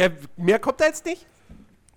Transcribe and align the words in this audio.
Ja, 0.00 0.08
mehr 0.38 0.58
kommt 0.58 0.80
da 0.80 0.86
jetzt 0.86 1.04
nicht? 1.04 1.26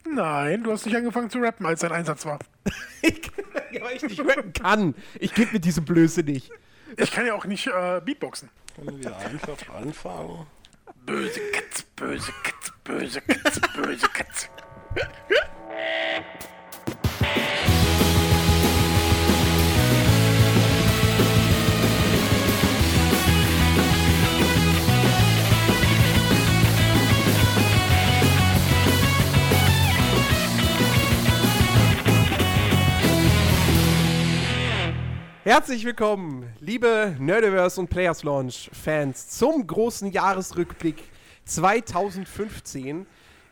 Nein, 0.05 0.61
du 0.61 0.73
hast 0.73 0.85
nicht 0.85 0.93
angefangen 0.93 1.29
zu 1.29 1.37
rappen, 1.39 1.65
als 1.65 1.79
dein 1.79 1.93
Einsatz 1.93 2.25
war. 2.25 2.39
Ich, 3.01 3.31
ja, 3.73 3.81
weil 3.83 3.97
ich 3.97 4.03
nicht 4.03 4.19
rappen 4.21 4.53
kann. 4.53 4.95
Ich 5.19 5.33
gebe 5.33 5.51
mir 5.53 5.59
diese 5.59 5.81
Blöße 5.81 6.21
nicht. 6.21 6.51
Ich 6.95 7.11
kann 7.11 7.25
ja 7.25 7.33
auch 7.33 7.43
nicht 7.43 7.67
äh, 7.67 8.01
Beatboxen. 8.03 8.49
Können 8.75 9.03
wir 9.03 9.17
einfach 9.17 9.57
anfangen? 9.75 10.45
Böse 11.05 11.41
Katze, 11.51 11.83
böse 11.97 12.31
Katze, 12.43 12.71
böse 12.85 13.21
Katze, 13.21 13.61
böse 13.75 14.07
Katze. 14.07 14.47
Herzlich 35.43 35.83
willkommen, 35.83 36.55
liebe 36.61 37.17
Nerdiverse 37.19 37.77
und 37.81 37.89
Players 37.89 38.23
Launch 38.23 38.69
Fans, 38.71 39.27
zum 39.27 39.67
großen 39.67 40.09
Jahresrückblick 40.09 41.03
2015. 41.43 43.05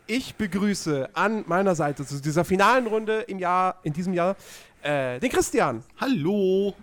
Ich 0.06 0.34
begrüße 0.36 1.10
an 1.12 1.44
meiner 1.46 1.74
Seite 1.74 2.06
zu 2.06 2.22
dieser 2.22 2.46
finalen 2.46 2.86
Runde 2.86 3.20
im 3.28 3.38
Jahr, 3.38 3.78
in 3.82 3.92
diesem 3.92 4.14
Jahr, 4.14 4.36
äh, 4.80 5.20
den 5.20 5.30
Christian, 5.30 5.84
Hallo. 6.00 6.74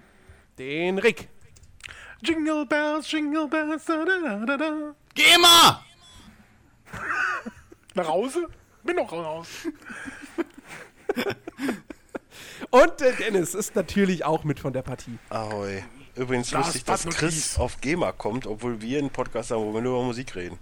den 0.60 1.00
Rick, 1.00 1.28
Jingle 2.22 2.68
Bells, 2.68 3.12
Jingle 3.12 3.48
Bells, 3.48 3.86
da, 3.86 4.06
da, 4.06 4.20
da, 4.20 4.46
da, 4.46 4.58
da. 4.58 4.96
Geh 5.16 5.38
mal! 5.42 5.84
Nach 7.96 8.08
Hause? 8.08 8.48
Bin 8.84 8.96
noch 8.96 9.12
raus. 9.12 9.48
Und 12.72 13.02
äh, 13.02 13.14
Dennis 13.20 13.54
ist 13.56 13.76
natürlich 13.76 14.26
auch 14.26 14.44
mit 14.44 14.60
von 14.60 14.74
der 14.74 14.82
Partie. 14.82 15.18
Ahoi. 15.30 15.84
Übrigens 16.16 16.52
Last 16.52 16.66
lustig, 16.68 16.84
dass 16.86 17.06
Chris 17.06 17.58
auf 17.58 17.80
GEMA 17.82 18.12
kommt, 18.12 18.46
obwohl 18.46 18.82
wir 18.82 19.00
einen 19.00 19.10
Podcast 19.10 19.52
haben, 19.52 19.64
wo 19.64 19.74
wir 19.74 19.82
nur 19.82 19.98
über 19.98 20.04
Musik 20.06 20.36
reden. 20.36 20.58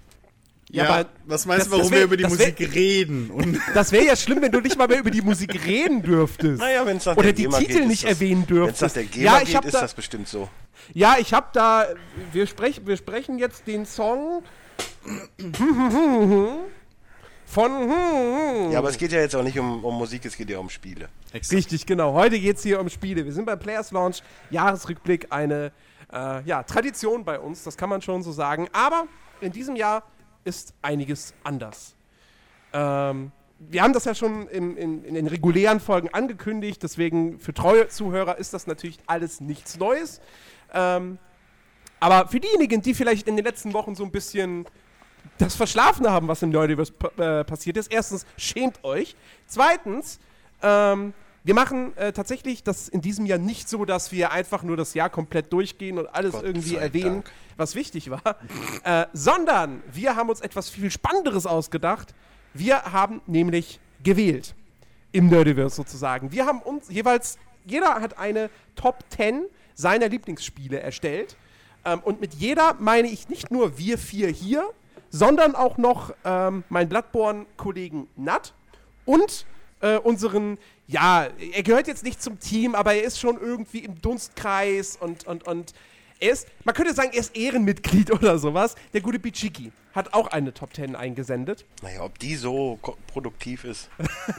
Ja, 0.70 0.84
Ja, 0.84 0.90
aber 0.96 1.10
was 1.26 1.46
meinst 1.46 1.66
das- 1.68 1.72
du, 1.72 1.78
warum 1.78 1.92
wär- 1.92 2.00
wir 2.00 2.04
über 2.06 2.18
die 2.18 2.24
das 2.24 2.38
wär- 2.38 2.48
Musik 2.52 2.76
reden? 2.76 3.32
Und 3.32 3.58
Das 3.74 3.92
wäre 3.92 4.06
ja 4.06 4.16
schlimm, 4.18 4.42
wenn 4.42 4.52
du 4.52 4.60
nicht 4.60 4.78
mal 4.78 4.88
mehr 4.88 5.00
über 5.00 5.10
die 5.12 5.22
Musik 5.22 5.66
reden 5.66 6.04
dürftest. 6.04 6.60
Naja, 6.60 6.86
wenn 6.86 6.98
es 6.98 7.06
nach 7.06 7.14
Oder 7.16 7.24
der 7.28 7.34
die 7.34 7.44
GEMA 7.44 7.58
Titel 7.60 7.74
geht, 7.80 7.88
nicht 7.88 8.04
das, 8.04 8.10
erwähnen 8.12 8.46
Wenn 8.50 8.58
es 8.58 8.82
nach 8.82 8.92
dürftest. 8.92 8.96
der 8.98 9.04
GEMA 9.06 9.24
Ja, 9.38 9.42
ich 9.42 9.52
geht, 9.54 9.66
ist 9.66 9.74
da- 9.74 9.82
das 9.82 9.94
bestimmt 9.94 10.28
so. 10.28 10.50
Ja, 10.94 11.16
ich 11.20 11.34
habe 11.34 11.48
da. 11.54 11.88
Wir, 12.34 12.46
sprech, 12.48 12.82
wir 12.86 12.98
sprechen 12.98 13.40
jetzt 13.40 13.66
den 13.68 13.86
Song 13.86 14.44
von. 17.48 18.72
Ja, 18.72 18.80
aber 18.80 18.90
es 18.90 18.98
geht 18.98 19.12
ja 19.12 19.20
jetzt 19.20 19.36
auch 19.36 19.44
nicht 19.44 19.58
um, 19.58 19.84
um 19.84 19.98
Musik, 19.98 20.26
es 20.26 20.36
geht 20.36 20.50
ja 20.50 20.60
um 20.60 20.70
Spiele. 20.70 21.10
Richtig, 21.34 21.86
genau. 21.86 22.14
Heute 22.14 22.40
geht 22.40 22.58
es 22.58 22.64
hier 22.64 22.80
um 22.80 22.90
Spiele. 22.90 23.26
Wir 23.26 23.32
sind 23.32 23.46
beim 23.46 23.58
Players 23.58 23.92
Launch 23.92 24.22
Jahresrückblick, 24.52 25.28
eine 25.30 25.72
äh, 26.12 26.44
ja, 26.44 26.64
Tradition 26.64 27.24
bei 27.24 27.40
uns, 27.40 27.64
das 27.64 27.78
kann 27.78 27.90
man 27.90 28.02
schon 28.02 28.22
so 28.22 28.32
sagen. 28.32 28.68
Aber 28.74 29.08
in 29.42 29.52
diesem 29.52 29.76
Jahr 29.76 30.04
ist 30.44 30.74
einiges 30.82 31.34
anders. 31.44 31.96
Ähm, 32.74 33.32
wir 33.60 33.82
haben 33.82 33.94
das 33.94 34.06
ja 34.06 34.14
schon 34.14 34.48
im, 34.50 34.78
in, 34.78 35.04
in 35.04 35.16
den 35.16 35.28
regulären 35.28 35.80
Folgen 35.80 36.10
angekündigt, 36.10 36.84
deswegen 36.84 37.40
für 37.40 37.54
treue 37.54 37.88
Zuhörer 37.88 38.38
ist 38.38 38.54
das 38.54 38.68
natürlich 38.68 39.00
alles 39.08 39.42
nichts 39.42 39.78
Neues. 39.78 40.22
Ähm, 40.74 41.18
aber 42.00 42.28
für 42.28 42.40
diejenigen, 42.40 42.82
die 42.82 42.94
vielleicht 42.94 43.28
in 43.28 43.36
den 43.36 43.46
letzten 43.46 43.74
Wochen 43.74 43.96
so 43.96 44.04
ein 44.04 44.12
bisschen 44.12 44.66
das 45.38 45.56
verschlafen 45.56 46.10
haben, 46.10 46.28
was 46.28 46.42
im 46.42 46.50
Nerdiverse 46.50 46.94
äh, 47.18 47.44
passiert 47.44 47.78
ist, 47.78 47.92
erstens, 47.92 48.26
schämt 48.38 48.84
euch. 48.84 49.16
Zweitens, 49.48 50.20
ähm, 50.62 51.14
wir 51.44 51.54
machen 51.54 51.96
äh, 51.96 52.12
tatsächlich 52.12 52.64
das 52.64 52.90
in 52.90 53.00
diesem 53.00 53.26
Jahr 53.26 53.38
nicht 53.38 53.70
so, 53.70 53.86
dass 53.86 54.12
wir 54.12 54.32
einfach 54.32 54.64
nur 54.64 54.76
das 54.76 54.94
Jahr 54.94 55.10
komplett 55.10 55.54
durchgehen 55.54 55.98
und 55.98 56.08
alles 56.08 56.34
Gott 56.34 56.44
irgendwie 56.44 56.76
erwähnen, 56.76 57.24
Dank. 57.24 57.32
was 57.56 57.74
wichtig 57.74 58.10
war, 58.10 58.36
äh, 58.84 59.06
sondern 59.14 59.82
wir 59.92 60.16
haben 60.16 60.30
uns 60.30 60.42
etwas 60.42 60.70
viel 60.70 60.92
Spannenderes 60.92 61.46
ausgedacht. 61.46 62.14
Wir 62.54 62.84
haben 62.84 63.22
nämlich 63.28 63.80
gewählt 64.04 64.56
im 65.14 65.28
Nerdiverse 65.28 65.76
sozusagen. 65.76 66.32
Wir 66.32 66.46
haben 66.46 66.62
uns 66.62 66.90
jeweils, 66.90 67.38
jeder 67.66 67.96
hat 67.96 68.18
eine 68.18 68.50
Top 68.76 69.06
10 69.10 69.46
seiner 69.74 70.10
Lieblingsspiele 70.10 70.80
erstellt. 70.80 71.38
Ähm, 71.86 72.02
und 72.04 72.20
mit 72.20 72.34
jeder 72.34 72.76
meine 72.80 73.08
ich 73.08 73.30
nicht 73.30 73.52
nur 73.52 73.78
wir 73.78 73.98
vier 73.98 74.28
hier, 74.28 74.70
sondern 75.18 75.56
auch 75.56 75.78
noch 75.78 76.14
ähm, 76.24 76.64
meinen 76.70 76.90
Bloodborne-Kollegen 76.90 78.08
Nat 78.16 78.54
und 79.06 79.46
äh, 79.82 79.98
unseren, 79.98 80.58
ja, 80.88 81.28
er 81.54 81.64
gehört 81.64 81.88
jetzt 81.88 82.04
nicht 82.04 82.22
zum 82.22 82.40
Team, 82.40 82.76
aber 82.76 82.94
er 82.94 83.04
ist 83.04 83.20
schon 83.20 83.40
irgendwie 83.40 83.80
im 83.80 84.00
Dunstkreis 84.02 84.96
und, 84.96 85.26
und, 85.26 85.48
und 85.48 85.74
er 86.20 86.32
ist, 86.32 86.48
man 86.64 86.74
könnte 86.74 86.94
sagen, 86.94 87.10
er 87.14 87.20
ist 87.20 87.36
Ehrenmitglied 87.36 88.12
oder 88.20 88.38
sowas. 88.38 88.76
Der 88.94 89.02
gute 89.02 89.20
Bichiki 89.20 89.72
hat 89.94 90.14
auch 90.14 90.28
eine 90.28 90.54
Top 90.54 90.76
10 90.76 90.96
eingesendet. 90.96 91.66
Naja, 91.82 92.02
ob 92.04 92.20
die 92.20 92.36
so 92.36 92.80
produktiv 93.08 93.64
ist. 93.64 93.90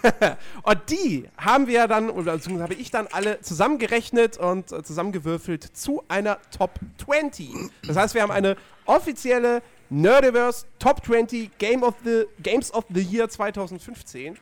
Und 0.63 0.79
die 0.89 1.29
haben 1.37 1.67
wir 1.67 1.89
dann, 1.89 2.11
oder 2.11 2.35
beziehungsweise 2.35 2.63
habe 2.63 2.75
ich 2.75 2.93
dann 2.93 3.09
alle 3.09 3.41
zusammengerechnet 3.41 4.39
und 4.39 4.71
äh, 4.71 4.85
zusammengewürfelt 4.85 5.77
zu 5.77 6.05
einer 6.07 6.39
Top 6.57 6.79
20. 7.05 7.51
Das 7.85 7.97
heißt, 7.97 8.15
wir 8.15 8.23
haben 8.23 8.31
eine 8.31 8.57
offizielle 8.87 9.63
Nerdiverse 9.91 10.67
Top 10.79 11.05
20 11.05 11.59
Game 11.59 11.83
of 11.83 11.95
the, 12.05 12.27
Games 12.43 12.73
of 12.73 12.85
the 12.93 13.01
Year 13.01 13.29
2015. 13.29 14.39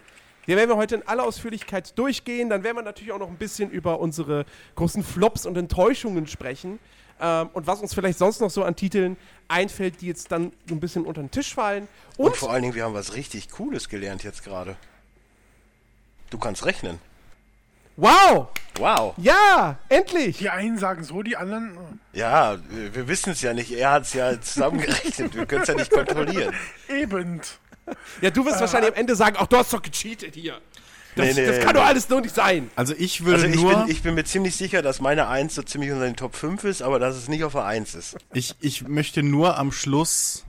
Die 0.47 0.57
werden 0.57 0.71
wir 0.71 0.77
heute 0.77 0.97
in 0.97 1.09
aller 1.09 1.25
Ausführlichkeit 1.25 1.99
durchgehen. 1.99 2.51
Dann 2.51 2.63
werden 2.63 2.77
wir 2.77 2.83
natürlich 2.83 3.13
auch 3.13 3.19
noch 3.19 3.29
ein 3.29 3.37
bisschen 3.37 3.71
über 3.71 4.01
unsere 4.01 4.45
großen 4.77 5.03
Flops 5.03 5.47
und 5.47 5.57
Enttäuschungen 5.57 6.27
sprechen. 6.27 6.79
Ähm, 7.21 7.49
und 7.53 7.67
was 7.67 7.81
uns 7.81 7.95
vielleicht 7.95 8.19
sonst 8.19 8.41
noch 8.41 8.51
so 8.51 8.63
an 8.63 8.77
Titeln 8.77 9.17
einfällt, 9.49 10.01
die 10.01 10.07
jetzt 10.07 10.31
dann 10.31 10.53
so 10.69 10.75
ein 10.75 10.81
bisschen 10.81 11.05
unter 11.05 11.21
den 11.21 11.31
Tisch 11.31 11.55
fallen. 11.55 11.89
Und, 12.17 12.27
Und, 12.27 12.37
vor 12.37 12.51
allen 12.51 12.63
Dingen, 12.63 12.75
wir 12.75 12.85
haben 12.85 12.95
was 12.95 13.15
richtig 13.15 13.51
Cooles 13.51 13.89
gelernt 13.89 14.23
jetzt 14.23 14.45
gerade. 14.45 14.77
Du 16.31 16.39
kannst 16.39 16.65
rechnen. 16.65 17.01
Wow! 17.97 18.49
Wow. 18.79 19.15
Ja, 19.17 19.79
endlich! 19.89 20.39
Die 20.39 20.51
einen 20.51 20.77
sagen 20.79 21.03
so, 21.03 21.23
die 21.23 21.37
anderen. 21.37 21.77
äh, 22.13 22.19
Ja, 22.19 22.59
wir, 22.69 22.95
wir 22.95 23.09
wissen 23.09 23.31
es 23.31 23.41
ja 23.41 23.55
nicht. 23.55 23.73
Er 23.73 23.93
hat 23.93 24.03
es 24.03 24.13
ja 24.13 24.39
zusammengerechnet. 24.41 25.35
Wir 25.35 25.47
können 25.47 25.63
es 25.63 25.69
ja 25.69 25.75
nicht 25.75 25.91
kontrollieren. 25.91 26.55
Eben. 26.89 27.41
Ja, 28.21 28.31
du 28.31 28.45
wirst 28.45 28.61
wahrscheinlich 28.61 28.91
am 28.93 28.99
Ende 28.99 29.17
sagen, 29.17 29.37
ach, 29.39 29.47
du 29.47 29.57
hast 29.57 29.73
doch 29.73 29.81
gecheatet 29.81 30.35
hier. 30.35 30.59
Das, 31.15 31.29
Nee, 31.29 31.33
nee, 31.33 31.47
das 31.47 31.59
kann 31.61 31.69
nee. 31.69 31.73
doch 31.81 31.87
alles 31.87 32.07
nur 32.11 32.21
nicht 32.21 32.35
sein. 32.35 32.71
also 32.77 32.93
ich 32.99 33.25
würde 33.25 33.37
Also 33.45 33.47
ich 33.47 33.57
nur, 33.57 33.75
bin, 33.75 33.89
ich 33.91 34.03
bin 34.03 34.15
mir 34.15 34.25
ziemlich 34.25 34.55
sicher, 34.55 34.83
dass 34.83 35.01
meine 35.01 35.29
1 35.29 35.55
so 35.55 35.63
ziemlich 35.63 35.91
unter 35.91 36.05
den 36.05 36.17
Top 36.17 36.35
5 36.37 36.65
ist, 36.65 36.83
aber 36.83 36.99
dass 36.99 37.17
es 37.17 37.29
nicht 37.29 37.43
auf 37.45 37.53
der 37.53 37.65
1 37.65 37.95
ist. 37.95 38.17
ich, 38.35 38.55
ich 38.61 38.87
möchte 38.87 39.23
nur 39.23 39.57
am 39.57 39.73
Schluss, 39.73 40.45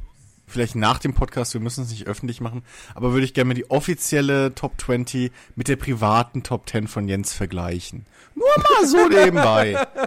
vielleicht 0.47 0.75
nach 0.75 0.99
dem 0.99 1.13
Podcast, 1.13 1.53
wir 1.53 1.61
müssen 1.61 1.83
es 1.83 1.91
nicht 1.91 2.07
öffentlich 2.07 2.41
machen, 2.41 2.63
aber 2.95 3.11
würde 3.11 3.25
ich 3.25 3.33
gerne 3.33 3.49
mal 3.49 3.53
die 3.53 3.69
offizielle 3.69 4.55
Top 4.55 4.79
20 4.79 5.31
mit 5.55 5.67
der 5.67 5.75
privaten 5.75 6.43
Top 6.43 6.67
10 6.69 6.87
von 6.87 7.07
Jens 7.07 7.33
vergleichen. 7.33 8.05
Nur 8.33 8.47
mal 8.57 8.87
so 8.87 9.07
nebenbei. 9.07 9.85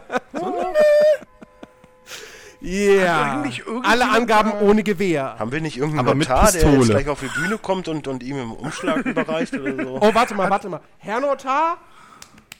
Yeah. 2.63 3.37
eigentlich 3.41 3.61
irgendjemand, 3.61 3.87
Alle 3.87 4.11
Angaben 4.11 4.53
ohne 4.61 4.83
Gewehr. 4.83 5.39
Haben 5.39 5.51
wir 5.51 5.63
nicht 5.63 5.79
irgendeinen 5.79 6.07
Aber 6.07 6.15
mit 6.15 6.29
Notar, 6.29 6.53
der 6.53 6.71
jetzt 6.71 6.91
gleich 6.91 7.09
auf 7.09 7.21
die 7.21 7.41
Bühne 7.41 7.57
kommt 7.57 7.89
und, 7.89 8.07
und 8.07 8.23
ihm 8.23 8.39
im 8.39 8.53
Umschlag 8.53 9.05
überreicht 9.07 9.55
oder 9.55 9.83
so? 9.83 9.99
Oh, 10.01 10.15
warte 10.15 10.35
mal, 10.35 10.51
warte 10.51 10.69
mal. 10.69 10.81
Herr 10.99 11.21
Notar, 11.21 11.79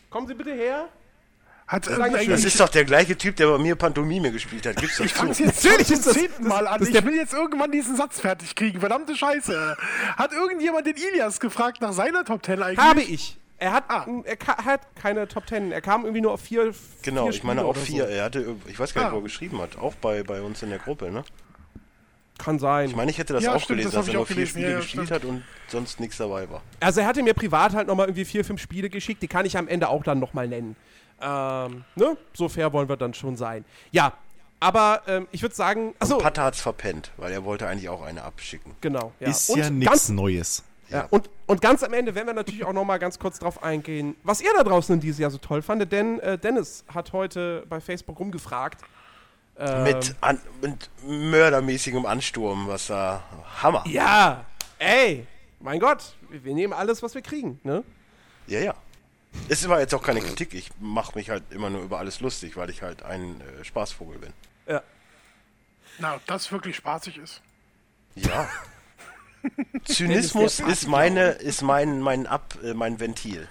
kommen 0.09 0.27
Sie 0.27 0.35
bitte 0.35 0.55
her. 0.55 0.89
Hat 1.71 1.87
Das 1.87 2.45
ist 2.45 2.59
doch 2.59 2.69
der 2.69 2.85
gleiche 2.85 3.17
Typ, 3.17 3.37
der 3.37 3.47
bei 3.47 3.59
mir 3.59 3.77
Pantomime 3.77 4.33
gespielt 4.33 4.67
hat. 4.67 4.75
Gibt's 4.77 4.97
doch 4.97 5.05
Ich 5.05 5.13
zu. 5.15 5.19
fang's 5.21 5.39
jetzt 5.39 5.65
Natürlich 5.65 5.87
zum 5.87 6.13
zehnten 6.15 6.49
Mal 6.49 6.67
an. 6.67 6.83
Ich 6.83 6.91
der- 6.91 7.05
will 7.05 7.15
jetzt 7.15 7.33
irgendwann 7.33 7.71
diesen 7.71 7.95
Satz 7.95 8.19
fertig 8.19 8.57
kriegen. 8.57 8.81
Verdammte 8.81 9.15
Scheiße. 9.15 9.77
Hat 10.17 10.33
irgendjemand 10.33 10.89
den 10.89 10.97
Ilias 10.97 11.39
gefragt 11.39 11.81
nach 11.81 11.93
seiner 11.93 12.25
Top 12.25 12.45
10 12.45 12.61
eigentlich? 12.61 12.79
Habe 12.85 13.03
ich. 13.03 13.37
Er 13.59 13.73
hat, 13.73 13.85
Ah. 13.89 14.05
er 14.25 14.65
hat 14.65 14.81
keine 15.01 15.29
Top 15.29 15.47
Ten. 15.47 15.71
Er 15.71 15.81
kam 15.81 16.03
irgendwie 16.05 16.23
nur 16.23 16.33
auf 16.33 16.41
vier. 16.41 16.75
Genau, 17.03 17.25
vier 17.27 17.31
ich 17.35 17.45
meine 17.45 17.63
auch 17.65 17.77
vier. 17.77 18.05
So. 18.05 18.11
Er 18.11 18.25
hatte, 18.25 18.57
ich 18.67 18.77
weiß 18.81 18.93
gar 18.95 19.03
nicht, 19.03 19.11
Ah. 19.11 19.13
wo 19.15 19.19
er 19.19 19.23
geschrieben 19.23 19.61
hat. 19.61 19.79
Auch 19.79 19.95
bei, 19.95 20.25
bei 20.25 20.41
uns 20.43 20.63
in 20.65 20.71
der 20.71 20.79
Gruppe, 20.81 21.13
ne? 21.13 21.23
Kann 22.39 22.59
sein. 22.59 22.89
Ich 22.89 22.97
meine, 22.97 23.11
ich 23.11 23.19
hätte 23.19 23.35
das 23.35 23.45
Ja, 23.45 23.51
auch 23.55 23.61
stimmt, 23.61 23.81
gelesen, 23.81 23.93
das 23.93 24.07
dass 24.07 24.09
er 24.09 24.15
nur 24.15 24.27
vier 24.27 24.35
gelesen. 24.37 24.51
Spiele 24.53 24.71
ja, 24.73 24.77
gespielt 24.79 25.07
stimmt. 25.07 25.23
hat 25.23 25.29
und 25.29 25.45
sonst 25.69 26.01
nichts 26.01 26.17
dabei 26.17 26.49
war. 26.51 26.63
Also 26.81 27.01
er 27.01 27.07
hatte 27.07 27.23
mir 27.23 27.35
privat 27.35 27.75
halt 27.75 27.87
nochmal 27.87 28.07
irgendwie 28.07 28.25
vier, 28.25 28.45
fünf 28.47 28.61
Spiele 28.63 28.89
geschickt. 28.89 29.23
Die 29.23 29.29
kann 29.29 29.45
ich 29.45 29.59
am 29.59 29.69
Ende 29.69 29.89
auch 29.91 30.03
dann 30.03 30.19
nochmal 30.19 30.49
nennen. 30.49 30.75
Ähm, 31.21 31.85
ne? 31.97 32.17
So 32.33 32.49
fair 32.49 32.73
wollen 32.73 32.89
wir 32.89 32.97
dann 32.97 33.15
schon 33.15 33.37
sein. 33.37 33.65
Ja, 33.91 34.13
aber 34.59 35.03
ähm, 35.07 35.27
ich 35.33 35.43
würde 35.43 35.55
sagen, 35.55 35.95
achso, 35.99 36.19
Patter 36.19 36.45
hat's 36.45 36.61
verpennt, 36.61 37.11
weil 37.17 37.33
er 37.33 37.45
wollte 37.45 37.67
eigentlich 37.67 37.89
auch 37.89 38.03
eine 38.03 38.23
abschicken. 38.23 38.75
genau. 38.81 39.13
Ja. 39.21 39.29
Ist 39.29 39.51
Und 39.51 39.59
ja 39.59 39.65
ganz 39.65 39.75
nichts 39.75 40.09
Neues. 40.11 40.65
Ja, 40.89 41.07
und, 41.11 41.31
und 41.47 41.61
ganz 41.61 41.85
am 41.85 41.93
Ende 41.93 42.15
werden 42.17 42.27
wir 42.27 42.35
natürlich 42.35 42.65
auch 42.65 42.73
noch 42.73 42.85
mal 42.85 42.99
ganz 42.99 43.19
kurz 43.19 43.39
drauf 43.39 43.63
eingehen, 43.63 44.17
was 44.25 44.41
ihr 44.41 44.51
da 44.57 44.65
draußen 44.65 44.93
in 44.95 45.01
diesem 45.01 45.23
Jahr 45.23 45.31
so 45.31 45.39
toll 45.39 45.63
fandet. 45.63 45.93
Denn 45.93 46.19
äh, 46.19 46.37
Dennis 46.37 46.85
hat 46.93 47.13
heute 47.13 47.65
bei 47.69 47.81
Facebook 47.81 48.19
rumgefragt. 48.19 48.81
Ähm, 49.57 49.85
Mit, 49.85 50.17
an, 50.21 50.41
mit 50.61 50.91
mördermäßigem 51.07 52.05
Ansturm, 52.07 52.67
was 52.67 52.89
da 52.89 53.23
Hammer. 53.63 53.85
Ja, 53.87 54.45
Ey, 54.81 55.27
mein 55.61 55.79
Gott, 55.79 56.15
wir 56.31 56.43
wir 56.43 56.55
nehmen 56.55 56.73
alles, 56.73 57.03
was 57.03 57.15
wir 57.15 57.21
kriegen, 57.21 57.61
ne? 57.65 57.85
Ja, 58.47 58.61
ja. 58.61 58.75
Es 59.49 59.69
war 59.69 59.81
jetzt 59.81 59.95
auch 59.95 60.03
keine 60.03 60.21
Kritik. 60.21 60.55
Ich 60.55 60.71
mache 60.81 61.17
mich 61.17 61.31
halt 61.31 61.45
immer 61.51 61.71
nur 61.71 61.83
über 61.83 61.99
alles 61.99 62.21
lustig, 62.21 62.57
weil 62.57 62.71
ich 62.71 62.83
halt 62.83 63.03
ein 63.03 63.41
äh, 63.41 63.65
Spaßvogel 63.65 64.19
bin. 64.19 64.33
Ja. 64.67 64.83
Na, 65.99 66.17
ob 66.17 66.27
das 66.27 66.51
wirklich 66.51 66.77
spaßig 66.77 67.19
ist. 67.19 67.43
Ja. 68.15 68.49
Zynismus 69.85 70.61
ist 70.61 70.87
meine, 70.87 71.31
ist 71.31 71.63
mein, 71.63 72.01
mein 72.01 72.27
Ab, 72.27 72.57
äh, 72.63 72.75
mein 72.75 73.01
Ventil. 73.01 73.49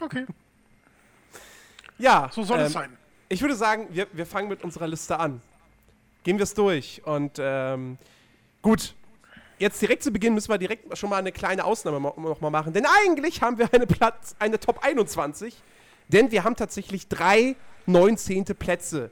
Okay, 0.00 0.26
Ja, 1.98 2.30
so 2.32 2.44
soll 2.44 2.60
ähm, 2.60 2.66
es 2.66 2.72
sein. 2.72 2.96
Ich 3.28 3.40
würde 3.42 3.56
sagen, 3.56 3.88
wir, 3.90 4.06
wir 4.12 4.26
fangen 4.26 4.48
mit 4.48 4.62
unserer 4.62 4.86
Liste 4.86 5.18
an. 5.18 5.42
Gehen 6.22 6.38
wir 6.38 6.44
es 6.44 6.54
durch. 6.54 7.02
Und 7.04 7.38
ähm, 7.40 7.98
gut, 8.62 8.94
jetzt 9.58 9.80
direkt 9.82 10.02
zu 10.02 10.10
Beginn 10.10 10.34
müssen 10.34 10.50
wir 10.50 10.58
direkt 10.58 10.96
schon 10.96 11.10
mal 11.10 11.16
eine 11.16 11.32
kleine 11.32 11.64
Ausnahme 11.64 12.00
mo- 12.00 12.14
noch 12.16 12.40
mal 12.40 12.50
machen. 12.50 12.72
Denn 12.72 12.86
eigentlich 13.04 13.42
haben 13.42 13.58
wir 13.58 13.72
eine 13.72 13.86
Platz, 13.86 14.34
eine 14.38 14.58
Top 14.60 14.84
21. 14.84 15.54
Denn 16.08 16.30
wir 16.30 16.44
haben 16.44 16.56
tatsächlich 16.56 17.08
drei 17.08 17.56
19. 17.86 18.44
Plätze. 18.58 19.10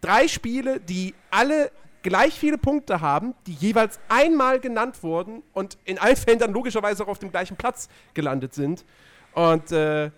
Drei 0.00 0.28
Spiele, 0.28 0.80
die 0.80 1.14
alle 1.30 1.70
gleich 2.02 2.34
viele 2.38 2.58
Punkte 2.58 3.00
haben, 3.00 3.34
die 3.46 3.52
jeweils 3.54 3.98
einmal 4.08 4.60
genannt 4.60 5.02
wurden 5.02 5.42
und 5.52 5.76
in 5.84 5.98
allen 5.98 6.16
Fällen 6.16 6.38
dann 6.38 6.52
logischerweise 6.52 7.02
auch 7.04 7.08
auf 7.08 7.18
dem 7.18 7.30
gleichen 7.30 7.56
Platz 7.56 7.88
gelandet 8.14 8.54
sind. 8.54 8.84
Und 9.34 9.72
äh, 9.72 10.10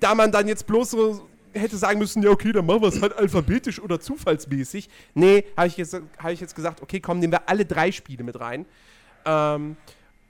da 0.00 0.14
man 0.14 0.30
dann 0.30 0.46
jetzt 0.46 0.66
bloß 0.66 0.90
so 0.90 1.28
hätte 1.54 1.76
sagen 1.76 1.98
müssen, 1.98 2.22
ja, 2.22 2.30
okay, 2.30 2.52
dann 2.52 2.66
machen 2.66 2.82
wir 2.82 2.88
es 2.88 3.00
halt 3.00 3.16
alphabetisch 3.16 3.80
oder 3.80 4.00
zufallsmäßig. 4.00 4.88
Nee, 5.14 5.44
habe 5.56 5.68
ich, 5.68 5.76
jetzt- 5.76 5.94
hab 6.18 6.30
ich 6.30 6.40
jetzt 6.40 6.54
gesagt, 6.54 6.82
okay, 6.82 7.00
komm, 7.00 7.18
nehmen 7.20 7.32
wir 7.32 7.48
alle 7.48 7.64
drei 7.64 7.90
Spiele 7.92 8.24
mit 8.24 8.38
rein. 8.38 8.66
Ähm, 9.24 9.76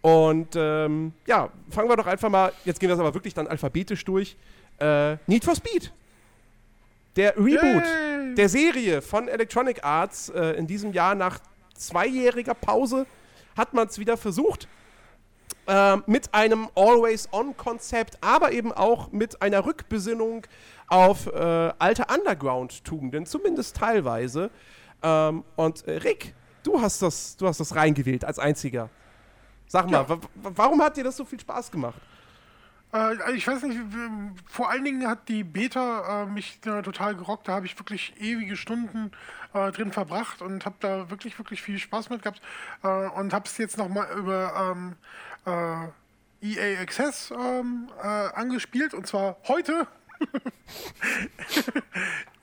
und 0.03 0.49
ähm, 0.55 1.13
ja, 1.27 1.51
fangen 1.71 1.89
wir 1.89 1.97
doch 1.97 2.07
einfach 2.07 2.29
mal, 2.29 2.53
jetzt 2.65 2.79
gehen 2.79 2.89
wir 2.89 2.95
es 2.95 3.01
aber 3.01 3.15
wirklich 3.15 3.35
dann 3.35 3.47
alphabetisch 3.47 4.05
durch. 4.05 4.37
Äh, 4.79 5.17
Need 5.27 5.45
for 5.45 5.55
Speed. 5.57 5.93
Der 7.17 7.37
Reboot 7.37 7.63
Yay! 7.63 8.35
der 8.35 8.49
Serie 8.49 9.01
von 9.01 9.29
Electronic 9.29 9.85
Arts 9.85 10.29
äh, 10.31 10.53
in 10.59 10.67
diesem 10.67 10.93
Jahr 10.93 11.15
nach 11.15 11.39
zweijähriger 11.75 12.55
Pause 12.55 13.07
hat 13.57 13.73
man 13.73 13.87
es 13.87 13.99
wieder 13.99 14.17
versucht 14.17 14.67
ähm, 15.67 16.03
mit 16.07 16.35
einem 16.35 16.69
Always-On-Konzept, 16.75 18.19
aber 18.21 18.53
eben 18.53 18.73
auch 18.73 19.13
mit 19.13 19.41
einer 19.43 19.65
Rückbesinnung 19.65 20.47
auf 20.89 21.27
äh, 21.27 21.73
alte 21.79 22.07
Underground-Tugenden, 22.15 23.27
zumindest 23.27 23.77
teilweise. 23.77 24.51
Ähm, 25.03 25.45
und 25.57 25.87
äh, 25.89 25.93
Rick, 25.99 26.35
du 26.63 26.81
hast, 26.81 27.03
das, 27.03 27.37
du 27.37 27.47
hast 27.47 27.61
das 27.61 27.75
reingewählt 27.75 28.25
als 28.25 28.39
einziger. 28.39 28.89
Sag 29.67 29.87
mal, 29.87 30.03
Ja. 30.03 30.09
wa- 30.09 30.19
wa- 30.35 30.53
warum 30.55 30.83
hat 30.83 30.97
dir 30.97 31.05
das 31.05 31.17
so 31.17 31.25
viel 31.25 31.41
Spaß 31.41 31.71
gemacht? 31.71 32.01
Äh, 32.93 33.33
ich 33.35 33.47
weiß 33.47 33.63
nicht, 33.65 33.81
vor 34.47 34.71
allen 34.71 34.85
Dingen 34.85 35.09
hat 35.09 35.29
die 35.29 35.43
Beta 35.43 36.23
äh, 36.23 36.27
mich 36.27 36.61
äh, 36.67 36.81
total 36.83 37.17
gerockt. 37.17 37.49
Da 37.49 37.55
habe 37.55 37.67
ich 37.67 37.77
wirklich 37.79 38.15
ewige 38.21 38.57
Stunden 38.57 39.11
äh, 39.53 39.73
drin 39.73 39.91
verbracht 39.91 40.43
und 40.43 40.65
habe 40.65 40.77
da 40.81 41.11
wirklich, 41.11 41.39
wirklich 41.39 41.61
viel 41.63 41.79
Spaß 41.79 42.11
mit 42.11 42.23
gehabt. 42.23 42.41
Äh, 42.83 42.89
und 42.89 43.33
habe 43.33 43.47
es 43.47 43.59
jetzt 43.59 43.79
nochmal 43.79 44.07
über 44.17 44.75
ähm, 44.77 44.97
äh, 45.47 46.47
EA 46.47 46.81
Access 46.83 47.33
ähm, 47.37 47.89
äh, 48.01 48.07
angespielt 48.07 48.95
und 48.95 49.07
zwar 49.07 49.37
heute. 49.49 49.87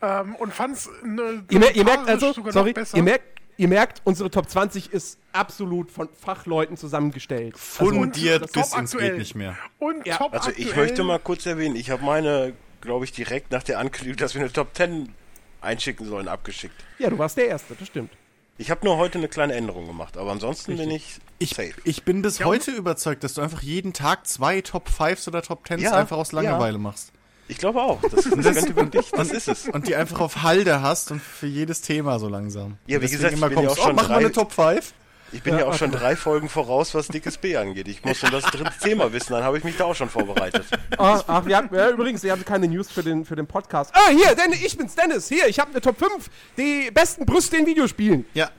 ähm, 0.01 0.35
und 0.35 0.53
fand 0.53 0.75
es 0.77 0.89
Ihr, 1.03 1.59
mer 1.59 1.75
ihr 1.75 1.83
merkt 1.83 2.07
also, 2.07 2.33
sorry, 2.49 2.73
besser. 2.73 2.97
ihr 2.97 3.03
merkt, 3.03 3.25
ihr 3.57 3.67
merkt, 3.67 4.01
unsere 4.03 4.29
Top 4.31 4.49
20 4.49 4.91
ist 4.93 5.17
absolut 5.33 5.91
von 5.91 6.09
Fachleuten 6.19 6.77
zusammengestellt. 6.77 7.53
Also, 7.55 7.85
Fundiert 7.85 8.43
das 8.43 8.51
bis 8.51 8.73
ins 8.73 8.97
geht 8.97 9.17
nicht 9.17 9.35
mehr. 9.35 9.57
und 9.79 10.05
Ja. 10.05 10.17
top 10.17 10.33
Also 10.33 10.51
ich 10.55 10.75
möchte 10.75 11.03
mal 11.03 11.19
kurz 11.19 11.45
erwähnen, 11.45 11.75
ich 11.75 11.89
habe 11.91 12.03
meine, 12.03 12.53
glaube 12.81 13.05
ich, 13.05 13.11
direkt 13.11 13.51
nach 13.51 13.63
der 13.63 13.79
Ankündigung, 13.79 14.17
dass 14.17 14.33
wir 14.33 14.41
eine 14.41 14.51
Top 14.51 14.75
10 14.75 15.13
einschicken 15.61 16.07
sollen, 16.07 16.27
abgeschickt. 16.27 16.75
ja, 16.97 17.09
du 17.09 17.17
warst 17.19 17.37
der 17.37 17.47
Erste, 17.47 17.75
das 17.77 17.87
stimmt. 17.87 18.11
Ich 18.57 18.69
habe 18.69 18.85
nur 18.85 18.97
heute 18.97 19.17
eine 19.17 19.27
kleine 19.27 19.53
Änderung 19.53 19.87
gemacht, 19.87 20.17
aber 20.17 20.31
ansonsten 20.31 20.75
bin 20.77 20.91
ich, 20.91 21.19
Ich, 21.39 21.51
safe. 21.51 21.73
ich 21.83 22.03
bin 22.03 22.21
bis 22.21 22.39
Ja, 22.39 22.45
heute 22.45 22.71
überzeugt, 22.71 23.23
dass 23.23 23.35
du 23.35 23.41
einfach 23.41 23.61
jeden 23.63 23.93
Tag 23.93 24.27
zwei 24.27 24.61
Top 24.61 24.87
5s 24.89 25.27
oder 25.27 25.41
Top 25.41 25.65
10s 25.65 25.79
Ja, 25.79 25.93
einfach 25.93 26.17
aus 26.17 26.31
Langeweile 26.31 26.77
machst. 26.77 27.11
Ich 27.51 27.57
glaube 27.57 27.81
auch. 27.81 27.99
Das, 28.01 28.23
das 28.23 28.29
könnte 28.29 28.75
wirklich, 28.77 29.11
das 29.11 29.29
ist 29.29 29.49
es. 29.49 29.67
Und 29.67 29.85
die 29.89 29.95
einfach 29.97 30.21
auf 30.21 30.41
Halde 30.41 30.81
hast 30.81 31.11
und 31.11 31.21
für 31.21 31.47
jedes 31.47 31.81
Thema 31.81 32.17
so 32.17 32.29
langsam. 32.29 32.77
Ja, 32.87 33.01
wie 33.01 33.01
Deswegen 33.01 33.11
gesagt, 33.17 33.33
ich 33.33 33.37
immer 33.39 33.49
bin 33.49 33.59
ja 33.59 33.65
kommst, 33.65 33.79
auch 33.81 33.83
schon 33.83 33.91
oh, 33.91 33.95
mach 33.97 34.03
mal 34.03 34.13
drei- 34.15 34.19
eine 34.21 34.31
Top 34.31 34.53
5. 34.53 34.93
Ich 35.33 35.43
bin 35.43 35.57
ja, 35.57 35.65
auch 35.65 35.73
schon 35.73 35.91
drei 35.91 36.15
Folgen 36.15 36.47
voraus, 36.47 36.95
was 36.95 37.09
dickes 37.09 37.37
B 37.37 37.57
angeht. 37.57 37.89
Ich 37.89 38.05
muss 38.05 38.17
schon 38.19 38.31
das 38.31 38.45
dritte 38.45 38.71
Thema 38.81 39.11
wissen, 39.11 39.33
dann 39.33 39.43
habe 39.43 39.57
ich 39.57 39.65
mich 39.65 39.75
da 39.75 39.83
auch 39.83 39.95
schon 39.95 40.07
vorbereitet. 40.09 40.65
Ah, 40.97 41.21
ach, 41.27 41.45
wir 41.45 41.57
haben, 41.57 41.69
ja, 41.75 41.89
übrigens, 41.89 42.23
wir 42.23 42.31
haben 42.31 42.45
keine 42.45 42.69
News 42.69 42.89
für 42.89 43.03
den, 43.03 43.25
für 43.25 43.35
den 43.35 43.47
Podcast. 43.47 43.91
Ah, 43.93 44.09
hier, 44.11 44.33
Dennis, 44.33 44.63
ich 44.63 44.77
bin's, 44.77 44.95
Dennis. 44.95 45.27
Hier, 45.27 45.47
ich 45.47 45.59
habe 45.59 45.71
eine 45.71 45.81
Top 45.81 45.99
5. 45.99 46.29
Die 46.57 46.89
besten 46.91 47.25
Brüste 47.25 47.57
in 47.57 47.65
Videospielen. 47.65 48.25
Ja. 48.33 48.49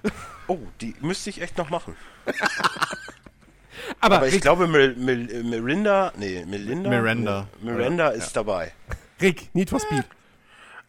Oh, 0.49 0.59
die 0.83 0.95
müsste 1.00 1.31
ich 1.31 1.41
echt 1.41 1.56
noch 1.56 1.71
machen. 1.71 1.97
Aber, 4.01 4.17
Aber 4.17 4.27
ich 4.29 4.35
Rick, 4.35 4.43
glaube, 4.43 4.67
Mil 4.67 4.95
Mil 4.97 5.45
Mirinda, 5.45 6.13
nee, 6.17 6.45
Melinda? 6.47 6.91
Miranda. 6.91 7.49
Miranda 7.61 8.09
ist 8.09 8.37
dabei. 8.37 8.73
Rick, 9.21 9.55
Need 9.55 9.71
for 9.71 9.81
Speed. 9.81 10.05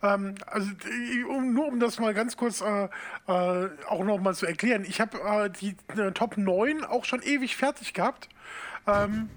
Ähm, 0.02 0.36
also 0.48 0.70
äh, 0.70 1.24
um, 1.24 1.54
nur 1.54 1.68
um 1.68 1.80
das 1.80 2.00
mal 2.00 2.14
ganz 2.14 2.36
kurz 2.36 2.62
äh, 2.62 2.86
äh, 2.86 3.70
auch 3.88 4.04
noch 4.04 4.20
mal 4.20 4.36
zu 4.36 4.46
erklären. 4.46 4.84
Ich 4.86 5.00
habe 5.00 5.18
äh, 5.18 5.50
die 5.50 5.76
äh, 6.00 6.12
Top 6.12 6.38
9 6.38 6.84
auch 6.84 7.06
schon 7.06 7.22
ewig 7.22 7.56
fertig 7.56 7.94
gehabt. 7.94 8.28
Ähm, 8.86 9.30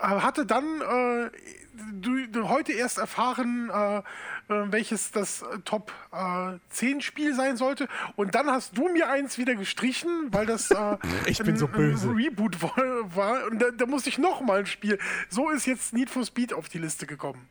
äh, 0.00 0.02
hatte 0.02 0.46
dann 0.46 0.64
äh, 0.80 1.30
du, 1.92 2.26
du 2.26 2.48
heute 2.48 2.72
erst 2.72 2.98
erfahren, 2.98 3.70
äh, 3.70 3.98
äh, 3.98 4.02
welches 4.48 5.10
das 5.10 5.42
äh, 5.42 5.58
Top 5.64 5.92
äh, 6.12 6.58
10 6.70 7.00
Spiel 7.00 7.34
sein 7.34 7.56
sollte. 7.56 7.88
Und 8.16 8.34
dann 8.34 8.48
hast 8.48 8.76
du 8.76 8.88
mir 8.88 9.08
eins 9.08 9.38
wieder 9.38 9.54
gestrichen, 9.54 10.28
weil 10.30 10.46
das 10.46 10.70
äh, 10.70 10.96
Ich 11.26 11.38
bin 11.38 11.54
ein, 11.54 11.56
so 11.56 11.68
böse. 11.68 12.10
Reboot 12.14 12.60
war. 12.62 13.46
Und 13.50 13.60
da, 13.60 13.70
da 13.70 13.86
musste 13.86 14.08
ich 14.08 14.18
noch 14.18 14.40
mal 14.40 14.60
ein 14.60 14.66
Spiel. 14.66 14.98
So 15.28 15.50
ist 15.50 15.66
jetzt 15.66 15.92
Need 15.92 16.10
for 16.10 16.24
Speed 16.24 16.52
auf 16.52 16.68
die 16.68 16.78
Liste 16.78 17.06
gekommen. 17.06 17.48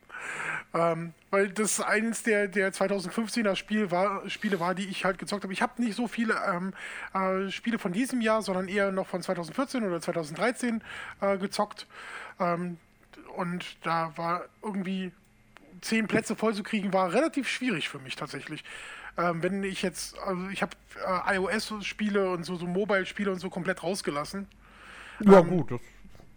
Ähm, 0.73 1.13
weil 1.31 1.49
das 1.49 1.79
eines 1.79 2.23
der, 2.23 2.47
der 2.47 2.73
2015er 2.73 3.55
Spiel 3.55 3.91
war, 3.91 4.29
Spiele 4.29 4.59
war, 4.59 4.75
die 4.75 4.87
ich 4.87 5.05
halt 5.05 5.17
gezockt 5.17 5.43
habe. 5.43 5.53
Ich 5.53 5.61
habe 5.61 5.81
nicht 5.81 5.95
so 5.95 6.07
viele 6.07 6.35
ähm, 6.45 6.73
äh, 7.13 7.49
Spiele 7.51 7.79
von 7.79 7.93
diesem 7.93 8.21
Jahr, 8.21 8.41
sondern 8.41 8.67
eher 8.67 8.91
noch 8.91 9.07
von 9.07 9.21
2014 9.21 9.83
oder 9.83 10.01
2013 10.01 10.83
äh, 11.21 11.37
gezockt. 11.37 11.87
Ähm, 12.39 12.77
und 13.37 13.77
da 13.85 14.13
war 14.17 14.45
irgendwie 14.63 15.11
zehn 15.81 16.07
Plätze 16.07 16.35
voll 16.35 16.53
zu 16.55 16.63
kriegen, 16.63 16.93
war 16.93 17.13
relativ 17.13 17.49
schwierig 17.49 17.89
für 17.89 17.99
mich 17.99 18.15
tatsächlich. 18.15 18.63
Ähm, 19.17 19.43
wenn 19.43 19.63
ich 19.63 19.81
jetzt, 19.83 20.17
also 20.19 20.47
ich 20.49 20.61
habe 20.61 20.73
äh, 21.05 21.35
iOS-Spiele 21.37 22.31
und 22.31 22.43
so, 22.45 22.55
so 22.57 22.67
Mobile-Spiele 22.67 23.31
und 23.31 23.39
so 23.39 23.49
komplett 23.49 23.83
rausgelassen. 23.83 24.47
Ja, 25.19 25.41
Ähm, 25.41 25.43
gut. 25.43 25.71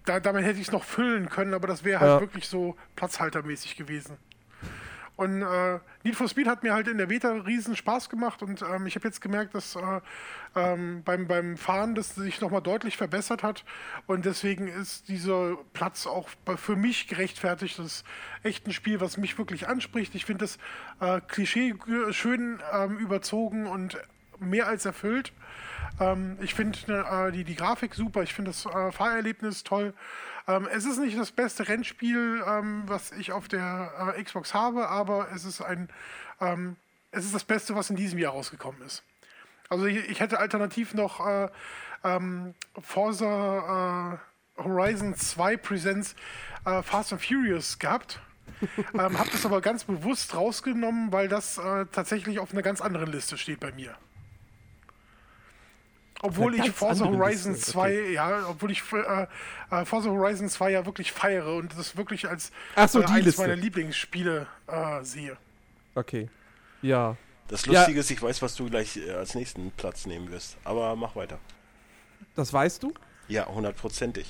Da, 0.07 0.21
damit 0.21 0.45
hätte 0.45 0.61
ich 0.61 0.69
es 0.69 0.73
noch 0.73 0.85
füllen 0.85 1.28
können, 1.30 1.54
aber 1.54 1.69
das 1.69 1.85
wäre 1.85 2.00
halt 2.00 2.16
Ja. 2.16 2.21
wirklich 2.21 2.49
so 2.49 2.76
platzhaltermäßig 2.97 3.76
gewesen. 3.76 4.19
Und 5.20 5.42
äh, 5.42 5.80
Need 6.02 6.16
for 6.16 6.28
Speed 6.28 6.46
hat 6.46 6.62
mir 6.62 6.72
halt 6.72 6.88
in 6.88 6.96
der 6.96 7.04
Beta 7.04 7.30
riesen 7.30 7.76
Spaß 7.76 8.08
gemacht 8.08 8.42
und 8.42 8.62
ähm, 8.62 8.86
ich 8.86 8.94
habe 8.94 9.06
jetzt 9.06 9.20
gemerkt, 9.20 9.54
dass 9.54 9.76
äh, 9.76 10.00
ähm, 10.56 11.02
beim, 11.04 11.28
beim 11.28 11.58
Fahren 11.58 11.94
das 11.94 12.14
sich 12.14 12.40
nochmal 12.40 12.62
deutlich 12.62 12.96
verbessert 12.96 13.42
hat 13.42 13.66
und 14.06 14.24
deswegen 14.24 14.66
ist 14.66 15.08
dieser 15.08 15.58
Platz 15.74 16.06
auch 16.06 16.30
für 16.56 16.74
mich 16.74 17.06
gerechtfertigt. 17.06 17.78
Das 17.78 17.84
ist 17.84 18.04
echt 18.44 18.66
ein 18.66 18.72
Spiel, 18.72 19.02
was 19.02 19.18
mich 19.18 19.36
wirklich 19.36 19.68
anspricht. 19.68 20.14
Ich 20.14 20.24
finde 20.24 20.46
das 20.46 20.58
äh, 21.00 21.20
Klischee 21.28 21.72
g- 21.72 22.12
schön 22.14 22.58
ähm, 22.72 22.96
überzogen 22.96 23.66
und 23.66 23.98
mehr 24.38 24.68
als 24.68 24.86
erfüllt. 24.86 25.34
Ähm, 26.00 26.38
ich 26.40 26.54
finde 26.54 26.78
äh, 26.88 27.30
die, 27.30 27.44
die 27.44 27.56
Grafik 27.56 27.94
super, 27.94 28.22
ich 28.22 28.32
finde 28.32 28.52
das 28.52 28.64
äh, 28.64 28.90
Fahrerlebnis 28.90 29.64
toll. 29.64 29.92
Ähm, 30.50 30.69
es 30.73 30.85
ist 30.85 30.99
nicht 30.99 31.16
das 31.16 31.30
beste 31.30 31.69
Rennspiel, 31.69 32.42
ähm, 32.47 32.83
was 32.87 33.12
ich 33.12 33.33
auf 33.33 33.47
der 33.47 34.14
äh, 34.16 34.23
Xbox 34.23 34.52
habe, 34.52 34.88
aber 34.88 35.28
es 35.35 35.45
ist 35.45 35.61
ein, 35.61 35.88
ähm, 36.40 36.76
es 37.12 37.25
ist 37.25 37.35
das 37.35 37.45
Beste, 37.45 37.76
was 37.76 37.90
in 37.90 37.97
diesem 37.97 38.19
Jahr 38.19 38.33
rausgekommen 38.33 38.83
ist. 38.83 39.02
Also 39.69 39.87
ich, 39.87 39.97
ich 40.09 40.19
hätte 40.19 40.40
alternativ 40.40 40.95
noch 40.95 41.25
äh, 41.25 41.49
ähm, 42.02 42.54
Forza 42.80 44.19
äh, 44.59 44.62
Horizon 44.62 45.14
2 45.14 45.57
Presents 45.57 46.16
äh, 46.64 46.83
Fast 46.83 47.12
and 47.12 47.25
Furious 47.25 47.78
gehabt. 47.78 48.21
ähm, 48.95 49.19
habe 49.19 49.30
das 49.30 49.47
aber 49.47 49.61
ganz 49.61 49.85
bewusst 49.85 50.35
rausgenommen, 50.35 51.12
weil 51.12 51.28
das 51.28 51.59
äh, 51.59 51.87
tatsächlich 51.92 52.40
auf 52.40 52.52
einer 52.52 52.62
ganz 52.62 52.80
anderen 52.80 53.12
Liste 53.12 53.38
steht 53.38 53.61
bei 53.61 53.71
mir. 53.73 53.95
Obwohl 56.22 56.54
ich 56.54 56.70
Forza 56.72 57.06
Horizon 57.06 57.52
Liste, 57.52 57.72
2, 57.72 57.92
ja, 58.12 58.48
obwohl 58.48 58.70
ich 58.70 58.82
äh, 58.92 59.26
äh, 59.70 59.84
Forza 59.84 60.10
Horizon 60.10 60.48
2 60.48 60.70
ja 60.70 60.84
wirklich 60.84 61.12
feiere 61.12 61.54
und 61.54 61.76
das 61.78 61.96
wirklich 61.96 62.28
als 62.28 62.52
so, 62.88 63.00
äh, 63.00 63.06
eines 63.06 63.24
Liste. 63.24 63.40
meiner 63.42 63.56
Lieblingsspiele 63.56 64.46
äh, 64.66 65.02
sehe. 65.04 65.36
okay. 65.94 66.28
Ja. 66.82 67.16
Das 67.48 67.66
Ja. 67.66 67.72
Lustige 67.80 68.00
ist, 68.00 68.10
ich 68.10 68.22
weiß, 68.22 68.42
was 68.42 68.54
du 68.54 68.70
gleich 68.70 68.96
äh, 68.96 69.10
als 69.10 69.34
nächsten 69.34 69.70
Platz 69.72 70.06
nehmen 70.06 70.30
wirst. 70.30 70.56
Aber 70.64 70.94
mach 70.94 71.16
weiter. 71.16 71.38
Das 72.36 72.52
weißt 72.52 72.82
du? 72.82 72.94
Ja, 73.28 73.46
hundertprozentig. 73.46 74.26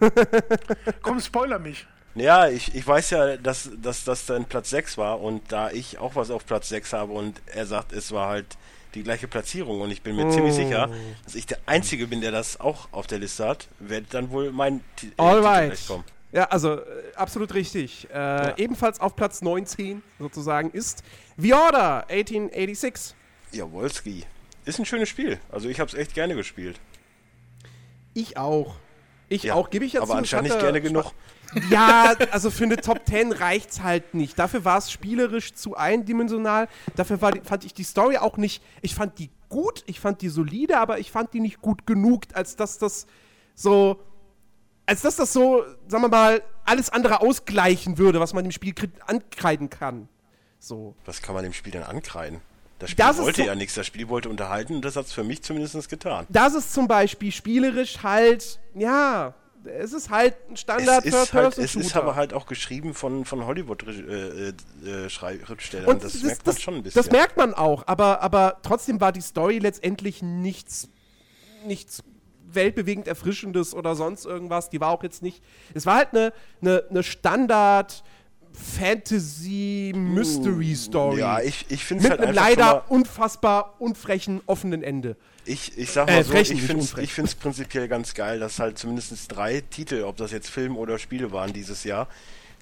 Komm, 1.02 1.20
spoiler 1.20 1.58
mich. 1.58 1.86
Ja, 2.14 2.48
ich, 2.48 2.74
ich 2.74 2.86
weiß 2.86 3.10
ja, 3.10 3.36
dass, 3.36 3.70
dass 3.80 4.04
das 4.04 4.26
dann 4.26 4.44
Platz 4.44 4.70
6 4.70 4.98
war 4.98 5.20
und 5.20 5.52
da 5.52 5.70
ich 5.70 5.98
auch 5.98 6.16
was 6.16 6.30
auf 6.30 6.44
Platz 6.46 6.68
6 6.68 6.92
habe 6.92 7.12
und 7.12 7.40
er 7.46 7.66
sagt, 7.66 7.92
es 7.92 8.12
war 8.12 8.28
halt 8.28 8.56
die 8.94 9.02
gleiche 9.02 9.28
Platzierung 9.28 9.80
und 9.80 9.90
ich 9.90 10.02
bin 10.02 10.16
mir 10.16 10.28
ziemlich 10.30 10.54
sicher, 10.54 10.90
dass 11.24 11.34
ich 11.34 11.46
der 11.46 11.58
Einzige 11.66 12.06
bin, 12.06 12.20
der 12.20 12.30
das 12.32 12.58
auch 12.60 12.88
auf 12.92 13.06
der 13.06 13.18
Liste 13.18 13.46
hat, 13.46 13.68
wird 13.78 14.12
dann 14.14 14.30
wohl 14.30 14.50
mein 14.52 14.80
Ti- 14.96 15.08
äh, 15.16 15.22
Alright. 15.22 15.66
gleich 15.70 15.86
kommen. 15.86 16.04
Ja, 16.32 16.44
also 16.44 16.74
äh, 16.74 16.84
absolut 17.14 17.54
richtig. 17.54 18.06
Äh, 18.12 18.60
Ebenfalls 18.62 19.00
auf 19.00 19.16
Platz 19.16 19.40
19 19.42 20.02
sozusagen 20.18 20.70
ist 20.70 21.02
The 21.38 21.54
Order 21.54 22.06
1886. 22.08 23.14
Jawolski. 23.52 24.24
Ist 24.66 24.78
ein 24.78 24.84
schönes 24.84 25.08
Spiel. 25.08 25.38
Also 25.50 25.68
ich 25.70 25.80
habe 25.80 25.88
es 25.88 25.94
echt 25.96 26.12
gerne 26.14 26.34
gespielt. 26.34 26.78
Ich 28.14 28.36
auch. 28.36 28.76
Ich 29.30 29.44
Ja, 29.44 29.54
auch, 29.54 29.70
gebe 29.70 29.84
ich 29.84 29.94
jetzt 29.94 30.02
aber 30.02 30.16
anscheinend 30.16 30.48
Ich 30.48 30.54
nicht 30.54 30.62
gerne 30.62 30.80
genug. 30.80 31.12
Ja, 31.70 32.14
also 32.30 32.50
für 32.50 32.64
eine 32.64 32.76
Top 32.76 33.00
10 33.06 33.32
reicht's 33.32 33.82
halt 33.82 34.14
nicht. 34.14 34.38
Dafür 34.38 34.64
war 34.64 34.78
es 34.78 34.90
spielerisch 34.90 35.54
zu 35.54 35.76
eindimensional. 35.76 36.68
Dafür 36.96 37.20
war 37.20 37.32
fand 37.44 37.64
ich 37.64 37.74
die 37.74 37.84
Story 37.84 38.18
auch 38.18 38.36
nicht. 38.36 38.62
Ich 38.82 38.94
fand 38.94 39.18
die 39.18 39.30
gut, 39.48 39.82
ich 39.86 40.00
fand 40.00 40.20
die 40.22 40.28
solide, 40.28 40.78
aber 40.78 40.98
ich 40.98 41.10
fand 41.10 41.32
die 41.32 41.40
nicht 41.40 41.60
gut 41.60 41.86
genug, 41.86 42.24
als 42.34 42.56
dass 42.56 42.78
das 42.78 43.06
so. 43.54 44.00
Als 44.86 45.02
dass 45.02 45.16
das 45.16 45.34
so, 45.34 45.64
sagen 45.86 46.04
wir 46.04 46.08
mal, 46.08 46.42
alles 46.64 46.88
andere 46.88 47.20
ausgleichen 47.20 47.98
würde, 47.98 48.20
was 48.20 48.32
man 48.32 48.44
dem 48.44 48.52
Spiel 48.52 48.72
ankreiden 49.06 49.68
kann. 49.68 50.08
So. 50.58 50.94
Was 51.04 51.20
kann 51.20 51.34
man 51.34 51.44
dem 51.44 51.52
Spiel 51.52 51.72
denn 51.72 51.82
ankreiden? 51.82 52.40
Das 52.78 52.90
Spiel 52.90 53.04
Das 53.04 53.18
wollte 53.18 53.44
ja 53.44 53.54
nichts. 53.54 53.74
Das 53.74 53.86
Spiel 53.86 54.08
wollte 54.08 54.30
unterhalten 54.30 54.76
und 54.76 54.84
das 54.84 54.96
hat 54.96 55.04
es 55.06 55.12
für 55.12 55.24
mich 55.24 55.42
zumindest 55.42 55.88
getan. 55.90 56.26
Das 56.30 56.54
ist 56.54 56.72
zum 56.72 56.88
Beispiel 56.88 57.32
spielerisch 57.32 58.02
halt, 58.02 58.60
ja, 58.74 59.34
es 59.68 59.92
ist 59.92 60.10
halt 60.10 60.34
ein 60.50 60.56
Standard 60.56 61.04
es 61.04 61.14
ist, 61.14 61.32
halt, 61.32 61.56
es 61.58 61.76
ist 61.76 61.96
aber 61.96 62.16
halt 62.16 62.32
auch 62.32 62.46
geschrieben 62.46 62.94
von, 62.94 63.24
von 63.24 63.46
Hollywood-Schriftstellern. 63.46 65.86
Und 65.86 66.02
das, 66.04 66.14
das, 66.14 66.22
merkt 66.22 66.46
das, 66.46 66.54
man 66.54 66.62
schon 66.62 66.74
ein 66.74 66.82
bisschen. 66.82 67.02
Das 67.02 67.10
merkt 67.10 67.36
man 67.36 67.54
auch, 67.54 67.86
aber, 67.86 68.22
aber 68.22 68.58
trotzdem 68.62 69.00
war 69.00 69.12
die 69.12 69.20
Story 69.20 69.58
letztendlich 69.58 70.22
nichts, 70.22 70.88
nichts 71.66 72.02
weltbewegend 72.50 73.08
Erfrischendes 73.08 73.74
oder 73.74 73.94
sonst 73.94 74.24
irgendwas. 74.24 74.70
Die 74.70 74.80
war 74.80 74.90
auch 74.90 75.02
jetzt 75.02 75.22
nicht. 75.22 75.42
Es 75.74 75.86
war 75.86 75.96
halt 75.96 76.08
eine, 76.12 76.32
eine, 76.60 76.84
eine 76.88 77.02
Standard 77.02 78.02
Fantasy 78.58 79.92
Mystery 79.94 80.74
Story. 80.74 81.20
ja, 81.20 81.40
ich, 81.40 81.66
ich 81.68 81.84
finde 81.84 82.04
es 82.04 82.10
halt 82.10 82.20
einem 82.20 82.34
leider 82.34 82.90
unfassbar 82.90 83.74
unfrechen 83.78 84.40
offenen 84.46 84.82
Ende. 84.82 85.16
Ich, 85.44 85.76
ich 85.78 85.90
sag 85.90 86.08
Äh, 86.10 86.16
mal 86.16 86.24
so, 86.24 86.32
frech, 86.32 86.50
ich 86.50 86.62
finde 86.62 86.84
find's 87.06 87.34
prinzipiell 87.34 87.88
ganz 87.88 88.14
geil, 88.14 88.38
dass 88.40 88.58
halt 88.58 88.78
zumindest 88.78 89.14
drei 89.34 89.62
Titel, 89.70 90.02
ob 90.04 90.16
das 90.16 90.30
jetzt 90.32 90.50
Film 90.50 90.76
oder 90.76 90.98
Spiele 90.98 91.32
waren 91.32 91.52
dieses 91.52 91.84
Jahr, 91.84 92.08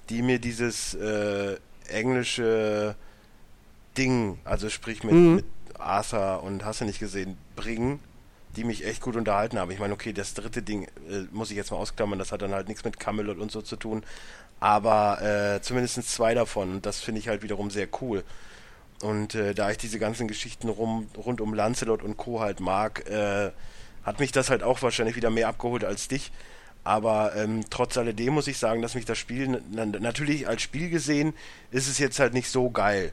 die 0.09 0.21
mir 0.21 0.39
dieses 0.39 0.93
äh, 0.93 1.57
englische 1.89 2.95
Ding, 3.97 4.39
also 4.45 4.69
sprich 4.69 5.03
mit, 5.03 5.13
Mhm. 5.13 5.35
mit 5.35 5.45
Arthur 5.79 6.43
und 6.43 6.63
hast 6.63 6.81
du 6.81 6.85
nicht 6.85 6.99
gesehen, 6.99 7.37
bringen, 7.55 7.99
die 8.55 8.63
mich 8.63 8.85
echt 8.85 9.01
gut 9.01 9.15
unterhalten 9.15 9.59
haben. 9.59 9.69
Ich 9.71 9.79
meine, 9.79 9.93
okay, 9.93 10.13
das 10.13 10.33
dritte 10.33 10.61
Ding 10.61 10.83
äh, 11.09 11.23
muss 11.31 11.51
ich 11.51 11.57
jetzt 11.57 11.71
mal 11.71 11.77
ausklammern, 11.77 12.17
das 12.17 12.31
hat 12.31 12.41
dann 12.41 12.53
halt 12.53 12.67
nichts 12.69 12.83
mit 12.83 12.99
Camelot 12.99 13.37
und 13.37 13.51
so 13.51 13.61
zu 13.61 13.75
tun, 13.75 14.03
aber 14.59 15.21
äh, 15.21 15.61
zumindest 15.61 16.01
zwei 16.09 16.33
davon 16.33 16.75
und 16.75 16.85
das 16.85 16.99
finde 16.99 17.19
ich 17.19 17.27
halt 17.27 17.43
wiederum 17.43 17.69
sehr 17.69 17.87
cool. 18.01 18.23
Und 19.01 19.35
äh, 19.35 19.53
da 19.53 19.69
ich 19.69 19.77
diese 19.77 19.99
ganzen 19.99 20.27
Geschichten 20.27 20.69
rum, 20.69 21.07
rund 21.15 21.39
um 21.39 21.53
Lancelot 21.53 22.01
und 22.01 22.17
Co. 22.17 22.39
halt 22.39 22.59
mag, 22.59 23.07
äh, 23.09 23.51
hat 24.03 24.19
mich 24.19 24.31
das 24.31 24.49
halt 24.49 24.63
auch 24.63 24.81
wahrscheinlich 24.81 25.15
wieder 25.15 25.29
mehr 25.29 25.47
abgeholt 25.47 25.83
als 25.83 26.07
dich. 26.07 26.31
Aber 26.83 27.35
ähm, 27.35 27.65
trotz 27.69 27.97
alledem 27.97 28.33
muss 28.33 28.47
ich 28.47 28.57
sagen, 28.57 28.81
dass 28.81 28.95
mich 28.95 29.05
das 29.05 29.17
Spiel, 29.17 29.61
na, 29.69 29.85
natürlich 29.85 30.47
als 30.47 30.61
Spiel 30.61 30.89
gesehen, 30.89 31.33
ist 31.69 31.87
es 31.87 31.99
jetzt 31.99 32.17
halt 32.17 32.33
nicht 32.33 32.49
so 32.49 32.69
geil. 32.69 33.11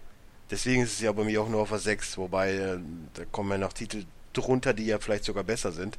Deswegen 0.50 0.82
ist 0.82 0.92
es 0.92 1.00
ja 1.00 1.10
bei 1.12 1.24
mir 1.24 1.42
auch 1.42 1.48
nur 1.48 1.62
auf 1.62 1.70
der 1.70 1.78
6, 1.78 2.16
wobei 2.16 2.52
äh, 2.52 2.78
da 3.14 3.24
kommen 3.32 3.50
ja 3.50 3.58
noch 3.58 3.72
Titel 3.72 4.04
drunter, 4.32 4.72
die 4.72 4.86
ja 4.86 4.98
vielleicht 5.00 5.24
sogar 5.24 5.44
besser 5.44 5.72
sind. 5.72 5.98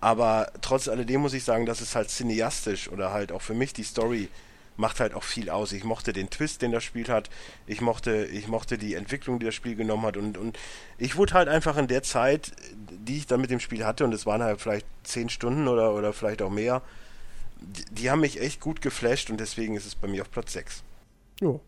Aber 0.00 0.52
trotz 0.60 0.88
alledem 0.88 1.22
muss 1.22 1.32
ich 1.32 1.44
sagen, 1.44 1.64
dass 1.64 1.80
es 1.80 1.96
halt 1.96 2.10
cineastisch 2.10 2.90
oder 2.90 3.12
halt 3.12 3.32
auch 3.32 3.42
für 3.42 3.54
mich 3.54 3.72
die 3.72 3.84
Story 3.84 4.28
macht 4.76 5.00
halt 5.00 5.14
auch 5.14 5.22
viel 5.22 5.50
aus. 5.50 5.72
Ich 5.72 5.84
mochte 5.84 6.12
den 6.12 6.30
Twist, 6.30 6.62
den 6.62 6.72
das 6.72 6.84
Spiel 6.84 7.08
hat. 7.08 7.30
Ich 7.66 7.80
mochte, 7.80 8.26
ich 8.26 8.48
mochte 8.48 8.78
die 8.78 8.94
Entwicklung, 8.94 9.38
die 9.38 9.46
das 9.46 9.54
Spiel 9.54 9.76
genommen 9.76 10.04
hat. 10.04 10.16
Und, 10.16 10.38
und 10.38 10.58
ich 10.98 11.16
wurde 11.16 11.34
halt 11.34 11.48
einfach 11.48 11.76
in 11.76 11.88
der 11.88 12.02
Zeit, 12.02 12.52
die 12.90 13.18
ich 13.18 13.26
dann 13.26 13.40
mit 13.40 13.50
dem 13.50 13.60
Spiel 13.60 13.84
hatte, 13.84 14.04
und 14.04 14.12
es 14.12 14.26
waren 14.26 14.42
halt 14.42 14.60
vielleicht 14.60 14.86
zehn 15.02 15.28
Stunden 15.28 15.68
oder, 15.68 15.94
oder 15.94 16.12
vielleicht 16.12 16.42
auch 16.42 16.50
mehr, 16.50 16.82
die, 17.60 17.84
die 17.90 18.10
haben 18.10 18.20
mich 18.20 18.40
echt 18.40 18.60
gut 18.60 18.82
geflasht 18.82 19.30
und 19.30 19.40
deswegen 19.40 19.76
ist 19.76 19.86
es 19.86 19.94
bei 19.94 20.08
mir 20.08 20.22
auf 20.22 20.30
Platz 20.30 20.52
6. 20.52 20.82
Jo. 21.40 21.60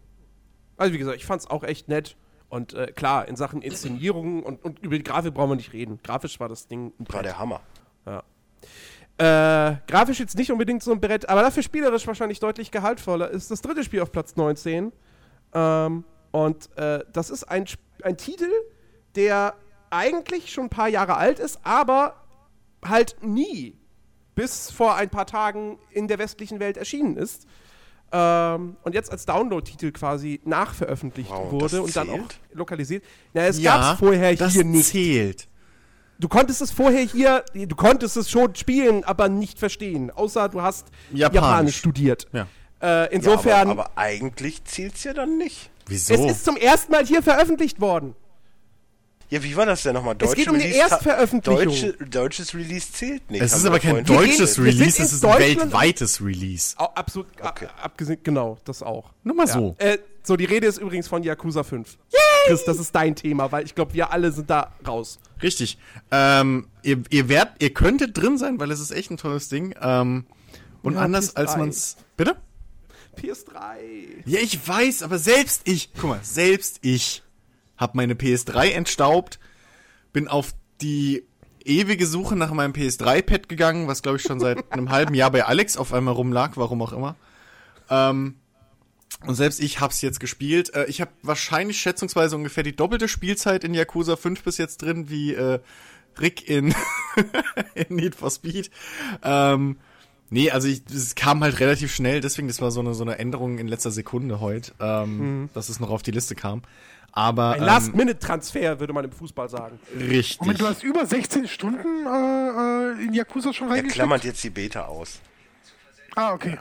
Also 0.77 0.93
wie 0.93 0.99
gesagt, 0.99 1.17
ich 1.17 1.27
fand 1.27 1.43
es 1.43 1.49
auch 1.49 1.65
echt 1.65 1.89
nett. 1.89 2.17
Und 2.51 2.73
äh, 2.73 2.93
klar, 2.93 3.29
in 3.29 3.37
Sachen 3.37 3.61
Inszenierung 3.61 4.43
und, 4.43 4.65
und 4.65 4.79
über 4.79 4.97
die 4.97 5.05
Grafik 5.05 5.35
brauchen 5.35 5.51
wir 5.51 5.57
nicht 5.57 5.73
reden. 5.73 6.01
Grafisch 6.03 6.41
war 6.41 6.49
das 6.49 6.67
Ding 6.67 6.93
ein 6.99 7.07
War 7.13 7.23
der 7.23 7.39
Hammer. 7.39 7.61
Äh, 9.19 9.77
grafisch 9.89 10.21
jetzt 10.21 10.37
nicht 10.37 10.53
unbedingt 10.53 10.83
so 10.83 10.93
ein 10.93 11.01
Brett, 11.01 11.29
aber 11.29 11.43
dafür 11.43 11.65
spielerisch 11.65 12.07
wahrscheinlich 12.07 12.39
deutlich 12.39 12.71
gehaltvoller 12.71 13.29
ist 13.29 13.51
das 13.51 13.61
dritte 13.63 13.83
Spiel 13.83 14.01
auf 14.01 14.13
Platz 14.13 14.37
19. 14.37 14.93
Ähm, 15.55 16.05
und 16.31 16.77
äh, 16.77 17.01
das 17.13 17.31
ist 17.31 17.45
ein, 17.45 17.65
ein 18.05 18.17
Titel, 18.17 18.51
der 19.17 19.55
eigentlich 19.91 20.53
schon 20.53 20.67
ein 20.67 20.71
paar 20.71 20.89
Jahre 20.89 21.17
alt 21.17 21.41
ist, 21.41 21.59
aber 21.65 22.15
halt 22.85 23.17
nie 23.23 23.77
bis 24.37 24.71
vor 24.71 24.95
ein 24.95 25.11
paar 25.11 25.27
Tagen 25.27 25.81
in 25.91 26.07
der 26.07 26.21
westlichen 26.21 26.61
Welt 26.61 26.77
erschienen 26.77 27.17
ist. 27.17 27.49
Ähm, 28.13 28.77
und 28.83 28.95
jetzt 28.95 29.11
als 29.11 29.27
Download-Titel 29.27 29.91
quasi 29.91 30.41
nachveröffentlicht 30.45 31.31
Wow, 31.31 31.51
wurde 31.51 31.65
das 31.65 31.81
und 31.81 31.97
dann 31.97 32.09
auch 32.09 32.29
lokalisiert. 32.53 33.05
Na, 33.35 33.47
es 33.47 33.61
gab's 33.61 33.99
vorher 33.99 34.35
das 34.37 34.53
hier 34.53 34.65
nicht. 34.65 34.91
zählt. 34.91 35.48
Du 36.19 36.29
konntest 36.29 36.61
es 36.63 36.71
vorher 36.73 37.03
hier, 37.03 37.45
du 37.55 37.77
konntest 37.77 38.17
es 38.17 38.29
schon 38.31 38.55
spielen, 38.57 39.05
aber 39.05 39.29
nicht 39.29 39.59
verstehen. 39.59 40.11
Außer 40.11 40.49
du 40.49 40.63
hast 40.63 40.89
Japanisch, 41.13 41.35
Japanisch. 41.35 41.77
studiert. 41.79 42.27
Ja. 42.33 42.47
Äh, 42.81 43.15
insofern, 43.15 43.67
Ja, 43.69 43.73
aber, 43.73 43.85
aber 43.87 43.91
eigentlich 43.97 44.65
zählt 44.65 44.95
es 44.97 45.05
ja 45.05 45.13
dann 45.13 45.39
nicht. 45.39 45.71
Wieso? 45.87 46.15
es 46.15 46.21
ist 46.33 46.45
zum 46.45 46.57
ersten 46.57 46.93
Mal 46.93 47.07
hier 47.07 47.23
veröffentlicht 47.23 47.81
worden. 47.81 48.15
Ja, 49.31 49.43
wie 49.43 49.55
war 49.57 49.67
das 49.67 49.83
denn 49.83 49.93
nochmal? 49.95 50.17
Es 50.21 50.35
geht 50.35 50.49
um 50.49 50.55
die 50.59 50.63
Release- 50.65 50.79
Erstveröffentlichung. 50.81 51.65
Deutsche, 51.67 51.93
deutsches 51.93 52.55
Release 52.55 52.91
zählt 52.93 53.31
nicht. 53.31 53.43
es 53.43 53.53
ist 53.53 53.67
aber 53.67 53.79
kein 53.79 54.03
deutsches 54.05 54.55
gehen- 54.57 54.65
Release, 54.65 55.03
es 55.03 55.13
ist 55.13 55.25
ein 55.25 55.39
weltweites 55.39 56.23
Release. 56.25 56.75
Absolut, 56.79 57.27
Okay. 57.43 57.69
abgesehen, 57.83 58.21
genau, 58.23 58.57
das 58.65 58.83
auch. 58.83 59.13
Nur 59.25 59.37
mal 59.37 59.47
Ja. 59.47 59.53
so. 59.53 59.75
Äh, 59.79 59.99
so, 60.23 60.37
die 60.37 60.47
Rede 60.47 60.67
ist 60.67 60.79
übrigens 60.79 61.09
von 61.09 61.23
Yakuza 61.23 61.63
5. 61.63 61.99
Chris, 62.49 62.65
das 62.65 62.79
ist 62.79 62.95
dein 62.95 63.15
Thema, 63.15 63.53
weil 63.53 63.65
ich 63.65 63.75
glaube, 63.75 63.95
wir 63.95 64.13
alle 64.13 64.33
sind 64.33 64.51
da 64.51 64.73
raus. 64.87 65.19
Richtig. 65.43 65.79
Ähm, 66.11 66.67
ihr, 66.83 67.03
ihr, 67.11 67.29
werdet, 67.29 67.55
ihr 67.63 67.73
könntet 67.73 68.17
drin 68.17 68.39
sein, 68.39 68.59
weil 68.59 68.71
es 68.71 68.81
ist 68.81 68.91
echt 68.91 69.11
ein 69.11 69.17
tolles 69.17 69.49
Ding. 69.49 69.75
Ähm, 69.81 70.27
und 70.83 70.95
Ja, 70.95 71.01
anders 71.01 71.37
als 71.37 71.53
PS3. 71.53 71.59
man's. 71.59 71.97
Bitte? 72.17 72.37
PS3. 73.21 74.23
Ja, 74.27 74.41
ich 74.41 74.67
weiß, 74.67 75.03
aber 75.03 75.19
selbst 75.19 75.63
ich, 75.69 75.93
guck 75.95 76.11
mal, 76.11 76.21
selbst 76.23 76.79
ich 76.83 77.23
hab 77.77 77.95
meine 77.95 78.15
PS3 78.15 78.71
entstaubt, 78.71 79.39
bin 80.13 80.29
auf 80.29 80.53
die 80.81 81.25
ewige 81.65 82.07
Suche 82.07 82.37
nach 82.37 82.53
meinem 82.53 82.73
PS3-Pad 82.73 83.49
gegangen, 83.49 83.89
was 83.89 84.03
glaube 84.03 84.19
ich 84.19 84.23
schon 84.23 84.41
seit 84.41 84.73
einem 84.73 84.91
halben 84.91 85.15
Jahr 85.15 85.31
bei 85.31 85.45
Alex 85.45 85.77
auf 85.77 85.93
einmal 85.93 86.15
rumlag, 86.15 86.53
warum 86.57 86.83
auch 86.83 86.93
immer. 86.93 87.17
Ähm, 87.91 88.37
und 89.27 89.35
selbst 89.35 89.61
ich 89.61 89.81
hab's 89.81 90.01
jetzt 90.01 90.21
gespielt. 90.21 90.75
Äh, 90.75 90.87
ich 90.87 91.01
habe 91.01 91.11
wahrscheinlich 91.23 91.79
schätzungsweise 91.81 92.37
ungefähr 92.37 92.63
die 92.63 92.75
doppelte 92.77 93.09
Spielzeit 93.09 93.65
in 93.65 93.75
Yakuza 93.75 94.17
5 94.17 94.43
bis 94.43 94.59
jetzt 94.59 94.83
drin 94.83 95.11
wie 95.11 95.35
äh, 95.35 95.59
Rick 96.21 96.49
in, 96.49 96.75
in 97.75 97.97
Need 97.97 98.15
for 98.15 98.31
Speed. 98.31 98.71
Ähm, 99.23 99.77
nee, 100.31 100.51
also 100.51 100.69
ich, 100.69 100.83
es 100.93 101.15
kam 101.15 101.43
halt 101.43 101.61
relativ 101.61 101.95
schnell, 101.95 102.21
deswegen, 102.21 102.49
das 102.49 102.61
war 102.61 102.71
so 102.71 102.81
eine, 102.81 102.95
so 102.95 103.03
eine 103.05 103.19
Änderung 103.19 103.59
in 103.59 103.69
letzter 103.69 103.91
Sekunde 103.91 104.41
heute, 104.41 104.73
ähm, 104.81 105.49
dass 105.55 105.69
es 105.69 105.81
noch 105.81 105.91
auf 105.91 106.03
die 106.03 106.11
Liste 106.13 106.35
kam. 106.35 106.63
Aber 107.13 107.53
Ein 107.53 107.61
ähm, 107.61 107.67
Last-Minute-Transfer, 107.67 108.79
würde 108.81 108.93
man 108.93 109.05
im 109.05 109.11
Fußball 109.13 109.49
sagen. 109.49 109.79
richtig. 109.99 110.41
Moment, 110.41 110.61
du 110.61 110.67
hast 110.67 110.83
über 110.85 111.07
16 111.07 111.49
Stunden 111.49 112.07
äh, 112.07 113.01
äh, 113.01 113.05
in 113.05 113.15
Yakuza 113.15 113.53
schon 113.53 113.69
Er 113.69 113.73
reingesteckt? 113.75 113.95
klammert 113.95 114.25
jetzt 114.25 114.45
die 114.45 114.51
Beta 114.51 114.85
aus. 114.85 115.21
Ah, 116.15 116.33
okay. 116.35 116.59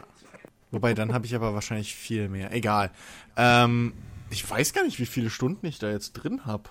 Wobei, 0.71 0.93
dann 0.93 1.13
habe 1.13 1.25
ich 1.25 1.33
aber 1.35 1.53
wahrscheinlich 1.53 1.95
viel 1.95 2.27
mehr. 2.29 2.51
Egal. 2.51 2.91
Ähm, 3.37 3.93
ich 4.29 4.49
weiß 4.49 4.73
gar 4.73 4.83
nicht, 4.83 4.99
wie 4.99 5.05
viele 5.05 5.29
Stunden 5.29 5.65
ich 5.65 5.79
da 5.79 5.89
jetzt 5.89 6.13
drin 6.13 6.45
habe. 6.45 6.69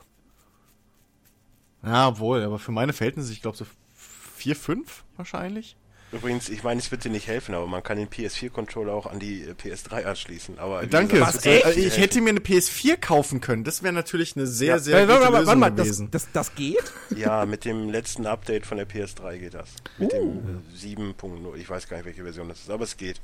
Ja, 1.82 2.08
obwohl, 2.08 2.42
aber 2.42 2.58
für 2.58 2.72
meine 2.72 2.92
Verhältnisse, 2.92 3.32
ich 3.32 3.42
glaube 3.42 3.56
so 3.56 3.66
vier, 3.94 4.56
fünf 4.56 5.04
wahrscheinlich. 5.16 5.76
Übrigens, 6.12 6.48
ich 6.48 6.62
meine, 6.62 6.78
es 6.78 6.90
wird 6.92 7.02
dir 7.04 7.10
nicht 7.10 7.26
helfen, 7.26 7.54
aber 7.54 7.66
man 7.66 7.82
kann 7.82 7.98
den 7.98 8.08
PS4-Controller 8.08 8.92
auch 8.92 9.06
an 9.06 9.18
die 9.18 9.42
äh, 9.42 9.52
PS3 9.54 10.04
anschließen. 10.04 10.58
Aber 10.58 10.86
Danke. 10.86 11.18
gesagt, 11.18 11.44
Was, 11.44 11.76
Ich 11.76 11.98
hätte 11.98 12.20
mir 12.20 12.30
eine 12.30 12.38
PS4 12.40 12.96
kaufen 12.96 13.40
können. 13.40 13.64
Das 13.64 13.82
wäre 13.82 13.92
natürlich 13.92 14.36
eine 14.36 14.46
sehr, 14.46 14.68
Ja, 14.68 14.78
sehr 14.78 14.94
warte, 14.94 15.06
gute 15.08 15.20
warte, 15.20 15.32
Lösung 15.32 15.46
warte 15.46 15.58
mal, 15.60 15.70
das, 15.72 15.84
gewesen. 15.86 16.10
das, 16.12 16.28
das 16.32 16.54
geht? 16.54 16.76
helfen. 16.76 16.92
Ja, 17.18 17.44
mit 17.46 17.64
dem 17.64 17.88
letzten 17.90 18.26
Update 18.26 18.66
von 18.66 18.76
der 18.78 18.88
PS3 18.88 19.38
geht 19.38 19.54
das. 19.54 19.70
Mit 19.98 20.12
Uh. 20.14 20.40
dem 20.40 20.62
äh, 20.74 21.12
7.0. 21.14 21.56
Ich 21.56 21.68
weiß 21.68 21.88
gar 21.88 21.96
nicht, 21.96 22.06
welche 22.06 22.22
Version 22.22 22.48
das 22.48 22.60
ist, 22.60 22.70
aber 22.70 22.84
es 22.84 22.96
geht. 22.96 23.20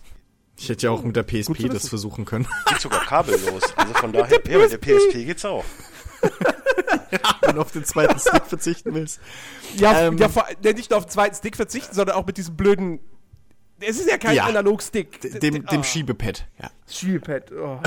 Ich 0.57 0.69
hätte 0.69 0.87
ja 0.87 0.91
auch 0.93 1.03
mit 1.03 1.17
der 1.17 1.23
PSP 1.25 1.69
das 1.69 1.89
versuchen 1.89 2.25
können. 2.25 2.47
Geht 2.69 2.81
sogar 2.81 3.01
kabellos. 3.05 3.63
Also 3.77 3.95
von 3.95 4.13
daher, 4.13 4.41
ja, 4.49 4.59
mit 4.59 4.71
der 4.73 4.79
PSP 4.79 5.25
geht's 5.25 5.45
auch. 5.45 5.65
Wenn 7.43 7.57
du 7.57 7.61
auf 7.63 7.73
den 7.73 7.85
zweiten 7.85 8.19
Stick 8.19 8.45
verzichten 8.47 8.95
willst. 8.95 9.21
Ja, 9.77 10.07
Ähm. 10.07 10.19
ja 10.19 10.29
vor, 10.29 10.47
ja, 10.63 10.73
nicht 10.73 10.91
nur 10.91 10.99
auf 10.99 11.07
den 11.07 11.11
zweiten 11.11 11.35
Stick 11.35 11.57
verzichten, 11.57 11.95
sondern 11.95 12.17
auch 12.17 12.27
mit 12.27 12.37
diesem 12.37 12.57
blöden. 12.57 13.01
Es 13.81 13.99
ist 13.99 14.09
ja 14.09 14.17
kein 14.19 14.37
Ja. 14.37 14.45
Analog-Stick. 14.45 15.21
D- 15.21 15.39
Dem, 15.41 15.67
dem 15.67 15.81
Ah, 15.81 15.83
Schiebepad, 15.83 16.47
ja. 16.61 16.71
Spielpad. 16.89 17.51
Oh. 17.53 17.81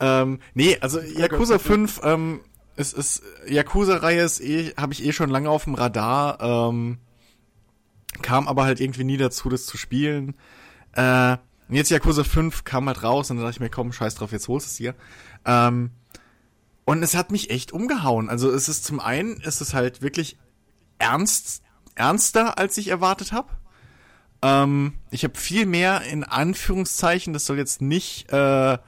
Ähm, 0.00 0.40
nee, 0.54 0.78
also 0.80 0.98
Yakuza 1.00 1.54
Gott, 1.56 1.62
5, 1.62 2.00
ähm, 2.04 2.40
es 2.76 2.94
ist, 2.94 3.22
Yakuza-Reihe 3.46 4.22
ist 4.22 4.40
eh, 4.40 4.72
habe 4.78 4.94
ich 4.94 5.04
eh 5.04 5.12
schon 5.12 5.28
lange 5.28 5.50
auf 5.50 5.64
dem 5.64 5.74
Radar, 5.74 6.40
ähm, 6.70 6.96
kam 8.22 8.48
aber 8.48 8.64
halt 8.64 8.80
irgendwie 8.80 9.04
nie 9.04 9.18
dazu, 9.18 9.50
das 9.50 9.66
zu 9.66 9.76
spielen. 9.76 10.34
Äh, 10.94 11.36
und 11.70 11.76
jetzt 11.76 11.90
Yakuza 11.90 12.24
5 12.24 12.64
kam 12.64 12.88
halt 12.88 13.04
raus 13.04 13.30
und 13.30 13.36
dann 13.36 13.46
dachte 13.46 13.56
ich 13.56 13.60
mir, 13.60 13.70
komm, 13.70 13.92
scheiß 13.92 14.16
drauf, 14.16 14.32
jetzt 14.32 14.48
holst 14.48 14.66
es 14.66 14.76
hier. 14.76 14.96
Ähm, 15.44 15.90
und 16.84 17.04
es 17.04 17.14
hat 17.14 17.30
mich 17.30 17.50
echt 17.50 17.70
umgehauen. 17.70 18.28
Also 18.28 18.50
es 18.50 18.68
ist 18.68 18.84
zum 18.84 18.98
einen, 18.98 19.36
ist 19.36 19.60
es 19.60 19.72
halt 19.72 20.02
wirklich 20.02 20.36
ernst, 20.98 21.62
ernster, 21.94 22.58
als 22.58 22.76
ich 22.76 22.88
erwartet 22.88 23.30
habe. 23.30 23.50
Ähm, 24.42 24.94
ich 25.12 25.22
habe 25.22 25.38
viel 25.38 25.64
mehr 25.64 26.02
in 26.02 26.24
Anführungszeichen, 26.24 27.32
das 27.32 27.46
soll 27.46 27.58
jetzt 27.58 27.80
nicht 27.80 28.32
äh, 28.32 28.72
äh, 28.72 28.78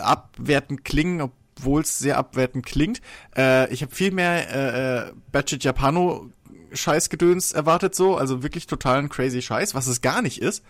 abwertend 0.00 0.84
klingen, 0.84 1.20
obwohl 1.20 1.82
es 1.82 1.96
sehr 1.96 2.18
abwertend 2.18 2.66
klingt. 2.66 3.00
Äh, 3.36 3.72
ich 3.72 3.82
habe 3.82 3.94
viel 3.94 4.10
mehr 4.10 4.50
äh, 4.50 5.10
äh, 5.10 5.12
Batchet 5.30 5.62
Japano 5.62 6.32
Scheißgedöns 6.72 7.52
erwartet 7.52 7.94
so, 7.94 8.16
also 8.16 8.42
wirklich 8.42 8.66
totalen 8.66 9.08
crazy 9.08 9.42
Scheiß, 9.42 9.74
was 9.74 9.86
es 9.86 10.00
gar 10.00 10.22
nicht 10.22 10.40
ist. 10.40 10.64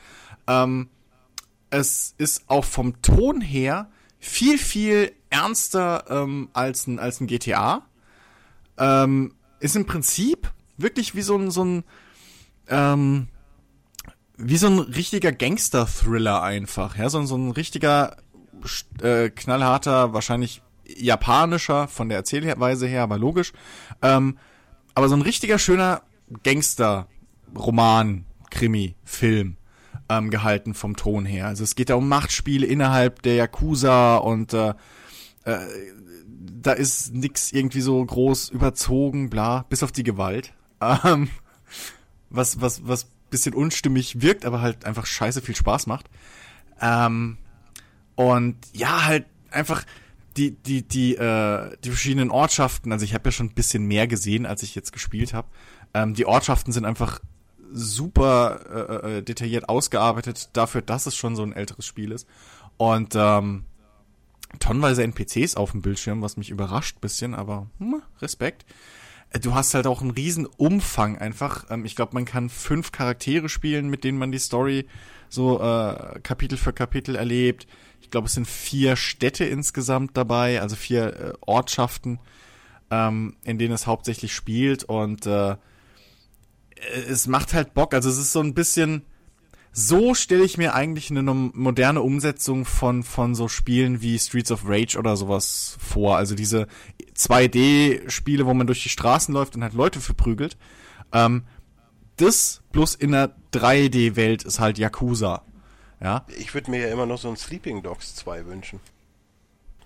Ähm, 0.46 0.88
es 1.70 2.14
ist 2.18 2.44
auch 2.48 2.64
vom 2.64 3.00
Ton 3.02 3.40
her 3.40 3.90
viel, 4.18 4.58
viel 4.58 5.12
ernster 5.30 6.04
ähm, 6.08 6.48
als 6.52 6.86
ein, 6.86 6.98
als 6.98 7.20
ein 7.20 7.26
GTA. 7.26 7.82
Ähm, 8.78 9.34
ist 9.60 9.76
im 9.76 9.86
Prinzip 9.86 10.50
wirklich 10.76 11.14
wie 11.14 11.22
so 11.22 11.36
ein, 11.36 11.50
so 11.50 11.64
ein 11.64 11.84
ähm, 12.68 13.28
wie 14.36 14.56
so 14.56 14.66
ein 14.66 14.78
richtiger 14.78 15.30
Gangster-Thriller 15.32 16.42
einfach, 16.42 16.96
ja, 16.96 17.08
so, 17.08 17.18
ein- 17.18 17.26
so 17.26 17.36
ein 17.36 17.50
richtiger 17.52 18.16
äh, 19.00 19.30
knallharter, 19.30 20.12
wahrscheinlich 20.14 20.62
japanischer 20.86 21.86
von 21.88 22.08
der 22.08 22.18
Erzählweise 22.18 22.86
her, 22.86 23.02
aber 23.02 23.18
logisch. 23.18 23.52
Ähm, 24.02 24.38
aber 24.94 25.08
so 25.08 25.14
ein 25.16 25.22
richtiger 25.22 25.58
schöner 25.58 26.02
Gangster-Roman, 26.42 28.24
Krimi, 28.50 28.94
Film 29.04 29.56
ähm, 30.18 30.30
gehalten 30.30 30.74
vom 30.74 30.96
Ton 30.96 31.24
her. 31.24 31.46
Also 31.46 31.64
es 31.64 31.74
geht 31.74 31.90
da 31.90 31.94
um 31.94 32.08
Machtspiele 32.08 32.66
innerhalb 32.66 33.22
der 33.22 33.34
Yakuza 33.34 34.16
und 34.16 34.52
äh, 34.52 34.74
äh, 35.44 35.58
da 36.60 36.72
ist 36.72 37.14
nix 37.14 37.52
irgendwie 37.52 37.80
so 37.80 38.04
groß 38.04 38.50
überzogen, 38.50 39.30
bla, 39.30 39.64
bis 39.68 39.82
auf 39.82 39.92
die 39.92 40.04
Gewalt. 40.04 40.52
Ähm, 41.04 41.28
was, 42.28 42.60
was, 42.60 42.86
was 42.86 43.06
bisschen 43.30 43.54
unstimmig 43.54 44.20
wirkt, 44.20 44.44
aber 44.44 44.60
halt 44.60 44.84
einfach 44.84 45.06
scheiße 45.06 45.42
viel 45.42 45.56
Spaß 45.56 45.86
macht. 45.86 46.08
Ähm, 46.80 47.38
und 48.14 48.56
ja, 48.72 49.04
halt 49.04 49.26
einfach 49.50 49.84
die, 50.36 50.52
die, 50.52 50.82
die, 50.82 51.16
äh, 51.16 51.76
die 51.84 51.90
verschiedenen 51.90 52.30
Ortschaften, 52.30 52.92
also 52.92 53.04
ich 53.04 53.14
habe 53.14 53.28
ja 53.28 53.32
schon 53.32 53.46
ein 53.46 53.54
bisschen 53.54 53.84
mehr 53.86 54.06
gesehen, 54.06 54.46
als 54.46 54.62
ich 54.62 54.74
jetzt 54.74 54.92
gespielt 54.92 55.34
habe. 55.34 55.48
Ähm, 55.94 56.14
die 56.14 56.26
Ortschaften 56.26 56.72
sind 56.72 56.84
einfach 56.84 57.20
super 57.72 58.60
äh, 58.70 59.18
äh, 59.18 59.22
detailliert 59.22 59.68
ausgearbeitet 59.68 60.50
dafür, 60.52 60.82
dass 60.82 61.06
es 61.06 61.16
schon 61.16 61.36
so 61.36 61.42
ein 61.42 61.52
älteres 61.52 61.86
Spiel 61.86 62.12
ist. 62.12 62.26
Und 62.76 63.14
ähm, 63.16 63.64
tonnenweise 64.58 65.02
NPCs 65.02 65.56
auf 65.56 65.72
dem 65.72 65.82
Bildschirm, 65.82 66.22
was 66.22 66.36
mich 66.36 66.50
überrascht 66.50 67.00
bisschen, 67.00 67.34
aber 67.34 67.66
hm, 67.78 68.02
Respekt. 68.20 68.64
Äh, 69.30 69.40
Du 69.40 69.54
hast 69.54 69.74
halt 69.74 69.86
auch 69.86 70.02
einen 70.02 70.10
riesen 70.10 70.46
Umfang 70.46 71.18
einfach. 71.18 71.70
Ähm, 71.70 71.84
ich 71.84 71.96
glaube, 71.96 72.14
man 72.14 72.24
kann 72.24 72.48
fünf 72.48 72.92
Charaktere 72.92 73.48
spielen, 73.48 73.88
mit 73.88 74.04
denen 74.04 74.18
man 74.18 74.32
die 74.32 74.38
Story 74.38 74.86
so 75.28 75.60
äh, 75.60 76.20
Kapitel 76.22 76.58
für 76.58 76.72
Kapitel 76.72 77.16
erlebt. 77.16 77.66
Ich 78.00 78.10
glaube, 78.10 78.26
es 78.26 78.34
sind 78.34 78.46
vier 78.46 78.96
Städte 78.96 79.44
insgesamt 79.44 80.16
dabei, 80.16 80.60
also 80.60 80.76
vier 80.76 81.16
äh, 81.16 81.32
Ortschaften, 81.40 82.18
ähm, 82.90 83.36
in 83.42 83.58
denen 83.58 83.72
es 83.72 83.86
hauptsächlich 83.86 84.34
spielt 84.34 84.84
und 84.84 85.26
äh, 85.26 85.56
es 87.08 87.26
macht 87.26 87.54
halt 87.54 87.74
Bock. 87.74 87.94
Also 87.94 88.08
es 88.10 88.18
ist 88.18 88.32
so 88.32 88.40
ein 88.40 88.54
bisschen, 88.54 89.02
so 89.72 90.14
stelle 90.14 90.44
ich 90.44 90.58
mir 90.58 90.74
eigentlich 90.74 91.10
eine 91.10 91.22
moderne 91.22 92.02
Umsetzung 92.02 92.64
von, 92.64 93.02
von 93.02 93.34
so 93.34 93.48
Spielen 93.48 94.00
wie 94.02 94.18
Streets 94.18 94.50
of 94.52 94.62
Rage 94.66 94.98
oder 94.98 95.16
sowas 95.16 95.76
vor. 95.80 96.16
Also 96.16 96.34
diese 96.34 96.66
2D-Spiele, 97.16 98.46
wo 98.46 98.54
man 98.54 98.66
durch 98.66 98.82
die 98.82 98.88
Straßen 98.88 99.32
läuft 99.34 99.56
und 99.56 99.62
halt 99.62 99.74
Leute 99.74 100.00
verprügelt. 100.00 100.56
Ähm, 101.12 101.44
das 102.16 102.62
plus 102.72 102.94
in 102.94 103.12
der 103.12 103.34
3D-Welt 103.52 104.44
ist 104.44 104.60
halt 104.60 104.78
Yakuza. 104.78 105.42
Ja. 106.00 106.26
Ich 106.38 106.52
würde 106.54 106.70
mir 106.70 106.86
ja 106.86 106.92
immer 106.92 107.06
noch 107.06 107.18
so 107.18 107.28
ein 107.28 107.36
Sleeping 107.36 107.82
Dogs 107.82 108.14
2 108.16 108.46
wünschen. 108.46 108.80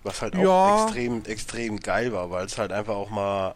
Was 0.03 0.21
halt 0.21 0.35
auch 0.35 0.41
Ja. 0.41 0.83
extrem, 0.85 1.23
extrem 1.25 1.79
geil 1.79 2.11
war, 2.11 2.29
weil 2.31 2.45
es 2.45 2.57
halt 2.57 2.71
einfach 2.71 2.95
auch 2.95 3.09
mal 3.09 3.55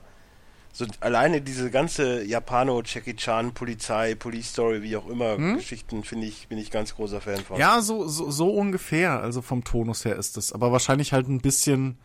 so 0.73 0.85
alleine 0.99 1.41
diese 1.41 1.69
ganze 1.69 2.23
Japano, 2.23 2.81
Jackie 2.83 3.15
Chan, 3.15 3.53
Polizei, 3.53 4.15
Police 4.15 4.49
Story, 4.49 4.81
wie 4.81 4.95
auch 4.95 5.07
immer, 5.07 5.37
Geschichten 5.37 6.03
finde 6.03 6.27
ich, 6.27 6.47
bin 6.47 6.57
ich 6.57 6.71
ganz 6.71 6.95
großer 6.95 7.21
Fan 7.21 7.37
von. 7.37 7.59
Ja, 7.59 7.81
so, 7.81 8.07
so, 8.07 8.31
so 8.31 8.49
ungefähr. 8.49 9.21
Also 9.21 9.41
vom 9.41 9.63
Tonus 9.63 10.05
her 10.05 10.15
ist 10.15 10.37
es. 10.37 10.53
Aber 10.53 10.71
wahrscheinlich 10.71 11.13
halt 11.13 11.27
ein 11.27 11.41
bisschen 11.41 11.97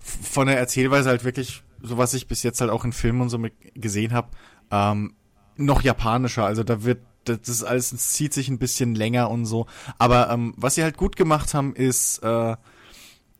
von 0.00 0.46
der 0.46 0.58
Erzählweise 0.58 1.08
halt 1.08 1.24
wirklich, 1.24 1.62
so 1.82 1.98
was 1.98 2.14
ich 2.14 2.28
bis 2.28 2.42
jetzt 2.42 2.60
halt 2.60 2.70
auch 2.70 2.84
in 2.84 2.92
Filmen 2.92 3.20
und 3.20 3.28
so 3.28 3.38
mit 3.38 3.54
gesehen 3.74 4.12
habe, 4.12 4.28
ähm, 4.70 5.14
noch 5.56 5.82
japanischer. 5.82 6.44
Also 6.44 6.62
da 6.62 6.84
wird, 6.84 7.00
das 7.24 7.48
ist 7.48 7.64
alles, 7.64 7.92
es 7.92 8.12
zieht 8.12 8.32
sich 8.32 8.48
ein 8.48 8.58
bisschen 8.58 8.94
länger 8.94 9.30
und 9.30 9.46
so. 9.46 9.66
Aber 9.98 10.30
ähm, 10.30 10.54
was 10.56 10.76
sie 10.76 10.82
halt 10.82 10.96
gut 10.96 11.16
gemacht 11.16 11.54
haben, 11.54 11.74
ist, 11.74 12.18
äh, 12.22 12.56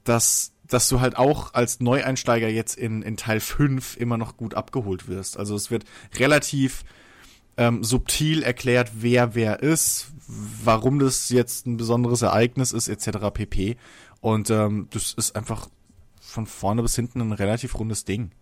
dass, 0.04 0.52
dass 0.68 0.88
du 0.88 1.00
halt 1.00 1.16
auch 1.16 1.54
als 1.54 1.80
Neueinsteiger 1.80 2.48
jetzt 2.48 2.76
in, 2.76 3.02
in 3.02 3.16
Teil 3.16 3.40
5 3.40 3.96
immer 3.96 4.16
noch 4.16 4.36
gut 4.36 4.54
abgeholt 4.54 5.08
wirst. 5.08 5.36
Also 5.38 5.54
es 5.54 5.70
wird 5.70 5.84
relativ 6.18 6.84
ähm, 7.56 7.82
subtil 7.82 8.42
erklärt, 8.42 8.90
wer 8.94 9.34
wer 9.34 9.62
ist, 9.62 10.12
warum 10.26 10.98
das 10.98 11.30
jetzt 11.30 11.66
ein 11.66 11.76
besonderes 11.76 12.22
Ereignis 12.22 12.72
ist, 12.72 12.88
etc. 12.88 13.30
pp. 13.32 13.76
Und 14.20 14.50
ähm, 14.50 14.88
das 14.90 15.12
ist 15.12 15.36
einfach 15.36 15.68
von 16.20 16.46
vorne 16.46 16.82
bis 16.82 16.96
hinten 16.96 17.20
ein 17.20 17.32
relativ 17.32 17.78
rundes 17.78 18.04
Ding. 18.04 18.32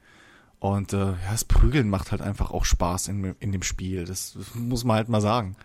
Und 0.59 0.93
äh, 0.95 0.97
ja, 0.97 1.31
das 1.31 1.45
Prügeln 1.45 1.91
macht 1.91 2.11
halt 2.11 2.23
einfach 2.23 2.51
auch 2.51 2.65
Spaß 2.65 3.09
in, 3.09 3.37
in 3.39 3.53
dem 3.53 3.63
Spiel. 3.63 4.05
Das, 4.05 4.35
das 4.37 4.55
muss 4.55 4.85
man 4.85 4.97
halt 4.97 5.09
mal 5.09 5.21
sagen. 5.21 5.57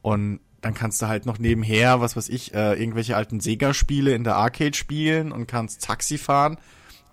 Und 0.00 0.40
dann 0.60 0.74
kannst 0.74 1.00
du 1.00 1.06
halt 1.06 1.26
noch 1.26 1.38
nebenher, 1.38 2.00
was 2.00 2.16
weiß 2.16 2.28
ich, 2.28 2.54
äh, 2.54 2.74
irgendwelche 2.74 3.16
alten 3.16 3.40
Sega-Spiele 3.40 4.12
in 4.14 4.24
der 4.24 4.36
Arcade 4.36 4.74
spielen 4.74 5.32
und 5.32 5.46
kannst 5.46 5.84
Taxi 5.84 6.18
fahren 6.18 6.58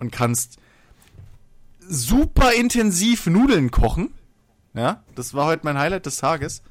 und 0.00 0.10
kannst 0.10 0.58
super 1.80 2.52
intensiv 2.52 3.26
Nudeln 3.26 3.70
kochen. 3.70 4.10
Ja, 4.74 5.02
das 5.14 5.32
war 5.32 5.46
heute 5.46 5.64
mein 5.64 5.78
Highlight 5.78 6.06
des 6.06 6.16
Tages. 6.16 6.62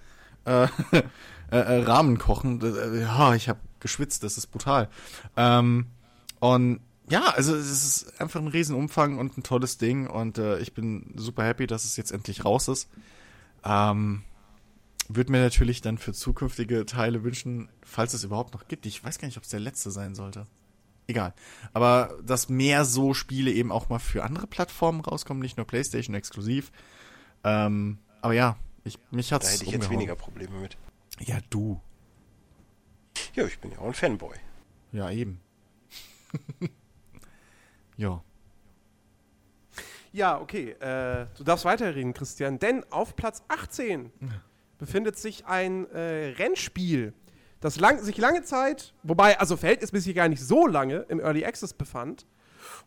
Äh, 0.46 0.68
äh, 0.92 1.58
äh, 1.58 1.84
Ramen 1.84 2.18
kochen. 2.18 2.62
Äh, 2.62 3.02
Ja, 3.02 3.34
ich 3.34 3.50
habe 3.50 3.60
geschwitzt, 3.80 4.24
das 4.24 4.38
ist 4.38 4.48
brutal. 4.48 4.90
Ähm, 5.38 5.88
und 6.40 6.82
ja, 7.08 7.30
also 7.30 7.56
es 7.56 7.70
ist 7.72 8.20
einfach 8.20 8.42
ein 8.42 8.48
Riesenumfang 8.48 9.18
und 9.18 9.38
ein 9.38 9.44
tolles 9.44 9.78
Ding 9.78 10.08
und 10.08 10.38
äh, 10.38 10.60
ich 10.60 10.74
bin 10.74 11.14
super 11.16 11.44
happy, 11.44 11.68
dass 11.68 11.86
es 11.86 11.98
jetzt 11.98 12.12
endlich 12.12 12.44
raus 12.46 12.68
ist. 12.68 12.90
Ähm, 13.64 14.24
würde 15.08 15.32
mir 15.32 15.42
natürlich 15.42 15.82
dann 15.82 15.98
für 15.98 16.14
zukünftige 16.14 16.86
Teile 16.86 17.24
wünschen, 17.24 17.70
falls 17.84 18.14
es 18.14 18.24
überhaupt 18.24 18.54
noch 18.54 18.68
gibt. 18.68 18.86
Ich 18.86 19.04
weiß 19.04 19.20
gar 19.20 19.28
nicht, 19.28 19.38
ob 19.38 19.44
es 19.44 19.50
der 19.50 19.60
letzte 19.60 19.92
sein 19.92 20.16
sollte. 20.16 20.48
Egal. 21.08 21.34
Aber 21.74 22.18
dass 22.24 22.50
mehr 22.50 22.86
so 22.86 23.14
Spiele 23.14 23.52
eben 23.52 23.72
auch 23.72 23.90
mal 23.90 24.00
für 24.00 24.24
andere 24.24 24.48
Plattformen 24.48 25.02
rauskommen, 25.02 25.42
nicht 25.42 25.58
nur 25.58 25.68
PlayStation 25.68 26.16
exklusiv. 26.16 26.72
Ähm, 27.44 28.00
aber 28.22 28.34
ja, 28.34 28.58
ich, 28.84 28.98
mich 29.12 29.32
hat's 29.32 29.46
Da 29.46 29.52
hätte 29.52 29.64
ich 29.66 29.70
jetzt 29.72 29.76
umgehauen. 29.84 29.98
weniger 30.00 30.16
Probleme 30.16 30.58
mit. 30.60 30.78
Ja, 31.20 31.38
du. 31.50 31.80
Ja, 33.36 33.46
ich 33.46 33.60
bin 33.60 33.72
ja 33.72 33.80
auch 33.80 33.88
ein 33.88 33.94
Fanboy. 33.94 34.36
Ja, 34.92 35.12
eben. 35.12 35.40
ja. 37.98 38.24
Ja, 40.12 40.40
okay. 40.40 40.72
Äh, 40.72 41.28
du 41.38 41.44
darfst 41.44 41.66
weiterreden, 41.66 42.14
Christian. 42.14 42.58
Denn 42.58 42.84
auf 42.92 43.16
Platz 43.16 43.44
18 43.50 44.12
befindet 44.78 45.18
sich 45.18 45.46
ein 45.46 45.90
äh, 45.92 46.34
Rennspiel, 46.38 47.14
das 47.62 47.80
lang, 47.80 48.00
sich 48.04 48.18
lange 48.18 48.44
Zeit, 48.44 48.94
wobei 49.04 49.40
also 49.40 49.58
verhältnismäßig 49.58 50.16
gar 50.16 50.28
nicht 50.28 50.42
so 50.44 50.68
lange 50.68 51.06
im 51.10 51.20
Early 51.20 51.46
Access 51.46 51.74
befand 51.74 52.26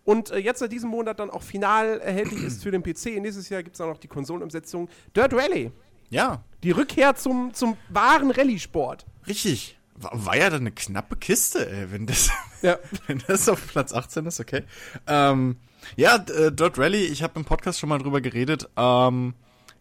und 0.05 0.31
äh, 0.31 0.38
jetzt 0.38 0.59
seit 0.61 0.72
diesem 0.72 0.90
Monat 0.90 1.18
dann 1.20 1.31
auch 1.31 1.42
final 1.42 2.01
erhältlich 2.01 2.42
ist 2.42 2.62
für 2.62 2.70
den 2.70 2.83
PC. 2.83 3.20
Nächstes 3.20 3.48
Jahr 3.48 3.62
gibt 3.62 3.74
es 3.77 3.81
auch 3.81 3.87
noch 3.88 3.98
die 3.98 4.09
Konsolenumsetzung 4.09 4.88
Dirt 5.16 5.33
Rally. 5.35 5.72
Ja, 6.11 6.42
Die 6.62 6.70
Rückkehr 6.70 7.14
zum, 7.16 7.53
zum 7.55 7.77
wahren 7.90 8.31
Rallye-Sport. 8.31 9.07
richtig. 9.27 9.74
War, 10.01 10.12
war 10.27 10.37
ja 10.37 10.48
dann 10.48 10.61
eine 10.61 10.70
knappe 10.70 11.16
Kiste, 11.16 11.68
ey, 11.68 11.90
wenn 11.90 12.07
das, 12.07 12.31
Ja. 12.62 12.79
wenn 13.09 13.20
das 13.27 13.48
auf 13.48 13.66
Platz 13.66 13.92
18 13.92 14.27
ist, 14.27 14.38
okay. 14.38 14.62
Ähm, 15.09 15.57
ja, 15.96 16.14
äh, 16.16 16.53
Dirt 16.53 16.79
Rally, 16.79 17.05
ich 17.05 17.22
habe 17.24 17.38
im 17.40 17.44
Podcast 17.44 17.81
schon 17.81 17.88
mal 17.88 17.98
drüber 17.98 18.20
geredet, 18.20 18.68
ähm, 18.77 19.35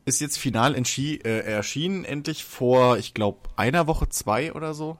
ist 0.07 0.21
jetzt 0.21 0.39
final 0.39 0.73
äh, 0.73 1.39
erschienen, 1.39 2.05
endlich 2.05 2.45
vor, 2.45 2.97
ich 2.97 3.13
glaube, 3.13 3.49
einer 3.57 3.87
Woche, 3.87 4.07
zwei 4.07 4.53
oder 4.53 4.73
so, 4.73 4.97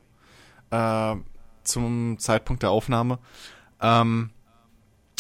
äh, 0.70 1.16
zum 1.64 2.20
Zeitpunkt 2.20 2.62
der 2.62 2.72
Aufnahme. 2.72 3.20
Ähm, 3.82 4.32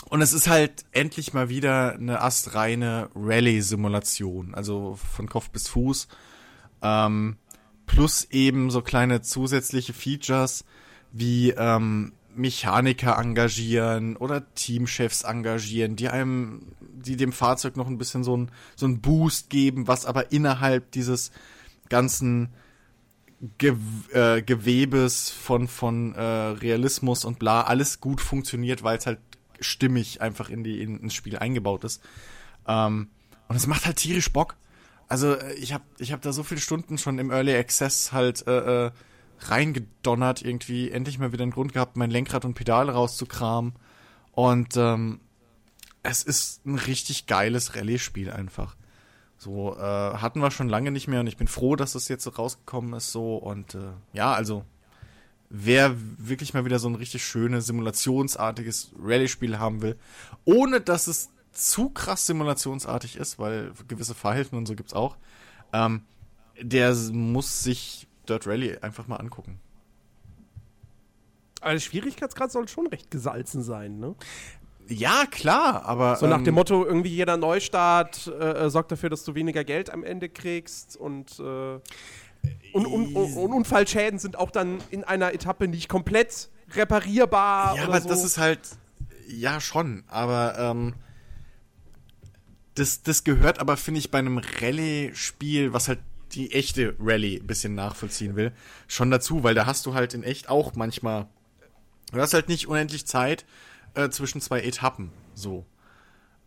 und 0.10 0.22
es 0.22 0.34
ist 0.34 0.50
halt 0.50 0.84
endlich 0.92 1.34
mal 1.34 1.48
wieder 1.48 1.94
eine 1.94 2.22
astreine 2.22 3.10
Rallye-Simulation, 3.16 4.56
also 4.56 5.00
von 5.16 5.30
Kopf 5.30 5.50
bis 5.52 5.70
Fuß. 5.70 6.10
Ähm, 6.82 7.38
plus 7.86 8.26
eben 8.26 8.70
so 8.70 8.82
kleine 8.82 9.22
zusätzliche 9.22 9.94
Features 9.94 10.66
wie 11.14 11.52
ähm, 11.52 12.12
Mechaniker 12.38 13.18
engagieren 13.18 14.16
oder 14.16 14.54
Teamchefs 14.54 15.24
engagieren, 15.24 15.96
die 15.96 16.10
einem, 16.10 16.68
die 16.80 17.18
dem 17.18 17.32
Fahrzeug 17.32 17.78
noch 17.78 17.88
ein 17.88 17.98
bisschen 17.98 18.24
so 18.24 18.36
ein 18.36 18.52
so 18.76 18.88
Boost 18.88 19.50
geben, 19.50 19.88
was 19.88 20.06
aber 20.06 20.32
innerhalb 20.32 20.92
dieses 20.92 21.32
ganzen 21.90 22.50
Ge 23.58 23.76
äh, 24.14 24.42
Gewebes 24.42 25.30
von 25.30 25.68
von 25.68 26.16
äh, 26.16 26.22
Realismus 26.22 27.24
und 27.24 27.38
bla 27.38 27.62
alles 27.62 28.02
gut 28.02 28.20
funktioniert, 28.20 28.84
weil 28.84 28.98
es 28.98 29.06
halt 29.06 29.20
stimmig 29.60 30.22
einfach 30.22 30.50
in 30.50 30.64
die 30.64 30.82
in, 30.82 31.00
ins 31.00 31.14
Spiel 31.14 31.38
eingebaut 31.38 31.84
ist. 31.84 32.02
Ähm, 32.68 33.10
und 33.48 33.56
es 33.56 33.68
macht 33.68 33.86
halt 33.86 33.98
tierisch 33.98 34.32
Bock. 34.34 34.56
Also 35.08 35.34
äh, 35.34 35.54
ich 35.54 35.74
habe 35.74 35.84
ich 36.00 36.12
hab 36.12 36.22
da 36.22 36.34
so 36.34 36.44
viele 36.44 36.62
Stunden 36.62 36.98
schon 36.98 37.20
im 37.20 37.32
Early 37.32 37.56
Access 37.56 38.12
halt 38.12 38.46
äh, 38.48 38.88
äh, 38.88 38.92
reingedonnert, 39.40 40.42
irgendwie 40.42 40.92
endlich 40.92 41.20
mal 41.20 41.32
wieder 41.32 41.44
einen 41.44 41.52
Grund 41.52 41.74
gehabt, 41.74 41.98
mein 41.98 42.12
Lenkrad 42.12 42.46
und 42.46 42.54
Pedale 42.54 42.94
rauszukramen. 42.94 43.74
Und 44.32 44.78
ähm, 44.78 45.20
es 46.04 46.24
ist 46.24 46.66
ein 46.66 46.76
richtig 46.76 47.28
geiles 47.28 47.76
Rallye-Spiel 47.76 48.32
einfach. 48.32 48.76
So, 49.38 49.76
äh, 49.76 49.80
hatten 49.80 50.40
wir 50.42 50.52
schon 50.52 50.70
lange 50.70 50.92
nicht 50.92 51.08
mehr 51.08 51.20
und 51.20 51.28
ich 51.28 51.38
bin 51.38 51.48
froh, 51.48 51.76
dass 51.76 51.96
es 51.96 52.08
jetzt 52.08 52.24
so 52.24 52.32
rausgekommen 52.32 52.94
ist 52.94 53.12
so. 53.12 53.36
Und 53.36 53.76
äh, 53.76 53.92
ja, 54.14 54.34
also 54.34 54.66
wer 55.50 55.96
wirklich 56.18 56.54
mal 56.54 56.66
wieder 56.66 56.80
so 56.80 56.90
ein 56.90 56.96
richtig 56.96 57.24
schönes, 57.24 57.68
simulationsartiges 57.68 58.92
Rallye-Spiel 59.00 59.60
haben 59.60 59.82
will, 59.82 59.98
ohne 60.46 60.82
dass 60.82 61.08
es 61.08 61.30
zu 61.52 61.90
krass 61.90 62.26
simulationsartig 62.26 63.16
ist, 63.16 63.40
weil 63.40 63.72
gewisse 63.88 64.16
Verhalten 64.16 64.56
und 64.56 64.66
so 64.68 64.76
gibt's 64.76 64.94
auch, 64.94 65.18
ähm, 65.74 66.04
der 66.62 66.94
muss 67.12 67.64
sich 67.64 68.07
Dirt 68.30 68.48
Rally 68.48 68.78
einfach 68.82 69.08
mal 69.08 69.18
angucken. 69.18 69.60
Der 71.64 71.80
Schwierigkeitsgrad 71.80 72.52
soll 72.52 72.68
schon 72.68 72.88
recht 72.88 73.10
gesalzen 73.12 73.64
sein, 73.64 74.00
ne? 74.00 74.16
Ja, 74.90 75.26
klar, 75.30 75.84
aber 75.86 76.16
So 76.16 76.28
nach 76.28 76.38
ähm, 76.38 76.46
dem 76.46 76.56
Motto, 76.56 76.86
irgendwie 76.86 77.10
jeder 77.10 77.36
Neustart 77.36 78.28
äh, 78.28 78.66
äh, 78.66 78.70
sorgt 78.70 78.92
dafür, 78.92 79.10
dass 79.10 79.24
du 79.26 79.36
weniger 79.36 79.64
Geld 79.64 79.90
am 79.90 80.04
Ende 80.04 80.30
kriegst 80.30 80.96
und, 80.96 81.40
äh, 81.40 81.44
und, 81.44 82.86
und, 82.86 83.16
und, 83.16 83.54
Unfallschäden 83.54 84.20
sind 84.20 84.38
auch 84.38 84.52
dann 84.52 84.78
in 84.90 85.04
einer 85.04 85.34
Etappe 85.34 85.68
nicht 85.68 85.90
komplett 85.90 86.50
reparierbar. 86.74 87.76
Ja, 87.76 87.84
aber 87.84 88.00
so. 88.00 88.08
das 88.08 88.24
ist 88.24 88.38
halt, 88.38 88.60
ja 89.28 89.60
schon, 89.60 90.04
aber 90.08 90.56
ähm, 90.58 90.94
das, 92.76 93.02
das 93.02 93.24
gehört 93.24 93.60
aber, 93.60 93.76
finde 93.76 94.00
ich, 94.00 94.12
bei 94.12 94.20
einem 94.20 94.38
Rallye-Spiel, 94.38 95.74
was 95.74 95.88
halt 95.88 96.00
die 96.34 96.52
echte 96.54 96.96
Rallye 97.00 97.40
ein 97.40 97.48
bisschen 97.48 97.76
nachvollziehen 97.76 98.36
will, 98.36 98.52
schon 98.88 99.12
dazu, 99.12 99.44
weil 99.44 99.56
da 99.56 99.66
hast 99.66 99.86
du 99.86 99.94
halt 99.94 100.14
in 100.14 100.24
echt 100.24 100.50
auch 100.50 100.76
manchmal, 100.76 101.28
du 102.12 102.20
hast 102.20 102.34
halt 102.34 102.50
nicht 102.50 102.68
unendlich 102.68 103.06
Zeit 103.08 103.46
äh, 103.94 104.10
zwischen 104.10 104.42
zwei 104.42 104.62
Etappen, 104.62 105.12
so. 105.34 105.66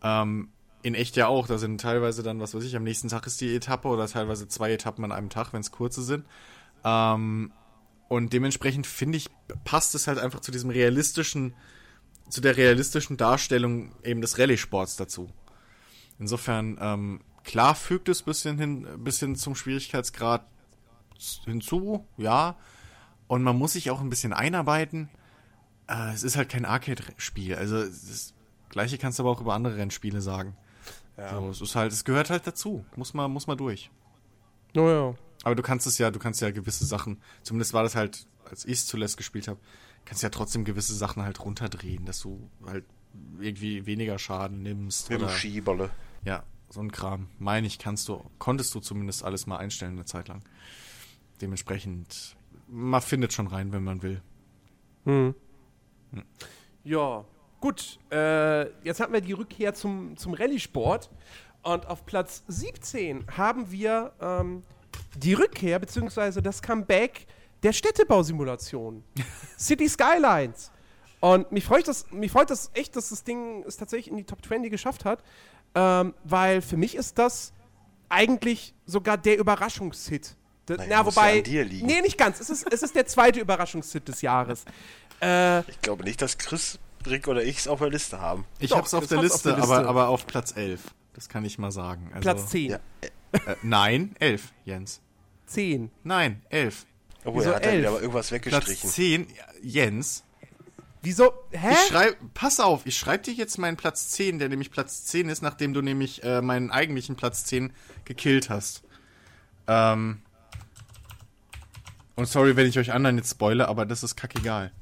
Ähm, 0.02 0.48
in 0.82 0.94
echt 0.94 1.16
ja 1.16 1.26
auch, 1.26 1.46
da 1.46 1.58
sind 1.58 1.80
teilweise 1.80 2.22
dann, 2.22 2.40
was 2.40 2.54
weiß 2.54 2.64
ich, 2.64 2.74
am 2.74 2.84
nächsten 2.84 3.08
Tag 3.08 3.26
ist 3.26 3.40
die 3.40 3.54
Etappe 3.54 3.88
oder 3.88 4.06
teilweise 4.06 4.48
zwei 4.48 4.72
Etappen 4.72 5.04
an 5.04 5.12
einem 5.12 5.28
Tag, 5.28 5.52
wenn 5.52 5.60
es 5.60 5.70
kurze 5.70 6.02
sind. 6.02 6.24
Ähm, 6.84 7.52
und 8.08 8.32
dementsprechend 8.32 8.86
finde 8.86 9.18
ich, 9.18 9.28
passt 9.64 9.94
es 9.94 10.06
halt 10.06 10.18
einfach 10.18 10.40
zu 10.40 10.50
diesem 10.50 10.70
realistischen, 10.70 11.54
zu 12.28 12.40
der 12.40 12.56
realistischen 12.56 13.16
Darstellung 13.16 13.92
eben 14.02 14.20
des 14.20 14.38
Rallye-Sports 14.38 14.96
dazu. 14.96 15.30
Insofern, 16.18 16.78
ähm, 16.80 17.20
klar 17.44 17.74
fügt 17.74 18.08
es 18.08 18.22
bisschen 18.22 18.58
hin, 18.58 18.86
bisschen 19.04 19.36
zum 19.36 19.54
Schwierigkeitsgrad 19.54 20.46
hinzu, 21.44 22.06
ja. 22.16 22.56
Und 23.26 23.42
man 23.42 23.56
muss 23.56 23.74
sich 23.74 23.90
auch 23.90 24.00
ein 24.00 24.10
bisschen 24.10 24.32
einarbeiten. 24.32 25.08
Äh, 25.86 26.12
es 26.12 26.22
ist 26.22 26.36
halt 26.36 26.48
kein 26.48 26.64
Arcade-Spiel. 26.64 27.54
Also 27.54 27.84
das 27.84 28.34
Gleiche 28.70 28.98
kannst 28.98 29.18
du 29.18 29.22
aber 29.22 29.30
auch 29.30 29.40
über 29.40 29.54
andere 29.54 29.76
Rennspiele 29.76 30.20
sagen. 30.20 30.56
So, 31.30 31.50
es 31.50 31.60
ist 31.60 31.76
halt, 31.76 31.92
es 31.92 32.04
gehört 32.04 32.30
halt 32.30 32.46
dazu. 32.46 32.84
Muss 32.96 33.12
man, 33.12 33.30
muss 33.30 33.46
man 33.46 33.58
durch. 33.58 33.90
Naja. 34.74 35.14
Aber 35.42 35.54
du 35.54 35.62
kannst 35.62 35.86
es 35.86 35.98
ja, 35.98 36.10
du 36.10 36.18
kannst 36.18 36.40
ja 36.40 36.50
gewisse 36.50 36.86
Sachen, 36.86 37.20
zumindest 37.42 37.74
war 37.74 37.82
das 37.82 37.94
halt, 37.94 38.26
als 38.48 38.64
ich 38.64 38.72
es 38.72 38.86
zuletzt 38.86 39.16
gespielt 39.16 39.48
habe, 39.48 39.60
kannst 40.04 40.22
ja 40.22 40.30
trotzdem 40.30 40.64
gewisse 40.64 40.94
Sachen 40.94 41.22
halt 41.22 41.44
runterdrehen, 41.44 42.04
dass 42.04 42.20
du 42.20 42.48
halt 42.66 42.84
irgendwie 43.38 43.84
weniger 43.86 44.18
Schaden 44.18 44.62
nimmst. 44.62 45.10
Mit 45.10 45.20
dem 45.20 45.24
oder, 45.26 45.34
Skibolle. 45.34 45.90
ja, 46.24 46.42
so 46.70 46.80
ein 46.80 46.92
Kram. 46.92 47.28
Meine 47.38 47.66
ich, 47.66 47.78
kannst 47.78 48.08
du, 48.08 48.24
konntest 48.38 48.74
du 48.74 48.80
zumindest 48.80 49.24
alles 49.24 49.46
mal 49.46 49.58
einstellen 49.58 49.92
eine 49.92 50.04
Zeit 50.04 50.28
lang. 50.28 50.42
Dementsprechend, 51.40 52.36
man 52.68 53.02
findet 53.02 53.32
schon 53.32 53.46
rein, 53.46 53.72
wenn 53.72 53.84
man 53.84 54.02
will. 54.02 54.22
Hm. 55.04 55.34
Ja, 56.84 57.24
gut. 57.60 57.98
Äh, 58.10 58.70
jetzt 58.84 59.00
hatten 59.00 59.12
wir 59.12 59.20
die 59.20 59.32
Rückkehr 59.32 59.74
zum, 59.74 60.16
zum 60.16 60.34
Rallye-Sport. 60.34 61.10
Und 61.62 61.86
auf 61.86 62.06
Platz 62.06 62.44
17 62.48 63.26
haben 63.36 63.70
wir 63.70 64.12
ähm, 64.20 64.62
die 65.16 65.34
Rückkehr 65.34 65.78
bzw. 65.78 66.40
das 66.40 66.62
Comeback 66.62 67.26
der 67.62 67.72
Städtebausimulation. 67.72 69.04
City 69.58 69.88
Skylines. 69.88 70.70
Und 71.20 71.52
mich 71.52 71.64
freut, 71.64 71.86
das, 71.86 72.10
mich 72.10 72.32
freut 72.32 72.48
das 72.48 72.70
echt, 72.72 72.96
dass 72.96 73.10
das 73.10 73.24
Ding 73.24 73.62
es 73.66 73.76
tatsächlich 73.76 74.08
in 74.08 74.16
die 74.16 74.24
Top 74.24 74.44
20 74.44 74.70
geschafft 74.70 75.04
hat. 75.04 75.22
Ähm, 75.74 76.14
weil 76.24 76.62
für 76.62 76.76
mich 76.76 76.94
ist 76.96 77.18
das 77.18 77.52
eigentlich 78.08 78.74
sogar 78.86 79.16
der 79.18 79.38
Überraschungshit. 79.38 80.34
D- 80.68 80.74
Naja, 80.76 80.86
Na, 80.98 81.02
muss 81.04 81.14
ja 81.14 81.22
wobei. 81.22 81.38
an 81.38 81.44
dir 81.44 81.64
liegen. 81.64 81.86
Nee, 81.86 82.00
nicht 82.02 82.18
ganz. 82.18 82.40
Es 82.40 82.50
ist, 82.50 82.66
es 82.72 82.82
ist 82.82 82.94
der 82.94 83.06
zweite 83.06 83.40
Überraschungshit 83.40 84.06
des 84.08 84.22
Jahres. 84.22 84.64
Äh, 85.22 85.60
Ich 85.70 85.82
glaube 85.82 86.04
nicht, 86.04 86.22
dass 86.22 86.38
Chris, 86.38 86.78
Rick 87.06 87.28
oder 87.28 87.42
ich 87.44 87.58
es 87.58 87.68
auf 87.68 87.80
der 87.80 87.90
Liste 87.90 88.20
haben. 88.22 88.46
Ich 88.58 88.70
Doch, 88.70 88.78
hab's 88.78 88.94
auf 88.94 89.06
das 89.06 89.18
auf 89.18 89.22
Liste, 89.22 89.48
der 89.50 89.58
Liste. 89.58 89.70
Aber, 89.76 89.86
aber 89.86 90.08
auf 90.08 90.26
Platz 90.26 90.56
11. 90.56 90.80
Das 91.12 91.28
kann 91.28 91.44
ich 91.44 91.58
mal 91.58 91.70
sagen. 91.70 92.08
Also, 92.14 92.22
Platz 92.22 92.46
10. 92.48 92.70
Ja. 92.70 92.78
Äh, 93.32 93.56
nein, 93.62 94.16
11, 94.18 94.50
Jens. 94.64 95.02
10. 95.44 95.90
Nein, 96.04 96.40
11. 96.48 96.86
Oh, 97.26 97.34
Wieso 97.34 97.50
er 97.50 97.56
hat 97.56 97.66
da 97.66 97.68
elf? 97.68 97.78
wieder 97.80 97.88
aber 97.90 98.00
irgendwas 98.00 98.28
Platz 98.28 98.46
weggestrichen. 98.46 98.88
10, 98.90 99.26
Jens. 99.62 100.24
Wieso? 101.02 101.32
Hä? 101.50 101.72
Ich 101.72 101.88
schreib, 101.88 102.16
pass 102.34 102.60
auf, 102.60 102.84
ich 102.84 102.96
schreib 102.96 103.22
dir 103.22 103.32
jetzt 103.32 103.56
meinen 103.58 103.76
Platz 103.76 104.08
10, 104.10 104.38
der 104.38 104.48
nämlich 104.48 104.70
Platz 104.70 105.04
10 105.06 105.28
ist, 105.30 105.42
nachdem 105.42 105.72
du 105.72 105.80
nämlich 105.80 106.22
äh, 106.22 106.42
meinen 106.42 106.70
eigentlichen 106.70 107.16
Platz 107.16 107.44
10 107.44 107.72
gekillt 108.04 108.50
hast. 108.50 108.82
Ähm. 109.66 110.20
Und 112.16 112.26
sorry, 112.26 112.54
wenn 112.56 112.66
ich 112.66 112.78
euch 112.78 112.92
anderen 112.92 113.16
jetzt 113.16 113.30
spoile, 113.30 113.68
aber 113.68 113.86
das 113.86 114.02
ist 114.02 114.14
kackegal. 114.14 114.72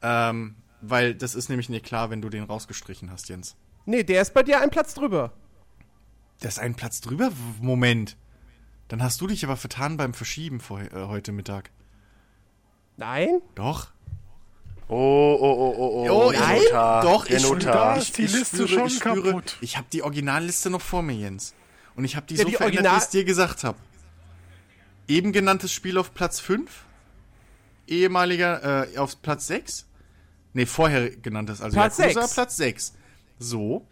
Ähm, 0.00 0.56
weil 0.80 1.14
das 1.14 1.34
ist 1.34 1.50
nämlich 1.50 1.68
nicht 1.68 1.84
klar, 1.84 2.08
wenn 2.08 2.22
du 2.22 2.30
den 2.30 2.44
rausgestrichen 2.44 3.10
hast, 3.10 3.28
Jens. 3.28 3.54
nee, 3.84 4.02
der 4.02 4.22
ist 4.22 4.32
bei 4.32 4.42
dir 4.42 4.60
einen 4.60 4.70
Platz 4.70 4.94
drüber. 4.94 5.32
Das 6.40 6.54
ist 6.54 6.58
ein 6.58 6.74
Platz 6.74 7.02
drüber? 7.02 7.30
Moment. 7.60 8.16
Dann 8.88 9.02
hast 9.02 9.20
du 9.20 9.26
dich 9.26 9.44
aber 9.44 9.58
vertan 9.58 9.98
beim 9.98 10.14
Verschieben 10.14 10.58
vor, 10.58 10.80
äh, 10.80 10.88
heute 10.92 11.32
Mittag. 11.32 11.70
Nein? 12.96 13.42
Doch. 13.54 13.88
Oh, 14.92 15.38
oh, 15.40 15.40
oh, 15.40 15.74
oh, 15.78 16.08
oh. 16.10 16.26
Oh, 16.28 16.32
nein, 16.32 16.58
Notar. 16.64 17.02
doch, 17.02 17.24
der 17.26 17.36
ich 17.36 17.42
Notar. 17.48 17.96
Ist 17.96 18.18
die 18.18 18.26
Liste 18.26 18.66
schon 18.66 18.86
ich 18.88 18.96
spüre, 18.96 19.22
kaputt. 19.22 19.56
Ich 19.60 19.76
habe 19.76 19.86
die 19.92 20.02
Originalliste 20.02 20.68
noch 20.68 20.80
vor 20.80 21.02
mir, 21.02 21.14
Jens. 21.14 21.54
Und 21.94 22.04
ich 22.04 22.16
habe 22.16 22.26
die 22.26 22.34
Ja, 22.34 22.42
so 22.42 22.48
die 22.48 22.56
verändert, 22.56 22.78
Original- 22.86 22.94
wie 22.94 22.98
ich 22.98 23.04
es 23.04 23.10
dir 23.10 23.24
gesagt 23.24 23.62
habe. 23.62 23.78
Eben 25.06 25.32
genanntes 25.32 25.72
Spiel 25.72 25.96
auf 25.96 26.12
Platz 26.12 26.40
5. 26.40 26.84
Ehemaliger 27.86 28.88
äh, 28.92 28.98
auf 28.98 29.22
Platz 29.22 29.46
6. 29.46 29.86
Nee, 30.54 30.66
vorher 30.66 31.10
genanntes, 31.10 31.60
also 31.60 31.74
Platz 31.74 31.98
Yakuza, 31.98 32.22
sechs. 32.22 32.34
Platz 32.34 32.56
6. 32.56 32.92
So. 33.38 33.86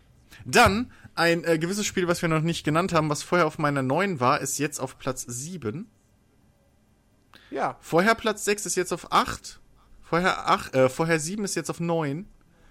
Dann 0.44 0.92
ein 1.14 1.44
äh, 1.44 1.58
gewisses 1.58 1.86
Spiel, 1.86 2.08
was 2.08 2.22
wir 2.22 2.28
noch 2.28 2.42
nicht 2.42 2.64
genannt 2.64 2.92
haben, 2.92 3.08
was 3.08 3.22
vorher 3.22 3.46
auf 3.46 3.58
meiner 3.58 3.82
9 3.82 4.18
war, 4.18 4.40
ist 4.40 4.58
jetzt 4.58 4.80
auf 4.80 4.98
Platz 4.98 5.24
7. 5.28 5.88
Ja. 7.50 7.76
Vorher 7.80 8.14
Platz 8.16 8.44
6 8.44 8.66
ist 8.66 8.74
jetzt 8.74 8.92
auf 8.92 9.12
8. 9.12 9.60
Vorher, 10.08 10.48
8, 10.48 10.74
äh, 10.74 10.88
vorher 10.88 11.20
7 11.20 11.44
ist 11.44 11.54
jetzt 11.54 11.70
auf 11.70 11.80
9. 11.80 12.26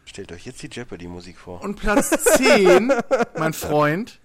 Stellt 0.06 0.32
euch 0.32 0.46
jetzt 0.46 0.62
die 0.64 0.70
Jeopardy-Musik 0.72 1.38
vor. 1.38 1.62
Und 1.62 1.76
Platz 1.76 2.10
10, 2.38 2.92
mein 3.38 3.54
Freund, 3.54 4.20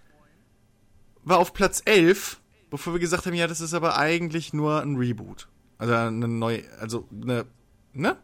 war 1.25 1.39
auf 1.39 1.53
Platz 1.53 1.83
11, 1.85 2.41
bevor 2.71 2.93
wir 2.95 3.01
gesagt 3.01 3.27
haben, 3.27 3.35
ja, 3.35 3.47
das 3.47 3.61
ist 3.61 3.75
aber 3.75 3.99
eigentlich 3.99 4.53
nur 4.53 4.81
ein 4.81 4.97
Reboot. 4.97 5.49
Also 5.79 5.95
eine 5.95 6.29
neue, 6.29 6.63
also 6.81 7.07
eine, 7.13 7.45
ne? 7.93 8.17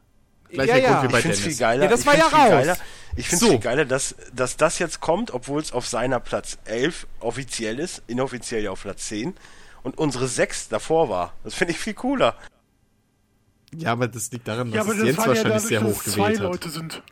Gleicher 0.50 0.76
Ja, 0.78 0.82
ja. 0.82 1.00
Grund 1.00 1.08
wie 1.08 1.12
bei 1.12 1.18
ich 1.18 1.22
finde 1.22 1.34
es 1.34 1.40
viel 1.40 1.44
Dennis. 1.48 1.58
geiler. 1.58 1.84
Ja, 1.84 1.90
das 1.90 2.00
ich 2.00 2.06
war 2.06 2.12
find's 2.14 2.30
ja 2.30 2.36
viel 2.38 2.40
raus. 2.46 2.50
Geiler, 2.66 2.76
ich 3.16 3.28
finde 3.28 3.34
es 3.34 3.40
So. 3.40 3.48
viel 3.50 3.58
geiler, 3.58 3.84
dass, 3.84 4.14
dass 4.32 4.56
das 4.56 4.78
jetzt 4.78 5.00
kommt, 5.00 5.30
obwohl 5.32 5.60
es 5.60 5.72
auf 5.72 5.86
seiner 5.86 6.20
Platz 6.20 6.56
11 6.64 7.06
offiziell 7.20 7.78
ist, 7.80 8.02
inoffiziell 8.06 8.62
ja 8.62 8.70
auf 8.70 8.82
Platz 8.82 9.06
10 9.08 9.34
und 9.82 9.98
unsere 9.98 10.26
6 10.28 10.68
davor 10.68 11.10
war. 11.10 11.34
Das 11.44 11.54
finde 11.54 11.72
ich 11.72 11.78
viel 11.78 11.94
cooler. 11.94 12.34
Ja, 13.76 13.92
aber 13.92 14.08
das 14.08 14.30
liegt 14.30 14.48
daran, 14.48 14.70
Ja, 14.70 14.78
dass 14.82 14.88
es 14.88 14.96
das 14.98 15.06
Jens 15.06 15.18
war 15.18 15.24
ja 15.24 15.28
wahrscheinlich 15.28 15.52
dadurch, 15.52 15.68
sehr 15.68 15.82
hoch 15.84 16.02
es 16.06 16.12
zwei 16.12 16.22
gewählt 16.32 16.40
hat. 16.40 16.46
Leute 16.46 16.68
sind. 16.70 17.02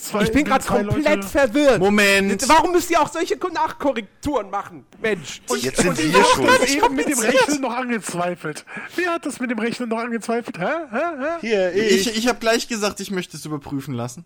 Zwei, 0.00 0.22
Ich 0.22 0.32
bin 0.32 0.44
gerade 0.44 0.64
komplett 0.64 1.04
Leute- 1.16 1.22
verwirrt. 1.28 1.78
Moment! 1.80 2.48
Warum 2.48 2.72
müsst 2.72 2.90
ihr 2.90 3.00
auch 3.00 3.12
solche 3.12 3.36
Nachkorrekturen 3.36 4.48
machen? 4.48 4.84
Mensch. 5.02 5.42
Jetzt 5.56 5.78
sind 5.78 5.88
Und 5.90 5.98
ich 5.98 6.12
wir 6.12 6.22
habe 6.22 6.28
schuld. 6.34 6.46
gerade 6.48 6.66
eben 6.68 6.94
mit 6.94 7.08
dem 7.08 7.18
Rechnen 7.18 7.60
noch 7.60 7.74
angezweifelt. 7.76 8.64
Wer 8.96 9.12
hat 9.14 9.26
das 9.26 9.40
mit 9.40 9.50
dem 9.50 9.58
Rechnen 9.58 9.88
noch 9.88 9.98
angezweifelt? 9.98 10.58
Hä? 10.58 10.64
Hä? 10.90 10.98
Hä? 11.18 11.26
Hier, 11.40 11.74
ich. 11.74 12.06
Ich, 12.06 12.16
ich 12.18 12.28
habe 12.28 12.38
gleich 12.38 12.68
gesagt, 12.68 13.00
ich 13.00 13.10
möchte 13.10 13.36
es 13.36 13.44
überprüfen 13.44 13.92
lassen. 13.92 14.24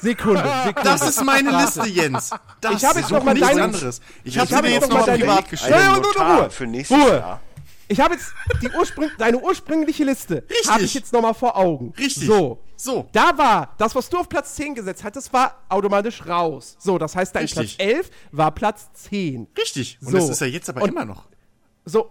Sekunde, 0.00 0.42
Sekunde. 0.66 0.80
Das 0.90 1.08
ist 1.08 1.24
meine 1.24 1.50
Liste, 1.50 1.88
Jens. 1.88 2.30
Das 2.60 2.74
Ich 2.74 2.84
hab 2.84 2.94
jetzt 2.96 3.06
ist 3.06 3.10
noch 3.10 3.24
mal 3.24 3.32
nichts 3.34 3.48
deine- 3.48 3.62
anderes. 3.64 4.00
Ich 4.22 4.34
Ich 4.34 4.38
habe 4.38 4.54
hab 4.54 4.62
dir 4.64 4.70
jetzt 4.70 4.82
jetzt 4.82 4.90
noch 4.92 5.06
mal 5.06 5.16
privat. 5.18 5.52
Ja, 5.68 5.80
ja, 5.80 5.94
Ruhe. 5.94 6.50
Für 6.50 6.66
nächstes 6.66 6.96
Ruhe. 6.96 7.10
Jahr. 7.16 7.40
Ich 7.90 7.98
habe 7.98 8.14
jetzt 8.14 8.32
die 8.62 8.70
Urspring 8.70 9.10
deine 9.18 9.38
ursprüngliche 9.38 10.04
Liste 10.04 10.44
Richtig. 10.48 10.70
habe 10.70 10.82
ich 10.84 10.94
jetzt 10.94 11.12
noch 11.12 11.22
mal 11.22 11.34
vor 11.34 11.56
Augen. 11.56 11.92
Richtig. 11.98 12.24
So. 12.24 12.60
So. 12.76 13.08
Da 13.10 13.36
war 13.36 13.74
das, 13.78 13.96
was 13.96 14.08
du 14.08 14.18
auf 14.18 14.28
Platz 14.28 14.54
10 14.54 14.76
gesetzt 14.76 15.02
hattest, 15.02 15.32
war 15.32 15.56
automatisch 15.68 16.24
raus. 16.24 16.76
So, 16.78 16.98
das 16.98 17.16
heißt, 17.16 17.34
dein 17.34 17.42
Richtig. 17.42 17.76
Platz 17.78 17.88
11 17.88 18.10
war 18.30 18.52
Platz 18.52 18.88
10. 18.94 19.48
Richtig. 19.58 19.98
Und 20.02 20.12
So. 20.12 20.18
das 20.18 20.28
ist 20.28 20.40
ja 20.40 20.46
jetzt 20.46 20.68
aber 20.68 20.82
Und- 20.82 20.90
immer 20.90 21.04
noch. 21.04 21.24
So, 21.84 22.10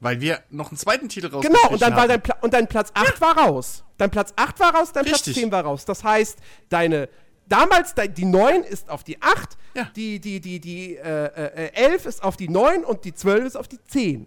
Weil 0.00 0.20
wir 0.20 0.42
noch 0.50 0.68
einen 0.70 0.76
zweiten 0.76 1.08
Titel 1.08 1.26
rausgestrichen 1.28 1.60
genau, 1.62 1.72
und 1.72 1.82
dann 1.82 1.92
war 1.94 2.02
haben. 2.02 2.08
dein, 2.08 2.22
Pla 2.22 2.36
und 2.42 2.52
dein 2.54 2.68
Platz 2.68 2.90
8 2.94 3.20
war 3.20 3.36
raus. 3.38 3.82
Dein 3.96 4.10
Platz 4.10 4.32
8 4.36 4.60
war 4.60 4.74
raus, 4.74 4.92
dein 4.92 5.04
Richtig. 5.04 5.22
Platz 5.24 5.34
10 5.36 5.50
war 5.50 5.64
raus. 5.64 5.84
Das 5.86 6.04
heißt, 6.04 6.38
deine 6.68 7.08
damals 7.48 7.94
die 7.94 8.24
9 8.24 8.62
ist 8.62 8.90
auf 8.90 9.04
die 9.04 9.20
8, 9.22 9.56
Ja. 9.74 9.84
die 9.96 10.20
die 10.20 10.40
die 10.40 10.60
die 10.60 10.96
äh, 10.96 11.26
äh, 11.26 11.72
11 11.74 12.06
ist 12.06 12.22
auf 12.22 12.36
die 12.36 12.48
9 12.48 12.84
und 12.84 13.04
die 13.04 13.14
12 13.14 13.44
ist 13.44 13.56
auf 13.56 13.68
die 13.68 13.82
10. 13.84 14.26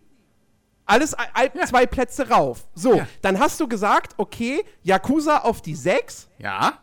Alles 0.85 1.13
ein- 1.13 1.51
zwei 1.67 1.85
Plätze 1.85 2.29
rauf. 2.29 2.67
So, 2.75 2.95
Ja. 2.95 3.07
dann 3.21 3.39
hast 3.39 3.59
du 3.59 3.67
gesagt, 3.67 4.13
okay, 4.17 4.63
Yakuza 4.83 5.37
auf 5.39 5.61
die 5.61 5.75
6. 5.75 6.27
Ja. 6.37 6.79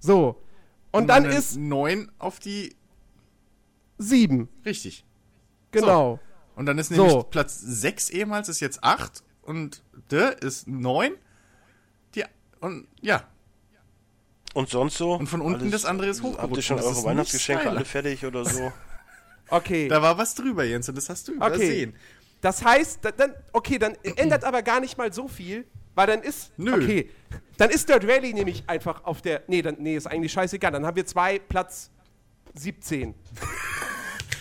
So. 0.00 0.42
Und, 0.90 1.06
dann 1.06 1.22
meine 1.24 1.34
ist 1.36 1.56
9 1.56 2.10
auf 2.18 2.38
die. 2.38 2.74
7. 3.98 4.48
Richtig. 4.64 5.04
Genau. 5.70 6.18
Und 6.56 6.66
dann 6.66 6.78
ist 6.78 6.88
So. 6.92 7.06
nämlich 7.06 7.30
Platz 7.30 7.60
6 7.60 8.10
ehemals 8.10 8.48
ist 8.48 8.60
jetzt 8.60 8.82
8 8.82 9.22
und 9.42 9.82
der 10.10 10.42
ist 10.42 10.66
9. 10.68 11.12
Die, 12.14 12.24
und 12.60 12.88
ja. 13.00 13.22
Und 14.54 14.68
sonst 14.68 14.98
so? 14.98 15.14
Und 15.14 15.28
von 15.28 15.40
unten 15.40 15.70
das 15.70 15.84
andere 15.84 16.08
ist 16.08 16.22
Habt 16.22 16.34
ihr 16.34 16.38
hochgerutscht. 16.42 16.64
schon 16.68 16.76
Das 16.76 16.86
eure 16.86 17.04
Weihnachtsgeschenke 17.04 17.70
alle 17.70 17.84
fertig 17.84 18.24
oder 18.24 18.44
so? 18.44 18.72
Okay. 19.48 19.86
Da 19.88 20.00
war 20.00 20.16
was 20.16 20.34
drüber, 20.34 20.64
Jens, 20.64 20.88
und 20.88 20.96
das 20.96 21.10
hast 21.10 21.28
du 21.28 21.32
Okay. 21.32 21.46
übersehen. 21.46 21.94
Das 22.40 22.64
heißt, 22.64 23.00
da- 23.04 23.10
dann, 23.12 23.34
okay, 23.52 23.78
dann 23.78 23.94
ändert 24.16 24.44
aber 24.44 24.62
gar 24.62 24.80
nicht 24.80 24.96
mal 24.96 25.12
so 25.12 25.28
viel, 25.28 25.66
weil 25.94 26.06
dann 26.06 26.22
ist, 26.22 26.52
Nö. 26.56 26.72
okay, 26.74 27.10
dann 27.58 27.68
ist 27.68 27.86
Dirt 27.86 28.04
Rally 28.08 28.32
nämlich 28.32 28.64
einfach 28.66 29.04
auf 29.04 29.20
der, 29.20 29.42
nee, 29.48 29.60
dann, 29.60 29.76
nee, 29.78 29.94
ist 29.96 30.06
eigentlich 30.06 30.32
scheißegal, 30.32 30.70
dann 30.72 30.86
haben 30.86 30.96
wir 30.96 31.04
zwei 31.04 31.38
Platz 31.38 31.90
17. 32.54 33.14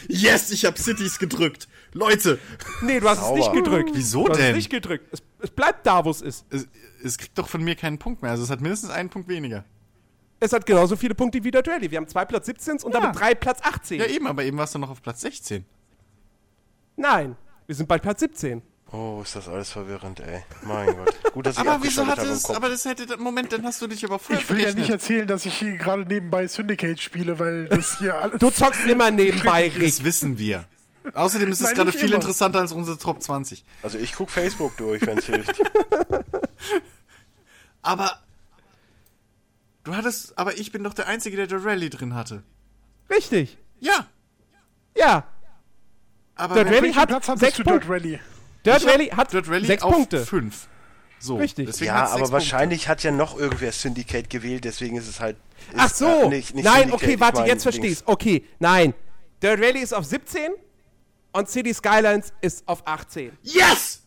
Yes, 0.08 0.52
ich 0.52 0.66
habe 0.66 0.78
Cities 0.78 1.20
gedrückt. 1.20 1.68
Leute, 1.94 2.40
Nee, 2.82 3.00
du 3.00 3.08
hast 3.10 3.20
Sauber. 3.20 3.40
es 3.40 3.46
nicht 3.48 3.54
gedrückt. 3.54 3.92
Wieso 3.94 4.24
du 4.26 4.32
hast 4.32 4.40
denn? 4.40 4.50
es 4.52 4.56
nicht 4.56 4.70
gedrückt. 4.70 5.08
Es, 5.12 5.22
es 5.40 5.50
bleibt 5.52 5.86
da, 5.86 6.04
wo 6.06 6.10
es 6.10 6.22
ist. 6.22 6.46
es, 6.50 6.68
es 7.04 7.18
kriegt 7.18 7.38
doch 7.38 7.48
von 7.48 7.64
mir 7.64 7.76
keinen 7.76 7.98
Punkt 8.00 8.22
mehr. 8.22 8.32
Also 8.32 8.44
es 8.44 8.50
hat 8.50 8.62
mindestens 8.62 8.90
einen 8.90 9.10
Punkt 9.10 9.28
weniger. 9.30 9.64
Es 10.44 10.54
hat 10.54 10.66
genauso 10.66 10.96
viele 10.96 11.14
Punkte 11.14 11.44
wie 11.44 11.52
Dirt 11.52 11.68
Rally. 11.68 11.92
Wir 11.92 11.98
haben 11.98 12.08
zwei 12.08 12.26
Platz 12.26 12.48
17 12.48 12.80
und 12.82 12.94
Ja. 12.94 13.00
damit 13.00 13.18
drei 13.18 13.36
Platz 13.36 13.60
18. 13.62 14.00
Ja, 14.00 14.08
eben, 14.08 14.26
aber 14.28 14.44
eben 14.44 14.58
warst 14.58 14.74
du 14.74 14.80
noch 14.80 14.90
auf 14.90 15.02
Platz 15.02 15.22
16. 15.22 15.64
Nein, 16.98 17.36
wir 17.68 17.76
sind 17.76 17.88
bei 17.88 18.00
Platz 18.00 18.22
17. 18.22 18.62
Oh, 18.92 19.22
ist 19.24 19.36
das 19.36 19.48
alles 19.48 19.72
verwirrend, 19.72 20.20
ey. 20.20 20.44
Mein 20.64 20.96
Gott. 20.98 21.34
Gut, 21.34 21.46
dass 21.46 21.56
ich 21.56 21.62
Aber 21.62 21.82
wieso 21.84 22.02
abgeschaltet 22.02 22.12
hat 22.12 22.18
habe 22.18 22.28
im 22.28 22.34
es, 22.34 22.50
aber 22.50 22.70
das 22.70 22.86
hätte, 22.86 23.18
Moment, 23.18 23.54
dann 23.54 23.64
hast 23.64 23.82
du 23.82 23.88
dich 23.88 24.04
aber 24.04 24.20
vorher 24.20 24.44
Ich 24.44 24.50
will 24.50 24.60
ja 24.60 24.74
nicht 24.74 24.90
erzählen, 24.90 25.28
dass 25.28 25.46
ich 25.46 25.54
hier 25.54 25.78
gerade 25.78 26.02
nebenbei 26.02 26.46
Syndicate 26.48 27.00
spiele, 27.00 27.40
weil 27.40 27.68
das 27.70 28.00
hier 28.00 28.16
alles. 28.16 28.40
Du 28.40 28.50
zockst 28.50 28.86
immer 28.88 29.12
nebenbei, 29.12 29.66
Rick. 29.76 29.86
Das 29.86 30.04
wissen 30.04 30.38
wir. 30.40 30.66
Außerdem 31.14 31.52
ist 31.52 31.62
es 31.62 31.74
gerade 31.74 31.92
viel 31.92 32.08
immer. 32.10 32.16
interessanter 32.16 32.60
als 32.60 32.72
unsere 32.74 32.98
Top 32.98 33.22
20. 33.22 33.64
Also 33.82 33.98
ich 33.98 34.14
guck 34.14 34.30
Facebook 34.32 34.76
durch, 34.78 35.06
wenn's 35.06 35.26
hilft. 35.26 35.56
Aber 37.82 38.20
du 39.84 39.96
hattest, 39.96 40.38
aber 40.38 40.58
ich 40.58 40.72
bin 40.72 40.84
doch 40.84 40.94
der 40.94 41.08
Einzige, 41.08 41.38
der 41.38 41.48
der 41.48 41.64
Rally 41.64 41.90
drin 41.90 42.14
hatte. 42.16 42.44
Richtig. 43.10 43.58
Ja, 43.80 44.08
Ja. 44.98 45.26
aber 46.36 46.56
Dirt 46.64 46.74
Rally 46.76 46.94
hat 46.94 47.10
Platz 47.10 47.26
sechs 47.40 47.58
Punkte. 47.58 47.64
Dirt 47.80 47.90
Rally? 47.90 48.20
Dirt 48.66 48.78
ich 48.78 48.84
hab 48.86 48.92
Rally 48.94 49.08
hat 49.08 49.34
Dirt 49.34 49.48
Rally 49.50 49.66
sechs 49.68 49.82
Punkte. 49.84 50.26
fünf. 50.26 50.68
So, 51.20 51.36
Richtig. 51.38 51.68
deswegen 51.68 51.88
ja, 51.90 52.08
aber 52.08 52.32
wahrscheinlich 52.32 52.88
hat 52.88 53.04
ja 53.04 53.12
noch 53.12 53.38
irgendwer 53.38 53.72
Syndicate 53.72 54.28
gewählt, 54.30 54.64
deswegen 54.66 54.98
ist 54.98 55.08
es 55.08 55.20
halt. 55.20 55.38
Ist, 55.72 55.76
Ach 55.78 55.90
so. 55.94 56.06
äh, 56.08 56.28
nicht, 56.30 56.56
nicht 56.56 56.64
nein, 56.66 56.80
Syndicate, 56.90 56.94
okay, 57.04 57.14
ich 57.14 57.20
warte, 57.20 57.40
mein 57.42 57.48
jetzt 57.48 57.66
Dings. 57.66 57.76
versteh's. 57.76 58.04
Okay, 58.08 58.46
nein. 58.60 58.94
Dirt 59.44 59.60
Rally 59.62 59.80
ist 59.82 59.94
auf 59.94 60.06
17 60.06 60.52
und 61.34 61.48
City 61.50 61.74
Skylines 61.74 62.34
ist 62.42 62.68
auf 62.68 62.86
18. 62.88 63.30
Punkte. 63.30 63.50
Yes! 63.60 64.02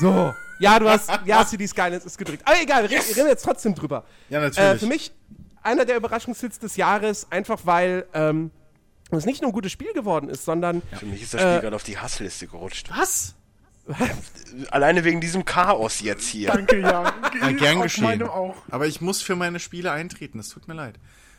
So. 0.00 0.34
Ja, 0.58 0.78
du 0.78 0.88
hast, 0.88 1.10
ja, 1.24 1.44
City 1.44 1.66
Skylines 1.68 2.04
ist 2.04 2.16
gedrückt. 2.18 2.42
Aber 2.46 2.60
egal, 2.60 2.88
wir 2.88 2.98
reden 2.98 3.26
jetzt 3.28 3.44
trotzdem 3.44 3.74
drüber. 3.74 4.04
Ja, 4.30 4.40
natürlich. 4.40 4.58
Äh, 4.70 4.78
für 4.78 4.86
mich 4.86 5.12
einer 5.62 5.84
der 5.84 5.96
Überraschungshits 5.96 6.58
des 6.58 6.76
Jahres, 6.76 7.26
einfach 7.30 7.60
weil 7.64 8.06
ähm, 8.14 8.50
es 9.10 9.26
nicht 9.26 9.42
nur 9.42 9.50
ein 9.50 9.54
gutes 9.54 9.72
Spiel 9.72 9.92
geworden 9.92 10.28
ist, 10.30 10.44
sondern 10.44 10.82
Für 10.98 11.06
mich 11.06 11.22
ist 11.22 11.34
das 11.34 11.40
Spiel 11.42 11.52
Äh, 11.58 11.60
gerade 11.60 11.76
auf 11.76 11.82
die 11.84 11.98
Hassliste 11.98 12.46
gerutscht. 12.46 12.88
Was? 12.96 13.34
Alleine 14.70 15.04
wegen 15.04 15.20
diesem 15.20 15.44
Chaos 15.44 16.00
jetzt 16.00 16.26
hier. 16.28 16.48
Danke, 16.48 16.80
ja. 16.80 17.12
Ja, 17.40 17.52
gern 17.52 17.82
geschehen. 17.82 18.24
Aber 18.70 18.86
ich 18.86 19.00
muss 19.00 19.22
für 19.22 19.36
meine 19.36 19.60
Spiele 19.60 19.92
eintreten, 19.92 20.38
es 20.40 20.48
tut 20.48 20.66
mir 20.66 20.74
leid. 20.74 20.94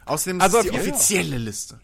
Außerdem 0.05 0.37
ist 0.37 0.43
Also 0.43 0.57
es 0.59 0.63
die 0.63 0.69
auf 0.71 0.75
jeden- 0.77 0.91
offizielle 0.91 1.37
Liste. 1.37 1.79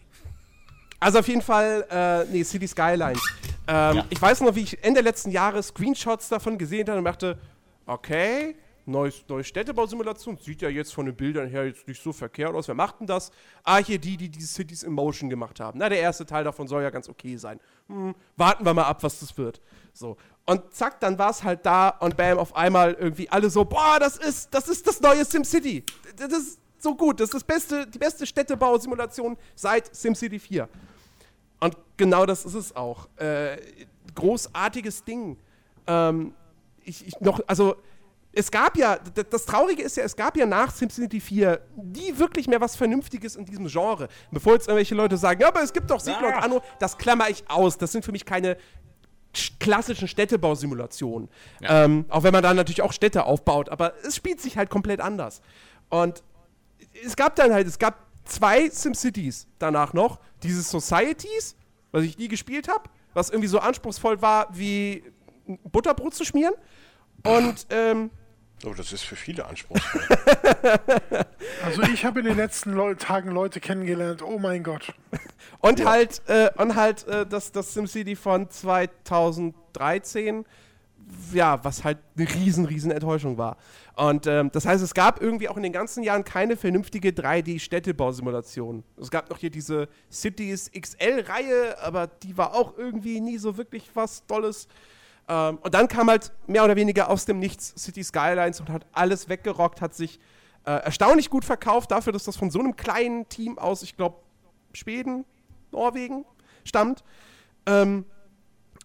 Also 1.00 1.18
auf 1.18 1.28
jeden 1.28 1.42
Fall, 1.42 1.84
äh, 1.90 2.24
nee, 2.32 2.44
City 2.44 2.66
Skylines. 2.66 3.20
Ähm, 3.66 4.02
Ich 4.10 4.20
weiß 4.20 4.40
noch, 4.42 4.54
wie 4.54 4.62
ich 4.62 4.82
Ende 4.84 5.00
letzten 5.00 5.30
Jahres 5.30 5.68
Screenshots 5.68 6.28
davon 6.28 6.58
gesehen 6.58 6.88
habe 6.88 6.98
und 6.98 7.04
dachte, 7.04 7.38
okay, 7.86 8.56
neues, 8.86 9.24
neue 9.28 9.44
Städtebausimulation, 9.44 10.36
sieht 10.36 10.62
ja 10.62 10.68
jetzt 10.68 10.92
von 10.92 11.06
den 11.06 11.14
Bildern 11.16 11.48
her 11.48 11.66
jetzt 11.66 11.88
nicht 11.88 12.02
so 12.02 12.12
verkehrt 12.12 12.54
aus. 12.54 12.68
Wer 12.68 12.74
macht 12.74 13.00
denn 13.00 13.06
das? 13.06 13.30
Ah, 13.62 13.78
hier 13.78 13.98
die, 13.98 14.16
die 14.16 14.28
diese 14.28 14.46
Cities 14.48 14.82
in 14.82 14.92
Motion 14.92 15.30
gemacht 15.30 15.60
haben. 15.60 15.78
Na, 15.78 15.88
der 15.88 16.00
erste 16.00 16.26
Teil 16.26 16.44
davon 16.44 16.68
soll 16.68 16.82
ja 16.82 16.90
ganz 16.90 17.08
okay 17.08 17.36
sein. 17.36 17.60
Hm, 17.88 18.14
warten 18.36 18.64
wir 18.64 18.74
mal 18.74 18.84
ab, 18.84 19.02
was 19.02 19.20
das 19.20 19.36
wird. 19.38 19.60
So. 19.92 20.16
Und 20.46 20.74
zack, 20.74 21.00
dann 21.00 21.18
war 21.18 21.30
es 21.30 21.42
halt 21.42 21.64
da 21.64 21.88
und 21.88 22.16
bam, 22.16 22.38
auf 22.38 22.54
einmal 22.54 22.92
irgendwie 22.92 23.28
alle 23.30 23.48
so, 23.48 23.64
boah, 23.64 23.96
das 23.98 24.18
ist, 24.18 24.52
das 24.52 24.68
ist 24.68 24.86
das 24.86 25.00
neue 25.00 25.24
SimCity. 25.24 25.84
Das 26.16 26.32
ist 26.32 26.58
so 26.78 26.94
gut, 26.94 27.20
das 27.20 27.28
ist 27.28 27.34
das 27.34 27.44
beste, 27.44 27.86
die 27.86 27.98
beste 27.98 28.26
Städtebausimulation 28.26 29.38
seit 29.54 29.94
SimCity 29.94 30.38
4. 30.38 30.68
Und 31.64 31.76
genau 31.96 32.26
das 32.26 32.44
ist 32.44 32.54
es 32.54 32.76
auch. 32.76 33.08
Äh, 33.16 33.56
großartiges 34.14 35.04
Ding. 35.04 35.38
Ähm, 35.86 36.34
ich, 36.84 37.06
ich 37.06 37.20
noch, 37.20 37.40
also 37.46 37.76
es 38.32 38.50
gab 38.50 38.76
ja, 38.76 38.98
das 39.30 39.46
Traurige 39.46 39.82
ist 39.82 39.96
ja, 39.96 40.02
es 40.04 40.16
gab 40.16 40.36
ja 40.36 40.44
nach 40.44 40.72
SimCity 40.74 41.20
4 41.20 41.60
nie 41.76 42.18
wirklich 42.18 42.48
mehr 42.48 42.60
was 42.60 42.74
Vernünftiges 42.76 43.36
in 43.36 43.44
diesem 43.44 43.66
Genre. 43.68 44.08
Bevor 44.30 44.54
jetzt 44.54 44.66
irgendwelche 44.68 44.94
Leute 44.94 45.16
sagen, 45.16 45.40
ja, 45.40 45.48
aber 45.48 45.62
es 45.62 45.72
gibt 45.72 45.90
doch 45.90 46.00
Siedler 46.00 46.28
und 46.28 46.34
Anno, 46.42 46.62
das 46.80 46.98
klammer 46.98 47.30
ich 47.30 47.48
aus. 47.48 47.78
Das 47.78 47.92
sind 47.92 48.04
für 48.04 48.12
mich 48.12 48.24
keine 48.26 48.56
sch- 49.34 49.52
klassischen 49.60 50.08
Städtebausimulationen. 50.08 51.28
Ähm, 51.62 52.04
auch 52.08 52.24
wenn 52.24 52.32
man 52.32 52.42
da 52.42 52.52
natürlich 52.52 52.82
auch 52.82 52.92
Städte 52.92 53.24
aufbaut, 53.24 53.68
aber 53.68 53.94
es 54.04 54.16
spielt 54.16 54.40
sich 54.40 54.58
halt 54.58 54.68
komplett 54.68 55.00
anders. 55.00 55.40
Und 55.88 56.22
es 57.06 57.14
gab 57.16 57.36
dann 57.36 57.52
halt, 57.52 57.66
es 57.68 57.78
gab 57.78 58.04
zwei 58.24 58.68
SimCities 58.68 59.46
danach 59.58 59.92
noch. 59.92 60.20
Dieses 60.42 60.70
Societies, 60.70 61.56
was 61.92 62.04
ich 62.04 62.18
nie 62.18 62.28
gespielt 62.28 62.68
habe, 62.68 62.84
was 63.12 63.30
irgendwie 63.30 63.48
so 63.48 63.58
anspruchsvoll 63.58 64.20
war, 64.22 64.48
wie 64.52 65.04
Butterbrot 65.46 66.14
zu 66.14 66.24
schmieren. 66.24 66.54
Und 67.24 67.66
ähm, 67.70 68.10
Oh, 68.66 68.72
das 68.72 68.92
ist 68.92 69.02
für 69.02 69.16
viele 69.16 69.44
anspruchsvoll. 69.44 70.02
Also 71.64 71.82
ich 71.82 72.04
habe 72.04 72.20
in 72.20 72.26
den 72.26 72.36
letzten 72.36 72.72
Leu 72.72 72.94
Tagen 72.94 73.30
Leute 73.30 73.60
kennengelernt. 73.60 74.22
Oh 74.22 74.38
mein 74.38 74.62
Gott. 74.62 74.94
Und 75.60 75.84
halt, 75.84 76.22
äh, 76.26 76.50
und 76.56 76.74
halt 76.74 77.06
äh, 77.06 77.26
das, 77.26 77.52
das 77.52 77.74
SimCity 77.74 78.16
von 78.16 78.48
2013, 78.50 80.44
ja, 81.32 81.62
was 81.64 81.84
halt 81.84 81.98
eine 82.16 82.28
riesen, 82.28 82.64
riesen 82.64 82.90
Enttäuschung 82.90 83.38
war. 83.38 83.56
Und 83.96 84.26
ähm, 84.26 84.50
das 84.52 84.66
heißt, 84.66 84.82
es 84.82 84.94
gab 84.94 85.20
irgendwie 85.20 85.48
auch 85.48 85.56
in 85.56 85.62
den 85.62 85.72
ganzen 85.72 86.02
Jahren 86.02 86.24
keine 86.24 86.56
vernünftige 86.56 87.10
3D-Städtebausimulation. 87.10 88.84
Es 89.00 89.10
gab 89.10 89.30
noch 89.30 89.38
hier 89.38 89.50
diese 89.50 89.88
Cities 90.10 90.70
XL-Reihe, 90.72 91.80
aber 91.82 92.06
die 92.06 92.36
war 92.36 92.54
auch 92.54 92.76
irgendwie 92.76 93.20
nie 93.20 93.38
so 93.38 93.56
wirklich 93.56 93.90
was 93.94 94.26
Tolles. 94.26 94.68
Ähm, 95.28 95.58
und 95.62 95.74
dann 95.74 95.88
kam 95.88 96.08
halt 96.08 96.32
mehr 96.46 96.64
oder 96.64 96.76
weniger 96.76 97.10
aus 97.10 97.24
dem 97.24 97.38
Nichts 97.38 97.74
City 97.76 98.02
Skylines 98.02 98.60
und 98.60 98.70
hat 98.70 98.86
alles 98.92 99.28
weggerockt, 99.28 99.80
hat 99.80 99.94
sich 99.94 100.18
äh, 100.64 100.72
erstaunlich 100.72 101.30
gut 101.30 101.44
verkauft 101.44 101.90
dafür, 101.90 102.12
dass 102.12 102.24
das 102.24 102.36
von 102.36 102.50
so 102.50 102.58
einem 102.58 102.76
kleinen 102.76 103.28
Team 103.28 103.58
aus, 103.58 103.82
ich 103.82 103.96
glaube, 103.96 104.16
Schweden, 104.72 105.24
Norwegen 105.70 106.24
stammt. 106.64 107.04
Ähm, 107.66 108.04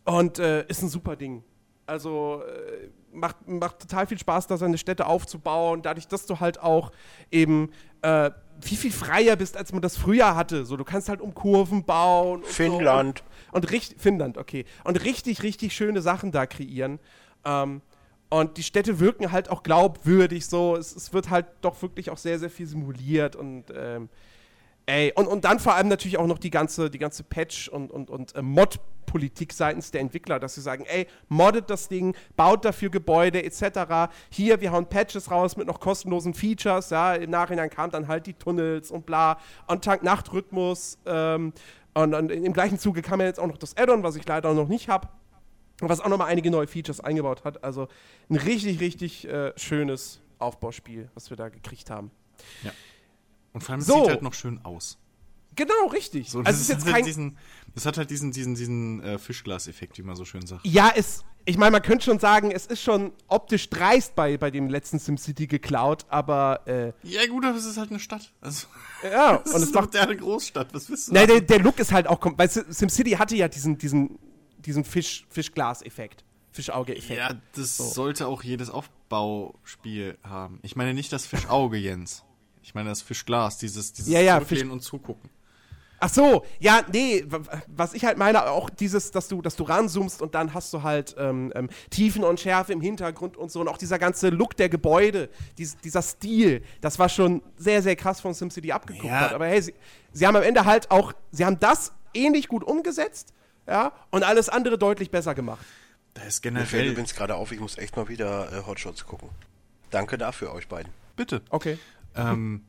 und 0.05 0.39
äh, 0.39 0.65
ist 0.67 0.82
ein 0.82 0.89
super 0.89 1.15
Ding. 1.15 1.43
Also 1.89 2.43
äh, 2.47 2.89
macht, 3.12 3.47
macht 3.47 3.80
total 3.80 4.08
viel 4.08 4.19
Spaß, 4.19 4.47
da 4.47 4.58
seine 4.58 4.78
Städte 4.78 5.08
aufzubauen, 5.08 5.82
dadurch, 5.82 6.08
dass 6.08 6.25
du 6.25 6.39
halt 6.39 6.60
auch 6.60 6.91
eben 7.32 7.71
äh, 8.02 8.32
viel, 8.62 8.78
viel 8.78 8.91
freier 8.91 9.36
bist, 9.36 9.58
als 9.58 9.73
man 9.73 9.82
das 9.82 9.97
früher 9.97 10.36
hatte. 10.36 10.65
So, 10.65 10.78
du 10.78 10.84
kannst 10.84 11.10
halt 11.10 11.21
um 11.21 11.34
Kurven 11.34 11.84
bauen. 11.84 12.41
Und 12.41 12.47
Finnland. 12.47 13.19
So. 13.19 13.23
Und, 13.54 13.63
und 13.63 13.71
richtig, 13.71 13.99
Finnland, 13.99 14.38
okay. 14.38 14.65
Und 14.84 15.04
richtig, 15.04 15.43
richtig 15.43 15.73
schöne 15.73 16.02
Sachen 16.02 16.32
da 16.32 16.45
kreieren. 16.45 16.99
Ähm, 17.43 17.82
und 18.30 18.58
die 18.58 18.63
Städte 18.63 18.99
wirken 18.99 19.32
halt 19.32 19.49
auch 19.49 19.63
glaubwürdig 19.63 20.45
so. 20.45 20.75
Es, 20.75 20.95
es, 20.95 21.13
wird 21.13 21.32
halt 21.32 21.47
doch 21.62 21.82
wirklich 21.82 22.12
auch 22.12 22.17
sehr, 22.17 22.38
sehr 22.38 22.52
viel 22.52 22.67
simuliert 22.67 23.36
und 23.36 23.65
ähm, 23.75 24.10
ey, 24.89 25.13
und, 25.15 25.28
und 25.28 25.45
dann 25.45 25.60
vor 25.60 25.75
allem 25.75 25.88
natürlich 25.88 26.17
auch 26.17 26.25
noch 26.25 26.39
die 26.39 26.49
ganze, 26.49 26.89
die 26.89 26.97
ganze 26.97 27.23
Patch- 27.23 27.69
und, 27.69 27.91
und, 27.91 28.10
und 28.10 28.36
äh, 28.36 28.41
Mod-Politik 28.41 29.54
seitens 29.54 29.91
der 29.91 30.02
Entwickler, 30.02 30.39
dass 30.39 30.56
sie 30.56 30.62
sagen, 30.62 30.84
ey, 30.88 31.06
moddet 31.28 31.69
das 31.69 31.88
Ding, 31.88 32.15
baut 32.36 32.65
dafür 32.65 32.89
Gebäude 32.89 33.43
etc. 33.43 34.12
Hier, 34.30 34.62
wir 34.62 34.71
hauen 34.71 34.88
Patches 34.88 35.30
raus 35.30 35.58
mit 35.58 35.67
noch 35.67 35.80
kostenlosen 35.80 36.34
Features, 36.34 36.89
ja, 36.89 37.13
im 37.13 37.30
Nachhinein 37.30 37.69
kamen 37.69 37.91
dann 37.91 38.08
halt 38.08 38.25
die 38.25 38.34
Tunnels 38.34 38.89
und 38.89 39.06
bla, 39.06 39.38
und 39.67 39.84
Tag-Nacht-Rhythmus 39.84 40.97
ähm, 41.06 41.54
und, 41.93 42.13
und 42.15 42.32
im 42.32 42.54
gleichen 42.54 42.80
Zuge 42.80 43.04
kam 43.04 43.19
ja 43.19 43.28
jetzt 43.28 43.39
auch 43.39 43.47
noch 43.47 43.58
das 43.58 43.78
Add-on, 43.78 44.02
was 44.02 44.15
ich 44.15 44.28
leider 44.28 44.54
noch 44.54 44.67
nicht 44.67 44.89
habe 44.89 45.08
was 45.82 46.02
auch 46.02 46.10
nochmal 46.10 46.28
einige 46.28 46.52
neue 46.52 46.67
Features 46.67 46.99
eingebaut 46.99 47.45
hat. 47.45 47.63
Also 47.63 47.88
ein 48.30 48.36
richtig, 48.36 48.82
richtig 48.82 49.25
äh, 49.30 49.54
schönes 49.56 50.19
Aufbauspiel, 50.38 51.10
was 51.13 51.30
wir 51.30 51.38
da 51.38 51.47
gekriegt 51.47 51.89
haben. 51.89 52.12
Ja. 52.63 52.71
Und 53.53 53.62
vor 53.62 53.73
allem 53.73 53.81
so. 53.81 54.01
sieht 54.01 54.09
halt 54.09 54.21
noch 54.21 54.33
schön 54.33 54.63
aus. 54.63 54.97
Genau, 55.55 55.88
richtig. 55.91 56.29
So, 56.29 56.41
das, 56.41 56.55
also 56.55 56.62
ist 56.62 56.69
jetzt 56.69 56.85
halt 56.85 56.95
kein 56.95 57.05
diesen, 57.05 57.38
das 57.75 57.85
hat 57.85 57.97
halt 57.97 58.09
diesen, 58.09 58.31
diesen, 58.31 58.55
diesen 58.55 59.03
äh, 59.03 59.17
Fischglas-Effekt, 59.17 59.97
wie 59.97 60.03
man 60.03 60.15
so 60.15 60.23
schön 60.23 60.45
sagt. 60.45 60.65
Ja, 60.65 60.93
es, 60.95 61.25
ich 61.45 61.57
meine, 61.57 61.71
man 61.71 61.81
könnte 61.81 62.05
schon 62.05 62.19
sagen, 62.19 62.51
es 62.51 62.65
ist 62.65 62.81
schon 62.81 63.12
optisch 63.27 63.69
dreist 63.69 64.15
bei, 64.15 64.38
bei 64.38 64.51
dem 64.51 64.69
letzten 64.69 64.99
SimCity 64.99 65.47
geklaut, 65.47 66.05
aber. 66.09 66.62
Äh, 66.65 66.93
ja, 67.03 67.25
gut, 67.27 67.45
aber 67.45 67.57
es 67.57 67.65
ist 67.65 67.77
halt 67.77 67.89
eine 67.89 67.99
Stadt. 67.99 68.31
Also, 68.39 68.67
ja, 69.03 69.35
und 69.35 69.47
es 69.47 69.63
ist 69.63 69.73
macht 69.75 69.93
ja 69.95 70.03
eine 70.03 70.15
Großstadt, 70.15 70.73
was 70.73 70.89
wisst 70.89 71.09
du? 71.09 71.13
Nein, 71.13 71.27
der, 71.27 71.41
der, 71.41 71.59
Look 71.59 71.79
ist 71.79 71.91
halt 71.91 72.07
auch. 72.07 72.19
Weil 72.21 72.49
SimCity 72.49 73.12
hatte 73.12 73.35
ja 73.35 73.47
diesen, 73.47 73.77
diesen, 73.77 74.17
diesen 74.59 74.83
Fisch, 74.85 75.25
Fischglas-Effekt. 75.29 76.23
Fischauge-Effekt. 76.51 77.19
Ja, 77.19 77.35
das 77.53 77.77
so. 77.77 77.83
sollte 77.83 78.27
auch 78.27 78.43
jedes 78.43 78.69
Aufbauspiel 78.69 80.17
haben. 80.23 80.59
Ich 80.62 80.75
meine 80.75 80.93
nicht 80.93 81.12
das 81.13 81.25
Fischauge, 81.25 81.77
Jens. 81.77 82.23
Ich 82.62 82.76
meine 82.76 82.89
das 82.89 83.02
Fischglas, 83.02 83.58
dieses, 83.58 83.93
dieses 83.93 84.12
ja, 84.12 84.22
ja, 84.22 84.39
Fisch 84.41 84.63
und 84.63 84.82
Zugucken. 84.82 85.30
Ach 86.02 86.10
so, 86.10 86.45
ja, 86.60 86.82
nee, 86.91 87.26
was 87.67 87.93
ich 87.93 88.06
halt 88.06 88.17
meine, 88.17 88.50
auch 88.50 88.69
dieses, 88.69 89.12
dass 89.12 89.28
du, 89.28 89.41
dass 89.41 89.58
du 89.58 89.63
ranzoomst 89.63 90.22
und 90.22 90.34
dann 90.34 90.54
hast 90.54 90.74
du 90.74 90.82
halt 90.82 91.15
ähm, 91.17 91.52
ähm, 91.56 91.69
Tiefen 91.89 92.24
und 92.24 92.39
Schärfe 92.39 92.72
im 92.72 92.80
Hintergrund 92.80 93.36
und 93.36 93.52
so 93.52 93.60
und 93.60 93.67
auch 93.67 93.78
dieser 93.78 94.00
ganze 94.00 94.30
Look 94.30 94.56
der 94.56 94.69
Gebäude, 94.69 95.30
dies, 95.58 95.78
dieser 95.78 96.02
Stil, 96.02 96.63
das 96.80 97.00
war 97.00 97.10
schon 97.10 97.41
sehr, 97.58 97.82
sehr 97.82 97.98
krass 97.98 98.22
von 98.22 98.34
SimCity 98.34 98.72
abgeguckt 98.72 99.06
ja. 99.06 99.19
hat. 99.19 99.34
Aber 99.34 99.48
hey, 99.48 99.62
sie, 99.62 99.74
sie 100.13 100.26
haben 100.26 100.38
am 100.38 100.43
Ende 100.43 100.63
halt 100.63 100.89
auch, 100.89 101.12
sie 101.32 101.43
haben 101.43 101.60
das 101.60 101.91
ähnlich 102.13 102.48
gut 102.48 102.63
umgesetzt, 102.63 103.34
ja, 103.67 103.91
und 104.10 104.24
alles 104.24 104.48
andere 104.48 104.78
deutlich 104.78 105.12
besser 105.12 105.36
gemacht. 105.36 105.65
Da 106.13 106.24
ist 106.24 106.41
generell. 106.41 106.63
Mir 106.63 106.69
fällt 106.69 106.91
übrigens 106.91 107.13
gerade 107.13 107.36
auf, 107.36 107.52
ich 107.52 107.60
muss 107.60 107.78
echt 107.78 107.98
mal 107.98 108.08
wieder 108.08 108.52
äh, 108.54 108.65
Hotshots 108.65 109.06
gucken. 109.06 109.30
Danke 109.89 110.17
dafür, 110.17 110.54
euch 110.54 110.67
beiden. 110.67 110.91
Bitte. 111.15 111.41
Okay. 111.50 111.78
Ähm, 112.15 112.63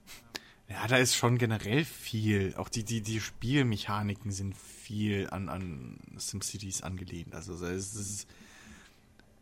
ja, 0.70 0.87
da 0.87 0.96
ist 0.98 1.16
schon 1.16 1.37
generell 1.37 1.85
viel. 1.85 2.55
Auch 2.57 2.68
die, 2.68 2.85
die, 2.85 3.00
die 3.00 3.20
Spielmechaniken 3.20 4.31
sind 4.31 4.57
viel 4.57 5.29
an, 5.31 5.48
an 5.48 5.98
SimCities 6.16 6.83
angelehnt. 6.83 7.35
Also 7.35 7.55
es 7.66 7.94
ist 7.96 8.29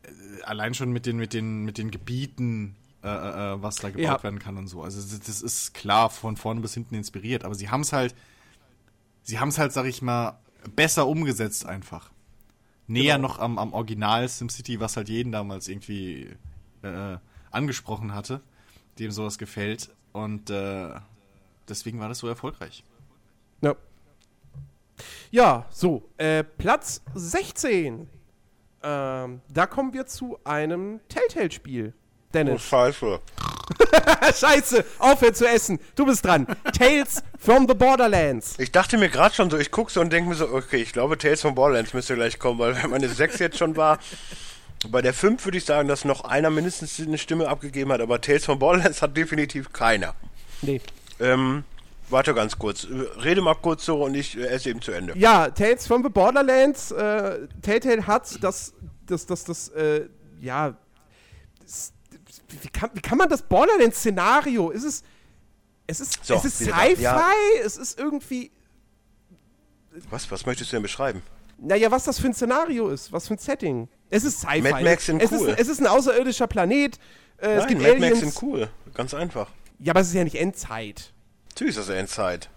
äh, 0.04 0.42
allein 0.44 0.72
schon 0.72 0.90
mit 0.90 1.04
den, 1.04 1.18
mit 1.18 1.34
den, 1.34 1.64
mit 1.64 1.76
den 1.76 1.90
Gebieten, 1.90 2.76
äh, 3.02 3.08
äh, 3.08 3.54
äh 3.54 3.62
was 3.62 3.76
da 3.76 3.90
gebaut 3.90 4.02
ja. 4.02 4.22
werden 4.22 4.38
kann 4.38 4.56
und 4.56 4.68
so. 4.68 4.82
Also 4.82 5.00
das 5.18 5.42
ist 5.42 5.74
klar 5.74 6.08
von 6.08 6.38
vorne 6.38 6.62
bis 6.62 6.72
hinten 6.72 6.94
inspiriert, 6.94 7.44
aber 7.44 7.54
sie 7.54 7.68
haben 7.68 7.82
es 7.82 7.92
halt, 7.92 8.14
sie 9.22 9.38
haben 9.38 9.50
es 9.50 9.58
halt, 9.58 9.72
sag 9.72 9.84
ich 9.84 10.00
mal, 10.00 10.38
besser 10.74 11.06
umgesetzt 11.06 11.66
einfach. 11.66 12.10
Näher 12.86 13.16
genau. 13.16 13.28
noch 13.28 13.38
am, 13.38 13.58
am 13.58 13.74
Original 13.74 14.26
SimCity, 14.26 14.80
was 14.80 14.96
halt 14.96 15.10
jeden 15.10 15.30
damals 15.30 15.68
irgendwie 15.68 16.30
äh, 16.80 17.18
angesprochen 17.50 18.14
hatte 18.14 18.40
dem 18.98 19.10
sowas 19.10 19.38
gefällt. 19.38 19.90
Und 20.12 20.50
äh, 20.50 20.90
deswegen 21.68 22.00
war 22.00 22.08
das 22.08 22.18
so 22.18 22.28
erfolgreich. 22.28 22.84
Ja. 23.60 23.74
Ja, 25.30 25.66
so. 25.70 26.08
Äh, 26.16 26.44
Platz 26.44 27.02
16. 27.14 28.08
Ähm, 28.82 29.40
da 29.48 29.66
kommen 29.66 29.92
wir 29.92 30.06
zu 30.06 30.38
einem 30.44 31.00
Telltale-Spiel. 31.08 31.92
Dennis. 32.32 32.54
Oh, 32.54 32.58
scheiße. 32.68 33.20
scheiße, 34.38 34.84
aufhör 34.98 35.32
zu 35.32 35.46
essen. 35.46 35.78
Du 35.94 36.06
bist 36.06 36.24
dran. 36.24 36.46
Tales 36.76 37.22
from 37.38 37.66
the 37.66 37.74
Borderlands. 37.74 38.58
Ich 38.58 38.72
dachte 38.72 38.98
mir 38.98 39.08
gerade 39.08 39.34
schon 39.34 39.50
so, 39.50 39.58
ich 39.58 39.70
gucke 39.70 39.90
so 39.90 40.00
und 40.00 40.12
denke 40.12 40.28
mir 40.30 40.36
so, 40.36 40.48
okay, 40.48 40.78
ich 40.78 40.92
glaube, 40.92 41.18
Tales 41.18 41.40
from 41.40 41.54
Borderlands 41.54 41.94
müsste 41.94 42.14
gleich 42.14 42.38
kommen, 42.38 42.58
weil 42.58 42.82
wenn 42.82 42.90
meine 42.90 43.08
6 43.08 43.38
jetzt 43.38 43.58
schon 43.58 43.76
war, 43.76 43.98
bei 44.90 45.02
der 45.02 45.12
5 45.12 45.44
würde 45.44 45.58
ich 45.58 45.64
sagen, 45.64 45.88
dass 45.88 46.04
noch 46.04 46.24
einer 46.24 46.50
mindestens 46.50 47.00
eine 47.00 47.18
Stimme 47.18 47.48
abgegeben 47.48 47.90
hat, 47.92 48.00
aber 48.00 48.20
Tales 48.20 48.44
from 48.44 48.58
Borderlands 48.58 49.02
hat 49.02 49.16
definitiv 49.16 49.72
keiner. 49.72 50.14
Nee. 50.62 50.80
Ähm, 51.20 51.64
warte 52.08 52.34
ganz 52.34 52.58
kurz. 52.58 52.86
Rede 53.22 53.40
mal 53.40 53.54
kurz 53.54 53.84
so 53.84 54.04
und 54.04 54.14
ich 54.14 54.36
äh, 54.36 54.46
esse 54.46 54.70
eben 54.70 54.80
zu 54.80 54.92
Ende. 54.92 55.16
Ja, 55.18 55.50
Tales 55.50 55.86
from 55.86 56.02
the 56.02 56.08
Borderlands. 56.08 56.92
Äh, 56.92 57.48
Telltale 57.62 58.06
hat 58.06 58.42
das, 58.42 58.72
das, 59.06 59.26
das, 59.26 59.44
das, 59.44 59.68
äh, 59.70 60.08
ja. 60.40 60.76
Das, 61.60 61.92
wie, 62.48 62.68
kann, 62.68 62.90
wie 62.94 63.00
kann 63.00 63.18
man 63.18 63.28
das 63.28 63.42
Borderlands-Szenario? 63.42 64.70
Ist 64.70 64.84
es. 64.84 65.02
Es 65.90 66.00
ist, 66.00 66.22
so, 66.22 66.34
es 66.34 66.44
ist 66.44 66.58
Sci-Fi, 66.58 67.00
ja. 67.00 67.30
es 67.64 67.78
ist 67.78 67.98
irgendwie. 67.98 68.50
Was, 70.10 70.30
was 70.30 70.44
möchtest 70.44 70.70
du 70.70 70.76
denn 70.76 70.82
beschreiben? 70.82 71.22
Naja, 71.58 71.90
was 71.90 72.04
das 72.04 72.20
für 72.20 72.28
ein 72.28 72.34
Szenario 72.34 72.88
ist, 72.88 73.12
was 73.12 73.26
für 73.26 73.34
ein 73.34 73.38
Setting. 73.38 73.88
Es 74.10 74.24
ist 74.24 74.40
Sci-Fi. 74.40 74.62
Mad 74.62 74.84
Max 74.84 75.06
sind 75.06 75.22
es 75.22 75.32
cool. 75.32 75.48
Ist, 75.48 75.60
es 75.60 75.68
ist 75.68 75.80
ein 75.80 75.86
außerirdischer 75.86 76.46
Planet. 76.46 76.96
Äh, 77.38 77.48
Nein, 77.48 77.58
es 77.58 77.66
gibt 77.66 77.82
Mad 77.82 77.94
Aliens. 77.94 78.22
Max 78.22 78.34
sind 78.34 78.42
cool. 78.42 78.68
Ganz 78.94 79.14
einfach. 79.14 79.48
Ja, 79.80 79.92
aber 79.92 80.00
es 80.00 80.08
ist 80.08 80.14
ja 80.14 80.24
nicht 80.24 80.36
Endzeit. 80.36 81.12
Natürlich 81.50 81.76
ist 81.76 81.88
das 81.88 81.94
Endzeit. 81.94 82.48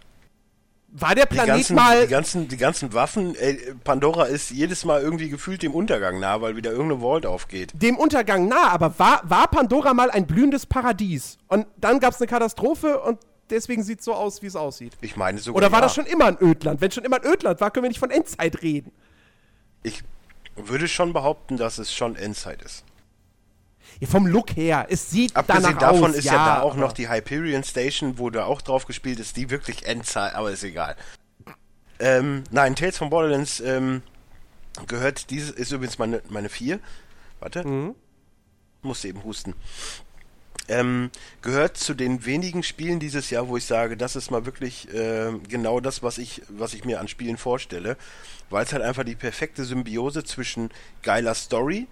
War 0.93 1.15
der 1.15 1.25
Planet 1.25 1.47
die 1.47 1.57
ganzen, 1.57 1.75
mal. 1.75 2.01
Die 2.01 2.11
ganzen, 2.11 2.47
die 2.49 2.57
ganzen 2.57 2.93
Waffen, 2.93 3.33
ey, 3.35 3.57
Pandora 3.83 4.25
ist 4.25 4.51
jedes 4.51 4.83
Mal 4.83 5.01
irgendwie 5.01 5.29
gefühlt 5.29 5.63
dem 5.63 5.73
Untergang 5.73 6.19
nah, 6.19 6.41
weil 6.41 6.57
wieder 6.57 6.71
irgendeine 6.71 7.01
Vault 7.01 7.25
aufgeht. 7.25 7.71
Dem 7.73 7.97
Untergang 7.97 8.47
nah, 8.49 8.67
aber 8.69 8.99
war, 8.99 9.21
war 9.23 9.47
Pandora 9.47 9.93
mal 9.93 10.11
ein 10.11 10.27
blühendes 10.27 10.65
Paradies? 10.65 11.37
Und 11.47 11.65
dann 11.77 11.99
gab 12.01 12.13
es 12.13 12.19
eine 12.19 12.27
Katastrophe 12.27 12.99
und 12.99 13.19
deswegen 13.51 13.83
sieht 13.83 13.99
es 13.99 14.05
so 14.05 14.13
aus, 14.13 14.41
wie 14.41 14.47
es 14.47 14.55
aussieht. 14.55 14.93
Ich 15.01 15.15
meine 15.15 15.39
sogar. 15.39 15.57
Oder 15.57 15.71
war 15.71 15.79
ja. 15.79 15.85
das 15.85 15.95
schon 15.95 16.05
immer 16.05 16.25
ein 16.25 16.37
Ödland? 16.41 16.81
Wenn 16.81 16.91
schon 16.91 17.03
immer 17.03 17.17
ein 17.17 17.25
Ödland 17.25 17.61
war, 17.61 17.71
können 17.71 17.83
wir 17.83 17.89
nicht 17.89 17.99
von 17.99 18.11
Endzeit 18.11 18.61
reden. 18.61 18.91
Ich 19.83 20.03
würde 20.55 20.87
schon 20.87 21.13
behaupten, 21.13 21.57
dass 21.57 21.77
es 21.77 21.93
schon 21.93 22.15
Endzeit 22.15 22.61
ist. 22.61 22.83
Ja, 23.99 24.07
vom 24.07 24.25
Look 24.25 24.55
her, 24.55 24.87
es 24.89 25.09
sieht 25.11 25.35
Abgesehen 25.35 25.63
danach 25.63 25.79
davon 25.79 26.11
aus, 26.11 26.17
ist 26.17 26.25
ja, 26.25 26.33
ja 26.33 26.45
da 26.45 26.61
auch 26.61 26.75
noch 26.75 26.93
die 26.93 27.09
Hyperion 27.09 27.63
Station, 27.63 28.17
wo 28.17 28.29
da 28.29 28.45
auch 28.45 28.61
drauf 28.61 28.85
gespielt 28.85 29.19
ist, 29.19 29.37
die 29.37 29.49
wirklich 29.49 29.85
Endzeit, 29.85 30.33
aber 30.33 30.51
ist 30.51 30.63
egal. 30.63 30.95
Ähm, 31.99 32.43
nein, 32.51 32.75
Tales 32.75 32.97
from 32.97 33.09
Borderlands 33.09 33.59
ähm, 33.59 34.01
gehört, 34.87 35.29
dieses 35.29 35.51
ist 35.51 35.71
übrigens 35.71 35.99
meine, 35.99 36.21
meine 36.29 36.49
vier. 36.49 36.79
Warte. 37.39 37.67
Mhm. 37.67 37.95
Musste 38.81 39.07
eben 39.07 39.23
husten. 39.23 39.53
Ähm, 40.71 41.11
gehört 41.41 41.77
zu 41.77 41.93
den 41.93 42.25
wenigen 42.25 42.63
Spielen 42.63 42.99
dieses 42.99 43.29
Jahr, 43.29 43.49
wo 43.49 43.57
ich 43.57 43.65
sage, 43.65 43.97
das 43.97 44.15
ist 44.15 44.31
mal 44.31 44.45
wirklich 44.45 44.91
äh, 44.93 45.31
genau 45.49 45.79
das, 45.79 46.01
was 46.01 46.17
ich, 46.17 46.41
was 46.49 46.73
ich 46.73 46.85
mir 46.85 46.99
an 46.99 47.07
Spielen 47.07 47.37
vorstelle 47.37 47.97
weil 48.51 48.65
es 48.65 48.73
halt 48.73 48.83
einfach 48.83 49.03
die 49.03 49.15
perfekte 49.15 49.63
Symbiose 49.63 50.23
zwischen 50.23 50.69
geiler 51.01 51.33
Story, 51.33 51.87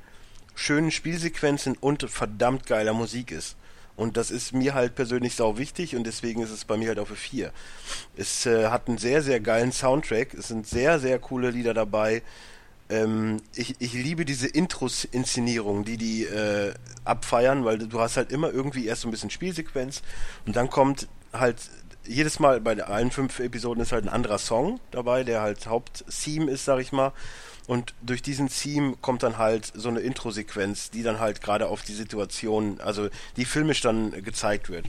schönen 0.54 0.92
Spielsequenzen 0.92 1.76
und 1.80 2.10
verdammt 2.10 2.68
geiler 2.68 2.94
Musik 2.94 3.32
ist. 3.32 3.56
Und 3.96 4.16
das 4.16 4.32
ist 4.32 4.54
mir 4.54 4.76
halt 4.76 4.96
persönlich 4.96 5.36
sau 5.36 5.58
wichtig 5.58 5.96
und 5.96 6.06
deswegen 6.06 6.42
ist 6.42 6.52
es 6.52 6.64
bei 6.64 6.78
mir 6.78 6.90
halt 6.90 7.00
auf 7.00 7.10
4. 7.10 7.52
Es 8.16 8.46
äh, 8.46 8.68
hat 8.68 8.88
einen 8.88 8.98
sehr, 8.98 9.22
sehr 9.22 9.40
geilen 9.42 9.74
Soundtrack. 9.74 10.34
Es 10.34 10.48
sind 10.48 10.68
sehr, 10.68 11.00
sehr 11.00 11.20
coole 11.20 11.50
Lieder 11.50 11.74
dabei. 11.74 12.22
Ähm, 12.90 13.42
ich, 13.56 13.76
ich 13.80 13.94
liebe 13.94 14.26
diese 14.26 14.48
Intros-Inszenierung, 14.48 15.86
die 15.86 15.98
die 15.98 16.26
äh, 16.26 16.74
abfeiern, 17.06 17.66
weil 17.66 17.78
du 17.78 18.00
hast 18.00 18.18
halt 18.18 18.32
immer 18.32 18.52
irgendwie 18.52 18.88
erst 18.88 19.02
so 19.02 19.08
ein 19.08 19.12
bisschen 19.12 19.30
Spielsequenz 19.30 20.02
und 20.46 20.56
dann 20.56 20.70
kommt 20.70 21.08
halt 21.32 21.58
jedes 22.06 22.40
Mal 22.40 22.60
bei 22.60 22.82
allen 22.84 23.12
fünf 23.12 23.40
Episoden 23.40 23.84
ist 23.84 23.92
halt 23.92 24.06
ein 24.06 24.10
anderer 24.10 24.40
Song 24.40 24.80
dabei, 24.90 25.24
der 25.24 25.42
halt 25.42 25.68
Haupttheme 25.68 26.50
ist, 26.50 26.66
sag 26.66 26.80
ich 26.80 26.92
mal. 26.92 27.14
Und 27.68 27.94
durch 28.02 28.24
diesen 28.24 28.50
Theme 28.50 28.96
kommt 29.00 29.22
dann 29.22 29.38
halt 29.38 29.72
so 29.76 29.90
eine 29.90 30.00
Intro-Sequenz, 30.00 30.90
die 30.90 31.04
dann 31.04 31.20
halt 31.20 31.40
gerade 31.42 31.68
auf 31.68 31.84
die 31.84 31.94
Situation, 31.94 32.82
also 32.82 33.10
die 33.38 33.46
filmisch 33.46 33.82
dann 33.82 34.12
gezeigt 34.24 34.72
wird. 34.72 34.88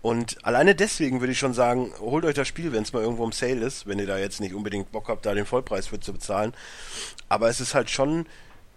Und 0.00 0.44
alleine 0.44 0.74
deswegen 0.74 1.20
würde 1.20 1.32
ich 1.32 1.38
schon 1.38 1.54
sagen, 1.54 1.92
holt 1.98 2.24
euch 2.24 2.34
das 2.34 2.46
Spiel, 2.46 2.72
wenn 2.72 2.84
es 2.84 2.92
mal 2.92 3.02
irgendwo 3.02 3.24
im 3.24 3.32
Sale 3.32 3.64
ist, 3.64 3.86
wenn 3.86 3.98
ihr 3.98 4.06
da 4.06 4.16
jetzt 4.16 4.40
nicht 4.40 4.54
unbedingt 4.54 4.92
Bock 4.92 5.08
habt, 5.08 5.26
da 5.26 5.34
den 5.34 5.44
Vollpreis 5.44 5.88
für 5.88 5.98
zu 5.98 6.12
bezahlen. 6.12 6.54
Aber 7.28 7.48
es 7.48 7.60
ist 7.60 7.74
halt 7.74 7.90
schon, 7.90 8.26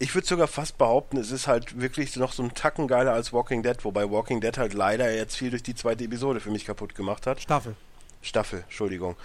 ich 0.00 0.14
würde 0.16 0.26
sogar 0.26 0.48
fast 0.48 0.78
behaupten, 0.78 1.16
es 1.18 1.30
ist 1.30 1.46
halt 1.46 1.80
wirklich 1.80 2.16
noch 2.16 2.32
so 2.32 2.42
ein 2.42 2.54
Tacken 2.54 2.88
geiler 2.88 3.12
als 3.12 3.32
Walking 3.32 3.62
Dead, 3.62 3.76
wobei 3.84 4.10
Walking 4.10 4.40
Dead 4.40 4.58
halt 4.58 4.74
leider 4.74 5.14
jetzt 5.14 5.36
viel 5.36 5.50
durch 5.50 5.62
die 5.62 5.76
zweite 5.76 6.02
Episode 6.04 6.40
für 6.40 6.50
mich 6.50 6.64
kaputt 6.64 6.96
gemacht 6.96 7.26
hat. 7.28 7.40
Staffel. 7.40 7.76
Staffel, 8.20 8.64
Entschuldigung. 8.64 9.16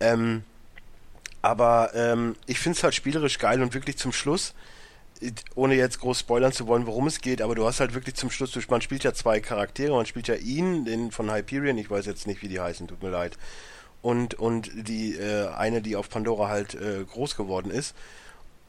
Ähm, 0.00 0.42
aber 1.42 1.90
ähm, 1.94 2.34
ich 2.46 2.58
finde 2.58 2.78
es 2.78 2.82
halt 2.82 2.94
spielerisch 2.94 3.38
geil 3.38 3.62
und 3.62 3.74
wirklich 3.74 3.98
zum 3.98 4.12
Schluss, 4.12 4.54
ohne 5.54 5.74
jetzt 5.74 6.00
groß 6.00 6.20
spoilern 6.20 6.52
zu 6.52 6.66
wollen, 6.66 6.86
worum 6.86 7.06
es 7.06 7.20
geht, 7.20 7.42
aber 7.42 7.54
du 7.54 7.66
hast 7.66 7.80
halt 7.80 7.94
wirklich 7.94 8.14
zum 8.14 8.30
Schluss, 8.30 8.56
man 8.68 8.80
spielt 8.80 9.04
ja 9.04 9.14
zwei 9.14 9.40
Charaktere, 9.40 9.94
man 9.94 10.06
spielt 10.06 10.28
ja 10.28 10.34
ihn, 10.34 10.84
den 10.84 11.10
von 11.10 11.32
Hyperion, 11.32 11.78
ich 11.78 11.90
weiß 11.90 12.06
jetzt 12.06 12.26
nicht, 12.26 12.42
wie 12.42 12.48
die 12.48 12.60
heißen, 12.60 12.88
tut 12.88 13.02
mir 13.02 13.10
leid. 13.10 13.38
Und, 14.02 14.34
und 14.34 14.70
die 14.74 15.16
äh, 15.16 15.48
eine, 15.48 15.82
die 15.82 15.96
auf 15.96 16.10
Pandora 16.10 16.48
halt 16.48 16.74
äh, 16.74 17.04
groß 17.04 17.36
geworden 17.36 17.70
ist 17.70 17.94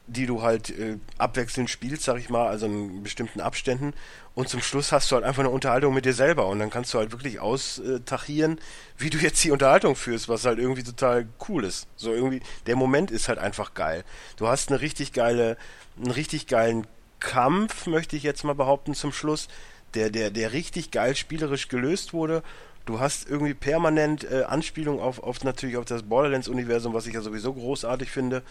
die 0.07 0.25
du 0.25 0.41
halt 0.41 0.69
äh, 0.69 0.97
abwechselnd 1.17 1.69
spielst, 1.69 2.03
sag 2.03 2.17
ich 2.17 2.29
mal, 2.29 2.47
also 2.47 2.65
in 2.65 3.03
bestimmten 3.03 3.41
Abständen. 3.41 3.93
Und 4.33 4.47
zum 4.47 4.61
Schluss 4.61 4.91
hast 4.91 5.11
du 5.11 5.15
halt 5.15 5.25
einfach 5.25 5.41
eine 5.41 5.49
Unterhaltung 5.49 5.93
mit 5.93 6.05
dir 6.05 6.13
selber 6.13 6.47
und 6.47 6.59
dann 6.59 6.69
kannst 6.69 6.93
du 6.93 6.97
halt 6.97 7.11
wirklich 7.11 7.39
austachieren, 7.39 8.59
wie 8.97 9.09
du 9.09 9.17
jetzt 9.17 9.43
die 9.43 9.51
Unterhaltung 9.51 9.95
führst, 9.95 10.29
was 10.29 10.45
halt 10.45 10.59
irgendwie 10.59 10.83
total 10.83 11.27
cool 11.49 11.65
ist. 11.65 11.87
So 11.97 12.13
irgendwie, 12.13 12.41
der 12.67 12.77
Moment 12.77 13.11
ist 13.11 13.27
halt 13.27 13.37
einfach 13.37 13.73
geil. 13.73 14.05
Du 14.37 14.47
hast 14.47 14.69
eine 14.69 14.79
richtig 14.79 15.11
geile, 15.11 15.57
einen 15.97 16.11
richtig 16.11 16.47
geilen 16.47 16.87
Kampf, 17.19 17.87
möchte 17.87 18.15
ich 18.15 18.23
jetzt 18.23 18.43
mal 18.43 18.55
behaupten, 18.55 18.93
zum 18.93 19.11
Schluss, 19.11 19.47
der, 19.93 20.09
der, 20.09 20.29
der 20.29 20.53
richtig 20.53 20.91
geil 20.91 21.15
spielerisch 21.15 21.67
gelöst 21.67 22.13
wurde. 22.13 22.43
Du 22.85 22.99
hast 22.99 23.29
irgendwie 23.29 23.53
permanent 23.53 24.23
äh, 24.29 24.43
Anspielung 24.43 24.99
auf, 24.99 25.19
auf 25.19 25.43
natürlich 25.43 25.77
auf 25.77 25.85
das 25.85 26.03
Borderlands-Universum, 26.03 26.93
was 26.93 27.07
ich 27.07 27.13
ja 27.13 27.21
sowieso 27.21 27.53
großartig 27.53 28.09
finde. 28.09 28.43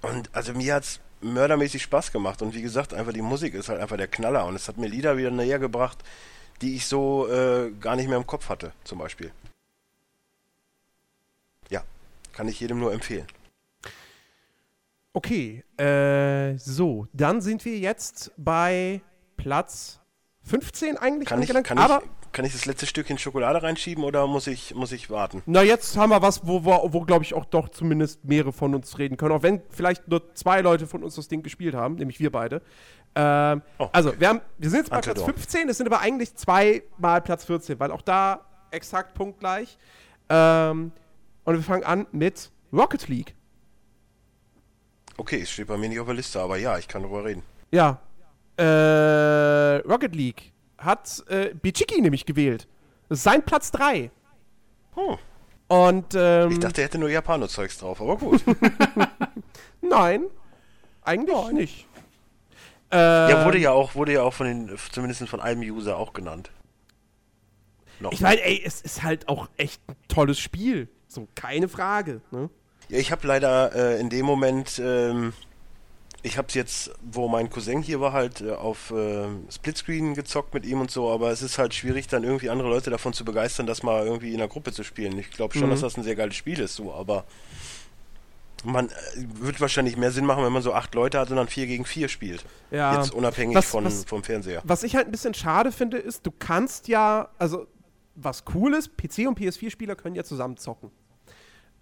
Und 0.00 0.30
also 0.32 0.54
mir 0.54 0.74
hat's 0.74 1.00
mördermäßig 1.20 1.82
Spaß 1.82 2.12
gemacht. 2.12 2.40
Und 2.40 2.54
wie 2.54 2.62
gesagt, 2.62 2.94
einfach 2.94 3.12
die 3.12 3.22
Musik 3.22 3.54
ist 3.54 3.68
halt 3.68 3.80
einfach 3.80 3.96
der 3.96 4.08
Knaller. 4.08 4.46
Und 4.46 4.54
es 4.54 4.68
hat 4.68 4.78
mir 4.78 4.88
Lieder 4.88 5.16
wieder 5.16 5.30
näher 5.30 5.58
gebracht, 5.58 5.98
die 6.62 6.76
ich 6.76 6.86
so 6.86 7.28
äh, 7.28 7.70
gar 7.80 7.96
nicht 7.96 8.08
mehr 8.08 8.16
im 8.16 8.26
Kopf 8.26 8.48
hatte, 8.48 8.72
zum 8.84 8.98
Beispiel. 8.98 9.32
Ja, 11.68 11.82
kann 12.32 12.48
ich 12.48 12.60
jedem 12.60 12.78
nur 12.78 12.92
empfehlen. 12.92 13.26
Okay, 15.12 15.64
äh, 15.78 16.56
so, 16.58 17.06
dann 17.12 17.40
sind 17.40 17.64
wir 17.64 17.78
jetzt 17.78 18.32
bei 18.36 19.00
Platz 19.36 20.00
15 20.42 20.96
eigentlich 20.96 21.28
kann. 21.28 21.42
Ich, 21.42 21.48
kann 21.48 21.62
ich, 21.62 22.32
kann 22.32 22.44
ich 22.44 22.52
das 22.52 22.66
letzte 22.66 22.86
Stückchen 22.86 23.18
Schokolade 23.18 23.62
reinschieben 23.62 24.04
oder 24.04 24.26
muss 24.26 24.46
ich, 24.46 24.74
muss 24.74 24.92
ich 24.92 25.10
warten? 25.10 25.42
Na, 25.46 25.62
jetzt 25.62 25.96
haben 25.96 26.10
wir 26.10 26.22
was, 26.22 26.46
wo, 26.46 26.64
wo, 26.64 26.92
wo 26.92 27.00
glaube 27.02 27.24
ich, 27.24 27.34
auch 27.34 27.44
doch 27.44 27.68
zumindest 27.68 28.24
mehrere 28.24 28.52
von 28.52 28.74
uns 28.74 28.98
reden 28.98 29.16
können. 29.16 29.32
Auch 29.32 29.42
wenn 29.42 29.62
vielleicht 29.70 30.08
nur 30.08 30.34
zwei 30.34 30.60
Leute 30.60 30.86
von 30.86 31.02
uns 31.02 31.16
das 31.16 31.28
Ding 31.28 31.42
gespielt 31.42 31.74
haben, 31.74 31.96
nämlich 31.96 32.20
wir 32.20 32.30
beide. 32.30 32.62
Ähm, 33.14 33.62
oh, 33.78 33.88
also, 33.92 34.18
wir, 34.18 34.28
haben, 34.28 34.40
wir 34.58 34.70
sind 34.70 34.80
jetzt 34.80 34.90
bei. 34.90 35.00
Platz 35.00 35.22
15, 35.22 35.68
es 35.68 35.78
sind 35.78 35.86
aber 35.86 36.00
eigentlich 36.00 36.34
zweimal 36.34 37.20
Platz 37.22 37.44
14, 37.44 37.80
weil 37.80 37.90
auch 37.90 38.02
da 38.02 38.46
exakt 38.70 39.14
punktgleich. 39.14 39.78
Ähm, 40.28 40.92
und 41.44 41.54
wir 41.54 41.62
fangen 41.62 41.84
an 41.84 42.06
mit 42.12 42.50
Rocket 42.72 43.08
League. 43.08 43.34
Okay, 45.18 45.40
es 45.42 45.50
steht 45.50 45.66
bei 45.66 45.76
mir 45.76 45.88
nicht 45.88 45.98
auf 45.98 46.06
der 46.06 46.14
Liste, 46.14 46.40
aber 46.40 46.56
ja, 46.56 46.78
ich 46.78 46.86
kann 46.86 47.02
darüber 47.02 47.24
reden. 47.24 47.42
Ja. 47.72 48.00
Äh, 48.56 49.82
Rocket 49.86 50.14
League 50.14 50.52
hat 50.78 51.24
äh, 51.28 51.54
Bichiki 51.54 52.00
nämlich 52.00 52.24
gewählt. 52.24 52.68
Das 53.08 53.18
ist 53.18 53.24
sein 53.24 53.44
Platz 53.44 53.72
3. 53.72 54.10
Hm. 54.94 55.18
Und, 55.66 56.14
ähm, 56.14 56.52
ich 56.52 56.60
dachte, 56.60 56.80
er 56.80 56.86
hätte 56.86 56.98
nur 56.98 57.10
Japano-Zeugs 57.10 57.78
drauf, 57.78 58.00
aber 58.00 58.16
gut. 58.16 58.42
Nein, 59.80 60.24
eigentlich 61.02 61.36
Nein. 61.36 61.54
nicht. 61.56 61.86
Äh, 62.92 62.96
ja, 62.96 63.44
wurde 63.44 63.58
ja 63.58 63.72
auch, 63.72 63.96
wurde 63.96 64.12
ja 64.12 64.22
auch 64.22 64.32
von 64.32 64.46
den, 64.46 64.78
zumindest 64.92 65.28
von 65.28 65.40
einem 65.40 65.60
User 65.62 65.98
auch 65.98 66.12
genannt. 66.12 66.52
Noch. 68.00 68.12
Ich 68.12 68.20
meine, 68.20 68.40
ey, 68.42 68.62
es 68.64 68.80
ist 68.80 69.02
halt 69.02 69.28
auch 69.28 69.48
echt 69.56 69.82
ein 69.88 69.96
tolles 70.06 70.38
Spiel. 70.38 70.88
So, 71.08 71.26
keine 71.34 71.68
Frage. 71.68 72.20
Ne? 72.30 72.48
Ja, 72.88 72.98
ich 72.98 73.12
habe 73.12 73.26
leider 73.26 73.74
äh, 73.74 74.00
in 74.00 74.10
dem 74.10 74.24
Moment 74.26 74.80
ähm, 74.82 75.32
ich 76.22 76.36
habe 76.36 76.48
es 76.48 76.54
jetzt, 76.54 76.90
wo 77.00 77.28
mein 77.28 77.48
Cousin 77.48 77.80
hier 77.80 78.00
war, 78.00 78.12
halt 78.12 78.40
äh, 78.40 78.50
auf 78.50 78.90
äh, 78.90 79.28
Splitscreen 79.50 80.14
gezockt 80.14 80.52
mit 80.52 80.66
ihm 80.66 80.80
und 80.80 80.90
so, 80.90 81.10
aber 81.10 81.30
es 81.30 81.42
ist 81.42 81.58
halt 81.58 81.74
schwierig, 81.74 82.08
dann 82.08 82.24
irgendwie 82.24 82.50
andere 82.50 82.68
Leute 82.68 82.90
davon 82.90 83.12
zu 83.12 83.24
begeistern, 83.24 83.66
das 83.66 83.82
mal 83.82 84.04
irgendwie 84.04 84.32
in 84.32 84.38
der 84.38 84.48
Gruppe 84.48 84.72
zu 84.72 84.82
spielen. 84.82 85.16
Ich 85.18 85.30
glaube 85.30 85.54
schon, 85.54 85.68
mhm. 85.68 85.72
dass 85.72 85.80
das 85.80 85.96
ein 85.96 86.02
sehr 86.02 86.16
geiles 86.16 86.34
Spiel 86.34 86.58
ist, 86.58 86.74
so, 86.74 86.92
aber 86.92 87.24
man 88.64 88.88
äh, 88.88 88.92
wird 89.16 89.60
wahrscheinlich 89.60 89.96
mehr 89.96 90.10
Sinn 90.10 90.26
machen, 90.26 90.44
wenn 90.44 90.52
man 90.52 90.62
so 90.62 90.74
acht 90.74 90.92
Leute 90.94 91.20
hat 91.20 91.30
und 91.30 91.36
dann 91.36 91.46
vier 91.46 91.66
gegen 91.66 91.84
vier 91.84 92.08
spielt. 92.08 92.44
Ja. 92.72 92.98
Jetzt 92.98 93.14
unabhängig 93.14 93.56
was, 93.56 93.66
von, 93.66 93.84
was, 93.84 94.04
vom 94.04 94.24
Fernseher. 94.24 94.60
Was 94.64 94.82
ich 94.82 94.96
halt 94.96 95.06
ein 95.06 95.12
bisschen 95.12 95.34
schade 95.34 95.70
finde, 95.70 95.98
ist, 95.98 96.26
du 96.26 96.32
kannst 96.36 96.88
ja, 96.88 97.28
also 97.38 97.68
was 98.16 98.42
cool 98.52 98.74
ist, 98.74 98.96
PC 98.96 99.28
und 99.28 99.38
PS4-Spieler 99.38 99.94
können 99.94 100.16
ja 100.16 100.24
zusammen 100.24 100.56
zocken. 100.56 100.90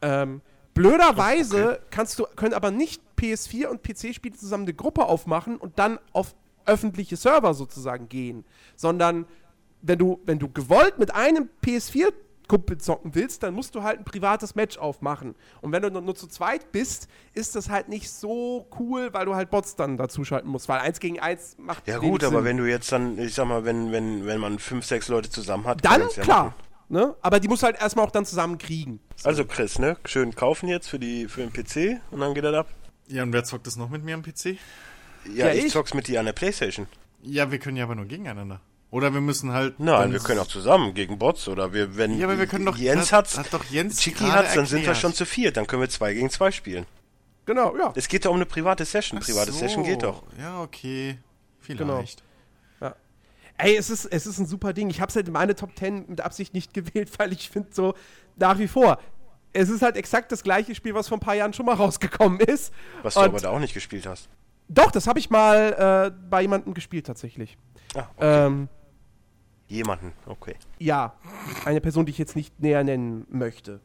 Ähm, 0.03 0.43
blöderweise 0.77 1.81
kannst 1.91 2.19
du, 2.19 2.25
können 2.37 2.55
aber 2.55 2.71
nicht 2.71 3.03
PS4 3.19 3.67
und 3.67 3.83
PC-Spiele 3.83 4.37
zusammen 4.37 4.65
eine 4.65 4.75
Gruppe 4.75 5.07
aufmachen 5.07 5.57
und 5.57 5.79
dann 5.79 5.99
auf 6.13 6.35
öffentliche 6.67 7.17
Server 7.17 7.55
sozusagen 7.55 8.09
gehen, 8.09 8.45
sondern 8.77 9.27
wenn 9.83 9.99
du, 9.99 10.21
wenn 10.25 10.39
du 10.39 10.49
gewollt 10.49 10.99
mit 10.99 11.15
einem 11.15 11.49
PS4 11.65 12.13
Kumpel 12.49 12.79
zocken 12.79 13.15
willst, 13.15 13.43
dann 13.43 13.55
musst 13.55 13.75
du 13.75 13.83
halt 13.83 13.99
ein 13.99 14.05
privates 14.05 14.55
Match 14.55 14.79
aufmachen. 14.79 15.35
Und 15.63 15.73
wenn 15.73 15.83
du 15.83 15.91
nur, 15.91 16.15
zu 16.15 16.29
zweit 16.29 16.71
bist, 16.71 17.09
ist 17.35 17.57
das 17.57 17.71
halt 17.71 17.89
nicht 17.89 18.09
so 18.09 18.69
cool, 18.79 19.09
weil 19.13 19.27
du 19.27 19.35
halt 19.35 19.51
Bots 19.51 19.75
dann 19.75 19.97
dazuschalten 19.97 20.49
musst, 20.49 20.69
weil 20.69 20.79
eins 20.79 21.01
gegen 21.01 21.19
eins 21.19 21.57
macht 21.59 21.89
Ja 21.89 21.99
gut, 21.99 22.21
Sinn. 22.21 22.33
aber 22.33 22.45
wenn 22.45 22.57
du 22.57 22.65
jetzt 22.65 22.93
dann, 22.93 23.19
ich 23.19 23.35
sag 23.35 23.49
mal, 23.49 23.65
wenn, 23.65 23.91
wenn, 23.91 24.27
wenn 24.27 24.39
man 24.39 24.61
fünf, 24.61 24.85
sechs 24.85 25.09
Leute 25.09 25.29
zusammen 25.29 25.65
hat, 25.67 25.85
dann 25.85 26.07
klar. 26.09 26.55
Ja 26.59 26.66
ne? 26.89 27.15
Aber 27.23 27.41
die 27.41 27.49
musst 27.49 27.63
du 27.63 27.67
halt 27.67 27.81
erstmal 27.81 28.07
auch 28.07 28.11
dann 28.11 28.25
zusammen 28.25 28.59
kriegen. 28.59 29.01
So. 29.17 29.29
Also 29.29 29.45
Chris, 29.45 29.79
ne? 29.79 29.97
Schön 30.05 30.35
kaufen 30.35 30.69
jetzt 30.69 30.89
für, 30.89 30.99
die, 30.99 31.29
für 31.29 31.47
den 31.47 31.53
PC 31.53 32.01
und 32.11 32.21
dann 32.21 32.35
geht 32.35 32.45
er 32.45 32.55
ab. 32.55 32.69
Ja, 33.09 33.23
und 33.23 33.33
wer 33.33 33.45
zockt 33.45 33.67
das 33.67 33.77
noch 33.77 33.89
mit 33.89 34.05
mir 34.05 34.15
am 34.15 34.23
PC? 34.23 34.57
Ja, 35.35 35.47
ja 35.47 35.53
ich, 35.53 35.67
ich 35.67 35.73
zock's 35.73 35.95
mit 35.95 36.09
dir 36.09 36.21
an 36.21 36.27
der 36.27 36.33
Playstation. 36.33 36.87
Ja, 37.23 37.51
wir 37.51 37.59
können 37.59 37.77
ja 37.77 37.85
aber 37.85 37.95
nur 37.95 38.07
gegeneinander. 38.07 38.61
Oder 38.91 39.13
wir 39.13 39.21
müssen 39.21 39.53
halt. 39.53 39.81
Nein, 39.81 40.13
wir 40.13 40.21
können 40.21 40.41
auch 40.41 40.47
zusammen 40.47 40.95
gegen 40.95 41.19
Bots 41.19 41.49
oder 41.49 41.73
wir, 41.73 41.97
wenn 41.97 42.17
ja, 42.19 42.27
aber 42.27 42.39
wir 42.39 42.47
können 42.47 42.65
doch, 42.65 42.77
Jens 42.77 43.13
hat, 43.13 43.37
hat 43.37 43.53
doch 43.53 43.65
Jens 43.65 43.99
Chiki 44.01 44.25
hat's, 44.25 44.55
dann 44.55 44.67
sind 44.67 44.87
wir 44.87 44.95
schon 44.95 45.13
zu 45.13 45.27
viert, 45.27 45.57
dann 45.57 45.67
können 45.67 45.83
wir 45.83 45.89
zwei 45.89 46.15
gegen 46.15 46.31
zwei 46.31 46.53
spielen. 46.53 46.87
Genau, 47.47 47.77
ja. 47.77 47.93
Es 47.95 48.09
geht 48.09 48.25
doch 48.25 48.31
um 48.31 48.37
eine 48.37 48.47
private 48.47 48.85
Session. 48.85 49.21
Private 49.21 49.53
so. 49.53 49.59
Session 49.59 49.85
geht 49.85 50.03
doch. 50.03 50.23
Ja, 50.39 50.63
okay. 50.63 51.19
Vielleicht. 51.61 51.79
Genau. 51.79 52.26
Ey, 53.59 53.77
es 53.77 53.91
ist, 53.91 54.05
es 54.07 54.27
ist 54.27 54.39
ein 54.39 54.47
super 54.47 54.73
Ding. 54.73 54.91
Ich 54.91 55.01
hab's 55.01 55.17
halt 55.17 55.27
in 55.27 55.33
meine 55.33 55.55
Top 55.55 55.77
10 55.77 56.07
mit 56.09 56.21
Absicht 56.21 56.55
nicht 56.55 56.75
gewählt, 56.75 57.11
weil 57.19 57.33
ich 57.33 57.51
finde 57.51 57.71
so, 57.73 57.95
nach 58.37 58.59
wie 58.59 58.69
vor, 58.69 58.99
es 59.53 59.69
ist 59.69 59.83
halt 59.83 59.97
exakt 59.97 60.31
das 60.33 60.43
gleiche 60.43 60.75
Spiel, 60.75 60.95
was 60.95 61.09
vor 61.09 61.17
ein 61.17 61.21
paar 61.21 61.35
Jahren 61.35 61.53
schon 61.53 61.67
mal 61.67 61.75
rausgekommen 61.77 62.41
ist. 62.41 62.73
Was 63.03 63.15
du 63.15 63.21
aber 63.21 63.41
da 63.41 63.51
auch 63.51 63.59
nicht 63.59 63.75
gespielt 63.75 64.07
hast. 64.07 64.29
Doch, 64.69 64.91
das 64.91 65.07
habe 65.07 65.19
ich 65.19 65.31
mal 65.31 66.11
äh, 66.13 66.29
bei 66.29 66.43
jemandem 66.43 66.75
gespielt 66.75 67.07
tatsächlich. 67.07 67.57
Ah, 67.95 68.09
okay. 68.17 68.47
Ähm, 68.47 68.69
Jemanden, 69.69 70.13
okay. 70.27 70.55
Ja, 70.79 71.15
eine 71.65 71.81
Person, 71.81 72.07
die 72.07 72.11
ich 72.11 72.19
jetzt 72.19 72.37
nicht 72.37 72.61
näher 72.61 72.85
nennen 72.85 73.27
möchte. 73.29 73.81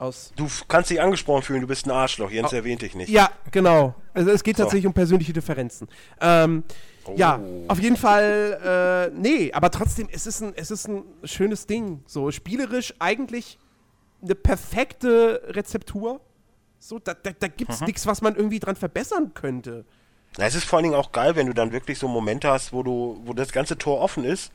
Aus 0.00 0.32
du 0.34 0.48
kannst 0.66 0.88
dich 0.88 0.98
angesprochen 0.98 1.42
fühlen, 1.42 1.60
du 1.60 1.66
bist 1.66 1.86
ein 1.86 1.90
Arschloch. 1.90 2.30
Jens 2.30 2.54
oh. 2.54 2.56
erwähnt 2.56 2.80
dich 2.80 2.94
nicht. 2.94 3.10
Ja, 3.10 3.30
genau. 3.50 3.94
Also 4.14 4.30
es 4.30 4.42
geht 4.42 4.56
so. 4.56 4.62
tatsächlich 4.62 4.86
um 4.86 4.94
persönliche 4.94 5.34
Differenzen. 5.34 5.88
Ähm, 6.22 6.64
oh. 7.04 7.12
Ja, 7.16 7.38
auf 7.68 7.78
jeden 7.80 7.98
Fall, 7.98 9.10
äh, 9.12 9.14
nee, 9.14 9.52
aber 9.52 9.70
trotzdem, 9.70 10.08
es 10.10 10.26
ist, 10.26 10.40
ein, 10.40 10.54
es 10.56 10.70
ist 10.70 10.88
ein 10.88 11.04
schönes 11.24 11.66
Ding. 11.66 12.02
So 12.06 12.30
spielerisch 12.30 12.94
eigentlich 12.98 13.58
eine 14.22 14.34
perfekte 14.34 15.42
Rezeptur. 15.48 16.22
So, 16.78 16.98
da, 16.98 17.12
da, 17.12 17.32
da 17.38 17.48
gibt 17.48 17.70
es 17.70 17.80
mhm. 17.80 17.88
nichts, 17.88 18.06
was 18.06 18.22
man 18.22 18.36
irgendwie 18.36 18.58
dran 18.58 18.76
verbessern 18.76 19.34
könnte. 19.34 19.84
Na, 20.38 20.46
es 20.46 20.54
ist 20.54 20.64
vor 20.64 20.78
allen 20.78 20.84
Dingen 20.84 20.96
auch 20.96 21.12
geil, 21.12 21.36
wenn 21.36 21.46
du 21.46 21.52
dann 21.52 21.72
wirklich 21.72 21.98
so 21.98 22.08
Momente 22.08 22.48
hast, 22.48 22.72
wo 22.72 22.82
du, 22.82 23.20
wo 23.26 23.34
das 23.34 23.52
ganze 23.52 23.76
Tor 23.76 24.00
offen 24.00 24.24
ist 24.24 24.50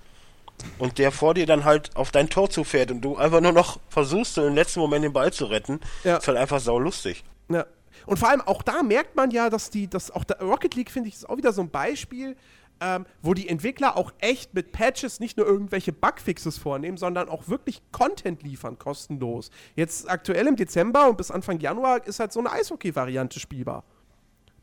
und 0.79 0.97
der 0.97 1.11
vor 1.11 1.33
dir 1.33 1.45
dann 1.45 1.65
halt 1.65 1.95
auf 1.95 2.11
dein 2.11 2.29
Tor 2.29 2.49
zufährt 2.49 2.91
und 2.91 3.01
du 3.01 3.17
einfach 3.17 3.41
nur 3.41 3.51
noch 3.51 3.79
versuchst, 3.89 4.37
im 4.37 4.55
letzten 4.55 4.79
Moment 4.79 5.03
den 5.05 5.13
Ball 5.13 5.31
zu 5.31 5.45
retten. 5.45 5.79
Ja. 6.03 6.17
Ist 6.17 6.27
halt 6.27 6.37
einfach 6.37 6.59
saulustig. 6.59 7.23
Ja. 7.49 7.65
Und 8.05 8.17
vor 8.17 8.29
allem 8.29 8.41
auch 8.41 8.61
da 8.61 8.83
merkt 8.83 9.15
man 9.15 9.31
ja, 9.31 9.49
dass 9.49 9.69
die, 9.69 9.87
dass 9.87 10.11
auch 10.11 10.23
der 10.23 10.39
Rocket 10.41 10.75
League, 10.75 10.91
finde 10.91 11.09
ich, 11.09 11.15
ist 11.15 11.29
auch 11.29 11.37
wieder 11.37 11.53
so 11.53 11.61
ein 11.61 11.69
Beispiel, 11.69 12.35
ähm, 12.81 13.05
wo 13.21 13.33
die 13.33 13.47
Entwickler 13.47 13.95
auch 13.95 14.11
echt 14.19 14.53
mit 14.53 14.73
Patches 14.73 15.19
nicht 15.21 15.37
nur 15.37 15.45
irgendwelche 15.45 15.93
Bugfixes 15.93 16.57
vornehmen, 16.57 16.97
sondern 16.97 17.29
auch 17.29 17.47
wirklich 17.47 17.81
Content 17.91 18.43
liefern, 18.43 18.77
kostenlos. 18.77 19.49
Jetzt 19.75 20.09
aktuell 20.09 20.45
im 20.47 20.57
Dezember 20.57 21.09
und 21.09 21.17
bis 21.17 21.31
Anfang 21.31 21.59
Januar 21.59 22.05
ist 22.05 22.19
halt 22.19 22.33
so 22.33 22.41
eine 22.41 22.51
Eishockey-Variante 22.51 23.39
spielbar. 23.39 23.85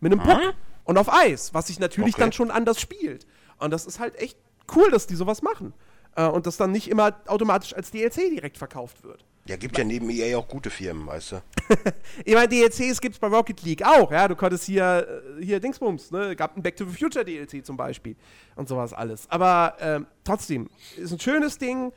Mit 0.01 0.13
einem 0.13 0.23
Puck 0.23 0.55
und 0.85 0.99
auf 0.99 1.13
Eis, 1.13 1.55
was 1.55 1.69
sich 1.69 1.79
natürlich 1.81 2.15
Okay. 2.15 2.23
dann 2.23 2.33
schon 2.33 2.51
anders 2.51 2.81
spielt. 2.81 3.27
Und 3.59 3.71
das 3.71 3.87
ist 3.87 3.99
halt 3.99 4.17
echt 4.19 4.37
cool, 4.75 4.91
dass 4.91 5.07
die 5.07 5.15
sowas 5.17 5.43
machen. 5.43 5.73
Äh, 6.17 6.27
und 6.27 6.47
das 6.47 6.57
dann 6.57 6.73
nicht 6.73 6.89
immer 6.89 7.15
automatisch 7.27 7.75
als 7.75 7.91
DLC 7.91 8.31
direkt 8.31 8.59
verkauft 8.59 9.03
wird. 9.03 9.25
Ja, 9.47 9.57
gibt 9.57 9.77
ja 9.77 9.83
neben 9.83 10.09
EA 10.09 10.39
auch 10.39 10.47
gute 10.47 10.71
Firmen, 10.71 11.07
weißt 11.07 11.33
du. 11.33 11.43
Ich 12.25 12.35
meine, 12.35 12.49
DLCs 12.49 13.01
gibt 13.01 13.15
es 13.15 13.19
bei 13.19 13.27
Rocket 13.27 13.61
League 13.63 13.85
auch, 13.85 14.13
ja. 14.13 14.29
Du 14.29 14.37
konntest 14.37 14.65
hier, 14.65 15.07
äh, 15.39 15.45
hier 15.45 15.59
Dingsbums, 15.59 16.11
ne? 16.13 16.37
Gab 16.37 16.57
ein 16.57 16.63
Back 16.63 16.77
to 16.77 16.85
the 16.85 16.97
Future 16.97 17.25
DLC 17.25 17.65
zum 17.65 17.77
Beispiel 17.77 18.15
und 18.57 18.69
sowas 18.69 18.93
alles. 18.93 19.29
Aber 19.31 19.75
ähm, 19.81 20.07
trotzdem, 20.23 20.69
ist 20.97 21.13
ein 21.13 21.19
schönes 21.19 21.59
Ding 21.59 21.93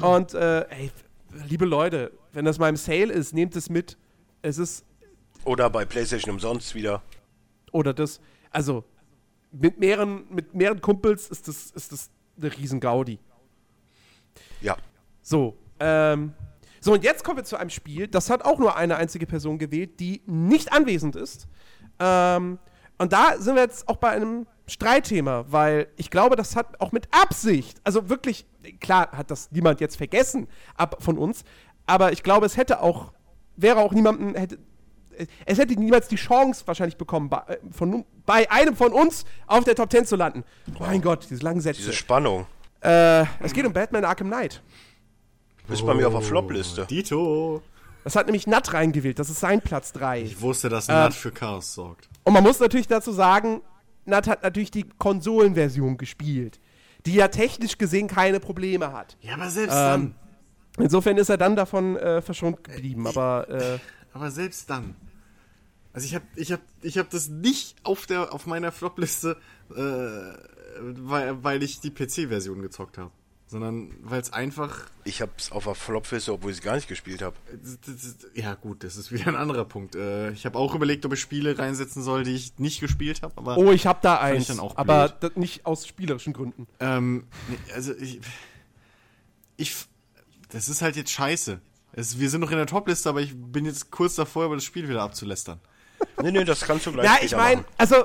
und 0.00 0.32
äh, 0.34 0.60
ey, 0.70 0.90
liebe 1.48 1.66
Leute, 1.66 2.12
wenn 2.32 2.44
das 2.46 2.58
mal 2.58 2.68
im 2.70 2.76
Sale 2.76 3.12
ist, 3.12 3.34
nehmt 3.34 3.56
es 3.56 3.68
mit. 3.68 3.98
Es 4.42 4.56
ist, 4.58 4.84
Oder 5.44 5.68
bei 5.68 5.84
PlayStation 5.84 6.32
umsonst 6.34 6.74
wieder. 6.74 7.02
oder 7.72 7.92
das, 7.92 8.20
also 8.50 8.84
mit 9.52 9.78
mehreren, 9.78 10.24
mit 10.30 10.54
mehreren 10.54 10.80
Kumpels 10.80 11.28
ist 11.28 11.48
das, 11.48 11.70
ist 11.70 11.92
das 11.92 12.10
eine 12.38 12.56
riesen 12.56 12.80
Gaudi. 12.80 13.18
Ja. 14.60 14.76
So, 15.22 15.56
ähm, 15.80 16.32
so 16.80 16.92
und 16.92 17.04
jetzt 17.04 17.24
kommen 17.24 17.38
wir 17.38 17.44
zu 17.44 17.56
einem 17.56 17.70
Spiel, 17.70 18.08
das 18.08 18.30
hat 18.30 18.44
auch 18.44 18.58
nur 18.58 18.76
eine 18.76 18.96
einzige 18.96 19.26
Person 19.26 19.58
gewählt, 19.58 19.98
die 19.98 20.22
nicht 20.26 20.72
anwesend 20.72 21.16
ist. 21.16 21.48
Ähm, 21.98 22.58
und 22.98 23.12
da 23.12 23.38
sind 23.38 23.54
wir 23.56 23.62
jetzt 23.62 23.88
auch 23.88 23.96
bei 23.96 24.10
einem 24.10 24.46
Streitthema, 24.66 25.46
weil 25.48 25.88
ich 25.96 26.10
glaube, 26.10 26.36
das 26.36 26.56
hat 26.56 26.80
auch 26.80 26.92
mit 26.92 27.08
Absicht, 27.12 27.80
also 27.84 28.08
wirklich, 28.08 28.46
klar 28.80 29.12
hat 29.12 29.30
das 29.30 29.50
niemand 29.52 29.80
jetzt 29.80 29.96
vergessen 29.96 30.48
ab 30.76 31.02
von 31.02 31.18
uns, 31.18 31.44
aber 31.86 32.12
ich 32.12 32.22
glaube, 32.22 32.46
es 32.46 32.56
hätte 32.56 32.80
auch, 32.80 33.12
wäre 33.56 33.78
auch 33.78 33.92
niemandem, 33.92 34.34
hätte, 34.34 34.58
es 35.44 35.58
hätte 35.58 35.74
niemals 35.74 36.08
die 36.08 36.16
Chance 36.16 36.62
wahrscheinlich 36.66 36.96
bekommen, 36.96 37.28
bei, 37.28 37.38
äh, 37.48 37.58
von, 37.70 38.04
bei 38.24 38.50
einem 38.50 38.76
von 38.76 38.92
uns 38.92 39.24
auf 39.46 39.64
der 39.64 39.74
Top 39.74 39.90
10 39.90 40.06
zu 40.06 40.16
landen. 40.16 40.44
Mein 40.78 41.00
Gott, 41.02 41.26
diese 41.30 41.42
langen 41.42 41.60
Sätze. 41.60 41.80
Diese 41.80 41.92
Spannung. 41.92 42.46
Äh, 42.80 43.24
es 43.40 43.52
geht 43.52 43.66
um 43.66 43.72
Batman 43.72 44.04
Arkham 44.04 44.28
Knight. 44.28 44.62
Ist 45.68 45.84
bei 45.84 45.94
mir 45.94 46.06
auf 46.06 46.12
der 46.14 46.22
Flop-Liste. 46.22 46.86
Dito. 46.86 47.62
Das 48.04 48.14
hat 48.14 48.26
nämlich 48.26 48.46
Nat 48.46 48.72
reingewählt. 48.72 49.18
Das 49.18 49.30
ist 49.30 49.40
sein 49.40 49.60
Platz 49.60 49.92
3. 49.92 50.22
Ich 50.22 50.40
wusste, 50.40 50.68
dass 50.68 50.86
Nat 50.86 51.12
für 51.12 51.32
Chaos 51.32 51.74
sorgt. 51.74 52.08
Und 52.22 52.34
man 52.34 52.42
muss 52.44 52.60
natürlich 52.60 52.86
dazu 52.86 53.10
sagen, 53.10 53.62
Nat 54.04 54.28
hat 54.28 54.44
natürlich 54.44 54.70
die 54.70 54.84
Konsolenversion 54.98 55.96
gespielt, 55.96 56.60
die 57.04 57.14
ja 57.14 57.26
technisch 57.26 57.78
gesehen 57.78 58.06
keine 58.06 58.38
Probleme 58.38 58.92
hat. 58.92 59.16
Ja, 59.22 59.34
aber 59.34 59.50
selbst 59.50 59.74
Ähm, 59.74 60.14
dann. 60.76 60.84
Insofern 60.84 61.16
ist 61.16 61.30
er 61.30 61.36
dann 61.38 61.56
davon 61.56 61.96
äh, 61.96 62.22
verschont 62.22 62.62
geblieben. 62.62 63.06
Aber 63.08 63.48
äh, 63.48 63.78
Aber 64.12 64.30
selbst 64.30 64.70
dann. 64.70 64.94
Also 65.96 66.04
ich 66.06 66.14
habe 66.14 66.26
ich 66.36 66.52
hab, 66.52 66.60
ich 66.82 66.98
hab 66.98 67.08
das 67.08 67.28
nicht 67.28 67.74
auf, 67.82 68.04
der, 68.04 68.34
auf 68.34 68.44
meiner 68.44 68.70
Flop-Liste, 68.70 69.38
äh, 69.70 69.74
weil, 70.78 71.42
weil 71.42 71.62
ich 71.62 71.80
die 71.80 71.90
PC-Version 71.90 72.60
gezockt 72.60 72.98
habe. 72.98 73.10
Sondern 73.46 73.94
weil 74.02 74.20
es 74.20 74.30
einfach. 74.30 74.90
Ich 75.04 75.22
hab's 75.22 75.50
auf 75.50 75.64
der 75.64 75.74
Flop-Liste, 75.74 76.34
obwohl 76.34 76.50
ich 76.50 76.58
es 76.58 76.62
gar 76.62 76.74
nicht 76.74 76.86
gespielt 76.86 77.22
habe. 77.22 77.34
das- 77.86 78.16
Ja, 78.34 78.52
gut, 78.56 78.84
das 78.84 78.96
ist 78.96 79.10
wieder 79.10 79.28
ein 79.28 79.36
anderer 79.36 79.64
Punkt. 79.64 79.94
Äh, 79.94 80.32
ich 80.32 80.44
habe 80.44 80.58
auch 80.58 80.74
überlegt, 80.74 81.06
ob 81.06 81.14
ich 81.14 81.20
Spiele 81.20 81.58
reinsetzen 81.58 82.02
soll, 82.02 82.24
die 82.24 82.34
ich 82.34 82.58
nicht 82.58 82.80
gespielt 82.80 83.22
habe. 83.22 83.32
Aber 83.38 83.56
oh, 83.56 83.72
ich 83.72 83.86
habe 83.86 84.00
da 84.02 84.16
ich 84.28 84.36
eins. 84.36 84.46
dann 84.48 84.60
auch 84.60 84.76
aber 84.76 85.16
nicht 85.34 85.64
aus 85.64 85.86
spielerischen 85.86 86.34
Gründen. 86.34 86.66
Ähm, 86.78 87.26
nee, 87.48 87.72
also 87.72 87.94
ich, 87.94 88.20
ich, 89.56 89.74
das 90.50 90.68
ist 90.68 90.82
halt 90.82 90.96
jetzt 90.96 91.10
scheiße. 91.10 91.58
Es, 91.92 92.18
wir 92.18 92.28
sind 92.28 92.42
noch 92.42 92.50
in 92.50 92.58
der 92.58 92.66
Top-Liste, 92.66 93.08
aber 93.08 93.22
ich 93.22 93.32
bin 93.34 93.64
jetzt 93.64 93.90
kurz 93.90 94.16
davor, 94.16 94.44
über 94.44 94.56
das 94.56 94.64
Spiel 94.64 94.88
wieder 94.90 95.00
abzulästern. 95.02 95.58
Nee, 96.22 96.30
nee, 96.32 96.44
das 96.44 96.60
kannst 96.60 96.86
du 96.86 96.92
gleich 96.92 97.04
Ja, 97.06 97.16
ich 97.22 97.34
meine, 97.36 97.64
also 97.78 97.96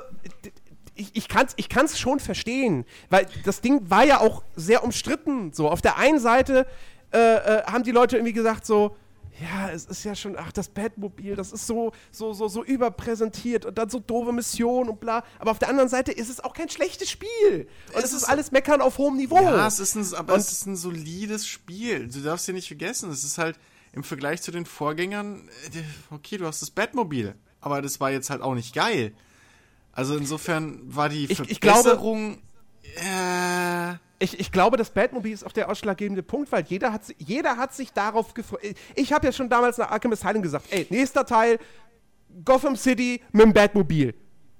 ich, 0.95 1.09
ich 1.15 1.27
kann 1.27 1.45
es 1.47 1.53
ich 1.55 1.69
kann's 1.69 1.97
schon 1.99 2.19
verstehen, 2.19 2.85
weil 3.09 3.25
das 3.45 3.61
Ding 3.61 3.89
war 3.89 4.05
ja 4.05 4.19
auch 4.19 4.43
sehr 4.55 4.83
umstritten. 4.83 5.53
So, 5.53 5.69
auf 5.69 5.81
der 5.81 5.97
einen 5.97 6.19
Seite 6.19 6.67
äh, 7.13 7.17
äh, 7.17 7.63
haben 7.63 7.83
die 7.83 7.91
Leute 7.91 8.17
irgendwie 8.17 8.33
gesagt 8.33 8.65
so, 8.65 8.95
ja, 9.39 9.71
es 9.71 9.85
ist 9.85 10.03
ja 10.03 10.13
schon, 10.13 10.35
ach, 10.37 10.51
das 10.51 10.67
Batmobil, 10.69 11.35
das 11.35 11.51
ist 11.51 11.65
so, 11.65 11.93
so, 12.11 12.33
so, 12.33 12.47
so 12.47 12.63
überpräsentiert 12.63 13.65
und 13.65 13.77
dann 13.77 13.89
so 13.89 13.99
doofe 13.99 14.31
Missionen 14.33 14.89
und 14.89 14.99
bla. 14.99 15.23
Aber 15.39 15.51
auf 15.51 15.57
der 15.59 15.69
anderen 15.69 15.89
Seite 15.89 16.11
ist 16.11 16.29
es 16.29 16.41
auch 16.43 16.53
kein 16.53 16.69
schlechtes 16.69 17.09
Spiel. 17.09 17.67
Und 17.87 17.97
es, 17.97 18.03
Es 18.05 18.11
ist 18.11 18.17
ist- 18.23 18.29
alles 18.29 18.51
Meckern 18.51 18.81
auf 18.81 18.97
hohem 18.97 19.15
Niveau. 19.17 19.41
Ja, 19.41 19.65
es 19.65 19.79
ist 19.79 19.95
ein, 19.95 20.05
aber 20.13 20.33
Und- 20.33 20.39
es 20.41 20.51
ist 20.51 20.67
ein 20.67 20.75
solides 20.75 21.47
Spiel. 21.47 22.07
Du 22.09 22.19
darfst 22.19 22.47
dir 22.47 22.53
nicht 22.53 22.67
vergessen, 22.67 23.09
es 23.09 23.23
ist 23.23 23.37
halt 23.39 23.57
im 23.93 24.03
Vergleich 24.03 24.41
zu 24.41 24.51
den 24.51 24.65
Vorgängern, 24.65 25.49
äh, 25.73 26.13
okay, 26.13 26.37
du 26.37 26.45
hast 26.45 26.61
das 26.61 26.69
Batmobil, 26.69 27.33
aber 27.61 27.81
das 27.81 27.99
war 27.99 28.11
jetzt 28.11 28.29
halt 28.29 28.41
auch 28.41 28.55
nicht 28.55 28.73
geil. 28.75 29.13
Also 29.93 30.15
insofern 30.17 30.79
war 30.85 31.09
die 31.09 31.25
Ich- 31.25 31.39
ich 31.39 31.59
glaube- 31.61 31.79
Verbesserung, 31.83 32.39
äh, 32.95 33.93
Ich, 34.23 34.39
ich 34.39 34.51
glaube, 34.51 34.77
das 34.77 34.91
Batmobil 34.91 35.31
ist 35.33 35.43
auch 35.43 35.51
der 35.51 35.67
ausschlaggebende 35.69 36.21
Punkt, 36.21 36.51
weil 36.51 36.63
jeder 36.67 36.93
hat, 36.93 37.01
jeder 37.17 37.57
hat 37.57 37.73
sich 37.73 37.91
darauf 37.91 38.33
gefreut. 38.35 38.61
Ich 38.95 39.11
habe 39.13 39.25
ja 39.25 39.31
schon 39.33 39.49
damals 39.49 39.79
nach 39.79 39.89
Arkham 39.89 40.11
Asylum 40.11 40.43
gesagt, 40.43 40.65
ey, 40.69 40.85
nächster 40.91 41.25
Teil, 41.25 41.57
Gotham 42.45 42.75
City 42.75 43.21
mit 43.31 43.45
dem 43.45 43.53
Batmobil. 43.53 44.13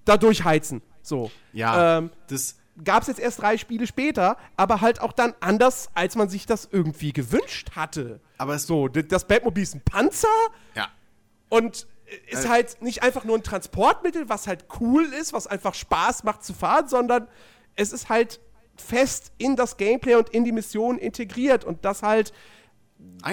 Da 0.03 0.17
durchheizen. 0.17 0.81
So. 1.03 1.29
ja, 1.53 1.99
Ähm, 1.99 2.09
das, 2.27 2.57
Gab 2.83 3.01
es 3.03 3.07
jetzt 3.09 3.19
erst 3.19 3.41
drei 3.41 3.57
Spiele 3.57 3.85
später, 3.85 4.37
aber 4.57 4.81
halt 4.81 4.99
auch 5.01 5.11
dann 5.11 5.35
anders, 5.41 5.89
als 5.93 6.15
man 6.15 6.29
sich 6.29 6.45
das 6.47 6.67
irgendwie 6.71 7.13
gewünscht 7.13 7.71
hatte. 7.75 8.19
aber 8.39 8.55
es, 8.55 8.65
So, 8.65 8.87
das 8.87 9.25
Batmobil 9.27 9.61
ist 9.61 9.75
ein 9.75 9.81
Panzer 9.81 10.27
ja, 10.73 10.87
und 11.49 11.85
ist 12.27 12.47
halt 12.47 12.81
nicht 12.81 13.03
einfach 13.03 13.23
nur 13.23 13.37
ein 13.37 13.43
Transportmittel, 13.43 14.29
was 14.29 14.47
halt 14.47 14.65
cool 14.79 15.05
ist, 15.19 15.33
was 15.33 15.47
einfach 15.47 15.73
Spaß 15.73 16.23
macht 16.23 16.43
zu 16.43 16.53
fahren, 16.53 16.87
sondern 16.87 17.27
es 17.75 17.93
ist 17.93 18.09
halt 18.09 18.39
fest 18.75 19.31
in 19.37 19.55
das 19.55 19.77
Gameplay 19.77 20.15
und 20.15 20.29
in 20.29 20.43
die 20.43 20.51
Mission 20.51 20.97
integriert 20.97 21.63
und 21.63 21.85
das 21.85 22.03
halt 22.03 22.33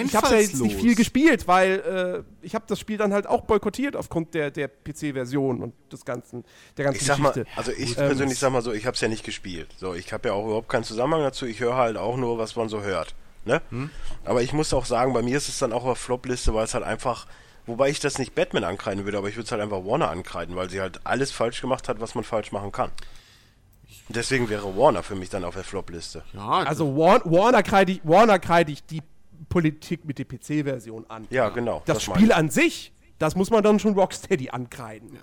ich 0.02 0.14
habe 0.14 0.28
ja 0.28 0.40
jetzt 0.40 0.60
nicht 0.60 0.76
viel 0.78 0.94
gespielt, 0.94 1.46
weil 1.46 2.24
äh, 2.42 2.44
ich 2.44 2.54
habe 2.54 2.64
das 2.68 2.78
Spiel 2.78 2.96
dann 2.98 3.12
halt 3.12 3.26
auch 3.26 3.42
boykottiert 3.42 3.96
aufgrund 3.96 4.34
der, 4.34 4.50
der 4.50 4.68
PC-Version 4.68 5.62
und 5.62 5.74
des 5.92 6.04
ganzen 6.04 6.44
der 6.76 6.86
ganzen 6.86 7.00
Ich 7.00 7.06
sag 7.06 7.18
mal, 7.18 7.32
Geschichte. 7.32 7.50
also 7.56 7.72
ich 7.72 7.90
Ähm, 7.90 8.06
persönlich 8.06 8.38
sag 8.38 8.52
mal 8.52 8.62
so, 8.62 8.72
ich 8.72 8.86
hab's 8.86 9.00
ja 9.00 9.08
nicht 9.08 9.24
gespielt. 9.24 9.68
So, 9.78 9.94
ich 9.94 10.12
habe 10.12 10.28
ja 10.28 10.34
auch 10.34 10.44
überhaupt 10.44 10.68
keinen 10.68 10.84
Zusammenhang 10.84 11.22
dazu. 11.22 11.46
Ich 11.46 11.60
höre 11.60 11.76
halt 11.76 11.96
auch 11.96 12.16
nur, 12.16 12.38
was 12.38 12.54
man 12.56 12.68
so 12.68 12.82
hört. 12.82 13.14
Ne? 13.44 13.62
Hm? 13.70 13.90
Aber 14.24 14.42
ich 14.42 14.52
muss 14.52 14.72
auch 14.74 14.84
sagen, 14.84 15.12
bei 15.14 15.22
mir 15.22 15.36
ist 15.36 15.48
es 15.48 15.58
dann 15.58 15.72
auch 15.72 15.84
auf 15.84 15.98
Flop-Liste, 15.98 16.52
weil 16.54 16.64
es 16.64 16.74
halt 16.74 16.84
einfach, 16.84 17.26
wobei 17.68 17.90
ich 17.90 18.00
das 18.00 18.18
nicht 18.18 18.34
Batman 18.34 18.64
ankreiden 18.64 19.04
würde, 19.04 19.18
aber 19.18 19.28
ich 19.28 19.36
würde 19.36 19.44
es 19.44 19.52
halt 19.52 19.62
einfach 19.62 19.84
Warner 19.84 20.10
ankreiden, 20.10 20.56
weil 20.56 20.70
sie 20.70 20.80
halt 20.80 21.06
alles 21.06 21.30
falsch 21.30 21.60
gemacht 21.60 21.88
hat, 21.88 22.00
was 22.00 22.14
man 22.14 22.24
falsch 22.24 22.52
machen 22.52 22.72
kann. 22.72 22.90
Deswegen 24.08 24.48
wäre 24.48 24.76
Warner 24.76 25.02
für 25.02 25.14
mich 25.14 25.28
dann 25.28 25.44
auf 25.44 25.54
der 25.54 25.64
Flop-Liste. 25.64 26.24
ja, 26.32 26.48
also 26.48 26.96
War 26.96 27.20
Warner 27.24 27.62
kreide 27.62 27.92
ich, 27.92 28.00
Warner 28.04 28.38
kreide 28.38 28.72
ich 28.72 28.84
die 28.84 29.02
Politik 29.48 30.04
mit 30.04 30.18
der 30.18 30.24
PC-Version 30.24 31.06
an. 31.08 31.26
Ja, 31.30 31.48
genau. 31.50 31.82
Das 31.86 32.06
meine 32.06 32.18
Spiel 32.18 32.32
an 32.32 32.50
sich, 32.50 32.92
das 33.18 33.34
muss 33.34 33.50
man 33.50 33.62
dann 33.62 33.78
schon 33.78 33.94
Rocksteady 33.94 34.50
ankreiden. 34.50 35.18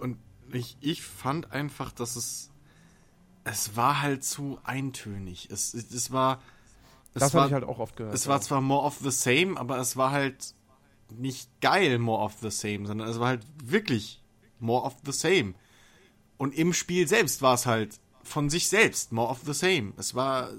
Und 0.00 0.18
ich, 0.52 0.76
ich 0.80 1.02
fand 1.02 1.52
einfach, 1.52 1.92
dass 1.92 2.16
es. 2.16 2.50
Es 3.42 3.74
war 3.74 4.02
halt 4.02 4.22
zu 4.22 4.58
eintönig. 4.64 5.48
Es, 5.50 5.72
es 5.72 6.12
war. 6.12 6.40
Es 7.14 7.20
Das 7.20 7.34
habe 7.34 7.46
ich 7.48 7.52
halt 7.52 7.64
auch 7.64 7.78
oft 7.78 7.96
gehört. 7.96 8.14
Es 8.14 8.28
war 8.28 8.40
zwar 8.40 8.60
more 8.60 8.84
of 8.84 8.98
the 9.02 9.10
same, 9.10 9.58
aber 9.58 9.78
es 9.78 9.96
war 9.96 10.10
halt 10.10 10.54
nicht 11.12 11.48
geil 11.60 11.98
more 11.98 12.22
of 12.22 12.36
the 12.40 12.50
same, 12.50 12.86
sondern 12.86 13.08
es 13.08 13.20
war 13.20 13.28
halt 13.28 13.46
wirklich 13.62 14.20
more 14.58 14.84
of 14.84 14.96
the 15.04 15.12
same. 15.12 15.54
Und 16.36 16.54
im 16.54 16.72
Spiel 16.72 17.06
selbst 17.06 17.42
war 17.42 17.54
es 17.54 17.66
halt 17.66 18.00
von 18.22 18.50
sich 18.50 18.68
selbst 18.68 19.12
more 19.12 19.28
of 19.28 19.40
the 19.44 19.54
same. 19.54 19.92
Es 19.96 20.14
war. 20.14 20.50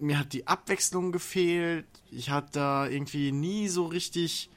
Mir 0.00 0.18
hat 0.18 0.32
die 0.32 0.46
Abwechslung 0.46 1.10
gefehlt. 1.10 1.86
Ich 2.10 2.30
hatte 2.30 2.50
da 2.52 2.86
irgendwie 2.86 3.32
nie 3.32 3.68
so 3.68 3.86
richtig 3.86 4.48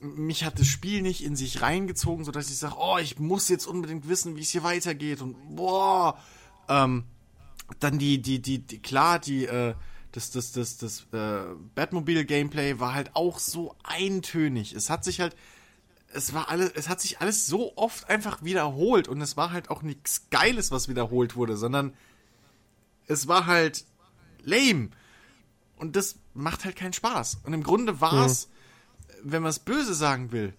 mich 0.00 0.44
hat 0.44 0.58
das 0.58 0.66
Spiel 0.66 1.02
nicht 1.02 1.24
in 1.24 1.36
sich 1.36 1.62
reingezogen, 1.62 2.24
sodass 2.24 2.50
ich 2.50 2.58
sage, 2.58 2.76
oh, 2.78 2.98
ich 2.98 3.18
muss 3.18 3.48
jetzt 3.48 3.66
unbedingt 3.66 4.08
wissen, 4.08 4.36
wie 4.36 4.42
es 4.42 4.50
hier 4.50 4.62
weitergeht 4.62 5.22
und 5.22 5.56
boah. 5.56 6.18
Ähm, 6.68 7.04
dann 7.80 7.98
die, 7.98 8.20
die, 8.20 8.40
die, 8.40 8.58
die 8.58 8.78
klar, 8.78 9.18
die, 9.18 9.46
äh, 9.46 9.74
das, 10.16 10.30
das, 10.30 10.52
das, 10.52 10.78
das 10.78 11.06
äh, 11.12 11.54
Batmobile-Gameplay 11.74 12.80
war 12.80 12.94
halt 12.94 13.14
auch 13.14 13.38
so 13.38 13.76
eintönig. 13.84 14.72
Es 14.72 14.88
hat 14.88 15.04
sich 15.04 15.20
halt, 15.20 15.36
es 16.10 16.32
war 16.32 16.48
alles, 16.48 16.72
es 16.74 16.88
hat 16.88 17.02
sich 17.02 17.20
alles 17.20 17.46
so 17.46 17.76
oft 17.76 18.08
einfach 18.08 18.42
wiederholt 18.42 19.08
und 19.08 19.20
es 19.20 19.36
war 19.36 19.52
halt 19.52 19.68
auch 19.68 19.82
nichts 19.82 20.30
Geiles, 20.30 20.70
was 20.70 20.88
wiederholt 20.88 21.36
wurde, 21.36 21.58
sondern 21.58 21.92
es 23.06 23.28
war 23.28 23.44
halt 23.44 23.84
lame. 24.42 24.88
Und 25.76 25.96
das 25.96 26.16
macht 26.32 26.64
halt 26.64 26.76
keinen 26.76 26.94
Spaß. 26.94 27.40
Und 27.44 27.52
im 27.52 27.62
Grunde 27.62 28.00
war 28.00 28.24
es, 28.24 28.48
wenn 29.22 29.42
man 29.42 29.50
es 29.50 29.58
böse 29.58 29.94
sagen 29.94 30.32
will, 30.32 30.54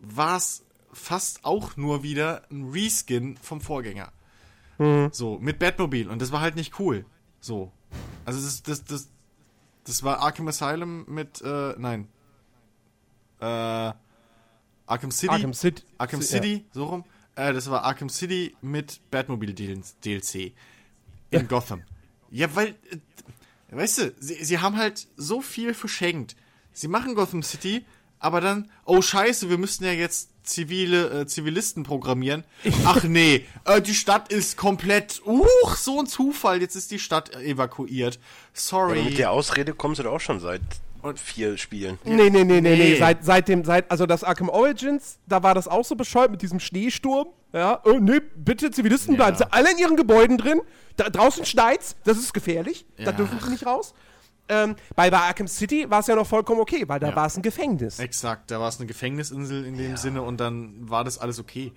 war 0.00 0.36
es 0.36 0.64
fast 0.92 1.44
auch 1.44 1.76
nur 1.76 2.02
wieder 2.02 2.42
ein 2.50 2.70
Reskin 2.70 3.36
vom 3.36 3.60
Vorgänger. 3.60 4.12
So, 5.12 5.38
mit 5.38 5.60
Batmobile. 5.60 6.10
Und 6.10 6.20
das 6.20 6.32
war 6.32 6.40
halt 6.40 6.56
nicht 6.56 6.80
cool. 6.80 7.06
So. 7.40 7.70
Also 8.24 8.40
das, 8.40 8.62
das, 8.62 8.84
das, 8.84 9.08
das 9.84 10.02
war 10.02 10.20
Arkham 10.20 10.48
Asylum 10.48 11.04
mit, 11.08 11.40
äh, 11.42 11.74
nein. 11.78 12.08
Äh, 13.40 13.92
Arkham 14.86 15.10
City. 15.10 15.32
Arkham 15.32 15.54
City. 15.54 15.82
Arkham 15.98 16.22
City, 16.22 16.64
so 16.72 16.84
rum. 16.84 17.04
Äh, 17.36 17.52
das 17.52 17.70
war 17.70 17.84
Arkham 17.84 18.08
City 18.08 18.56
mit 18.60 19.00
Batmobile 19.10 19.54
DLC 19.54 20.52
in 21.30 21.48
Gotham. 21.48 21.82
Ja, 22.30 22.54
weil, 22.54 22.68
äh, 22.68 23.76
weißt 23.76 23.98
du, 23.98 24.14
sie, 24.18 24.44
sie 24.44 24.58
haben 24.58 24.76
halt 24.76 25.06
so 25.16 25.40
viel 25.40 25.74
verschenkt. 25.74 26.36
Sie 26.72 26.88
machen 26.88 27.14
Gotham 27.14 27.42
City, 27.42 27.84
aber 28.18 28.40
dann, 28.40 28.70
oh 28.84 29.00
scheiße, 29.00 29.48
wir 29.48 29.58
müssten 29.58 29.84
ja 29.84 29.92
jetzt 29.92 30.29
zivile 30.42 31.20
äh, 31.20 31.26
Zivilisten 31.26 31.82
programmieren. 31.82 32.44
Ach 32.84 33.02
nee, 33.04 33.46
äh, 33.64 33.80
die 33.80 33.94
Stadt 33.94 34.32
ist 34.32 34.56
komplett, 34.56 35.22
uch, 35.24 35.76
so 35.76 36.00
ein 36.00 36.06
Zufall, 36.06 36.60
jetzt 36.60 36.76
ist 36.76 36.90
die 36.90 36.98
Stadt 36.98 37.34
evakuiert. 37.36 38.18
Sorry. 38.52 39.00
Aber 39.00 39.08
mit 39.08 39.18
der 39.18 39.30
Ausrede 39.30 39.74
kommst 39.74 39.98
du 39.98 40.04
doch 40.04 40.12
auch 40.12 40.20
schon 40.20 40.40
seit 40.40 40.62
vier 41.16 41.56
Spielen. 41.56 41.98
Nee, 42.04 42.14
nee, 42.14 42.28
nee, 42.30 42.44
nee, 42.44 42.60
nee. 42.60 42.76
Nee. 42.76 42.98
Seit, 42.98 43.24
seit 43.24 43.48
dem, 43.48 43.64
seit, 43.64 43.90
also 43.90 44.04
das 44.04 44.22
Arkham 44.22 44.50
Origins, 44.50 45.18
da 45.26 45.42
war 45.42 45.54
das 45.54 45.66
auch 45.66 45.84
so 45.84 45.94
bescheuert 45.96 46.30
mit 46.30 46.42
diesem 46.42 46.60
Schneesturm. 46.60 47.28
Ja, 47.52 47.80
oh, 47.84 47.98
nee, 47.98 48.20
bitte, 48.36 48.70
Zivilisten, 48.70 49.14
Ja. 49.14 49.16
bleiben 49.24 49.36
sie 49.38 49.52
alle 49.52 49.72
in 49.72 49.78
ihren 49.78 49.96
Gebäuden 49.96 50.36
drin. 50.38 50.60
Da, 50.96 51.08
draußen 51.08 51.44
schneit's, 51.46 51.96
das 52.04 52.18
ist 52.18 52.34
gefährlich. 52.34 52.84
Da 52.98 53.04
Ja. 53.04 53.12
dürfen 53.12 53.38
sie 53.42 53.50
nicht 53.50 53.66
raus. 53.66 53.94
Ähm, 54.50 54.76
bei, 54.96 55.10
bei 55.10 55.18
Arkham 55.18 55.46
City 55.48 55.88
war 55.88 56.00
es 56.00 56.08
ja 56.08 56.16
noch 56.16 56.26
vollkommen 56.26 56.60
okay, 56.60 56.84
weil 56.88 56.98
da 57.00 57.10
Ja. 57.10 57.16
war 57.16 57.26
es 57.26 57.36
ein 57.36 57.42
Gefängnis. 57.42 57.98
Exakt, 58.00 58.50
da 58.50 58.58
war 58.60 58.68
es 58.68 58.78
eine 58.78 58.86
Gefängnisinsel 58.86 59.64
in 59.64 59.76
dem 59.78 59.96
Sinne 59.96 60.22
und 60.22 60.38
dann 60.38 60.90
war 60.90 61.04
das 61.04 61.18
alles 61.18 61.38
okay. 61.38 61.72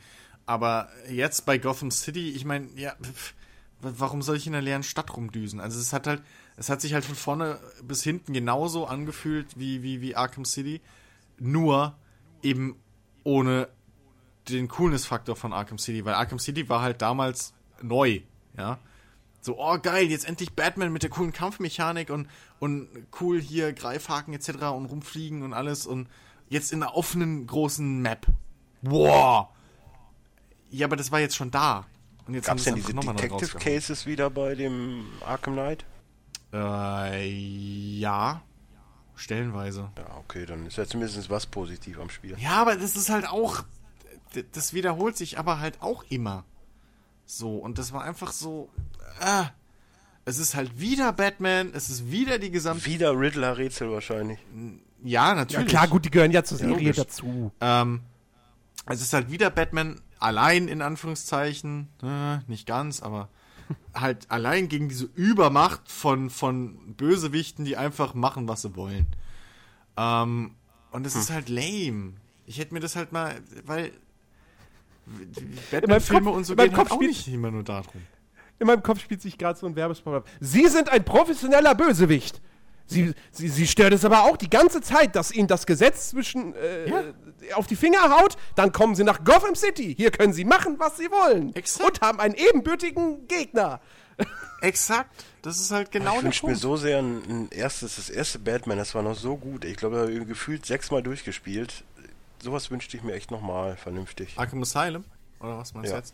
Aber 0.45 0.89
jetzt 1.09 1.45
bei 1.45 1.57
Gotham 1.57 1.91
City, 1.91 2.31
ich 2.31 2.43
meine, 2.45 2.67
ja, 2.75 2.93
pf, 3.01 3.33
warum 3.79 4.21
soll 4.21 4.37
ich 4.37 4.47
in 4.47 4.53
einer 4.55 4.61
leeren 4.63 4.83
Stadt 4.83 5.15
rumdüsen? 5.15 5.59
Also 5.59 5.79
es 5.79 5.93
hat 5.93 6.07
halt, 6.07 6.21
es 6.57 6.69
hat 6.69 6.81
sich 6.81 6.93
halt 6.93 7.05
von 7.05 7.15
vorne 7.15 7.59
bis 7.83 8.03
hinten 8.03 8.33
genauso 8.33 8.85
angefühlt 8.87 9.57
wie, 9.57 9.83
wie, 9.83 10.01
wie 10.01 10.15
Arkham 10.15 10.45
City, 10.45 10.81
nur 11.39 11.95
eben 12.41 12.75
ohne 13.23 13.69
den 14.49 14.67
Coolness-Faktor 14.67 15.35
von 15.35 15.53
Arkham 15.53 15.77
City, 15.77 16.03
weil 16.03 16.15
Arkham 16.15 16.39
City 16.39 16.67
war 16.67 16.81
halt 16.81 17.01
damals 17.01 17.53
neu, 17.81 18.21
ja. 18.57 18.79
So, 19.41 19.59
oh 19.59 19.77
geil, 19.77 20.05
jetzt 20.07 20.25
endlich 20.25 20.53
Batman 20.53 20.93
mit 20.93 21.03
der 21.03 21.09
coolen 21.09 21.33
Kampfmechanik 21.33 22.09
und, 22.09 22.27
und 22.63 22.87
cool 23.19 23.41
hier 23.41 23.73
Greifhaken 23.73 24.33
etc. 24.33 24.49
und 24.73 24.85
rumfliegen 24.85 25.43
und 25.43 25.51
alles 25.51 25.85
und 25.85 26.07
jetzt 26.47 26.71
in 26.71 26.81
einer 26.81 26.95
offenen 26.95 27.45
großen 27.45 28.01
Map. 28.01 28.25
Wow! 28.83 29.49
Ja, 30.69 30.87
aber 30.87 30.95
das 30.95 31.11
war 31.11 31.19
jetzt 31.19 31.35
schon 31.35 31.51
da. 31.51 31.85
Und 32.25 32.35
jetzt 32.35 32.45
Gab 32.45 32.57
es 32.57 32.65
haben 32.65 32.75
denn 32.75 32.83
diese 32.85 32.93
Detective. 32.93 33.57
Cases 33.57 34.05
wieder 34.05 34.29
bei 34.29 34.55
dem 34.55 35.07
Arkham 35.25 35.55
Knight? 35.55 35.83
Äh, 36.53 37.27
ja. 37.99 38.41
Stellenweise. 39.15 39.91
Ja, 39.97 40.15
okay, 40.19 40.45
dann 40.45 40.65
ist 40.65 40.77
ja 40.77 40.85
zumindest 40.85 41.29
was 41.29 41.45
positiv 41.45 41.99
am 41.99 42.09
Spiel. 42.09 42.37
Ja, 42.39 42.61
aber 42.61 42.77
das 42.77 42.95
ist 42.95 43.09
halt 43.09 43.27
auch. 43.27 43.65
Das 44.53 44.73
wiederholt 44.73 45.17
sich 45.17 45.37
aber 45.37 45.59
halt 45.59 45.81
auch 45.81 46.05
immer. 46.07 46.45
So, 47.25 47.57
und 47.57 47.77
das 47.77 47.91
war 47.91 48.05
einfach 48.05 48.31
so. 48.31 48.69
Äh, 49.19 49.43
es 50.25 50.37
ist 50.37 50.55
halt 50.55 50.79
wieder 50.79 51.11
Batman, 51.13 51.71
es 51.73 51.89
ist 51.89 52.11
wieder 52.11 52.39
die 52.39 52.51
gesamte. 52.51 52.85
Wieder 52.85 53.17
Riddler-Rätsel 53.19 53.91
wahrscheinlich. 53.91 54.39
Ja, 55.03 55.29
Ja, 55.29 55.35
natürlich. 55.35 55.67
klar, 55.67 55.87
gut, 55.87 56.05
die 56.05 56.11
gehören 56.11 56.31
ja 56.31 56.43
zur 56.43 56.57
Serie 56.57 56.73
logisch. 56.75 56.95
dazu. 56.95 57.51
Ähm, 57.59 58.01
es 58.85 59.01
ist 59.01 59.13
halt 59.13 59.31
wieder 59.31 59.49
Batman 59.49 59.99
allein 60.19 60.67
in 60.67 60.81
Anführungszeichen, 60.81 61.89
äh, 62.01 62.37
nicht 62.47 62.65
ganz, 62.65 63.01
aber 63.01 63.29
halt 63.93 64.31
allein 64.31 64.69
gegen 64.69 64.87
diese 64.89 65.05
Übermacht 65.15 65.91
von, 65.91 66.29
von 66.29 66.95
Bösewichten, 66.95 67.65
die 67.65 67.75
einfach 67.77 68.13
machen, 68.13 68.47
was 68.47 68.61
sie 68.61 68.75
wollen. 68.75 69.07
Ähm, 69.97 70.55
und 70.91 71.05
es 71.05 71.15
ist 71.15 71.31
halt 71.31 71.49
lame. 71.49 72.13
Ich 72.45 72.59
hätte 72.59 72.73
mir 72.73 72.79
das 72.79 72.95
halt 72.95 73.11
mal, 73.11 73.35
weil 73.65 73.91
Batman-Filme 75.71 76.29
und 76.29 76.45
so 76.45 76.55
gehen 76.55 76.75
halt 76.75 76.91
auch 76.91 76.99
nicht 76.99 77.27
immer 77.27 77.51
nur 77.51 77.63
darum. 77.63 78.01
In 78.63 78.67
meinem 78.67 78.81
Kopf 78.81 79.01
spielt 79.01 79.21
sich 79.21 79.37
gerade 79.37 79.59
so 79.59 79.67
ein 79.67 79.75
Werbespot 79.75 80.15
ab. 80.15 80.29
Sie 80.39 80.65
sind 80.69 80.87
ein 80.87 81.03
professioneller 81.03 81.75
Bösewicht. 81.75 82.39
Sie, 82.85 83.13
sie, 83.31 83.49
sie 83.49 83.67
stört 83.67 83.91
es 83.91 84.05
aber 84.05 84.23
auch 84.23 84.37
die 84.37 84.49
ganze 84.49 84.79
Zeit, 84.79 85.17
dass 85.17 85.31
ihnen 85.33 85.49
das 85.49 85.65
Gesetz 85.65 86.09
zwischen 86.11 86.55
äh, 86.55 86.89
Ja. 86.89 87.03
auf 87.55 87.67
die 87.67 87.75
Finger 87.75 88.09
haut. 88.09 88.37
Dann 88.55 88.71
kommen 88.71 88.95
sie 88.95 89.03
nach 89.03 89.25
Gotham 89.25 89.55
City. 89.55 89.93
Hier 89.97 90.11
können 90.11 90.31
sie 90.31 90.45
machen, 90.45 90.75
was 90.79 90.95
sie 90.95 91.11
wollen. 91.11 91.53
Exakt. 91.55 91.85
Und 91.85 92.01
haben 92.01 92.21
einen 92.21 92.35
ebenbürtigen 92.35 93.27
Gegner. 93.27 93.81
Exakt. 94.61 95.09
Das 95.41 95.59
ist 95.59 95.71
halt 95.71 95.91
genau 95.91 96.11
ich 96.11 96.15
der 96.19 96.23
wünsche 96.23 96.45
mir 96.45 96.55
so 96.55 96.77
sehr 96.77 96.99
ein, 96.99 97.21
ein 97.27 97.49
erstes, 97.51 97.97
das 97.97 98.09
erste 98.09 98.39
Batman, 98.39 98.77
das 98.77 98.95
war 98.95 99.01
noch 99.01 99.15
so 99.17 99.35
gut. 99.35 99.65
Ich 99.65 99.75
glaube, 99.75 99.95
da 99.97 100.01
habe 100.03 100.13
ich 100.13 100.25
gefühlt 100.25 100.65
sechsmal 100.65 101.03
durchgespielt. 101.03 101.83
Sowas 102.41 102.71
wünschte 102.71 102.95
ich 102.95 103.03
mir 103.03 103.11
echt 103.13 103.29
nochmal 103.29 103.75
vernünftig. 103.75 104.35
Arkham 104.37 104.61
Asylum? 104.61 105.03
Oder 105.41 105.57
was 105.57 105.73
meinst 105.73 105.89
du 105.89 105.93
Ja. 105.95 105.99
jetzt? 105.99 106.13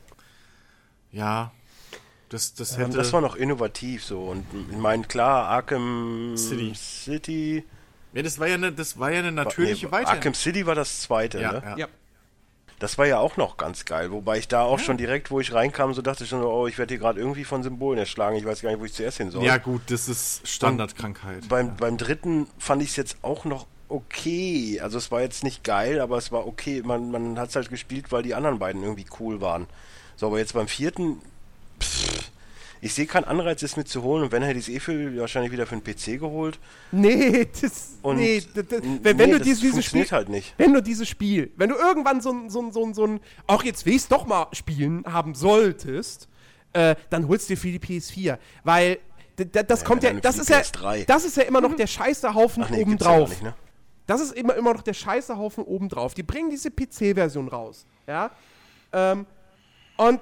Ja. 1.12 1.52
Das, 2.30 2.54
das 2.54 2.78
Ähm, 2.78 2.86
hätte... 2.86 2.98
das 2.98 3.12
war 3.14 3.22
noch 3.22 3.36
innovativ 3.36 4.04
so. 4.06 4.22
Und 4.22 4.46
ich 4.72 4.78
meine, 4.78 5.04
klar, 5.04 5.48
Arkham 5.48 6.36
City. 6.38 6.74
City 6.76 7.66
ja, 8.14 8.24
das 8.24 8.40
war 8.40 8.48
ja 8.48 8.56
eine, 8.56 8.72
das 8.72 8.98
war 8.98 9.12
ja 9.12 9.20
eine 9.20 9.32
natürliche 9.32 9.86
nee, 9.86 9.92
Weiterentwicklung. 9.92 10.18
Arkham 10.18 10.34
City 10.34 10.66
war 10.66 10.76
das 10.76 11.02
zweite, 11.02 11.40
Ja, 11.40 11.54
ne? 11.54 11.62
ja. 11.64 11.78
Ja. 11.78 11.88
Das 12.80 12.98
war 12.98 13.06
ja 13.06 13.20
auch 13.20 13.36
noch 13.36 13.58
ganz 13.58 13.84
geil. 13.84 14.10
Wobei 14.10 14.38
ich 14.38 14.48
da 14.48 14.62
auch 14.62 14.80
schon 14.80 14.96
direkt, 14.96 15.32
wo 15.32 15.42
ich 15.42 15.54
reinkam, 15.54 15.94
so 15.94 16.02
dachte 16.02 16.24
ich 16.24 16.30
schon, 16.30 16.42
so, 16.42 16.50
oh, 16.50 16.66
ich 16.66 16.78
werde 16.78 16.94
hier 16.94 17.00
gerade 17.00 17.20
irgendwie 17.20 17.44
von 17.44 17.62
Symbolen 17.62 18.00
erschlagen. 18.00 18.38
Ich 18.38 18.46
weiß 18.46 18.62
gar 18.62 18.70
nicht, 18.72 18.80
wo 18.80 18.86
ich 18.86 18.94
zuerst 18.94 19.18
hin 19.18 19.32
soll. 19.32 19.44
Ja, 19.44 19.58
gut, 19.58 19.82
das 19.88 20.08
ist 20.08 20.48
Standardkrankheit. 20.48 21.50
Beim, 21.50 21.76
beim 21.76 21.98
dritten 21.98 22.48
fand 22.58 22.82
ich 22.82 22.92
es 22.92 22.96
jetzt 22.96 23.18
auch 23.22 23.44
noch 23.44 23.68
okay. 23.90 24.80
Also 24.82 24.98
es 24.98 25.12
war 25.12 25.20
jetzt 25.20 25.44
nicht 25.44 25.66
geil, 25.66 26.00
aber 26.00 26.18
es 26.18 26.32
war 26.32 26.48
okay. 26.48 26.82
Man, 26.82 27.12
man 27.12 27.38
hat 27.38 27.50
es 27.50 27.58
halt 27.58 27.70
gespielt, 27.70 28.14
weil 28.14 28.24
die 28.24 28.34
anderen 28.34 28.60
beiden 28.60 28.82
irgendwie 28.82 29.08
cool 29.20 29.42
waren. 29.42 29.68
So, 30.16 30.28
aber 30.28 30.40
jetzt 30.40 30.54
beim 30.54 30.70
vierten, 30.70 31.22
pff, 31.80 32.32
ich 32.82 32.94
sehe 32.94 33.06
keinen 33.06 33.26
Anreiz, 33.26 33.62
es 33.62 33.76
mit 33.76 33.90
zu 33.90 34.04
holen. 34.04 34.24
Und 34.24 34.32
wenn 34.32 34.42
hätte 34.42 34.58
ich 34.58 34.70
es 34.70 34.74
eh 34.74 34.80
für, 34.80 35.18
wahrscheinlich 35.18 35.52
wieder 35.52 35.66
für 35.68 35.76
den 35.78 35.84
PC 35.84 36.20
geholt. 36.20 36.60
Nee, 36.92 37.48
das, 37.62 37.98
Und 38.02 38.18
nee, 38.18 38.42
das, 38.56 38.66
das, 38.68 38.82
wenn, 38.82 39.04
wenn 39.04 39.18
nee, 39.18 39.26
du 39.34 39.38
das 39.40 39.48
dieses, 39.48 39.62
dieses 39.62 39.86
Spiel, 39.86 40.10
halt 40.10 40.30
nicht. 40.30 40.54
wenn 40.58 40.74
du 40.74 40.82
dieses 40.82 41.08
Spiel, 41.10 41.52
wenn 41.58 41.70
du 41.70 41.76
irgendwann 41.76 42.22
so 42.22 42.32
ein, 42.32 42.50
so 42.50 42.62
ein, 42.62 42.72
so 42.72 42.86
ein, 42.86 42.94
so 42.94 43.06
ein 43.06 43.20
auch 43.48 43.64
jetzt 43.64 43.86
will 43.86 43.94
ich's 43.96 44.08
doch 44.08 44.26
mal 44.26 44.48
spielen 44.54 45.04
haben 45.06 45.36
solltest, 45.36 46.30
äh, 46.72 46.96
dann 47.10 47.28
holst 47.28 47.50
du 47.50 47.56
dir 47.56 47.60
für 47.60 47.68
die 47.78 47.80
PS4, 47.80 48.38
weil 48.64 49.00
das 49.36 49.82
Ja, 49.82 49.86
kommt 49.88 50.04
ja, 50.04 50.14
das 50.14 50.38
ist 50.38 50.50
ja, 50.50 50.60
PS3. 50.60 51.06
das 51.06 51.26
ist 51.26 51.36
ja 51.38 51.44
immer 51.44 51.62
noch 51.62 51.76
der 51.76 51.88
Scheißerhaufen 51.88 52.64
Ach 52.64 52.70
nee, 52.70 52.78
ja 52.78 52.84
obendrauf. 52.84 53.30
nicht, 53.30 53.44
ne? 53.44 53.56
Das 54.06 54.22
ist 54.22 54.34
immer, 54.34 54.56
immer 54.56 54.74
noch 54.74 54.82
der 54.82 54.94
Scheißerhaufen 54.94 55.64
obendrauf. 55.66 56.14
Die 56.14 56.24
bringen 56.24 56.50
diese 56.50 56.72
PC-Version 56.72 57.48
raus. 57.48 57.86
Ja. 58.08 58.32
Ähm, 58.92 59.26
und 59.98 60.22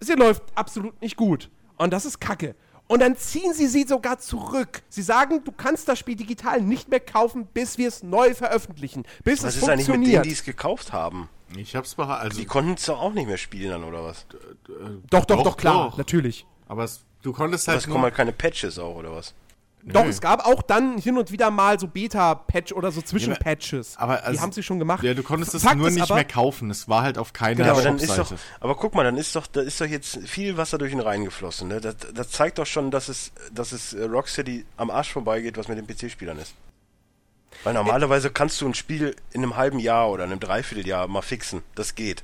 sie 0.00 0.14
läuft 0.14 0.42
absolut 0.54 1.00
nicht 1.00 1.16
gut. 1.16 1.50
Und 1.76 1.92
das 1.92 2.04
ist 2.04 2.20
Kacke. 2.20 2.54
Und 2.88 3.00
dann 3.00 3.16
ziehen 3.16 3.54
sie 3.54 3.68
sie 3.68 3.84
sogar 3.84 4.18
zurück. 4.18 4.82
Sie 4.88 5.02
sagen, 5.02 5.44
du 5.44 5.52
kannst 5.52 5.88
das 5.88 5.98
Spiel 5.98 6.16
digital 6.16 6.60
nicht 6.60 6.88
mehr 6.88 6.98
kaufen, 6.98 7.46
bis 7.46 7.78
wir 7.78 7.86
es 7.86 8.02
neu 8.02 8.34
veröffentlichen. 8.34 9.04
Bis 9.22 9.44
Was 9.44 9.54
es 9.54 9.62
ist 9.62 9.68
eigentlich 9.68 9.86
mit 9.86 9.94
denen, 9.94 10.04
funktioniert. 10.04 10.24
die 10.26 10.32
es 10.32 10.44
gekauft 10.44 10.92
haben? 10.92 11.28
Ich 11.56 11.76
hab's 11.76 11.94
behalten. 11.94 12.24
Also, 12.24 12.38
Die 12.40 12.46
konnten 12.46 12.72
es 12.74 12.86
doch 12.86 13.00
auch 13.00 13.12
nicht 13.12 13.26
mehr 13.26 13.36
spielen 13.36 13.70
dann, 13.70 13.84
oder 13.84 14.02
was? 14.04 14.26
doch, 15.08 15.24
doch, 15.24 15.36
doch, 15.36 15.42
Doch, 15.44 15.56
klar, 15.56 15.90
doch. 15.90 15.98
natürlich. 15.98 16.46
aber 16.68 16.84
es, 16.84 17.04
du 17.22 17.32
konntest 17.32 17.68
Aber 17.68 17.74
halt 17.76 17.86
es 17.86 17.90
kommen 17.90 18.04
halt 18.04 18.14
keine 18.14 18.32
Patches 18.32 18.78
auch, 18.78 18.96
oder 18.96 19.12
was? 19.12 19.34
Doch, 19.82 20.04
es 20.04 20.20
gab 20.20 20.46
auch 20.46 20.62
dann 20.62 20.98
hin 20.98 21.16
und 21.16 21.32
wieder 21.32 21.50
mal 21.50 21.80
so 21.80 21.86
Beta-Patch 21.86 22.72
oder 22.72 22.92
so 22.92 23.00
Zwischenpatches. 23.00 23.96
aber 23.96 24.16
die 24.16 24.22
also- 24.24 24.40
haben 24.40 24.52
sie 24.52 24.62
schon 24.62 24.78
gemacht. 24.78 25.02
Ja, 25.02 25.14
du 25.14 25.22
konntest 25.22 25.54
es 25.54 25.62
nur 25.62 25.90
nicht 25.90 26.02
aber, 26.02 26.16
mehr 26.16 26.24
kaufen. 26.24 26.70
Es 26.70 26.88
war 26.88 27.02
halt 27.02 27.16
auf 27.18 27.32
keiner 27.32 27.56
Genau. 27.56 27.72
aber 27.72 27.82
dann 27.82 27.98
ist 27.98 28.16
doch, 28.16 28.32
aber 28.60 28.74
guck 28.76 28.94
mal, 28.94 29.04
dann 29.04 29.16
ist 29.16 29.34
doch, 29.34 29.46
da 29.46 29.62
ist 29.62 29.80
doch 29.80 29.86
jetzt 29.86 30.18
viel 30.28 30.56
Wasser 30.56 30.78
durch 30.78 30.92
den 30.92 31.00
Rhein 31.00 31.24
geflossen. 31.24 31.68
Ne? 31.68 31.80
Das, 31.80 31.96
das 32.12 32.30
zeigt 32.30 32.58
doch 32.58 32.66
schon, 32.66 32.90
dass 32.90 33.08
es, 33.08 33.32
dass 33.52 33.72
es 33.72 33.94
äh, 33.94 34.04
Rocksteady 34.04 34.66
am 34.76 34.90
Arsch 34.90 35.12
vorbeigeht, 35.12 35.56
was 35.56 35.68
mit 35.68 35.78
den 35.78 35.86
PC-Spielern 35.86 36.38
ist. 36.38 36.54
Weil 37.64 37.74
normalerweise 37.74 38.30
kannst 38.30 38.60
du 38.60 38.66
ein 38.66 38.74
Spiel 38.74 39.14
in 39.32 39.42
einem 39.42 39.56
halben 39.56 39.78
Jahr 39.78 40.10
oder 40.10 40.24
einem 40.24 40.40
Dreivierteljahr 40.40 41.08
mal 41.08 41.22
fixen. 41.22 41.62
Das 41.74 41.94
geht. 41.94 42.22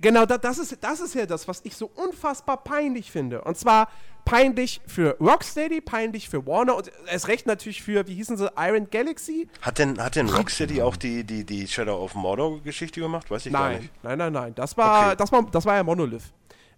Genau, 0.00 0.26
da, 0.26 0.38
das, 0.38 0.58
ist, 0.58 0.78
das 0.80 1.00
ist 1.00 1.14
ja 1.14 1.26
das, 1.26 1.46
was 1.46 1.60
ich 1.64 1.76
so 1.76 1.90
unfassbar 1.94 2.56
peinlich 2.64 3.10
finde. 3.10 3.42
Und 3.42 3.56
zwar 3.58 3.88
Peinlich 4.24 4.80
für 4.86 5.16
Rocksteady, 5.20 5.80
peinlich 5.80 6.28
für 6.28 6.46
Warner 6.46 6.76
und 6.76 6.90
erst 7.10 7.28
recht 7.28 7.46
natürlich 7.46 7.82
für, 7.82 8.06
wie 8.06 8.14
hießen 8.14 8.36
sie, 8.36 8.50
Iron 8.56 8.88
Galaxy? 8.90 9.48
Hat 9.62 9.78
denn, 9.78 10.02
hat 10.02 10.16
denn 10.16 10.28
Rocksteady 10.28 10.82
auch 10.82 10.96
die, 10.96 11.24
die, 11.24 11.44
die 11.44 11.66
Shadow 11.66 12.02
of 12.02 12.14
Mordor 12.14 12.60
Geschichte 12.62 13.00
gemacht? 13.00 13.30
Weiß 13.30 13.46
ich 13.46 13.52
gar 13.52 13.68
Nein, 13.70 13.78
nicht. 13.80 13.90
nein, 14.04 14.18
nein, 14.18 14.32
nein. 14.32 14.54
Das 14.54 14.76
war, 14.76 15.08
Okay. 15.08 15.16
das 15.18 15.32
war, 15.32 15.42
das 15.50 15.64
war 15.66 15.76
ja 15.76 15.82
Monolith. 15.82 16.22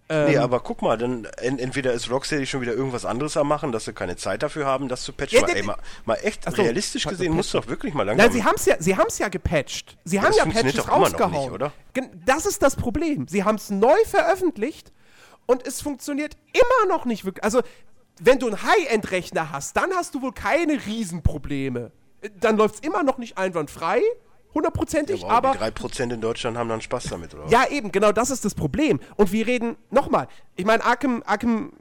Nee, 0.09 0.35
Ähm, 0.35 0.41
aber 0.41 0.59
guck 0.59 0.81
mal, 0.81 0.97
dann 0.97 1.25
en, 1.37 1.57
entweder 1.59 1.93
ist 1.93 2.11
Rocksteady 2.11 2.45
schon 2.45 2.59
wieder 2.59 2.73
irgendwas 2.73 3.05
anderes 3.05 3.37
am 3.37 3.47
machen, 3.47 3.71
dass 3.71 3.85
sie 3.85 3.93
keine 3.93 4.17
Zeit 4.17 4.43
dafür 4.43 4.65
haben, 4.65 4.89
das 4.89 5.03
zu 5.03 5.13
patchen. 5.13 5.39
Ja, 5.39 5.47
mal, 5.47 5.55
ey, 5.55 5.63
mal, 5.63 5.77
mal 6.05 6.15
echt 6.23 6.43
so, 6.43 6.61
realistisch 6.61 7.05
gesehen, 7.07 7.35
du 7.37 7.41
doch 7.53 7.67
wirklich 7.67 7.93
mal 7.93 8.03
langsam. 8.03 8.25
Nein, 8.27 8.33
sie 8.35 8.43
haben 8.43 8.55
es 8.55 8.65
ja, 8.65 8.75
sie 8.79 8.97
haben's 8.97 9.17
ja 9.19 9.29
gepatcht. 9.29 9.97
Sie 10.03 10.19
haben 10.19 10.27
das 10.27 10.37
ja 10.37 10.43
Patches 10.45 10.63
nicht, 10.75 10.89
rausgehauen. 10.89 11.51
oder? 11.53 11.71
Gen- 11.93 12.09
Das 12.25 12.45
ist 12.45 12.61
das 12.61 12.75
Problem. 12.75 13.27
Sie 13.29 13.45
haben 13.45 13.55
es 13.55 13.69
neu 13.69 13.95
veröffentlicht 14.05 14.91
und 15.45 15.65
es 15.65 15.81
funktioniert 15.81 16.37
immer 16.53 16.93
noch 16.93 17.05
nicht 17.05 17.25
wirklich. 17.25 17.43
Also, 17.43 17.61
wenn 18.19 18.39
du 18.39 18.47
einen 18.47 18.61
High-End-Rechner 18.61 19.51
hast, 19.51 19.75
dann 19.75 19.91
hast 19.93 20.15
du 20.15 20.21
wohl 20.21 20.33
keine 20.33 20.85
Riesenprobleme. 20.85 21.91
Dann 22.39 22.57
läuft 22.57 22.75
es 22.75 22.81
immer 22.81 23.03
noch 23.03 23.17
nicht 23.17 23.37
einwandfrei, 23.37 24.01
hundertprozentig, 24.53 25.23
wow, 25.23 25.31
aber 25.31 25.51
die 25.51 25.57
3% 25.57 26.13
in 26.13 26.21
Deutschland 26.21 26.57
haben 26.57 26.69
dann 26.69 26.81
Spaß 26.81 27.05
damit, 27.05 27.33
oder? 27.33 27.47
ja, 27.47 27.67
eben, 27.69 27.91
genau 27.91 28.11
das 28.11 28.29
ist 28.29 28.45
das 28.45 28.55
Problem. 28.55 28.99
Und 29.15 29.31
wir 29.31 29.47
reden, 29.47 29.75
nochmal, 29.89 30.27
ich 30.55 30.65
meine, 30.65 30.83
Arkham, 30.83 31.23
Arkham 31.25 31.73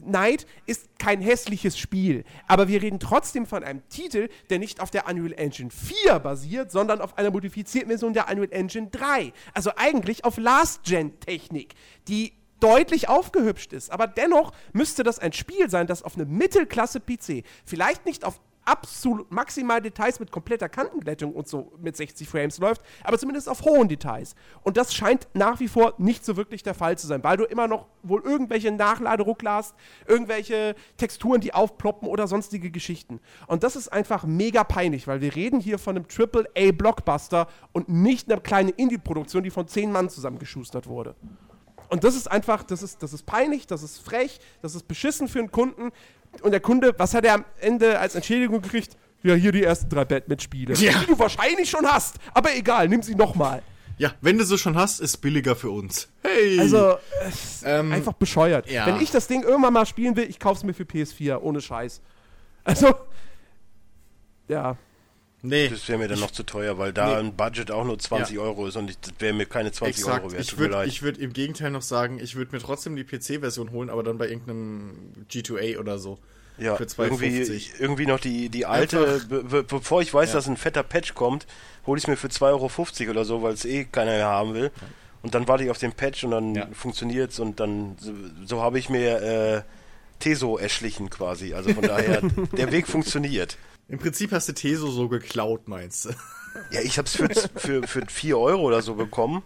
Knight 0.00 0.46
ist 0.66 0.88
kein 0.98 1.20
hässliches 1.20 1.78
Spiel, 1.78 2.24
aber 2.46 2.68
wir 2.68 2.80
reden 2.80 3.00
trotzdem 3.00 3.46
von 3.46 3.64
einem 3.64 3.86
Titel, 3.88 4.28
der 4.48 4.58
nicht 4.58 4.80
auf 4.80 4.90
der 4.90 5.06
Unreal 5.08 5.32
Engine 5.32 5.70
4 5.70 6.18
basiert, 6.20 6.70
sondern 6.70 7.00
auf 7.00 7.18
einer 7.18 7.30
modifizierten 7.30 7.88
Version 7.88 8.14
der 8.14 8.28
Unreal 8.28 8.52
Engine 8.52 8.88
3. 8.90 9.32
Also 9.52 9.72
eigentlich 9.76 10.24
auf 10.24 10.38
Last-Gen-Technik, 10.38 11.74
die 12.08 12.32
deutlich 12.60 13.08
aufgehübscht 13.08 13.72
ist. 13.72 13.90
Aber 13.90 14.06
dennoch 14.06 14.52
müsste 14.72 15.02
das 15.02 15.18
ein 15.18 15.32
Spiel 15.32 15.68
sein, 15.70 15.86
das 15.86 16.02
auf 16.02 16.16
einem 16.16 16.36
Mittelklasse-PC, 16.36 17.44
vielleicht 17.64 18.06
nicht 18.06 18.24
auf 18.24 18.40
absolut 18.64 19.30
maximal 19.32 19.80
Details 19.80 20.20
mit 20.20 20.30
kompletter 20.30 20.68
Kantenglättung 20.68 21.32
und 21.32 21.48
so 21.48 21.72
mit 21.78 21.96
60 21.96 22.28
Frames 22.28 22.58
läuft, 22.58 22.82
aber 23.02 23.18
zumindest 23.18 23.48
auf 23.48 23.62
hohen 23.62 23.88
Details. 23.88 24.34
Und 24.62 24.76
das 24.76 24.94
scheint 24.94 25.28
nach 25.34 25.60
wie 25.60 25.68
vor 25.68 25.94
nicht 25.98 26.24
so 26.24 26.36
wirklich 26.36 26.62
der 26.62 26.74
Fall 26.74 26.96
zu 26.96 27.06
sein, 27.06 27.24
weil 27.24 27.36
du 27.36 27.44
immer 27.44 27.66
noch 27.66 27.86
wohl 28.02 28.22
irgendwelche 28.22 28.70
Nachladeruckler 28.70 29.52
hast, 29.52 29.74
irgendwelche 30.06 30.74
Texturen, 30.96 31.40
die 31.40 31.54
aufploppen 31.54 32.08
oder 32.08 32.26
sonstige 32.26 32.70
Geschichten. 32.70 33.20
Und 33.46 33.62
das 33.62 33.76
ist 33.76 33.88
einfach 33.88 34.24
mega 34.24 34.62
peinlich, 34.62 35.06
weil 35.06 35.20
wir 35.20 35.34
reden 35.34 35.60
hier 35.60 35.78
von 35.78 35.96
einem 35.96 36.06
AAA-Blockbuster 36.06 37.48
und 37.72 37.88
nicht 37.88 38.30
einer 38.30 38.40
kleinen 38.40 38.70
Indie-Produktion, 38.70 39.42
die 39.42 39.50
von 39.50 39.66
zehn 39.66 39.90
Mann 39.90 40.10
zusammengeschustert 40.10 40.86
wurde. 40.86 41.16
Und 41.90 42.04
das 42.04 42.14
ist 42.16 42.30
einfach, 42.30 42.62
das 42.62 42.82
ist, 42.82 43.02
das 43.02 43.12
ist 43.12 43.26
peinlich, 43.26 43.66
das 43.66 43.82
ist 43.82 43.98
frech, 44.00 44.38
das 44.62 44.74
ist 44.74 44.86
beschissen 44.88 45.28
für 45.28 45.40
einen 45.40 45.50
Kunden. 45.50 45.90
Und 46.42 46.52
der 46.52 46.60
Kunde, 46.60 46.94
was 46.96 47.12
hat 47.14 47.24
er 47.24 47.34
am 47.34 47.44
Ende 47.60 47.98
als 47.98 48.14
Entschädigung 48.14 48.62
gekriegt? 48.62 48.96
Ja, 49.22 49.34
hier 49.34 49.52
die 49.52 49.64
ersten 49.64 49.88
drei 49.90 50.04
Batman-Spiele. 50.04 50.74
Ja. 50.74 50.98
Die 51.00 51.06
du 51.06 51.18
wahrscheinlich 51.18 51.68
schon 51.68 51.84
hast. 51.86 52.16
Aber 52.32 52.54
egal, 52.56 52.88
nimm 52.88 53.02
sie 53.02 53.14
nochmal. 53.14 53.62
Ja, 53.98 54.12
wenn 54.22 54.38
du 54.38 54.44
sie 54.44 54.56
schon 54.56 54.76
hast, 54.76 55.00
ist 55.00 55.18
billiger 55.18 55.54
für 55.56 55.70
uns. 55.70 56.08
Hey! 56.22 56.58
Also, 56.58 56.96
Ähm, 57.64 57.92
einfach 57.92 58.14
bescheuert. 58.14 58.70
ja. 58.70 58.86
Wenn 58.86 58.98
ich 59.02 59.10
das 59.10 59.26
Ding 59.26 59.42
irgendwann 59.42 59.74
mal 59.74 59.84
spielen 59.84 60.16
will, 60.16 60.24
ich 60.30 60.38
kauf's 60.38 60.62
mir 60.62 60.72
für 60.72 60.84
PS4, 60.84 61.36
ohne 61.38 61.60
Scheiß. 61.60 62.00
Also, 62.64 62.94
ja. 64.48 64.76
Nee. 65.42 65.68
Das 65.68 65.88
wäre 65.88 65.98
mir 65.98 66.08
dann 66.08 66.20
noch 66.20 66.30
zu 66.30 66.42
teuer, 66.42 66.78
weil 66.78 66.92
da 66.92 67.06
Nee. 67.08 67.14
ein 67.28 67.34
Budget 67.36 67.70
auch 67.70 67.84
nur 67.84 67.98
20 67.98 68.36
Ja. 68.36 68.42
Euro 68.42 68.66
ist 68.66 68.76
und 68.76 68.90
ich, 68.90 68.98
das 69.00 69.12
wäre 69.18 69.32
mir 69.34 69.46
keine 69.46 69.72
20 69.72 69.98
Exakt. 70.04 70.22
Euro 70.24 70.32
wert. 70.32 70.42
Ich 70.42 70.58
würde 70.58 70.84
ich 70.86 71.02
würd 71.02 71.18
im 71.18 71.32
Gegenteil 71.32 71.70
noch 71.70 71.82
sagen, 71.82 72.18
ich 72.22 72.36
würde 72.36 72.52
mir 72.54 72.60
trotzdem 72.62 72.96
die 72.96 73.04
PC-Version 73.04 73.70
holen, 73.72 73.90
aber 73.90 74.02
dann 74.02 74.18
bei 74.18 74.28
irgendeinem 74.28 75.12
G2A 75.30 75.78
oder 75.78 75.98
so. 75.98 76.18
ja, 76.58 76.76
für 76.76 76.84
irgendwie, 77.04 77.40
2,50. 77.42 77.80
irgendwie 77.80 78.06
noch 78.06 78.20
die, 78.20 78.48
die 78.50 78.66
alte, 78.66 79.22
be 79.28 79.42
be 79.44 79.62
bevor 79.62 80.02
ich 80.02 80.12
weiß, 80.12 80.28
Ja. 80.30 80.34
dass 80.36 80.46
ein 80.46 80.56
fetter 80.58 80.82
Patch 80.82 81.14
kommt, 81.14 81.46
hole 81.86 81.96
ich 81.98 82.04
es 82.04 82.08
mir 82.08 82.16
für 82.16 82.28
2,50 82.28 83.00
Euro 83.02 83.10
oder 83.12 83.24
so, 83.24 83.42
weil 83.42 83.54
es 83.54 83.64
eh 83.64 83.84
keiner 83.84 84.10
mehr 84.12 84.26
haben 84.26 84.52
will. 84.54 84.70
Und 85.22 85.34
dann 85.34 85.48
warte 85.48 85.64
ich 85.64 85.70
auf 85.70 85.78
den 85.78 85.92
Patch 85.92 86.24
und 86.24 86.30
dann 86.32 86.54
Ja. 86.54 86.68
funktioniert's 86.72 87.38
und 87.40 87.60
dann, 87.60 87.96
so, 87.98 88.12
so 88.44 88.62
habe 88.62 88.78
ich 88.78 88.88
mir 88.90 89.22
äh, 89.22 89.62
Teso 90.18 90.58
erschlichen 90.58 91.08
quasi. 91.08 91.54
Also 91.54 91.72
von 91.72 91.82
daher, 91.82 92.20
der 92.56 92.72
Weg 92.72 92.86
funktioniert. 92.86 93.56
Im 93.90 93.98
Prinzip 93.98 94.32
hast 94.32 94.48
du 94.48 94.52
Teso 94.54 94.90
so 94.90 95.08
geklaut, 95.08 95.68
meinst 95.68 96.04
du? 96.06 96.10
Ja, 96.70 96.80
ich 96.80 96.96
habe 96.98 97.06
es 97.06 97.16
für, 97.16 97.28
für, 97.56 97.86
für 97.86 98.06
4 98.06 98.38
Euro 98.38 98.62
oder 98.62 98.82
so 98.82 98.94
bekommen. 98.94 99.42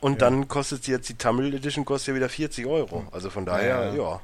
Und 0.00 0.20
dann 0.22 0.48
kostet 0.48 0.86
jetzt 0.88 1.08
die 1.08 1.14
Tamil 1.14 1.54
Edition 1.54 1.84
kostet 1.84 2.08
ja 2.08 2.14
wieder 2.16 2.28
40 2.28 2.66
Euro. 2.66 3.06
Also 3.12 3.30
von 3.30 3.46
daher, 3.46 3.86
Ja, 3.86 3.94
ja. 3.94 3.94
ja. 3.94 4.20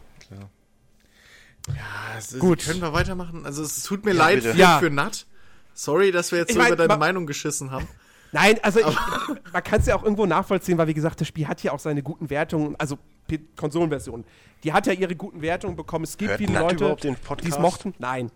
Ja, 1.68 2.18
es 2.18 2.32
ist, 2.32 2.40
Gut. 2.40 2.64
Können 2.64 2.80
wir 2.80 2.92
weitermachen? 2.92 3.44
Also 3.44 3.62
es 3.62 3.82
tut 3.82 4.04
mir 4.04 4.12
Ja, 4.12 4.18
leid 4.18 4.36
bitte. 4.36 4.52
für, 4.52 4.58
Ja. 4.58 4.78
für 4.78 4.90
Nat. 4.90 5.26
Sorry, 5.74 6.10
dass 6.12 6.32
wir 6.32 6.38
jetzt 6.40 6.50
Ich 6.50 6.54
so 6.54 6.60
mein, 6.62 6.68
über 6.68 6.76
deine 6.76 6.88
ma- 6.88 6.96
Meinung 6.98 7.26
geschissen 7.26 7.70
haben. 7.70 7.86
Nein, 8.32 8.58
also 8.62 8.80
ich, 8.80 8.86
man 9.52 9.62
kann 9.64 9.80
es 9.80 9.86
ja 9.86 9.94
auch 9.96 10.02
irgendwo 10.02 10.26
nachvollziehen, 10.26 10.76
weil 10.78 10.86
wie 10.88 10.94
gesagt, 10.94 11.20
das 11.20 11.28
Spiel 11.28 11.46
hat 11.46 11.62
ja 11.62 11.72
auch 11.72 11.78
seine 11.78 12.02
guten 12.02 12.28
Wertungen, 12.30 12.74
also 12.78 12.98
P- 13.26 13.40
Konsolenversion. 13.56 14.24
Die 14.64 14.72
hat 14.72 14.86
ja 14.86 14.92
ihre 14.94 15.14
guten 15.14 15.40
Wertungen 15.42 15.76
bekommen. 15.76 16.04
Es 16.04 16.16
gibt 16.16 16.30
Hört 16.30 16.38
viele 16.38 16.52
Nat 16.52 16.80
Leute, 16.80 16.96
die 17.02 17.08
es 17.14 17.20
Podcast? 17.20 17.60
mochten. 17.60 17.94
Nein. 17.98 18.30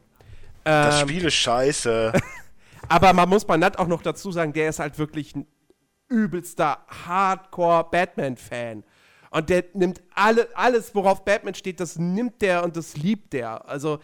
Das 0.64 1.02
Ähm, 1.02 1.08
Spiel 1.08 1.24
ist 1.26 1.34
scheiße. 1.34 2.12
Aber 2.88 3.12
man 3.12 3.28
muss 3.28 3.44
bei 3.44 3.56
Nat 3.56 3.78
auch 3.78 3.86
noch 3.86 4.02
dazu 4.02 4.32
sagen, 4.32 4.52
der 4.52 4.68
ist 4.68 4.78
halt 4.78 4.98
wirklich 4.98 5.34
ein 5.34 5.46
übelster 6.08 6.84
Hardcore-Batman-Fan. 7.06 8.84
Und 9.30 9.48
der 9.48 9.64
nimmt 9.72 10.02
alle, 10.14 10.48
alles, 10.54 10.94
worauf 10.94 11.24
Batman 11.24 11.54
steht, 11.54 11.80
das 11.80 11.98
nimmt 11.98 12.42
der 12.42 12.64
und 12.64 12.76
das 12.76 12.96
liebt 12.96 13.32
der. 13.32 13.66
Also 13.66 13.94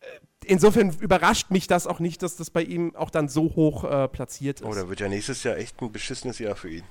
äh, 0.00 0.06
insofern 0.46 0.90
überrascht 1.00 1.50
mich 1.50 1.66
das 1.66 1.86
auch 1.86 2.00
nicht, 2.00 2.22
dass 2.22 2.36
das 2.36 2.48
bei 2.50 2.62
ihm 2.62 2.96
auch 2.96 3.10
dann 3.10 3.28
so 3.28 3.54
hoch 3.54 3.84
äh, 3.84 4.08
platziert 4.08 4.60
ist. 4.60 4.66
Oh, 4.66 4.74
da 4.74 4.88
wird 4.88 5.00
ja 5.00 5.08
nächstes 5.08 5.42
Jahr 5.42 5.58
echt 5.58 5.82
ein 5.82 5.92
beschissenes 5.92 6.38
Jahr 6.38 6.56
für 6.56 6.70
ihn. 6.70 6.84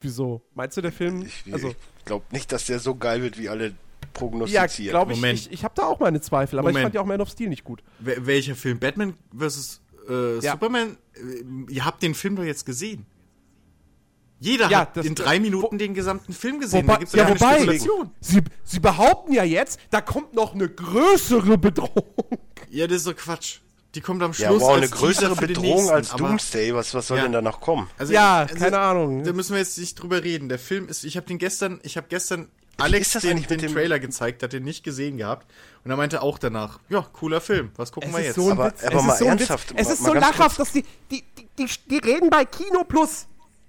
Wieso? 0.00 0.42
Meinst 0.54 0.76
du, 0.76 0.80
der 0.80 0.92
Film? 0.92 1.22
Ich, 1.26 1.52
also, 1.52 1.70
ich 1.98 2.04
glaube 2.04 2.24
nicht, 2.30 2.50
dass 2.52 2.66
der 2.66 2.78
so 2.78 2.94
geil 2.94 3.22
wird, 3.22 3.38
wie 3.38 3.48
alle 3.48 3.74
ja, 4.14 4.18
prognostizieren. 4.20 4.90
glaube 4.90 5.12
ich. 5.12 5.18
Moment. 5.18 5.38
Ich, 5.40 5.52
ich 5.52 5.64
habe 5.64 5.74
da 5.76 5.84
auch 5.86 6.00
meine 6.00 6.20
Zweifel, 6.20 6.58
aber 6.58 6.68
ich 6.70 6.74
Moment. 6.74 6.84
fand 6.86 6.94
ja 6.94 7.00
auch 7.00 7.06
Man 7.06 7.20
of 7.20 7.28
Steel 7.30 7.48
nicht 7.48 7.64
gut. 7.64 7.82
Wel 7.98 8.24
welcher 8.26 8.54
Film? 8.54 8.78
Batman 8.78 9.14
vs. 9.36 9.80
Äh, 10.08 10.38
Ja. 10.40 10.52
Superman? 10.52 10.96
Äh, 11.14 11.72
Ihr 11.72 11.84
habt 11.84 12.02
den 12.02 12.14
Film 12.14 12.36
doch 12.36 12.44
jetzt 12.44 12.64
gesehen. 12.66 13.06
Jeder 14.40 14.68
Ja, 14.68 14.80
hat 14.80 14.96
das- 14.96 15.06
in 15.06 15.14
drei 15.14 15.38
wo- 15.38 15.42
Minuten 15.42 15.78
den 15.78 15.94
gesamten 15.94 16.32
Film 16.32 16.60
gesehen. 16.60 16.82
Wobei, 16.82 16.92
da 16.94 16.98
gibt's 16.98 17.14
ja, 17.14 17.28
wobei, 17.28 17.54
Spekulation. 17.56 18.10
sie, 18.20 18.42
sie 18.64 18.80
behaupten 18.80 19.32
ja 19.32 19.44
jetzt, 19.44 19.78
da 19.90 20.00
kommt 20.00 20.34
noch 20.34 20.54
eine 20.54 20.68
größere 20.68 21.56
Bedrohung. 21.56 22.14
Ja, 22.70 22.86
das 22.86 22.98
ist 22.98 23.06
doch 23.06 23.16
Quatsch. 23.16 23.58
Die 23.94 24.00
kommt 24.00 24.22
am 24.24 24.32
ja, 24.32 24.48
Schluss 24.48 24.62
wow, 24.62 24.76
eine 24.76 24.88
größere 24.88 25.36
Bedrohung 25.36 25.76
nächsten, 25.76 25.94
als 25.94 26.10
Doomsday. 26.10 26.74
Was, 26.74 26.92
was 26.94 27.06
soll 27.06 27.18
Ja. 27.18 27.22
denn 27.22 27.32
da 27.32 27.40
noch 27.40 27.60
kommen? 27.60 27.88
Also, 27.96 28.12
Ja, 28.12 28.38
also, 28.40 28.56
keine 28.56 28.80
Ahnung. 28.80 29.22
Da 29.22 29.32
müssen 29.32 29.52
wir 29.52 29.60
jetzt 29.60 29.78
nicht 29.78 29.94
drüber 29.94 30.24
reden. 30.24 30.48
Der 30.48 30.58
Film 30.58 30.88
ist, 30.88 31.04
ich 31.04 31.16
habe 31.16 31.26
den 31.28 31.38
gestern, 31.38 31.78
ich 31.84 31.96
habe 31.96 32.08
gestern 32.10 32.48
Alex 32.78 33.12
den, 33.12 33.42
den 33.42 33.58
dem- 33.58 33.72
Trailer 33.72 33.98
gezeigt, 33.98 34.42
hat 34.42 34.52
den 34.52 34.64
nicht 34.64 34.82
gesehen 34.84 35.16
gehabt. 35.18 35.46
Und 35.84 35.90
er 35.90 35.96
meinte 35.96 36.22
auch 36.22 36.38
danach, 36.38 36.80
ja, 36.88 37.02
cooler 37.12 37.40
Film, 37.40 37.70
was 37.76 37.92
gucken 37.92 38.12
wir 38.12 38.20
jetzt? 38.20 38.34
so 38.36 38.50
Aber- 38.50 38.66
Witz. 38.66 38.84
aber 38.84 38.96
es 38.96 39.02
mal 39.04 39.12
ist 39.12 39.18
so 39.18 39.24
ernsthaft, 39.26 39.70
Witz. 39.70 39.80
Es 39.80 39.90
ist 39.90 40.00
mal 40.02 40.08
so 40.08 40.14
lachhaft, 40.14 40.58
dass 40.58 40.72
die, 40.72 40.84
die, 41.10 41.22
die, 41.58 41.68
die, 41.90 41.98
reden 41.98 42.30
bei 42.30 42.44
Kino 42.44 42.84
Plus 42.84 43.26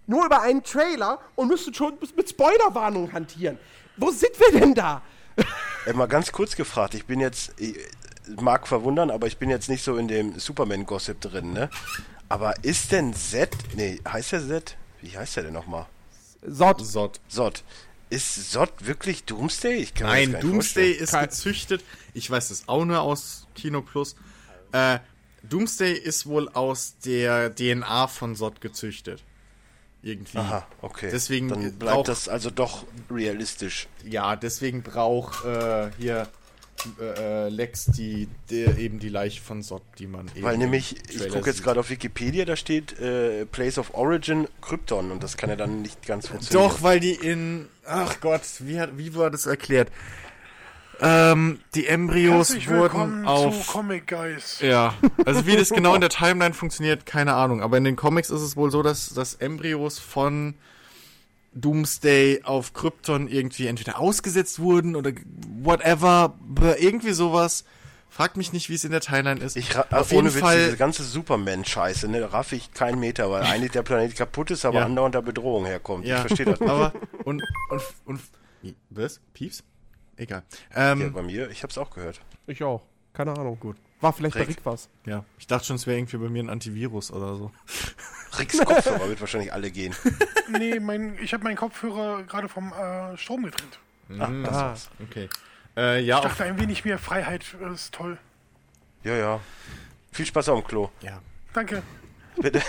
nur 0.07 0.25
über 0.25 0.41
einen 0.41 0.63
Trailer 0.63 1.19
und 1.35 1.47
müssen 1.47 1.73
schon 1.73 1.97
mit 2.15 2.29
Spoilerwarnung 2.29 3.11
hantieren. 3.11 3.57
Wo 3.97 4.11
sind 4.11 4.31
wir 4.39 4.59
denn 4.59 4.73
da? 4.73 5.01
Äh, 5.85 5.93
mal 5.93 6.07
ganz 6.07 6.31
kurz 6.31 6.55
gefragt, 6.55 6.93
ich 6.93 7.05
bin 7.05 7.19
jetzt, 7.19 7.53
ich, 7.59 7.75
mag 8.39 8.67
verwundern, 8.67 9.11
aber 9.11 9.27
ich 9.27 9.37
bin 9.37 9.49
jetzt 9.49 9.69
nicht 9.69 9.83
so 9.83 9.97
in 9.97 10.07
dem 10.07 10.39
Superman-Gossip 10.39 11.19
drin, 11.21 11.53
ne? 11.53 11.69
Aber 12.29 12.53
ist 12.63 12.91
denn 12.91 13.13
Zed, 13.13 13.55
nee, 13.75 13.99
heißt 14.07 14.31
der 14.31 14.47
Zed? 14.47 14.77
Wie 15.01 15.15
heißt 15.17 15.35
der 15.35 15.43
denn 15.43 15.53
nochmal? 15.53 15.85
Sod. 16.47 16.83
Sod. 16.85 17.19
Zod. 17.27 17.63
Ist 18.16 18.51
Zod 18.51 18.72
wirklich 18.86 19.26
Doomsday? 19.26 19.76
Ich 19.76 19.93
kann 19.93 20.07
Nein, 20.07 20.32
Doomsday 20.39 20.59
vorstellen. 20.93 20.95
ist 21.03 21.11
Kein- 21.11 21.30
gezüchtet. 21.30 21.84
Ich 22.13 22.30
weiß 22.32 22.49
das 22.49 22.68
auch 22.70 22.86
nur 22.86 23.01
aus 23.01 23.47
Kino 23.55 23.82
Plus. 23.82 24.16
Äh, 24.72 24.99
Doomsday 25.43 25.93
ist 25.93 26.26
wohl 26.26 26.49
aus 26.49 26.95
der 27.03 27.53
DNA 27.53 28.07
von 28.07 28.36
Sod 28.36 28.61
gezüchtet. 28.61 29.24
Irgendwie. 30.01 30.38
Aha, 30.38 30.66
okay. 30.82 31.09
Deswegen 31.11 31.49
Dann 31.49 31.61
braucht- 31.63 31.80
bleibt 31.80 32.07
das 32.07 32.30
also 32.30 32.49
doch 32.51 32.86
realistisch. 33.11 33.88
Ja, 34.03 34.36
deswegen 34.36 34.82
braucht 34.84 35.43
äh, 35.45 35.89
hier 35.97 36.28
äh, 36.99 37.45
äh, 37.45 37.49
Lex 37.49 37.86
die, 37.86 38.28
der, 38.49 38.78
eben 38.78 38.99
die 38.99 39.09
Leiche 39.09 39.41
von 39.41 39.63
Sod, 39.63 39.82
die 39.97 40.07
man 40.07 40.28
eben. 40.36 40.43
Weil 40.43 40.57
nämlich, 40.57 40.95
ich 41.09 41.30
gucke 41.30 41.49
jetzt 41.49 41.63
gerade 41.63 41.80
auf 41.80 41.89
Wikipedia, 41.89 42.45
da 42.45 42.55
steht 42.55 42.99
äh, 42.99 43.45
Place 43.45 43.78
of 43.78 43.93
Origin 43.93 44.47
Krypton 44.61 45.11
und 45.11 45.23
das 45.23 45.38
kann 45.38 45.49
ja 45.49 45.55
dann 45.55 45.82
nicht 45.82 46.05
ganz 46.05 46.28
funktionieren. 46.28 46.69
Doch, 46.69 46.84
weil 46.84 46.99
die 46.99 47.13
in. 47.13 47.67
Ach 47.86 48.19
Gott, 48.19 48.41
wie, 48.59 48.80
hat, 48.80 48.97
wie 48.97 49.15
war 49.15 49.32
das 49.32 49.45
erklärt? 49.45 49.91
Ähm, 51.01 51.59
die 51.73 51.88
Embryos 51.88 52.49
Herzlich 52.49 52.69
wurden 52.69 52.82
willkommen 52.82 53.23
zu 53.23 53.30
auf. 53.30 53.67
Comic 53.67 54.07
Guys. 54.07 54.59
Ja, 54.61 54.93
also 55.26 55.45
wie 55.45 55.57
das 55.57 55.69
genau 55.76 55.93
in 55.95 56.01
der 56.01 56.09
Timeline 56.09 56.53
funktioniert, 56.53 57.05
keine 57.05 57.34
Ahnung. 57.34 57.61
Aber 57.61 57.78
in 57.78 57.84
den 57.84 57.95
Comics 57.95 58.30
ist 58.30 58.41
es 58.41 58.55
wohl 58.55 58.71
so, 58.71 58.82
dass, 58.82 59.09
dass 59.09 59.36
Embryos 59.36 59.99
von 59.99 60.55
Doomsday 61.55 62.41
auf 62.43 62.73
Krypton 62.73 63.27
irgendwie 63.27 63.67
entweder 63.67 63.99
ausgesetzt 63.99 64.59
wurden 64.59 64.95
oder 64.95 65.11
whatever, 65.61 66.35
irgendwie 66.79 67.11
sowas. 67.13 67.63
Fragt 68.09 68.37
mich 68.37 68.53
nicht, 68.53 68.69
wie 68.69 68.75
es 68.75 68.85
in 68.85 68.91
der 68.91 69.01
Timeline 69.01 69.41
ist. 69.41 69.57
Ich 69.57 69.75
auf 69.77 69.91
ohne 69.91 70.05
jeden 70.11 70.25
Witz, 70.35 70.39
Fall. 70.39 70.63
diese 70.65 70.77
ganze 70.77 71.03
Superman-Scheiße, 71.03 72.07
ne, 72.07 72.31
raff 72.31 72.53
ich 72.53 72.71
keinen 72.73 72.99
Meter, 72.99 73.29
weil 73.29 73.43
eigentlich 73.43 73.71
der 73.71 73.83
Planet 73.83 74.15
kaputt 74.15 74.51
ist, 74.51 74.63
aber 74.63 74.79
Ja. 74.79 74.85
andauernd 74.85 75.15
der 75.15 75.21
Bedrohung 75.21 75.65
herkommt. 75.65 76.05
Ja, 76.05 76.17
Ich 76.17 76.21
verstehe 76.27 76.45
das 76.45 76.59
nicht. 76.61 76.69
aber 76.69 76.93
und 77.25 77.41
und 77.69 77.81
und 78.05 78.21
was? 78.89 79.19
Pieps? 79.33 79.63
Egal. 80.17 80.43
Ja, 80.73 80.91
Ähm, 80.93 81.11
bei 81.11 81.23
mir, 81.23 81.49
ich 81.49 81.61
hab's 81.63 81.77
auch 81.77 81.89
gehört. 81.89 82.21
Ich 82.47 82.63
auch. 82.63 82.83
Keine 83.11 83.31
Ahnung. 83.31 83.57
Gut. 83.59 83.75
War 84.01 84.13
vielleicht 84.13 84.35
bei 84.35 84.41
Rick. 84.41 84.49
Rick 84.57 84.65
was. 84.65 84.89
ja, 85.05 85.23
ich 85.39 85.47
dachte 85.47 85.65
schon, 85.67 85.77
es 85.77 85.87
wäre 85.87 85.97
irgendwie 85.97 86.17
bei 86.17 86.29
mir 86.29 86.43
ein 86.43 86.49
Antivirus 86.49 87.11
oder 87.11 87.35
so. 87.35 87.51
Ricks 88.39 88.57
Kopfhörer 88.65 89.07
wird 89.07 89.19
wahrscheinlich 89.21 89.53
alle 89.53 89.71
gehen. 89.71 89.95
Nee, 90.47 90.79
mein, 90.79 91.17
ich 91.23 91.33
habe 91.33 91.43
meinen 91.43 91.55
Kopfhörer 91.55 92.21
gerade 92.23 92.47
vom 92.49 92.71
äh, 92.71 93.17
Strom 93.17 93.43
getrennt. 93.43 93.79
Ach, 94.19 94.29
das 94.43 94.53
Ah. 94.55 94.61
war's. 94.69 94.89
Okay. 95.09 95.27
Äh, 95.75 96.01
ja, 96.01 96.17
Ich 96.17 96.23
dachte, 96.23 96.43
ein 96.43 96.59
wenig 96.59 96.85
mehr 96.85 96.99
Freiheit 96.99 97.43
ist 97.73 97.95
toll. 97.95 98.19
Ja, 99.03 99.15
ja. 99.15 99.39
Viel 100.11 100.25
Spaß 100.27 100.49
auf 100.49 100.59
dem 100.61 100.67
Klo. 100.67 100.89
ja. 101.01 101.19
Danke. 101.53 101.81
Bitte. 102.37 102.61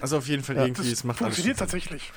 Also 0.00 0.18
auf 0.18 0.26
jeden 0.28 0.44
Fall 0.44 0.56
irgendwie, 0.56 0.82
es 0.82 0.90
Das 0.98 1.04
macht 1.04 1.20
alles 1.22 1.34
funktioniert 1.34 1.58
tatsächlich. 1.58 2.12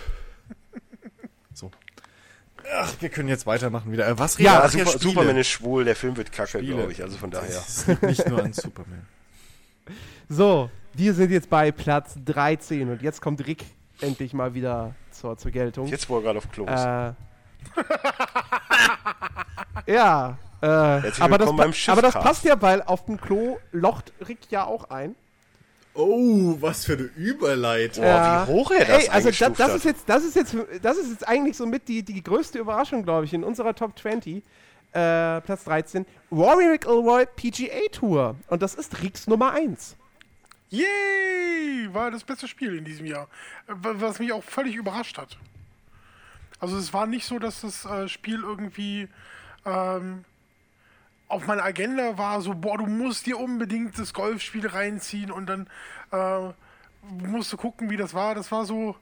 So. 2.70 2.78
Ach, 2.80 2.94
wir 3.00 3.10
können 3.10 3.30
jetzt 3.30 3.46
weitermachen 3.46 3.92
wieder. 3.92 4.08
Äh, 4.08 4.18
was 4.20 4.38
Ja, 4.38 4.60
reden- 4.60 4.80
Ja, 4.80 4.84
ach 4.86 4.90
Super. 4.92 5.00
Superman 5.00 5.38
ist 5.38 5.48
schwul, 5.48 5.86
der 5.86 5.96
Film 5.96 6.18
wird 6.18 6.32
kacke, 6.32 6.62
glaube 6.62 6.92
ich. 6.92 7.02
Also 7.02 7.18
von 7.18 7.32
daher. 7.32 7.62
Nicht 8.02 8.28
nur 8.28 8.44
an 8.44 8.54
Superman. 8.54 9.06
So, 10.30 10.70
wir 10.94 11.14
sind 11.14 11.32
jetzt 11.32 11.50
bei 11.50 11.72
Platz 11.72 12.16
13 12.26 12.90
und 12.90 13.02
jetzt 13.02 13.22
kommt 13.22 13.48
Rick 13.48 13.64
endlich 14.02 14.34
mal 14.34 14.54
wieder 14.54 14.94
zur, 15.12 15.38
zur 15.38 15.52
Geltung. 15.52 15.88
Jetzt, 15.88 16.10
wo 16.10 16.18
er 16.18 16.22
gerade 16.24 16.40
auf 16.40 16.52
Klo 16.52 16.66
ist. 16.66 16.72
Äh, 16.74 17.14
ja, 19.94 20.38
äh, 20.62 20.66
aber, 20.68 21.38
das, 21.38 21.50
aber 21.88 22.02
das 22.02 22.14
passt 22.14 22.44
ja, 22.44 22.62
weil 22.62 22.82
auf 22.84 23.06
dem 23.06 23.22
Klo 23.22 23.58
locht 23.72 24.12
Rick 24.28 24.52
ja 24.52 24.66
auch 24.66 24.90
ein. 24.90 25.16
Oh, 25.98 26.56
was 26.62 26.86
für 26.86 26.94
eine 26.94 27.04
Überleitung. 27.16 28.04
Boah, 28.04 28.46
wie 28.48 28.52
hoch 28.52 28.72
er 28.72 28.86
das 28.86 29.04
Ey, 29.06 29.10
also 29.10 29.32
da, 29.32 29.50
das 29.50 29.60
hat. 29.70 29.76
ist 29.78 29.84
jetzt, 29.86 30.04
das 30.08 30.24
ist 30.24 30.36
jetzt, 30.36 30.56
das 30.82 30.98
ist 30.98 31.10
jetzt 31.10 31.28
eigentlich 31.28 31.58
so 31.58 31.66
mit 31.66 31.88
die, 31.88 32.04
die 32.04 32.24
größte 32.24 32.60
Überraschung, 32.60 33.04
glaube 33.04 33.26
ich, 33.26 33.34
in 33.34 33.44
unserer 33.44 33.74
Top 33.74 33.98
20. 33.98 34.38
Äh, 34.94 35.42
Platz 35.42 35.64
13. 35.66 36.06
Warwick 36.30 36.86
Elroy 36.86 37.26
PGA 37.36 37.90
Tour. 37.92 38.36
Und 38.48 38.62
das 38.62 38.76
ist 38.76 39.02
Ricks 39.04 39.28
Nummer 39.28 39.52
1. 39.54 39.96
Yay! 40.70 41.90
War 41.94 42.12
das 42.12 42.24
beste 42.24 42.48
Spiel 42.48 42.78
in 42.78 42.86
diesem 42.86 43.06
Jahr. 43.06 43.28
Äh, 43.68 43.74
wa- 43.76 43.96
Was 43.98 44.20
mich 44.20 44.32
auch 44.34 44.44
völlig 44.44 44.76
überrascht 44.76 45.18
hat. 45.18 45.38
Also 46.60 46.78
es 46.78 46.94
war 46.94 47.06
nicht 47.06 47.26
so, 47.26 47.40
dass 47.40 47.62
das 47.62 47.86
äh, 47.86 48.08
Spiel 48.08 48.42
irgendwie 48.42 49.08
ähm, 49.66 50.24
auf 51.28 51.46
meiner 51.48 51.64
Agenda 51.64 52.18
war, 52.18 52.42
so, 52.42 52.54
boah, 52.54 52.78
du 52.78 52.86
musst 52.86 53.26
dir 53.26 53.40
unbedingt 53.40 53.98
das 54.00 54.14
Golfspiel 54.14 54.68
reinziehen 54.68 55.32
und 55.32 55.48
dann 55.48 55.68
äh, 56.12 56.54
musst 57.26 57.52
du 57.52 57.58
gucken, 57.58 57.90
wie 57.90 57.98
das 57.98 58.14
war. 58.14 58.36
Das 58.36 58.52
war 58.52 58.66
so, 58.66 58.96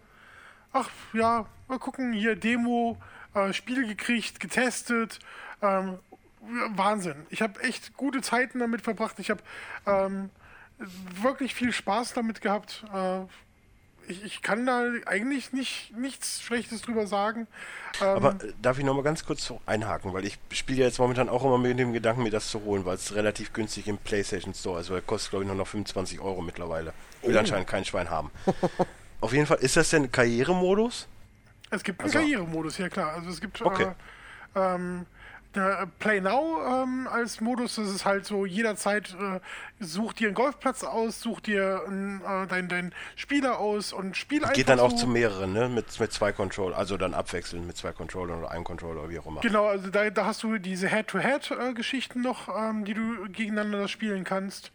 ach 0.74 0.90
ja, 1.14 1.46
mal 1.68 1.80
gucken, 1.80 2.14
hier 2.14 2.36
Demo, 2.36 2.98
äh, 3.34 3.54
Spiel 3.54 3.88
gekriegt, 3.88 4.40
getestet. 4.40 5.20
Ähm, 5.62 6.00
Wahnsinn. 6.76 7.26
Ich 7.30 7.42
habe 7.42 7.60
echt 7.62 7.98
gute 7.98 8.22
Zeiten 8.22 8.60
damit 8.60 8.82
verbracht. 8.82 9.20
Ich 9.20 9.30
habe 9.30 9.42
ähm, 9.88 10.30
wirklich 11.22 11.56
viel 11.56 11.72
Spaß 11.72 12.14
damit 12.14 12.42
gehabt. 12.42 12.86
Äh, 12.94 13.22
ich, 14.08 14.24
ich 14.24 14.42
kann 14.42 14.66
da 14.66 14.84
eigentlich 15.06 15.52
nicht, 15.54 15.96
nichts 15.98 16.42
Schlechtes 16.42 16.82
drüber 16.82 17.08
sagen. 17.08 17.48
Ähm, 18.02 18.08
Aber 18.08 18.30
äh, 18.44 18.54
darf 18.62 18.78
ich 18.80 18.86
noch 18.86 18.94
mal 18.94 19.04
ganz 19.04 19.26
kurz 19.26 19.52
einhaken, 19.66 20.14
weil 20.14 20.26
ich 20.26 20.38
spiele 20.52 20.80
ja 20.82 20.86
jetzt 20.88 21.00
momentan 21.00 21.30
auch 21.30 21.44
immer 21.44 21.58
mit 21.58 21.78
dem 21.80 21.94
Gedanken, 21.94 22.24
mir 22.24 22.30
das 22.32 22.50
zu 22.50 22.64
holen, 22.64 22.86
weil 22.86 22.96
es 22.96 23.16
relativ 23.16 23.54
günstig 23.54 23.88
im 23.88 23.98
PlayStation 23.98 24.54
Store 24.54 24.80
ist, 24.82 24.90
weil 24.90 24.98
er 24.98 25.02
kostet 25.02 25.30
glaube 25.32 25.44
ich 25.44 25.48
nur 25.48 25.56
noch 25.58 25.68
25 25.68 26.20
Euro 26.20 26.42
mittlerweile. 26.42 26.94
Will 27.22 27.38
anscheinend 27.38 27.68
kein 27.68 27.86
Schwein 27.86 28.10
haben. 28.10 28.32
Auf 29.22 29.34
jeden 29.34 29.46
Fall, 29.48 29.58
ist 29.58 29.76
das 29.78 29.90
denn 29.90 30.12
Karrieremodus? 30.12 31.08
Es 31.72 31.84
gibt 31.84 32.00
einen 32.02 32.08
Also- 32.10 32.20
Karrieremodus, 32.20 32.78
ja 32.78 32.90
klar. 32.90 33.14
Also 33.14 33.30
es 33.30 33.42
gibt 33.42 33.62
Okay. 33.62 33.88
äh, 34.56 34.60
ähm, 34.76 35.06
der 35.56 35.88
Play 36.00 36.22
Now 36.22 36.84
ähm, 36.84 37.08
als 37.12 37.42
Modus, 37.42 37.76
das 37.76 37.90
ist 37.90 38.06
halt 38.06 38.26
so 38.26 38.46
jederzeit, 38.46 39.16
äh, 39.20 39.40
such 39.80 40.14
dir 40.14 40.28
einen 40.28 40.36
Golfplatz 40.36 40.84
aus, 40.84 41.22
such 41.22 41.40
dir 41.42 41.84
einen, 41.88 42.22
äh, 42.22 42.48
deinen 42.48 42.70
dein 42.70 42.94
Spieler 43.16 43.60
aus 43.60 43.94
und 43.94 44.16
spiel 44.16 44.44
einfach 44.44 44.54
Geht 44.54 44.70
dann 44.70 44.80
auch 44.80 44.92
so. 44.92 44.98
zu 44.98 45.08
mehreren, 45.08 45.54
ne? 45.54 45.70
Mit, 45.70 46.00
mit 46.00 46.14
zwei 46.14 46.32
Controller, 46.32 46.78
also 46.78 46.98
dann 46.98 47.14
abwechselnd 47.14 47.66
mit 47.66 47.78
zwei 47.78 47.92
Controllern 47.92 48.40
oder 48.40 48.52
einem 48.52 48.64
Controller 48.64 49.02
oder 49.02 49.10
wie 49.10 49.20
auch 49.20 49.26
immer. 49.26 49.42
Genau, 49.42 49.66
also 49.66 49.90
da, 49.90 50.10
da 50.10 50.26
hast 50.26 50.44
du 50.44 50.58
diese 50.58 50.88
Head-to-Head-Geschichten 50.88 52.22
noch, 52.22 52.50
ähm, 52.50 52.86
die 52.86 52.94
du 52.94 53.30
gegeneinander 53.30 53.88
spielen 53.88 54.24
kannst. 54.24 54.72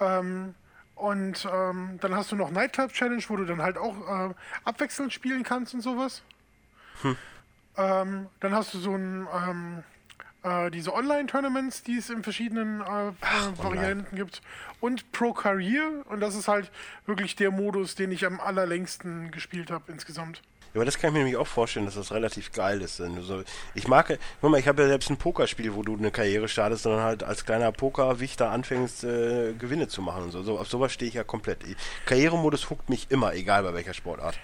Ähm, 0.00 0.54
und 0.94 1.48
ähm, 1.52 1.98
dann 2.00 2.14
hast 2.14 2.32
du 2.32 2.36
noch 2.36 2.50
Nightclub 2.50 2.92
Challenge, 2.92 3.22
wo 3.28 3.36
du 3.36 3.44
dann 3.44 3.60
halt 3.60 3.76
auch 3.78 4.28
äh, 4.30 4.34
abwechselnd 4.64 5.12
spielen 5.12 5.42
kannst 5.42 5.74
und 5.74 5.80
sowas. 5.80 6.22
Ähm, 7.76 8.28
dann 8.40 8.54
hast 8.54 8.74
du 8.74 8.78
so 8.78 8.94
ein 8.94 9.26
ähm, 9.34 9.82
äh, 10.44 10.70
diese 10.70 10.94
Online-Tournaments, 10.94 11.82
die 11.82 11.96
es 11.96 12.10
in 12.10 12.22
verschiedenen 12.22 12.80
äh, 12.80 13.08
äh, 13.08 13.12
Varianten 13.56 14.14
gibt. 14.16 14.42
Und 14.80 15.10
Pro 15.12 15.32
Career. 15.32 16.04
Und 16.08 16.20
das 16.20 16.34
ist 16.34 16.48
halt 16.48 16.70
wirklich 17.06 17.34
der 17.36 17.50
Modus, 17.50 17.94
den 17.94 18.12
ich 18.12 18.26
am 18.26 18.40
allerlängsten 18.40 19.30
gespielt 19.30 19.70
habe 19.70 19.90
insgesamt. 19.90 20.42
Ja, 20.74 20.80
aber 20.80 20.86
das 20.86 20.98
kann 20.98 21.10
ich 21.10 21.12
mir 21.12 21.18
nämlich 21.20 21.36
auch 21.36 21.46
vorstellen, 21.46 21.86
dass 21.86 21.94
das 21.94 22.10
relativ 22.10 22.50
geil 22.50 22.82
ist. 22.82 22.98
Denn 22.98 23.22
so, 23.22 23.44
ich 23.74 23.86
mag, 23.86 24.18
guck 24.40 24.50
mal, 24.50 24.58
ich 24.58 24.66
habe 24.66 24.82
ja 24.82 24.88
selbst 24.88 25.08
ein 25.08 25.16
Pokerspiel, 25.16 25.72
wo 25.74 25.82
du 25.82 25.96
eine 25.96 26.10
Karriere 26.10 26.48
startest, 26.48 26.82
sondern 26.82 27.02
halt 27.02 27.22
als 27.22 27.44
kleiner 27.46 27.70
Pokerwichter 27.70 28.50
anfängst, 28.50 29.04
äh, 29.04 29.52
Gewinne 29.52 29.86
zu 29.86 30.02
machen 30.02 30.24
und 30.24 30.30
so. 30.32 30.42
so 30.42 30.58
auf 30.58 30.66
sowas 30.68 30.92
stehe 30.92 31.08
ich 31.08 31.14
ja 31.14 31.22
komplett. 31.22 31.60
Karrieremodus 32.06 32.70
huckt 32.70 32.90
mich 32.90 33.06
immer, 33.10 33.34
egal 33.34 33.62
bei 33.62 33.72
welcher 33.72 33.94
Sportart. 33.94 34.36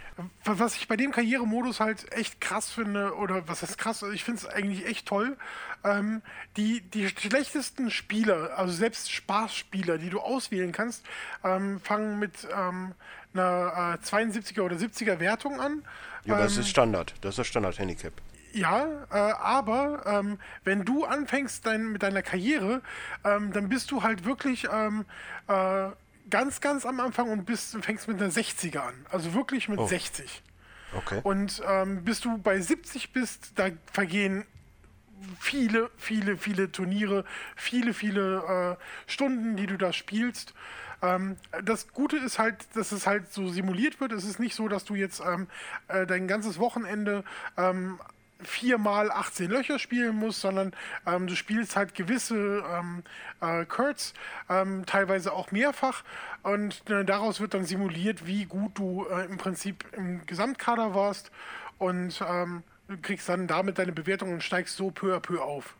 Was 0.44 0.76
ich 0.76 0.86
bei 0.86 0.96
dem 0.96 1.10
Karrieremodus 1.10 1.80
halt 1.80 2.12
echt 2.12 2.40
krass 2.40 2.70
finde, 2.70 3.16
oder 3.16 3.48
was 3.48 3.62
heißt 3.62 3.76
krass, 3.76 4.04
also 4.04 4.14
ich 4.14 4.22
finde 4.22 4.38
es 4.38 4.46
eigentlich 4.46 4.86
echt 4.86 5.06
toll, 5.06 5.36
ähm, 5.84 6.22
die, 6.56 6.80
die 6.80 7.08
schlechtesten 7.08 7.90
Spieler, 7.90 8.58
also 8.58 8.72
selbst 8.72 9.10
Spaßspieler, 9.12 9.98
die 9.98 10.10
du 10.10 10.20
auswählen 10.20 10.72
kannst, 10.72 11.04
ähm, 11.44 11.80
fangen 11.80 12.18
mit 12.18 12.46
ähm, 12.56 12.92
einer 13.34 13.98
äh, 14.02 14.06
72er 14.06 14.62
oder 14.62 14.76
70er 14.76 15.20
Wertung 15.20 15.60
an. 15.60 15.84
Ja, 16.24 16.38
das 16.38 16.54
Ähm, 16.56 16.60
ist 16.60 16.68
Standard. 16.68 17.14
Das 17.20 17.30
ist 17.30 17.38
das 17.38 17.46
Standard-Handicap. 17.46 18.12
ja, 18.52 18.86
äh, 19.10 19.14
aber 19.16 20.02
ähm, 20.06 20.38
wenn 20.64 20.84
du 20.84 21.04
anfängst 21.04 21.64
dein, 21.66 21.92
mit 21.92 22.02
deiner 22.02 22.22
Karriere, 22.22 22.82
ähm, 23.24 23.52
dann 23.52 23.68
bist 23.68 23.90
du 23.90 24.02
halt 24.02 24.24
wirklich 24.24 24.66
ähm, 24.72 25.04
äh, 25.46 25.88
ganz, 26.28 26.60
ganz 26.60 26.84
am 26.84 27.00
Anfang 27.00 27.30
und 27.30 27.44
bist, 27.46 27.76
fängst 27.82 28.06
mit 28.08 28.20
einer 28.20 28.30
60er 28.30 28.78
an. 28.80 28.94
Also 29.10 29.34
wirklich 29.34 29.68
mit 29.68 29.80
60. 29.88 30.42
Okay. 30.92 31.20
Und 31.22 31.62
ähm, 31.68 32.02
bis 32.04 32.20
du 32.20 32.38
bei 32.38 32.60
70 32.60 33.12
bist, 33.12 33.52
da 33.54 33.68
vergehen 33.92 34.44
viele, 35.38 35.90
viele, 35.96 36.36
viele 36.36 36.72
Turniere, 36.72 37.24
viele, 37.56 37.94
viele 37.94 38.76
äh, 38.78 39.10
Stunden, 39.10 39.56
die 39.56 39.66
du 39.66 39.76
da 39.76 39.92
spielst. 39.92 40.54
Ähm, 41.02 41.36
das 41.64 41.92
Gute 41.92 42.16
ist 42.16 42.38
halt, 42.38 42.56
dass 42.74 42.92
es 42.92 43.06
halt 43.06 43.32
so 43.32 43.48
simuliert 43.48 44.00
wird. 44.00 44.12
Es 44.12 44.24
ist 44.24 44.38
nicht 44.38 44.54
so, 44.54 44.68
dass 44.68 44.84
du 44.84 44.94
jetzt 44.94 45.20
ähm, 45.20 45.46
äh, 45.88 46.06
dein 46.06 46.28
ganzes 46.28 46.58
Wochenende 46.58 47.24
ähm, 47.56 47.98
viermal 48.42 49.10
18 49.10 49.50
Löcher 49.50 49.78
spielen 49.78 50.16
musst, 50.16 50.40
sondern 50.40 50.72
ähm, 51.06 51.26
du 51.26 51.36
spielst 51.36 51.76
halt 51.76 51.94
gewisse 51.94 52.64
ähm, 52.66 53.02
äh, 53.40 53.64
Curts, 53.64 54.14
ähm, 54.48 54.84
teilweise 54.86 55.32
auch 55.32 55.50
mehrfach 55.50 56.02
und 56.42 56.88
äh, 56.90 57.04
daraus 57.04 57.40
wird 57.40 57.54
dann 57.54 57.64
simuliert, 57.64 58.26
wie 58.26 58.46
gut 58.46 58.78
du 58.78 59.06
äh, 59.10 59.26
im 59.26 59.36
Prinzip 59.36 59.84
im 59.92 60.24
Gesamtkader 60.26 60.94
warst 60.94 61.30
und 61.78 62.22
ähm, 62.26 62.62
kriegst 63.02 63.28
dann 63.28 63.46
damit 63.46 63.78
deine 63.78 63.92
Bewertung 63.92 64.32
und 64.32 64.42
steigst 64.42 64.76
so 64.76 64.90
peu 64.90 65.14
à 65.14 65.20
peu 65.20 65.40
auf. 65.40 65.74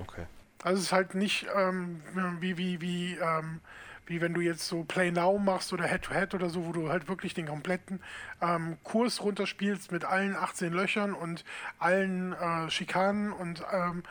Okay. 0.00 0.26
Also 0.62 0.78
es 0.78 0.86
ist 0.86 0.92
halt 0.92 1.14
nicht 1.14 1.46
ähm, 1.54 2.02
wie, 2.40 2.58
wie, 2.58 2.80
wie, 2.80 3.14
ähm, 3.14 3.60
wie 4.06 4.20
wenn 4.20 4.34
du 4.34 4.40
jetzt 4.40 4.66
so 4.66 4.84
Play 4.84 5.10
Now 5.10 5.38
machst 5.38 5.72
oder 5.72 5.84
Head-to-Head 5.84 6.34
oder 6.34 6.48
so, 6.48 6.66
wo 6.66 6.72
du 6.72 6.88
halt 6.88 7.08
wirklich 7.08 7.34
den 7.34 7.46
kompletten 7.46 8.00
ähm, 8.40 8.76
Kurs 8.82 9.22
runterspielst 9.22 9.92
mit 9.92 10.04
allen 10.04 10.36
18 10.36 10.72
Löchern 10.72 11.14
und 11.14 11.44
allen 11.78 12.32
äh, 12.32 12.70
Schikanen 12.70 13.32
und 13.32 13.64
ähm, 13.72 14.02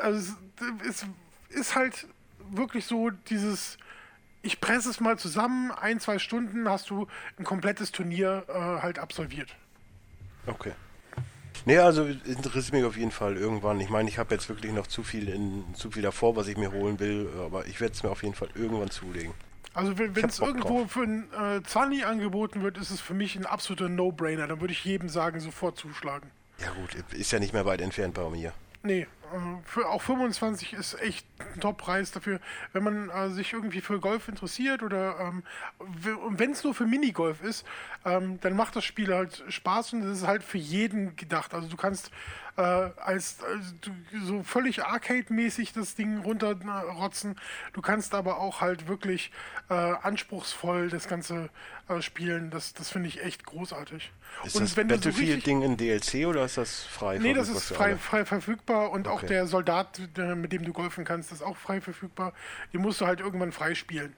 also 0.00 0.34
es, 0.86 0.88
es 0.88 1.06
ist 1.48 1.74
halt 1.74 2.06
wirklich 2.50 2.86
so 2.86 3.10
dieses 3.10 3.76
ich 4.42 4.60
presse 4.60 4.88
es 4.88 5.00
mal 5.00 5.18
zusammen, 5.18 5.70
ein, 5.70 6.00
zwei 6.00 6.18
Stunden 6.18 6.66
hast 6.66 6.88
du 6.88 7.06
ein 7.38 7.44
komplettes 7.44 7.92
Turnier 7.92 8.44
äh, 8.48 8.82
halt 8.82 8.98
absolviert. 8.98 9.54
Okay. 10.46 10.72
Nee, 11.66 11.78
also 11.78 12.04
interessiert 12.04 12.72
mich 12.72 12.84
auf 12.84 12.96
jeden 12.96 13.10
Fall 13.10 13.36
irgendwann. 13.36 13.80
Ich 13.80 13.90
meine, 13.90 14.08
ich 14.08 14.18
habe 14.18 14.34
jetzt 14.34 14.48
wirklich 14.48 14.72
noch 14.72 14.86
zu 14.86 15.02
viel 15.02 15.28
in 15.28 15.64
zu 15.74 15.90
viel 15.90 16.02
davor, 16.02 16.36
was 16.36 16.48
ich 16.48 16.56
mir 16.56 16.72
holen 16.72 16.98
will, 17.00 17.28
aber 17.44 17.66
ich 17.66 17.80
werde 17.80 17.94
es 17.94 18.02
mir 18.02 18.10
auf 18.10 18.22
jeden 18.22 18.34
Fall 18.34 18.48
irgendwann 18.54 18.90
zulegen. 18.90 19.32
Also 19.72 19.98
wenn 19.98 20.24
es 20.24 20.40
irgendwo 20.40 20.80
drauf. 20.80 20.92
für 20.92 21.02
ein 21.02 21.28
äh, 21.32 21.62
20 21.62 22.04
angeboten 22.04 22.62
wird, 22.62 22.76
ist 22.76 22.90
es 22.90 23.00
für 23.00 23.14
mich 23.14 23.36
ein 23.36 23.46
absoluter 23.46 23.88
No-Brainer. 23.88 24.48
Dann 24.48 24.60
würde 24.60 24.72
ich 24.72 24.84
jedem 24.84 25.08
sagen, 25.08 25.38
sofort 25.38 25.76
zuschlagen. 25.76 26.30
Ja 26.58 26.72
gut, 26.72 26.96
ist 27.12 27.30
ja 27.30 27.38
nicht 27.38 27.52
mehr 27.52 27.66
weit 27.66 27.80
entfernt 27.80 28.14
bei 28.14 28.28
mir. 28.28 28.52
Nee, 28.82 29.06
für, 29.64 29.88
auch 29.88 30.02
25 30.02 30.72
ist 30.72 31.00
echt 31.00 31.26
ein 31.54 31.60
Top-Preis 31.60 32.10
dafür, 32.10 32.40
wenn 32.72 32.82
man 32.82 33.10
äh, 33.10 33.30
sich 33.30 33.52
irgendwie 33.52 33.80
für 33.80 34.00
Golf 34.00 34.28
interessiert 34.28 34.82
oder 34.82 35.18
ähm, 35.20 35.42
wenn 35.78 36.52
es 36.52 36.64
nur 36.64 36.74
für 36.74 36.86
Minigolf 36.86 37.42
ist, 37.42 37.66
ähm, 38.04 38.38
dann 38.40 38.56
macht 38.56 38.76
das 38.76 38.84
Spiel 38.84 39.14
halt 39.14 39.44
Spaß 39.48 39.94
und 39.94 40.02
es 40.02 40.18
ist 40.18 40.26
halt 40.26 40.42
für 40.42 40.58
jeden 40.58 41.16
gedacht. 41.16 41.54
Also 41.54 41.68
du 41.68 41.76
kannst 41.76 42.10
äh, 42.56 42.62
als, 42.62 43.38
du, 43.80 43.90
so 44.24 44.42
völlig 44.42 44.84
Arcade-mäßig 44.84 45.72
das 45.72 45.94
Ding 45.94 46.18
runterrotzen, 46.18 47.36
du 47.72 47.80
kannst 47.80 48.14
aber 48.14 48.38
auch 48.38 48.60
halt 48.60 48.88
wirklich 48.88 49.30
äh, 49.68 49.74
anspruchsvoll 49.74 50.88
das 50.88 51.08
Ganze 51.08 51.50
äh, 51.88 52.02
spielen. 52.02 52.50
Das, 52.50 52.74
das 52.74 52.90
finde 52.90 53.08
ich 53.08 53.22
echt 53.22 53.44
großartig. 53.46 54.12
Ist 54.44 54.56
und 54.56 54.62
das 54.62 54.76
wenn 54.76 54.88
du 54.88 54.94
so 54.94 55.00
Battlefield-Ding 55.00 55.62
in 55.62 55.76
DLC 55.76 56.26
oder 56.26 56.44
ist 56.44 56.56
das 56.56 56.82
frei? 56.82 57.18
Nee, 57.18 57.34
das 57.34 57.48
verfügbar 57.48 57.68
ist 57.70 57.76
frei, 57.76 57.96
frei 57.96 58.24
verfügbar 58.24 58.90
und 58.90 59.08
auch 59.08 59.20
Okay. 59.20 59.28
der 59.28 59.46
Soldat, 59.46 60.00
mit 60.16 60.52
dem 60.52 60.64
du 60.64 60.72
golfen 60.72 61.04
kannst, 61.04 61.30
ist 61.30 61.42
auch 61.42 61.56
frei 61.56 61.80
verfügbar. 61.80 62.32
Den 62.72 62.80
musst 62.80 63.00
du 63.00 63.06
halt 63.06 63.20
irgendwann 63.20 63.52
freispielen. 63.52 64.14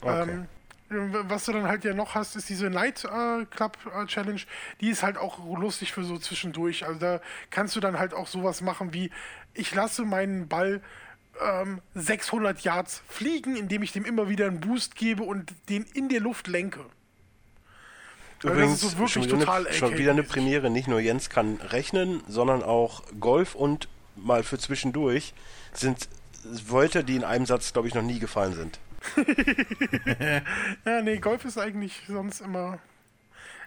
Okay. 0.00 0.30
Ähm, 0.30 0.48
was 0.88 1.44
du 1.44 1.52
dann 1.52 1.66
halt 1.66 1.84
ja 1.84 1.94
noch 1.94 2.14
hast, 2.14 2.36
ist 2.36 2.48
diese 2.48 2.70
Night 2.70 3.04
äh, 3.04 3.44
Club 3.46 3.76
äh, 3.94 4.06
Challenge. 4.06 4.40
Die 4.80 4.88
ist 4.88 5.02
halt 5.02 5.18
auch 5.18 5.38
lustig 5.58 5.92
für 5.92 6.04
so 6.04 6.18
zwischendurch. 6.18 6.86
Also 6.86 7.00
da 7.00 7.20
kannst 7.50 7.74
du 7.76 7.80
dann 7.80 7.98
halt 7.98 8.14
auch 8.14 8.28
sowas 8.28 8.60
machen 8.60 8.92
wie, 8.92 9.10
ich 9.54 9.74
lasse 9.74 10.04
meinen 10.04 10.48
Ball 10.48 10.80
ähm, 11.40 11.80
600 11.94 12.60
Yards 12.60 13.02
fliegen, 13.08 13.56
indem 13.56 13.82
ich 13.82 13.92
dem 13.92 14.04
immer 14.04 14.28
wieder 14.28 14.46
einen 14.46 14.60
Boost 14.60 14.96
gebe 14.96 15.22
und 15.22 15.52
den 15.68 15.84
in 15.94 16.08
der 16.08 16.20
Luft 16.20 16.46
lenke. 16.46 16.80
Also 18.42 18.48
das 18.48 18.52
Übrigens, 18.52 18.82
ist 18.82 18.90
so 18.92 18.98
wirklich 18.98 19.12
schon, 19.12 19.22
wieder 19.24 19.38
total 19.38 19.66
eine, 19.66 19.74
schon 19.74 19.98
wieder 19.98 20.10
eine. 20.12 20.22
Premiere. 20.22 20.70
Nicht 20.70 20.88
nur 20.88 21.00
Jens 21.00 21.30
kann 21.30 21.56
rechnen, 21.56 22.22
sondern 22.28 22.62
auch 22.62 23.02
Golf 23.18 23.54
und 23.54 23.88
mal 24.14 24.42
für 24.42 24.58
zwischendurch 24.58 25.34
sind 25.72 26.08
Wörter, 26.44 27.02
die 27.02 27.16
in 27.16 27.24
einem 27.24 27.46
Satz, 27.46 27.72
glaube 27.72 27.88
ich, 27.88 27.94
noch 27.94 28.02
nie 28.02 28.18
gefallen 28.18 28.54
sind. 28.54 28.78
Ja, 30.84 31.02
nee, 31.02 31.18
Golf 31.18 31.44
ist 31.44 31.58
eigentlich 31.58 32.02
sonst 32.08 32.40
immer 32.40 32.78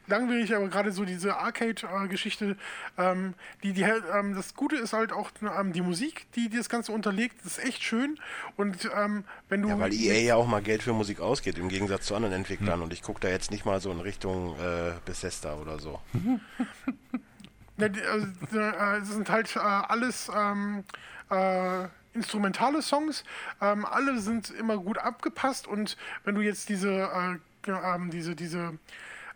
langwierig, 0.09 0.55
aber 0.55 0.67
gerade 0.67 0.91
so 0.91 1.05
diese 1.05 1.37
Arcade-Geschichte, 1.37 2.57
ähm, 2.97 3.35
die, 3.63 3.73
die, 3.73 3.85
halt, 3.85 4.03
ähm, 4.13 4.35
das 4.35 4.55
Gute 4.55 4.75
ist 4.75 4.93
halt 4.93 5.13
auch 5.13 5.31
ähm, 5.41 5.71
die 5.71 5.81
Musik, 5.81 6.25
die, 6.35 6.49
die 6.49 6.57
das 6.57 6.69
Ganze 6.69 6.91
unterlegt, 6.91 7.37
das 7.43 7.57
ist 7.57 7.65
echt 7.65 7.83
schön. 7.83 8.19
Und 8.57 8.89
ähm, 8.95 9.23
wenn 9.47 9.61
du. 9.61 9.69
Ja, 9.69 9.79
weil 9.79 9.93
EA 9.93 10.19
ja 10.19 10.35
auch 10.35 10.47
mal 10.47 10.61
Geld 10.61 10.83
für 10.83 10.93
Musik 10.93 11.19
ausgeht, 11.19 11.57
im 11.57 11.69
Gegensatz 11.69 12.05
zu 12.05 12.15
anderen 12.15 12.35
Entwicklern. 12.35 12.81
Und 12.81 12.91
ich 12.91 13.01
gucke 13.01 13.21
da 13.21 13.29
jetzt 13.29 13.51
nicht 13.51 13.65
mal 13.65 13.79
so 13.79 13.91
in 13.91 13.99
Richtung 13.99 14.55
äh, 14.59 14.93
Bethesda 15.05 15.55
oder 15.55 15.79
so. 15.79 15.99
Ja, 17.79 17.87
die, 17.87 18.01
also, 18.01 18.27
äh, 18.59 18.97
es 18.97 19.07
sind 19.07 19.29
halt 19.29 19.55
äh, 19.55 19.59
alles 19.59 20.29
ähm, 20.35 20.83
äh, 21.29 21.87
instrumentale 22.19 22.81
Songs. 22.81 23.23
Ähm, 23.61 23.85
alle 23.85 24.19
sind 24.19 24.49
immer 24.51 24.77
gut 24.77 24.97
abgepasst 24.97 25.67
und 25.67 25.97
wenn 26.23 26.35
du 26.35 26.41
jetzt 26.41 26.69
diese, 26.69 26.91
äh, 26.91 27.71
ähm, 27.71 28.11
diese, 28.11 28.35
diese, 28.35 28.77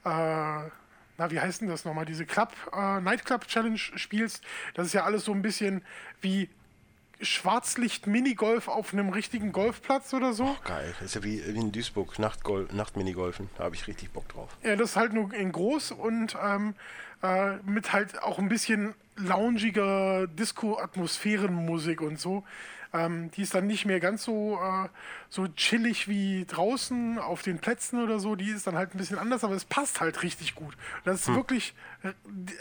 äh, 0.05 0.69
na, 1.17 1.31
wie 1.31 1.39
heißt 1.39 1.61
denn 1.61 1.69
das 1.69 1.85
nochmal, 1.85 2.05
diese 2.05 2.25
Club, 2.25 2.53
äh, 2.73 2.99
Nightclub 2.99 3.47
Challenge 3.47 3.77
spielst, 3.77 4.43
das 4.73 4.87
ist 4.87 4.93
ja 4.93 5.03
alles 5.03 5.25
so 5.25 5.31
ein 5.31 5.41
bisschen 5.41 5.83
wie 6.21 6.49
Schwarzlicht-Minigolf 7.21 8.67
auf 8.67 8.93
einem 8.93 9.09
richtigen 9.09 9.51
Golfplatz 9.51 10.13
oder 10.13 10.33
so. 10.33 10.57
Geil. 10.65 10.93
Das 10.99 11.07
ist 11.07 11.15
ja 11.15 11.23
wie, 11.23 11.41
wie 11.45 11.59
in 11.59 11.71
Duisburg, 11.71 12.19
Nachtminigolfen. 12.19 13.49
Da 13.57 13.65
habe 13.65 13.75
ich 13.75 13.87
richtig 13.87 14.11
Bock 14.11 14.27
drauf. 14.29 14.57
Ja, 14.63 14.75
das 14.75 14.91
ist 14.91 14.95
halt 14.97 15.13
nur 15.13 15.33
in 15.33 15.51
groß 15.51 15.91
und 15.91 16.35
ähm, 16.43 16.75
äh, 17.23 17.55
mit 17.65 17.93
halt 17.93 18.21
auch 18.21 18.37
ein 18.37 18.49
bisschen 18.49 18.93
loungiger 19.15 20.27
Disco-Atmosphärenmusik 20.27 22.01
und 22.01 22.19
so. 22.19 22.43
Ähm, 22.93 23.31
die 23.31 23.41
ist 23.41 23.55
dann 23.55 23.65
nicht 23.65 23.85
mehr 23.85 23.99
ganz 23.99 24.23
so, 24.23 24.59
äh, 24.61 24.87
so 25.29 25.47
chillig 25.47 26.07
wie 26.07 26.45
draußen 26.45 27.17
auf 27.17 27.41
den 27.41 27.57
Plätzen 27.57 28.03
oder 28.03 28.19
so. 28.19 28.35
Die 28.35 28.49
ist 28.49 28.67
dann 28.67 28.75
halt 28.75 28.93
ein 28.93 28.99
bisschen 28.99 29.17
anders, 29.17 29.43
aber 29.43 29.55
es 29.55 29.65
passt 29.65 29.99
halt 29.99 30.21
richtig 30.21 30.53
gut. 30.53 30.75
Das 31.03 31.21
ist 31.21 31.33
wirklich, 31.33 31.73
äh, 32.03 32.13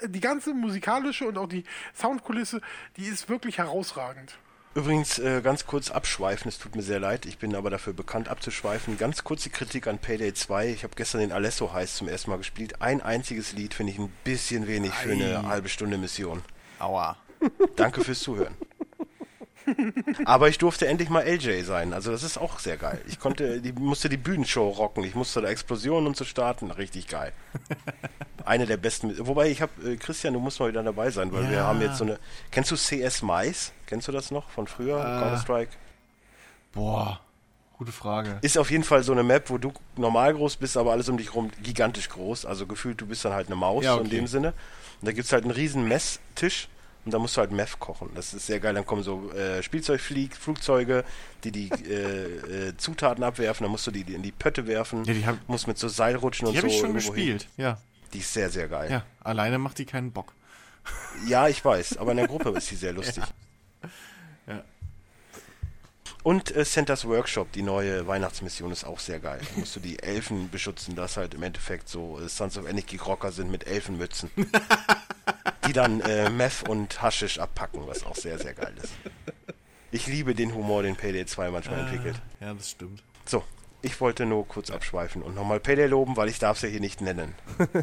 die 0.09 0.21
ganze 0.21 0.55
musikalische 0.55 1.27
und 1.27 1.37
auch 1.37 1.49
die 1.49 1.65
Soundkulisse, 1.95 2.63
die 2.97 3.05
ist 3.05 3.29
wirklich 3.29 3.59
herausragend. 3.59 4.39
Übrigens, 4.75 5.19
äh, 5.19 5.43
ganz 5.43 5.67
kurz 5.67 5.91
abschweifen, 5.91 6.49
es 6.49 6.59
tut 6.59 6.75
mir 6.77 6.83
sehr 6.83 6.99
leid, 6.99 7.27
ich 7.27 7.37
bin 7.37 7.55
aber 7.55 7.69
dafür 7.69 7.93
bekannt 7.93 8.29
abzuschweifen. 8.29 8.97
Ganz 8.97 9.23
kurze 9.23 9.51
Kritik 9.51 9.87
an 9.87 9.99
Payday 9.99 10.33
2. 10.33 10.71
Ich 10.71 10.83
habe 10.83 10.95
gestern 10.97 11.21
den 11.21 11.33
Alesso 11.33 11.75
Heist 11.75 11.97
zum 11.97 12.09
ersten 12.09 12.31
Mal 12.31 12.39
gespielt. 12.39 12.81
Ein 12.81 13.03
einziges 13.03 13.53
Lied 13.53 13.75
finde 13.75 13.93
ich 13.93 13.99
ein 13.99 14.13
bisschen 14.25 14.67
wenig 14.67 14.93
für 14.95 15.13
eine 15.13 15.47
halbe 15.47 15.69
Stunde 15.69 15.99
Mission. 15.99 16.43
Aua. 16.79 17.17
Danke 17.77 18.03
fürs 18.03 18.21
Zuhören. 18.21 18.57
Aber 20.25 20.49
ich 20.49 20.59
durfte 20.59 20.87
endlich 20.87 21.09
mal 21.09 21.23
LJ 21.27 21.63
sein, 21.65 21.93
also 21.93 22.11
das 22.11 22.23
ist 22.23 22.39
auch 22.39 22.59
sehr 22.59 22.77
geil. 22.77 23.01
Ich 23.09 23.19
konnte, 23.21 23.61
die, 23.61 23.73
musste 23.73 24.09
die 24.09 24.17
Bühnenshow 24.17 24.69
rocken, 24.69 25.05
ich 25.05 25.15
musste 25.15 25.41
da 25.43 25.49
Explosionen 25.49 26.07
und 26.07 26.17
so 26.17 26.25
starten, 26.25 26.71
richtig 26.71 27.09
geil. 27.09 27.33
Eine 28.45 28.67
der 28.67 28.77
besten, 28.77 29.15
wobei 29.27 29.51
ich 29.51 29.63
habe, 29.63 29.73
äh, 29.93 29.97
Christian, 29.97 30.35
du 30.35 30.41
musst 30.41 30.59
mal 30.61 30.69
wieder 30.69 30.83
dabei 30.83 31.11
sein, 31.11 31.33
weil 31.33 31.49
wir 31.49 31.59
Ja. 31.59 31.67
haben 31.67 31.81
jetzt 31.81 31.99
so 31.99 32.05
eine, 32.05 32.19
kennst 32.51 32.71
du 32.71 32.77
CS 32.77 33.23
Mais? 33.23 33.73
Kennst 33.87 34.09
du 34.09 34.13
das 34.13 34.31
noch 34.31 34.51
von 34.51 34.67
früher, 34.67 34.97
Counter-Strike? 35.21 35.71
Boah, 36.73 37.21
gute 37.79 37.93
Frage. 37.93 38.39
Ist 38.43 38.57
auf 38.59 38.71
jeden 38.71 38.85
Fall 38.85 39.03
so 39.03 39.13
eine 39.13 39.23
Map, 39.23 39.51
wo 39.51 39.59
du 39.59 39.73
normal 39.97 40.35
groß 40.35 40.57
bist, 40.57 40.77
aber 40.77 40.93
alles 40.93 41.09
um 41.09 41.17
dich 41.19 41.35
rum 41.35 41.51
gigantisch 41.63 42.09
groß. 42.09 42.47
Also 42.47 42.67
gefühlt, 42.67 43.01
du 43.01 43.07
bist 43.07 43.25
dann 43.25 43.33
halt 43.35 43.47
eine 43.49 43.57
Maus, 43.57 43.85
Ja, 43.85 43.95
so 43.95 44.01
in 44.01 44.07
okay. 44.07 44.17
dem 44.17 44.27
Sinne. 44.27 44.49
Und 45.01 45.07
da 45.07 45.13
gibt 45.13 45.27
es 45.27 45.33
halt 45.33 45.45
einen 45.45 45.53
riesen 45.53 45.87
Messtisch 45.87 46.69
und 47.05 47.13
da 47.13 47.19
musst 47.19 47.37
du 47.37 47.41
halt 47.41 47.51
Meth 47.53 47.79
kochen. 47.81 48.11
Das 48.15 48.33
ist 48.35 48.47
sehr 48.47 48.61
geil. 48.61 48.75
Dann 48.75 48.87
kommen 48.87 49.03
so 49.03 49.31
äh, 49.33 49.63
Spielzeugflugzeuge, 49.63 51.05
die 51.45 51.51
die 51.53 51.71
äh, 51.71 52.69
äh, 52.69 52.77
Zutaten 52.77 53.25
abwerfen. 53.25 53.65
Dann 53.65 53.71
musst 53.73 53.87
du 53.87 53.91
die, 53.91 54.05
die 54.05 54.15
in 54.15 54.23
die 54.23 54.33
Pötte 54.33 54.67
werfen. 54.67 55.05
Ja, 55.05 55.13
die 55.15 55.27
hab- 55.27 55.49
musst 55.49 55.67
mit 55.67 55.79
so 55.79 55.89
Seilrutschen 55.89 56.47
und 56.49 56.55
Die 56.55 56.59
so. 56.61 56.65
habe 56.67 56.73
ich 56.73 56.79
schon 56.79 56.87
hin. 56.91 56.95
gespielt. 56.97 57.49
Ja. 57.57 57.79
Die 58.13 58.19
ist 58.19 58.33
sehr, 58.33 58.51
sehr 58.51 58.69
geil. 58.69 58.91
Ja, 58.91 58.97
Ja, 58.99 59.05
alleine 59.25 59.59
macht 59.59 59.79
die 59.79 59.85
keinen 59.87 60.13
Bock. 60.13 60.33
ich 61.49 61.65
weiß, 61.65 61.97
aber 61.99 62.11
in 62.13 62.19
der 62.19 62.29
Gruppe 62.29 62.51
ist 62.51 62.67
sie 62.69 62.77
sehr 62.77 62.93
lustig. 62.93 63.23
Ja. 63.25 63.29
Und 66.23 66.55
äh, 66.55 66.65
Santa's 66.65 67.05
Workshop, 67.05 67.51
die 67.53 67.63
neue 67.63 68.07
Weihnachtsmission, 68.07 68.71
ist 68.71 68.85
auch 68.85 69.01
sehr 69.01 69.19
geil. 69.19 69.41
Da 69.41 69.61
musst 69.61 69.75
du 69.75 69.81
die 69.81 69.99
Elfen 70.01 70.51
beschützen, 70.51 70.95
dass 70.95 71.17
halt 71.17 71.35
im 71.35 71.43
Endeffekt 71.43 71.89
so 71.89 72.21
äh, 72.21 72.29
Sons 72.29 72.57
of 72.57 72.67
Anarchy 72.67 72.97
Rocker 72.97 73.33
sind 73.33 73.51
mit 73.51 73.67
Elfenmützen. 73.67 74.31
die 75.67 75.73
dann 75.73 76.01
äh, 76.01 76.31
Meth 76.31 76.69
und 76.69 77.03
Haschisch 77.03 77.39
abpacken, 77.39 77.87
was 77.87 78.05
auch 78.05 78.17
sehr, 78.17 78.39
sehr 78.39 78.55
geil 78.55 78.75
ist. 78.83 78.93
Ich 79.91 80.07
liebe 80.07 80.35
den 80.35 80.55
Humor, 80.55 80.83
den 80.83 80.97
Payday 80.97 81.27
2 81.27 81.51
manchmal 81.51 81.81
entwickelt. 81.81 82.21
Ja, 82.41 82.55
das 82.55 82.71
stimmt. 82.71 83.03
So, 83.25 83.45
ich 83.83 84.01
wollte 84.01 84.27
nur 84.27 84.47
kurz 84.47 84.71
abschweifen 84.71 85.23
und 85.23 85.35
nochmal 85.35 85.61
Payday 85.61 85.87
loben, 85.87 86.17
weil 86.17 86.29
ich 86.29 86.39
darf 86.39 86.57
es 86.57 86.63
ja 86.63 86.69
hier 86.69 86.81
nicht 86.81 87.01
nennen. 87.01 87.35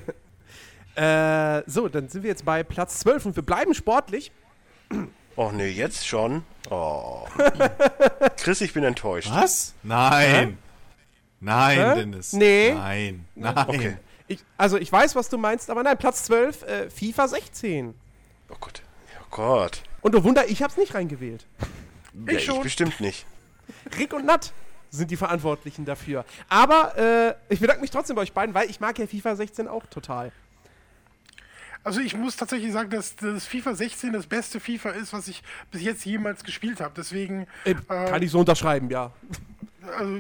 Äh, 0.95 1.63
so, 1.65 1.87
dann 1.87 2.09
sind 2.09 2.23
wir 2.23 2.29
jetzt 2.29 2.43
bei 2.43 2.61
Platz 2.61 2.99
12 2.99 3.27
und 3.27 3.35
wir 3.37 3.43
bleiben 3.43 3.73
sportlich. 3.73 4.33
Oh 5.41 5.51
nee, 5.53 5.69
jetzt 5.69 6.05
schon? 6.05 6.43
Oh. 6.69 7.25
Chris, 8.35 8.59
ich 8.59 8.73
bin 8.73 8.83
enttäuscht. 8.83 9.31
Was? 9.31 9.73
Nein. 9.83 10.57
Nein, 11.39 11.77
Hä? 11.79 11.95
Dennis. 11.95 12.33
Nee. 12.33 12.73
Nein. 12.73 13.25
Nein. 13.35 13.57
Okay. 13.69 13.97
Ich, 14.27 14.43
also, 14.57 14.75
ich 14.75 14.91
weiß, 14.91 15.15
was 15.15 15.29
du 15.29 15.37
meinst, 15.37 15.69
aber 15.69 15.81
nein, 15.81 15.97
Platz 15.97 16.25
12, 16.25 16.63
äh, 16.63 16.89
FIFA 16.89 17.29
16. 17.29 17.93
Oh 18.49 18.55
Gott. 18.59 18.81
Oh 19.17 19.25
Gott. 19.29 19.81
Und 20.01 20.13
oh 20.13 20.25
Wunder, 20.25 20.45
ich 20.49 20.61
hab's 20.61 20.75
nicht 20.75 20.93
reingewählt. 20.93 21.45
Ja, 22.27 22.33
Ich 22.33 22.43
schon. 22.43 22.61
bestimmt 22.61 22.99
nicht. 22.99 23.25
Rick 23.97 24.11
und 24.11 24.25
Nat 24.25 24.51
sind 24.89 25.09
die 25.09 25.15
Verantwortlichen 25.15 25.85
dafür. 25.85 26.25
Aber 26.49 26.97
äh, 26.97 27.35
ich 27.47 27.61
bedanke 27.61 27.79
mich 27.81 27.91
trotzdem 27.91 28.17
bei 28.17 28.23
euch 28.23 28.33
beiden, 28.33 28.53
weil 28.53 28.69
ich 28.69 28.81
mag 28.81 28.99
ja 28.99 29.07
FIFA 29.07 29.37
16 29.37 29.69
auch 29.69 29.85
total. 29.85 30.33
Also 31.83 32.01
ich 32.01 32.15
muss 32.15 32.35
tatsächlich 32.35 32.71
sagen, 32.73 32.89
dass 32.89 33.15
das 33.15 33.45
FIFA 33.47 33.73
16 33.75 34.13
das 34.13 34.27
beste 34.27 34.59
FIFA 34.59 34.91
ist, 34.91 35.13
was 35.13 35.27
ich 35.27 35.41
bis 35.71 35.81
jetzt 35.81 36.05
jemals 36.05 36.43
gespielt 36.43 36.81
habe. 36.81 36.93
Deswegen 36.97 37.47
Äh, 37.63 37.75
kann 37.87 38.21
ich 38.21 38.31
so 38.31 38.39
unterschreiben, 38.39 38.89
ja. 38.89 39.11
also 39.97 40.19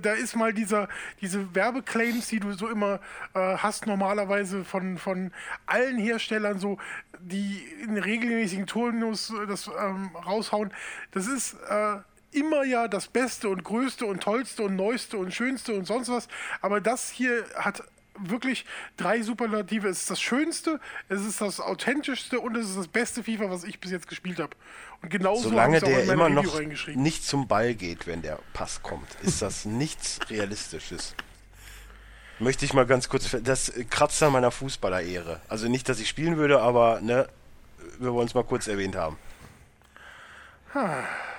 da, 0.00 0.12
ist 0.14 0.34
mal 0.36 0.52
dieser, 0.54 0.88
diese 1.20 1.54
Werbeclaims, 1.54 2.28
die 2.28 2.40
du 2.40 2.52
so 2.52 2.68
immer 2.68 3.00
äh, 3.34 3.56
hast, 3.58 3.86
normalerweise 3.86 4.64
von, 4.64 4.98
von 4.98 5.32
allen 5.66 5.98
Herstellern, 5.98 6.58
so, 6.58 6.78
die 7.20 7.62
in 7.82 7.98
regelmäßigen 7.98 8.66
Turnus 8.66 9.32
das 9.48 9.68
ähm, 9.68 10.10
raushauen. 10.16 10.72
Das 11.12 11.26
ist 11.26 11.54
äh, 11.68 11.96
immer 12.32 12.64
ja 12.64 12.88
das 12.88 13.08
Beste 13.08 13.48
und 13.48 13.64
Größte 13.64 14.06
und 14.06 14.22
Tollste 14.22 14.62
und 14.62 14.76
Neueste 14.76 15.18
und 15.18 15.32
Schönste 15.32 15.74
und 15.74 15.86
sonst 15.86 16.08
was. 16.08 16.28
Aber 16.60 16.80
das 16.80 17.10
hier 17.10 17.44
hat 17.54 17.82
wirklich 18.18 18.64
drei 18.96 19.22
Superlative. 19.22 19.88
Es 19.88 20.02
ist 20.02 20.10
das 20.10 20.20
Schönste, 20.20 20.80
es 21.08 21.24
ist 21.24 21.40
das 21.40 21.60
Authentischste 21.60 22.40
und 22.40 22.56
es 22.56 22.70
ist 22.70 22.78
das 22.78 22.88
beste 22.88 23.22
FIFA, 23.22 23.50
was 23.50 23.64
ich 23.64 23.80
bis 23.80 23.90
jetzt 23.90 24.08
gespielt 24.08 24.38
habe. 24.38 24.56
Und 25.02 25.10
genauso 25.10 25.50
Solange 25.50 25.80
der 25.80 26.04
immer 26.04 26.26
Review 26.26 26.60
noch 26.60 26.94
nicht 26.96 27.24
zum 27.24 27.48
Ball 27.48 27.74
geht, 27.74 28.06
wenn 28.06 28.22
der 28.22 28.38
Pass 28.52 28.82
kommt, 28.82 29.08
ist 29.22 29.42
das 29.42 29.64
nichts 29.64 30.18
Realistisches. 30.30 31.14
Möchte 32.38 32.64
ich 32.64 32.74
mal 32.74 32.86
ganz 32.86 33.08
kurz, 33.08 33.34
das 33.42 33.72
kratzt 33.88 34.22
an 34.22 34.32
meiner 34.32 34.50
Fußballer-Ehre. 34.50 35.40
Also 35.48 35.68
nicht, 35.68 35.88
dass 35.88 36.00
ich 36.00 36.08
spielen 36.08 36.36
würde, 36.36 36.60
aber 36.60 37.00
ne, 37.00 37.28
wir 37.98 38.12
wollen 38.12 38.26
es 38.26 38.34
mal 38.34 38.44
kurz 38.44 38.66
erwähnt 38.66 38.94
haben. 38.94 39.16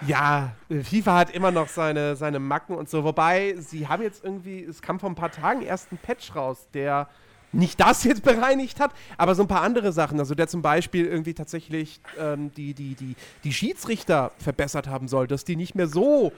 Ja, 0.05 0.51
FIFA 0.69 1.17
hat 1.17 1.29
immer 1.31 1.51
noch 1.51 1.67
seine, 1.67 2.15
seine 2.15 2.39
Macken 2.39 2.75
und 2.75 2.89
so. 2.89 3.03
Wobei, 3.03 3.55
sie 3.57 3.87
haben 3.87 4.03
jetzt 4.03 4.23
irgendwie, 4.23 4.63
es 4.63 4.81
kam 4.81 4.99
vor 4.99 5.09
ein 5.09 5.15
paar 5.15 5.31
Tagen 5.31 5.61
erst 5.61 5.91
ein 5.91 5.97
Patch 5.97 6.35
raus, 6.35 6.67
der 6.73 7.07
nicht 7.51 7.79
das 7.79 8.03
jetzt 8.03 8.23
bereinigt 8.23 8.79
hat, 8.79 8.91
aber 9.17 9.35
so 9.35 9.43
ein 9.43 9.47
paar 9.47 9.61
andere 9.61 9.91
Sachen. 9.91 10.19
Also 10.19 10.35
der 10.35 10.47
zum 10.47 10.61
Beispiel 10.61 11.05
irgendwie 11.05 11.33
tatsächlich 11.33 11.99
ähm, 12.19 12.51
die, 12.55 12.73
die, 12.73 12.95
die, 12.95 13.15
die 13.43 13.53
Schiedsrichter 13.53 14.31
verbessert 14.37 14.87
haben 14.87 15.07
soll, 15.07 15.27
dass 15.27 15.43
die 15.43 15.55
nicht 15.55 15.75
mehr 15.75 15.87
so, 15.87 16.31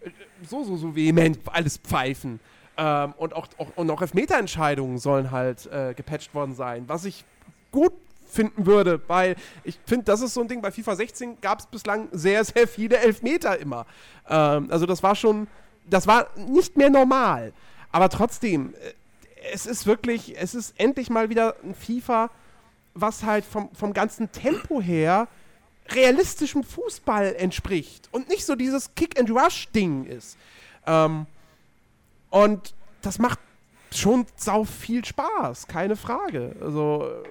äh, 0.00 0.10
so, 0.46 0.64
so, 0.64 0.76
so 0.76 0.94
vehement 0.94 1.38
alles 1.46 1.78
pfeifen. 1.78 2.40
Ähm, 2.76 3.14
und, 3.16 3.34
auch, 3.34 3.48
auch, 3.58 3.68
und 3.76 3.90
auch 3.90 4.02
Elfmeterentscheidungen 4.02 4.98
sollen 4.98 5.30
halt 5.30 5.66
äh, 5.66 5.94
gepatcht 5.94 6.34
worden 6.34 6.54
sein, 6.54 6.84
was 6.88 7.04
ich 7.06 7.24
gut 7.70 7.92
finden 8.26 8.66
würde, 8.66 9.00
weil 9.08 9.36
ich 9.64 9.78
finde, 9.86 10.04
das 10.04 10.20
ist 10.20 10.34
so 10.34 10.40
ein 10.40 10.48
Ding, 10.48 10.60
bei 10.60 10.70
FIFA 10.70 10.96
16 10.96 11.40
gab 11.40 11.60
es 11.60 11.66
bislang 11.66 12.08
sehr, 12.12 12.44
sehr 12.44 12.68
viele 12.68 12.98
Elfmeter 12.98 13.58
immer. 13.58 13.86
Ähm, 14.28 14.68
also 14.70 14.86
das 14.86 15.02
war 15.02 15.14
schon, 15.14 15.46
das 15.88 16.06
war 16.06 16.28
nicht 16.36 16.76
mehr 16.76 16.90
normal. 16.90 17.52
Aber 17.92 18.08
trotzdem, 18.08 18.74
äh, 18.74 18.92
es 19.52 19.66
ist 19.66 19.86
wirklich, 19.86 20.34
es 20.38 20.54
ist 20.54 20.74
endlich 20.78 21.10
mal 21.10 21.30
wieder 21.30 21.56
ein 21.62 21.74
FIFA, 21.74 22.30
was 22.94 23.24
halt 23.24 23.44
vom, 23.44 23.70
vom 23.74 23.92
ganzen 23.92 24.32
Tempo 24.32 24.80
her 24.80 25.28
realistischem 25.90 26.64
Fußball 26.64 27.36
entspricht 27.38 28.08
und 28.10 28.28
nicht 28.28 28.44
so 28.44 28.56
dieses 28.56 28.94
Kick-and-Rush-Ding 28.94 30.04
ist. 30.06 30.36
Ähm, 30.86 31.26
und 32.30 32.74
das 33.02 33.18
macht 33.18 33.38
schon 33.94 34.26
sau 34.36 34.64
viel 34.64 35.04
Spaß, 35.04 35.68
keine 35.68 35.96
Frage. 35.96 36.56
Also 36.60 37.08
äh, 37.08 37.28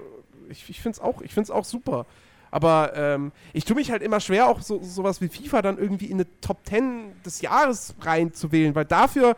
ich, 0.50 0.68
ich 0.68 0.80
finde 0.80 0.96
es 0.96 1.00
auch, 1.00 1.22
auch 1.50 1.64
super. 1.64 2.06
Aber 2.50 2.92
ähm, 2.94 3.32
ich 3.52 3.64
tue 3.64 3.74
mich 3.76 3.90
halt 3.90 4.02
immer 4.02 4.20
schwer, 4.20 4.46
auch 4.46 4.62
so, 4.62 4.80
sowas 4.82 5.20
wie 5.20 5.28
FIFA 5.28 5.62
dann 5.62 5.78
irgendwie 5.78 6.06
in 6.06 6.14
eine 6.14 6.26
Top 6.40 6.58
10 6.64 7.20
des 7.24 7.40
Jahres 7.42 7.94
reinzuwählen, 8.00 8.74
weil 8.74 8.84
dafür, 8.84 9.36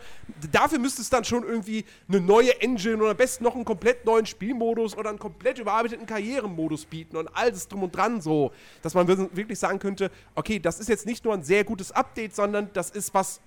dafür 0.53 0.79
müsste 0.79 1.01
es 1.03 1.11
dann 1.11 1.25
schon 1.25 1.43
irgendwie 1.43 1.85
eine 2.07 2.21
neue 2.21 2.61
Engine 2.61 2.99
oder 2.99 3.13
am 3.13 3.17
besten 3.17 3.45
noch 3.45 3.57
einen 3.57 3.65
komplett 3.65 4.05
neuen 4.05 4.27
Spielmodus 4.27 4.97
oder 4.97 5.09
einen 5.09 5.19
komplett 5.19 5.59
überarbeiteten 5.59 6.07
Karrieremodus 6.07 6.85
bieten 6.85 7.17
und 7.17 7.29
alles 7.35 7.67
drum 7.67 7.83
und 7.85 7.97
dran 7.97 8.21
so, 8.21 8.53
dass 8.83 8.95
man 8.95 9.09
wir- 9.09 9.35
wirklich 9.35 9.59
sagen 9.59 9.79
könnte, 9.79 10.11
okay, 10.35 10.61
das 10.61 10.79
ist 10.79 10.89
jetzt 10.89 11.07
nicht 11.07 11.25
nur 11.25 11.35
ein 11.35 11.43
sehr 11.43 11.65
gutes 11.65 11.91
Update, 11.91 12.37
sondern 12.37 12.71
das 12.75 12.91
ist 12.91 13.15
was 13.15 13.41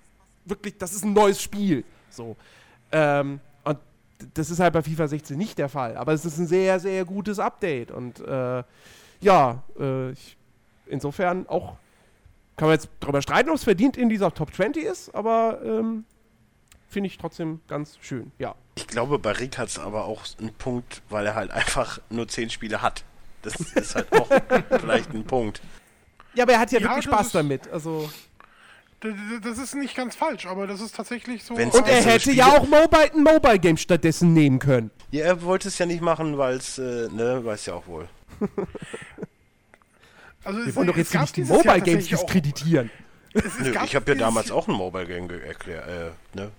wirklich, 0.44 0.78
das 0.80 0.92
ist 0.92 1.06
ein 1.06 1.14
neues 1.14 1.42
Spiel. 1.42 1.86
So. 2.10 2.36
Ähm, 2.92 3.40
das 4.34 4.50
ist 4.50 4.60
halt 4.60 4.74
bei 4.74 4.82
FIFA 4.82 5.08
16 5.08 5.38
nicht 5.38 5.58
der 5.58 5.70
Fall. 5.70 5.98
Aber 5.98 6.14
es 6.14 6.26
ist 6.26 6.38
ein 6.38 6.48
sehr, 6.48 6.80
sehr 6.80 7.06
gutes 7.06 7.40
Update. 7.40 7.92
Und 7.92 8.20
äh, 8.20 8.64
ja, 9.22 9.64
äh, 9.80 10.12
ich, 10.12 10.38
insofern 10.88 11.48
auch 11.48 11.76
kann 12.58 12.68
man 12.68 12.76
jetzt 12.76 12.90
darüber 13.00 13.22
streiten, 13.22 13.50
ob 13.50 13.56
es 13.56 13.64
verdient 13.64 13.98
in 13.98 14.10
dieser 14.10 14.34
Top 14.34 14.54
20 14.54 14.84
ist, 14.84 15.16
aber 15.16 15.60
ähm, 15.64 16.06
finde 16.90 17.08
ich 17.08 17.18
trotzdem 17.18 17.62
ganz 17.68 17.98
schön. 18.02 18.32
Ja. 18.38 18.56
Ich 18.76 18.88
glaube, 18.88 19.18
bei 19.20 19.32
Rick 19.32 19.58
hat 19.58 19.70
es 19.70 19.80
aber 19.80 20.06
auch 20.06 20.24
einen 20.40 20.54
Punkt, 20.54 21.02
weil 21.10 21.26
er 21.26 21.36
halt 21.36 21.52
einfach 21.52 22.00
nur 22.10 22.28
zehn 22.28 22.50
Spiele 22.50 22.82
hat. 22.82 23.04
Das 23.42 23.56
ist 23.56 23.96
halt 23.96 24.12
auch 24.14 24.28
vielleicht 24.80 25.14
ein 25.14 25.24
Punkt. 25.24 25.62
Ja, 26.34 26.44
aber 26.44 26.54
er 26.54 26.60
hat 26.60 26.72
ja, 26.72 26.80
Ja, 26.80 26.90
wirklich 26.90 27.06
Spaß 27.06 27.32
damit. 27.32 27.68
Also. 27.70 28.10
Das 29.42 29.58
ist 29.58 29.74
nicht 29.76 29.96
ganz 29.96 30.16
falsch, 30.16 30.46
aber 30.46 30.68
das 30.68 30.80
ist 30.80 30.96
tatsächlich 30.96 31.44
so. 31.44 31.58
Wenn's 31.58 31.74
Und 31.76 31.88
er 31.88 31.96
einzelne 31.96 32.12
hätte 32.14 32.22
Spiele- 32.22 32.36
ja 32.38 32.46
auch 32.58 32.68
Mobile, 32.68 33.12
ein 33.16 33.24
Mobile 33.24 33.58
Game 33.60 33.78
stattdessen 33.78 34.34
nehmen 34.34 34.60
können. 34.60 34.92
Ja, 35.10 35.26
er 35.26 35.42
wollte 35.42 35.70
es 35.70 35.78
ja 35.80 35.86
nicht 35.88 36.02
machen, 36.02 36.38
weil 36.38 36.58
es, 36.58 36.78
äh, 36.78 37.08
ne, 37.12 37.44
weiß 37.44 37.66
ja 37.66 37.74
auch 37.74 37.88
wohl. 37.88 38.08
also 40.44 40.60
Wir 40.60 40.68
es- 40.68 40.76
wollen 40.76 40.88
doch 40.88 40.98
jetzt 40.98 41.14
nicht 41.14 41.36
die 41.36 41.42
dieses 41.42 41.50
Jahr 41.64 41.76
Mobile 41.78 41.82
Games 41.82 42.06
tatsächlich 42.10 42.16
auch- 42.20 42.26
diskreditieren. 42.26 42.92
es- 43.34 43.46
es 43.46 43.60
Nö, 43.60 43.74
ich 43.86 43.96
habe 43.96 44.12
ja 44.12 44.18
damals 44.18 44.52
auch 44.52 44.68
ein 44.68 44.74
Mobile 44.76 45.06
Game 45.08 45.30
erklärt, 45.30 45.88
äh, 45.88 46.38
ne? 46.38 46.52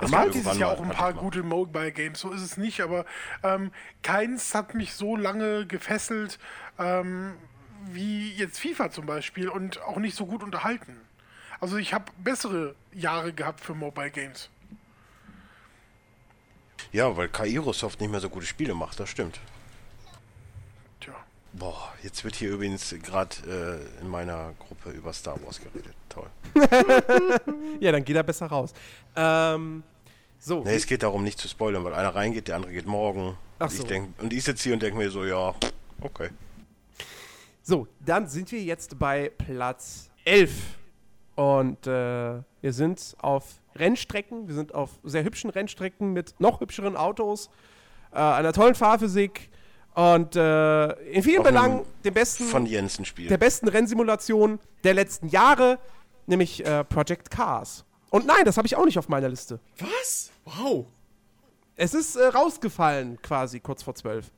Es 0.00 0.10
gab 0.10 0.32
dieses 0.32 0.56
Jahr 0.56 0.70
auch 0.72 0.80
ein 0.80 0.86
hatte 0.88 0.96
paar 0.96 1.10
ich 1.10 1.16
mal. 1.16 1.20
gute 1.22 1.42
Mobile 1.42 1.92
Games, 1.92 2.18
so 2.18 2.30
ist 2.30 2.40
es 2.40 2.56
nicht, 2.56 2.80
aber 2.80 3.04
ähm, 3.42 3.72
keins 4.02 4.54
hat 4.54 4.74
mich 4.74 4.94
so 4.94 5.16
lange 5.16 5.66
gefesselt 5.66 6.38
ähm, 6.78 7.34
wie 7.90 8.32
jetzt 8.32 8.58
FIFA 8.58 8.90
zum 8.90 9.04
Beispiel 9.04 9.50
und 9.50 9.82
auch 9.82 9.98
nicht 9.98 10.16
so 10.16 10.24
gut 10.24 10.42
unterhalten. 10.42 10.96
Also 11.62 11.76
ich 11.76 11.94
habe 11.94 12.06
bessere 12.18 12.74
Jahre 12.92 13.32
gehabt 13.32 13.60
für 13.60 13.72
Mobile 13.72 14.10
Games. 14.10 14.50
Ja, 16.90 17.16
weil 17.16 17.28
Kairosoft 17.28 18.00
nicht 18.00 18.10
mehr 18.10 18.18
so 18.18 18.28
gute 18.28 18.46
Spiele 18.46 18.74
macht, 18.74 18.98
das 18.98 19.08
stimmt. 19.08 19.38
Tja. 20.98 21.14
Boah, 21.52 21.92
jetzt 22.02 22.24
wird 22.24 22.34
hier 22.34 22.50
übrigens 22.50 22.92
gerade 23.04 23.36
äh, 23.96 24.00
in 24.02 24.08
meiner 24.08 24.54
Gruppe 24.58 24.90
über 24.90 25.12
Star 25.12 25.38
Wars 25.44 25.60
geredet. 25.60 25.94
Toll. 26.08 26.28
Ja, 27.78 27.92
dann 27.92 28.04
geht 28.04 28.16
er 28.16 28.24
besser 28.24 28.46
raus. 28.46 28.72
Ähm, 29.14 29.84
so. 30.40 30.64
Ne, 30.64 30.74
es 30.74 30.86
geht 30.86 31.04
darum, 31.04 31.22
nicht 31.22 31.38
zu 31.38 31.46
spoilern, 31.46 31.84
weil 31.84 31.94
einer 31.94 32.12
reingeht, 32.12 32.48
der 32.48 32.56
andere 32.56 32.72
geht 32.72 32.86
morgen. 32.86 33.36
Ach 33.60 33.66
Und 33.66 33.76
so. 33.76 33.82
ich 33.84 33.88
denk, 33.88 34.20
und 34.20 34.32
ich 34.32 34.42
sitze 34.42 34.64
hier 34.64 34.72
und 34.74 34.82
denke 34.82 34.98
mir 34.98 35.10
so, 35.12 35.24
ja, 35.24 35.54
okay. 36.00 36.30
So, 37.62 37.86
dann 38.00 38.26
sind 38.26 38.50
wir 38.50 38.62
jetzt 38.62 38.98
bei 38.98 39.30
Platz 39.38 40.10
11. 40.24 40.81
Und 41.34 41.86
äh, 41.86 42.42
wir 42.60 42.72
sind 42.72 43.16
auf 43.18 43.60
Rennstrecken, 43.76 44.48
wir 44.48 44.54
sind 44.54 44.74
auf 44.74 44.90
sehr 45.02 45.24
hübschen 45.24 45.50
Rennstrecken 45.50 46.12
mit 46.12 46.34
noch 46.38 46.60
hübscheren 46.60 46.96
Autos, 46.96 47.48
äh, 48.12 48.16
einer 48.18 48.52
tollen 48.52 48.74
Fahrphysik 48.74 49.50
und 49.94 50.36
äh, 50.36 50.92
in 51.10 51.22
vielen 51.22 51.42
Belangen 51.42 51.82
dem 52.04 52.14
besten, 52.14 52.44
Von 52.44 52.66
Jensen 52.66 53.04
Spiel. 53.04 53.28
der 53.28 53.38
besten 53.38 53.68
Rennsimulation 53.68 54.58
der 54.84 54.94
letzten 54.94 55.28
Jahre, 55.28 55.78
nämlich 56.26 56.64
äh, 56.64 56.84
Project 56.84 57.30
Cars. 57.30 57.84
Und 58.10 58.26
nein, 58.26 58.44
das 58.44 58.56
habe 58.58 58.66
ich 58.66 58.76
auch 58.76 58.84
nicht 58.84 58.98
auf 58.98 59.08
meiner 59.08 59.28
Liste. 59.28 59.58
Was? 59.78 60.30
Wow. 60.44 60.86
Es 61.76 61.94
ist 61.94 62.16
äh, 62.16 62.24
rausgefallen 62.26 63.20
quasi 63.22 63.60
kurz 63.60 63.82
vor 63.82 63.94
12. 63.94 64.30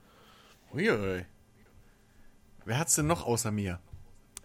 Uiui. 0.73 1.25
Wer 2.65 2.79
hat's 2.79 2.95
denn 2.95 3.07
noch 3.07 3.27
außer 3.27 3.51
mir? 3.51 3.79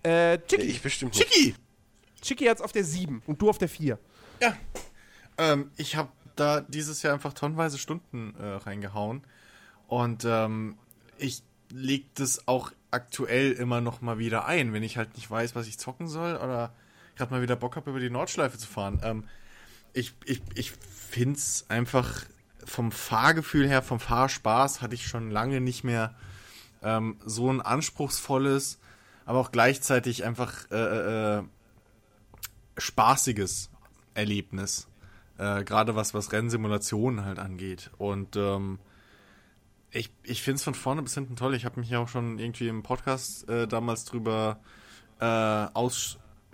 Äh, 0.03 0.39
Chicky. 0.47 0.63
ich 0.63 0.81
bestimmt 0.81 1.15
nicht. 1.15 1.29
Chicky! 1.29 1.55
Chicky 2.21 2.45
hat's 2.45 2.61
auf 2.61 2.71
der 2.71 2.83
7 2.83 3.23
und 3.27 3.41
du 3.41 3.49
auf 3.49 3.57
der 3.57 3.69
4. 3.69 3.97
Ja. 4.41 4.55
Ähm, 5.37 5.71
ich 5.77 5.95
habe 5.95 6.09
da 6.35 6.61
dieses 6.61 7.01
Jahr 7.01 7.13
einfach 7.13 7.33
tonnenweise 7.33 7.77
Stunden 7.77 8.35
äh, 8.39 8.45
reingehauen. 8.45 9.23
Und 9.87 10.25
ähm, 10.25 10.77
ich 11.17 11.43
leg 11.71 12.13
das 12.15 12.47
auch 12.47 12.71
aktuell 12.91 13.51
immer 13.51 13.81
noch 13.81 14.01
mal 14.01 14.17
wieder 14.17 14.45
ein, 14.45 14.73
wenn 14.73 14.83
ich 14.83 14.97
halt 14.97 15.15
nicht 15.15 15.29
weiß, 15.29 15.55
was 15.55 15.67
ich 15.67 15.77
zocken 15.77 16.07
soll 16.07 16.35
oder 16.35 16.73
gerade 17.15 17.31
mal 17.31 17.41
wieder 17.41 17.55
Bock 17.55 17.75
habe, 17.75 17.89
über 17.89 17.99
die 17.99 18.09
Nordschleife 18.09 18.57
zu 18.57 18.67
fahren. 18.67 19.01
Ähm, 19.03 19.27
ich 19.93 20.13
ich, 20.25 20.41
ich 20.55 20.71
finde 20.71 21.37
es 21.37 21.65
einfach 21.69 22.25
vom 22.63 22.91
Fahrgefühl 22.91 23.67
her, 23.67 23.81
vom 23.81 23.99
Fahrspaß 23.99 24.81
hatte 24.81 24.95
ich 24.95 25.07
schon 25.07 25.31
lange 25.31 25.61
nicht 25.61 25.83
mehr 25.83 26.15
ähm, 26.81 27.17
so 27.25 27.51
ein 27.51 27.61
anspruchsvolles, 27.61 28.79
aber 29.25 29.39
auch 29.39 29.51
gleichzeitig 29.51 30.23
einfach 30.23 30.69
äh, 30.71 31.37
äh, 31.37 31.43
spaßiges 32.79 33.69
Erlebnis. 34.13 34.87
Äh, 35.37 35.63
Gerade 35.63 35.95
was, 35.95 36.13
was 36.13 36.31
Rennsimulationen 36.31 37.25
halt 37.25 37.39
angeht. 37.39 37.91
Und 37.97 38.35
ähm, 38.35 38.79
ich, 39.91 40.11
ich 40.23 40.41
finde 40.41 40.57
es 40.57 40.63
von 40.63 40.75
vorne 40.75 41.01
bis 41.01 41.13
hinten 41.13 41.35
toll. 41.35 41.55
Ich 41.55 41.65
habe 41.65 41.79
mich 41.79 41.89
ja 41.89 41.99
auch 41.99 42.09
schon 42.09 42.39
irgendwie 42.39 42.67
im 42.67 42.83
Podcast 42.83 43.47
äh, 43.49 43.67
damals 43.67 44.05
drüber 44.05 44.59
äh, 45.19 45.25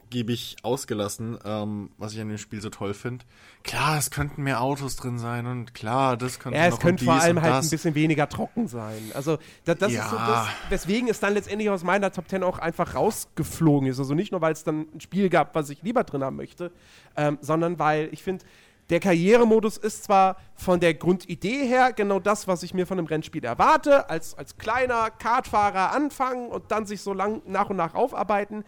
ausgiebig 0.10 0.56
ausgelassen, 0.64 1.38
ähm, 1.46 1.90
was 1.98 2.14
ich 2.14 2.22
an 2.22 2.30
dem 2.30 2.38
Spiel 2.38 2.62
so 2.62 2.70
toll 2.70 2.94
finde. 2.94 3.26
Klar, 3.64 3.98
es 3.98 4.12
könnten 4.12 4.44
mehr 4.44 4.62
Autos 4.62 4.96
drin 4.96 5.18
sein 5.18 5.46
und 5.48 5.74
klar, 5.74 6.16
das 6.18 6.40
könnte 6.40 6.58
Ja, 6.60 6.68
noch 6.70 6.76
es 6.78 6.80
könnte 6.80 7.06
vor 7.06 7.16
allem 7.16 7.42
halt 7.42 7.54
das. 7.54 7.68
ein 7.68 7.70
bisschen 7.72 7.96
weniger 7.96 8.30
trocken 8.30 8.68
sein. 8.68 9.12
Also, 9.14 9.38
da, 9.66 9.74
das 9.74 9.92
ist 9.92 10.10
so 10.10 10.16
Ja. 10.16 10.28
das, 10.28 10.48
weswegen 10.72 11.10
es 11.10 11.20
dann 11.20 11.34
letztendlich 11.34 11.70
aus 11.70 11.84
meiner 11.84 12.12
Top 12.12 12.30
10 12.30 12.44
auch 12.44 12.60
einfach 12.60 12.96
rausgeflogen 12.96 13.90
ist. 13.90 14.00
Also 14.00 14.14
nicht 14.14 14.32
nur, 14.32 14.42
weil 14.42 14.54
es 14.54 14.64
dann 14.64 14.88
ein 14.94 15.02
Spiel 15.02 15.30
gab, 15.30 15.56
was 15.56 15.70
ich 15.70 15.82
lieber 15.82 16.04
drin 16.04 16.24
haben 16.24 16.36
möchte, 16.36 16.72
ähm, 17.18 17.38
sondern 17.42 17.80
weil 17.80 18.10
ich 18.12 18.24
finde, 18.24 18.46
der 18.92 19.00
Karrieremodus 19.00 19.78
ist 19.78 20.04
zwar 20.04 20.38
von 20.54 20.80
der 20.80 20.94
Grundidee 20.94 21.66
her 21.68 21.92
genau 21.92 22.20
das, 22.20 22.48
was 22.48 22.62
ich 22.62 22.76
mir 22.76 22.86
von 22.86 23.00
einem 23.00 23.08
Rennspiel 23.08 23.44
erwarte, 23.44 24.12
als, 24.12 24.38
als 24.38 24.58
kleiner 24.60 25.10
Kartfahrer 25.10 25.92
anfangen 25.92 26.50
und 26.50 26.70
dann 26.72 26.86
sich 26.86 27.02
so 27.02 27.12
lang 27.12 27.42
nach 27.48 27.72
und 27.72 27.78
nach 27.78 27.96
aufarbeiten, 27.96 28.64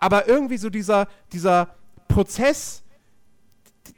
aber 0.00 0.28
irgendwie 0.28 0.58
so 0.58 0.70
dieser, 0.70 1.06
dieser 1.32 1.68
Prozess, 2.08 2.82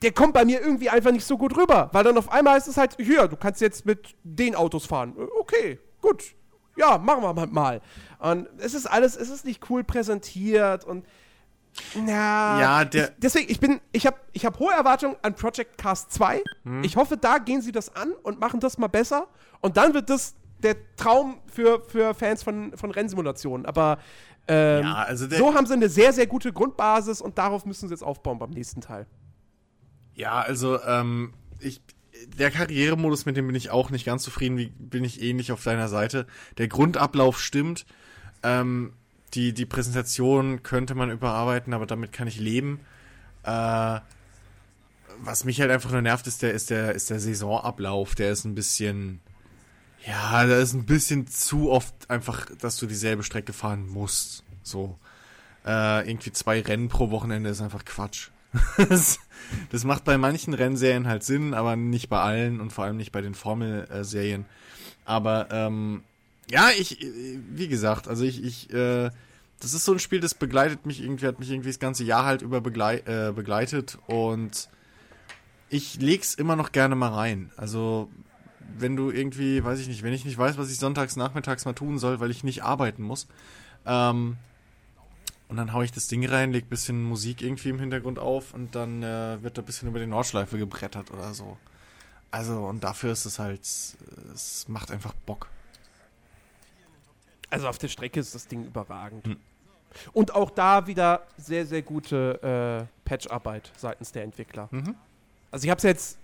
der 0.02 0.12
kommt 0.12 0.34
bei 0.34 0.44
mir 0.44 0.60
irgendwie 0.60 0.88
einfach 0.88 1.10
nicht 1.12 1.24
so 1.26 1.36
gut 1.36 1.56
rüber, 1.56 1.90
weil 1.92 2.04
dann 2.04 2.16
auf 2.16 2.30
einmal 2.32 2.56
ist 2.58 2.68
es 2.68 2.76
halt, 2.76 2.96
hier, 2.98 3.28
du 3.28 3.36
kannst 3.36 3.60
jetzt 3.60 3.84
mit 3.86 4.14
den 4.22 4.54
Autos 4.54 4.86
fahren. 4.86 5.14
Äh, 5.18 5.26
Okay, 5.40 5.78
gut. 6.00 6.24
Ja, 6.76 6.96
machen 6.98 7.22
wir 7.22 7.46
mal. 7.46 7.80
Und 8.20 8.48
es 8.58 8.72
ist 8.74 8.86
alles, 8.86 9.16
es 9.16 9.28
ist 9.28 9.44
nicht 9.44 9.68
cool 9.68 9.84
präsentiert 9.84 10.84
und 10.84 11.04
na, 11.94 12.60
Ja, 12.60 12.84
der- 12.84 13.08
ich, 13.10 13.14
deswegen, 13.18 13.50
ich 13.50 13.60
bin, 13.60 13.80
ich 13.92 14.06
habe 14.06 14.16
ich 14.32 14.44
hab 14.46 14.58
hohe 14.58 14.72
Erwartungen 14.72 15.16
an 15.22 15.34
Project 15.34 15.76
Cast 15.78 16.12
2. 16.12 16.42
Hm. 16.64 16.82
Ich 16.84 16.96
hoffe, 16.96 17.16
da 17.16 17.38
gehen 17.38 17.60
sie 17.62 17.72
das 17.72 17.94
an 17.94 18.12
und 18.22 18.40
machen 18.40 18.60
das 18.60 18.78
mal 18.78 18.88
besser. 18.88 19.26
Und 19.60 19.76
dann 19.76 19.94
wird 19.94 20.08
das 20.10 20.34
der 20.62 20.76
Traum 20.96 21.38
für, 21.52 21.82
für 21.84 22.14
Fans 22.14 22.42
von, 22.42 22.76
von 22.76 22.90
Rennsimulationen. 22.90 23.66
Aber 23.66 23.98
ähm, 24.50 24.82
Ja, 24.82 24.94
also 25.04 25.28
so 25.28 25.54
haben 25.54 25.66
sie 25.66 25.74
eine 25.74 25.88
sehr, 25.88 26.12
sehr 26.12 26.26
gute 26.26 26.52
Grundbasis 26.52 27.20
und 27.20 27.38
darauf 27.38 27.64
müssen 27.64 27.88
sie 27.88 27.94
jetzt 27.94 28.02
aufbauen 28.02 28.38
beim 28.38 28.50
nächsten 28.50 28.80
Teil. 28.80 29.06
Ja, 30.14 30.40
also, 30.40 30.82
ähm, 30.82 31.32
ich, 31.60 31.80
der 32.36 32.50
Karrieremodus, 32.50 33.26
mit 33.26 33.36
dem 33.36 33.46
bin 33.46 33.54
ich 33.54 33.70
auch 33.70 33.90
nicht 33.90 34.04
ganz 34.04 34.24
zufrieden, 34.24 34.58
wie 34.58 34.66
bin 34.66 35.04
ich 35.04 35.22
ähnlich 35.22 35.52
auf 35.52 35.62
deiner 35.62 35.88
Seite. 35.88 36.26
Der 36.58 36.66
Grundablauf 36.66 37.40
stimmt. 37.40 37.86
Ähm, 38.42 38.92
die, 39.34 39.52
die 39.52 39.66
Präsentation 39.66 40.64
könnte 40.64 40.96
man 40.96 41.10
überarbeiten, 41.12 41.72
aber 41.72 41.86
damit 41.86 42.12
kann 42.12 42.26
ich 42.26 42.40
leben. 42.40 42.80
Äh, 43.44 44.00
was 45.22 45.44
mich 45.44 45.60
halt 45.60 45.70
einfach 45.70 45.92
nur 45.92 46.02
nervt, 46.02 46.26
ist 46.26 46.42
der, 46.42 46.52
ist 46.52 46.70
der, 46.70 46.92
ist 46.92 47.10
der 47.10 47.20
Saisonablauf. 47.20 48.16
Der 48.16 48.32
ist 48.32 48.44
ein 48.44 48.56
bisschen, 48.56 49.20
ja, 50.06 50.46
da 50.46 50.58
ist 50.58 50.72
ein 50.72 50.86
bisschen 50.86 51.26
zu 51.26 51.70
oft 51.70 52.08
einfach, 52.08 52.46
dass 52.60 52.78
du 52.78 52.86
dieselbe 52.86 53.22
Strecke 53.22 53.52
fahren 53.52 53.86
musst. 53.88 54.44
So. 54.62 54.98
Äh, 55.66 56.08
irgendwie 56.08 56.32
zwei 56.32 56.60
Rennen 56.60 56.88
pro 56.88 57.10
Wochenende 57.10 57.50
ist 57.50 57.60
einfach 57.60 57.84
Quatsch. 57.84 58.28
das, 58.88 59.20
das 59.70 59.84
macht 59.84 60.04
bei 60.04 60.18
manchen 60.18 60.54
Rennserien 60.54 61.06
halt 61.06 61.22
Sinn, 61.22 61.54
aber 61.54 61.76
nicht 61.76 62.08
bei 62.08 62.20
allen 62.20 62.60
und 62.60 62.72
vor 62.72 62.84
allem 62.84 62.96
nicht 62.96 63.12
bei 63.12 63.20
den 63.20 63.34
Formelserien. 63.34 64.46
Aber 65.04 65.48
ähm, 65.50 66.02
ja, 66.50 66.70
ich, 66.76 66.98
wie 67.52 67.68
gesagt, 67.68 68.08
also 68.08 68.24
ich, 68.24 68.42
ich, 68.42 68.72
äh, 68.72 69.10
das 69.60 69.74
ist 69.74 69.84
so 69.84 69.92
ein 69.92 69.98
Spiel, 69.98 70.20
das 70.20 70.34
begleitet 70.34 70.86
mich 70.86 71.02
irgendwie, 71.02 71.26
hat 71.26 71.38
mich 71.38 71.50
irgendwie 71.50 71.68
das 71.68 71.78
ganze 71.78 72.04
Jahr 72.04 72.24
halt 72.24 72.42
über 72.42 72.60
beglei 72.60 72.98
äh, 73.00 73.32
begleitet 73.32 73.98
und 74.06 74.68
ich 75.68 76.00
leg's 76.00 76.34
immer 76.34 76.56
noch 76.56 76.72
gerne 76.72 76.96
mal 76.96 77.12
rein. 77.12 77.52
Also 77.56 78.08
wenn 78.78 78.96
du 78.96 79.10
irgendwie, 79.10 79.62
weiß 79.62 79.80
ich 79.80 79.88
nicht, 79.88 80.02
wenn 80.02 80.12
ich 80.12 80.24
nicht 80.24 80.38
weiß, 80.38 80.58
was 80.58 80.70
ich 80.70 80.78
sonntags 80.78 81.16
nachmittags 81.16 81.64
mal 81.64 81.72
tun 81.72 81.98
soll, 81.98 82.20
weil 82.20 82.30
ich 82.30 82.44
nicht 82.44 82.62
arbeiten 82.62 83.02
muss, 83.02 83.26
ähm, 83.86 84.36
und 85.50 85.56
dann 85.56 85.72
hau 85.72 85.82
ich 85.82 85.90
das 85.90 86.06
Ding 86.06 86.24
rein, 86.24 86.52
leg 86.52 86.68
bisschen 86.68 87.02
Musik 87.02 87.42
irgendwie 87.42 87.70
im 87.70 87.80
Hintergrund 87.80 88.20
auf 88.20 88.54
und 88.54 88.76
dann 88.76 89.02
äh, 89.02 89.42
wird 89.42 89.58
da 89.58 89.62
ein 89.62 89.64
bisschen 89.64 89.88
über 89.88 89.98
die 89.98 90.06
Nordschleife 90.06 90.56
gebrettert 90.58 91.10
oder 91.10 91.34
so. 91.34 91.58
Also, 92.30 92.66
und 92.66 92.84
dafür 92.84 93.10
ist 93.10 93.24
es 93.24 93.40
halt, 93.40 93.62
es 93.62 94.66
macht 94.68 94.92
einfach 94.92 95.12
Bock. 95.26 95.48
Also 97.50 97.66
auf 97.66 97.78
der 97.78 97.88
Strecke 97.88 98.20
ist 98.20 98.32
das 98.32 98.46
Ding 98.46 98.64
überragend. 98.64 99.26
Hm. 99.26 99.36
Und 100.12 100.36
auch 100.36 100.50
da 100.50 100.86
wieder 100.86 101.26
sehr, 101.36 101.66
sehr 101.66 101.82
gute 101.82 102.86
äh, 102.86 103.08
Patcharbeit 103.08 103.72
seitens 103.76 104.12
der 104.12 104.22
Entwickler. 104.22 104.68
Mhm. 104.70 104.94
Also 105.50 105.64
ich 105.64 105.70
habe 105.70 105.78
es 105.78 105.82
jetzt 105.82 106.18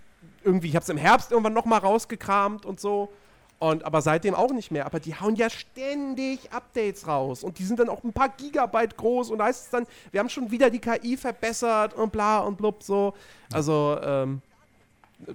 irgendwie, 0.47 0.69
ich 0.69 0.75
habe 0.75 0.83
es 0.83 0.89
im 0.89 0.97
Herbst 0.97 1.31
irgendwann 1.31 1.53
noch 1.53 1.65
mal 1.65 1.77
rausgekramt 1.77 2.65
und 2.65 2.79
so. 2.79 3.11
Und 3.59 3.83
aber 3.83 4.01
seitdem 4.01 4.35
auch 4.35 4.51
nicht 4.51 4.71
mehr. 4.71 4.85
Aber 4.85 4.99
die 4.99 5.15
hauen 5.15 5.35
ja 5.35 5.49
ständig 5.49 6.51
Updates 6.51 7.07
raus. 7.07 7.43
Und 7.43 7.59
die 7.59 7.63
sind 7.63 7.79
dann 7.79 7.89
auch 7.89 8.03
ein 8.03 8.13
paar 8.13 8.29
Gigabyte 8.29 8.95
groß. 8.95 9.31
Und 9.31 9.39
da 9.39 9.45
heißt 9.45 9.65
es 9.65 9.69
dann, 9.71 9.85
wir 10.11 10.19
haben 10.19 10.29
schon 10.29 10.51
wieder 10.51 10.69
die 10.69 10.79
KI 10.79 11.17
verbessert 11.17 11.93
und 11.95 12.11
bla 12.11 12.39
und 12.39 12.57
blub 12.57 12.83
so. 12.83 13.13
Also 13.51 13.97
ähm, 14.01 14.41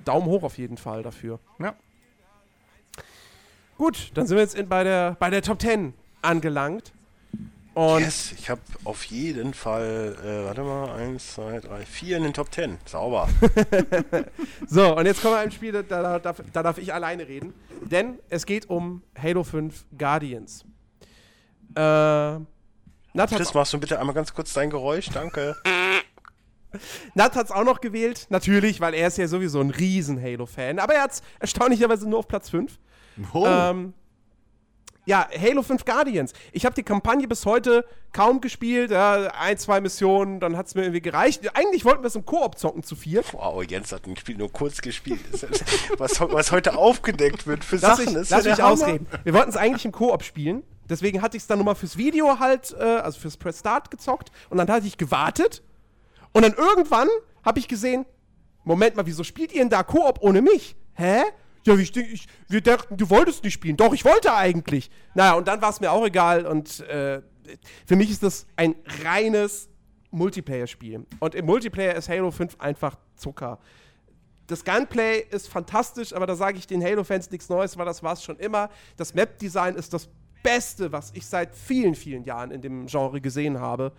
Daumen 0.04 0.26
hoch 0.26 0.44
auf 0.44 0.56
jeden 0.56 0.76
Fall 0.76 1.02
dafür. 1.02 1.40
Ja. 1.58 1.74
Gut, 3.76 4.12
dann 4.14 4.26
sind 4.26 4.36
wir 4.36 4.42
jetzt 4.42 4.54
in, 4.54 4.68
bei, 4.68 4.84
der, 4.84 5.16
bei 5.18 5.28
der 5.28 5.42
Top 5.42 5.60
10 5.60 5.92
angelangt. 6.22 6.92
Und 7.74 8.00
yes, 8.00 8.32
ich 8.38 8.50
habe 8.50 8.60
auf 8.84 9.04
jeden 9.04 9.54
Fall, 9.54 10.16
äh, 10.22 10.44
warte 10.44 10.62
mal, 10.62 10.94
eins, 10.94 11.34
zwei, 11.34 11.58
drei, 11.58 11.86
vier 11.86 12.18
in 12.18 12.24
den 12.24 12.34
Top 12.34 12.50
Ten. 12.50 12.76
Sauber. 12.84 13.28
so, 14.68 14.94
und 14.96 15.06
jetzt 15.06 15.22
kommen 15.22 15.34
wir 15.34 15.40
ein 15.40 15.50
Spiel, 15.50 15.72
da, 15.72 15.82
da, 15.82 16.18
darf, 16.18 16.42
da 16.52 16.62
darf 16.62 16.76
ich 16.76 16.92
alleine 16.92 17.26
reden. 17.26 17.54
Denn 17.80 18.18
es 18.28 18.44
geht 18.44 18.68
um 18.68 19.02
Halo 19.20 19.42
5 19.42 19.86
Guardians. 19.96 20.66
Äh, 21.74 21.80
Nat 21.80 23.30
Chris, 23.30 23.54
machst 23.54 23.72
du 23.72 23.80
bitte 23.80 23.98
einmal 23.98 24.14
ganz 24.14 24.34
kurz 24.34 24.52
dein 24.52 24.68
Geräusch? 24.68 25.08
Danke. 25.08 25.56
Nat 27.14 27.36
hat's 27.36 27.50
auch 27.50 27.64
noch 27.64 27.80
gewählt, 27.80 28.26
natürlich, 28.28 28.80
weil 28.80 28.92
er 28.94 29.08
ist 29.08 29.16
ja 29.18 29.28
sowieso 29.28 29.60
ein 29.60 29.70
riesen 29.70 30.20
Halo-Fan. 30.22 30.78
Aber 30.78 30.94
er 30.94 31.02
hat's 31.02 31.22
erstaunlicherweise 31.38 32.08
nur 32.08 32.18
auf 32.18 32.28
Platz 32.28 32.50
5. 32.50 32.78
Oh. 33.32 33.46
Ähm, 33.46 33.94
ja, 35.04 35.26
Halo 35.36 35.62
5 35.62 35.84
Guardians. 35.84 36.32
Ich 36.52 36.64
habe 36.64 36.74
die 36.74 36.82
Kampagne 36.82 37.26
bis 37.26 37.44
heute 37.44 37.84
kaum 38.12 38.40
gespielt. 38.40 38.90
Ja, 38.90 39.32
ein, 39.38 39.58
zwei 39.58 39.80
Missionen, 39.80 40.38
dann 40.38 40.56
hat 40.56 40.66
es 40.66 40.74
mir 40.74 40.82
irgendwie 40.82 41.00
gereicht. 41.00 41.56
Eigentlich 41.56 41.84
wollten 41.84 42.02
wir 42.02 42.06
es 42.06 42.14
im 42.14 42.24
Koop 42.24 42.58
zocken 42.58 42.82
zu 42.82 42.94
vier. 42.94 43.22
Wow, 43.32 43.64
Jens 43.64 43.90
hat 43.92 44.06
ein 44.06 44.16
Spiel 44.16 44.36
nur 44.36 44.52
kurz 44.52 44.80
gespielt. 44.80 45.20
was, 45.98 46.20
was 46.20 46.52
heute 46.52 46.76
aufgedeckt 46.76 47.46
wird 47.46 47.64
für 47.64 47.76
Lass, 47.76 47.98
Sachen 47.98 48.12
ich, 48.12 48.22
ist 48.22 48.30
lass 48.30 48.44
mich 48.44 48.62
ausreden. 48.62 49.06
Wir 49.24 49.34
wollten 49.34 49.50
es 49.50 49.56
eigentlich 49.56 49.84
im 49.84 49.92
Koop 49.92 50.22
spielen. 50.22 50.62
Deswegen 50.88 51.22
hatte 51.22 51.36
ich 51.36 51.42
es 51.42 51.46
dann 51.46 51.58
nochmal 51.58 51.74
fürs 51.74 51.96
Video 51.96 52.38
halt, 52.38 52.74
äh, 52.78 52.82
also 52.82 53.18
fürs 53.18 53.36
Press 53.36 53.60
Start 53.60 53.90
gezockt. 53.90 54.30
Und 54.50 54.58
dann 54.58 54.70
hatte 54.70 54.86
ich 54.86 54.98
gewartet. 54.98 55.62
Und 56.32 56.42
dann 56.42 56.54
irgendwann 56.54 57.08
habe 57.44 57.58
ich 57.58 57.66
gesehen, 57.66 58.06
Moment 58.64 58.94
mal, 58.96 59.06
wieso 59.06 59.24
spielt 59.24 59.52
ihr 59.52 59.60
denn 59.60 59.70
da 59.70 59.82
Koop 59.82 60.18
ohne 60.20 60.42
mich? 60.42 60.76
Hä? 60.94 61.22
Ja, 61.64 61.76
ich, 61.76 61.96
ich, 61.96 62.26
wir 62.48 62.60
dachten, 62.60 62.96
du 62.96 63.08
wolltest 63.08 63.44
nicht 63.44 63.54
spielen. 63.54 63.76
Doch, 63.76 63.92
ich 63.92 64.04
wollte 64.04 64.34
eigentlich. 64.34 64.90
Naja, 65.14 65.34
und 65.34 65.46
dann 65.46 65.62
war 65.62 65.70
es 65.70 65.80
mir 65.80 65.92
auch 65.92 66.04
egal. 66.04 66.46
Und 66.46 66.80
äh, 66.80 67.22
für 67.86 67.96
mich 67.96 68.10
ist 68.10 68.22
das 68.22 68.46
ein 68.56 68.74
reines 69.04 69.68
Multiplayer-Spiel. 70.10 71.06
Und 71.20 71.34
im 71.34 71.46
Multiplayer 71.46 71.94
ist 71.94 72.08
Halo 72.08 72.30
5 72.30 72.56
einfach 72.58 72.96
Zucker. 73.16 73.58
Das 74.46 74.64
Gunplay 74.64 75.24
ist 75.30 75.48
fantastisch, 75.48 76.12
aber 76.12 76.26
da 76.26 76.34
sage 76.34 76.58
ich 76.58 76.66
den 76.66 76.82
Halo-Fans 76.82 77.30
nichts 77.30 77.48
Neues, 77.48 77.78
weil 77.78 77.86
das 77.86 78.02
war 78.02 78.14
es 78.14 78.22
schon 78.22 78.38
immer. 78.38 78.68
Das 78.96 79.14
Map-Design 79.14 79.76
ist 79.76 79.94
das 79.94 80.08
Beste, 80.42 80.90
was 80.92 81.12
ich 81.14 81.26
seit 81.26 81.54
vielen, 81.54 81.94
vielen 81.94 82.24
Jahren 82.24 82.50
in 82.50 82.60
dem 82.60 82.86
Genre 82.86 83.20
gesehen 83.20 83.60
habe. 83.60 83.92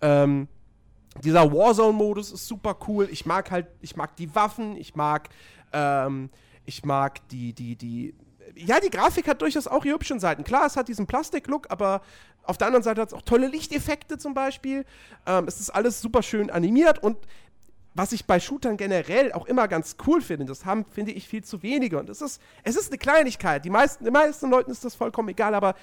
Ähm, 0.00 0.48
dieser 1.22 1.50
Warzone-Modus 1.52 2.32
ist 2.32 2.46
super 2.46 2.76
cool. 2.88 3.08
Ich 3.10 3.24
mag 3.24 3.50
halt, 3.50 3.68
ich 3.80 3.94
mag 3.94 4.16
die 4.16 4.34
Waffen, 4.34 4.76
ich 4.76 4.96
mag, 4.96 5.28
ähm, 5.72 6.28
ich 6.66 6.84
mag 6.84 7.26
die, 7.28 7.52
die, 7.52 7.76
die. 7.76 8.14
Ja, 8.56 8.78
die 8.80 8.90
Grafik 8.90 9.26
hat 9.26 9.42
durchaus 9.42 9.66
auch 9.66 9.84
ihre 9.84 9.94
hübschen 9.94 10.20
Seiten. 10.20 10.44
Klar, 10.44 10.66
es 10.66 10.76
hat 10.76 10.88
diesen 10.88 11.06
Plastik-Look, 11.06 11.70
aber 11.70 12.02
auf 12.44 12.58
der 12.58 12.66
anderen 12.68 12.82
Seite 12.82 13.00
hat 13.00 13.08
es 13.08 13.14
auch 13.14 13.22
tolle 13.22 13.48
Lichteffekte 13.48 14.18
zum 14.18 14.34
Beispiel. 14.34 14.84
Ähm, 15.26 15.46
es 15.48 15.60
ist 15.60 15.70
alles 15.70 16.00
super 16.00 16.22
schön 16.22 16.50
animiert 16.50 17.02
und 17.02 17.16
was 17.94 18.12
ich 18.12 18.26
bei 18.26 18.40
Shootern 18.40 18.76
generell 18.76 19.32
auch 19.32 19.46
immer 19.46 19.68
ganz 19.68 19.96
cool 20.06 20.20
finde, 20.20 20.46
das 20.46 20.64
haben, 20.64 20.84
finde 20.84 21.12
ich, 21.12 21.28
viel 21.28 21.44
zu 21.44 21.62
wenige. 21.62 21.98
Und 21.98 22.10
es 22.10 22.20
ist, 22.20 22.40
es 22.64 22.74
ist 22.76 22.88
eine 22.90 22.98
Kleinigkeit. 22.98 23.64
Die 23.64 23.70
meisten, 23.70 24.04
den 24.04 24.12
meisten 24.12 24.50
Leuten 24.50 24.72
ist 24.72 24.84
das 24.84 24.96
vollkommen 24.96 25.28
egal, 25.28 25.54
aber 25.54 25.74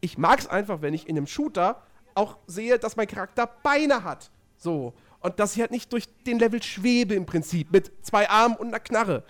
ich 0.00 0.16
mag 0.16 0.38
es 0.38 0.46
einfach, 0.46 0.80
wenn 0.80 0.94
ich 0.94 1.08
in 1.08 1.16
einem 1.16 1.26
Shooter 1.26 1.82
auch 2.14 2.38
sehe, 2.46 2.78
dass 2.78 2.96
mein 2.96 3.08
Charakter 3.08 3.46
Beine 3.64 4.04
hat. 4.04 4.30
So. 4.56 4.94
Und 5.20 5.40
dass 5.40 5.54
ich 5.54 5.60
halt 5.60 5.72
nicht 5.72 5.92
durch 5.92 6.06
den 6.24 6.38
Level 6.38 6.62
schwebe 6.62 7.14
im 7.14 7.26
Prinzip, 7.26 7.72
mit 7.72 7.90
zwei 8.02 8.30
Armen 8.30 8.54
und 8.54 8.68
einer 8.68 8.80
Knarre. 8.80 9.24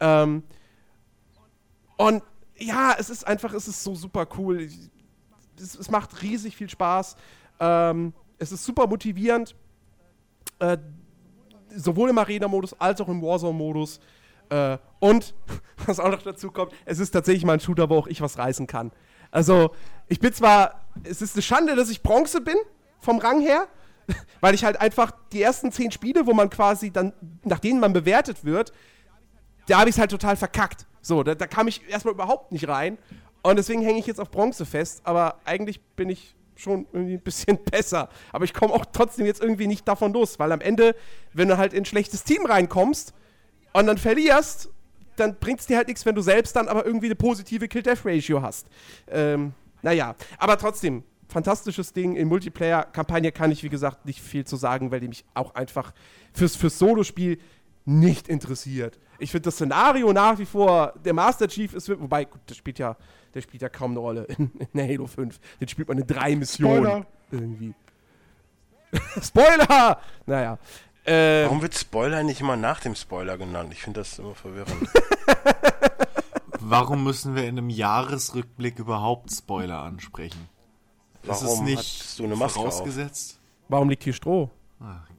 Ähm, 0.00 0.42
und 1.96 2.22
ja, 2.56 2.94
es 2.98 3.10
ist 3.10 3.26
einfach, 3.26 3.52
es 3.52 3.68
ist 3.68 3.82
so 3.82 3.94
super 3.94 4.26
cool. 4.36 4.68
Es, 5.58 5.74
es 5.74 5.90
macht 5.90 6.22
riesig 6.22 6.56
viel 6.56 6.68
Spaß. 6.68 7.16
Ähm, 7.60 8.12
es 8.38 8.52
ist 8.52 8.64
super 8.64 8.86
motivierend. 8.86 9.54
Äh, 10.58 10.78
sowohl 11.74 12.10
im 12.10 12.18
Arena-Modus 12.18 12.74
als 12.80 13.00
auch 13.00 13.08
im 13.08 13.22
Warzone-Modus. 13.22 14.00
Äh, 14.50 14.78
und, 15.00 15.34
was 15.86 16.00
auch 16.00 16.10
noch 16.10 16.22
dazu 16.22 16.50
kommt, 16.50 16.72
es 16.84 16.98
ist 16.98 17.10
tatsächlich 17.10 17.44
mal 17.44 17.54
ein 17.54 17.60
Shooter, 17.60 17.88
wo 17.90 17.98
auch 17.98 18.06
ich 18.06 18.20
was 18.20 18.38
reißen 18.38 18.66
kann. 18.66 18.92
Also, 19.30 19.74
ich 20.06 20.20
bin 20.20 20.32
zwar, 20.32 20.86
es 21.04 21.20
ist 21.20 21.34
eine 21.34 21.42
Schande, 21.42 21.76
dass 21.76 21.90
ich 21.90 22.02
Bronze 22.02 22.40
bin, 22.40 22.56
vom 23.00 23.18
Rang 23.18 23.40
her, 23.40 23.68
weil 24.40 24.54
ich 24.54 24.64
halt 24.64 24.80
einfach 24.80 25.12
die 25.32 25.42
ersten 25.42 25.70
zehn 25.70 25.90
Spiele, 25.90 26.26
wo 26.26 26.32
man 26.32 26.50
quasi 26.50 26.90
dann, 26.90 27.12
nach 27.44 27.58
denen 27.58 27.80
man 27.80 27.92
bewertet 27.92 28.44
wird, 28.44 28.72
da 29.68 29.80
habe 29.80 29.90
ich 29.90 29.96
es 29.96 30.00
halt 30.00 30.10
total 30.10 30.36
verkackt. 30.36 30.86
So, 31.00 31.22
da, 31.22 31.34
da 31.34 31.46
kam 31.46 31.68
ich 31.68 31.88
erstmal 31.88 32.14
überhaupt 32.14 32.52
nicht 32.52 32.68
rein. 32.68 32.98
Und 33.42 33.56
deswegen 33.56 33.82
hänge 33.82 33.98
ich 33.98 34.06
jetzt 34.06 34.20
auf 34.20 34.30
Bronze 34.30 34.66
fest. 34.66 35.02
Aber 35.04 35.38
eigentlich 35.44 35.80
bin 35.80 36.08
ich 36.08 36.34
schon 36.56 36.86
irgendwie 36.92 37.14
ein 37.14 37.20
bisschen 37.20 37.58
besser. 37.70 38.08
Aber 38.32 38.44
ich 38.44 38.52
komme 38.52 38.74
auch 38.74 38.84
trotzdem 38.86 39.26
jetzt 39.26 39.40
irgendwie 39.40 39.66
nicht 39.66 39.86
davon 39.86 40.12
los, 40.12 40.38
weil 40.38 40.52
am 40.52 40.60
Ende, 40.60 40.96
wenn 41.32 41.48
du 41.48 41.56
halt 41.56 41.72
in 41.72 41.82
ein 41.82 41.84
schlechtes 41.84 42.24
Team 42.24 42.46
reinkommst 42.46 43.14
und 43.72 43.86
dann 43.86 43.98
verlierst, 43.98 44.70
dann 45.16 45.38
bringt 45.38 45.60
es 45.60 45.66
dir 45.66 45.76
halt 45.76 45.88
nichts, 45.88 46.06
wenn 46.06 46.14
du 46.14 46.22
selbst 46.22 46.54
dann 46.56 46.68
aber 46.68 46.84
irgendwie 46.86 47.06
eine 47.06 47.16
positive 47.16 47.68
Kill-Death-Ratio 47.68 48.42
hast. 48.42 48.68
Ähm, 49.08 49.52
naja, 49.82 50.14
aber 50.38 50.58
trotzdem, 50.58 51.04
fantastisches 51.28 51.92
Ding. 51.92 52.16
In 52.16 52.28
Multiplayer-Kampagne 52.28 53.32
kann 53.32 53.50
ich, 53.50 53.62
wie 53.62 53.68
gesagt, 53.68 54.06
nicht 54.06 54.20
viel 54.20 54.44
zu 54.44 54.56
sagen, 54.56 54.90
weil 54.90 55.00
die 55.00 55.08
mich 55.08 55.24
auch 55.34 55.54
einfach 55.54 55.92
fürs, 56.32 56.56
fürs 56.56 56.78
Solo-Spiel 56.78 57.38
nicht 57.88 58.28
interessiert. 58.28 58.98
Ich 59.18 59.30
finde 59.30 59.46
das 59.46 59.54
Szenario 59.54 60.12
nach 60.12 60.38
wie 60.38 60.44
vor, 60.44 60.92
der 61.04 61.14
Master 61.14 61.48
Chief 61.48 61.72
ist, 61.72 61.88
wobei, 61.88 62.24
gut, 62.24 62.40
der 62.48 62.54
spielt 62.54 62.78
ja, 62.78 62.96
der 63.34 63.40
spielt 63.40 63.62
ja 63.62 63.68
kaum 63.68 63.92
eine 63.92 64.00
Rolle 64.00 64.24
in, 64.24 64.50
in 64.58 64.68
der 64.74 64.86
Halo 64.86 65.06
5. 65.06 65.40
Den 65.60 65.68
spielt 65.68 65.88
man 65.88 65.98
in 65.98 66.06
drei 66.06 66.36
Missionen. 66.36 66.84
Spoiler. 66.84 67.06
Irgendwie. 67.32 67.74
Spoiler! 69.22 70.00
Naja. 70.26 70.58
Ähm, 71.06 71.46
Warum 71.46 71.62
wird 71.62 71.74
Spoiler 71.74 72.22
nicht 72.22 72.40
immer 72.42 72.56
nach 72.56 72.80
dem 72.80 72.94
Spoiler 72.94 73.38
genannt? 73.38 73.72
Ich 73.72 73.82
finde 73.82 74.00
das 74.00 74.18
immer 74.18 74.34
verwirrend. 74.34 74.88
Warum 76.60 77.04
müssen 77.04 77.34
wir 77.34 77.44
in 77.44 77.56
einem 77.56 77.70
Jahresrückblick 77.70 78.78
überhaupt 78.78 79.32
Spoiler 79.32 79.82
ansprechen? 79.82 80.48
ist 81.22 81.30
es 81.30 81.44
Warum 81.44 81.64
nicht 81.64 81.78
hast 81.78 82.18
du 82.18 82.24
eine 82.24 82.36
Maske 82.36 82.60
auf? 82.60 82.66
vorausgesetzt? 82.74 83.38
warum 83.68 83.88
liegt 83.88 84.04
hier 84.04 84.12
Stroh? 84.12 84.50
Gott. 84.78 85.17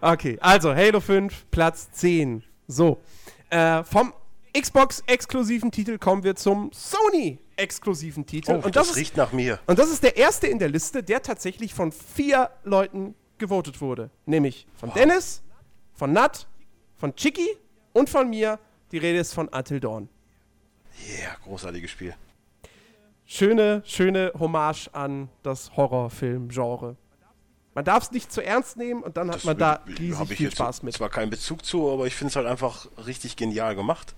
Okay, 0.00 0.38
also 0.40 0.74
Halo 0.74 1.00
5, 1.00 1.46
Platz 1.50 1.90
10. 1.92 2.42
So. 2.66 2.98
Äh, 3.50 3.82
vom 3.84 4.12
Xbox-exklusiven 4.58 5.70
Titel 5.70 5.98
kommen 5.98 6.22
wir 6.24 6.36
zum 6.36 6.70
Sony-exklusiven 6.72 8.26
Titel. 8.26 8.52
Oh, 8.52 8.54
und, 8.56 8.64
das, 8.66 8.72
das 8.72 8.90
ist, 8.90 8.96
riecht 8.96 9.16
nach 9.16 9.32
mir. 9.32 9.58
und 9.66 9.78
das 9.78 9.90
ist 9.90 10.02
der 10.02 10.16
erste 10.16 10.46
in 10.46 10.58
der 10.58 10.68
Liste, 10.68 11.02
der 11.02 11.22
tatsächlich 11.22 11.74
von 11.74 11.92
vier 11.92 12.50
Leuten 12.64 13.14
gewotet 13.38 13.80
wurde. 13.80 14.10
Nämlich 14.26 14.66
von 14.76 14.92
Dennis, 14.92 15.42
von 15.94 16.12
Nat, 16.12 16.46
von 16.96 17.14
Chicky 17.14 17.48
und 17.92 18.10
von 18.10 18.28
mir. 18.28 18.58
Die 18.92 18.98
Rede 18.98 19.18
ist 19.18 19.34
von 19.34 19.48
Until 19.48 19.80
Dawn. 19.80 20.08
Yeah, 21.06 21.36
großartiges 21.44 21.90
Spiel. 21.90 22.14
Schöne, 23.26 23.82
schöne 23.84 24.32
Hommage 24.38 24.88
an 24.92 25.28
das 25.42 25.76
Horrorfilm-Genre. 25.76 26.96
Man 27.78 27.84
darf 27.84 28.02
es 28.02 28.10
nicht 28.10 28.32
zu 28.32 28.44
ernst 28.44 28.76
nehmen 28.76 29.04
und 29.04 29.16
dann 29.16 29.28
hat 29.28 29.36
Das 29.36 29.44
man 29.44 29.56
da 29.56 29.84
riesig 29.86 30.30
ich 30.32 30.36
viel 30.36 30.50
Spaß 30.50 30.82
mit. 30.82 30.94
zwar 30.94 31.10
keinen 31.10 31.30
Bezug 31.30 31.64
zu, 31.64 31.88
aber 31.92 32.08
ich 32.08 32.16
finde 32.16 32.30
es 32.30 32.34
halt 32.34 32.48
einfach 32.48 32.88
richtig 33.06 33.36
genial 33.36 33.76
gemacht. 33.76 34.16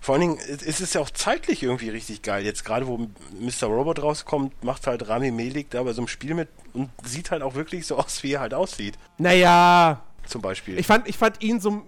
Vor 0.00 0.14
allen 0.14 0.20
Dingen 0.20 0.36
ist 0.36 0.80
es 0.80 0.92
ja 0.92 1.00
auch 1.00 1.10
zeitlich 1.10 1.64
irgendwie 1.64 1.88
richtig 1.88 2.22
geil. 2.22 2.44
Jetzt 2.44 2.64
gerade, 2.64 2.86
wo 2.86 3.08
Mr. 3.40 3.66
Robot 3.66 4.00
rauskommt, 4.00 4.62
macht 4.62 4.86
halt 4.86 5.08
Rami 5.08 5.32
Melik 5.32 5.70
da 5.70 5.82
bei 5.82 5.94
so 5.94 6.02
einem 6.02 6.06
Spiel 6.06 6.34
mit 6.34 6.48
und 6.74 6.90
sieht 7.02 7.32
halt 7.32 7.42
auch 7.42 7.56
wirklich 7.56 7.88
so 7.88 7.96
aus, 7.96 8.22
wie 8.22 8.34
er 8.34 8.40
halt 8.40 8.54
aussieht. 8.54 8.96
Naja, 9.18 10.00
Zum 10.24 10.42
Beispiel. 10.42 10.78
Ich 10.78 10.86
fand, 10.86 11.08
ich 11.08 11.18
fand 11.18 11.42
ihn 11.42 11.58
so 11.58 11.82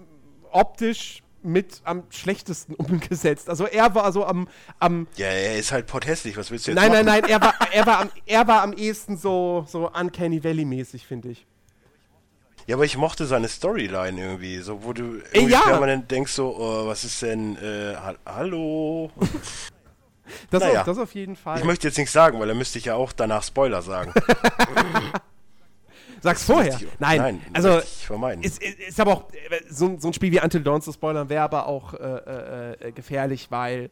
optisch 0.50 1.22
mit 1.44 1.80
am 1.84 2.04
schlechtesten 2.10 2.74
umgesetzt. 2.76 3.48
Also 3.48 3.66
er 3.66 3.94
war 3.94 4.12
so 4.12 4.24
am, 4.24 4.48
am 4.78 5.06
ja, 5.16 5.26
er 5.26 5.58
ist 5.58 5.72
halt 5.72 5.86
potthässlich. 5.86 6.36
Was 6.36 6.50
willst 6.50 6.66
du 6.66 6.72
jetzt 6.72 6.80
nein, 6.80 6.90
machen? 6.90 7.06
nein, 7.06 7.22
nein, 7.22 7.30
er 7.30 7.40
war, 7.40 7.54
er 7.72 7.86
war 7.86 8.00
am, 8.00 8.10
er 8.26 8.46
war 8.48 8.62
am 8.62 8.72
ehesten 8.72 9.16
so, 9.16 9.64
so 9.68 9.90
Uncanny 9.90 10.42
Valley 10.42 10.64
mäßig, 10.64 11.06
finde 11.06 11.30
ich. 11.30 11.46
Ja, 12.66 12.76
aber 12.76 12.84
ich 12.84 12.96
mochte 12.96 13.26
seine 13.26 13.48
Storyline 13.48 14.18
irgendwie, 14.18 14.58
so 14.58 14.84
wo 14.84 14.94
du 14.94 15.18
Ey, 15.32 15.40
irgendwie 15.40 15.52
ja. 15.52 15.60
permanent 15.60 16.10
denkst 16.10 16.32
so, 16.32 16.56
oh, 16.56 16.86
was 16.86 17.04
ist 17.04 17.20
denn, 17.20 17.56
äh, 17.56 17.94
ha 17.94 18.14
hallo? 18.24 19.10
Das, 20.50 20.62
Naja. 20.62 20.80
auf, 20.80 20.86
das 20.86 20.98
auf 20.98 21.14
jeden 21.14 21.36
Fall. 21.36 21.58
Ich 21.58 21.64
möchte 21.64 21.86
jetzt 21.86 21.98
nichts 21.98 22.14
sagen, 22.14 22.40
weil 22.40 22.48
dann 22.48 22.56
müsste 22.56 22.78
ich 22.78 22.86
ja 22.86 22.94
auch 22.94 23.12
danach 23.12 23.42
Spoiler 23.42 23.82
sagen. 23.82 24.14
Sag's 26.24 26.44
vorher. 26.44 26.80
Nein, 26.98 27.18
nein, 27.18 27.40
also 27.52 27.78
ist, 28.40 28.62
ist, 28.62 28.62
ist 28.62 28.98
aber 28.98 29.12
auch 29.12 29.30
äh, 29.30 29.60
so, 29.68 29.98
so 29.98 30.08
ein 30.08 30.14
Spiel 30.14 30.32
wie 30.32 30.40
Until 30.40 30.62
Dawn 30.62 30.80
zu 30.80 30.90
spoilern 30.90 31.28
wäre 31.28 31.42
aber 31.42 31.66
auch 31.66 31.92
äh, 31.92 31.98
äh, 31.98 32.88
äh, 32.88 32.92
gefährlich, 32.92 33.50
weil 33.50 33.90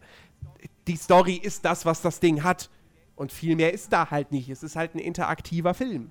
die 0.87 0.97
Story 0.97 1.35
ist 1.35 1.67
das, 1.67 1.85
was 1.85 2.01
das 2.01 2.21
Ding 2.21 2.43
hat. 2.43 2.71
Und 3.17 3.33
viel 3.33 3.55
mehr 3.55 3.75
ist 3.75 3.93
da 3.93 4.11
halt 4.11 4.33
nicht. 4.33 4.49
Es 4.49 4.63
ist 4.63 4.77
halt 4.77 4.95
ein 4.95 4.99
interaktiver 4.99 5.75
Film. 5.75 6.11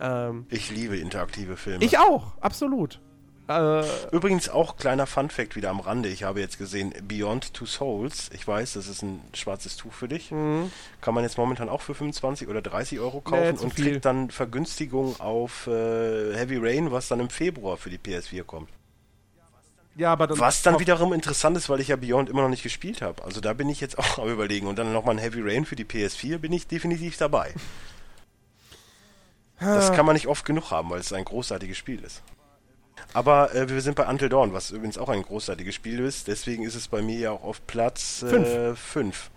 Ähm, 0.00 0.46
Ich 0.50 0.72
liebe 0.72 0.96
interaktive 0.96 1.56
Filme. 1.56 1.84
ich 1.84 1.98
auch, 1.98 2.36
absolut. 2.40 3.00
Äh, 3.50 3.84
Übrigens 4.12 4.48
auch 4.48 4.76
kleiner 4.76 5.06
Funfact 5.06 5.56
wieder 5.56 5.70
am 5.70 5.80
Rande. 5.80 6.08
Ich 6.08 6.22
habe 6.22 6.38
jetzt 6.40 6.56
gesehen 6.58 6.94
Beyond 7.02 7.52
Two 7.52 7.66
Souls. 7.66 8.30
Ich 8.32 8.46
weiß, 8.46 8.74
das 8.74 8.86
ist 8.86 9.02
ein 9.02 9.20
schwarzes 9.34 9.76
Tuch 9.76 9.92
für 9.92 10.06
dich. 10.06 10.28
Kann 10.28 11.14
man 11.14 11.24
jetzt 11.24 11.36
momentan 11.36 11.68
auch 11.68 11.80
für 11.80 11.94
25 11.94 12.46
oder 12.48 12.62
30 12.62 13.00
Euro 13.00 13.20
kaufen 13.20 13.40
Mhm. 13.48 13.54
Nee, 13.56 13.64
und 13.64 13.74
viel. 13.74 13.90
kriegt 13.92 14.04
dann 14.04 14.30
Vergünstigung 14.30 15.18
auf 15.20 15.66
äh, 15.66 16.34
Heavy 16.36 16.58
Rain, 16.58 16.92
was 16.92 17.08
dann 17.08 17.18
im 17.20 17.28
Februar 17.30 17.76
für 17.76 17.90
die 17.90 17.98
PS4 17.98 18.44
kommt. 18.44 18.68
ja, 19.96 20.12
aber 20.12 20.28
dann 20.28 20.38
Was 20.38 20.62
dann 20.62 20.78
wiederum 20.78 21.12
interessant 21.12 21.56
ist, 21.56 21.68
weil 21.68 21.80
ich 21.80 21.88
ja 21.88 21.96
Beyond 21.96 22.28
immer 22.30 22.42
noch 22.42 22.48
nicht 22.50 22.62
gespielt 22.62 23.02
habe. 23.02 23.24
Also 23.24 23.40
da 23.40 23.52
bin 23.52 23.68
ich 23.68 23.80
jetzt 23.80 23.98
auch 23.98 24.18
am 24.22 24.28
überlegen. 24.30 24.68
Und 24.68 24.78
dann 24.78 24.92
nochmal 24.92 25.16
ein 25.16 25.18
Heavy 25.18 25.40
Rain 25.42 25.64
für 25.64 25.76
die 25.76 25.84
PS4 25.84 26.38
bin 26.38 26.52
ich 26.52 26.66
definitiv 26.68 27.16
dabei. 27.16 27.52
Das 29.58 29.92
kann 29.92 30.06
man 30.06 30.14
nicht 30.14 30.26
oft 30.26 30.46
genug 30.46 30.70
haben, 30.70 30.88
weil 30.88 31.00
es 31.00 31.12
ein 31.12 31.24
großartiges 31.24 31.76
Spiel 31.76 32.02
ist. 32.02 32.22
Aber 33.12 33.54
äh, 33.54 33.68
wir 33.68 33.80
sind 33.80 33.96
bei 33.96 34.06
Until 34.06 34.28
Dawn, 34.28 34.52
was 34.52 34.70
übrigens 34.70 34.98
auch 34.98 35.08
ein 35.08 35.22
großartiges 35.22 35.74
Spiel 35.74 36.00
ist. 36.00 36.28
Deswegen 36.28 36.64
ist 36.64 36.74
es 36.74 36.88
bei 36.88 37.02
mir 37.02 37.18
ja 37.18 37.30
auch 37.32 37.44
auf 37.44 37.66
Platz 37.66 38.24
5. 38.74 39.30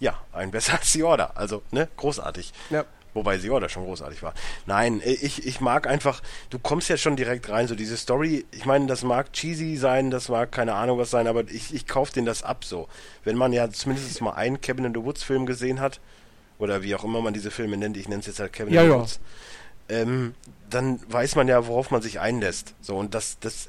Ja, 0.00 0.20
ein 0.32 0.50
besser 0.52 0.74
als 0.74 0.92
The 0.92 1.02
Order. 1.02 1.36
Also, 1.36 1.62
ne, 1.70 1.88
großartig. 1.96 2.52
Ja. 2.70 2.84
Wobei 3.14 3.38
The 3.38 3.50
Order 3.50 3.68
schon 3.68 3.84
großartig 3.84 4.22
war. 4.24 4.34
Nein, 4.66 5.00
äh, 5.00 5.12
ich, 5.12 5.46
ich 5.46 5.60
mag 5.60 5.86
einfach, 5.86 6.20
du 6.50 6.58
kommst 6.58 6.88
ja 6.88 6.96
schon 6.96 7.16
direkt 7.16 7.48
rein, 7.48 7.68
so 7.68 7.76
diese 7.76 7.96
Story, 7.96 8.44
ich 8.50 8.66
meine, 8.66 8.86
das 8.86 9.04
mag 9.04 9.32
cheesy 9.32 9.76
sein, 9.76 10.10
das 10.10 10.28
mag 10.28 10.50
keine 10.50 10.74
Ahnung 10.74 10.98
was 10.98 11.10
sein, 11.10 11.28
aber 11.28 11.48
ich, 11.48 11.72
ich 11.72 11.86
kaufe 11.86 12.12
den 12.12 12.26
das 12.26 12.42
ab 12.42 12.64
so. 12.64 12.88
Wenn 13.22 13.36
man 13.36 13.52
ja 13.52 13.70
zumindest 13.70 14.20
mal 14.20 14.32
einen 14.32 14.60
Cabin 14.60 14.86
in 14.86 14.94
the 14.94 15.02
Woods 15.02 15.22
Film 15.22 15.46
gesehen 15.46 15.80
hat, 15.80 16.00
oder 16.58 16.82
wie 16.82 16.94
auch 16.94 17.04
immer 17.04 17.20
man 17.20 17.34
diese 17.34 17.50
Filme 17.50 17.76
nennt, 17.76 17.96
ich 17.96 18.08
nenne 18.08 18.20
es 18.20 18.26
jetzt 18.26 18.40
halt 18.40 18.52
Cabin 18.52 18.74
Ja, 18.74 18.82
in 18.82 18.88
the 18.90 18.96
ja. 18.96 19.06
Ähm, 19.88 20.34
dann 20.70 21.00
weiß 21.08 21.36
man 21.36 21.48
ja, 21.48 21.66
worauf 21.66 21.90
man 21.90 22.02
sich 22.02 22.20
einlässt. 22.20 22.74
So, 22.80 22.96
und 22.96 23.14
das, 23.14 23.38
das, 23.40 23.68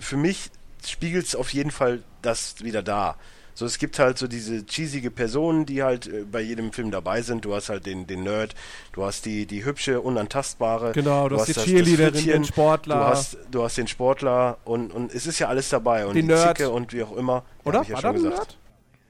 für 0.00 0.16
mich 0.16 0.50
spiegelt 0.86 1.26
es 1.26 1.34
auf 1.34 1.52
jeden 1.52 1.70
Fall 1.70 2.02
das 2.22 2.62
wieder 2.62 2.82
da. 2.82 3.16
So, 3.54 3.66
es 3.66 3.78
gibt 3.78 3.98
halt 3.98 4.16
so 4.16 4.26
diese 4.26 4.64
cheesige 4.64 5.10
Personen, 5.10 5.66
die 5.66 5.82
halt 5.82 6.06
äh, 6.06 6.24
bei 6.24 6.40
jedem 6.40 6.72
Film 6.72 6.90
dabei 6.90 7.20
sind. 7.20 7.44
Du 7.44 7.54
hast 7.54 7.68
halt 7.68 7.84
den, 7.84 8.06
den 8.06 8.22
Nerd, 8.22 8.54
du 8.92 9.04
hast 9.04 9.26
die, 9.26 9.44
die 9.44 9.66
hübsche, 9.66 10.00
unantastbare. 10.00 10.92
Genau, 10.92 11.28
du 11.28 11.38
hast 11.38 11.48
die 11.48 11.52
Cheerleaderin, 11.52 12.24
den 12.24 12.44
Sportler. 12.44 12.96
Du 12.96 13.04
hast, 13.04 13.36
du 13.50 13.62
hast 13.62 13.76
den 13.76 13.86
Sportler 13.86 14.56
und, 14.64 14.90
und 14.90 15.12
es 15.12 15.26
ist 15.26 15.40
ja 15.40 15.48
alles 15.48 15.68
dabei. 15.68 16.06
Und 16.06 16.14
Den 16.14 16.28
die 16.28 16.32
Nerd. 16.32 16.56
Zicke 16.56 16.70
und 16.70 16.94
wie 16.94 17.02
auch 17.02 17.14
immer. 17.14 17.44
Ja, 17.64 17.68
Oder? 17.68 17.78
hab 17.80 17.82
ich 17.82 17.88
ja 17.90 17.94
war 17.96 18.00
schon 18.02 18.14
gesagt. 18.14 18.36
Nerd? 18.36 18.56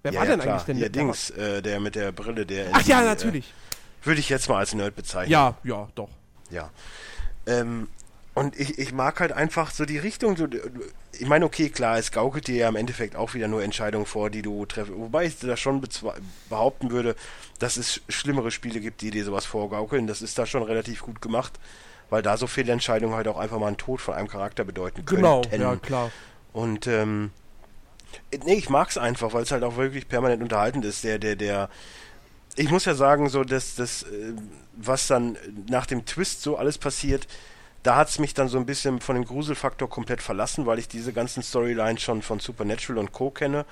Wer 0.03 0.13
ja, 0.13 0.19
war 0.19 0.27
ja, 0.27 0.33
denn 0.33 0.41
klar. 0.41 0.55
eigentlich 0.55 0.65
der 0.65 0.75
Nerd? 0.75 0.97
Der 0.97 1.03
Dings, 1.03 1.31
äh, 1.31 1.63
der 1.63 1.81
mit 1.81 1.95
der 1.95 2.13
Brille, 2.13 2.47
der. 2.47 2.67
Ach 2.73 2.83
ja, 2.87 3.03
äh, 3.03 3.05
natürlich. 3.05 3.53
Würde 4.03 4.21
ich 4.21 4.29
jetzt 4.29 4.49
mal 4.49 4.59
als 4.59 4.75
Nerd 4.75 4.97
bezeichnen. 4.97 5.33
Ja, 5.33 5.57
ja, 5.63 5.89
doch. 5.95 6.09
Ja. 6.51 6.71
Ähm, 7.47 7.89
und 8.35 8.59
ich, 8.59 8.79
ich 8.79 8.93
mag 8.93 9.21
halt 9.21 9.33
einfach 9.33 9.71
so 9.71 9.85
die 9.85 9.99
Richtung. 9.99 10.37
So, 10.37 10.47
ich 11.13 11.27
meine, 11.27 11.45
okay, 11.45 11.69
klar, 11.69 11.99
es 11.99 12.13
gaukelt 12.13 12.47
dir 12.47 12.57
ja 12.57 12.69
im 12.69 12.77
Endeffekt 12.77 13.17
auch 13.17 13.35
wieder 13.35 13.49
nur 13.49 13.63
Entscheidungen 13.63 14.07
vor, 14.07 14.31
die 14.31 14.43
du 14.43 14.65
treffst. 14.67 14.93
Wobei 14.95 15.25
ich 15.27 15.39
da 15.39 15.57
schon 15.57 15.83
behaupten 16.49 16.91
würde, 16.91 17.17
dass 17.59 17.77
es 17.77 18.01
schlimmere 18.09 18.51
Spiele 18.51 18.81
gibt, 18.81 19.01
die 19.01 19.11
dir 19.11 19.25
sowas 19.25 19.45
vorgaukeln. 19.45 20.07
Das 20.07 20.23
ist 20.23 20.39
da 20.39 20.47
schon 20.47 20.63
relativ 20.63 21.03
gut 21.03 21.21
gemacht, 21.21 21.59
weil 22.09 22.23
da 22.23 22.37
so 22.37 22.47
viele 22.47 22.73
Entscheidungen 22.73 23.15
halt 23.15 23.29
auch 23.29 23.37
einfach 23.37 23.59
mal 23.59 23.67
einen 23.67 23.77
Tod 23.77 24.01
von 24.01 24.15
einem 24.15 24.29
Charakter 24.29 24.65
bedeuten 24.65 25.05
können. 25.05 25.23
Genau, 25.23 25.43
ja, 25.51 25.77
klar. 25.77 26.11
Und 26.53 26.87
ähm, 26.87 27.33
nee, 28.45 28.55
ich 28.55 28.71
mag's 28.71 28.97
einfach, 28.97 29.35
weil 29.35 29.43
es 29.43 29.51
halt 29.51 29.65
auch 29.65 29.77
wirklich 29.77 30.09
permanent 30.09 30.43
unterhaltend 30.43 30.85
ist. 30.85 31.05
Der, 31.05 31.19
der, 31.19 31.37
der. 31.37 31.69
Ich 32.57 32.71
muss 32.71 32.85
ja 32.85 32.95
sagen, 32.95 33.29
so 33.29 33.45
dass 33.45 33.75
das, 33.77 34.03
äh, 34.05 34.35
was 34.77 35.07
dann 35.07 35.37
nach 35.69 35.87
dem 35.87 36.05
Twist 36.05 36.43
so 36.43 36.57
alles 36.57 36.79
passiert, 36.79 37.27
da 37.83 37.97
hat's 37.97 38.19
mich 38.19 38.35
dann 38.35 38.49
so 38.49 38.59
ein 38.59 38.67
bisschen 38.67 39.01
von 39.01 39.15
dem 39.15 39.25
Gruselfaktor 39.25 39.89
komplett 39.89 40.21
verlassen, 40.21 40.67
weil 40.67 40.79
ich 40.79 40.89
diese 40.89 41.13
ganzen 41.13 41.43
Storylines 41.43 42.03
schon 42.03 42.23
von 42.23 42.41
Supernatural 42.41 42.99
und 42.99 43.13
Co. 43.13 43.31
kenne. 43.31 43.65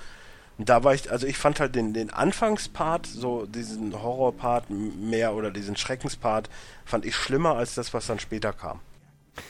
Und 0.57 0.67
da 0.67 0.83
war 0.83 0.93
ich, 0.93 1.09
also 1.09 1.25
ich 1.25 1.37
fand 1.37 1.59
halt 1.59 1.75
den, 1.75 1.93
den 1.93 2.09
Anfangspart, 2.09 3.05
so 3.05 3.45
diesen 3.45 3.93
Horrorpart 4.01 4.69
mehr 4.69 5.33
oder 5.33 5.51
diesen 5.51 5.77
Schreckenspart, 5.77 6.49
fand 6.85 7.05
ich 7.05 7.15
schlimmer 7.15 7.55
als 7.55 7.75
das, 7.75 7.93
was 7.93 8.07
dann 8.07 8.19
später 8.19 8.51
kam. 8.51 8.81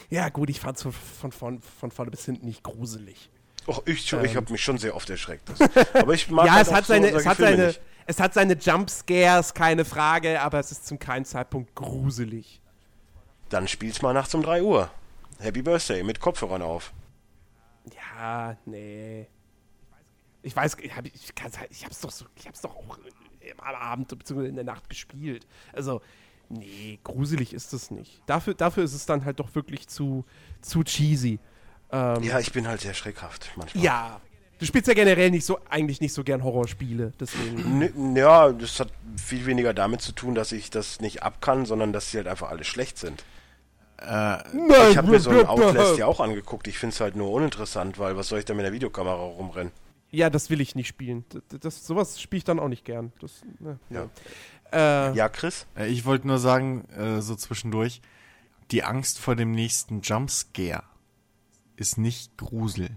Ja, 0.10 0.30
gut, 0.30 0.50
ich 0.50 0.60
fand 0.60 0.78
es 0.78 0.84
von, 0.84 0.92
von, 0.94 1.32
von, 1.32 1.62
von 1.80 1.92
vorne 1.92 2.12
bis 2.12 2.26
hinten 2.26 2.46
nicht 2.46 2.64
gruselig. 2.64 3.30
Och, 3.66 3.82
ich, 3.86 4.14
ich 4.14 4.36
habe 4.36 4.52
mich 4.52 4.64
schon 4.64 4.78
sehr 4.78 4.96
oft 4.96 5.10
erschreckt. 5.10 5.50
Das. 5.50 5.60
Aber 5.94 6.14
ich 6.14 6.30
mag 6.30 6.46
Ähm. 6.46 6.48
ja, 6.48 6.54
halt 6.54 6.68
es 6.68 6.74
hat, 6.74 6.86
so 6.86 6.94
seine, 6.94 7.12
solche 7.12 7.20
es, 7.20 7.26
hat 7.28 7.38
seine, 7.38 7.68
nicht. 7.68 7.82
Es 8.10 8.20
hat 8.20 8.34
seine 8.34 8.54
Jumpscares, 8.56 9.54
keine 9.54 9.86
Frage, 9.86 10.42
aber 10.42 10.58
es 10.60 10.72
ist 10.72 10.88
zum 10.88 10.98
keinen 10.98 11.26
Zeitpunkt 11.26 11.76
gruselig. 11.76 12.60
Dann 13.50 13.68
spiel's 13.68 14.02
mal 14.02 14.14
nachts 14.14 14.34
um 14.34 14.42
3 14.42 14.64
Uhr. 14.64 14.90
Happy 15.38 15.62
Birthday 15.62 16.02
mit 16.02 16.20
Kopfhörern 16.20 16.64
auf. 16.64 16.92
Ja, 17.94 18.58
nee. 18.66 19.28
Ich 20.42 20.56
weiß, 20.56 20.78
ich, 20.82 20.96
hab, 20.96 21.06
ich, 21.06 21.34
halt, 21.40 21.70
ich 21.70 21.86
hab's 21.86 22.02
doch 22.02 22.10
so, 22.10 22.26
ich 22.36 22.48
hab's 22.48 22.62
doch 22.62 22.76
auch 22.76 22.98
am 23.58 23.76
Abend 23.76 24.08
bzw. 24.08 24.48
in 24.48 24.56
der 24.56 24.64
Nacht 24.64 24.90
gespielt. 24.90 25.46
Also, 25.72 26.02
nee, 26.50 26.98
gruselig 27.04 27.54
ist 27.54 27.74
es 27.74 27.92
nicht. 27.92 28.24
Dafür, 28.26 28.56
dafür 28.56 28.86
ist 28.86 28.96
es 28.96 29.06
dann 29.06 29.24
halt 29.24 29.40
doch 29.40 29.54
wirklich 29.54 29.88
zu, 29.88 30.26
zu 30.62 30.84
cheesy. 30.84 31.40
Ähm, 31.92 32.24
Ja, 32.24 32.40
ich 32.40 32.52
bin 32.54 32.68
halt 32.68 32.82
sehr 32.82 32.96
schreckhaft 32.96 33.52
manchmal. 33.56 33.84
ja. 33.84 34.22
Du 34.60 34.66
spielst 34.66 34.88
ja 34.88 34.94
generell 34.94 35.32
nicht 35.32 35.46
so, 35.46 35.60
eigentlich 35.70 36.02
nicht 36.02 36.14
so 36.14 36.24
gern 36.24 36.44
Horrorspiele, 36.44 37.14
deswegen. 37.20 38.16
Ja, 38.16 38.52
das 38.52 38.80
hat 38.80 38.90
viel 39.16 39.46
weniger 39.46 39.74
damit 39.74 40.02
zu 40.02 40.12
tun, 40.12 40.36
dass 40.36 40.52
ich 40.52 40.70
das 40.70 41.00
nicht 41.00 41.24
ab 41.24 41.42
kann, 41.42 41.66
sondern 41.66 41.94
dass 41.94 42.12
sie 42.12 42.18
halt 42.18 42.28
einfach 42.28 42.50
alle 42.50 42.64
schlecht 42.66 42.98
sind. 42.98 43.24
Ich 44.02 44.06
habe 44.06 45.08
mir 45.10 45.20
so 45.20 45.30
ein 45.30 45.46
Outlast 45.46 45.98
ja 45.98 46.06
auch 46.06 46.20
angeguckt. 46.20 46.68
Ich 46.68 46.78
finde 46.78 46.94
es 46.94 47.02
halt 47.02 47.16
nur 47.16 47.32
uninteressant, 47.32 48.00
weil 48.00 48.16
was 48.16 48.28
soll 48.30 48.40
ich 48.40 48.46
da 48.46 48.54
mit 48.54 48.66
der 48.66 48.72
Videokamera 48.72 49.16
rumrennen? 49.16 49.72
Ja, 50.12 50.30
das 50.30 50.50
will 50.50 50.60
ich 50.62 50.76
nicht 50.76 50.88
spielen. 50.88 51.26
Das, 51.30 51.60
das, 51.60 51.86
sowas 51.86 52.20
spiele 52.20 52.40
ich 52.40 52.44
dann 52.44 52.60
auch 52.60 52.70
nicht 52.70 52.84
gern. 52.86 53.12
Das, 53.22 53.42
ne, 53.60 53.78
Ja. 53.90 54.10
Äh, 54.72 55.16
Ja, 55.16 55.30
Chris? 55.30 55.68
Äh, 55.78 55.88
Ich 55.88 56.06
wollte 56.06 56.28
nur 56.28 56.40
sagen, 56.40 56.86
äh, 56.98 57.22
so 57.22 57.36
zwischendurch, 57.36 58.02
die 58.72 58.84
Angst 58.84 59.20
vor 59.20 59.36
dem 59.36 59.52
nächsten 59.52 60.02
Jumpscare 60.02 60.84
ist 61.76 61.98
nicht 61.98 62.38
Grusel. 62.38 62.90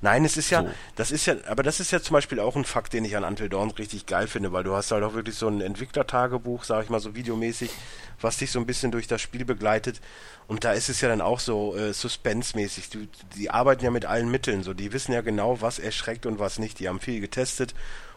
Nein, 0.00 0.24
es 0.24 0.36
ist 0.36 0.50
ja, 0.50 0.62
So. 0.62 0.68
das 0.96 1.10
ist 1.10 1.26
ja, 1.26 1.36
aber 1.46 1.62
das 1.62 1.80
ist 1.80 1.90
ja 1.90 2.00
zum 2.00 2.14
Beispiel 2.14 2.40
auch 2.40 2.56
ein 2.56 2.64
Fakt, 2.64 2.92
den 2.92 3.04
ich 3.04 3.16
an 3.16 3.24
Until 3.24 3.48
Dawn 3.48 3.70
richtig 3.70 4.06
geil 4.06 4.26
finde, 4.26 4.52
weil 4.52 4.64
du 4.64 4.74
hast 4.74 4.90
halt 4.90 5.02
auch 5.04 5.14
wirklich 5.14 5.36
so 5.36 5.48
ein 5.48 5.60
Entwicklertagebuch, 5.60 6.64
sag 6.64 6.84
ich 6.84 6.90
mal 6.90 7.00
so 7.00 7.14
videomäßig, 7.14 7.70
was 8.20 8.38
dich 8.38 8.50
so 8.50 8.58
ein 8.58 8.66
bisschen 8.66 8.90
durch 8.92 9.06
das 9.06 9.20
Spiel 9.20 9.44
begleitet. 9.44 10.00
Und 10.46 10.64
da 10.64 10.72
ist 10.72 10.88
es 10.88 11.00
ja 11.00 11.08
dann 11.08 11.20
auch 11.20 11.40
so 11.40 11.76
äh, 11.76 11.92
Suspense-mäßig. 11.92 12.90
Du, 12.90 13.06
die 13.36 13.50
arbeiten 13.50 13.84
ja 13.84 13.90
mit 13.90 14.04
allen 14.04 14.30
Mitteln, 14.30 14.62
so 14.62 14.74
die 14.74 14.92
wissen 14.92 15.12
ja 15.12 15.20
genau, 15.20 15.60
was 15.60 15.78
erschreckt 15.78 16.26
und 16.26 16.38
was 16.38 16.58
nicht. 16.58 16.80
Die 16.80 16.88
haben 16.88 17.00
viel 17.00 17.20
getestet 17.20 17.74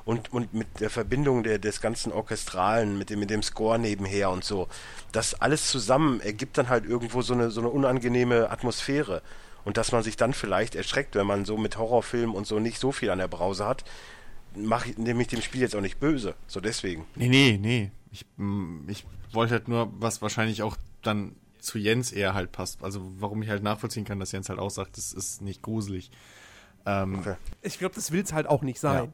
und, 0.08 0.32
und 0.32 0.54
mit 0.54 0.80
der 0.80 0.90
Verbindung 0.90 1.44
der, 1.44 1.60
des 1.60 1.82
ganzen 1.82 2.14
Orchestralen, 2.14 2.98
mit 2.98 3.10
dem, 3.10 3.20
mit 3.20 3.30
dem 3.30 3.44
Score 3.44 3.78
nebenher 3.78 4.30
und 4.30 4.46
so, 4.46 4.70
das 5.12 5.34
alles 5.42 5.70
zusammen 5.70 6.22
ergibt 6.22 6.58
dann 6.58 6.70
halt 6.70 6.86
irgendwo 6.86 7.22
so 7.22 7.34
eine, 7.34 7.52
so 7.52 7.60
eine 7.60 7.70
unangenehme 7.70 8.50
Atmosphäre. 8.50 9.22
Und 9.66 9.78
dass 9.78 9.92
man 9.92 10.02
sich 10.04 10.16
dann 10.16 10.34
vielleicht 10.34 10.76
erschreckt, 10.76 11.16
wenn 11.16 11.28
man 11.28 11.44
so 11.46 11.58
mit 11.58 11.78
Horrorfilmen 11.78 12.36
und 12.36 12.48
so 12.48 12.60
nicht 12.60 12.80
so 12.80 12.92
viel 12.92 13.10
an 13.10 13.20
der 13.20 13.28
Brause 13.28 13.66
hat, 13.66 13.84
mache 14.56 14.90
ich 14.92 14.98
nämlich 14.98 15.28
dem 15.28 15.42
Spiel 15.42 15.62
jetzt 15.62 15.76
auch 15.76 15.82
nicht 15.82 16.00
böse. 16.00 16.36
So 16.48 16.60
deswegen. 16.62 17.06
Nee, 17.16 17.28
nee, 17.28 17.58
nee. 17.62 17.92
Ich, 18.12 18.26
mm, 18.38 18.88
ich 18.90 19.06
wollte 19.34 19.54
halt 19.54 19.68
nur, 19.68 19.92
was 20.00 20.22
wahrscheinlich 20.22 20.64
auch 20.64 20.78
dann 21.04 21.36
zu 21.60 21.78
Jens 21.78 22.12
eher 22.14 22.34
halt 22.34 22.52
passt. 22.54 22.82
Also 22.84 23.02
warum 23.20 23.42
ich 23.44 23.50
halt 23.50 23.62
nachvollziehen 23.62 24.06
kann, 24.06 24.20
dass 24.20 24.32
Jens 24.32 24.48
halt 24.50 24.60
auch 24.60 24.70
sagt, 24.72 24.98
das 24.98 25.12
ist 25.12 25.42
nicht 25.42 25.62
gruselig. 25.62 26.10
Ähm, 26.86 27.20
Okay. 27.20 27.36
ich 27.62 27.78
glaube, 27.78 27.94
das 27.96 28.12
will 28.12 28.22
es 28.24 28.32
halt 28.32 28.48
auch 28.48 28.62
nicht 28.62 28.80
sein. 28.80 29.12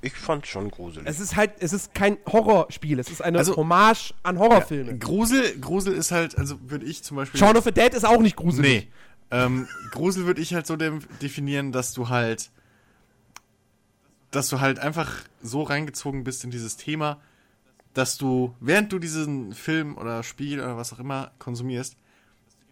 Ich 0.00 0.12
fand 0.14 0.46
schon 0.46 0.70
gruselig. 0.70 1.08
Es 1.08 1.18
ist 1.18 1.34
halt, 1.34 1.54
es 1.58 1.72
ist 1.72 1.92
kein 1.92 2.18
Horrorspiel, 2.24 3.00
es 3.00 3.10
ist 3.10 3.20
eine 3.20 3.38
Also- 3.38 3.56
Hommage 3.56 4.14
an 4.22 4.38
Horrorfilme. 4.38 4.96
Grusel, 4.98 5.58
Grusel 5.58 5.94
ist 5.94 6.12
halt, 6.12 6.38
also 6.38 6.56
würde 6.70 6.86
ich 6.86 7.02
zum 7.02 7.16
Beispiel. 7.16 7.40
Shaun 7.40 7.56
of 7.56 7.64
the 7.64 7.72
Dead 7.72 7.92
ist 7.92 8.04
auch 8.06 8.20
nicht 8.20 8.36
gruselig. 8.36 8.84
Nee. 8.84 8.88
Ähm, 9.30 9.68
Grusel 9.90 10.26
würde 10.26 10.40
ich 10.40 10.54
halt 10.54 10.66
so 10.66 10.76
definieren, 10.76 11.72
dass 11.72 11.92
du 11.92 12.08
halt, 12.08 12.50
dass 14.30 14.48
du 14.48 14.60
halt 14.60 14.78
einfach 14.78 15.12
so 15.42 15.62
reingezogen 15.62 16.24
bist 16.24 16.44
in 16.44 16.50
dieses 16.50 16.76
Thema, 16.76 17.20
dass 17.94 18.16
du, 18.16 18.54
während 18.60 18.92
du 18.92 18.98
diesen 18.98 19.52
Film 19.52 19.96
oder 19.96 20.22
Spiel 20.22 20.60
oder 20.60 20.76
was 20.76 20.92
auch 20.92 20.98
immer 20.98 21.32
konsumierst, 21.38 21.96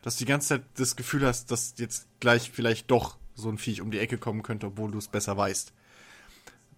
dass 0.02 0.16
du 0.16 0.24
die 0.24 0.28
ganze 0.28 0.48
Zeit 0.48 0.62
das 0.76 0.96
Gefühl 0.96 1.26
hast, 1.26 1.50
dass 1.50 1.74
jetzt 1.78 2.06
gleich 2.20 2.50
vielleicht 2.50 2.90
doch 2.90 3.16
so 3.34 3.48
ein 3.48 3.58
Viech 3.58 3.80
um 3.80 3.90
die 3.90 3.98
Ecke 3.98 4.18
kommen 4.18 4.42
könnte, 4.42 4.68
obwohl 4.68 4.90
du 4.90 4.98
es 4.98 5.08
besser 5.08 5.36
weißt. 5.36 5.72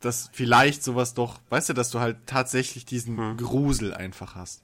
Dass 0.01 0.31
vielleicht 0.33 0.83
sowas 0.83 1.15
doch, 1.15 1.41
weißt 1.51 1.69
du, 1.69 1.73
dass 1.75 1.91
du 1.91 2.01
halt 2.01 2.17
tatsächlich 2.27 2.85
diesen 2.85 3.37
Grusel 3.37 3.93
einfach 3.93 4.35
hast. 4.35 4.63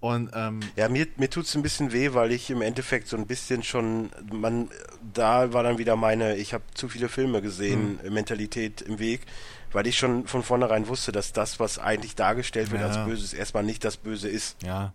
Und 0.00 0.30
ähm, 0.34 0.60
Ja, 0.76 0.88
mir, 0.88 1.06
mir 1.18 1.28
tut's 1.28 1.54
ein 1.54 1.62
bisschen 1.62 1.92
weh, 1.92 2.14
weil 2.14 2.32
ich 2.32 2.48
im 2.50 2.62
Endeffekt 2.62 3.06
so 3.08 3.16
ein 3.18 3.26
bisschen 3.26 3.62
schon, 3.62 4.10
man, 4.32 4.70
da 5.12 5.52
war 5.52 5.62
dann 5.62 5.76
wieder 5.78 5.94
meine, 5.96 6.36
ich 6.36 6.54
habe 6.54 6.64
zu 6.74 6.88
viele 6.88 7.08
Filme 7.08 7.42
gesehen, 7.42 7.98
Hm. 8.02 8.14
Mentalität 8.14 8.80
im 8.80 8.98
Weg, 8.98 9.20
weil 9.72 9.86
ich 9.86 9.98
schon 9.98 10.26
von 10.26 10.42
vornherein 10.42 10.88
wusste, 10.88 11.12
dass 11.12 11.32
das, 11.32 11.60
was 11.60 11.78
eigentlich 11.78 12.14
dargestellt 12.16 12.70
wird 12.70 12.80
Ja. 12.80 12.88
als 12.88 13.04
Böses, 13.04 13.34
erstmal 13.34 13.62
nicht 13.62 13.84
das 13.84 13.98
Böse 13.98 14.28
ist. 14.28 14.56
Ja. 14.62 14.94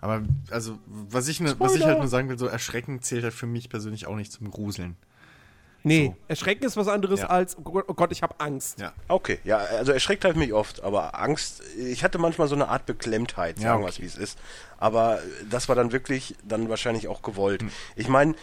Aber, 0.00 0.22
also, 0.50 0.78
was 0.86 1.28
ich, 1.28 1.40
ne, 1.40 1.54
was 1.58 1.74
ich 1.74 1.84
halt 1.84 1.98
nur 1.98 2.08
sagen 2.08 2.28
will, 2.28 2.38
so 2.38 2.46
erschreckend 2.46 3.04
zählt 3.04 3.22
halt 3.22 3.34
für 3.34 3.46
mich 3.46 3.68
persönlich 3.68 4.06
auch 4.06 4.16
nicht 4.16 4.32
zum 4.32 4.50
Gruseln. 4.50 4.96
Nee, 5.82 6.06
So. 6.06 6.16
Erschrecken 6.28 6.64
ist 6.64 6.76
was 6.76 6.88
anderes 6.88 7.20
Ja. 7.20 7.26
als, 7.26 7.56
oh 7.56 7.62
Gott, 7.62 7.84
oh 7.88 8.06
ich 8.10 8.22
habe 8.22 8.34
Angst. 8.38 8.78
Ja. 8.80 8.92
Okay, 9.08 9.38
ja, 9.44 9.58
also 9.58 9.92
erschreckt 9.92 10.24
halt 10.24 10.36
mich 10.36 10.52
oft, 10.52 10.82
aber 10.82 11.18
Angst, 11.18 11.62
ich 11.78 12.04
hatte 12.04 12.18
manchmal 12.18 12.48
so 12.48 12.54
eine 12.54 12.68
Art 12.68 12.86
Beklemmtheit, 12.86 13.58
Ja, 13.58 13.70
sagen 13.70 13.82
wir 13.82 13.86
okay. 13.86 13.94
es 13.94 14.00
wie 14.00 14.06
es 14.06 14.16
ist. 14.16 14.38
Aber 14.78 15.20
das 15.48 15.68
war 15.68 15.76
dann 15.76 15.92
wirklich, 15.92 16.34
dann 16.42 16.68
wahrscheinlich 16.68 17.08
auch 17.08 17.22
gewollt. 17.22 17.64
Ich 17.96 18.08
meine, 18.08 18.34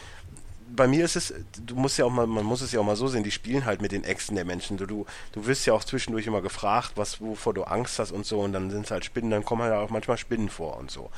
bei 0.76 0.88
mir 0.88 1.06
ist 1.06 1.16
es, 1.16 1.34
du 1.66 1.76
musst 1.76 1.98
ja 1.98 2.06
auch 2.06 2.12
mal, 2.12 2.28
man 2.28 2.44
muss 2.44 2.62
es 2.62 2.72
ja 2.72 2.80
auch 2.80 2.86
mal 2.86 2.96
so 2.96 3.08
sehen, 3.08 3.24
die 3.24 3.32
spielen 3.32 3.66
halt 3.66 3.82
mit 3.82 3.92
den 3.92 4.04
Äxten 4.04 4.36
der 4.36 4.46
Menschen. 4.46 4.78
Du, 4.78 4.86
du, 4.86 5.06
du 5.32 5.46
wirst 5.48 5.66
ja 5.66 5.74
auch 5.74 5.84
zwischendurch 5.84 6.28
immer 6.28 6.42
gefragt, 6.42 6.94
was, 6.96 7.22
wovor 7.22 7.54
du 7.54 7.64
Angst 7.64 8.00
hast 8.00 8.12
und 8.12 8.26
so, 8.26 8.40
und 8.42 8.52
dann 8.54 8.70
sind 8.70 8.86
es 8.86 8.92
halt 8.92 9.06
Spinnen, 9.06 9.32
dann 9.32 9.46
kommen 9.46 9.62
halt 9.62 9.74
auch 9.74 9.90
manchmal 9.90 10.18
Spinnen 10.18 10.50
vor 10.50 10.78
und 10.78 10.92
so. 10.92 11.10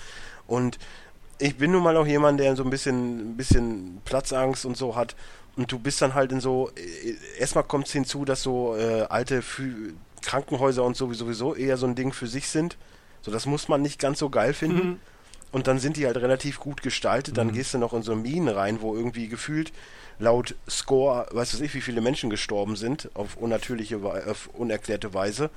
Und 0.47 0.77
ich 1.39 1.57
bin 1.57 1.71
nun 1.71 1.81
mal 1.83 1.95
auch 1.97 2.05
jemand, 2.05 2.39
der 2.39 2.55
so 2.55 2.63
ein 2.63 2.69
bisschen, 2.69 3.31
ein 3.31 3.37
bisschen 3.37 4.01
Platzangst 4.05 4.65
und 4.65 4.75
so 4.77 4.95
hat. 4.95 5.15
Und 5.55 5.71
du 5.71 5.80
bist 5.80 6.01
dann 6.01 6.13
halt 6.13 6.31
in 6.31 6.39
so, 6.39 6.71
äh, 6.76 7.15
erstmal 7.39 7.63
kommt 7.63 7.88
es 7.88 7.93
hinzu, 7.93 8.26
dass 8.26 8.41
so 8.41 8.76
äh, 8.76 9.01
alte 9.09 9.41
Fü 9.41 9.93
Krankenhäuser 10.21 10.84
und 10.84 10.97
so 10.97 11.11
sowieso 11.13 11.55
eher 11.55 11.77
so 11.77 11.88
ein 11.88 11.95
Ding 11.95 12.11
für 12.11 12.27
sich 12.27 12.49
sind. 12.49 12.77
So, 13.21 13.31
das 13.31 13.45
muss 13.45 13.67
man 13.67 13.81
nicht 13.81 13.99
ganz 13.99 14.19
so 14.19 14.30
geil 14.30 14.53
finden. 14.53 14.99
Und 15.51 15.67
dann 15.67 15.80
sind 15.80 15.97
die 15.97 16.05
halt 16.05 16.17
relativ 16.17 16.59
gut 16.59 16.84
gestaltet. 16.84 17.38
Dann 17.38 17.53
gehst 17.53 17.73
du 17.73 17.77
noch 17.77 17.93
in 17.93 18.03
so 18.03 18.15
Minen 18.15 18.49
rein, 18.49 18.81
wo 18.81 18.95
irgendwie 18.95 19.27
gefühlt 19.27 19.71
laut 20.19 20.55
Score, 20.69 21.27
weiß 21.31 21.59
ich, 21.61 21.73
wie 21.73 21.81
viele 21.81 22.01
Menschen 22.01 22.30
gestorben 22.30 22.76
sind, 22.76 23.09
auf 23.15 23.38
unnatürliche, 23.38 23.97
auf 24.30 24.49
unerklärte 24.53 25.13
Weise. 25.13 25.49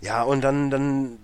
Ja, 0.00 0.22
und 0.22 0.42
dann, 0.42 0.70
dann, 0.70 1.18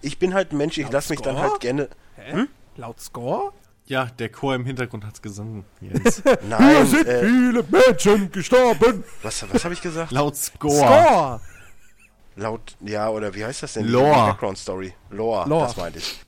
ich 0.00 0.18
bin 0.18 0.32
halt 0.32 0.52
ein 0.52 0.56
Mensch, 0.56 0.78
ich 0.78 0.84
Laut 0.84 0.92
lass 0.92 1.10
mich 1.10 1.20
dann 1.20 1.38
halt 1.38 1.60
gerne, 1.60 1.88
Hä? 2.14 2.46
Laut 2.76 3.00
Score? 3.00 3.52
Ja, 3.86 4.06
der 4.06 4.30
Chor 4.30 4.54
im 4.54 4.64
Hintergrund 4.64 5.04
hat's 5.04 5.22
gesungen. 5.22 5.64
Jens. 5.80 6.22
nein, 6.48 6.86
äh, 7.06 7.20
viele 7.20 7.64
Menschen 7.70 8.32
gestorben. 8.32 9.04
was, 9.22 9.44
was 9.52 9.64
habe 9.64 9.74
ich 9.74 9.80
gesagt? 9.80 10.10
Laut 10.10 10.36
Score. 10.36 10.76
Score! 10.76 11.40
Laut, 12.34 12.76
ja, 12.80 13.08
oder 13.08 13.34
wie 13.34 13.44
heißt 13.44 13.62
das 13.62 13.74
denn? 13.74 13.86
Lore. 13.86 14.06
Die 14.06 14.30
Background 14.30 14.58
Story. 14.58 14.92
Lore, 15.10 15.48
Lore. 15.48 15.66
das 15.66 15.76
meinte 15.76 15.98
ich. 16.00 16.25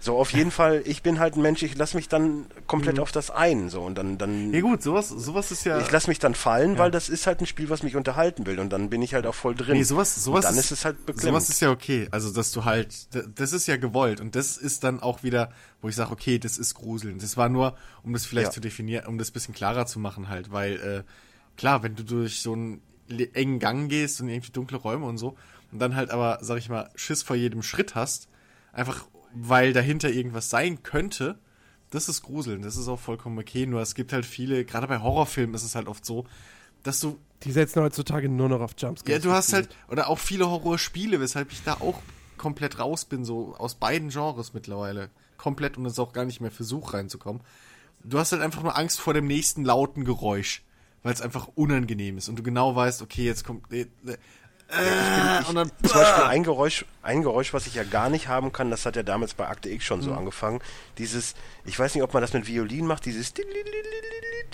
So, 0.00 0.16
auf 0.16 0.32
jeden 0.32 0.50
Fall, 0.50 0.82
ich 0.84 1.02
bin 1.02 1.18
halt 1.18 1.36
ein 1.36 1.42
Mensch, 1.42 1.62
ich 1.62 1.76
lass 1.76 1.94
mich 1.94 2.08
dann 2.08 2.46
komplett 2.66 2.98
auf 2.98 3.12
das 3.12 3.30
ein, 3.30 3.68
so, 3.68 3.82
und 3.82 3.96
dann, 3.96 4.18
dann, 4.18 4.52
Ja 4.52 4.60
gut, 4.60 4.82
sowas, 4.82 5.08
sowas 5.08 5.50
ist 5.50 5.64
ja. 5.64 5.80
ich 5.80 5.90
lass 5.90 6.06
mich 6.06 6.18
dann 6.18 6.34
fallen, 6.34 6.78
weil 6.78 6.90
das 6.90 7.08
ist 7.08 7.26
halt 7.26 7.40
ein 7.40 7.46
Spiel, 7.46 7.70
was 7.70 7.82
mich 7.82 7.96
unterhalten 7.96 8.46
will, 8.46 8.58
und 8.58 8.70
dann 8.72 8.90
bin 8.90 9.02
ich 9.02 9.14
halt 9.14 9.26
auch 9.26 9.34
voll 9.34 9.54
drin. 9.54 9.76
Nee, 9.76 9.82
sowas, 9.82 10.14
sowas 10.14 10.44
und 10.44 10.50
dann 10.52 10.58
ist, 10.58 10.70
es 10.70 10.84
halt 10.84 11.06
beklemmend. 11.06 11.40
Sowas 11.42 11.48
ist 11.48 11.60
ja 11.60 11.70
okay. 11.70 12.08
Also, 12.10 12.32
dass 12.32 12.52
du 12.52 12.64
halt, 12.64 13.08
das 13.38 13.52
ist 13.52 13.66
ja 13.66 13.76
gewollt. 13.76 14.20
Und 14.20 14.34
das 14.34 14.56
ist 14.56 14.84
dann 14.84 15.00
auch 15.00 15.22
wieder, 15.22 15.50
wo 15.82 15.88
ich 15.88 15.96
sage, 15.96 16.10
okay, 16.12 16.38
das 16.38 16.58
ist 16.58 16.74
Gruseln. 16.74 17.18
Das 17.18 17.36
war 17.36 17.48
nur, 17.48 17.76
um 18.02 18.12
das 18.12 18.26
vielleicht 18.26 18.48
Ja. 18.48 18.52
zu 18.52 18.60
definieren, 18.60 19.06
um 19.06 19.18
das 19.18 19.30
bisschen 19.30 19.54
klarer 19.54 19.86
zu 19.86 19.98
machen 19.98 20.28
halt. 20.28 20.52
Weil, 20.52 20.76
äh, 20.76 21.02
klar, 21.56 21.82
wenn 21.82 21.94
du 21.94 22.02
durch 22.04 22.40
so 22.40 22.52
einen 22.52 22.80
engen 23.34 23.58
Gang 23.58 23.88
gehst 23.88 24.20
und 24.20 24.28
irgendwie 24.28 24.52
dunkle 24.52 24.78
Räume 24.78 25.06
und 25.06 25.18
so, 25.18 25.36
und 25.72 25.78
dann 25.78 25.96
halt 25.96 26.10
aber, 26.10 26.38
sag 26.42 26.58
ich 26.58 26.68
mal, 26.68 26.90
Schiss 26.94 27.22
vor 27.22 27.36
jedem 27.36 27.62
Schritt 27.62 27.94
hast, 27.94 28.28
einfach 28.72 29.06
weil 29.38 29.72
dahinter 29.72 30.10
irgendwas 30.10 30.50
sein 30.50 30.82
könnte, 30.82 31.38
das 31.90 32.08
ist 32.08 32.22
Gruseln. 32.22 32.62
Das 32.62 32.76
ist 32.76 32.88
auch 32.88 32.98
vollkommen 32.98 33.38
okay. 33.38 33.66
Nur 33.66 33.80
es 33.80 33.94
gibt 33.94 34.12
halt 34.12 34.26
viele, 34.26 34.64
gerade 34.64 34.86
bei 34.86 35.00
Horrorfilmen 35.00 35.54
ist 35.54 35.62
es 35.62 35.74
halt 35.74 35.88
oft 35.88 36.04
so, 36.04 36.26
dass 36.82 37.00
du 37.00 37.18
Die 37.44 37.52
setzen 37.52 37.82
heutzutage 37.82 38.28
nur 38.28 38.48
noch 38.48 38.60
auf 38.60 38.72
Jumpscares. 38.78 39.12
ja, 39.12 39.18
du 39.18 39.32
hast 39.34 39.52
halt, 39.52 39.68
oder 39.88 40.08
auch 40.08 40.18
viele 40.18 40.48
Horrorspiele, 40.48 41.20
weshalb 41.20 41.52
ich 41.52 41.62
da 41.62 41.74
auch 41.74 42.00
komplett 42.38 42.78
raus 42.78 43.04
bin, 43.04 43.24
so 43.24 43.54
aus 43.56 43.74
beiden 43.74 44.08
Genres 44.08 44.54
mittlerweile. 44.54 45.10
Komplett 45.36 45.76
und 45.76 45.86
es 45.86 45.98
auch 45.98 46.12
gar 46.12 46.24
nicht 46.24 46.40
mehr 46.40 46.50
versucht 46.50 46.94
reinzukommen. 46.94 47.42
Du 48.02 48.18
hast 48.18 48.32
halt 48.32 48.42
einfach 48.42 48.62
nur 48.62 48.76
Angst 48.76 49.00
vor 49.00 49.14
dem 49.14 49.26
nächsten 49.26 49.64
lauten 49.64 50.04
Geräusch, 50.04 50.64
weil 51.02 51.12
es 51.12 51.20
einfach 51.20 51.48
unangenehm 51.54 52.18
ist 52.18 52.28
und 52.28 52.38
du 52.38 52.42
genau 52.42 52.74
weißt, 52.74 53.02
okay, 53.02 53.24
jetzt 53.24 53.44
kommt. 53.44 53.64
Äh, 54.68 54.82
äh, 54.82 55.40
ich, 55.42 55.46
dann. 55.52 55.70
zum 55.84 56.00
Beispiel 56.00 56.24
ein 56.24 56.42
Geräusch, 56.42 56.84
ein 57.02 57.22
Geräusch, 57.22 57.52
was 57.54 57.66
ich 57.68 57.74
ja 57.74 57.84
gar 57.84 58.10
nicht 58.10 58.26
haben 58.28 58.52
kann, 58.52 58.70
das 58.70 58.84
hat 58.84 58.96
ja 58.96 59.02
damals 59.04 59.34
bei 59.34 59.46
Akte 59.46 59.68
X 59.70 59.84
schon 59.84 60.02
so 60.02 60.10
Hm. 60.10 60.18
angefangen. 60.18 60.60
Dieses, 60.98 61.34
ich 61.64 61.78
weiß 61.78 61.94
nicht, 61.94 62.02
ob 62.02 62.12
man 62.14 62.20
das 62.20 62.32
mit 62.32 62.46
Violin 62.48 62.86
macht, 62.86 63.04
dieses. 63.04 63.32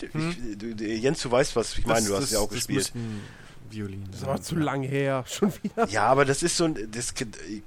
Ich, 0.01 0.59
du, 0.59 0.84
Jens, 0.84 1.22
du 1.22 1.30
weißt, 1.30 1.55
was 1.56 1.78
ich 1.78 1.86
meine, 1.86 2.06
du 2.06 2.16
hast 2.16 2.32
ja 2.32 2.40
auch 2.40 2.48
gespielt. 2.51 2.93
Violin. 3.70 4.05
Das 4.10 4.26
war 4.26 4.40
zu 4.43 4.56
lang 4.56 4.82
her. 4.82 5.24
Schon 5.26 5.51
wieder. 5.62 5.89
Ja, 5.89 6.05
aber 6.06 6.24
das 6.26 6.43
ist 6.43 6.56
so 6.59 6.64
ein. 6.64 6.90
Das, 6.93 7.14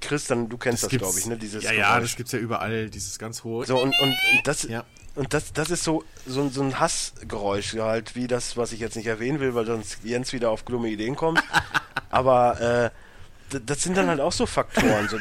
Christian, 0.00 0.48
du 0.48 0.56
kennst 0.56 0.84
das, 0.84 0.90
gibt's- 0.90 1.04
glaube 1.04 1.18
ich, 1.18 1.26
ne? 1.26 1.36
Dieses 1.36 1.64
ja, 1.64 1.72
ja, 1.72 1.94
Geräusch. 1.94 2.10
das 2.10 2.16
gibt's 2.16 2.32
ja 2.32 2.38
überall, 2.38 2.90
dieses 2.90 3.18
ganz 3.18 3.42
hohe. 3.42 3.66
So, 3.66 3.76
und, 3.82 3.92
und, 4.00 4.10
und 4.10 4.16
das, 4.44 4.62
Ja. 4.64 4.84
Und 5.16 5.32
das, 5.34 5.52
das 5.52 5.70
ist 5.70 5.82
so, 5.82 6.04
so, 6.26 6.48
so 6.48 6.62
ein 6.62 6.78
Hassgeräusch, 6.78 7.74
halt, 7.74 8.14
wie 8.14 8.26
das, 8.26 8.56
was 8.56 8.72
ich 8.72 8.80
jetzt 8.80 8.96
nicht 8.96 9.06
erwähnen 9.06 9.40
will, 9.40 9.54
weil 9.54 9.66
sonst 9.66 10.04
Jens 10.04 10.32
wieder 10.32 10.50
auf 10.50 10.62
dumme 10.62 10.88
Ideen 10.88 11.16
kommt. 11.16 11.42
Aber 12.10 12.92
äh, 13.50 13.58
das 13.64 13.82
sind 13.82 13.96
dann 13.96 14.08
halt 14.08 14.20
auch 14.20 14.32
so 14.32 14.46
Faktoren. 14.46 15.08
So, 15.08 15.18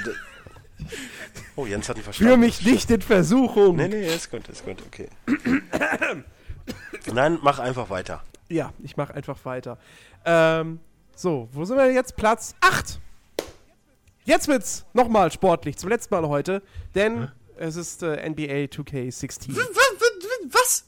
oh, 1.55 1.65
Jens 1.65 1.89
hat 1.89 1.97
ihn 1.97 2.03
verstanden. 2.03 2.29
Führ 2.29 2.37
mich 2.37 2.65
nicht 2.65 2.91
in 2.91 3.01
Versuchung. 3.01 3.77
Nee, 3.77 3.87
nee, 3.87 4.13
ist 4.13 4.29
gut, 4.29 4.47
ist 4.49 4.65
gut, 4.65 4.77
okay. 4.85 5.09
Nein, 7.13 7.39
mach 7.41 7.59
einfach 7.59 7.89
weiter. 7.89 8.23
Ja, 8.49 8.73
ich 8.83 8.97
mache 8.97 9.13
einfach 9.13 9.37
weiter. 9.45 9.77
Ähm, 10.25 10.79
so, 11.15 11.47
wo 11.51 11.65
sind 11.65 11.77
wir 11.77 11.91
jetzt? 11.91 12.15
Platz 12.15 12.53
8. 12.61 12.99
Jetzt 14.25 14.47
wird's 14.47 14.85
nochmal 14.93 15.31
sportlich, 15.31 15.77
zum 15.77 15.89
letzten 15.89 16.13
Mal 16.13 16.27
heute. 16.27 16.61
Denn 16.93 17.29
Es 17.57 17.75
ist 17.77 18.03
äh, 18.03 18.29
NBA 18.29 18.65
2K16. 18.65 19.55
Was? 20.49 20.85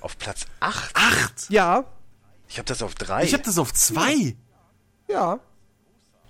Auf 0.00 0.18
Platz 0.18 0.46
8? 0.60 0.90
Acht? 0.96 1.50
Ja, 1.50 1.84
Ich 2.48 2.58
habe 2.58 2.66
das 2.66 2.82
auf 2.82 2.94
3. 2.94 3.24
Ich 3.24 3.32
habe 3.32 3.42
das 3.42 3.58
auf 3.58 3.72
zwei. 3.72 4.36
ja. 5.08 5.38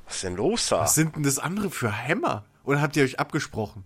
Was 0.06 0.16
ist 0.16 0.24
denn 0.24 0.36
los 0.36 0.68
da? 0.68 0.80
Was 0.80 0.94
sind 0.94 1.16
denn 1.16 1.22
das 1.22 1.38
andere 1.38 1.70
für 1.70 1.90
Hämmer? 1.90 2.44
Oder 2.64 2.80
habt 2.82 2.94
ihr 2.96 3.04
euch 3.04 3.18
abgesprochen? 3.18 3.84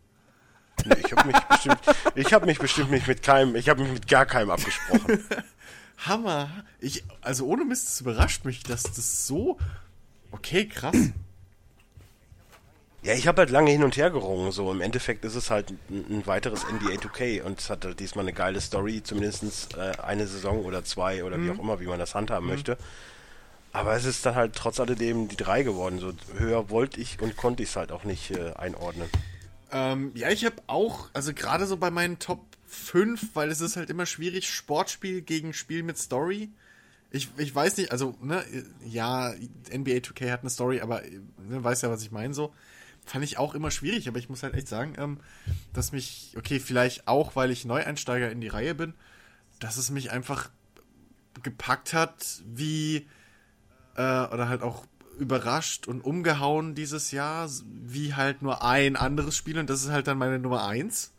Nee, 0.85 0.97
ich 1.05 1.12
habe 1.12 1.27
mich 1.28 1.39
bestimmt, 1.45 1.78
ich 2.15 2.32
habe 2.32 2.47
mich 2.47 2.59
bestimmt 2.59 2.90
nicht 2.90 3.07
mit 3.09 3.23
keinem, 3.23 3.55
ich 3.57 3.69
habe 3.69 3.82
mich 3.82 3.93
mit 3.93 4.09
gar 4.09 4.27
keinem 4.27 4.51
abgesprochen. 4.51 5.24
Hammer. 6.07 6.51
Ich, 6.81 7.05
also 7.20 7.47
ohne 7.47 7.65
Mist, 7.65 7.89
es 7.89 8.01
überrascht 8.01 8.45
mich, 8.45 8.62
dass 8.62 8.82
das 8.85 9.27
so. 9.27 9.59
Okay, 10.31 10.69
krass. 10.69 10.97
Ja, 13.02 13.14
ich 13.14 13.28
habe 13.28 13.42
halt 13.42 13.50
lange 13.50 13.70
hin 13.70 13.84
und 13.84 13.96
her 13.96 14.10
gerungen. 14.10 14.50
So 14.50 14.72
im 14.72 14.80
Endeffekt 14.80 15.24
ist 15.24 15.36
es 15.36 15.50
halt 15.50 15.70
ein, 15.88 16.04
ein 16.10 16.26
weiteres 16.26 16.64
NBA 16.64 16.94
2K 16.94 17.42
und 17.42 17.60
es 17.60 17.70
hat 17.70 17.84
halt 17.84 18.00
diesmal 18.00 18.24
eine 18.24 18.32
geile 18.32 18.60
Story, 18.60 19.02
zumindest 19.02 19.76
äh, 19.76 19.92
eine 20.02 20.26
Saison 20.26 20.64
oder 20.64 20.84
zwei 20.84 21.22
oder 21.22 21.40
wie 21.40 21.50
auch 21.50 21.58
immer, 21.58 21.80
wie 21.80 21.86
man 21.86 21.98
das 21.98 22.14
handhaben 22.14 22.48
möchte. 22.48 22.76
Aber 23.72 23.94
es 23.94 24.04
ist 24.04 24.26
dann 24.26 24.34
halt 24.34 24.56
trotz 24.56 24.80
alledem 24.80 25.28
die 25.28 25.36
drei 25.36 25.62
geworden. 25.62 26.00
So 26.00 26.12
höher 26.36 26.70
wollte 26.70 27.00
ich 27.00 27.20
und 27.20 27.36
konnte 27.36 27.62
ich 27.62 27.68
es 27.68 27.76
halt 27.76 27.92
auch 27.92 28.04
nicht 28.04 28.32
äh, 28.32 28.52
einordnen. 28.54 29.08
Ähm, 29.70 30.12
ja, 30.14 30.30
ich 30.30 30.44
habe 30.44 30.56
auch, 30.66 31.10
also 31.12 31.32
gerade 31.34 31.66
so 31.66 31.76
bei 31.76 31.90
meinen 31.90 32.18
Top 32.18 32.40
5, 32.66 33.34
weil 33.34 33.50
es 33.50 33.60
ist 33.60 33.76
halt 33.76 33.90
immer 33.90 34.06
schwierig, 34.06 34.48
Sportspiel 34.50 35.22
gegen 35.22 35.52
Spiel 35.52 35.82
mit 35.82 35.98
Story. 35.98 36.50
Ich, 37.10 37.28
ich 37.36 37.54
weiß 37.54 37.76
nicht, 37.76 37.92
also, 37.92 38.14
ne, 38.20 38.44
ja, 38.84 39.32
NBA 39.72 39.98
2K 39.98 40.30
hat 40.30 40.40
eine 40.40 40.50
Story, 40.50 40.80
aber 40.80 41.02
ne, 41.02 41.62
weiß 41.62 41.82
ja, 41.82 41.90
was 41.90 42.02
ich 42.02 42.10
meine 42.10 42.34
so. 42.34 42.52
Fand 43.09 43.24
ich 43.24 43.39
auch 43.39 43.55
immer 43.55 43.70
schwierig, 43.70 44.06
aber 44.09 44.18
ich 44.18 44.28
muss 44.28 44.43
halt 44.43 44.55
echt 44.55 44.68
sagen, 44.68 44.93
ähm, 44.98 45.18
dass 45.72 45.93
mich, 45.93 46.35
okay, 46.36 46.60
vielleicht 46.60 47.09
auch, 47.09 47.36
weil 47.36 47.51
ich 47.51 47.64
Neueinsteiger 47.64 48.30
in 48.30 48.40
die 48.40 48.48
Reihe 48.48 48.74
bin, 48.74 48.94
dass 49.60 49.76
es 49.78 49.90
mich 49.90 50.10
einfach 50.12 50.51
gepackt 51.43 51.94
hat, 51.94 52.43
wie, 52.47 53.06
äh, 53.97 54.01
oder 54.02 54.48
halt 54.48 54.62
auch 54.62 54.85
überrascht 55.18 55.89
und 55.89 56.02
umgehauen 56.02 56.74
dieses 56.74 57.10
Jahr, 57.10 57.48
wie 57.64 58.14
halt 58.14 58.43
nur 58.43 58.62
ein 58.62 58.94
anderes 58.97 59.36
Spiel 59.36 59.59
und 59.59 59.68
das 59.70 59.82
ist 59.82 59.90
halt 59.90 60.06
dann 60.06 60.18
meine 60.18 60.39
Nummer 60.39 60.64
eins. 60.66 61.12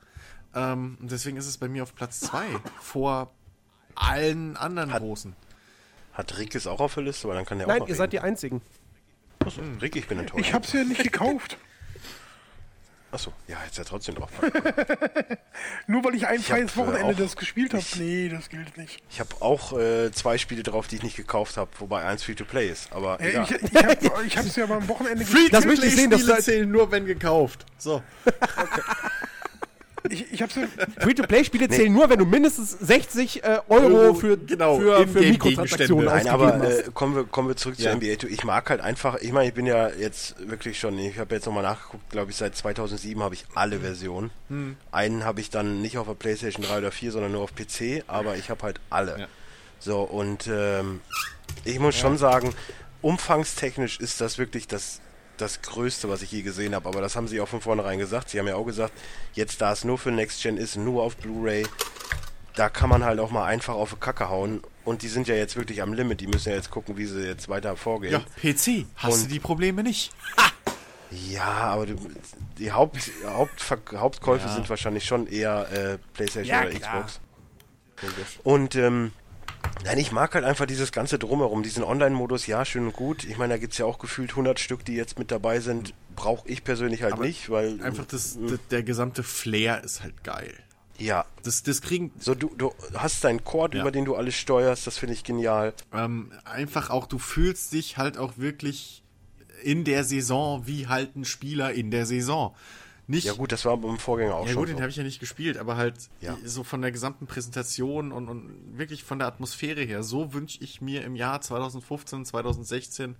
Ähm, 0.55 0.97
und 1.01 1.11
deswegen 1.11 1.37
ist 1.37 1.47
es 1.47 1.57
bei 1.57 1.67
mir 1.67 1.83
auf 1.83 1.95
Platz 1.95 2.19
zwei 2.19 2.45
vor 2.81 3.31
allen 3.95 4.57
anderen 4.57 4.93
Hat- 4.93 5.01
großen. 5.01 5.35
Hat 6.13 6.37
Rick 6.37 6.53
es 6.55 6.67
auch 6.67 6.81
auf 6.81 6.93
der 6.95 7.03
Liste, 7.03 7.27
weil 7.27 7.35
dann 7.35 7.45
kann 7.45 7.57
der 7.59 7.67
Nein, 7.67 7.81
auch 7.81 7.87
ihr 7.87 7.95
seid 7.95 8.11
die 8.13 8.17
reden. 8.17 8.27
Einzigen. 8.29 8.61
Achso, 9.39 9.61
Rick, 9.81 9.95
ich 9.95 10.07
bin 10.07 10.19
enttäuscht. 10.19 10.45
Ich 10.47 10.53
hab's 10.53 10.73
ja 10.73 10.83
nicht 10.83 11.01
gekauft. 11.03 11.57
Achso, 13.11 13.33
ja, 13.47 13.57
jetzt 13.65 13.77
ja 13.77 13.83
trotzdem 13.83 14.15
drauf. 14.15 14.29
Nur 15.87 16.03
weil 16.03 16.13
ich 16.15 16.27
ein 16.27 16.39
Ich 16.39 16.45
freies 16.45 16.73
äh, 16.73 16.77
Wochenende 16.77 17.05
auch- 17.05 17.17
das 17.17 17.35
gespielt 17.35 17.73
habe. 17.73 17.83
Nee, 17.95 18.29
das 18.29 18.49
gilt 18.49 18.77
nicht. 18.77 19.01
Ich 19.09 19.19
habe 19.19 19.29
auch 19.39 19.77
äh, 19.77 20.11
zwei 20.11 20.37
Spiele 20.37 20.61
drauf, 20.61 20.87
die 20.87 20.97
ich 20.97 21.03
nicht 21.03 21.15
gekauft 21.17 21.57
habe, 21.57 21.71
wobei 21.79 22.03
eins 22.05 22.23
Free-to-Play 22.23 22.69
ist. 22.69 22.91
Aber 22.93 23.19
Äh, 23.19 23.29
egal. 23.29 23.47
Ich, 23.49 23.73
ich, 23.73 23.83
hab, 23.83 24.23
ich 24.25 24.37
hab's 24.37 24.55
ja 24.55 24.65
beim 24.67 24.87
Wochenende 24.87 25.23
gespielt. 25.25 25.53
Das 25.53 25.65
möchte 25.65 25.87
ich 25.87 25.95
sehen, 25.95 26.11
dass 26.11 26.23
du- 26.25 26.39
zählen 26.39 26.69
nur, 26.69 26.91
wenn 26.91 27.05
gekauft. 27.05 27.65
So. 27.79 28.03
Ich, 30.09 30.31
ich 30.31 30.41
hab's 30.41 30.55
ja, 30.55 30.63
Free-to-Play-Spiele 30.99 31.67
zählen 31.69 31.91
nur, 31.91 32.09
wenn 32.09 32.19
du 32.19 32.25
mindestens 32.25 32.71
60 32.71 33.43
äh, 33.43 33.59
Euro 33.67 34.13
für, 34.13 34.37
genau, 34.37 34.79
für, 34.79 35.07
für. 35.07 35.19
Mikrotransaktionen 35.19 36.05
Nein, 36.05 36.27
ausgegeben 36.27 36.61
aber 36.61 36.67
hast. 36.67 36.87
äh, 36.87 36.91
kommen, 36.93 37.15
wir, 37.15 37.23
kommen 37.25 37.47
wir 37.49 37.55
zurück 37.55 37.75
Ja. 37.77 37.91
zu 37.91 37.97
NBA 37.97 38.19
2. 38.19 38.27
Ich 38.27 38.43
mag 38.43 38.69
halt 38.69 38.81
einfach, 38.81 39.17
ich 39.17 39.31
meine, 39.31 39.47
ich 39.49 39.53
bin 39.53 39.65
ja 39.65 39.89
jetzt 39.89 40.35
wirklich 40.47 40.79
schon, 40.79 40.97
ich 40.99 41.17
habe 41.19 41.35
jetzt 41.35 41.45
nochmal 41.45 41.63
nachgeguckt, 41.63 42.09
glaube 42.09 42.31
ich, 42.31 42.37
seit 42.37 42.55
2007 42.55 43.21
habe 43.21 43.35
ich 43.35 43.45
alle 43.55 43.79
Versionen. 43.79 44.31
Hm. 44.49 44.77
Einen 44.91 45.25
habe 45.25 45.41
ich 45.41 45.49
dann 45.49 45.81
nicht 45.81 45.97
auf 45.97 46.07
der 46.07 46.13
PlayStation 46.15 46.63
3 46.65 46.77
oder 46.79 46.91
4, 46.91 47.11
sondern 47.11 47.31
nur 47.31 47.41
auf 47.41 47.53
PC, 47.55 48.03
aber 48.07 48.35
ich 48.37 48.49
habe 48.49 48.63
halt 48.63 48.79
alle. 48.89 49.19
Ja. 49.19 49.27
So, 49.79 50.01
und 50.01 50.47
ähm, 50.51 51.01
ich 51.63 51.79
muss 51.79 51.95
schon 51.95 52.17
sagen, 52.17 52.53
umfangstechnisch 53.01 53.99
ist 53.99 54.21
das 54.21 54.37
wirklich 54.37 54.67
das, 54.67 55.01
das 55.41 55.61
Größte, 55.61 56.09
was 56.09 56.21
ich 56.21 56.31
je 56.31 56.41
gesehen 56.41 56.75
habe. 56.75 56.87
Aber 56.87 57.01
das 57.01 57.15
haben 57.15 57.27
sie 57.27 57.39
auch 57.41 57.47
von 57.47 57.61
vornherein 57.61 57.99
gesagt. 57.99 58.29
Sie 58.29 58.39
haben 58.39 58.47
ja 58.47 58.55
auch 58.55 58.65
gesagt, 58.65 58.93
jetzt 59.33 59.61
da 59.61 59.71
es 59.71 59.83
nur 59.83 59.97
für 59.97 60.11
Next 60.11 60.41
Gen 60.43 60.57
ist, 60.57 60.75
nur 60.77 61.03
auf 61.03 61.15
Blu-ray, 61.17 61.65
da 62.55 62.69
kann 62.69 62.89
man 62.89 63.03
halt 63.05 63.19
auch 63.19 63.31
mal 63.31 63.45
einfach 63.45 63.73
auf 63.75 63.91
die 63.91 63.99
Kacke 63.99 64.29
hauen. 64.29 64.61
Und 64.85 65.01
die 65.01 65.07
sind 65.07 65.27
ja 65.27 65.35
jetzt 65.35 65.55
wirklich 65.55 65.81
am 65.81 65.93
Limit. 65.93 66.19
Die 66.21 66.27
müssen 66.27 66.49
ja 66.49 66.55
jetzt 66.55 66.71
gucken, 66.71 66.97
wie 66.97 67.05
sie 67.05 67.21
jetzt 67.25 67.47
weiter 67.47 67.75
vorgehen. 67.77 68.11
Ja, 68.13 68.19
PC. 68.41 68.85
Hast 68.95 69.13
Und- 69.15 69.23
du 69.25 69.27
die 69.29 69.39
Probleme 69.39 69.83
nicht? 69.83 70.11
Ja, 71.11 71.43
aber 71.43 71.87
du, 71.87 71.95
die 72.59 72.71
Haupt, 72.71 72.99
Hauptver 73.25 73.79
Hauptkäufe 73.95 74.47
Ja. 74.47 74.53
sind 74.53 74.69
wahrscheinlich 74.69 75.05
schon 75.05 75.25
eher 75.27 75.67
äh, 75.71 75.97
PlayStation 76.13 76.55
Ja, 76.55 76.61
oder 76.67 76.71
klar. 76.77 77.05
Xbox. 77.05 77.19
Und 78.43 78.75
ähm, 78.75 79.11
nein, 79.83 79.97
ich 79.97 80.11
mag 80.11 80.33
halt 80.35 80.45
einfach 80.45 80.65
dieses 80.65 80.91
ganze 80.91 81.19
Drumherum, 81.19 81.63
diesen 81.63 81.83
Online-Modus, 81.83 82.47
ja, 82.47 82.63
schön 82.65 82.85
und 82.87 82.93
gut. 82.93 83.23
Ich 83.23 83.37
meine, 83.37 83.53
da 83.53 83.57
gibt's 83.57 83.77
ja 83.77 83.85
auch 83.85 83.99
gefühlt 83.99 84.31
100 84.31 84.59
Stück, 84.59 84.85
die 84.85 84.93
jetzt 84.95 85.17
mit 85.19 85.31
dabei 85.31 85.59
sind. 85.59 85.93
Brauche 86.15 86.47
ich 86.49 86.63
persönlich 86.63 87.03
halt 87.03 87.13
Aber 87.13 87.25
nicht, 87.25 87.49
weil... 87.49 87.81
Einfach 87.81 88.05
das, 88.05 88.35
d- 88.35 88.57
der 88.71 88.83
gesamte 88.83 89.23
Flair 89.23 89.83
ist 89.83 90.03
halt 90.03 90.23
geil. 90.23 90.53
Ja, 90.97 91.25
Das, 91.43 91.63
das 91.63 91.81
kriegen 91.81 92.11
so 92.19 92.35
du, 92.35 92.51
du 92.57 92.73
hast 92.93 93.23
deinen 93.23 93.45
Chord, 93.45 93.73
Ja. 93.73 93.81
über 93.81 93.91
den 93.91 94.03
du 94.03 94.15
alles 94.15 94.35
steuerst, 94.35 94.85
das 94.85 94.97
finde 94.97 95.13
ich 95.13 95.23
genial. 95.23 95.73
ähm, 95.93 96.33
einfach 96.43 96.89
auch, 96.89 97.07
du 97.07 97.19
fühlst 97.19 97.71
dich 97.71 97.97
halt 97.97 98.17
auch 98.17 98.33
wirklich 98.37 99.01
in 99.63 99.85
der 99.85 100.03
Saison 100.03 100.67
wie 100.67 100.87
halt 100.87 101.15
ein 101.15 101.23
Spieler 101.25 101.71
in 101.73 101.89
der 101.91 102.05
Saison. 102.05 102.53
Nicht, 103.09 103.25
Ja 103.25 103.33
gut, 103.33 103.51
das 103.51 103.65
war 103.65 103.75
beim 103.75 103.97
Vorgänger 103.97 104.35
auch 104.35 104.45
ja 104.45 104.51
schon 104.53 104.59
gut, 104.61 104.69
den 104.69 104.75
so. 104.75 104.81
habe 104.81 104.91
ich 104.91 104.95
ja 104.95 105.01
nicht 105.03 105.19
gespielt, 105.19 105.57
aber 105.57 105.77
halt 105.77 105.95
Ja. 106.21 106.37
so 106.45 106.63
von 106.63 106.79
der 106.83 106.91
gesamten 106.91 107.25
Präsentation 107.25 108.11
und, 108.11 108.29
und 108.29 108.77
wirklich 108.77 109.03
von 109.03 109.17
der 109.17 109.27
Atmosphäre 109.27 109.81
her, 109.81 110.03
so 110.03 110.31
wünsche 110.33 110.63
ich 110.63 110.79
mir 110.79 111.03
im 111.03 111.15
Jahr 111.15 111.41
2015, 111.41 112.23
2016 112.25 113.15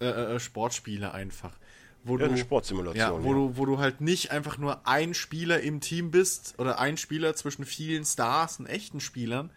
äh, 0.00 0.06
äh, 0.06 0.40
Sportspiele 0.40 1.12
einfach. 1.12 1.52
Wo 2.02 2.18
Ja, 2.18 2.24
eine 2.24 2.36
Sportsimulation. 2.36 2.96
ja, 2.96 3.22
wo, 3.24 3.28
ja. 3.28 3.34
Du, 3.34 3.56
wo 3.56 3.64
du 3.64 3.78
halt 3.78 4.00
nicht 4.00 4.32
einfach 4.32 4.58
nur 4.58 4.88
ein 4.88 5.14
Spieler 5.14 5.60
im 5.60 5.80
Team 5.80 6.10
bist 6.10 6.54
oder 6.58 6.80
ein 6.80 6.96
Spieler 6.96 7.36
zwischen 7.36 7.64
vielen 7.64 8.04
Stars 8.04 8.58
und 8.58 8.66
echten 8.66 8.98
Spielern, 8.98 9.50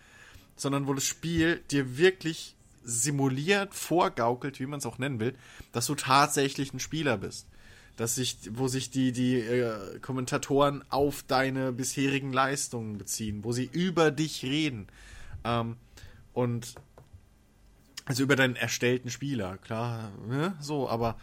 sondern 0.56 0.86
wo 0.86 0.94
das 0.94 1.06
Spiel 1.06 1.64
dir 1.72 1.98
wirklich 1.98 2.56
simuliert, 2.84 3.74
vorgaukelt, 3.74 4.60
wie 4.60 4.68
man 4.68 4.78
es 4.78 4.86
auch 4.86 5.00
nennen 5.00 5.20
will, 5.20 5.34
dass 5.72 5.88
du 5.88 5.96
tatsächlich 5.96 6.72
ein 6.72 6.80
Spieler 6.80 7.18
bist. 7.18 7.48
Dass 7.96 8.16
sich, 8.16 8.38
wo 8.52 8.68
sich 8.68 8.90
die, 8.90 9.12
die 9.12 9.40
äh, 9.40 10.00
Kommentatoren 10.00 10.84
auf 10.90 11.24
deine 11.24 11.72
bisherigen 11.72 12.34
Leistungen 12.34 12.98
beziehen, 12.98 13.44
wo 13.44 13.52
sie 13.54 13.70
über 13.72 14.12
dich 14.12 14.44
reden. 14.44 14.88
Ähm, 15.44 15.78
und 16.34 16.76
also 18.06 18.24
über 18.24 18.36
deinen 18.36 18.56
erstellten 18.56 19.10
Spieler, 19.10 19.58
klar, 19.58 20.12
ne? 20.28 20.56
so, 20.60 20.88
aber 20.90 21.18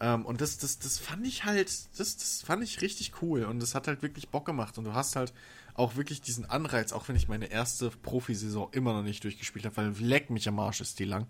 ähm, 0.00 0.24
und 0.24 0.40
das, 0.40 0.58
das, 0.58 0.78
das 0.78 0.98
fand 0.98 1.26
ich 1.26 1.44
halt, 1.44 1.68
das, 1.98 2.16
das 2.16 2.42
fand 2.42 2.62
ich 2.62 2.80
richtig 2.80 3.20
cool 3.20 3.44
und 3.44 3.60
das 3.60 3.74
hat 3.74 3.88
halt 3.88 4.02
wirklich 4.02 4.28
Bock 4.28 4.44
gemacht 4.44 4.78
und 4.78 4.84
du 4.84 4.94
hast 4.94 5.16
halt 5.16 5.32
auch 5.74 5.96
wirklich 5.96 6.20
diesen 6.20 6.44
Anreiz, 6.44 6.92
auch 6.92 7.08
wenn 7.08 7.16
ich 7.16 7.28
meine 7.28 7.46
erste 7.46 7.90
Profisaison 7.90 8.68
immer 8.72 8.92
noch 8.92 9.02
nicht 9.02 9.24
durchgespielt 9.24 9.64
habe, 9.64 9.76
weil 9.76 9.92
leck 10.00 10.30
mich 10.30 10.48
am 10.48 10.58
Arsch 10.58 10.80
ist 10.80 10.98
die 10.98 11.04
lang. 11.04 11.26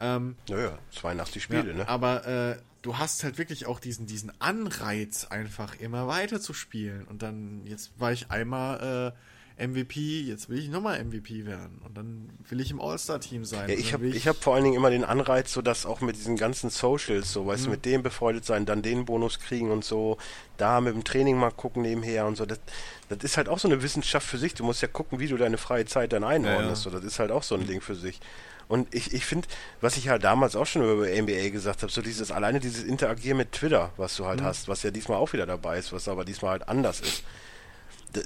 Ähm, 0.00 0.36
Naja, 0.48 0.78
82 0.92 1.42
Spiele, 1.42 1.70
ja, 1.70 1.76
ne? 1.76 1.88
Aber 1.88 2.26
äh, 2.26 2.58
du 2.82 2.98
hast 2.98 3.24
halt 3.24 3.38
wirklich 3.38 3.66
auch 3.66 3.80
diesen, 3.80 4.06
diesen 4.06 4.32
Anreiz, 4.40 5.26
einfach 5.26 5.78
immer 5.78 6.06
weiter 6.08 6.40
zu 6.40 6.52
spielen. 6.52 7.04
Und 7.04 7.22
dann, 7.22 7.66
jetzt 7.66 7.92
war 7.98 8.12
ich 8.12 8.30
einmal 8.30 9.14
äh, 9.58 9.66
MVP, 9.66 10.22
jetzt 10.22 10.48
will 10.48 10.58
ich 10.58 10.70
nochmal 10.70 11.04
MVP 11.04 11.44
werden. 11.44 11.82
Und 11.84 11.96
dann 11.96 12.30
will 12.48 12.60
ich 12.60 12.70
im 12.70 12.80
All-Star-Team 12.80 13.44
sein. 13.44 13.68
Ja, 13.68 13.74
ich 13.76 13.92
habe 13.92 14.06
ich 14.06 14.26
hab 14.26 14.36
vor 14.42 14.54
allen 14.54 14.64
Dingen 14.64 14.76
immer 14.76 14.88
den 14.88 15.04
Anreiz, 15.04 15.52
so 15.52 15.60
dass 15.60 15.84
auch 15.84 16.00
mit 16.00 16.16
diesen 16.16 16.36
ganzen 16.36 16.70
Socials, 16.70 17.32
so, 17.32 17.46
weißt 17.46 17.66
du, 17.66 17.70
mit 17.70 17.84
dem 17.84 18.02
befreundet 18.02 18.46
sein, 18.46 18.64
dann 18.64 18.80
den 18.80 19.04
Bonus 19.04 19.38
kriegen 19.38 19.70
und 19.70 19.84
so, 19.84 20.16
da 20.56 20.80
mit 20.80 20.94
dem 20.94 21.04
Training 21.04 21.36
mal 21.36 21.50
gucken 21.50 21.82
nebenher 21.82 22.26
und 22.26 22.36
so. 22.36 22.46
Das, 22.46 22.60
das 23.10 23.18
ist 23.22 23.36
halt 23.36 23.50
auch 23.50 23.58
so 23.58 23.68
eine 23.68 23.82
Wissenschaft 23.82 24.26
für 24.26 24.38
sich. 24.38 24.54
Du 24.54 24.64
musst 24.64 24.80
ja 24.80 24.88
gucken, 24.88 25.18
wie 25.18 25.28
du 25.28 25.36
deine 25.36 25.58
freie 25.58 25.84
Zeit 25.84 26.14
dann 26.14 26.24
einordnest. 26.24 26.86
Ja, 26.86 26.90
So, 26.90 26.96
das 26.96 27.04
ist 27.04 27.18
halt 27.18 27.30
auch 27.30 27.42
so 27.42 27.54
ein 27.54 27.66
Ding 27.66 27.82
für 27.82 27.94
sich. 27.94 28.20
Und 28.70 28.94
ich, 28.94 29.12
ich 29.12 29.26
finde, 29.26 29.48
was 29.80 29.96
ich 29.98 30.08
halt 30.08 30.24
damals 30.24 30.56
auch 30.56 30.64
schon 30.64 30.82
über 30.82 31.06
NBA 31.10 31.50
gesagt 31.50 31.82
habe, 31.82 31.92
so 31.92 32.00
dieses, 32.02 32.30
alleine 32.30 32.60
dieses 32.60 32.84
Interagieren 32.84 33.36
mit 33.36 33.52
Twitter, 33.52 33.92
was 33.98 34.16
du 34.16 34.24
halt 34.26 34.40
hast, 34.42 34.68
was 34.68 34.82
ja 34.84 34.90
diesmal 34.90 35.18
auch 35.18 35.32
wieder 35.32 35.44
dabei 35.44 35.76
ist, 35.78 35.92
was 35.92 36.08
aber 36.08 36.24
diesmal 36.24 36.52
halt 36.52 36.68
anders 36.68 37.00
ist 37.00 37.24
D- 38.14 38.22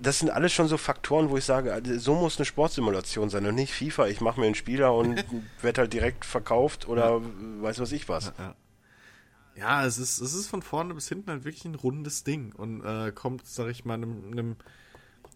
das 0.00 0.20
sind 0.20 0.30
alles 0.30 0.52
schon 0.52 0.68
so 0.68 0.76
Faktoren, 0.78 1.28
wo 1.28 1.36
ich 1.36 1.44
sage, 1.44 1.72
also 1.74 1.98
so 1.98 2.14
muss 2.14 2.38
eine 2.38 2.44
Sportsimulation 2.44 3.30
sein 3.30 3.44
und 3.46 3.56
nicht 3.56 3.72
FIFA. 3.74 4.06
Ich 4.06 4.20
mache 4.20 4.38
mir 4.38 4.46
einen 4.46 4.54
Spieler 4.54 4.94
und 4.94 5.24
werde 5.62 5.80
halt 5.80 5.92
direkt 5.92 6.24
verkauft 6.24 6.86
oder 6.86 7.20
weiß 7.60 7.80
was 7.80 7.90
ich 7.90 8.08
was. 8.08 8.32
Ja. 8.38 8.54
Ja, 9.56 9.84
es 9.84 9.98
ist, 9.98 10.20
es 10.20 10.34
ist 10.34 10.46
von 10.46 10.62
vorne 10.62 10.94
bis 10.94 11.08
hinten 11.08 11.30
halt 11.30 11.44
wirklich 11.44 11.64
ein 11.64 11.74
rundes 11.74 12.22
Ding 12.22 12.52
und 12.52 12.84
äh, 12.84 13.10
kommt, 13.10 13.44
sag 13.44 13.66
ich 13.70 13.84
mal, 13.84 13.94
einem, 13.94 14.30
einem 14.30 14.56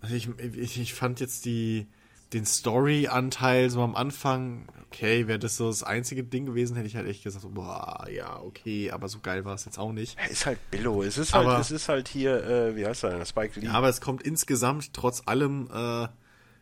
also 0.01 0.15
ich, 0.15 0.29
ich, 0.39 0.81
ich 0.81 0.95
fand 0.95 1.19
jetzt 1.19 1.45
die, 1.45 1.89
den 2.33 2.47
Story-Anteil 2.47 3.69
so 3.71 3.83
am 3.83 3.95
Anfang, 3.95 4.67
okay, 4.87 5.27
wäre 5.27 5.39
das 5.39 5.57
so 5.57 5.67
das 5.69 5.83
einzige 5.83 6.25
Ding 6.25 6.47
gewesen, 6.47 6.77
hätte 6.77 6.87
ich 6.89 6.97
halt 6.97 7.07
echt 7.09 7.23
gesagt, 7.25 7.43
so, 7.43 7.51
boah, 7.51 8.07
ja, 8.11 8.41
okay, 8.41 8.91
aber 8.91 9.09
so 9.09 9.19
geil 9.21 9.45
war 9.45 9.55
es 9.55 9.65
jetzt 9.65 9.79
auch 9.79 9.93
nicht. 9.93 10.19
Ist 10.31 10.47
halt 10.47 10.59
Billo. 10.71 11.03
Es 11.03 11.19
ist 11.19 11.35
halt, 11.35 11.47
Aber- 11.47 11.59
es 11.61 11.71
ist 11.71 11.89
halt 11.89 12.09
hier, 12.09 12.43
äh, 12.45 12.77
wie 12.77 12.87
heißt 12.87 13.05
er 13.05 13.11
denn? 13.11 13.27
Spike 13.27 13.61
Lee. 13.61 13.67
Ja, 13.67 13.73
aber 13.75 13.89
es 13.89 14.01
kommt 14.01 14.23
insgesamt 14.23 14.93
trotz 14.95 15.23
allem 15.27 15.69
äh, 15.73 16.09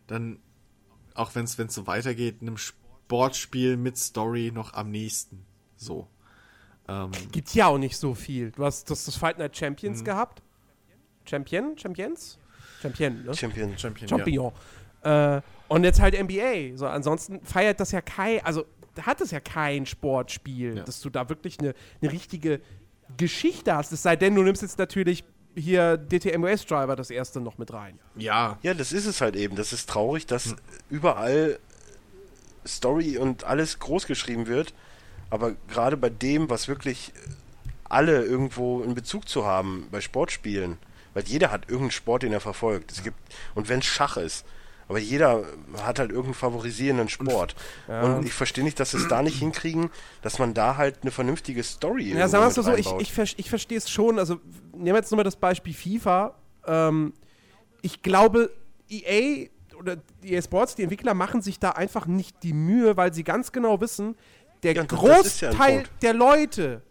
dann, 0.07 0.39
auch 1.15 1.35
wenn 1.35 1.45
es 1.45 1.57
so 1.57 1.87
weitergeht, 1.87 2.39
einem 2.41 2.57
Sportspiel 2.57 3.77
mit 3.77 3.97
Story 3.97 4.51
noch 4.53 4.75
am 4.75 4.91
nächsten. 4.91 5.45
So. 5.77 6.09
Ähm, 6.89 7.11
Gibt 7.31 7.55
ja 7.55 7.67
auch 7.69 7.79
nicht 7.79 7.97
so 7.97 8.15
viel. 8.15 8.51
Du 8.51 8.65
hast 8.65 8.91
das, 8.91 9.05
das 9.05 9.17
Fight 9.17 9.39
Night 9.39 9.53
Mhm. 9.53 9.57
Champions 9.57 10.05
gehabt. 10.05 10.43
Champion? 11.25 11.79
Champions? 11.79 12.39
Champion, 12.83 13.25
ne? 13.25 13.35
Champion. 13.35 13.79
Champion. 13.79 14.09
Champion. 14.09 14.53
Äh, 15.03 15.41
und 15.71 15.85
jetzt 15.85 16.01
halt 16.01 16.21
NBA. 16.21 16.77
So, 16.77 16.87
ansonsten 16.87 17.41
feiert 17.43 17.81
das 17.81 17.93
ja 17.93 18.01
kein, 18.01 18.45
also 18.45 18.65
da 18.97 19.07
hat 19.07 19.21
es 19.21 19.31
ja 19.31 19.41
kein 19.41 19.87
Sportspiel, 19.87 20.79
Ja. 20.79 20.83
dass 20.85 21.01
du 21.01 21.11
da 21.11 21.29
wirklich 21.29 21.59
eine, 21.61 21.75
eine 22.03 22.13
richtige 22.13 22.61
Geschichte 23.17 23.75
hast. 23.75 23.93
Es 23.93 24.03
sei 24.03 24.17
denn, 24.17 24.35
du 24.35 24.43
nimmst 24.43 24.63
jetzt 24.63 24.79
natürlich 24.79 25.25
hier 25.55 25.97
DTMOS 25.97 26.67
Driver 26.67 26.97
das 26.97 27.11
erste 27.11 27.41
noch 27.41 27.57
mit 27.59 27.73
rein. 27.73 27.99
Ja. 28.17 28.59
Ja, 28.63 28.75
das 28.75 28.93
ist 28.93 29.07
es 29.07 29.21
halt 29.21 29.37
eben. 29.37 29.57
Das 29.57 29.73
ist 29.73 29.89
traurig, 29.89 30.27
dass 30.27 30.55
überall 30.91 31.59
Story 32.67 33.17
und 33.17 33.45
alles 33.45 33.79
groß 33.79 34.07
geschrieben 34.07 34.47
wird. 34.47 34.75
Aber 35.31 35.53
gerade 35.69 35.97
bei 35.97 36.11
dem, 36.11 36.51
was 36.51 36.69
wirklich 36.69 37.13
alle 37.85 38.25
irgendwo 38.25 38.83
in 38.83 38.95
Bezug 38.95 39.29
zu 39.29 39.45
haben, 39.47 39.87
bei 39.91 40.01
Sportspielen, 40.01 40.79
weil 41.15 41.25
jeder 41.25 41.51
hat 41.51 41.63
irgendeinen 41.65 41.91
Sport, 41.93 42.23
den 42.25 42.33
er 42.33 42.41
verfolgt. 42.41 42.93
Es 42.93 43.03
gibt, 43.03 43.17
und 43.55 43.69
wenn 43.69 43.81
es 43.81 43.87
Schach 43.87 44.17
ist, 44.17 44.45
aber 44.91 44.99
jeder 44.99 45.45
hat 45.83 45.99
halt 46.01 46.11
irgendeinen 46.11 46.35
favorisierenden 46.35 47.09
Sport. 47.09 47.55
Und 47.87 48.27
ich 48.27 48.33
verstehe 48.35 48.65
nicht, 48.65 48.79
dass 48.81 48.91
sie 48.91 48.97
es 48.99 49.09
da 49.09 49.23
nicht 49.23 49.39
hinkriegen, 49.39 49.89
dass 50.21 50.39
man 50.41 50.53
da 50.53 50.77
halt 50.77 50.99
eine 51.03 51.12
vernünftige 51.12 51.62
Story 51.62 52.12
Ja, 52.12 52.29
sagen 52.29 52.45
wir 52.45 52.49
es 52.49 52.57
mal 52.57 52.62
so, 52.65 52.75
ich, 52.75 52.93
ich, 53.01 53.12
ver- 53.12 53.39
ich 53.39 53.49
verstehe 53.49 53.79
es 53.79 53.89
schon. 53.89 54.19
Also, 54.19 54.41
nehmen 54.73 54.87
wir 54.87 54.97
jetzt 54.97 55.11
nur 55.12 55.17
mal 55.17 55.23
das 55.25 55.37
Beispiel 55.37 55.73
FIFA. 55.73 56.35
Ähm, 56.67 57.12
ich 57.83 58.03
glaube, 58.03 58.51
EA 58.91 59.47
oder 59.79 59.97
EA 60.23 60.43
Sports, 60.43 60.75
die 60.75 60.83
Entwickler, 60.83 61.15
machen 61.15 61.41
sich 61.41 61.59
da 61.61 61.71
einfach 61.71 62.07
nicht 62.07 62.43
die 62.43 62.53
Mühe, 62.53 62.97
weil 62.97 63.15
sie 63.15 63.23
ganz 63.25 63.53
genau 63.53 63.81
wissen, 63.81 64.17
der 64.65 64.75
Ja, 64.75 64.83
ja 64.83 64.87
Großteil 64.89 65.55
Punkt. 65.55 65.91
der 66.03 66.15
Leute 66.15 66.83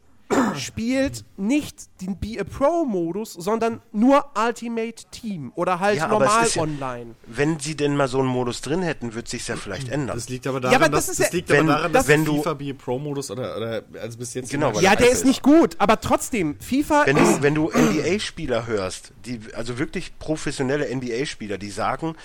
spielt 0.57 1.25
nicht 1.37 1.75
den 2.01 2.17
Be 2.19 2.37
a 2.39 2.43
Pro-Modus, 2.43 3.33
sondern 3.33 3.81
nur 3.91 4.25
Ultimate 4.37 5.05
Team 5.11 5.51
oder 5.55 5.79
halt 5.79 5.97
Ja, 5.97 6.05
aber 6.05 6.19
normal 6.25 6.47
ja- 6.47 6.61
online. 6.61 7.15
Wenn 7.25 7.59
sie 7.59 7.75
denn 7.75 7.95
mal 7.95 8.07
so 8.07 8.19
einen 8.19 8.27
Modus 8.27 8.61
drin 8.61 8.81
hätten, 8.81 9.13
wird 9.13 9.27
sich's 9.27 9.47
ja 9.47 9.55
vielleicht 9.55 9.89
ändern. 9.89 10.15
Das 10.17 10.29
liegt 10.29 10.45
aber 10.47 10.59
daran, 10.59 10.75
aber 10.75 10.89
dass, 10.89 11.07
das 11.07 11.17
das, 11.17 11.25
ist 11.27 11.33
ja- 11.33 11.37
liegt 11.37 11.49
wenn- 11.49 11.69
aber 11.69 11.77
daran, 11.77 11.93
das- 11.93 12.05
dass 12.05 12.07
wenn 12.07 12.25
FIFA 12.25 12.53
B 12.53 12.73
Pro-Modus 12.73 13.31
oder, 13.31 13.57
oder 13.57 13.83
also 14.01 14.17
bis 14.17 14.33
jetzt 14.33 14.51
Genau, 14.51 14.71
Ja, 14.79 14.91
das 14.95 15.03
der 15.03 15.11
ist 15.11 15.25
nicht 15.25 15.41
gut, 15.43 15.75
aber 15.79 15.99
trotzdem, 15.99 16.59
FIFA 16.59 17.05
Wenn 17.05 17.17
ist 17.17 17.37
du, 17.37 17.41
wenn 17.43 17.55
du 17.55 17.69
NBA-Spieler 17.71 18.67
hörst, 18.67 19.13
die, 19.25 19.39
also 19.55 19.77
wirklich 19.79 20.17
professionelle 20.19 20.87
NBA-Spieler, 20.89 21.57
die 21.57 21.69
sagen, 21.71 22.15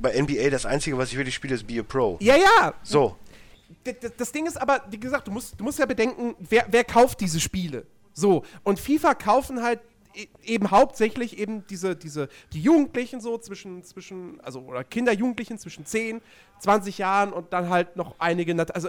bei 0.00 0.12
NBA 0.20 0.50
das 0.50 0.66
Einzige, 0.66 0.98
was 0.98 1.10
ich 1.12 1.16
wirklich 1.16 1.36
spiele, 1.36 1.54
ist 1.54 1.66
Be 1.68 1.78
a 1.78 1.82
Pro. 1.84 2.16
Ja, 2.20 2.34
ja, 2.36 2.74
So, 2.82 3.16
das 4.16 4.32
Ding 4.32 4.46
ist 4.46 4.56
aber, 4.56 4.82
wie 4.90 4.98
gesagt, 4.98 5.26
du 5.28 5.32
musst, 5.32 5.58
du 5.58 5.64
musst 5.64 5.78
ja 5.78 5.86
bedenken, 5.86 6.34
wer, 6.38 6.66
wer 6.70 6.84
kauft 6.84 7.20
diese 7.20 7.40
Spiele? 7.40 7.86
So, 8.12 8.44
und 8.62 8.78
FIFA 8.78 9.14
kaufen 9.14 9.62
halt 9.62 9.80
e- 10.14 10.26
eben 10.44 10.70
hauptsächlich 10.70 11.38
eben 11.38 11.66
diese, 11.66 11.96
diese, 11.96 12.28
die 12.52 12.60
Jugendlichen 12.60 13.20
so 13.20 13.36
zwischen, 13.38 13.82
zwischen, 13.84 14.40
also, 14.40 14.60
oder 14.60 14.84
Kinder, 14.84 15.12
Jugendlichen 15.12 15.58
zwischen 15.58 15.84
10, 15.84 16.20
20 16.60 16.98
Jahren 16.98 17.32
und 17.32 17.52
dann 17.52 17.68
halt 17.68 17.96
noch 17.96 18.14
einige, 18.18 18.54
also, 18.74 18.88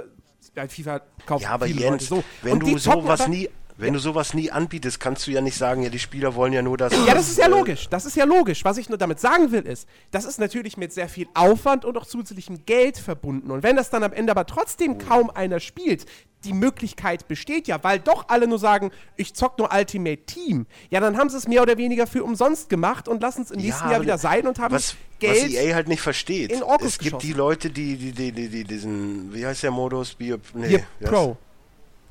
FIFA 0.67 1.01
kauft 1.25 1.43
ja, 1.43 1.49
aber 1.49 1.65
viele 1.65 1.81
Jens, 1.81 1.91
Leute 1.91 2.05
so. 2.05 2.23
wenn 2.43 2.53
Und 2.53 2.59
du 2.61 2.77
sowas 2.77 3.27
nie, 3.27 3.49
wenn 3.77 3.93
du 3.93 3.99
sowas 3.99 4.33
nie 4.33 4.51
anbietest, 4.51 4.99
kannst 4.99 5.27
du 5.27 5.31
ja 5.31 5.41
nicht 5.41 5.57
sagen, 5.57 5.83
ja, 5.83 5.89
die 5.89 5.99
Spieler 5.99 6.35
wollen 6.35 6.53
ja 6.53 6.61
nur 6.61 6.77
das. 6.77 6.93
Ja, 7.05 7.13
das 7.13 7.29
ist 7.29 7.37
ja 7.37 7.47
äh, 7.47 7.49
logisch. 7.49 7.87
Das 7.89 8.05
ist 8.05 8.15
ja 8.15 8.23
logisch. 8.23 8.63
Was 8.63 8.77
ich 8.77 8.87
nur 8.89 8.97
damit 8.97 9.19
sagen 9.19 9.51
will, 9.51 9.63
ist, 9.63 9.87
das 10.11 10.25
ist 10.25 10.39
natürlich 10.39 10.77
mit 10.77 10.93
sehr 10.93 11.09
viel 11.09 11.27
Aufwand 11.33 11.83
und 11.83 11.97
auch 11.97 12.05
zusätzlichem 12.05 12.65
Geld 12.65 12.97
verbunden. 12.97 13.51
Und 13.51 13.63
wenn 13.63 13.75
das 13.75 13.89
dann 13.89 14.03
am 14.03 14.13
Ende 14.13 14.31
aber 14.31 14.45
trotzdem 14.45 14.97
kaum 14.97 15.29
einer 15.29 15.59
spielt, 15.59 16.05
die 16.45 16.53
Möglichkeit 16.53 17.27
besteht 17.27 17.67
ja, 17.67 17.83
weil 17.83 17.99
doch 17.99 18.29
alle 18.29 18.47
nur 18.47 18.59
sagen, 18.59 18.91
ich 19.17 19.33
zock 19.33 19.57
nur 19.57 19.73
Ultimate 19.73 20.25
Team, 20.25 20.67
ja, 20.89 20.99
dann 20.99 21.17
haben 21.17 21.29
sie 21.29 21.37
es 21.37 21.47
mehr 21.47 21.61
oder 21.63 21.77
weniger 21.77 22.07
für 22.07 22.23
umsonst 22.23 22.69
gemacht 22.69 23.07
und 23.07 23.21
lassen 23.21 23.41
es 23.41 23.51
im 23.51 23.59
nächsten 23.59 23.85
Jahr 23.85 23.95
aber 23.95 24.03
wieder 24.03 24.17
sein 24.17 24.47
und 24.47 24.59
haben 24.59 24.75
was, 24.75 24.95
Geld. 25.19 25.45
was 25.45 25.51
EA 25.51 25.73
halt 25.73 25.87
nicht 25.87 26.01
versteht. 26.01 26.51
in 26.51 26.63
Orkus 26.63 26.87
es 26.87 26.99
gibt 26.99 27.23
die 27.23 27.29
geschossen. 27.29 27.37
Leute, 27.37 27.69
die, 27.71 27.97
die, 27.97 28.11
die, 28.11 28.31
die, 28.31 28.49
die 28.49 28.63
diesen, 28.63 29.33
wie 29.33 29.45
heißt 29.45 29.63
der 29.63 29.71
Modus? 29.71 30.15
A, 30.21 30.37
nee, 30.53 30.83
Pro. 31.01 31.37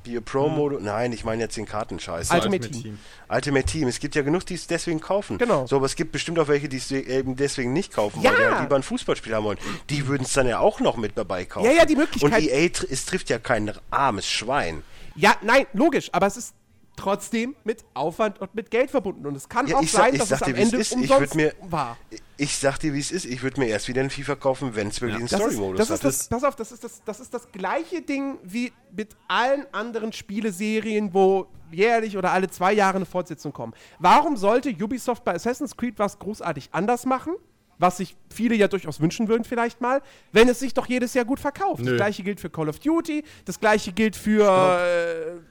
Be 0.05 0.17
a 0.17 0.21
Pro 0.21 0.47
Modus? 0.47 0.81
Nein, 0.81 1.11
ich 1.11 1.25
meine 1.25 1.41
jetzt 1.43 1.57
den 1.57 1.65
Kartenscheiß. 1.65 2.31
Ultimate 2.31 2.69
Team. 2.71 2.97
Ultimate 3.27 3.65
Team. 3.65 3.87
Es 3.87 3.99
gibt 3.99 4.15
ja 4.15 4.21
genug, 4.21 4.45
die 4.45 4.53
es 4.53 4.67
deswegen 4.67 5.01
kaufen. 5.01 5.37
Genau. 5.37 5.65
So, 5.67 5.75
aber 5.77 5.85
es 5.87 5.95
gibt 5.95 6.11
bestimmt 6.11 6.39
auch 6.39 6.47
welche, 6.47 6.69
die 6.69 6.77
es 6.77 6.91
eben 6.91 7.35
deswegen 7.35 7.73
nicht 7.73 7.93
kaufen, 7.93 8.21
Ja. 8.21 8.31
weil 8.31 8.37
die 8.37 8.43
halt 8.45 8.61
lieber 8.61 8.75
ein 8.75 8.83
Fußballspiel 8.83 9.33
haben 9.35 9.43
wollen. 9.45 9.57
Die 9.89 10.07
würden 10.07 10.23
es 10.23 10.33
dann 10.33 10.47
ja 10.47 10.59
auch 10.59 10.79
noch 10.79 10.95
mit 10.97 11.17
dabei 11.17 11.45
kaufen. 11.45 11.65
Ja, 11.65 11.71
ja, 11.71 11.85
die 11.85 11.95
Möglichkeit- 11.95 12.31
Und 12.31 12.47
EA, 12.47 12.69
tr 12.69 12.85
es 12.89 13.05
trifft 13.05 13.29
ja 13.29 13.39
kein 13.39 13.71
armes 13.89 14.27
Schwein. 14.27 14.83
Ja, 15.15 15.35
nein, 15.41 15.65
logisch, 15.73 16.09
aber 16.11 16.27
es 16.27 16.37
ist 16.37 16.53
trotzdem 16.95 17.55
mit 17.63 17.83
Aufwand 17.93 18.39
und 18.39 18.55
mit 18.55 18.71
Geld 18.71 18.91
verbunden. 18.91 19.25
Und 19.25 19.35
es 19.35 19.49
kann 19.49 19.67
Ja, 19.67 19.77
auch 19.77 19.81
ich 19.81 19.91
sag- 19.91 20.01
sein, 20.05 20.13
ich 20.13 20.19
dass 20.19 20.29
sag 20.29 20.41
es 20.41 20.47
am 20.47 20.53
dir, 20.53 20.61
Ende 20.61 20.77
ist. 20.77 20.91
Ich 20.91 20.97
umsonst 20.97 21.35
mir- 21.35 21.53
war. 21.61 21.97
Ich 22.37 22.57
sag 22.57 22.77
dir, 22.79 22.93
wie 22.93 22.99
es 22.99 23.11
ist. 23.11 23.25
Ich 23.25 23.43
würde 23.43 23.59
mir 23.59 23.67
erst 23.67 23.87
wieder 23.87 24.01
einen 24.01 24.09
FIFA 24.09 24.35
kaufen, 24.35 24.75
wenn 24.75 24.87
es 24.89 25.01
wirklich 25.01 25.19
einen 25.19 25.27
Das 25.27 25.39
ist, 25.39 25.45
Story-Modus 25.53 25.77
das 25.77 25.89
hat. 25.89 25.95
ist 25.95 26.03
das, 26.21 26.27
pass 26.29 26.43
auf, 26.43 26.55
das 26.55 26.71
ist 26.71 26.83
das, 26.83 27.01
das 27.05 27.19
ist 27.19 27.33
das 27.33 27.51
gleiche 27.51 28.01
Ding 28.01 28.37
wie 28.43 28.71
mit 28.95 29.15
allen 29.27 29.65
anderen 29.73 30.11
Spieleserien, 30.13 31.13
wo 31.13 31.47
jährlich 31.71 32.17
oder 32.17 32.31
alle 32.31 32.49
zwei 32.49 32.73
Jahre 32.73 32.97
eine 32.97 33.05
Fortsetzung 33.05 33.51
kommt. 33.53 33.75
Warum 33.99 34.37
sollte 34.37 34.69
Ubisoft 34.69 35.23
bei 35.23 35.33
Assassin's 35.33 35.75
Creed 35.75 35.97
was 35.97 36.19
großartig 36.19 36.69
anders 36.71 37.05
machen? 37.05 37.33
Was 37.77 37.97
sich 37.97 38.15
viele 38.33 38.55
ja 38.55 38.69
durchaus 38.69 39.01
wünschen 39.01 39.27
würden, 39.27 39.43
vielleicht 39.43 39.81
mal, 39.81 40.01
wenn 40.31 40.47
es 40.47 40.59
sich 40.59 40.73
doch 40.73 40.87
jedes 40.87 41.13
Jahr 41.13 41.25
gut 41.25 41.41
verkauft. 41.41 41.81
Nö. 41.83 41.91
Das 41.91 41.97
gleiche 41.97 42.23
gilt 42.23 42.39
für 42.39 42.49
Call 42.49 42.69
of 42.69 42.79
Duty, 42.79 43.25
das 43.43 43.59
gleiche 43.59 43.91
gilt 43.91 44.15
für, 44.15 45.41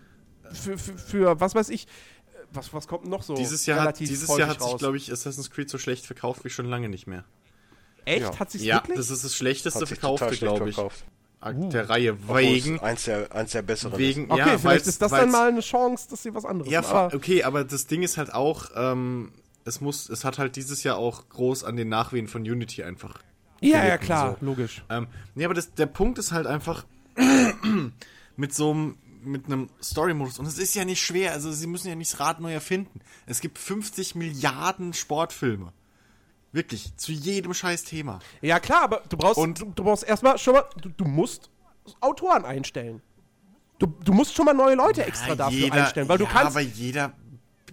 für, 0.55 0.79
für, 0.79 0.97
für 0.99 1.41
was 1.41 1.55
weiß 1.55 1.69
ich, 1.71 1.87
was, 2.53 2.73
was 2.73 2.87
kommt 2.87 3.07
noch 3.07 3.23
so? 3.23 3.35
Dieses 3.35 3.67
Jahr, 3.67 3.83
hat, 3.83 3.99
dieses 3.99 4.29
Jahr 4.37 4.49
hat 4.49 4.63
sich, 4.63 4.77
glaube 4.79 4.97
ich, 4.97 5.11
Assassin's 5.13 5.51
Creed 5.51 5.69
so 5.69 5.79
schlecht 5.79 6.07
verkauft 6.07 6.45
wie 6.45 6.51
schon 6.51 6.67
lange 6.67 6.89
nicht 6.89 7.07
mehr. 7.07 7.25
Echt? 8.05 8.21
Ja. 8.23 8.39
Hat 8.39 8.51
sich 8.51 8.63
Ja, 8.63 8.77
wirklich? 8.77 8.97
das 8.99 9.11
ist 9.11 9.25
das 9.25 9.35
schlechteste 9.35 9.87
Verkaufte, 9.87 10.37
glaube 10.37 10.69
ich. 10.69 10.75
verkauft. 10.75 11.05
Der 11.47 11.91
Reihe. 11.91 12.13
Obwohl 12.13 12.41
es 12.41 12.65
Wegen, 12.65 12.81
Eins 12.81 13.05
der, 13.05 13.31
eins 13.35 13.53
der 13.53 13.61
besseren. 13.63 13.99
wegen, 13.99 14.31
okay, 14.31 14.39
ja, 14.39 14.59
vielleicht 14.59 14.87
ist 14.87 15.03
das 15.03 15.11
dann 15.11 15.31
mal 15.31 15.49
eine 15.49 15.61
Chance, 15.61 16.07
dass 16.09 16.23
sie 16.23 16.35
was 16.35 16.47
anderes 16.47 16.71
Ja, 16.73 16.81
machen. 16.81 16.97
Aber- 16.97 17.15
okay, 17.15 17.43
aber 17.45 17.65
das 17.65 17.87
Ding 17.87 18.03
ist 18.03 18.17
halt 18.17 18.33
auch, 18.33 18.71
ähm, 18.75 19.31
es 19.67 19.81
muss, 19.83 20.09
es 20.09 20.25
hat 20.25 20.39
halt 20.39 20.57
dieses 20.57 20.85
Jahr 20.85 20.97
auch 20.97 21.29
groß 21.29 21.65
an 21.65 21.77
den 21.77 21.89
Nachwehen 21.91 22.29
von 22.29 22.43
Unity 22.43 22.83
einfach. 22.83 23.19
Ja, 23.61 23.79
ja, 23.79 23.83
gelitten, 23.85 24.05
klar, 24.07 24.37
so. 24.41 24.47
logisch. 24.47 24.85
Ähm, 24.89 25.07
nee, 25.35 25.45
aber 25.45 25.53
das, 25.55 25.75
der 25.75 25.87
Punkt 25.87 26.19
ist 26.19 26.33
halt 26.33 26.47
einfach 26.47 26.85
mit 28.37 28.55
so 28.55 28.71
einem 28.71 28.97
mit 29.27 29.47
einem 29.47 29.69
Story-Modus. 29.83 30.39
Und 30.39 30.47
es 30.47 30.59
ist 30.59 30.75
ja 30.75 30.85
nicht 30.85 31.03
schwer, 31.03 31.33
also 31.33 31.51
sie 31.53 31.67
müssen 31.67 31.89
ja 31.89 31.95
nicht 31.95 32.13
das 32.13 32.21
Rad 32.21 32.41
neu 32.41 32.53
erfinden. 32.53 33.01
Es 33.27 33.41
gibt 33.41 33.59
50 33.59 34.15
Milliarden 34.15 34.93
Sportfilme. 34.93 35.73
Wirklich, 36.53 36.97
zu 36.97 37.11
jedem 37.13 37.53
scheiß 37.53 37.85
Thema. 37.85 38.21
Ja, 38.41 38.61
klar, 38.61 38.83
aber 38.83 39.03
du 39.09 39.17
brauchst, 39.17 39.39
Und- 39.39 39.61
du, 39.61 39.65
du 39.75 39.83
brauchst 39.85 40.05
erstmal 40.05 40.39
schon 40.39 40.55
mal, 40.55 40.65
du, 40.81 40.89
du 40.91 41.05
musst 41.05 41.51
Autoren 42.01 42.45
einstellen. 42.45 43.03
Du, 43.81 43.87
du 43.87 44.13
musst 44.13 44.35
schon 44.35 44.45
mal 44.45 44.55
neue 44.55 44.77
Leute 44.77 45.05
extra 45.05 45.35
dafür 45.35 45.73
einstellen, 45.73 46.09
weil 46.09 46.19
du 46.19 46.25
ja, 46.25 46.31
kannst. 46.31 46.53
aber 46.57 46.61
jeder 46.61 47.13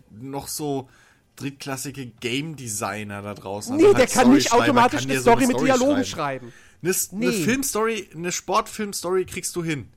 noch 0.10 0.48
so 0.48 0.90
drittklassige 1.36 2.08
Game 2.08 2.56
Designer 2.56 3.22
da 3.22 3.34
draußen. 3.36 3.76
nee, 3.76 3.84
also 3.84 3.94
der 3.96 4.06
halt 4.08 4.14
kann 4.14 4.34
nicht 4.34 4.48
Storyschreiber, 4.48 4.64
automatisch 4.64 5.00
kann 5.02 5.10
eine 5.10 5.14
dir 5.14 5.22
so 5.22 5.32
Story 5.32 5.48
mit 5.48 5.60
Dialogen 5.62 6.06
schreiben. 6.06 6.52
schreiben. 6.52 6.54
Eine, 6.84 6.96
eine 7.28 7.38
Nee. 7.38 7.44
Filmstory, 7.44 8.10
eine 8.16 8.32
Sportfilmstory 8.32 9.26
kriegst 9.26 9.56
du 9.56 9.64
hin. 9.64 9.90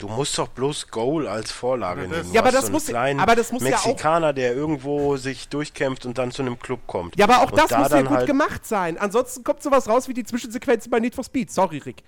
Du 0.00 0.08
musst 0.08 0.36
doch 0.38 0.48
bloß 0.48 0.88
Goal 0.88 1.28
als 1.28 1.52
Vorlage 1.52 2.02
nehmen. 2.08 2.24
Du 2.28 2.32
Ja, 2.34 2.40
aber 2.40 2.50
das 2.50 2.66
so 2.66 2.72
muss- 2.72 2.86
kleinen 2.86 3.20
aber 3.20 3.36
das 3.36 3.52
muss 3.52 3.62
ja 3.62 3.76
auch- 3.76 3.86
Mexikaner, 3.86 4.32
der 4.32 4.54
irgendwo 4.54 5.16
sich 5.16 5.48
durchkämpft 5.48 6.06
und 6.06 6.16
dann 6.18 6.32
zu 6.32 6.42
einem 6.42 6.58
Club 6.58 6.80
kommt. 6.86 7.16
Ja, 7.18 7.26
aber 7.26 7.38
auch 7.42 7.50
und 7.52 7.58
das 7.58 7.68
da 7.68 7.78
muss 7.80 7.90
ja 7.90 8.00
gut 8.02 8.10
halt, 8.10 8.26
gemacht 8.26 8.66
sein. 8.66 8.96
Ansonsten 8.98 9.44
kommt 9.44 9.62
sowas 9.62 9.88
raus 9.88 10.08
wie 10.08 10.14
die 10.14 10.24
Zwischensequenzen 10.24 10.90
bei 10.90 11.00
Need 11.00 11.14
for 11.14 11.22
Speed. 11.24 11.50
Sorry, 11.50 11.78
Rick. 11.78 12.02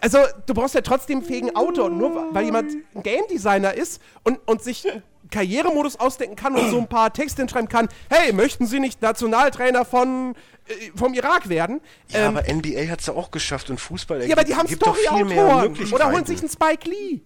Also, 0.00 0.18
du 0.46 0.52
brauchst 0.52 0.74
ja 0.74 0.80
trotzdem 0.82 1.18
einen 1.18 1.26
fähigen 1.26 1.56
Autor. 1.56 1.86
Und 1.86 1.96
nur 1.98 2.34
weil 2.34 2.44
jemand 2.44 2.72
ein 2.94 3.02
Game 3.02 3.26
Designer 3.30 3.72
ist 3.72 4.02
und, 4.22 4.38
und 4.46 4.62
sich 4.62 4.86
Karrieremodus 5.30 5.96
ausdenken 5.96 6.36
kann 6.36 6.54
und 6.54 6.70
so 6.70 6.78
ein 6.78 6.88
paar 6.88 7.12
Texte 7.12 7.42
hinschreiben 7.42 7.68
kann, 7.68 7.88
hey, 8.10 8.32
möchten 8.32 8.66
Sie 8.66 8.80
nicht 8.80 9.02
Nationaltrainer 9.02 9.84
von, 9.84 10.34
äh, 10.68 10.72
vom 10.94 11.14
Irak 11.14 11.48
werden? 11.48 11.80
Ja, 12.08 12.28
Ähm, 12.28 12.36
aber 12.36 12.48
NBA 12.48 12.88
hat 12.88 13.00
es 13.00 13.06
ja 13.06 13.14
auch 13.14 13.30
geschafft 13.30 13.70
und 13.70 13.80
Fußball 13.80 14.26
ja, 14.26 14.34
aber 14.34 14.44
die 14.44 14.54
haben 14.54 14.68
Story-Autoren. 14.68 15.76
Oder 15.92 16.12
holen 16.12 16.26
sich 16.26 16.40
einen 16.40 16.50
Spike 16.50 16.88
Lee. 16.88 17.20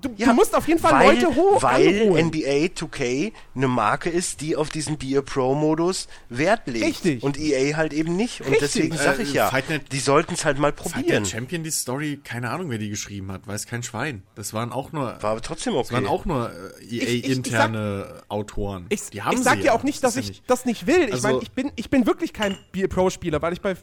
Du, 0.00 0.08
du 0.10 0.32
musst 0.32 0.54
auf 0.54 0.66
jeden 0.68 0.80
Fall 0.80 0.92
weil, 0.92 1.14
Leute 1.16 1.34
hoch 1.34 1.62
Weil 1.62 2.02
anholen. 2.02 2.26
NBA 2.28 2.66
2K 2.74 3.32
eine 3.54 3.68
Marke 3.68 4.10
ist, 4.10 4.40
die 4.40 4.56
auf 4.56 4.70
diesen 4.70 4.96
Be 4.98 5.18
a 5.18 5.22
Pro-Modus 5.22 6.08
Wert 6.28 6.62
legt. 6.66 6.84
Richtig. 6.86 7.22
Und 7.22 7.38
EA 7.38 7.76
halt 7.76 7.92
eben 7.92 8.16
nicht. 8.16 8.40
Und 8.40 8.48
Richtig. 8.50 8.72
deswegen 8.72 8.96
sag 8.96 9.18
Äh, 9.18 9.22
ich 9.22 9.32
ja, 9.32 9.50
Night- 9.50 9.90
die 9.92 9.98
sollten 9.98 10.34
es 10.34 10.44
halt 10.44 10.58
mal 10.58 10.72
probieren. 10.72 11.06
der 11.06 11.24
Champion 11.24 11.62
die 11.64 11.70
Story, 11.70 12.20
keine 12.22 12.50
Ahnung, 12.50 12.70
wer 12.70 12.78
die 12.78 12.88
geschrieben 12.90 13.30
hat, 13.32 13.46
weiß 13.46 13.66
kein 13.66 13.82
Schwein. 13.82 14.22
Das 14.34 14.52
waren 14.54 14.72
auch 14.72 14.92
nur, 14.92 15.20
War 15.22 15.30
aber 15.32 15.42
trotzdem 15.42 15.74
das 15.74 15.90
waren 15.92 16.04
okay. 16.06 16.14
auch 16.14 16.24
nur 16.24 16.50
äh, 16.50 16.84
ich- 16.84 17.02
ich 17.02 17.24
EA-interne 17.28 18.22
Autoren. 18.28 18.86
Ich, 18.88 19.10
die 19.10 19.22
haben 19.22 19.36
ich 19.36 19.42
sag 19.42 19.54
sie 19.54 19.60
ja 19.60 19.66
ja. 19.66 19.72
auch 19.72 19.82
nicht, 19.82 20.02
dass 20.04 20.16
ist 20.16 20.20
ich 20.20 20.26
ja 20.26 20.30
nicht- 20.32 20.50
das 20.50 20.64
nicht 20.64 20.86
will. 20.86 21.06
Ich 21.08 21.12
Also- 21.14 21.28
meine, 21.28 21.42
ich 21.42 21.50
bin, 21.52 21.72
ich 21.76 21.90
bin 21.90 22.06
wirklich 22.06 22.32
kein 22.32 22.56
Pro-Spieler, 22.88 23.42
weil 23.42 23.52
ich 23.52 23.60
bei, 23.60 23.74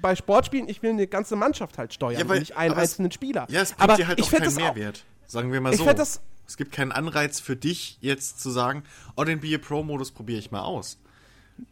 bei 0.00 0.14
Sportspielen, 0.14 0.68
ich 0.68 0.82
will 0.82 0.90
eine 0.90 1.06
ganze 1.06 1.34
Mannschaft 1.36 1.78
halt 1.78 1.94
steuern 1.94 2.20
Ja, 2.20 2.28
weil- 2.28 2.36
und 2.36 2.40
nicht 2.40 2.56
einen 2.56 2.72
aber 2.72 2.82
es- 2.82 2.90
einzelnen 2.92 3.12
Spieler. 3.12 3.46
Ja, 3.50 3.62
es 3.62 3.70
bringt 3.72 3.82
aber 3.82 3.96
dir 3.96 4.06
halt 4.08 4.18
ich 4.18 4.26
auch 4.26 4.30
keinen 4.32 4.44
das 4.44 4.54
auch- 4.56 4.60
Mehrwert. 4.60 5.04
Sagen 5.26 5.52
wir 5.52 5.60
mal 5.60 5.72
Ich 5.72 5.78
so. 5.78 5.92
das- 5.92 6.20
es 6.46 6.56
gibt 6.56 6.72
keinen 6.72 6.92
Anreiz 6.92 7.40
für 7.40 7.56
dich, 7.56 7.98
jetzt 8.00 8.40
zu 8.40 8.50
sagen, 8.50 8.82
oh, 9.16 9.24
den 9.24 9.40
Be 9.40 9.54
a 9.54 9.58
Pro-Modus 9.58 10.10
probiere 10.10 10.38
ich 10.38 10.50
mal 10.50 10.60
aus. 10.60 10.98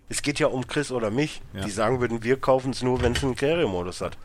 Es 0.08 0.22
geht 0.22 0.38
ja 0.38 0.46
um 0.46 0.66
Chris 0.66 0.90
oder 0.90 1.10
mich. 1.10 1.42
Ja. 1.52 1.64
Die 1.64 1.70
sagen 1.70 2.00
würden, 2.00 2.22
wir 2.22 2.38
kaufen 2.40 2.70
es 2.70 2.82
nur, 2.82 3.02
wenn 3.02 3.12
es 3.12 3.22
einen 3.22 3.34
Karriere-Modus 3.34 4.00
hat. 4.00 4.16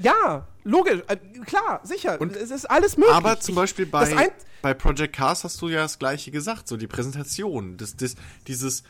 Ja, 0.00 0.46
logisch, 0.64 1.02
äh, 1.08 1.16
klar, 1.46 1.80
sicher. 1.84 2.20
es 2.20 2.50
ist 2.50 2.64
alles 2.68 2.96
möglich. 2.96 3.14
Aber 3.14 3.38
zum 3.40 3.54
Beispiel 3.54 3.86
bei, 3.86 4.16
ein, 4.16 4.28
bei 4.62 4.74
Project 4.74 5.14
Cars 5.14 5.44
hast 5.44 5.60
du 5.62 5.68
ja 5.68 5.82
das 5.82 5.98
gleiche 5.98 6.30
gesagt, 6.30 6.66
so 6.68 6.76
die 6.76 6.86
Präsentation, 6.88 7.76
das, 7.76 7.96
das, 7.96 8.16
dieses, 8.46 8.82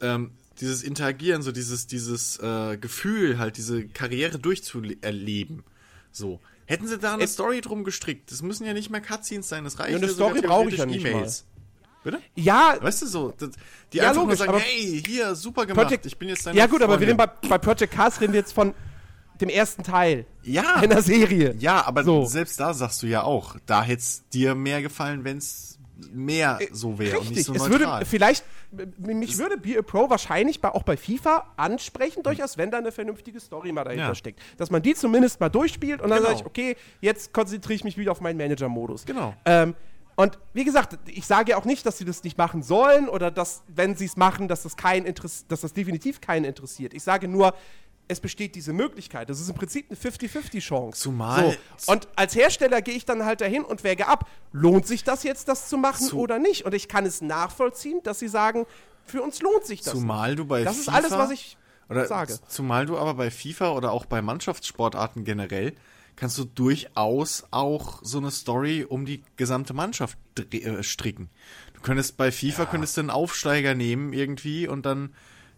ähm, 0.00 0.32
dieses 0.60 0.82
Interagieren, 0.82 1.42
so 1.42 1.52
dieses, 1.52 1.86
dieses 1.86 2.36
äh, 2.38 2.76
Gefühl, 2.76 3.38
halt 3.38 3.56
diese 3.56 3.86
Karriere 3.88 4.38
durchzuerleben. 4.38 5.64
So. 6.12 6.40
Hätten 6.70 6.86
sie 6.86 6.98
da 6.98 7.14
eine 7.14 7.24
Es- 7.24 7.32
Story 7.34 7.60
drum 7.60 7.84
gestrickt, 7.84 8.30
das 8.30 8.42
müssen 8.42 8.64
ja 8.64 8.72
nicht 8.72 8.90
mehr 8.90 9.00
Cutscenes 9.00 9.48
sein, 9.48 9.64
das 9.64 9.78
reicht 9.78 9.90
Ja, 9.90 9.96
eine 9.96 10.06
ja 10.06 10.12
Story 10.12 10.40
brauche 10.40 10.68
ich 10.68 10.76
ja 10.76 10.86
nicht 10.86 11.04
E-Mails. 11.04 11.44
Bitte? 12.04 12.18
ja, 12.34 12.78
Weißt 12.80 13.02
du 13.02 13.06
so, 13.06 13.34
das, 13.36 13.50
die 13.92 13.98
Ja, 13.98 14.04
einfach 14.10 14.22
logisch, 14.22 14.38
nur 14.38 14.46
sagen, 14.46 14.58
hey, 14.58 15.02
hier, 15.06 15.34
super 15.34 15.66
gemacht, 15.66 15.86
Project, 15.88 16.06
ich 16.06 16.16
bin 16.16 16.28
jetzt 16.30 16.46
deine 16.46 16.58
ja 16.58 16.66
gut, 16.66 16.80
aber 16.80 16.98
wir 17.00 17.06
Freundin. 17.06 17.20
reden 17.20 17.40
bei, 17.42 17.48
bei 17.48 17.58
Project 17.58 17.92
Cars 17.92 18.20
reden 18.20 18.32
wir 18.32 18.40
jetzt 18.40 18.52
von 18.54 18.72
dem 19.40 19.48
ersten 19.48 19.82
Teil 19.82 20.26
Ja, 20.42 20.76
einer 20.76 21.02
Serie. 21.02 21.54
Ja, 21.58 21.84
aber 21.86 22.04
So. 22.04 22.24
selbst 22.24 22.58
da 22.60 22.72
sagst 22.72 23.02
du 23.02 23.06
ja 23.06 23.22
auch, 23.24 23.56
da 23.66 23.82
hätte 23.82 24.00
es 24.00 24.22
dir 24.32 24.54
mehr 24.54 24.80
gefallen, 24.80 25.24
wenn 25.24 25.38
es 25.38 25.78
mehr 26.12 26.58
so 26.72 26.98
wäre 26.98 27.18
und 27.18 27.28
nicht 27.30 27.38
Richtig, 27.40 27.46
so 27.46 27.52
es 27.54 27.68
neutral. 27.68 27.98
würde 28.00 28.06
vielleicht, 28.06 28.44
mich 28.98 29.38
würde 29.38 29.56
Be 29.56 29.78
a 29.78 29.82
Pro 29.82 30.08
wahrscheinlich 30.10 30.60
bei, 30.60 30.70
auch 30.70 30.82
bei 30.84 30.96
FIFA 30.96 31.44
ansprechen, 31.56 32.22
durchaus, 32.22 32.56
wenn 32.56 32.70
da 32.70 32.78
eine 32.78 32.92
vernünftige 32.92 33.40
Story 33.40 33.72
mal 33.72 33.84
dahinter 33.84 34.08
Ja. 34.08 34.14
steckt. 34.14 34.40
Dass 34.58 34.70
man 34.70 34.80
die 34.82 34.94
zumindest 34.94 35.40
mal 35.40 35.48
durchspielt 35.48 36.00
und 36.00 36.10
dann 36.10 36.18
Genau. 36.18 36.30
sage 36.30 36.40
ich, 36.40 36.46
okay, 36.46 36.76
jetzt 37.00 37.32
konzentriere 37.32 37.74
ich 37.74 37.84
mich 37.84 37.98
wieder 37.98 38.12
auf 38.12 38.20
meinen 38.20 38.36
Manager-Modus. 38.36 39.06
Genau. 39.06 39.34
Ähm, 39.44 39.74
und 40.16 40.38
wie 40.52 40.64
gesagt, 40.64 40.98
ich 41.06 41.26
sage 41.26 41.52
ja 41.52 41.56
auch 41.56 41.64
nicht, 41.64 41.84
dass 41.86 41.98
sie 41.98 42.04
das 42.04 42.22
nicht 42.24 42.36
machen 42.36 42.62
sollen 42.62 43.08
oder 43.08 43.30
dass, 43.30 43.62
wenn 43.68 43.96
sie 43.96 44.04
es 44.04 44.16
machen, 44.16 44.48
dass 44.48 44.62
das, 44.64 44.76
kein 44.76 45.04
Interess 45.06 45.46
dass 45.48 45.62
das 45.62 45.72
definitiv 45.72 46.20
keinen 46.20 46.44
interessiert. 46.44 46.94
Ich 46.94 47.02
sage 47.02 47.26
nur, 47.26 47.54
es 48.10 48.20
besteht 48.20 48.54
diese 48.54 48.72
Möglichkeit. 48.72 49.30
Das 49.30 49.40
ist 49.40 49.48
im 49.48 49.54
Prinzip 49.54 49.86
eine 49.88 49.96
50-50-Chance. 49.98 51.00
Zumal- 51.00 51.56
So. 51.76 51.92
Und 51.92 52.08
als 52.16 52.34
Hersteller 52.34 52.82
gehe 52.82 52.94
ich 52.94 53.04
dann 53.04 53.24
halt 53.24 53.40
dahin 53.40 53.62
und 53.64 53.84
wäge 53.84 54.06
ab, 54.08 54.28
lohnt 54.52 54.86
sich 54.86 55.04
das 55.04 55.22
jetzt, 55.22 55.48
das 55.48 55.68
zu 55.68 55.78
machen 55.78 56.04
Zu- 56.06 56.18
oder 56.18 56.38
nicht? 56.38 56.64
Und 56.64 56.74
ich 56.74 56.88
kann 56.88 57.06
es 57.06 57.20
nachvollziehen, 57.22 58.00
dass 58.02 58.18
sie 58.18 58.28
sagen, 58.28 58.66
für 59.04 59.22
uns 59.22 59.40
lohnt 59.40 59.64
sich 59.64 59.82
das. 59.82 59.94
Zumal 59.94 60.36
du 60.36 60.44
bei 60.44 60.62
das 60.64 60.76
ist 60.78 60.84
FIFA 60.84 60.96
alles, 60.96 61.10
was 61.12 61.30
ich 61.30 61.56
oder 61.88 62.06
sage. 62.06 62.38
Zumal 62.48 62.86
du 62.86 62.98
aber 62.98 63.14
bei 63.14 63.30
FIFA 63.30 63.72
oder 63.72 63.92
auch 63.92 64.04
bei 64.06 64.20
Mannschaftssportarten 64.22 65.24
generell 65.24 65.72
kannst 66.16 66.36
du 66.38 66.44
durchaus 66.44 67.44
auch 67.50 68.00
so 68.02 68.18
eine 68.18 68.30
Story 68.30 68.84
um 68.88 69.06
die 69.06 69.22
gesamte 69.36 69.72
Mannschaft 69.74 70.18
äh, 70.52 70.82
stricken. 70.82 71.30
Du 71.74 71.80
könntest 71.80 72.16
bei 72.16 72.30
FIFA 72.30 72.66
könntest 72.66 72.96
du 72.96 73.00
einen 73.00 73.10
Aufsteiger 73.10 73.74
nehmen 73.74 74.12
irgendwie 74.12 74.68
und 74.68 74.84
dann 74.84 75.14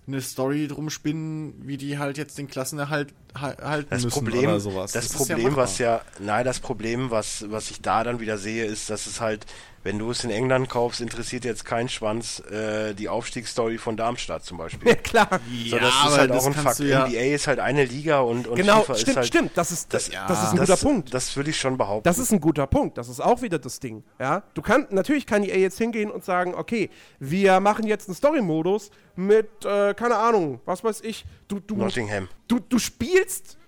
eine 0.07 0.21
Story 0.21 0.67
drum 0.67 0.91
spinnen, 0.91 1.55
wie 1.65 1.77
die 1.77 1.99
halt 1.99 2.19
jetzt 2.19 2.37
den 2.37 2.49
Klassenerhalt 2.49 3.15
ha- 3.41 3.57
halten 3.63 3.89
Das 3.91 4.03
müssen 4.05 4.25
Problem, 4.25 4.45
oder 4.51 4.61
sowas. 4.61 4.93
das 4.93 5.07
ist 5.07 5.17
Problem, 5.17 5.39
machbar. 5.43 5.57
was 5.65 5.79
ja, 5.79 6.01
nein, 6.19 6.45
das 6.45 6.59
Problem, 6.59 7.11
was, 7.11 7.45
was 7.51 7.71
ich 7.71 7.81
da 7.83 8.03
dann 8.03 8.19
wieder 8.19 8.37
sehe, 8.37 8.65
ist, 8.65 8.91
dass 8.91 9.07
es 9.07 9.21
halt, 9.21 9.47
wenn 9.85 9.99
du 9.99 10.11
es 10.11 10.23
in 10.25 10.31
England 10.31 10.69
kaufst, 10.69 11.01
interessiert 11.01 11.45
jetzt 11.45 11.65
kein 11.65 11.89
Schwanz 11.89 12.41
äh, 12.51 12.95
die 12.95 13.09
Aufstiegsstory 13.09 13.79
von 13.79 13.97
Darmstadt 13.97 14.45
zum 14.45 14.59
Beispiel. 14.59 14.89
Ja, 14.93 14.95
klar. 14.97 15.41
So, 15.67 15.79
das 15.79 15.93
aber 15.95 16.11
ist 16.13 16.19
halt 16.19 16.31
das 16.31 16.43
auch 16.43 16.47
ein 16.47 16.55
Fakt. 16.55 16.79
ja- 16.81 17.07
NBA 17.07 17.21
ist 17.35 17.47
halt 17.47 17.59
eine 17.59 17.85
Liga 17.85 18.21
und, 18.21 18.47
und 18.47 18.57
Genau, 18.57 18.83
FIFA 18.83 18.95
stimmt, 18.95 19.09
ist 19.09 19.17
halt. 19.17 19.27
stimmt. 19.27 19.51
Das 19.57 19.73
ist, 19.73 19.93
das, 19.95 20.09
ja, 20.13 20.27
das 20.29 20.43
ist 20.45 20.51
ein 20.51 20.57
das, 20.57 20.69
guter 20.69 20.89
Punkt. 20.89 21.15
Das 21.15 21.37
würde 21.37 21.51
ich 21.51 21.59
schon 21.59 21.77
behaupten. 21.77 22.05
Das 22.05 22.19
ist 22.19 22.33
ein 22.33 22.41
guter 22.41 22.67
Punkt. 22.67 22.99
Das 22.99 23.09
ist 23.09 23.21
auch 23.21 23.43
wieder 23.43 23.59
das 23.59 23.81
Ding. 23.81 24.05
Ja? 24.21 24.43
Du 24.55 24.63
kann, 24.63 24.87
natürlich 24.91 25.27
kann 25.27 25.43
EA 25.43 25.57
jetzt 25.57 25.79
hingehen 25.79 26.11
und 26.11 26.25
sagen, 26.25 26.55
okay, 26.55 26.91
wir 27.19 27.61
machen 27.61 27.87
jetzt 27.87 28.09
einen 28.09 28.15
Story-Modus 28.15 28.91
mit, 29.17 29.65
äh, 29.65 29.95
keine 29.95 30.17
Ahnung, 30.17 30.61
was 30.65 30.85
weiß 30.85 31.01
ich, 31.03 31.25
du, 31.49 31.61
du, 31.61 31.77
Nottingham. 31.77 32.29
du, 32.49 32.59
du 32.61 32.79
spielst 32.79 33.59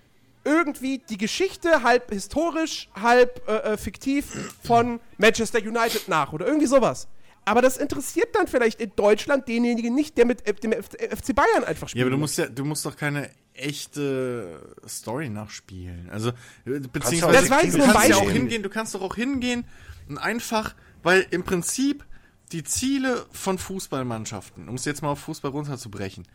irgendwie 0.45 0.99
die 1.09 1.17
Geschichte 1.17 1.83
halb 1.83 2.11
historisch, 2.11 2.89
halb 2.93 3.41
äh, 3.47 3.73
äh, 3.73 3.77
fiktiv 3.77 4.25
von 4.63 4.99
Manchester 5.17 5.59
United 5.59 6.07
nach 6.07 6.31
oder 6.33 6.45
irgendwie 6.45 6.67
sowas. 6.67 7.07
Aber 7.47 7.61
das 7.61 7.77
interessiert 7.77 8.29
dann 8.33 8.47
vielleicht 8.47 8.81
in 8.81 8.91
Deutschland 8.95 9.47
denjenigen 9.47 9.93
nicht, 9.93 10.17
der 10.17 10.25
mit 10.25 10.47
äh, 10.47 10.53
dem 10.53 10.71
FC 10.71 11.35
Bayern 11.35 11.63
einfach 11.65 11.89
spielt. 11.89 11.99
Ja, 11.99 12.05
aber 12.05 12.11
du 12.11 12.17
musst 12.17 12.37
ja, 12.37 12.47
du 12.47 12.65
musst 12.65 12.85
doch 12.85 12.95
keine 12.95 13.29
echte 13.53 14.75
Story 14.87 15.29
nachspielen. 15.29 16.09
Also 16.11 16.29
äh, 16.65 16.79
beziehungsweise 16.91 17.41
Das 17.41 17.49
war 17.49 17.63
jetzt 17.63 17.75
du 17.75 17.79
kannst 17.79 18.09
ja 18.09 18.15
auch 18.15 18.21
Beispiel. 18.21 18.31
hingehen, 18.33 18.63
du 18.63 18.69
kannst 18.69 18.95
doch 18.95 19.01
auch 19.01 19.15
hingehen 19.15 19.65
und 20.09 20.17
einfach, 20.17 20.75
weil 21.03 21.25
im 21.31 21.43
Prinzip 21.43 22.05
die 22.51 22.63
Ziele 22.63 23.25
von 23.31 23.57
Fußballmannschaften, 23.57 24.69
um 24.69 24.75
es 24.75 24.85
jetzt 24.85 25.01
mal 25.01 25.09
auf 25.09 25.19
Fußball 25.19 25.51
runterzubrechen, 25.51 26.27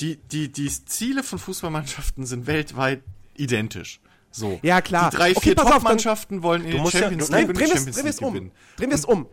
die, 0.00 0.16
die, 0.16 0.50
die 0.52 0.68
Ziele 0.86 1.22
von 1.22 1.38
Fußballmannschaften 1.38 2.26
sind 2.26 2.46
weltweit 2.46 3.02
identisch. 3.34 4.00
So. 4.30 4.58
Ja, 4.62 4.80
klar. 4.80 5.10
Die 5.10 5.16
drei, 5.16 5.30
Okay, 5.30 5.40
vier 5.40 5.54
pass 5.54 5.64
auf, 5.66 5.70
dann- 5.72 5.80
Top-Mannschaften 5.80 6.42
wollen 6.42 6.64
in 6.64 6.76
ja- 6.84 6.90
Champions 6.90 7.28
du- 7.28 7.32
League 7.34 7.46
nein, 7.46 7.48
und 7.48 7.56
die 7.56 7.64
drehen 7.64 7.68
wir 7.70 7.76
Champions 7.76 7.96
es 7.96 8.04
League 8.04 8.22
um. 8.28 8.34
gewinnen. 8.34 8.52
Drehen 8.76 8.90
wir 8.90 8.94
es 8.96 9.04
um. 9.04 9.26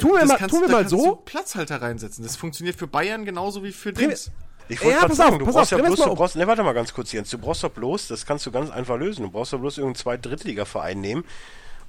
Tun 0.00 0.12
wir 0.12 0.20
Das 0.20 0.28
mal, 0.28 0.36
kannst- 0.38 0.50
tun 0.54 0.60
wir 0.62 0.68
da 0.68 0.72
mal 0.74 0.78
kannst 0.80 0.92
du 0.92 1.00
so. 1.02 1.16
Platzhalter 1.16 1.82
reinsetzen. 1.82 2.24
Das 2.24 2.36
funktioniert 2.36 2.76
für 2.76 2.86
Bayern 2.86 3.24
genauso 3.24 3.62
wie 3.64 3.72
für 3.72 3.92
Dings. 3.92 4.30
Ich 4.68 4.80
wollte 4.80 4.92
Ja, 4.92 4.96
gerade 5.00 5.08
pass 5.08 5.16
sagen, 5.18 5.32
auf, 5.34 5.38
du 5.40 5.44
pass 5.44 5.54
brauchst 5.54 5.72
auf, 5.74 5.78
ja 5.78 5.82
drehen 5.82 5.90
wir's 5.92 5.96
bloß, 5.96 6.06
mal 6.06 6.12
du 6.12 6.16
brauchst, 6.16 6.36
ne, 6.36 6.46
warte 6.46 6.62
mal 6.62 6.72
ganz 6.72 6.94
kurz, 6.94 7.12
Jens, 7.12 7.28
du 7.30 7.36
brauchst 7.38 7.62
doch 7.64 7.70
bloß, 7.70 8.08
das 8.08 8.24
kannst 8.24 8.46
du 8.46 8.50
ganz 8.50 8.70
einfach 8.70 8.96
lösen, 8.98 9.22
du 9.22 9.30
brauchst 9.30 9.52
doch 9.52 9.58
bloß 9.58 9.76
irgendeinen 9.76 10.00
zweiten 10.02 10.22
Drittligaverein 10.22 11.00
nehmen 11.02 11.24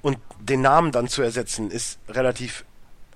und 0.01 0.17
den 0.41 0.59
Namen 0.61 0.91
dann 0.91 1.07
zu 1.07 1.21
ersetzen, 1.21 1.71
ist 1.71 1.99
relativ 2.09 2.65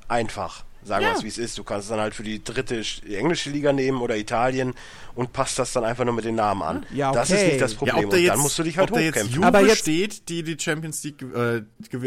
einfach. 0.07 0.63
Sagen 0.83 1.03
wir 1.03 1.11
Ja. 1.11 1.17
es, 1.17 1.23
wie 1.23 1.27
es 1.27 1.37
ist. 1.37 1.57
Du 1.57 1.63
kannst 1.63 1.85
es 1.85 1.89
dann 1.89 1.99
halt 1.99 2.15
für 2.15 2.23
die 2.23 2.41
dritte 2.43 2.75
sch- 2.81 3.05
englische 3.13 3.49
Liga 3.49 3.73
nehmen 3.73 3.99
oder 4.01 4.15
Italien 4.17 4.73
und 5.13 5.33
passt 5.33 5.59
das 5.59 5.73
dann 5.73 5.83
einfach 5.83 6.05
nur 6.05 6.13
mit 6.13 6.23
den 6.25 6.35
Namen 6.35 6.61
an. 6.63 6.85
Ja, 6.93 7.11
Das 7.11 7.29
okay. 7.29 7.41
ist 7.41 7.47
nicht 7.49 7.61
das 7.61 7.71
Ja, 7.73 7.77
Problem. 7.79 7.95
ob 8.05 8.09
da 8.11 8.15
und 8.17 8.23
jetzt, 8.23 8.31
dann 8.33 8.39
musst 8.39 8.59
du 8.59 8.63
dich 8.63 8.77
halt 8.77 8.89
ob 8.89 8.95
da 8.95 9.01
jetzt 9.01 9.15
hochkämpfen. 9.15 9.35
Juve 9.35 9.47
Aber 9.47 9.61
jetzt- 9.61 9.77
steht, 9.79 10.29
die 10.29 10.41
die 10.43 10.57
Champions 10.57 11.03
League 11.03 11.21
äh, 11.21 11.63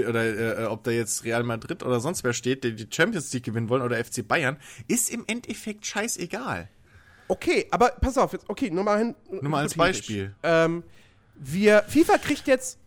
oder 0.09 0.61
äh, 0.61 0.65
ob 0.65 0.85
da 0.85 0.91
jetzt 0.91 1.25
Real 1.25 1.43
Madrid 1.43 1.83
oder 1.83 2.01
sonst 2.01 2.25
wer 2.25 2.33
steht, 2.33 2.65
die 2.65 2.75
die 2.75 2.87
Champions 2.91 3.33
League 3.35 3.45
gewinnen 3.45 3.69
wollen 3.69 3.83
oder 3.83 4.03
FC 4.03 4.27
Bayern, 4.27 4.57
ist 4.89 5.11
im 5.11 5.25
Endeffekt 5.27 5.85
scheißegal. 5.87 6.69
Okay, 7.29 7.67
aber 7.71 7.91
pass 8.01 8.19
auf, 8.19 8.33
jetzt, 8.33 8.49
okay, 8.49 8.71
nur 8.71 8.85
mal 8.85 8.99
hin. 8.99 9.15
Nur 9.31 9.43
mal 9.51 9.61
als. 9.63 9.75
Beispiel. 9.75 10.35
Ähm, 10.43 10.83
wir, 11.35 11.85
FIFA 11.89 12.19
kriegt 12.19 12.47
jetzt 12.47 12.79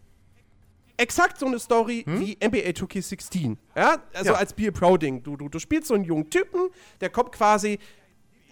exakt 0.98 1.40
so 1.40 1.46
eine 1.46 1.60
Story 1.60 2.04
Hm? 2.06 2.20
wie 2.20 2.38
NBA 2.44 2.70
2K16. 2.74 3.58
Ja, 3.76 3.98
also 4.14 4.32
Ja. 4.32 4.38
als 4.38 4.54
Be 4.54 4.68
a 4.68 4.72
Pro-Ding. 4.72 5.24
Du, 5.24 5.36
du, 5.38 5.50
du 5.50 5.60
spielst 5.60 5.88
so 5.88 5.94
einen 5.94 6.04
jungen 6.06 6.30
Typen, 6.30 6.70
der 7.02 7.10
kommt 7.10 7.32
quasi, 7.32 7.80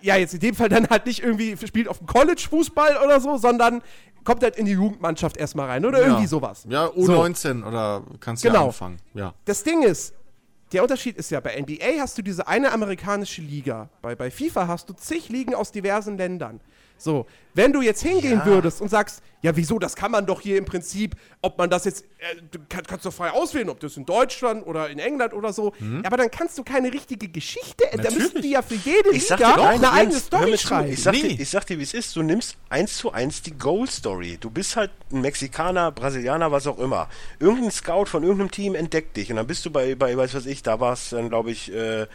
ja, 0.01 0.15
jetzt 0.17 0.33
in 0.33 0.39
dem 0.41 0.55
Fall 0.55 0.69
dann 0.69 0.87
halt 0.89 1.05
nicht 1.05 1.23
irgendwie 1.23 1.55
spielt 1.65 1.87
auf 1.87 1.99
dem 1.99 2.07
College-Fußball 2.07 2.97
oder 3.03 3.19
so, 3.21 3.37
sondern 3.37 3.81
kommt 4.25 4.43
halt 4.43 4.55
in 4.57 4.65
die 4.65 4.71
Jugendmannschaft 4.73 5.37
erstmal 5.37 5.67
rein 5.69 5.85
oder 5.85 6.01
irgendwie 6.01 6.27
sowas. 6.27 6.65
Ja, 6.69 6.89
So. 6.95 7.13
U19 7.23 7.65
oder 7.67 8.03
kannst 8.19 8.43
ja 8.43 8.51
Genau. 8.51 8.67
anfangen. 8.67 8.97
Ja. 9.13 9.33
Das 9.45 9.63
Ding 9.63 9.83
ist, 9.83 10.13
der 10.71 10.81
Unterschied 10.81 11.17
ist 11.17 11.29
ja, 11.29 11.39
bei 11.39 11.55
NBA 11.61 11.99
hast 11.99 12.17
du 12.17 12.21
diese 12.21 12.47
eine 12.47 12.71
amerikanische 12.71 13.41
Liga. 13.41 13.89
Bei, 14.01 14.15
bei 14.15 14.31
FIFA 14.31 14.67
hast 14.67 14.89
du 14.89 14.93
zig 14.93 15.29
Ligen 15.29 15.53
aus 15.55 15.71
diversen 15.71 16.17
Ländern. 16.17 16.61
So, 16.97 17.25
wenn 17.53 17.73
du 17.73 17.81
jetzt 17.81 18.01
hingehen 18.01 18.39
Ja. 18.39 18.45
würdest 18.45 18.81
und 18.81 18.89
sagst, 18.89 19.21
ja, 19.41 19.53
wieso, 19.57 19.77
das 19.77 19.95
kann 19.97 20.09
man 20.09 20.25
doch 20.25 20.39
hier 20.39 20.57
im 20.57 20.63
Prinzip, 20.63 21.17
ob 21.41 21.57
man 21.57 21.69
das 21.69 21.83
jetzt, 21.83 22.05
äh, 22.19 22.35
du 22.49 22.59
kann, 22.69 22.83
kannst 22.85 23.05
doch 23.05 23.13
frei 23.13 23.29
auswählen, 23.31 23.69
ob 23.69 23.77
das 23.81 23.97
in 23.97 24.05
Deutschland 24.05 24.65
oder 24.65 24.89
in 24.89 24.99
England 24.99 25.33
oder 25.33 25.51
so, 25.51 25.73
aber 26.03 26.15
dann 26.15 26.31
kannst 26.31 26.57
du 26.57 26.63
keine 26.63 26.93
richtige 26.93 27.27
Geschichte, 27.27 27.83
äh, 27.91 27.97
da 27.97 28.03
müssten 28.03 28.19
Natürlich. 28.21 28.41
die 28.43 28.49
ja 28.51 28.61
für 28.61 28.75
jede 28.75 29.09
Ich 29.11 29.29
Liga 29.29 29.57
nein, 29.57 29.59
eine 29.83 29.91
eigene 29.91 30.13
Jens, 30.13 30.29
hör 30.31 30.39
Story 30.39 30.57
schreiben. 30.57 30.91
Ich 30.93 31.03
sag, 31.03 31.13
Nee. 31.13 31.21
dir, 31.23 31.39
ich 31.41 31.49
sag 31.49 31.65
dir, 31.67 31.77
wie 31.77 31.83
es 31.83 31.93
ist. 31.93 32.15
Du 32.15 32.21
nimmst 32.23 32.55
eins 32.69 32.95
zu 32.95 33.11
eins 33.11 33.41
die 33.41 33.51
Goal-Story. 33.57 34.37
Du 34.39 34.49
bist 34.49 34.77
halt 34.77 34.91
ein 35.11 35.19
Mexikaner, 35.19 35.91
Brasilianer, 35.91 36.53
was 36.53 36.65
auch 36.65 36.79
immer. 36.79 37.09
Irgendein 37.39 37.71
Scout 37.71 38.05
von 38.05 38.23
irgendeinem 38.23 38.51
Team 38.51 38.75
entdeckt 38.75 39.17
dich 39.17 39.29
und 39.29 39.35
dann 39.35 39.47
bist 39.47 39.65
du 39.65 39.71
bei, 39.71 39.95
bei 39.95 40.15
weiß 40.15 40.33
was 40.35 40.45
ich, 40.45 40.63
da 40.63 40.79
war 40.79 40.93
es 40.93 41.09
dann, 41.09 41.27
glaube 41.27 41.51
ich, 41.51 41.69
äh, 41.73 42.07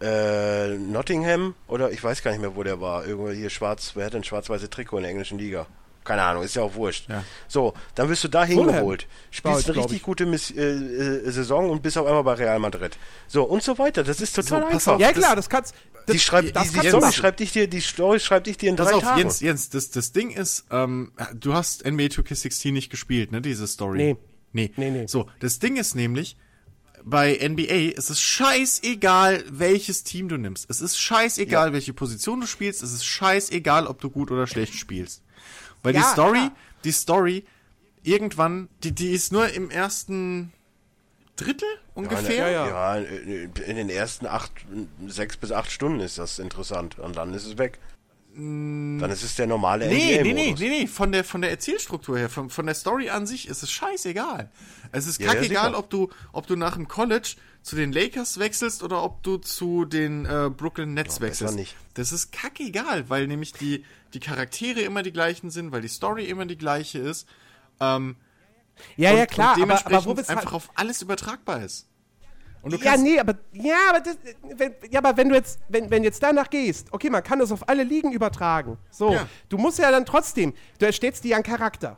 äh, 0.00 0.68
Nottingham 0.76 1.54
oder 1.68 1.90
ich 1.90 2.02
weiß 2.02 2.22
gar 2.22 2.30
nicht 2.30 2.40
mehr, 2.40 2.56
wo 2.56 2.62
der 2.62 2.80
war. 2.80 3.06
Irgendwo 3.06 3.30
hier 3.30 3.50
schwarz, 3.50 3.92
wer 3.94 4.06
hat 4.06 4.14
denn 4.14 4.24
schwarz-weiße 4.24 4.70
Trikot 4.70 4.98
in 4.98 5.02
der 5.02 5.10
englischen 5.10 5.38
Liga? 5.38 5.66
Keine 6.02 6.22
Ahnung, 6.22 6.42
ist 6.42 6.56
ja 6.56 6.62
auch 6.62 6.74
wurscht. 6.74 7.08
Ja. 7.10 7.22
So, 7.46 7.74
dann 7.94 8.08
wirst 8.08 8.24
du 8.24 8.28
da 8.28 8.44
hingeholt, 8.44 9.06
spielst 9.30 9.68
eine 9.68 9.78
richtig 9.78 9.98
ich. 9.98 10.02
gute 10.02 10.24
Miss 10.24 10.50
äh, 10.50 10.62
äh, 10.62 11.30
Saison 11.30 11.68
und 11.68 11.82
bist 11.82 11.98
auf 11.98 12.06
einmal 12.06 12.24
bei 12.24 12.34
Real 12.34 12.58
Madrid. 12.58 12.96
So, 13.28 13.44
und 13.44 13.62
so 13.62 13.78
weiter. 13.78 14.02
Das 14.02 14.20
ist 14.20 14.34
total 14.34 14.60
So, 14.60 14.64
pass 14.66 14.74
einfach. 14.74 14.94
auf. 14.94 15.00
Ja 15.00 15.12
klar, 15.12 15.36
das 15.36 15.50
kannst 15.50 15.74
das, 16.06 16.14
die 16.14 16.18
schreibt, 16.18 16.56
das 16.56 16.64
die, 16.64 16.68
die 16.70 16.74
kannst 16.76 16.88
Story 16.90 17.12
schreibt 17.12 17.40
dich 17.40 17.52
dir, 17.52 17.68
die 17.68 17.80
Story 17.80 18.18
schreibt 18.18 18.46
dich 18.46 18.56
dir 18.56 18.70
in 18.70 18.76
Pass 18.76 18.88
drei 18.88 18.94
auf, 18.96 19.02
Tagen. 19.02 19.18
Jens, 19.18 19.40
Jens, 19.40 19.68
das, 19.68 19.90
das 19.90 20.12
Ding 20.12 20.30
ist, 20.30 20.64
ähm, 20.70 21.12
du 21.34 21.52
hast 21.52 21.84
NBA 21.84 22.04
2K16 22.04 22.72
nicht 22.72 22.90
gespielt, 22.90 23.30
ne, 23.30 23.42
diese 23.42 23.66
Story? 23.66 23.98
Nee. 23.98 24.16
Nee. 24.52 24.72
Nee, 24.76 24.90
nee. 24.90 25.06
So, 25.06 25.28
das 25.40 25.58
Ding 25.58 25.76
ist 25.76 25.94
nämlich, 25.94 26.36
bei 27.04 27.32
NBA 27.48 27.96
ist 27.96 28.10
es 28.10 28.20
scheißegal, 28.20 29.44
welches 29.48 30.04
Team 30.04 30.28
du 30.28 30.36
nimmst. 30.36 30.68
Es 30.68 30.80
ist 30.80 30.98
scheißegal, 30.98 31.72
welche 31.72 31.92
Position 31.92 32.40
du 32.40 32.46
spielst. 32.46 32.82
Es 32.82 32.92
ist 32.92 33.04
scheißegal, 33.04 33.86
ob 33.86 34.00
du 34.00 34.10
gut 34.10 34.30
oder 34.30 34.46
schlecht 34.46 34.74
spielst. 34.74 35.22
Weil 35.82 35.92
die 35.94 36.00
Ja, 36.00 36.12
Story, 36.12 36.38
klar. 36.38 36.56
die 36.84 36.92
Story, 36.92 37.44
irgendwann, 38.02 38.68
die, 38.84 38.92
die 38.92 39.10
ist 39.10 39.32
nur 39.32 39.48
im 39.50 39.70
ersten 39.70 40.52
Drittel 41.36 41.68
ungefähr. 41.94 42.50
ja, 42.50 42.66
Ja, 42.68 42.96
in 42.96 43.50
in 43.66 43.76
den 43.76 43.88
ersten 43.88 44.26
acht, 44.26 44.52
sechs 45.06 45.36
bis 45.36 45.52
acht 45.52 45.70
Stunden 45.70 46.00
ist 46.00 46.18
das 46.18 46.38
interessant. 46.38 46.98
Und 46.98 47.16
dann 47.16 47.32
ist 47.34 47.46
es 47.46 47.56
weg. 47.58 47.78
Dann 48.98 49.10
ist 49.10 49.22
es 49.22 49.34
der 49.34 49.46
normale 49.46 49.86
Nee, 49.88 50.20
nee, 50.22 50.32
nee, 50.32 50.32
NBA-Modus. 50.32 50.60
nee, 50.60 50.68
nee, 50.68 50.86
von 50.86 51.12
der, 51.12 51.24
von 51.24 51.40
der 51.42 51.50
Erzählstruktur 51.50 52.18
her, 52.18 52.28
von, 52.30 52.48
von 52.50 52.66
der 52.66 52.74
Story 52.74 53.10
an 53.10 53.26
sich 53.26 53.48
ist 53.48 53.62
es 53.62 53.70
scheißegal. 53.70 54.50
Es 54.92 55.06
ist 55.06 55.20
Ja, 55.20 55.26
ja, 55.28 55.34
kackegal, 55.34 55.66
sicher. 55.68 55.78
ob 55.78 55.90
du, 55.90 56.10
ob 56.32 56.46
du 56.46 56.56
nach 56.56 56.74
dem 56.74 56.88
College 56.88 57.36
zu 57.62 57.76
den 57.76 57.92
Lakers 57.92 58.38
wechselst 58.38 58.82
oder 58.82 59.02
ob 59.02 59.22
du 59.22 59.36
zu 59.36 59.84
den 59.84 60.24
äh, 60.24 60.50
Brooklyn 60.54 60.94
Nets 60.94 61.16
Ja, 61.16 61.20
besser 61.20 61.44
wechselst. 61.46 61.56
nicht. 61.56 61.76
Das 61.94 62.12
ist 62.12 62.32
kackegal, 62.32 63.08
weil 63.10 63.26
nämlich 63.26 63.52
die, 63.52 63.84
die 64.14 64.20
Charaktere 64.20 64.80
immer 64.80 65.02
die 65.02 65.12
gleichen 65.12 65.50
sind, 65.50 65.70
weil 65.72 65.82
die 65.82 65.88
Story 65.88 66.24
immer 66.24 66.46
die 66.46 66.56
gleiche 66.58 66.98
ist. 66.98 67.28
Ähm, 67.80 68.16
Ja, 68.96 69.10
und, 69.12 69.18
ja, 69.18 69.26
klar, 69.26 69.48
und 69.48 69.52
aber, 69.52 69.60
dementsprechend 69.62 70.06
aber 70.06 70.12
wo 70.12 70.16
wir 70.16 70.28
einfach 70.30 70.52
auf 70.54 70.70
alles 70.74 71.02
übertragbar 71.02 71.62
ist. 71.62 71.86
Und 72.62 72.72
du 72.72 72.76
Ja, 72.78 72.96
nee, 72.96 73.18
aber 73.18 73.34
ja, 73.52 73.76
aber 73.88 74.00
das, 74.00 74.18
wenn, 74.56 74.74
ja, 74.90 75.00
aber 75.02 75.16
wenn 75.16 75.28
du 75.30 75.34
jetzt, 75.34 75.58
wenn, 75.68 75.90
wenn 75.90 76.04
jetzt 76.04 76.22
danach 76.22 76.50
gehst, 76.50 76.88
okay, 76.92 77.08
man 77.10 77.22
kann 77.22 77.38
das 77.38 77.50
auf 77.52 77.68
alle 77.68 77.82
Ligen 77.84 78.12
übertragen. 78.12 78.76
So, 78.90 79.12
Ja. 79.12 79.26
du 79.48 79.56
musst 79.58 79.78
ja 79.78 79.90
dann 79.90 80.04
trotzdem, 80.04 80.52
du 80.78 80.86
erstellst 80.86 81.24
dir 81.24 81.30
ja 81.30 81.36
einen 81.36 81.44
Charakter. 81.44 81.96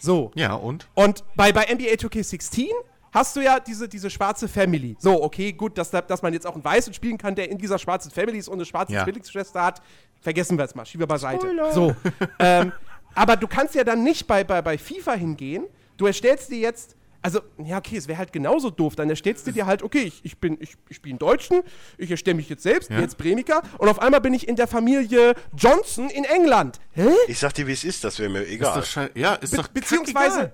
So. 0.00 0.30
ja, 0.34 0.54
und? 0.54 0.88
Und 0.94 1.24
bei, 1.36 1.52
bei 1.52 1.62
NBA 1.72 1.94
2K16 1.94 2.68
hast 3.12 3.36
du 3.36 3.40
ja 3.40 3.60
diese, 3.60 3.88
diese 3.88 4.10
schwarze 4.10 4.48
Family. 4.48 4.96
So, 4.98 5.22
okay, 5.22 5.52
gut, 5.52 5.78
dass, 5.78 5.90
da- 5.90 6.00
dass 6.02 6.22
man 6.22 6.32
jetzt 6.32 6.46
auch 6.46 6.54
einen 6.54 6.64
Weißen 6.64 6.92
spielen 6.92 7.16
kann, 7.16 7.34
der 7.34 7.48
in 7.50 7.58
dieser 7.58 7.78
schwarzen 7.78 8.10
Family 8.10 8.38
ist 8.38 8.48
und 8.48 8.54
eine 8.54 8.64
schwarze 8.64 8.92
Ja. 8.94 9.04
Zwillingsschwester 9.04 9.62
hat. 9.62 9.80
Vergessen 10.20 10.58
wir 10.58 10.64
es 10.64 10.74
mal, 10.74 10.84
schieben 10.84 11.02
wir 11.02 11.06
beiseite. 11.06 11.46
So. 11.72 11.94
ähm, 12.40 12.72
aber 13.14 13.36
du 13.36 13.46
kannst 13.46 13.74
ja 13.76 13.84
dann 13.84 14.02
nicht 14.02 14.26
bei, 14.26 14.42
bei, 14.42 14.60
bei 14.62 14.76
FIFA 14.78 15.12
hingehen. 15.14 15.64
Du 15.96 16.06
erstellst 16.06 16.50
dir 16.50 16.58
jetzt. 16.58 16.96
Also, 17.24 17.40
ja, 17.64 17.78
okay, 17.78 17.96
es 17.96 18.06
wäre 18.06 18.18
halt 18.18 18.34
genauso 18.34 18.68
doof. 18.68 18.96
Dann 18.96 19.08
erstellst 19.08 19.46
du 19.46 19.50
dir 19.52 19.64
halt, 19.64 19.82
okay, 19.82 20.02
ich, 20.02 20.20
ich 20.24 20.36
bin, 20.38 20.58
ich, 20.60 20.74
ich 20.90 21.00
bin 21.00 21.12
einen 21.12 21.18
Deutschen, 21.18 21.62
ich 21.96 22.10
erstelle 22.10 22.36
mich 22.36 22.50
jetzt 22.50 22.62
selbst, 22.62 22.88
bin 22.90 22.98
Ja. 22.98 23.02
jetzt 23.02 23.16
Bremiker, 23.16 23.62
und 23.78 23.88
auf 23.88 23.98
einmal 23.98 24.20
bin 24.20 24.34
ich 24.34 24.46
in 24.46 24.56
der 24.56 24.66
Familie 24.66 25.34
Johnson 25.56 26.10
in 26.10 26.24
England. 26.24 26.80
Hä? 26.92 27.08
Ich 27.28 27.38
sag 27.38 27.54
dir, 27.54 27.66
wie 27.66 27.72
es 27.72 27.82
ist, 27.82 28.04
das 28.04 28.18
wäre 28.18 28.28
mir 28.28 28.42
Ist 28.42 28.50
egal. 28.52 28.78
doch 28.78 28.84
schei- 28.86 29.10
ja, 29.14 29.36
ist 29.36 29.52
Be 29.52 29.56
doch 29.56 29.68
beziehungsweise. 29.68 30.52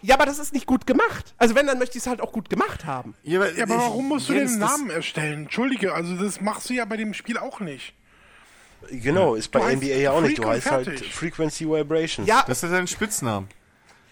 Ja, 0.00 0.14
aber 0.14 0.24
das 0.24 0.38
ist 0.38 0.54
nicht 0.54 0.64
gut 0.66 0.86
gemacht. 0.86 1.34
Also 1.36 1.54
wenn, 1.54 1.66
dann 1.66 1.78
möchte 1.78 1.98
ich 1.98 2.04
es 2.04 2.06
halt 2.08 2.22
auch 2.22 2.32
gut 2.32 2.48
gemacht 2.48 2.86
haben. 2.86 3.14
Ja, 3.22 3.38
aber, 3.40 3.52
Ja, 3.54 3.64
aber 3.64 3.74
ich- 3.74 3.80
warum 3.80 4.08
musst 4.08 4.30
du 4.30 4.32
den 4.32 4.58
Namen 4.58 4.88
erstellen? 4.88 5.42
Entschuldige, 5.44 5.92
also 5.94 6.14
das 6.16 6.40
machst 6.40 6.70
du 6.70 6.74
ja 6.74 6.86
bei 6.86 6.96
dem 6.96 7.12
Spiel 7.12 7.36
auch 7.36 7.60
nicht. 7.60 7.92
Genau, 8.90 9.34
ist 9.34 9.48
bei 9.50 9.74
NBA 9.74 9.96
ja 9.96 10.12
auch 10.12 10.20
nicht. 10.20 10.38
Du 10.38 10.46
heißt 10.46 10.70
halt 10.70 10.86
fertig. 10.86 11.12
Frequency 11.12 11.66
Vibrations. 11.68 12.28
Ja, 12.28 12.42
Das 12.46 12.62
ist 12.62 12.70
dein 12.70 12.86
Spitznamen. 12.86 13.48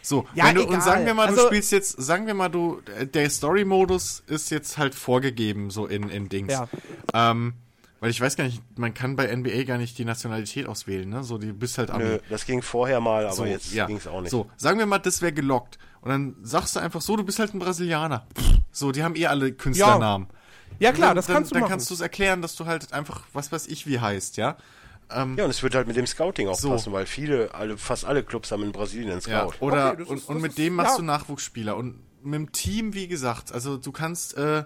So, 0.05 0.27
Ja, 0.35 0.47
wenn 0.47 0.57
du, 0.57 0.63
egal. 0.63 0.75
und 0.75 0.83
sagen 0.83 1.07
wir 1.07 1.15
mal, 1.15 1.29
du 1.29 1.33
Also- 1.33 1.47
spielst 1.47 1.73
jetzt, 1.73 2.01
sagen 2.01 2.27
wir 2.27 2.35
mal, 2.35 2.51
du, 2.51 2.83
der 3.15 3.31
Story-Modus 3.31 4.23
ist 4.27 4.51
jetzt 4.51 4.77
halt 4.77 4.95
vorgegeben, 4.95 5.71
so 5.71 5.87
in, 5.87 6.11
in 6.11 6.29
Dings. 6.29 6.53
Ja. 6.53 6.69
Ähm, 7.15 7.55
weil 8.01 8.11
ich 8.11 8.21
weiß 8.21 8.37
gar 8.37 8.45
nicht, 8.45 8.61
man 8.79 8.93
kann 8.93 9.17
bei 9.17 9.35
NBA 9.35 9.63
gar 9.65 9.79
nicht 9.79 9.97
die 9.97 10.05
Nationalität 10.05 10.67
auswählen, 10.67 11.09
ne? 11.09 11.25
So, 11.25 11.39
du 11.39 11.55
bist 11.55 11.79
halt 11.79 11.91
Ami. 11.91 12.05
Nö, 12.05 12.19
das 12.29 12.45
ging 12.45 12.61
vorher 12.61 13.01
mal, 13.01 13.25
aber 13.25 13.35
so, 13.35 13.47
jetzt 13.47 13.73
ja. 13.73 13.87
ging 13.87 13.97
es 13.97 14.07
auch 14.07 14.21
nicht. 14.21 14.31
So, 14.31 14.51
sagen 14.59 14.79
wir 14.79 14.85
mal, 14.85 14.99
das 14.99 15.23
wäre 15.23 15.33
gelockt. 15.33 15.79
Und 16.03 16.11
dann 16.11 16.37
sagst 16.43 16.77
du 16.77 16.81
einfach 16.81 17.01
so, 17.01 17.17
du 17.17 17.25
bist 17.25 17.39
halt 17.39 17.55
ein 17.55 17.59
Brasilianer. 17.59 18.27
So, 18.73 18.93
die 18.93 19.03
haben 19.03 19.17
eh 19.17 19.27
alle 19.27 19.53
Künstlernamen. 19.53 20.27
ja 20.81 20.93
klar, 20.93 21.11
dann, 21.11 21.17
das 21.17 21.29
kannst 21.29 21.51
du 21.51 21.55
dann, 21.55 21.61
machen. 21.63 21.71
Dann 21.71 21.79
kannst 21.79 21.89
du 21.89 21.95
es 21.95 22.01
erklären, 22.03 22.43
dass 22.43 22.57
du 22.57 22.67
halt 22.67 22.93
einfach, 22.93 23.23
was 23.33 23.51
weiß 23.53 23.69
ich, 23.69 23.87
wie 23.87 23.99
heißt, 23.99 24.37
ja? 24.37 24.59
Ja, 25.11 25.23
und 25.23 25.39
es 25.51 25.63
wird 25.63 25.75
halt 25.75 25.87
mit 25.87 25.97
dem 25.97 26.07
Scouting 26.07 26.49
auch 26.49 26.59
So. 26.59 26.71
passen, 26.71 26.93
weil 26.93 27.07
viele, 27.07 27.55
alle, 27.55 27.77
fast 27.79 28.05
alle 28.05 28.23
Clubs 28.25 28.51
haben 28.53 28.63
in 28.63 28.73
Brasilien 28.73 29.11
einen 29.11 29.21
Ja, 29.27 29.49
Scout. 29.51 29.65
oder 29.65 29.93
Okay, 29.93 30.03
und, 30.05 30.17
ist- 30.19 30.29
und 30.29 30.41
mit 30.41 30.51
ist- 30.53 30.59
dem 30.59 30.75
machst 30.75 30.93
ja. 30.95 30.99
du 30.99 31.05
Nachwuchsspieler 31.05 31.77
und 31.77 31.99
mit 32.23 32.35
dem 32.35 32.53
Team, 32.53 32.95
wie 32.95 33.07
gesagt, 33.07 33.53
also 33.53 33.77
du 33.77 33.93
kannst 33.93 34.37
äh, 34.37 34.65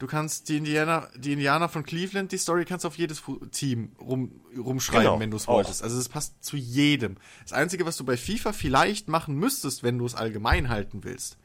du 0.00 0.06
kannst 0.06 0.48
die 0.48 0.56
Indianer 0.56 1.08
die 1.16 1.32
Indianer 1.34 1.68
von 1.68 1.84
Cleveland, 1.84 2.32
die 2.32 2.38
Story 2.38 2.64
kannst 2.64 2.84
du 2.84 2.88
auf 2.88 2.98
jedes 2.98 3.22
Team 3.52 3.92
rum, 4.00 4.40
rumschreiben, 4.58 5.04
Genau, 5.04 5.20
wenn 5.20 5.30
du 5.30 5.36
es 5.36 5.46
wolltest. 5.46 5.82
Also 5.82 5.98
es 5.98 6.08
passt 6.08 6.42
zu 6.44 6.56
jedem. 6.56 7.16
Das 7.44 7.52
einzige, 7.52 7.86
was 7.86 7.96
du 7.96 8.04
bei 8.04 8.16
FIFA 8.16 8.52
vielleicht 8.52 9.08
machen 9.08 9.36
müsstest, 9.36 9.82
wenn 9.82 9.98
du 9.98 10.06
es 10.06 10.14
allgemein 10.14 10.68
halten 10.68 11.04
willst, 11.04 11.36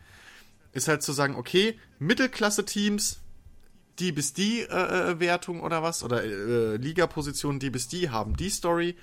ist 0.71 0.87
halt 0.87 1.03
zu 1.03 1.11
sagen, 1.13 1.35
okay, 1.35 1.77
Mittelklasse 1.99 2.65
Teams 2.65 3.21
die 3.99 4.11
bis 4.11 4.33
die 4.33 4.61
äh, 4.61 5.11
äh, 5.11 5.19
Wertung 5.19 5.61
oder 5.61 5.81
was 5.83 6.03
oder 6.03 6.23
äh, 6.23 6.75
Ligaposition 6.77 7.59
die 7.59 7.69
bis 7.69 7.87
die 7.87 8.09
haben 8.09 8.35
die 8.35 8.49
Story 8.49 8.95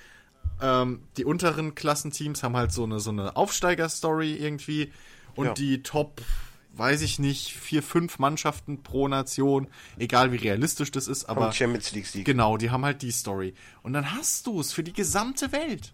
ähm, 0.61 1.01
die 1.17 1.25
unteren 1.25 1.73
Klassenteams 1.75 2.43
haben 2.43 2.55
halt 2.55 2.71
so 2.71 2.83
eine 2.83 2.99
so 2.99 3.09
eine 3.09 3.35
Aufsteiger-Story 3.35 4.33
irgendwie 4.35 4.91
und 5.35 5.45
Ja. 5.47 5.53
die 5.53 5.81
Top 5.83 6.21
weiß 6.75 7.01
ich 7.01 7.19
nicht 7.19 7.53
vier 7.53 7.81
fünf 7.83 8.19
Mannschaften 8.19 8.83
pro 8.83 9.07
Nation 9.07 9.67
egal 9.97 10.31
wie 10.31 10.37
realistisch 10.37 10.91
das 10.91 11.07
ist 11.07 11.25
aber 11.25 11.51
Champions 11.51 11.91
League 11.91 12.07
Sieg. 12.07 12.25
genau 12.25 12.57
die 12.57 12.69
haben 12.71 12.83
halt 12.85 13.01
die 13.01 13.11
Story 13.11 13.53
und 13.83 13.93
dann 13.93 14.11
hast 14.15 14.47
du 14.47 14.59
es 14.59 14.73
für 14.73 14.83
die 14.83 14.93
gesamte 14.93 15.51
Welt 15.51 15.93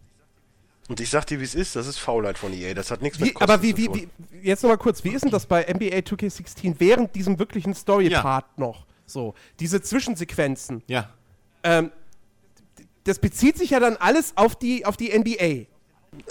Und 0.89 0.99
ich 0.99 1.09
sag 1.11 1.25
dir, 1.27 1.39
wie 1.39 1.43
es 1.43 1.53
ist, 1.55 1.75
das 1.75 1.85
ist 1.85 1.99
Faulheit 1.99 2.37
von 2.39 2.51
EA. 2.51 2.73
Das 2.73 2.89
hat 2.89 3.01
nichts 3.03 3.19
mit 3.19 3.29
Wie, 3.29 3.33
Kosten 3.33 3.51
aber 3.51 3.61
wie, 3.61 3.71
zu 3.71 3.77
wie, 3.77 3.85
tun. 3.85 4.09
wie, 4.31 4.37
jetzt 4.47 4.63
nochmal 4.63 4.79
kurz, 4.79 5.03
wie 5.03 5.09
ist 5.09 5.21
denn 5.23 5.29
das 5.29 5.45
bei 5.45 5.61
NBA 5.71 5.97
2K16 5.99 6.75
während 6.79 7.13
diesem 7.13 7.37
wirklichen 7.37 7.75
Story-Part 7.75 8.57
noch? 8.57 8.87
So, 9.09 9.33
diese 9.59 9.81
Zwischensequenzen. 9.81 10.83
ja 10.87 11.09
Ähm, 11.63 11.91
das 13.03 13.19
bezieht 13.19 13.57
sich 13.57 13.71
ja 13.71 13.79
dann 13.79 13.97
alles 13.97 14.33
auf 14.35 14.55
die, 14.55 14.85
auf 14.85 14.95
die 14.95 15.17
NBA. 15.17 15.65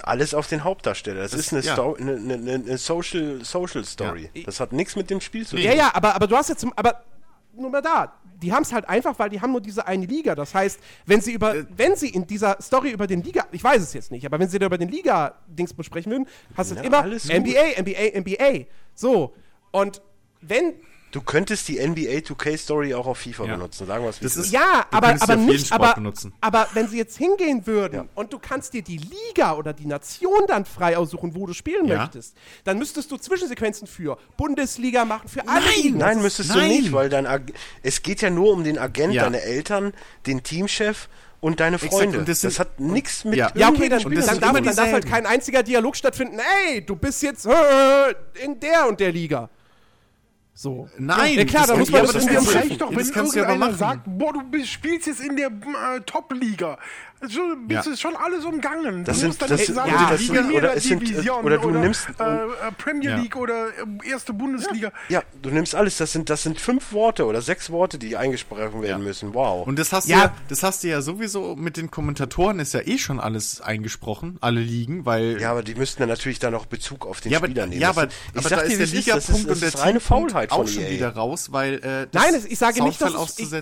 Alles 0.02 0.34
auf 0.34 0.46
den 0.48 0.64
Hauptdarsteller. 0.64 1.22
Das, 1.22 1.34
ist 1.34 1.52
eine, 1.52 1.62
ja. 1.62 1.72
Sto 1.72 1.94
eine, 1.94 2.16
eine, 2.16 2.55
eine 2.55 2.78
Social, 2.78 3.44
Social 3.44 3.84
Story. 3.84 4.30
Ja. 4.34 4.42
Das 4.44 4.60
hat 4.60 4.72
nichts 4.72 4.96
mit 4.96 5.10
dem 5.10 5.20
Spiel 5.20 5.46
zu 5.46 5.56
tun. 5.56 5.64
Ja, 5.64 5.72
ja, 5.72 5.90
aber, 5.94 6.14
aber 6.14 6.26
du 6.26 6.36
hast 6.36 6.48
jetzt, 6.48 6.66
aber 6.76 7.02
nur 7.55 7.70
mal 7.70 7.82
da. 7.82 8.14
Die 8.40 8.52
haben 8.52 8.62
es 8.62 8.72
halt 8.72 8.88
einfach, 8.88 9.18
weil 9.18 9.30
die 9.30 9.40
haben 9.40 9.50
nur 9.50 9.60
diese 9.60 9.86
eine 9.86 10.06
Liga. 10.06 10.34
Das 10.34 10.55
heißt, 10.55 10.78
wenn 11.06 11.20
sie 11.20 11.32
über, 11.32 11.55
wenn 11.76 11.96
sie 11.96 12.09
in 12.09 12.26
dieser 12.26 12.56
Story 12.60 12.90
über 12.90 13.06
den 13.06 13.22
Liga, 13.22 13.46
ich 13.50 13.62
weiß 13.62 13.82
es 13.82 13.92
jetzt 13.92 14.12
nicht, 14.12 14.24
aber 14.24 14.38
wenn 14.38 14.48
sie 14.48 14.59
da 14.59 14.66
über 14.66 14.78
den 14.78 14.88
Liga-Dings 14.88 15.74
besprechen 15.74 16.12
würden, 16.12 16.28
hast 16.56 16.70
du 16.70 16.76
immer. 16.76 17.05
NBA, 17.05 17.80
NBA, 17.80 18.20
NBA. 18.20 18.66
So. 18.94 19.34
Und 19.72 20.00
wenn 20.40 20.74
Du 21.10 21.22
könntest 21.22 21.66
die 21.68 21.78
NBA 21.78 22.18
2K 22.20 22.59
Story 22.59 22.93
auch 22.94 23.06
auf 23.06 23.18
FIFA 23.18 23.44
Ja. 23.47 23.55
benutzen. 23.56 23.86
Sagen 23.86 24.05
wir 24.05 24.10
es 24.10 24.20
wie 24.20 24.24
Das 24.24 24.36
es 24.36 24.47
ist- 24.47 24.52
Ja, 24.52 24.86
Du 24.90 24.97
aber, 24.98 25.09
aber 25.09 25.16
sie 25.16 25.22
auf 25.22 25.28
jeden 25.30 25.47
nicht, 25.47 25.66
Sport 25.68 25.80
aber, 25.82 25.94
benutzen. 25.94 26.32
aber 26.43 26.68
wenn 26.74 26.86
sie 26.89 26.98
jetzt 26.98 27.16
hingehen 27.16 27.66
würden 27.66 27.94
Ja. 27.94 28.05
und 28.14 28.32
du 28.32 28.39
kannst 28.39 28.74
dir 28.74 28.82
die 28.82 28.98
Liga 28.98 29.55
oder 29.55 29.72
die 29.72 29.86
Nation 29.86 30.40
dann 30.48 30.66
frei 30.66 30.98
aussuchen, 30.98 31.35
wo 31.35 31.47
du 31.47 31.55
spielen 31.55 31.86
Ja. 31.86 31.98
möchtest, 32.01 32.36
dann 32.64 32.78
müsstest 32.78 33.10
du 33.10 33.16
Zwischensequenzen 33.16 33.86
für 33.86 34.18
Bundesliga 34.36 35.06
machen, 35.06 35.28
für 35.28 35.48
alle 35.48 35.64
Nein! 35.82 35.94
Nein, 35.97 36.22
müsstest 36.22 36.51
du 36.55 36.59
Nein. 36.59 36.68
nicht, 36.68 36.93
weil 36.93 37.09
dein 37.09 37.26
Ag 37.26 37.52
es 37.82 38.02
geht 38.02 38.20
ja 38.20 38.28
nur 38.28 38.52
um 38.52 38.62
den 38.62 38.76
Agent, 38.78 39.14
Ja. 39.14 39.22
deine 39.24 39.40
Eltern, 39.40 39.94
den 40.26 40.43
Teamchef 40.43 41.09
und 41.40 41.60
deine 41.60 41.78
Freunde. 41.78 42.18
und 42.18 42.28
das 42.28 42.40
das, 42.40 42.59
hat 42.59 42.80
nichts 42.80 43.24
mit 43.24 43.36
Ja. 43.39 43.51
Ja, 43.55 43.68
okay, 43.70 43.89
dann, 43.89 44.05
Und 44.05 44.14
das 44.14 44.26
dann, 44.26 44.40
darf, 44.40 44.52
dann 44.52 44.64
darf 44.64 44.93
halt 44.93 45.06
kein 45.06 45.24
einziger 45.24 45.62
Dialog 45.62 45.97
stattfinden. 45.97 46.39
Ey, 46.66 46.85
du 46.85 46.97
bist 46.97 47.22
jetzt 47.22 47.47
in 48.44 48.60
der 48.60 48.89
und 48.89 49.01
der 49.01 49.12
Liga. 49.12 49.48
So. 50.60 50.89
Nein, 50.98 51.36
Ja, 51.39 51.44
klar, 51.44 51.60
das- 51.62 51.70
dann 51.70 51.78
muss 51.78 51.90
man 51.93 52.01
ja, 52.05 52.12
das 52.12 52.26
Das 52.26 52.36
am 52.36 52.47
reicht 52.48 52.80
doch, 52.80 52.93
Das 52.93 52.97
wenn 53.14 53.14
aber 53.14 53.51
irgendeiner 53.52 53.74
sagt, 53.74 54.01
boah, 54.06 54.32
du 54.32 54.43
bist, 54.43 54.66
spielst 54.70 55.06
jetzt 55.06 55.20
in 55.20 55.36
der 55.36 55.51
äh, 55.51 56.01
Top-Liga. 56.05 56.78
Also, 57.20 57.40
bist 57.66 57.86
Ja. 57.86 57.90
du 57.93 57.97
schon 57.97 58.15
alles 58.16 58.45
umgangen. 58.45 59.05
Das 59.05 59.16
du 59.16 59.20
sind- 59.20 59.28
musst 59.31 59.43
dann 59.43 59.49
das 59.49 59.61
nicht 59.61 59.74
sagen, 59.74 59.90
ja, 59.90 60.11
das 60.11 60.20
sind- 60.20 60.53
oder 60.53 60.77
es 60.77 60.85
sind- 60.85 61.01
Division 61.09 61.45
oder 61.45 61.59
du 61.59 61.70
nimmst- 61.70 62.07
äh, 62.19 62.23
äh, 62.23 62.47
Premier 62.78 63.11
Ja. 63.11 63.16
League 63.16 63.35
oder 63.36 63.69
äh, 63.69 64.09
erste 64.09 64.32
Bundesliga. 64.32 64.93
Ja, 65.09 65.23
du 65.43 65.51
nimmst 65.51 65.74
alles. 65.74 65.97
Das 65.97 66.12
sind, 66.12 66.31
das 66.31 66.45
sind 66.45 66.61
fünf 66.61 66.93
Worte 66.93 67.27
oder 67.27 67.43
sechs 67.43 67.70
Worte, 67.70 67.99
die 67.99 68.16
eingesprochen 68.16 68.82
werden 68.82 69.03
müssen. 69.03 69.35
Wow. 69.35 69.66
Und 69.66 69.78
das 69.78 69.93
hast 69.93 70.09
Ja. 70.09 70.16
du 70.16 70.23
ja, 70.27 70.35
das 70.49 70.62
hast 70.62 70.85
du 70.85 70.89
ja 70.89 71.01
sowieso 71.03 71.57
mit 71.57 71.77
den 71.77 71.90
Kommentatoren 71.90 72.61
ist 72.61 72.74
ja 72.74 72.81
eh 72.86 72.99
schon 72.99 73.19
alles 73.20 73.61
eingesprochen, 73.61 74.39
alle 74.40 74.61
liegen, 74.61 75.05
weil 75.05 75.40
ja, 75.40 75.51
aber 75.51 75.62
die 75.62 75.74
müssten 75.74 76.01
dann 76.01 76.09
natürlich 76.09 76.39
dann 76.39 76.55
auch 76.55 76.66
Bezug 76.66 77.05
auf 77.07 77.20
den 77.20 77.32
ja, 77.32 77.39
aber, 77.39 77.49
Spieler 77.49 77.66
nehmen. 77.66 77.81
ja, 77.81 77.89
Das 77.89 77.97
aber, 77.99 78.07
ich 78.12 78.39
aber 78.39 78.49
sag 78.49 78.59
da 78.61 78.65
dir, 78.66 78.70
ist 78.73 78.78
der 78.78 78.85
es 78.85 78.90
das 78.90 78.99
ist, 79.01 79.07
Ligapunkt 79.07 79.51
und 79.51 79.62
der 79.62 79.70
Teampunkt 79.73 80.03
Faulheit 80.03 80.53
auch 80.53 80.69
schon 80.69 80.82
EA. 80.85 80.90
wieder 80.90 81.11
raus, 81.16 81.49
weil 81.53 81.74
äh, 81.74 82.07
das 82.12 82.23
Nein, 82.23 82.35
es- 82.36 82.45
ich 82.45 82.59
sage 82.59 82.82
nicht, 82.85 83.01
dass 83.01 83.12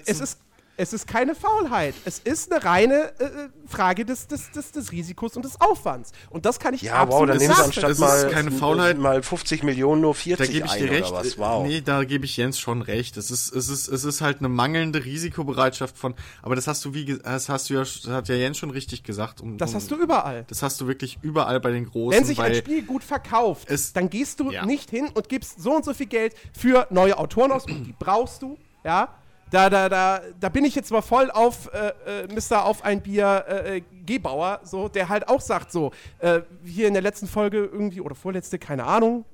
es 0.07 0.20
ist 0.20 0.39
Es 0.78 0.93
ist 0.93 1.07
keine 1.07 1.35
Faulheit. 1.35 1.94
Es 2.05 2.19
ist 2.19 2.53
eine 2.53 2.62
reine 2.62 3.12
äh, 3.19 3.24
äh, 3.24 3.28
Frage 3.66 4.05
des, 4.05 4.27
des, 4.28 4.51
des, 4.51 4.73
des 4.73 4.93
Risikos 4.93 5.35
und 5.35 5.44
des 5.44 5.59
Aufwands. 5.61 6.12
Und 6.28 6.44
das 6.44 6.59
kann 6.61 6.74
ich 6.74 6.82
Ja, 6.82 6.94
wow, 6.94 7.01
absolut 7.03 7.28
dann 7.31 7.39
nehmen 7.39 7.55
sie 7.55 7.62
anstatt 7.65 7.85
Das 7.85 7.93
ist 7.93 7.98
mal, 8.01 8.28
keine 8.31 8.51
Faulheit. 8.53 8.98
mal 8.98 9.23
50 9.23 9.62
Millionen 9.62 10.03
nur 10.03 10.12
Da 10.12 10.19
40 10.20 10.51
gebe 10.51 10.66
ich 10.66 10.73
ein 10.73 10.78
dir 10.82 10.90
recht. 10.90 11.11
oder 11.11 11.20
was? 11.20 11.39
Wow. 11.39 11.66
Nee, 11.66 11.81
da 11.81 12.05
gebe 12.05 12.27
ich 12.27 12.36
Jens 12.36 12.59
schon 12.59 12.82
recht. 12.82 13.16
Es 13.16 13.31
ist, 13.31 13.55
es 13.55 13.69
ist, 13.70 13.89
es 13.89 14.05
ist 14.05 14.20
halt 14.20 14.40
eine 14.40 14.48
mangelnde 14.51 15.03
Risikobereitschaft 15.05 15.97
von, 15.97 16.15
aber 16.43 16.57
das 16.57 16.66
hast 16.66 16.85
du 16.85 16.93
wie, 16.93 17.07
das 17.19 17.48
hast 17.48 17.70
du 17.70 17.74
ja, 17.74 17.81
das 17.81 18.07
hat 18.09 18.28
ja 18.28 18.35
Jens 18.35 18.59
schon 18.59 18.70
richtig 18.70 19.03
gesagt. 19.03 19.40
Um, 19.40 19.57
Das 19.59 19.70
um, 19.70 19.77
hast 19.77 19.90
du 19.90 19.97
überall. 19.97 20.44
Das 20.48 20.62
hast 20.62 20.81
du 20.81 20.86
wirklich 20.86 21.19
überall 21.23 21.59
bei 21.61 21.70
den 21.70 21.86
Großen. 21.86 22.19
Wenn 22.20 22.27
sich 22.27 22.39
ein 22.40 22.55
Spiel 22.55 22.82
gut 22.82 23.03
verkauft, 23.03 23.70
es- 23.70 23.93
dann 23.94 24.11
gehst 24.11 24.40
du 24.40 24.51
Ja. 24.51 24.66
nicht 24.66 24.90
hin 24.90 25.09
und 25.15 25.28
gibst 25.31 25.61
so 25.61 25.74
und 25.74 25.85
so 25.86 25.94
viel 25.94 26.07
Geld 26.07 26.35
für 26.53 26.86
neue 26.90 27.16
Autoren 27.19 27.51
aus 27.51 27.65
und 27.65 27.85
die 27.85 27.94
brauchst 27.98 28.43
du, 28.43 28.59
ja. 28.85 29.09
Da, 29.51 29.70
da, 29.70 29.89
da, 29.89 30.20
da 30.40 30.48
bin 30.48 30.64
ich 30.64 30.74
jetzt 30.74 30.90
mal 30.90 31.02
voll 31.02 31.31
auf 31.31 31.70
äh, 31.73 32.24
äh, 32.24 32.27
Mr. 32.27 32.64
Auf 32.64 32.85
ein 32.85 33.01
Bier 33.01 33.44
äh, 33.48 33.77
äh, 33.77 33.82
Gebauer, 34.05 34.60
so, 34.64 34.89
der 34.89 35.09
halt 35.09 35.28
auch 35.28 35.40
sagt 35.40 35.70
so, 35.70 35.93
äh, 36.18 36.40
hier 36.64 36.89
in 36.89 36.94
der 36.94 37.02
letzten 37.02 37.28
Folge 37.28 37.59
irgendwie, 37.59 38.01
oder 38.01 38.16
vorletzte, 38.16 38.59
keine 38.59 38.85
Ahnung, 38.85 39.24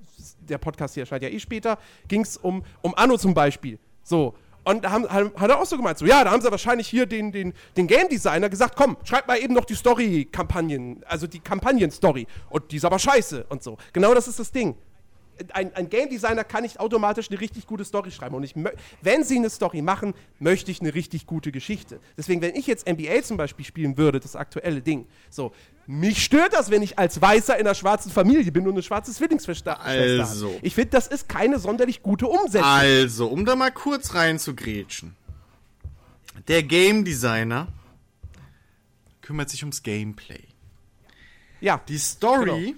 der 0.40 0.58
Podcast 0.58 0.94
hier 0.94 1.02
erscheint 1.04 1.22
ja 1.22 1.30
eh 1.30 1.38
später, 1.38 1.78
ging 2.08 2.20
es 2.22 2.36
um, 2.36 2.62
um 2.82 2.94
Anno 2.94 3.16
zum 3.16 3.32
Beispiel. 3.32 3.78
So. 4.02 4.34
Und 4.64 4.84
da 4.84 4.90
haben, 4.90 5.08
haben, 5.08 5.32
hat 5.36 5.50
er 5.50 5.60
auch 5.60 5.66
so 5.66 5.76
gemeint, 5.76 5.98
so, 5.98 6.06
ja, 6.06 6.22
da 6.22 6.30
haben 6.30 6.40
sie 6.40 6.50
wahrscheinlich 6.50 6.86
hier 6.86 7.06
den, 7.06 7.32
den, 7.32 7.52
den 7.76 7.86
Game 7.86 8.08
Designer 8.08 8.48
gesagt, 8.48 8.76
komm, 8.76 8.96
schreib 9.02 9.26
mal 9.26 9.38
eben 9.38 9.54
noch 9.54 9.64
die 9.64 9.74
Story-Kampagnen, 9.74 11.02
also 11.08 11.26
die 11.26 11.40
Kampagnen-Story. 11.40 12.26
Und 12.48 12.70
die 12.70 12.76
ist 12.76 12.84
aber 12.84 12.98
scheiße 12.98 13.46
und 13.48 13.62
so. 13.62 13.76
Genau 13.92 14.14
das 14.14 14.28
ist 14.28 14.38
das 14.38 14.52
Ding. 14.52 14.76
Ein, 15.54 15.74
ein 15.74 15.88
Game 15.88 16.08
Designer 16.10 16.44
kann 16.44 16.62
nicht 16.62 16.78
automatisch 16.78 17.30
eine 17.30 17.40
richtig 17.40 17.66
gute 17.66 17.84
Story 17.84 18.10
schreiben. 18.10 18.34
Und 18.34 18.42
ich, 18.44 18.54
wenn 19.00 19.24
sie 19.24 19.36
eine 19.36 19.50
Story 19.50 19.82
machen, 19.82 20.14
möchte 20.38 20.70
ich 20.70 20.80
eine 20.80 20.94
richtig 20.94 21.26
gute 21.26 21.50
Geschichte. 21.52 22.00
Deswegen, 22.16 22.40
wenn 22.42 22.54
ich 22.54 22.66
jetzt 22.66 22.88
NBA 22.88 23.22
zum 23.22 23.36
Beispiel 23.38 23.64
spielen 23.64 23.96
würde, 23.96 24.20
das 24.20 24.36
aktuelle 24.36 24.82
Ding, 24.82 25.06
so, 25.30 25.52
mich 25.86 26.22
stört 26.22 26.52
das, 26.52 26.70
wenn 26.70 26.82
ich 26.82 26.98
als 26.98 27.20
Weißer 27.20 27.54
in 27.58 27.66
einer 27.66 27.74
schwarzen 27.74 28.12
Familie 28.12 28.52
bin 28.52 28.66
und 28.66 28.74
eine 28.74 28.82
schwarze 28.82 29.12
Zwillingsschwester 29.12 29.74
Schwester 29.82 29.84
Also. 29.84 30.48
habe. 30.50 30.58
Ich 30.62 30.74
finde, 30.74 30.90
das 30.90 31.08
ist 31.08 31.28
keine 31.28 31.58
sonderlich 31.58 32.02
gute 32.02 32.26
Umsetzung. 32.26 32.62
Also, 32.68 33.26
um 33.26 33.44
da 33.44 33.56
mal 33.56 33.72
kurz 33.72 34.14
rein 34.14 34.38
zu 34.38 34.54
grätschen. 34.54 35.16
Der 36.48 36.62
Game 36.62 37.04
Designer 37.04 37.68
kümmert 39.20 39.50
sich 39.50 39.62
ums 39.62 39.82
Gameplay. 39.82 40.40
ja, 41.60 41.80
Die 41.88 41.98
Story 41.98 42.74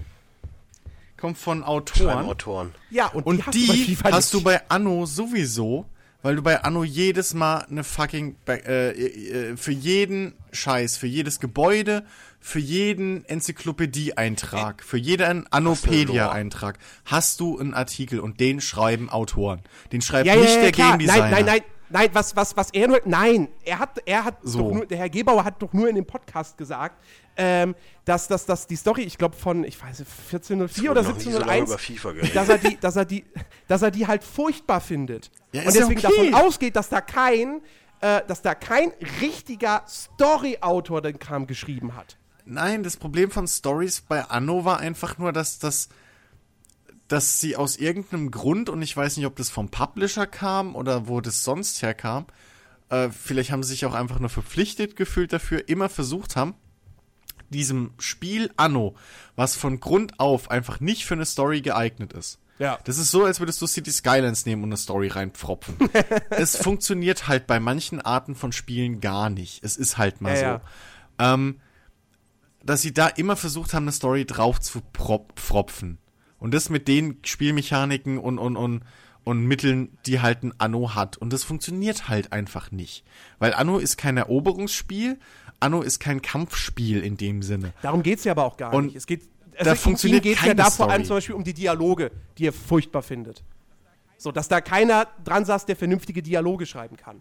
kommt 1.16 1.39
von 1.39 1.62
Autoren. 1.62 2.27
Autoren. 2.27 2.74
ja, 2.91 3.07
und, 3.09 3.24
Und 3.27 3.39
die, 3.39 3.43
hast 3.43 3.55
du 3.55 3.66
bei 3.69 3.74
die 3.74 3.97
FIFA 3.97 4.12
hast 4.12 4.35
du 4.35 4.43
bei 4.43 4.61
Anno 4.69 5.07
sowieso, 5.07 5.86
weil 6.23 6.36
du 6.36 6.43
bei 6.43 6.62
Anno 6.62 6.85
jedes 6.85 7.35
Mal 7.35 7.66
eine 7.70 7.85
fucking 7.85 8.36
äh, 8.49 8.91
äh, 8.91 9.57
für 9.57 9.73
jeden 9.73 10.35
Scheiß, 10.53 10.97
für 10.97 11.07
jedes 11.07 11.41
Gebäude, 11.41 12.05
für 12.41 12.59
jeden 12.59 13.24
Enzyklopädie-Eintrag, 13.27 14.82
für 14.82 14.99
jeden 14.99 15.51
Annopedia-Eintrag 15.51 16.78
hast 17.05 17.41
du 17.41 17.59
einen 17.59 17.74
Artikel 17.74 18.20
und 18.20 18.41
den 18.41 18.61
schreiben 18.61 19.09
Autoren. 19.11 19.62
Den 19.93 20.03
schreibt 20.03 20.27
Ja, 20.27 20.35
ja, 20.35 20.41
nicht 20.41 20.55
ja, 20.55 20.61
der 20.62 20.73
klar. 20.73 20.91
Game 20.91 20.99
Designer. 21.01 21.23
Nein, 21.23 21.31
nein, 21.31 21.45
nein. 21.47 21.61
Nein, 21.91 22.09
was, 22.12 22.35
was, 22.35 22.57
was 22.57 22.70
er 22.73 22.89
nur. 22.89 23.01
Nein, 23.05 23.49
er 23.65 23.78
hat, 23.78 24.01
er 24.07 24.24
hat 24.24 24.39
So. 24.43 24.59
doch 24.59 24.74
nur, 24.74 24.86
der 24.86 24.99
Herr 24.99 25.11
Gebauer 25.11 25.45
hat 25.45 25.62
doch 25.62 25.73
nur 25.74 25.89
in 25.89 25.95
dem 25.95 26.07
Podcast 26.07 26.57
gesagt, 26.59 27.01
ähm, 27.36 27.74
dass, 28.05 28.28
dass, 28.28 28.47
dass 28.47 28.66
die 28.66 28.77
Story, 28.77 29.02
ich 29.02 29.19
glaube, 29.19 29.36
von, 29.36 29.65
ich 29.65 29.81
weiß 29.81 30.01
nicht, 30.01 30.11
1404 30.11 30.90
oder 30.90 31.02
noch 31.02 31.16
nie 31.16 31.23
so 31.23 31.39
lange 31.39 31.52
1701, 31.52 31.70
über 31.70 31.78
FIFA 31.78 32.12
geredet. 32.12 32.36
dass 32.36 32.48
er 32.48 32.59
die, 32.59 32.77
dass 32.81 32.97
er 32.97 33.05
die, 33.05 33.24
dass 33.69 33.82
er 33.82 33.90
die 33.90 34.06
halt 34.06 34.24
furchtbar 34.24 34.81
findet. 34.81 35.31
Ja, 35.52 35.62
und 35.62 35.74
ja 35.74 35.81
deswegen 35.81 36.05
okay. 36.05 36.31
davon 36.31 36.47
ausgeht, 36.47 36.77
dass 36.77 36.89
da 36.89 37.01
kein, 37.01 37.61
äh, 38.01 38.23
dass 38.27 38.43
da 38.43 38.55
kein 38.55 38.93
richtiger 39.20 39.82
Story-Autor 39.89 41.02
den 41.02 41.19
Kram 41.19 41.47
geschrieben 41.47 41.97
hat. 41.97 42.16
Nein, 42.44 42.82
das 42.82 42.98
Problem 42.98 43.31
von 43.31 43.48
Stories 43.48 44.02
bei 44.02 44.23
Anno 44.23 44.65
war 44.65 44.78
einfach 44.78 45.19
nur, 45.19 45.32
dass 45.32 45.59
das 45.59 45.89
dass 47.09 47.39
sie 47.39 47.55
aus 47.55 47.77
irgendeinem 47.77 48.31
Grund, 48.31 48.70
und 48.70 48.81
ich 48.81 48.97
weiß 48.97 49.16
nicht, 49.19 49.27
ob 49.27 49.36
das 49.36 49.51
vom 49.51 49.69
Publisher 49.69 50.27
kam 50.27 50.74
oder 50.74 51.06
wo 51.06 51.20
das 51.20 51.44
sonst 51.44 51.82
herkam, 51.82 52.27
äh, 52.89 53.11
vielleicht 53.11 53.51
haben 53.51 53.62
sie 53.62 53.70
sich 53.70 53.86
auch 53.86 53.94
einfach 53.94 54.20
nur 54.20 54.31
verpflichtet 54.31 54.97
gefühlt 54.97 55.32
dafür, 55.32 55.69
immer 55.69 55.89
versucht 55.89 56.36
haben, 56.36 56.55
diesem 57.55 57.93
Spiel 57.98 58.51
Anno, 58.56 58.94
was 59.36 59.56
von 59.56 59.81
Grund 59.81 60.20
auf 60.20 60.51
einfach 60.51 60.81
nicht 60.81 61.05
für 61.06 61.14
eine 61.14 61.24
Story 61.24 61.62
geeignet 61.62 62.12
ist. 62.12 62.39
Ja. 62.59 62.78
Das 62.85 62.98
ist 62.98 63.10
so, 63.10 63.24
als 63.24 63.40
würdest 63.40 63.60
du 63.62 63.66
City 63.66 63.90
Skylines 63.90 64.47
nehmen 64.47 64.62
und 64.62 64.68
eine 64.68 64.76
Story 64.76 65.09
reinpfropfen. 65.09 65.76
es 66.31 66.56
funktioniert 66.56 67.26
halt 67.26 67.47
bei 67.47 67.59
manchen 67.59 68.01
Arten 68.01 68.35
von 68.35 68.52
Spielen 68.52 69.01
gar 69.01 69.31
nicht. 69.31 69.64
Es 69.64 69.76
ist 69.76 69.98
halt 69.98 70.20
mal 70.20 70.35
Ja, 70.35 70.36
so. 70.36 70.44
ja. 70.44 70.60
Ähm, 71.18 71.60
dass 72.64 72.82
sie 72.82 72.94
da 72.94 73.09
immer 73.09 73.36
versucht 73.36 73.74
haben, 73.74 73.85
eine 73.85 73.93
Story 73.93 74.24
drauf 74.24 74.60
zu 74.60 74.82
pfropfen. 75.36 75.98
Und 76.39 76.55
das 76.55 76.70
mit 76.70 76.89
den 76.89 77.18
Spielmechaniken 77.24 78.18
und, 78.18 78.39
und, 78.39 78.56
und, 78.56 78.82
und 79.24 79.44
Mitteln, 79.47 79.98
die 80.06 80.20
halt 80.20 80.43
ein 80.44 80.55
Anno 80.59 80.94
hat. 80.94 81.16
Und 81.16 81.32
das 81.32 81.43
funktioniert 81.43 82.09
halt 82.09 82.32
einfach 82.32 82.70
nicht. 82.70 83.05
Weil 83.39 83.55
Anno 83.55 83.78
ist 83.78 83.97
kein 83.97 84.16
Eroberungsspiel, 84.16 85.18
Anno 85.65 85.81
ist 85.81 85.99
kein 85.99 86.20
Kampfspiel 86.20 87.03
in 87.03 87.16
dem 87.16 87.43
Sinne. 87.43 87.73
Darum 87.82 88.03
geht 88.03 88.19
es 88.19 88.24
ja 88.24 88.32
aber 88.32 88.45
auch 88.45 88.57
gar 88.57 88.73
Und 88.74 88.86
nicht. 88.86 88.97
Es 88.97 89.07
geht, 89.07 89.23
da 89.53 89.70
also 89.70 89.74
funktioniert 89.77 90.23
geht 90.23 90.36
es 90.36 90.45
ja 90.45 90.55
da 90.55 90.70
vor 90.70 90.91
allem 90.91 91.05
zum 91.05 91.16
Beispiel 91.16 91.35
um 91.35 91.43
die 91.43 91.55
Dialoge, 91.55 92.11
die 92.36 92.47
er 92.47 92.53
furchtbar 92.53 93.03
findet. 93.03 93.43
So, 94.19 94.31
dass 94.31 94.49
da 94.49 94.61
keiner 94.61 95.09
dran 95.24 95.45
saß, 95.45 95.66
der 95.66 95.77
vernünftige 95.77 96.23
Dialoge 96.23 96.66
schreiben 96.66 96.97
kann. 96.97 97.20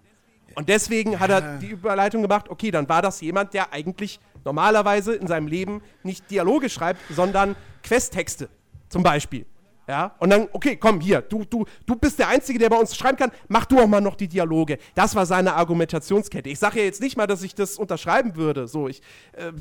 Und 0.55 0.69
deswegen 0.69 1.19
hat 1.19 1.31
er 1.31 1.57
die 1.57 1.67
Überleitung 1.67 2.21
gemacht, 2.21 2.49
okay, 2.49 2.69
dann 2.69 2.87
war 2.87 3.01
das 3.01 3.21
jemand, 3.21 3.53
der 3.53 3.73
eigentlich 3.73 4.19
normalerweise 4.43 5.15
in 5.15 5.27
seinem 5.27 5.47
Leben 5.47 5.81
nicht 6.03 6.29
Dialoge 6.29 6.69
schreibt, 6.69 6.99
sondern 7.09 7.55
Questtexte 7.81 8.49
zum 8.89 9.03
Beispiel. 9.03 9.45
Ja, 9.87 10.15
und 10.19 10.29
dann, 10.29 10.47
okay, 10.53 10.77
komm, 10.77 11.01
hier, 11.01 11.21
du, 11.21 11.43
du, 11.43 11.65
du 11.85 11.95
bist 11.95 12.17
der 12.17 12.29
Einzige, 12.29 12.57
der 12.57 12.69
bei 12.69 12.77
uns 12.77 12.95
schreiben 12.95 13.17
kann, 13.17 13.31
mach 13.49 13.65
du 13.65 13.79
auch 13.81 13.87
mal 13.87 13.99
noch 13.99 14.15
die 14.15 14.29
Dialoge. 14.29 14.77
Das 14.95 15.13
war 15.13 15.25
seine 15.25 15.55
Argumentationskette. 15.55 16.49
Ich 16.49 16.57
sage 16.59 16.79
ja 16.79 16.85
jetzt 16.85 17.01
nicht 17.01 17.17
mal, 17.17 17.27
dass 17.27 17.43
ich 17.43 17.53
das 17.53 17.77
unterschreiben 17.77 18.37
würde. 18.37 18.67
So, 18.69 18.87
ich, 18.87 19.01
äh, 19.33 19.51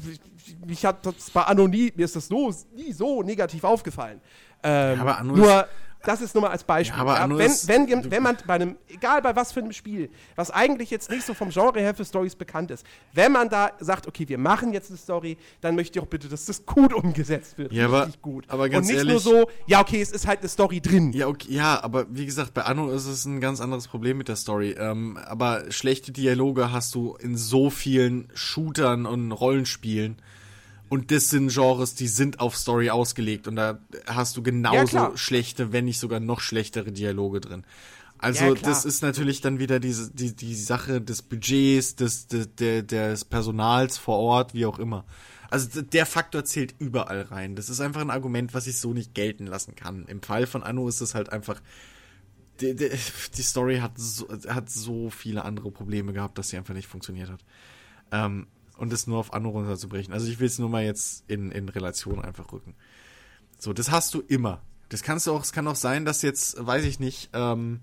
ich- 0.46 0.56
mich 0.64 0.84
hat 0.86 1.04
das 1.04 1.30
bei 1.30 1.42
Anno 1.42 1.66
nie, 1.66 1.92
mir 1.96 2.04
ist 2.04 2.14
das 2.14 2.28
so, 2.28 2.54
nie 2.76 2.92
so 2.92 3.22
negativ 3.24 3.64
aufgefallen. 3.64 4.20
Ähm, 4.62 5.00
aber 5.00 5.18
Anno 5.18 5.34
nur, 5.34 5.66
das 6.04 6.20
ist 6.20 6.34
nur 6.34 6.42
mal 6.42 6.50
als 6.50 6.64
Beispiel. 6.64 6.96
Ja, 6.96 7.02
aber 7.02 7.20
Anno 7.20 7.38
wenn, 7.38 7.50
ist- 7.50 7.68
wenn, 7.68 8.10
wenn 8.10 8.22
man 8.22 8.36
bei 8.46 8.54
einem, 8.54 8.76
egal 8.88 9.22
bei 9.22 9.34
was 9.36 9.52
für 9.52 9.60
einem 9.60 9.72
Spiel, 9.72 10.10
was 10.36 10.50
eigentlich 10.50 10.90
jetzt 10.90 11.10
nicht 11.10 11.24
so 11.24 11.34
vom 11.34 11.50
Genre 11.50 11.80
her 11.80 11.94
für 11.94 12.04
Stories 12.04 12.34
bekannt 12.36 12.70
ist, 12.70 12.84
wenn 13.12 13.32
man 13.32 13.48
da 13.48 13.70
sagt, 13.80 14.06
okay, 14.06 14.28
wir 14.28 14.38
machen 14.38 14.72
jetzt 14.72 14.90
eine 14.90 14.98
Story, 14.98 15.36
dann 15.60 15.74
möchte 15.76 15.98
ich 15.98 16.02
auch 16.04 16.08
bitte, 16.08 16.28
dass 16.28 16.46
das 16.46 16.66
gut 16.66 16.92
umgesetzt 16.92 17.58
wird. 17.58 17.72
Ja, 17.72 17.86
aber- 17.86 18.06
richtig 18.06 18.22
gut. 18.22 18.44
aber 18.48 18.68
ganz 18.68 18.86
Und 18.86 18.92
nicht 18.94 18.98
ehrlich- 19.06 19.12
nur 19.12 19.20
so, 19.44 19.50
ja, 19.66 19.80
okay, 19.80 20.00
es 20.00 20.10
ist 20.12 20.26
halt 20.26 20.40
eine 20.40 20.48
Story 20.48 20.80
drin. 20.80 21.12
Ja, 21.12 21.26
okay, 21.28 21.52
ja, 21.52 21.82
aber 21.82 22.06
wie 22.10 22.26
gesagt, 22.26 22.54
bei 22.54 22.62
Anno 22.62 22.90
ist 22.90 23.06
es 23.06 23.24
ein 23.24 23.40
ganz 23.40 23.60
anderes 23.60 23.88
Problem 23.88 24.18
mit 24.18 24.28
der 24.28 24.36
Story. 24.36 24.72
Ähm, 24.78 25.16
aber 25.26 25.70
schlechte 25.70 26.12
Dialoge 26.12 26.72
hast 26.72 26.94
du 26.94 27.16
in 27.20 27.36
so 27.36 27.70
vielen 27.70 28.28
Shootern 28.34 29.06
und 29.06 29.32
Rollenspielen. 29.32 30.16
Und 30.92 31.10
das 31.10 31.30
sind 31.30 31.48
Genres, 31.50 31.94
die 31.94 32.06
sind 32.06 32.38
auf 32.40 32.54
Story 32.54 32.90
ausgelegt. 32.90 33.48
Und 33.48 33.56
da 33.56 33.78
hast 34.06 34.36
du 34.36 34.40
Ja, 34.40 34.44
genauso 34.44 34.86
klar. 34.88 35.16
schlechte, 35.16 35.72
wenn 35.72 35.86
nicht 35.86 35.98
sogar 35.98 36.20
noch 36.20 36.40
schlechtere 36.40 36.92
Dialoge 36.92 37.40
drin. 37.40 37.64
Also 38.18 38.44
Ja, 38.44 38.60
das 38.60 38.84
ist 38.84 39.00
natürlich 39.00 39.40
dann 39.40 39.58
wieder 39.58 39.80
diese, 39.80 40.10
die, 40.10 40.36
die 40.36 40.54
Sache 40.54 41.00
des 41.00 41.22
Budgets, 41.22 41.96
des, 41.96 42.26
des, 42.26 42.54
der, 42.56 42.82
des 42.82 43.24
Personals 43.24 43.96
vor 43.96 44.18
Ort, 44.18 44.52
wie 44.52 44.66
auch 44.66 44.78
immer. 44.78 45.06
Also 45.48 45.80
der 45.80 46.04
Faktor 46.04 46.44
zählt 46.44 46.74
überall 46.78 47.22
rein. 47.22 47.56
Das 47.56 47.70
ist 47.70 47.80
einfach 47.80 48.02
ein 48.02 48.10
Argument, 48.10 48.52
was 48.52 48.66
ich 48.66 48.78
so 48.78 48.92
nicht 48.92 49.14
gelten 49.14 49.46
lassen 49.46 49.74
kann. 49.74 50.04
Im 50.08 50.20
Fall 50.20 50.46
von 50.46 50.62
Anno 50.62 50.86
ist 50.88 51.00
es 51.00 51.14
halt 51.14 51.32
einfach, 51.32 51.62
die, 52.60 52.76
die, 52.76 52.90
die 53.34 53.42
Story 53.42 53.78
hat 53.78 53.92
so, 53.96 54.28
hat 54.46 54.68
so 54.68 55.08
viele 55.08 55.46
andere 55.46 55.70
Probleme 55.70 56.12
gehabt, 56.12 56.36
dass 56.36 56.50
sie 56.50 56.58
einfach 56.58 56.74
nicht 56.74 56.86
funktioniert 56.86 57.30
hat. 57.30 57.40
Ähm, 58.10 58.46
und 58.76 58.92
das 58.92 59.06
nur 59.06 59.18
auf 59.18 59.32
Anno 59.32 59.50
runterzubrechen. 59.50 60.12
Also 60.12 60.26
ich 60.28 60.40
will 60.40 60.46
es 60.46 60.58
nur 60.58 60.68
mal 60.68 60.84
jetzt 60.84 61.24
in, 61.28 61.50
in 61.50 61.68
Relation 61.68 62.20
einfach 62.20 62.52
rücken. 62.52 62.74
So, 63.58 63.72
das 63.72 63.90
hast 63.90 64.14
du 64.14 64.20
immer. 64.20 64.60
Das 64.88 65.02
kannst 65.02 65.26
du 65.26 65.32
auch, 65.32 65.42
es 65.42 65.52
kann 65.52 65.68
auch 65.68 65.76
sein, 65.76 66.04
dass 66.04 66.22
jetzt, 66.22 66.64
weiß 66.64 66.84
ich 66.84 67.00
nicht, 67.00 67.30
ähm, 67.32 67.80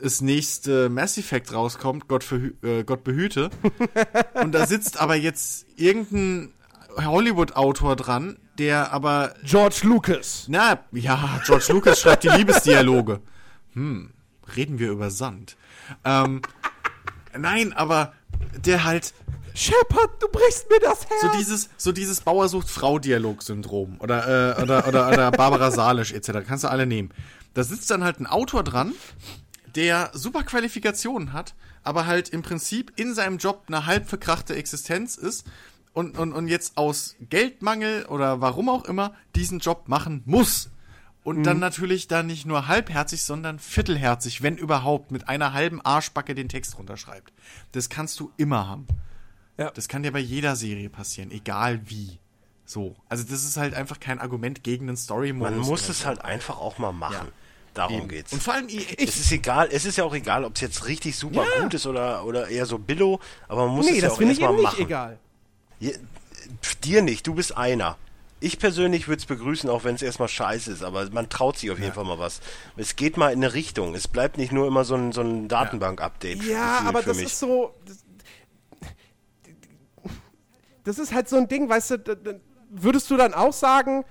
das 0.00 0.20
nächste 0.20 0.88
Mass 0.88 1.18
Effect 1.18 1.52
rauskommt, 1.52 2.08
Gott, 2.08 2.24
verhü 2.24 2.54
äh, 2.62 2.82
Gott 2.84 3.04
behüte. 3.04 3.50
und 4.34 4.52
da 4.52 4.66
sitzt 4.66 5.00
aber 5.00 5.14
jetzt 5.14 5.66
irgendein 5.76 6.52
Hollywood-Autor 6.96 7.96
dran, 7.96 8.38
der 8.58 8.92
aber 8.92 9.34
George 9.44 9.80
Lucas. 9.82 10.46
na, 10.48 10.80
ja, 10.92 11.40
George 11.44 11.66
Lucas 11.70 12.00
schreibt 12.00 12.24
die 12.24 12.28
Liebesdialoge. 12.36 13.20
Hm, 13.72 14.12
reden 14.56 14.78
wir 14.78 14.90
über 14.90 15.10
Sand. 15.10 15.56
Ähm, 16.04 16.42
nein, 17.36 17.72
aber 17.72 18.14
der 18.56 18.84
halt 18.84 19.14
Shepard, 19.54 20.20
du 20.20 20.28
brichst 20.28 20.68
mir 20.68 20.80
das 20.80 21.08
Herz. 21.08 21.20
so 21.20 21.28
dieses, 21.38 21.70
so 21.76 21.92
dieses 21.92 22.20
Bauer 22.20 22.48
sucht 22.48 22.68
Frau 22.68 22.98
Dialog-Syndrom 22.98 24.00
oder, 24.00 24.58
äh, 24.58 24.62
oder, 24.62 24.88
oder, 24.88 25.08
oder 25.08 25.30
Barbara 25.30 25.70
Salisch 25.70 26.12
etc. 26.12 26.46
Kannst 26.46 26.64
du 26.64 26.68
alle 26.68 26.86
nehmen. 26.86 27.10
Da 27.54 27.62
sitzt 27.62 27.90
dann 27.90 28.02
halt 28.02 28.18
ein 28.18 28.26
Autor 28.26 28.64
dran, 28.64 28.92
der 29.76 30.10
super 30.12 30.42
Qualifikationen 30.42 31.32
hat, 31.32 31.54
aber 31.84 32.06
halt 32.06 32.30
im 32.30 32.42
Prinzip 32.42 32.92
in 32.96 33.14
seinem 33.14 33.38
Job 33.38 33.62
eine 33.68 33.86
halb 33.86 34.08
verkrachte 34.08 34.56
Existenz 34.56 35.16
ist 35.16 35.46
und, 35.92 36.18
und, 36.18 36.32
und 36.32 36.48
jetzt 36.48 36.76
aus 36.76 37.14
Geldmangel 37.20 38.06
oder 38.06 38.40
warum 38.40 38.68
auch 38.68 38.84
immer 38.84 39.14
diesen 39.36 39.60
Job 39.60 39.88
machen 39.88 40.22
muss. 40.26 40.70
Und 41.22 41.44
dann 41.44 41.58
natürlich 41.58 42.06
dann 42.06 42.26
nicht 42.26 42.44
nur 42.44 42.68
halbherzig, 42.68 43.22
sondern 43.22 43.58
viertelherzig, 43.58 44.42
wenn 44.42 44.58
überhaupt, 44.58 45.10
mit 45.10 45.26
einer 45.26 45.54
halben 45.54 45.80
Arschbacke 45.80 46.34
den 46.34 46.50
Text 46.50 46.76
runterschreibt. 46.76 47.32
Das 47.72 47.88
kannst 47.88 48.20
du 48.20 48.30
immer 48.36 48.68
haben. 48.68 48.86
Ja. 49.58 49.70
Das 49.70 49.88
kann 49.88 50.02
dir 50.02 50.12
bei 50.12 50.18
jeder 50.18 50.56
Serie 50.56 50.90
passieren, 50.90 51.30
egal 51.30 51.80
wie. 51.84 52.18
So. 52.66 52.96
Also 53.08 53.24
das 53.24 53.44
ist 53.44 53.56
halt 53.56 53.74
einfach 53.74 54.00
kein 54.00 54.18
Argument 54.20 54.64
gegen 54.64 54.88
einen 54.88 54.96
Story-Modus. 54.96 55.50
Man 55.50 55.60
muss 55.60 55.88
es 55.88 56.00
so. 56.00 56.06
halt 56.06 56.24
einfach 56.24 56.58
auch 56.58 56.78
mal 56.78 56.92
machen. 56.92 57.28
Darum 57.74 57.98
Eben. 57.98 58.08
geht's. 58.08 58.32
Und 58.32 58.42
vor 58.42 58.54
allem, 58.54 58.68
ich, 58.68 58.98
es 59.02 59.16
ist 59.16 59.32
egal, 59.32 59.68
es 59.70 59.84
ist 59.84 59.98
ja 59.98 60.04
auch 60.04 60.14
egal, 60.14 60.44
ob 60.44 60.54
es 60.54 60.60
jetzt 60.60 60.86
richtig 60.86 61.16
super 61.16 61.44
Ja. 61.56 61.62
gut 61.62 61.74
ist 61.74 61.86
oder, 61.86 62.24
oder 62.24 62.48
eher 62.48 62.66
so 62.66 62.78
billo, 62.78 63.20
aber 63.48 63.66
man 63.66 63.76
muss 63.76 63.86
Nee, 63.86 63.92
es 63.92 63.96
ja 63.98 64.02
das 64.04 64.12
auch 64.12 64.18
finde 64.18 64.32
ich 64.32 64.40
erstmal 64.40 64.60
eben 64.60 64.62
nicht 64.62 64.72
machen. 64.72 64.86
egal. 64.86 65.18
Pf, 66.62 66.74
Dir 66.76 67.02
nicht, 67.02 67.26
du 67.26 67.34
bist 67.34 67.56
einer. 67.56 67.96
Ich 68.40 68.58
persönlich 68.58 69.08
würde 69.08 69.20
es 69.20 69.26
begrüßen, 69.26 69.70
auch 69.70 69.84
wenn 69.84 69.94
es 69.94 70.02
erstmal 70.02 70.28
scheiße 70.28 70.70
ist, 70.70 70.82
aber 70.84 71.08
man 71.10 71.28
traut 71.30 71.58
sich 71.58 71.70
auf 71.70 71.78
jeden 71.78 71.94
Fall 71.94 72.04
mal 72.04 72.18
was. 72.18 72.40
Es 72.76 72.94
geht 72.94 73.16
mal 73.16 73.32
in 73.32 73.42
eine 73.42 73.54
Richtung. 73.54 73.94
Es 73.94 74.06
bleibt 74.06 74.36
nicht 74.36 74.52
nur 74.52 74.66
immer 74.66 74.84
so 74.84 74.94
ein, 74.96 75.12
so 75.12 75.22
ein 75.22 75.48
Datenbank-Update. 75.48 76.42
Ja, 76.44 76.80
aber 76.86 77.00
für 77.00 77.08
das 77.10 77.16
mich. 77.18 77.26
ist 77.26 77.38
so. 77.38 77.74
Das, 80.84 80.98
ist 80.98 81.12
halt 81.14 81.28
so 81.28 81.36
ein 81.36 81.48
Ding, 81.48 81.68
weißt 81.68 81.90
du, 81.92 81.98
da- 81.98 82.14
da- 82.14 82.34
würdest 82.70 83.10
du 83.10 83.16
dann 83.16 83.34
auch 83.34 83.52
sagen, 83.52 84.04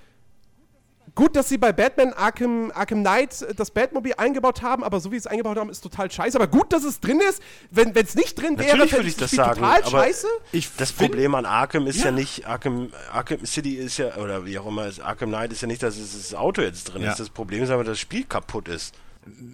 gut, 1.16 1.36
dass 1.36 1.50
sie 1.50 1.58
bei 1.60 1.72
Batman 1.72 2.14
Arkham, 2.14 2.72
Arkham 2.74 3.02
Knight 3.02 3.41
äh, 3.44 3.54
das 3.54 3.70
Batmobil 3.72 4.14
eingebaut 4.18 4.62
haben, 4.64 4.84
aber 4.84 5.00
so 5.00 5.12
wie 5.12 5.16
sie 5.16 5.20
es 5.20 5.28
eingebaut 5.28 5.58
haben, 5.58 5.70
ist 5.70 5.82
total 5.82 6.10
scheiße. 6.10 6.36
Aber 6.38 6.48
gut, 6.48 6.74
dass 6.74 6.84
es 6.84 7.00
drin 7.00 7.20
ist. 7.30 7.41
Wenn 7.70 7.94
es 7.95 8.16
nicht 8.16 8.36
drin 8.41 8.58
wäre, 8.58 8.70
Natürlich 8.78 8.94
würde 8.94 9.08
ich 9.10 9.18
das 9.18 9.32
sagen, 9.32 9.60
total 9.62 9.82
aber 9.84 9.90
scheiße. 9.91 10.28
ich 10.52 10.70
Das 10.76 10.91
Problem 10.91 11.36
an 11.36 11.45
Arkham 11.45 11.86
ist 11.86 12.00
ja, 12.00 12.06
Ja. 12.06 12.12
nicht, 12.12 12.48
Arkham, 12.48 12.90
Arkham 13.12 13.45
City 13.45 13.76
ist 13.76 13.98
ja, 13.98 14.16
oder 14.18 14.45
wie 14.45 14.58
auch 14.58 14.66
immer, 14.66 14.88
ist, 14.88 15.00
Arkham 15.02 15.30
Knight 15.30 15.52
ist 15.54 15.62
ja 15.62 15.68
nicht, 15.68 15.84
dass 15.84 15.98
es 15.98 16.14
das 16.14 16.34
Auto 16.34 16.62
jetzt 16.64 16.86
drin 16.86 17.04
Ja. 17.04 17.12
ist. 17.12 17.20
Das 17.20 17.30
Problem 17.30 17.62
ist 17.64 17.70
aber, 17.70 17.84
dass 17.84 17.91
das 17.94 18.00
Spiel 18.00 18.24
kaputt 18.24 18.68
ist. 18.68 18.95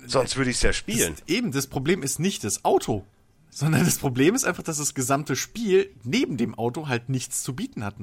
Sonst 0.08 0.38
würde 0.38 0.50
ich 0.52 0.56
es 0.58 0.62
ja 0.64 0.72
spielen. 0.74 1.16
Das, 1.16 1.28
eben, 1.36 1.52
das 1.52 1.68
Problem 1.68 2.02
ist 2.04 2.20
nicht 2.20 2.44
das 2.46 2.64
Auto, 2.64 3.04
sondern 3.50 3.84
das 3.86 3.98
Problem 3.98 4.36
ist 4.36 4.46
einfach, 4.46 4.64
dass 4.64 4.78
das 4.78 4.94
gesamte 4.94 5.36
Spiel 5.36 5.94
neben 6.04 6.38
dem 6.38 6.56
Auto 6.56 6.88
halt 6.88 7.10
nichts 7.10 7.44
zu 7.44 7.56
bieten 7.56 7.84
hat. 7.84 7.96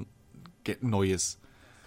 Neues. 0.81 1.39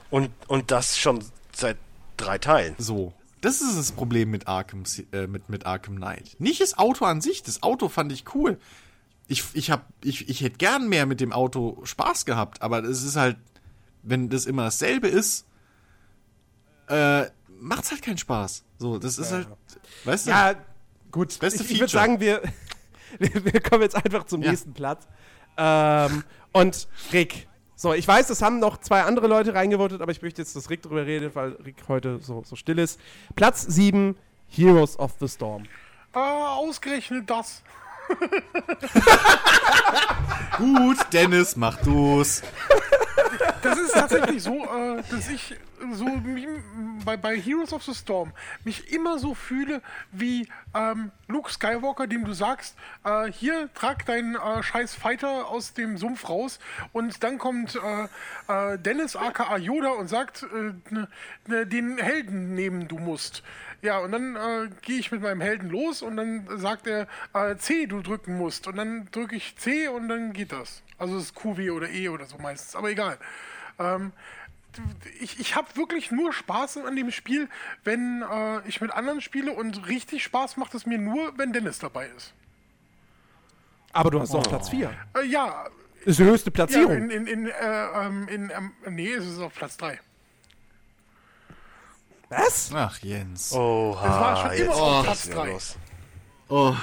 Und, 0.10 0.32
und 0.48 0.72
das 0.72 0.98
schon 0.98 1.24
seit 1.54 1.78
drei 2.18 2.38
Teilen. 2.38 2.76
So. 2.78 3.14
Das 3.42 3.62
ist 3.62 3.78
das 3.78 3.92
Problem 3.92 4.32
mit 4.32 4.48
Arkham, 4.48 4.84
äh, 5.12 5.28
mit, 5.28 5.50
mit 5.50 5.66
Arkham 5.66 5.96
Knight. 5.96 6.36
Nicht 6.40 6.62
das 6.62 6.78
Auto 6.78 7.06
an 7.06 7.22
sich. 7.22 7.44
Das 7.44 7.64
Auto 7.64 7.88
fand 7.88 8.12
ich 8.12 8.36
cool. 8.36 8.60
Ich, 9.28 9.44
ich, 9.54 9.72
hab, 9.72 9.86
ich, 10.04 10.28
ich 10.28 10.42
hätte 10.42 10.58
gern 10.58 10.90
mehr 10.90 11.06
mit 11.06 11.22
dem 11.22 11.32
Auto 11.32 11.80
Spaß 11.84 12.26
gehabt, 12.26 12.62
aber 12.62 12.84
es 12.84 13.04
ist 13.04 13.16
halt, 13.16 13.38
wenn 14.02 14.30
das 14.30 14.46
immer 14.46 14.64
dasselbe 14.64 15.08
ist, 15.08 15.46
äh, 16.88 17.26
macht's 17.60 17.92
halt 17.92 18.02
keinen 18.02 18.18
Spaß. 18.18 18.64
So, 18.80 18.98
das 18.98 19.20
ist 19.20 19.32
halt, 19.32 19.48
weißt 20.06 20.28
du? 20.28 20.32
Ja, 20.32 20.56
gut. 21.12 21.40
beste 21.40 21.64
ich 21.64 21.72
ich 21.72 21.80
würde 21.80 21.92
sagen, 21.92 22.20
wir, 22.20 22.42
wir, 23.20 23.54
wir 23.54 23.62
kommen 23.62 23.84
jetzt 23.84 23.96
einfach 23.96 24.26
zum 24.26 24.42
Ja. 24.42 24.52
nächsten 24.52 24.74
Platz. 24.74 25.08
Ähm, 25.58 26.24
und 26.54 26.88
Rick. 27.14 27.48
So, 27.76 27.94
ich 27.94 28.08
weiß, 28.08 28.30
es 28.30 28.42
haben 28.42 28.60
noch 28.60 28.78
zwei 28.78 29.04
andere 29.04 29.28
Leute 29.28 29.54
reingevotet, 29.54 30.02
aber 30.02 30.12
ich 30.12 30.22
möchte 30.22 30.42
jetzt, 30.42 30.56
dass 30.56 30.70
Rick 30.70 30.82
darüber 30.82 31.06
redet, 31.06 31.34
weil 31.36 31.52
Rick 31.66 31.78
heute 31.88 32.20
so, 32.22 32.44
so 32.46 32.56
still 32.58 32.78
ist. 32.78 33.00
Platz 33.36 33.62
7, 33.64 34.18
Heroes 34.50 35.00
of 35.00 35.14
the 35.20 35.28
Storm. 35.30 35.64
Äh, 36.14 36.20
ausgerechnet 36.20 37.30
das. 37.30 37.64
Gut, 40.58 40.98
Dennis, 41.14 41.56
mach 41.56 41.78
du's. 41.82 42.42
Das 43.62 43.78
ist 43.78 43.94
tatsächlich 43.94 44.44
so, 44.44 44.56
äh, 44.66 45.02
dass 45.10 45.30
ich 45.30 45.56
so 45.94 46.06
bei, 47.06 47.18
bei 47.18 47.40
Heroes 47.40 47.74
of 47.74 47.84
the 47.84 47.94
Storm 47.94 48.34
mich 48.64 48.92
immer 48.94 49.20
so 49.20 49.34
fühle 49.34 49.82
wie 50.12 50.48
ähm, 50.76 51.12
Luke 51.28 51.52
Skywalker, 51.52 52.08
dem 52.08 52.26
du 52.26 52.34
sagst, 52.34 52.76
äh, 53.04 53.32
hier 53.32 53.70
trag 53.74 54.06
deinen 54.06 54.36
äh, 54.36 54.64
scheiß 54.64 54.96
Fighter 54.96 55.48
aus 55.48 55.74
dem 55.74 55.98
Sumpf 55.98 56.28
raus 56.30 56.60
und 56.92 57.24
dann 57.24 57.38
kommt 57.38 57.76
äh, 57.76 58.74
äh, 58.74 58.78
Dennis 58.78 59.16
aka 59.16 59.58
Yoda 59.58 59.92
und 59.92 60.08
sagt, 60.08 60.44
äh, 60.44 60.74
ne, 60.94 61.08
ne, 61.48 61.66
den 61.66 61.98
Helden 61.98 62.56
nehmen 62.56 62.88
du 62.88 62.98
musst. 62.98 63.44
Ja, 63.82 64.00
und 64.00 64.12
dann 64.12 64.36
äh, 64.36 64.70
gehe 64.82 65.00
ich 65.00 65.12
mit 65.12 65.22
meinem 65.22 65.40
Helden 65.40 65.70
los 65.70 66.02
und 66.02 66.18
dann 66.18 66.48
sagt 66.58 66.86
er 66.86 67.08
C, 67.60 67.86
du 67.86 68.02
drücken 68.02 68.38
musst. 68.38 68.68
Und 68.68 68.76
dann 68.76 69.08
drücke 69.12 69.38
ich 69.38 69.56
C 69.56 69.88
und 69.88 70.10
dann 70.10 70.34
geht 70.34 70.52
das. 70.52 70.84
Also 70.98 71.16
es 71.16 71.26
ist 71.26 71.36
QW 71.36 71.72
oder 71.72 71.90
E 71.90 72.10
oder 72.10 72.26
so 72.26 72.38
meistens, 72.38 72.76
aber 72.76 72.90
egal. 72.90 73.18
Ähm, 73.80 74.12
ich 75.20 75.40
ich 75.40 75.56
habe 75.56 75.68
wirklich 75.76 76.12
nur 76.12 76.34
Spaß 76.34 76.78
an 76.78 76.96
dem 76.96 77.12
Spiel, 77.12 77.50
wenn 77.84 78.24
äh, 78.24 78.68
ich 78.68 78.82
mit 78.82 78.92
anderen 78.92 79.22
spiele 79.22 79.52
und 79.52 79.88
richtig 79.88 80.24
Spaß 80.24 80.58
macht 80.58 80.74
es 80.76 80.86
mir 80.86 80.98
nur, 80.98 81.38
wenn 81.38 81.54
Dennis 81.54 81.80
dabei 81.80 82.08
ist. 82.16 82.34
Aber 83.92 84.12
du 84.12 84.20
hast 84.22 84.34
auch 84.36 84.44
Platz 84.48 84.70
4. 84.70 84.92
Äh, 85.16 85.26
ja, 85.26 85.66
Ist 86.06 86.20
die 86.20 86.24
höchste 86.24 86.50
ja 86.50 86.54
Platzierung. 86.54 86.96
in, 86.96 87.10
in, 87.10 87.28
in, 87.28 87.48
äh, 87.48 87.52
ähm, 87.96 88.28
in 88.28 88.52
ähm, 88.52 88.74
nee, 88.90 89.12
es 89.14 89.26
ist 89.26 89.40
auf 89.40 89.54
Platz 89.54 89.78
3. 89.78 90.00
Was? 92.30 92.70
Ach, 92.74 92.98
Jens. 93.00 93.52
Oha, 93.54 94.08
Das 94.08 94.20
war 94.20 94.38
schon 94.38 94.52
immer 94.66 94.76
auf 94.76 95.04
Platz 95.04 95.18
das 95.24 95.28
wieder 95.28 95.42
drei. 95.42 95.52
los. 95.52 95.76
Oh. 96.48 96.76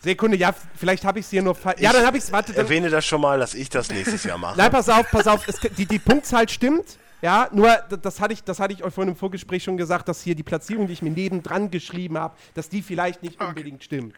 Sekunde, 0.00 0.36
ja, 0.36 0.52
vielleicht 0.74 1.04
habe 1.04 1.20
ich 1.20 1.26
es 1.26 1.30
hier 1.30 1.42
nur 1.42 1.54
falsch. 1.54 1.80
Ja, 1.80 1.92
dann 1.92 2.04
habe 2.04 2.16
ich 2.16 2.24
es. 2.24 2.32
Warte, 2.32 2.52
dann, 2.52 2.64
Erwähne 2.64 2.90
das 2.90 3.04
schon 3.04 3.20
mal, 3.20 3.38
dass 3.38 3.54
ich 3.54 3.68
das 3.68 3.88
nächstes 3.90 4.24
Jahr 4.24 4.38
mache. 4.38 4.56
Nein, 4.58 4.70
pass 4.70 4.88
auf, 4.88 5.08
pass 5.10 5.26
auf. 5.26 5.46
Es, 5.46 5.60
die, 5.60 5.86
die 5.86 5.98
Punktzahl 5.98 6.48
stimmt. 6.48 6.98
Ja, 7.22 7.48
nur 7.52 7.68
das 7.76 8.20
hatte 8.20 8.34
ich, 8.34 8.44
das 8.44 8.60
hatte 8.60 8.74
ich 8.74 8.82
euch 8.84 8.92
vorhin 8.92 9.10
im 9.12 9.16
Vorgespräch 9.16 9.62
schon 9.64 9.76
gesagt, 9.76 10.08
dass 10.08 10.22
hier 10.22 10.34
die 10.34 10.42
Platzierung, 10.42 10.86
die 10.88 10.92
ich 10.94 11.02
mir 11.02 11.10
nebendran 11.10 11.70
geschrieben 11.70 12.18
habe, 12.18 12.36
dass 12.54 12.68
die 12.68 12.82
vielleicht 12.82 13.22
nicht 13.22 13.40
Okay. 13.40 13.46
unbedingt 13.48 13.84
stimmt. 13.84 14.14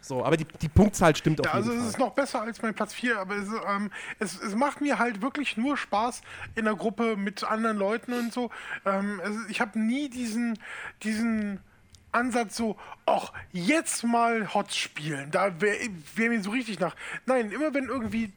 So, 0.00 0.24
aber 0.24 0.36
die, 0.36 0.46
die 0.60 0.68
Punktzahl 0.68 1.14
stimmt 1.16 1.40
auf 1.40 1.46
Ja, 1.46 1.52
also 1.52 1.70
jeden 1.70 1.78
es 1.78 1.78
Fall. 1.78 1.90
ist 1.90 1.98
noch 1.98 2.12
besser 2.12 2.42
als 2.42 2.60
mein 2.60 2.74
Platz 2.74 2.92
4, 2.92 3.18
aber 3.20 3.36
es, 3.36 3.48
ähm, 3.68 3.90
es, 4.18 4.40
es 4.40 4.54
macht 4.56 4.80
mir 4.80 4.98
halt 4.98 5.22
wirklich 5.22 5.56
nur 5.56 5.76
Spaß 5.76 6.22
in 6.56 6.64
der 6.64 6.74
Gruppe 6.74 7.16
mit 7.16 7.44
anderen 7.44 7.76
Leuten 7.78 8.12
und 8.12 8.32
so. 8.32 8.50
Ähm, 8.84 9.20
es, 9.24 9.36
ich 9.48 9.60
habe 9.60 9.78
nie 9.78 10.08
diesen, 10.10 10.58
diesen 11.04 11.60
Ansatz 12.10 12.56
so, 12.56 12.76
ach, 13.06 13.32
jetzt 13.52 14.02
mal 14.04 14.52
Hots 14.52 14.76
spielen. 14.76 15.30
Da 15.30 15.60
wäre 15.60 15.78
wär 16.16 16.30
mir 16.30 16.42
so 16.42 16.50
richtig 16.50 16.80
nach. 16.80 16.96
Nein, 17.26 17.52
immer 17.52 17.72
wenn 17.72 17.84
irgendwie 17.86 18.32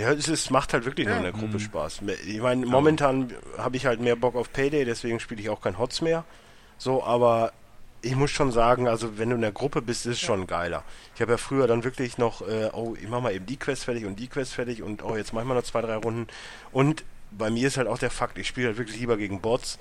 Ja, 0.00 0.12
es, 0.12 0.28
es 0.28 0.50
macht 0.50 0.72
halt 0.72 0.86
wirklich 0.86 1.06
nur 1.06 1.16
in 1.16 1.24
der 1.24 1.32
Gruppe 1.32 1.60
Spaß. 1.60 2.00
Ich 2.26 2.40
meine, 2.40 2.64
momentan 2.64 3.34
habe 3.58 3.76
ich 3.76 3.86
halt 3.86 4.00
mehr 4.00 4.16
Bock 4.16 4.34
auf 4.34 4.52
Payday, 4.52 4.84
deswegen 4.84 5.20
spiele 5.20 5.40
ich 5.40 5.50
auch 5.50 5.60
kein 5.60 5.78
Hots 5.78 6.00
mehr. 6.00 6.24
So, 6.78 7.04
aber 7.04 7.52
ich 8.02 8.16
muss 8.16 8.30
schon 8.30 8.50
sagen, 8.50 8.88
also 8.88 9.18
wenn 9.18 9.28
du 9.28 9.34
in 9.34 9.42
der 9.42 9.52
Gruppe 9.52 9.82
bist, 9.82 10.06
ist 10.06 10.12
es 10.12 10.20
schon 10.20 10.46
geiler. 10.46 10.84
Ich 11.14 11.20
habe 11.20 11.32
ja 11.32 11.36
früher 11.36 11.66
dann 11.66 11.84
wirklich 11.84 12.16
noch, 12.16 12.40
äh, 12.40 12.70
oh, 12.72 12.96
ich 12.98 13.08
mache 13.08 13.20
mal 13.20 13.34
eben 13.34 13.44
die 13.44 13.58
Quest 13.58 13.84
fertig 13.84 14.06
und 14.06 14.18
die 14.18 14.28
Quest 14.28 14.54
fertig 14.54 14.82
und 14.82 15.02
oh, 15.02 15.16
jetzt 15.16 15.32
mach 15.32 15.42
ich 15.42 15.48
mal 15.48 15.54
noch 15.54 15.64
zwei, 15.64 15.82
drei 15.82 15.96
Runden. 15.96 16.26
Und 16.72 17.04
bei 17.30 17.50
mir 17.50 17.68
ist 17.68 17.76
halt 17.76 17.88
auch 17.88 17.98
der 17.98 18.10
Fakt, 18.10 18.38
ich 18.38 18.48
spiele 18.48 18.68
halt 18.68 18.78
wirklich 18.78 18.98
lieber 18.98 19.16
gegen 19.16 19.40
Bots, 19.40 19.78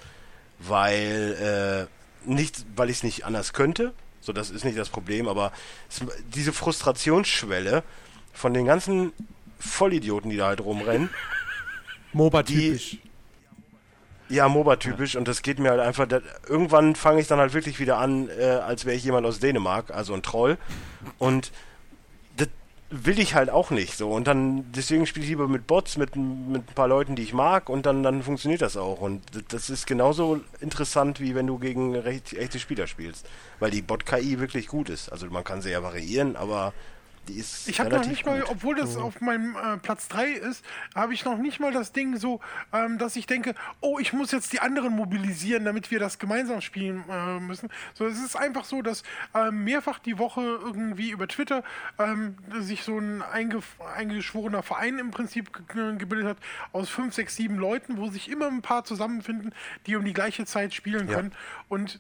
weil, 0.59 1.87
äh, 2.27 2.29
nicht, 2.29 2.65
weil 2.75 2.89
ich 2.89 2.97
es 2.97 3.03
nicht 3.03 3.25
anders 3.25 3.53
könnte, 3.53 3.93
so 4.19 4.33
das 4.33 4.49
ist 4.49 4.65
nicht 4.65 4.77
das 4.77 4.89
Problem, 4.89 5.29
aber 5.29 5.53
es, 5.89 6.01
diese 6.35 6.51
Frustrationsschwelle 6.51 7.83
von 8.33 8.53
den 8.53 8.65
ganzen 8.65 9.13
Vollidioten, 9.59 10.29
die 10.29 10.37
da 10.37 10.47
halt 10.47 10.61
rumrennen, 10.61 11.09
MOBA-typisch. 12.13 12.97
ja, 14.29 14.47
MOBA-typisch 14.47 15.15
und 15.15 15.27
das 15.27 15.41
geht 15.41 15.59
mir 15.59 15.69
halt 15.69 15.81
einfach, 15.81 16.07
da, 16.07 16.21
irgendwann 16.47 16.95
fange 16.95 17.21
ich 17.21 17.27
dann 17.27 17.39
halt 17.39 17.53
wirklich 17.53 17.79
wieder 17.79 17.97
an, 17.97 18.29
äh, 18.29 18.45
als 18.45 18.85
wäre 18.85 18.95
ich 18.95 19.03
jemand 19.03 19.27
aus 19.27 19.39
Dänemark, 19.39 19.91
also 19.91 20.13
ein 20.13 20.23
Troll. 20.23 20.57
Und 21.17 21.51
das 22.37 22.47
will 22.89 23.19
ich 23.19 23.35
halt 23.35 23.49
auch 23.49 23.69
nicht 23.69 23.95
so. 23.95 24.11
Und 24.11 24.27
dann, 24.27 24.71
deswegen 24.71 25.05
spiele 25.05 25.23
ich 25.23 25.29
lieber 25.29 25.47
mit 25.47 25.67
Bots, 25.67 25.97
mit, 25.97 26.15
mit 26.15 26.67
ein 26.69 26.73
paar 26.75 26.87
Leuten, 26.87 27.15
die 27.15 27.21
ich 27.21 27.33
mag 27.33 27.69
und 27.69 27.85
dann, 27.85 28.01
dann 28.01 28.23
funktioniert 28.23 28.61
das 28.61 28.77
auch. 28.77 29.01
Und 29.01 29.21
das 29.53 29.69
ist 29.69 29.85
genauso 29.85 30.41
interessant, 30.59 31.19
wie 31.19 31.35
wenn 31.35 31.45
du 31.45 31.59
gegen 31.59 31.95
recht, 31.95 32.33
echte 32.33 32.59
Spieler 32.59 32.87
spielst, 32.87 33.27
weil 33.59 33.69
die 33.71 33.83
Bot-KI 33.83 34.39
wirklich 34.39 34.67
gut 34.67 34.89
ist, 34.89 35.11
also 35.11 35.27
man 35.27 35.43
kann 35.43 35.61
sie 35.61 35.69
ja 35.69 35.83
variieren, 35.83 36.35
aber 36.35 36.73
die 37.27 37.35
ist 37.39 37.67
Ich 37.67 37.79
habe 37.79 37.89
noch 37.89 38.05
nicht 38.05 38.25
mal, 38.25 38.39
gut. 38.41 38.49
obwohl 38.49 38.75
das 38.75 38.95
auf 38.97 39.21
meinem 39.21 39.55
äh, 39.55 39.77
Platz 39.77 40.07
3 40.07 40.29
ist, 40.31 40.65
habe 40.95 41.13
ich 41.13 41.25
noch 41.25 41.37
nicht 41.37 41.59
mal 41.59 41.71
das 41.71 41.91
Ding 41.91 42.17
so, 42.17 42.39
ähm, 42.73 42.97
dass 42.97 43.15
ich 43.15 43.27
denke, 43.27 43.53
oh, 43.81 43.99
ich 43.99 44.13
muss 44.13 44.31
jetzt 44.31 44.53
die 44.53 44.59
anderen 44.59 44.95
mobilisieren, 44.95 45.65
damit 45.65 45.91
wir 45.91 45.99
das 45.99 46.17
gemeinsam 46.19 46.61
spielen 46.61 47.03
äh, 47.09 47.39
müssen. 47.39 47.69
So, 47.93 48.05
es 48.07 48.19
ist 48.19 48.35
einfach 48.35 48.65
so, 48.65 48.81
dass 48.81 49.03
ähm, 49.35 49.63
mehrfach 49.63 49.99
die 49.99 50.17
Woche 50.17 50.41
irgendwie 50.41 51.11
über 51.11 51.27
Twitter 51.27 51.63
ähm, 51.99 52.37
sich 52.59 52.83
so 52.83 52.97
ein 52.97 53.21
eingeschworener 53.21 54.63
Verein 54.63 54.99
im 54.99 55.11
Prinzip 55.11 55.51
ge 55.67 55.97
gebildet 55.97 56.27
hat 56.27 56.37
aus 56.71 56.89
fünf, 56.89 57.13
sechs, 57.13 57.35
sieben 57.35 57.55
Leuten, 57.57 57.97
wo 57.97 58.09
sich 58.09 58.29
immer 58.29 58.47
ein 58.47 58.61
paar 58.61 58.83
zusammenfinden, 58.83 59.53
die 59.85 59.95
um 59.95 60.05
die 60.05 60.13
gleiche 60.13 60.45
Zeit 60.45 60.73
spielen 60.73 61.07
Ja. 61.07 61.15
können. 61.15 61.31
Und 61.67 61.99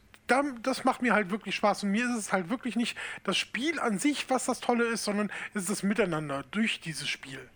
das 0.61 0.83
macht 0.83 1.01
mir 1.01 1.13
halt 1.13 1.29
wirklich 1.29 1.55
Spaß. 1.55 1.83
Und 1.83 1.91
mir 1.91 2.05
ist 2.09 2.17
es 2.17 2.31
halt 2.31 2.49
wirklich 2.49 2.75
nicht 2.75 2.97
das 3.23 3.37
Spiel 3.37 3.79
an 3.79 3.99
sich, 3.99 4.29
was 4.29 4.45
das 4.45 4.59
Tolle 4.59 4.85
ist, 4.85 5.03
sondern 5.03 5.31
es 5.53 5.63
ist 5.63 5.69
das 5.69 5.83
Miteinander 5.83 6.43
durch 6.51 6.79
dieses 6.79 7.07
Spiel. 7.07 7.49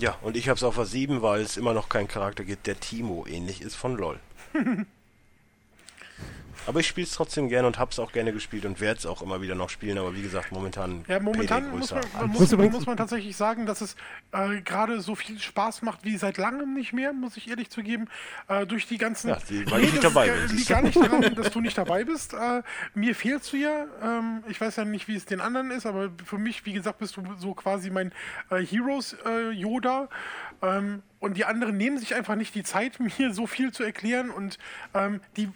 Ja, 0.00 0.16
und 0.22 0.36
ich 0.36 0.48
habe 0.48 0.56
es 0.56 0.62
auf 0.62 0.76
der 0.76 0.86
7, 0.86 1.20
weil 1.20 1.42
es 1.42 1.56
immer 1.56 1.74
noch 1.74 1.88
keinen 1.90 2.08
Charakter 2.08 2.44
gibt, 2.44 2.66
der 2.66 2.80
Timo 2.80 3.26
ähnlich 3.28 3.60
ist 3.60 3.74
von 3.74 3.96
LOL. 3.96 4.18
Aber 6.66 6.80
ich 6.80 6.86
spiele 6.86 7.06
es 7.06 7.12
trotzdem 7.12 7.48
gerne 7.48 7.66
und 7.66 7.78
habe 7.78 7.90
es 7.90 7.98
auch 7.98 8.12
gerne 8.12 8.32
gespielt 8.32 8.64
und 8.64 8.80
werde 8.80 8.98
es 8.98 9.06
auch 9.06 9.22
immer 9.22 9.40
wieder 9.42 9.54
noch 9.54 9.70
spielen. 9.70 9.98
Aber 9.98 10.14
wie 10.14 10.22
gesagt, 10.22 10.52
momentan. 10.52 11.04
Ja, 11.08 11.18
momentan 11.20 11.70
muss 11.70 11.90
größer. 11.90 11.94
man, 12.14 12.22
man, 12.28 12.30
Muss 12.30 12.52
muss, 12.72 12.86
man 12.86 12.96
tatsächlich 12.96 13.36
sagen, 13.36 13.66
dass 13.66 13.80
es 13.80 13.96
äh, 14.32 14.60
gerade 14.62 15.00
so 15.00 15.14
viel 15.14 15.38
Spaß 15.38 15.82
macht 15.82 16.04
wie 16.04 16.16
seit 16.16 16.36
langem 16.38 16.74
nicht 16.74 16.92
mehr, 16.92 17.12
muss 17.12 17.36
ich 17.36 17.48
ehrlich 17.50 17.70
zugeben. 17.70 18.08
Äh, 18.48 18.66
durch 18.66 18.86
die 18.86 18.98
ganzen. 18.98 19.28
Ja, 19.28 19.38
die- 19.48 19.70
weil 19.70 19.84
ich 19.84 19.92
nicht 19.92 20.04
dabei 20.04 20.28
ist 20.28 20.48
bin, 20.48 20.56
liegt 20.56 20.68
gar 20.68 20.82
nicht 20.82 20.96
daran, 20.96 21.34
dass 21.34 21.50
du 21.50 21.60
nicht 21.60 21.76
dabei 21.78 22.04
bist. 22.04 22.34
Äh, 22.34 22.62
mir 22.94 23.14
fehlst 23.14 23.52
du 23.52 23.56
ja. 23.56 23.86
Ähm, 24.02 24.44
ich 24.48 24.60
weiß 24.60 24.76
ja 24.76 24.84
nicht, 24.84 25.08
wie 25.08 25.16
es 25.16 25.24
den 25.24 25.40
anderen 25.40 25.70
ist, 25.70 25.86
aber 25.86 26.10
für 26.24 26.38
mich, 26.38 26.64
wie 26.66 26.72
gesagt, 26.72 26.98
bist 26.98 27.16
du 27.16 27.22
so 27.38 27.54
quasi 27.54 27.90
mein 27.90 28.12
äh, 28.50 28.64
Heroes-Yoda. 28.64 30.08
ähm, 30.62 31.02
und 31.18 31.36
die 31.36 31.44
anderen 31.44 31.76
nehmen 31.76 31.98
sich 31.98 32.14
einfach 32.14 32.34
nicht 32.36 32.54
die 32.54 32.62
Zeit, 32.62 32.98
mir 33.18 33.32
so 33.34 33.46
viel 33.46 33.72
zu 33.72 33.82
erklären. 33.82 34.30
Und 34.30 34.58
ähm, 34.94 35.20
die 35.36 35.48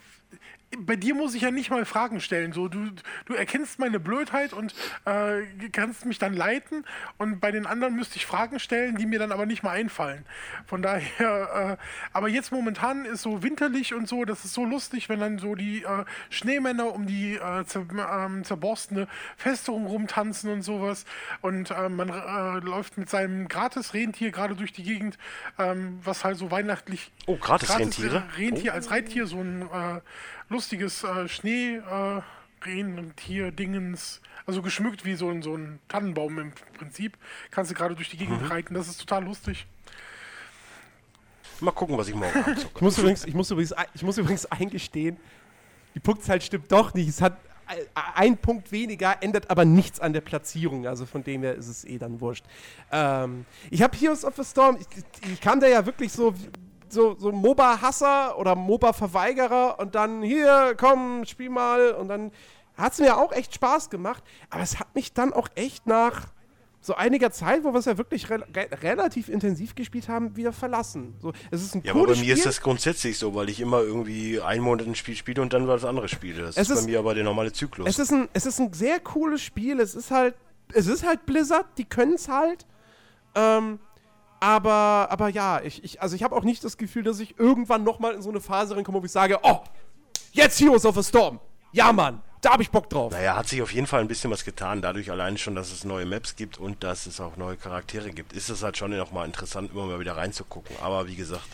bei 0.79 0.97
dir 0.97 1.15
muss 1.15 1.35
ich 1.35 1.43
ja 1.43 1.51
nicht 1.51 1.71
mal 1.71 1.85
Fragen 1.85 2.21
stellen. 2.21 2.53
So, 2.53 2.69
du, 2.69 2.91
du 3.27 3.35
erkennst 3.35 3.79
meine 3.79 4.01
Blödheit 4.01 4.53
und 4.53 4.75
äh, 5.05 5.43
kannst 5.73 6.05
mich 6.07 6.19
dann 6.19 6.35
leiten. 6.35 6.85
Und 7.19 7.41
bei 7.41 7.51
den 7.51 7.67
anderen 7.67 7.95
müsste 7.95 8.17
ich 8.17 8.27
Fragen 8.27 8.59
stellen, 8.59 8.97
die 8.97 9.07
mir 9.07 9.19
dann 9.19 9.33
aber 9.33 9.47
nicht 9.47 9.63
mal 9.63 9.71
einfallen. 9.71 10.25
Von 10.67 10.83
daher, 10.83 11.79
äh, 11.79 11.85
aber 12.13 12.29
jetzt 12.29 12.53
momentan 12.53 13.05
ist 13.05 13.23
so 13.23 13.43
winterlich 13.43 13.95
und 13.95 14.09
so, 14.09 14.25
das 14.25 14.45
ist 14.45 14.55
so 14.55 14.65
lustig, 14.65 15.09
wenn 15.09 15.21
dann 15.21 15.39
so 15.39 15.55
die 15.55 15.83
äh, 15.83 16.05
Schneemänner 16.31 16.93
um 16.95 17.07
die 17.07 17.35
äh, 17.35 17.65
zer, 17.65 17.87
ähm, 18.13 18.45
zerborstene 18.45 19.09
Festung 19.37 19.87
rumtanzen 19.87 20.51
und 20.51 20.63
sowas. 20.63 21.05
Und 21.41 21.71
äh, 21.71 21.89
man 21.89 22.09
äh, 22.09 22.65
läuft 22.65 22.99
mit 22.99 23.11
seinem 23.11 23.49
Gratis-Rentier 23.49 24.31
gerade 24.31 24.55
durch 24.55 24.73
die 24.73 24.83
Gegend, 24.83 25.19
ähm, 25.59 25.99
was 26.03 26.25
halt 26.25 26.39
so 26.39 26.51
weihnachtlich 26.51 27.13
Oh, 27.27 27.37
Gratis-Rentiere? 27.37 28.21
Gratis, 28.21 28.39
Rentier 28.39 28.75
als 28.75 28.91
Reittier, 28.91 29.27
so 29.27 29.41
ein 29.41 29.69
lustiges 30.49 31.05
äh, 31.05 31.29
Schnee 31.29 31.77
äh, 31.77 32.21
Rentier 32.65 33.51
Dingens, 33.53 34.21
also 34.47 34.63
geschmückt 34.63 35.05
wie 35.05 35.15
so 35.15 35.29
ein, 35.29 35.43
so 35.43 35.55
ein 35.57 35.81
Tannenbaum 35.89 36.39
im 36.39 36.53
Prinzip. 36.79 37.17
Kannst 37.51 37.71
du 37.71 37.75
gerade 37.75 37.95
durch 37.95 38.09
die 38.11 38.17
Gegend 38.17 38.49
reiten, 38.51 38.75
das 38.75 38.89
ist 38.89 38.99
total 39.01 39.25
lustig. 39.25 39.67
Mal 41.61 41.71
gucken, 41.73 41.97
was 41.97 42.09
ich 42.09 42.15
morgen 42.15 42.37
abzocke. 42.39 42.71
Ich 42.75 42.81
muss 42.81 42.99
übrigens, 42.99 43.25
ich 43.27 43.35
muss 43.35 43.51
übrigens, 43.51 43.75
ich 43.95 44.03
muss 44.03 44.19
übrigens 44.19 44.47
eingestehen, 44.47 45.17
die 45.95 46.01
Punktzahl 46.01 46.41
stimmt 46.41 46.71
doch 46.73 46.93
nicht. 46.95 47.09
Es 47.09 47.21
hat 47.21 47.39
ein- 47.67 47.79
ein 48.15 48.37
Punkt 48.39 48.73
weniger, 48.73 49.23
ändert 49.23 49.51
aber 49.51 49.65
nichts 49.65 50.01
an 50.01 50.13
der 50.13 50.21
Platzierung. 50.21 50.87
Also 50.87 51.07
von 51.07 51.23
dem 51.23 51.43
her 51.43 51.55
ist 51.55 51.69
es 51.69 51.85
eh 51.85 51.99
dann 51.99 52.21
wurscht. 52.21 52.45
Ähm, 52.91 53.45
ich 53.71 53.83
habe 53.83 53.97
Heroes 53.97 54.25
of 54.25 54.35
the 54.37 54.45
Storm, 54.45 54.77
ich, 54.81 54.87
ich 55.33 55.41
kam 55.41 55.61
da 55.61 55.67
ja 55.69 55.87
wirklich 55.87 56.13
so, 56.13 56.35
so, 56.95 57.15
so 57.19 57.31
MOBA-Hasser 57.33 58.39
oder 58.39 58.55
MOBA-Verweigerer 58.55 59.79
und 59.79 59.95
dann 59.95 60.23
hier, 60.23 60.75
komm, 60.79 61.25
spiel 61.27 61.51
mal. 61.51 61.91
Und 61.93 62.09
dann 62.09 62.33
hat 62.77 62.95
es 62.95 62.99
mir 63.01 63.17
auch 63.19 63.33
echt 63.33 63.55
Spaß 63.55 63.91
gemacht. 63.91 64.23
Aber 64.51 64.63
es 64.63 64.79
hat 64.81 64.95
mich 64.95 65.13
dann 65.13 65.33
auch 65.33 65.49
echt 65.55 65.87
nach 65.87 66.29
so 66.81 66.95
einiger 66.95 67.31
Zeit, 67.31 67.65
wo 67.65 67.73
wir 67.73 67.79
es 67.79 67.87
ja 67.87 67.97
wirklich 67.97 68.29
re 68.29 68.45
re 68.55 68.69
relativ 68.83 69.31
intensiv 69.31 69.75
gespielt 69.75 70.09
haben, 70.09 70.37
wieder 70.37 70.53
verlassen. 70.53 71.15
So, 71.19 71.33
es 71.51 71.63
ist 71.63 71.75
ein 71.75 71.83
Ja, 71.83 71.93
aber 71.93 72.03
bei 72.07 72.09
mir 72.09 72.35
ist 72.35 72.41
Spiel. 72.41 72.45
das 72.45 72.61
grundsätzlich 72.61 73.17
so, 73.19 73.35
weil 73.35 73.49
ich 73.49 73.61
immer 73.61 73.81
irgendwie 73.81 74.41
einen 74.41 74.63
Monat 74.63 74.87
ein 74.87 74.95
Spiel 74.95 75.17
spiele 75.17 75.41
und 75.41 75.53
dann 75.55 75.67
was 75.67 75.85
anderes 75.87 76.11
spiele. 76.11 76.43
Das 76.43 76.57
Es 76.59 76.69
ist, 76.69 76.77
ist- 76.79 76.85
bei 76.85 76.91
mir 76.93 76.99
aber 76.99 77.15
der 77.15 77.25
normale 77.25 77.53
Zyklus. 77.53 77.89
Es 77.89 77.99
ist 77.99 78.13
ein, 78.13 78.29
es 78.35 78.45
ist 78.45 78.59
ein 78.61 78.73
sehr 78.75 79.01
cooles 79.01 79.41
Spiel. 79.41 79.81
Es 79.81 79.95
ist 79.95 80.11
halt, 80.11 80.35
es 80.75 80.87
ist 80.87 81.07
halt 81.07 81.25
Blizzard, 81.25 81.67
die 81.79 81.85
können 81.87 82.15
es 82.15 82.29
halt. 82.29 82.67
Ähm, 83.35 83.79
aber, 84.45 85.09
aber 85.11 85.31
ja, 85.31 85.63
ich, 85.63 85.83
ich, 85.83 86.03
also 86.03 86.15
ich 86.15 86.23
habe 86.23 86.37
auch 86.37 86.45
nicht 86.45 86.63
das 86.65 86.77
Gefühl, 86.77 87.03
dass 87.03 87.19
ich 87.19 87.39
irgendwann 87.39 87.83
nochmal 87.83 88.13
in 88.13 88.21
so 88.21 88.29
eine 88.29 88.43
Phase 88.43 88.77
reinkomme, 88.77 89.01
wo 89.01 89.07
ich 89.07 89.11
sage, 89.11 89.39
oh, 89.43 89.61
jetzt 90.33 90.61
Heroes 90.61 90.85
of 90.85 90.95
the 90.97 91.03
Storm. 91.03 91.41
Ja, 91.73 91.95
Mann, 91.95 92.21
da 92.43 92.53
habe 92.53 92.63
ich 92.63 92.71
Bock 92.71 92.91
drauf. 92.91 93.11
Naja, 93.11 93.37
hat 93.37 93.49
sich 93.49 93.63
auf 93.63 93.73
jeden 93.73 93.87
Fall 93.87 94.03
ein 94.03 94.09
bisschen 94.09 94.31
was 94.31 94.45
getan. 94.45 94.83
Dadurch 94.83 95.11
allein 95.11 95.39
schon, 95.39 95.55
dass 95.55 95.73
es 95.73 95.85
neue 95.85 96.05
Maps 96.05 96.37
gibt 96.37 96.59
und 96.59 96.85
dass 96.85 97.07
es 97.07 97.23
auch 97.23 97.39
neue 97.39 97.57
Charaktere 97.57 98.11
gibt, 98.11 98.35
ist 98.35 98.51
es 98.51 98.63
halt 98.63 98.77
schon 98.77 98.95
nochmal 98.95 99.25
interessant, 99.25 99.71
immer 99.73 99.87
mal 99.87 99.99
wieder 99.99 100.15
reinzugucken. 100.15 100.77
Aber 100.83 101.09
wie 101.09 101.17
gesagt, 101.17 101.49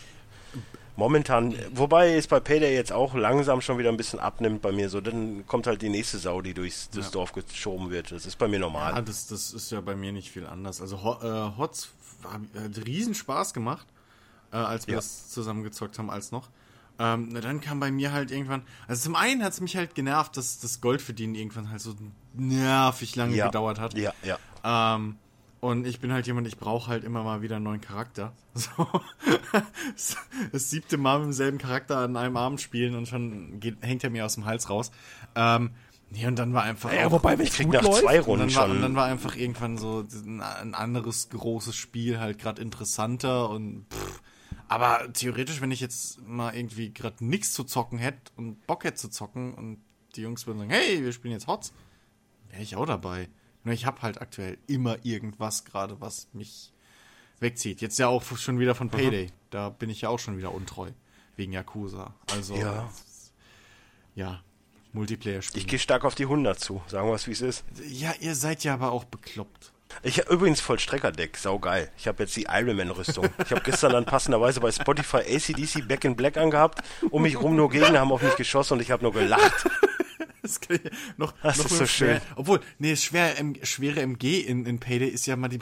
momentan, 0.97 1.55
wobei 1.73 2.15
es 2.15 2.27
bei 2.27 2.41
Payday 2.41 2.75
jetzt 2.75 2.91
auch 2.91 3.15
langsam 3.15 3.61
schon 3.61 3.77
wieder 3.77 3.89
ein 3.89 3.97
bisschen 3.97 4.19
abnimmt 4.19 4.61
bei 4.61 4.73
mir 4.73 4.89
so, 4.89 4.99
dann 4.99 5.47
kommt 5.47 5.65
halt 5.65 5.81
die 5.81 5.89
nächste 5.89 6.17
Sau, 6.17 6.41
die 6.41 6.53
durchs 6.53 6.89
das 6.89 7.09
Dorf 7.11 7.31
geschoben 7.31 7.89
wird. 7.89 8.11
Das 8.11 8.25
ist 8.25 8.37
bei 8.37 8.49
mir 8.49 8.59
normal. 8.59 8.95
Ja, 8.95 9.01
das, 9.01 9.27
das 9.27 9.53
ist 9.53 9.71
ja 9.71 9.79
bei 9.79 9.95
mir 9.95 10.11
nicht 10.11 10.29
viel 10.29 10.45
anders. 10.45 10.81
Also 10.81 11.01
Ho 11.03 11.19
äh, 11.23 11.57
Hots 11.57 11.89
hat 12.25 12.41
hat 12.63 12.85
riesen 12.85 13.13
Spaß 13.15 13.53
gemacht, 13.53 13.87
äh, 14.51 14.57
als 14.57 14.87
wir 14.87 14.93
Ja. 14.95 14.97
das 14.99 15.29
zusammengezockt 15.29 15.97
haben, 15.99 16.09
als 16.09 16.31
noch. 16.31 16.49
Ähm, 16.99 17.29
na, 17.31 17.39
dann 17.41 17.61
kam 17.61 17.79
bei 17.79 17.89
mir 17.91 18.11
halt 18.11 18.29
irgendwann, 18.31 18.61
also 18.87 19.01
zum 19.03 19.15
einen 19.15 19.43
hat 19.43 19.53
es 19.53 19.61
mich 19.61 19.75
halt 19.75 19.95
genervt, 19.95 20.37
dass 20.37 20.59
das 20.59 20.81
Goldverdienen 20.81 21.35
irgendwann 21.35 21.69
halt 21.71 21.81
so 21.81 21.95
nervig 22.33 23.15
lange 23.15 23.35
ja. 23.35 23.47
gedauert 23.47 23.79
hat. 23.79 23.97
Ja, 23.97 24.13
ja. 24.23 24.37
Ähm, 24.95 25.15
und 25.61 25.85
ich 25.87 25.99
bin 25.99 26.11
halt 26.11 26.27
jemand, 26.27 26.47
ich 26.47 26.57
brauche 26.57 26.89
halt 26.89 27.03
immer 27.03 27.23
mal 27.23 27.41
wieder 27.41 27.55
einen 27.57 27.65
neuen 27.65 27.81
Charakter. 27.81 28.33
So. 28.53 28.69
das- 29.95 30.17
das 30.51 30.69
siebte 30.69 30.97
Mal 30.97 31.19
mit 31.19 31.27
demselben 31.27 31.57
Charakter 31.57 31.97
an 31.99 32.17
einem 32.17 32.35
Abend 32.37 32.59
spielen 32.61 32.95
und 32.95 33.07
schon 33.07 33.59
geht, 33.59 33.77
hängt 33.81 34.03
er 34.03 34.09
mir 34.09 34.25
aus 34.25 34.35
dem 34.35 34.45
Hals 34.45 34.69
raus. 34.69 34.91
Ähm, 35.35 35.71
nee, 36.11 36.27
und 36.27 36.35
dann 36.37 36.53
war 36.53 36.63
einfach. 36.63 36.93
Ja, 36.93 37.07
auch- 37.07 37.11
wobei, 37.11 37.37
wenn 37.37 37.45
Ich 37.45 37.51
es 37.51 37.55
krieg 37.57 37.65
gut 37.67 37.75
nach 37.75 37.83
läuft, 37.83 38.01
zwei 38.01 38.19
und 38.19 38.27
Runden 38.27 38.47
dann, 38.47 38.55
war, 38.55 38.67
schon. 38.67 38.75
und 38.77 38.81
dann 38.81 38.95
war 38.95 39.05
einfach 39.05 39.35
irgendwann 39.35 39.77
so 39.77 40.05
ein, 40.25 40.41
ein 40.41 40.75
anderes 40.75 41.29
großes 41.29 41.75
Spiel 41.75 42.19
halt 42.19 42.37
gerade 42.39 42.61
interessanter 42.61 43.49
und 43.49 43.85
pff. 43.91 44.21
aber 44.67 45.11
theoretisch, 45.13 45.61
wenn 45.61 45.71
ich 45.71 45.79
jetzt 45.79 46.21
mal 46.27 46.55
irgendwie 46.55 46.93
gerade 46.93 47.23
nichts 47.25 47.53
zu 47.53 47.63
zocken 47.63 47.97
hätte 47.97 48.31
und 48.37 48.65
Bock 48.67 48.83
hätte 48.83 48.97
zu 48.97 49.09
zocken 49.09 49.53
und 49.53 49.81
die 50.15 50.21
Jungs 50.21 50.45
würden 50.47 50.59
sagen, 50.59 50.71
hey, 50.71 51.03
wir 51.03 51.11
spielen 51.13 51.33
jetzt 51.33 51.47
Hots, 51.47 51.71
wäre 52.49 52.61
ich 52.61 52.75
auch 52.75 52.85
dabei. 52.85 53.29
Nur 53.63 53.73
ich 53.73 53.85
habe 53.85 54.01
halt 54.01 54.19
aktuell 54.21 54.57
immer 54.67 54.97
irgendwas 55.05 55.65
gerade, 55.65 56.01
was 56.01 56.27
mich 56.33 56.73
wegzieht. 57.39 57.79
Jetzt 57.81 57.97
ja 57.99 58.07
auch 58.07 58.23
schon 58.37 58.59
wieder 58.59 58.75
von 58.75 58.89
Payday. 58.89 59.27
Da 59.51 59.69
bin 59.69 59.89
ich 59.89 60.01
ja 60.01 60.09
auch 60.09 60.19
schon 60.19 60.37
wieder 60.37 60.53
untreu. 60.53 60.91
Wegen 61.35 61.53
Yakuza. 61.53 62.13
Also, 62.35 62.55
Ja. 62.55 62.89
ja, 64.15 64.41
Multiplayer-Spiel. 64.93 65.59
Ich 65.61 65.67
gehe 65.67 65.79
stark 65.79 66.03
auf 66.05 66.15
die 66.15 66.23
100 66.23 66.59
zu, 66.59 66.81
sagen 66.87 67.07
wir 67.07 67.15
es 67.15 67.27
wie 67.27 67.31
es 67.31 67.41
ist. 67.41 67.63
Ja, 67.87 68.13
ihr 68.19 68.35
seid 68.35 68.63
ja 68.63 68.73
aber 68.73 68.91
auch 68.91 69.05
bekloppt. 69.05 69.71
Ich 70.03 70.19
habe 70.19 70.33
übrigens 70.33 70.61
Vollstreckerdeck, 70.61 71.37
saugeil. 71.37 71.91
Ich 71.97 72.07
habe 72.07 72.23
jetzt 72.23 72.35
die 72.35 72.47
Ironman-Rüstung. 72.49 73.27
Ich 73.43 73.51
habe 73.51 73.61
gestern 73.61 73.91
dann 73.91 74.05
passenderweise 74.05 74.59
bei 74.61 74.71
Spotify 74.71 75.17
ACDC 75.17 75.87
Back 75.87 76.05
in 76.05 76.15
Black 76.15 76.37
angehabt. 76.37 76.81
Um 77.09 77.23
mich 77.23 77.39
rum 77.39 77.55
nur 77.55 77.69
Gegner 77.69 77.99
haben 77.99 78.11
auf 78.11 78.21
mich 78.21 78.35
geschossen 78.35 78.75
und 78.75 78.79
ich 78.81 78.91
habe 78.91 79.03
nur 79.03 79.13
gelacht. 79.13 79.67
Das, 80.43 80.59
noch, 81.17 81.33
Das 81.43 81.59
noch 81.59 81.65
ist 81.65 81.77
so 81.77 81.85
schwer. 81.85 82.19
schön. 82.19 82.21
Obwohl, 82.35 82.61
nee, 82.79 82.95
schwer, 82.95 83.35
schwere 83.61 84.01
MG 84.01 84.39
in, 84.39 84.65
in 84.65 84.79
Payday 84.79 85.07
ist 85.07 85.27
ja 85.27 85.35
mal 85.35 85.49
die, 85.49 85.59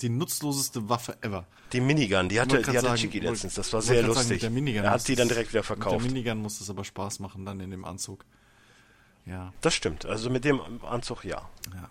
die 0.00 0.08
nutzloseste 0.08 0.88
Waffe 0.88 1.16
ever. 1.20 1.46
Die 1.72 1.80
Minigun, 1.80 2.28
die 2.28 2.40
hatte, 2.40 2.58
die 2.58 2.64
hatte 2.64 2.80
sagen, 2.80 2.96
Chiki 2.96 3.18
letztens. 3.18 3.54
Das 3.54 3.72
war 3.72 3.82
sehr 3.82 3.96
sagen, 3.96 4.06
lustig. 4.06 4.30
mit 4.30 4.42
der 4.42 4.50
Minigun 4.50 4.84
er 4.84 4.92
hat 4.92 5.08
die 5.08 5.16
dann 5.16 5.26
direkt 5.26 5.48
wieder 5.50 5.60
Mit 5.62 5.66
verkauft. 5.66 6.04
der 6.04 6.12
Minigun 6.12 6.38
muss 6.38 6.60
das 6.60 6.70
aber 6.70 6.84
Spaß 6.84 7.18
machen 7.18 7.44
dann 7.44 7.58
in 7.58 7.72
dem 7.72 7.84
Anzug. 7.84 8.24
Ja. 9.30 9.52
Das 9.60 9.74
stimmt. 9.74 10.06
Also 10.06 10.28
mit 10.28 10.44
dem 10.44 10.60
Anzug 10.84 11.24
ja. 11.24 11.48
ja. 11.72 11.90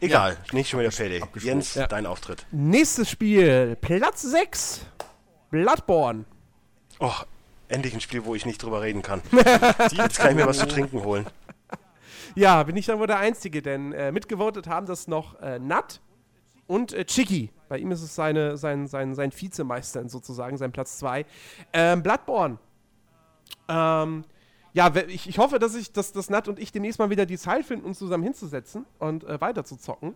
Egal, 0.00 0.36
nicht 0.52 0.68
schon 0.68 0.80
wieder 0.80 0.88
abgeschlossen. 1.22 1.46
Jens, 1.46 1.74
Ja. 1.74 1.86
dein 1.86 2.06
Auftritt. 2.06 2.46
Nächstes 2.50 3.08
Spiel, 3.10 3.76
Platz 3.80 4.22
6. 4.22 4.84
Bloodborne. 5.50 6.24
Oh, 6.98 7.12
endlich 7.68 7.94
ein 7.94 8.00
Spiel, 8.00 8.24
wo 8.24 8.34
ich 8.34 8.44
nicht 8.46 8.62
drüber 8.62 8.82
reden 8.82 9.02
kann. 9.02 9.22
Jetzt 9.92 10.18
kann 10.18 10.30
ich 10.30 10.36
mir 10.36 10.46
was 10.46 10.58
zu 10.58 10.68
trinken 10.68 11.02
holen. 11.02 11.26
Ja, 12.34 12.62
bin 12.64 12.76
ich 12.76 12.84
dann 12.86 12.98
wohl 12.98 13.06
der 13.06 13.18
Einzige, 13.18 13.62
denn 13.62 13.92
äh, 13.92 14.12
mitgevotet 14.12 14.66
haben 14.66 14.86
das 14.86 15.08
noch 15.08 15.40
äh, 15.40 15.58
Nat 15.58 16.00
und 16.66 16.92
äh, 16.92 17.06
Chicky. 17.06 17.50
Bei 17.68 17.78
ihm 17.78 17.90
ist 17.90 18.02
es 18.02 18.14
seine, 18.14 18.58
sein, 18.58 18.86
sein, 18.86 19.14
sein 19.14 19.32
Vizemeister 19.32 20.06
sozusagen, 20.08 20.58
sein 20.58 20.72
Platz 20.72 20.98
2. 20.98 21.24
Ähm, 21.72 22.02
Bloodborne. 22.02 22.58
Ähm, 23.68 24.24
ja, 24.76 24.92
ich, 25.08 25.26
ich 25.26 25.38
hoffe, 25.38 25.58
dass 25.58 25.74
ich, 25.74 25.90
dass, 25.92 26.12
dass 26.12 26.28
Nat 26.28 26.48
und 26.48 26.58
ich 26.58 26.70
demnächst 26.70 26.98
mal 26.98 27.08
wieder 27.08 27.24
die 27.24 27.38
Zeit 27.38 27.64
finden, 27.64 27.86
uns 27.86 27.98
zusammen 27.98 28.24
hinzusetzen 28.24 28.84
und 28.98 29.24
äh, 29.24 29.40
weiter 29.40 29.64
zu 29.64 29.78
zocken. 29.78 30.14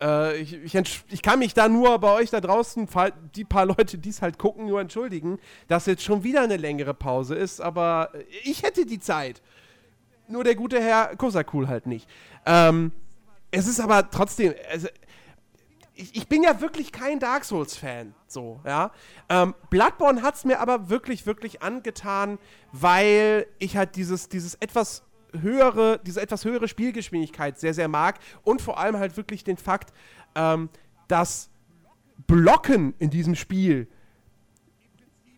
Äh, 0.00 0.36
ich, 0.36 0.54
ich, 0.62 1.02
ich 1.10 1.22
kann 1.22 1.40
mich 1.40 1.54
da 1.54 1.68
nur 1.68 1.98
bei 1.98 2.12
euch 2.12 2.30
da 2.30 2.40
draußen, 2.40 2.88
die 3.34 3.44
paar 3.44 3.66
Leute, 3.66 3.98
die 3.98 4.10
es 4.10 4.22
halt 4.22 4.38
gucken, 4.38 4.66
nur 4.66 4.80
entschuldigen, 4.80 5.40
dass 5.66 5.86
jetzt 5.86 6.04
schon 6.04 6.22
wieder 6.22 6.42
eine 6.42 6.56
längere 6.56 6.94
Pause 6.94 7.34
ist, 7.34 7.60
aber 7.60 8.10
äh, 8.14 8.22
ich 8.44 8.62
hätte 8.62 8.86
die 8.86 9.00
Zeit. 9.00 9.42
Nur 10.28 10.44
der 10.44 10.54
gute 10.54 10.80
Herr 10.80 11.16
Kosakul 11.16 11.66
halt 11.66 11.88
nicht. 11.88 12.08
Ähm, 12.46 12.92
es 13.50 13.66
ist 13.66 13.80
aber 13.80 14.08
trotzdem, 14.08 14.54
also, 14.70 14.86
ich, 15.96 16.14
ich 16.14 16.28
bin 16.28 16.42
ja 16.42 16.60
wirklich 16.60 16.92
kein 16.92 17.18
Dark 17.18 17.44
Souls-Fan, 17.44 18.14
so, 18.26 18.60
ja. 18.64 18.92
Ähm, 19.28 19.54
Bloodborne 19.70 20.22
hat 20.22 20.36
es 20.36 20.44
mir 20.44 20.60
aber 20.60 20.88
wirklich, 20.90 21.26
wirklich 21.26 21.62
angetan, 21.62 22.38
weil 22.72 23.46
ich 23.58 23.76
halt 23.76 23.96
dieses, 23.96 24.28
dieses 24.28 24.54
etwas 24.56 25.02
höhere, 25.32 25.98
diese 26.04 26.20
etwas 26.20 26.44
höhere 26.44 26.68
Spielgeschwindigkeit 26.68 27.58
sehr, 27.58 27.74
sehr 27.74 27.88
mag 27.88 28.18
und 28.42 28.62
vor 28.62 28.78
allem 28.78 28.98
halt 28.98 29.16
wirklich 29.16 29.42
den 29.42 29.56
Fakt, 29.56 29.92
ähm, 30.34 30.68
dass 31.08 31.50
Blocken 32.26 32.94
in 32.98 33.10
diesem 33.10 33.34
Spiel 33.34 33.88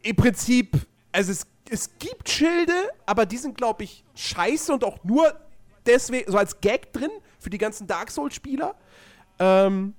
im 0.03 0.17
Prinzip, 0.17 0.87
also 1.13 1.33
es, 1.33 1.47
es 1.71 1.99
gibt 1.99 2.29
Schilde, 2.29 2.73
aber 3.07 3.27
die 3.27 3.37
sind, 3.37 3.57
glaube 3.57 3.85
ich, 3.85 4.05
scheiße 4.15 4.73
und 4.73 4.85
auch 4.85 5.03
nur 5.05 5.39
deswegen, 5.87 6.31
so 6.31 6.39
als 6.39 6.61
Gag 6.61 6.93
drin 6.93 7.11
für 7.39 7.51
die 7.51 7.59
ganzen 7.59 7.87
Dark 7.87 8.11
Souls-Spieler. 8.11 8.75
Ähm, 9.39 9.95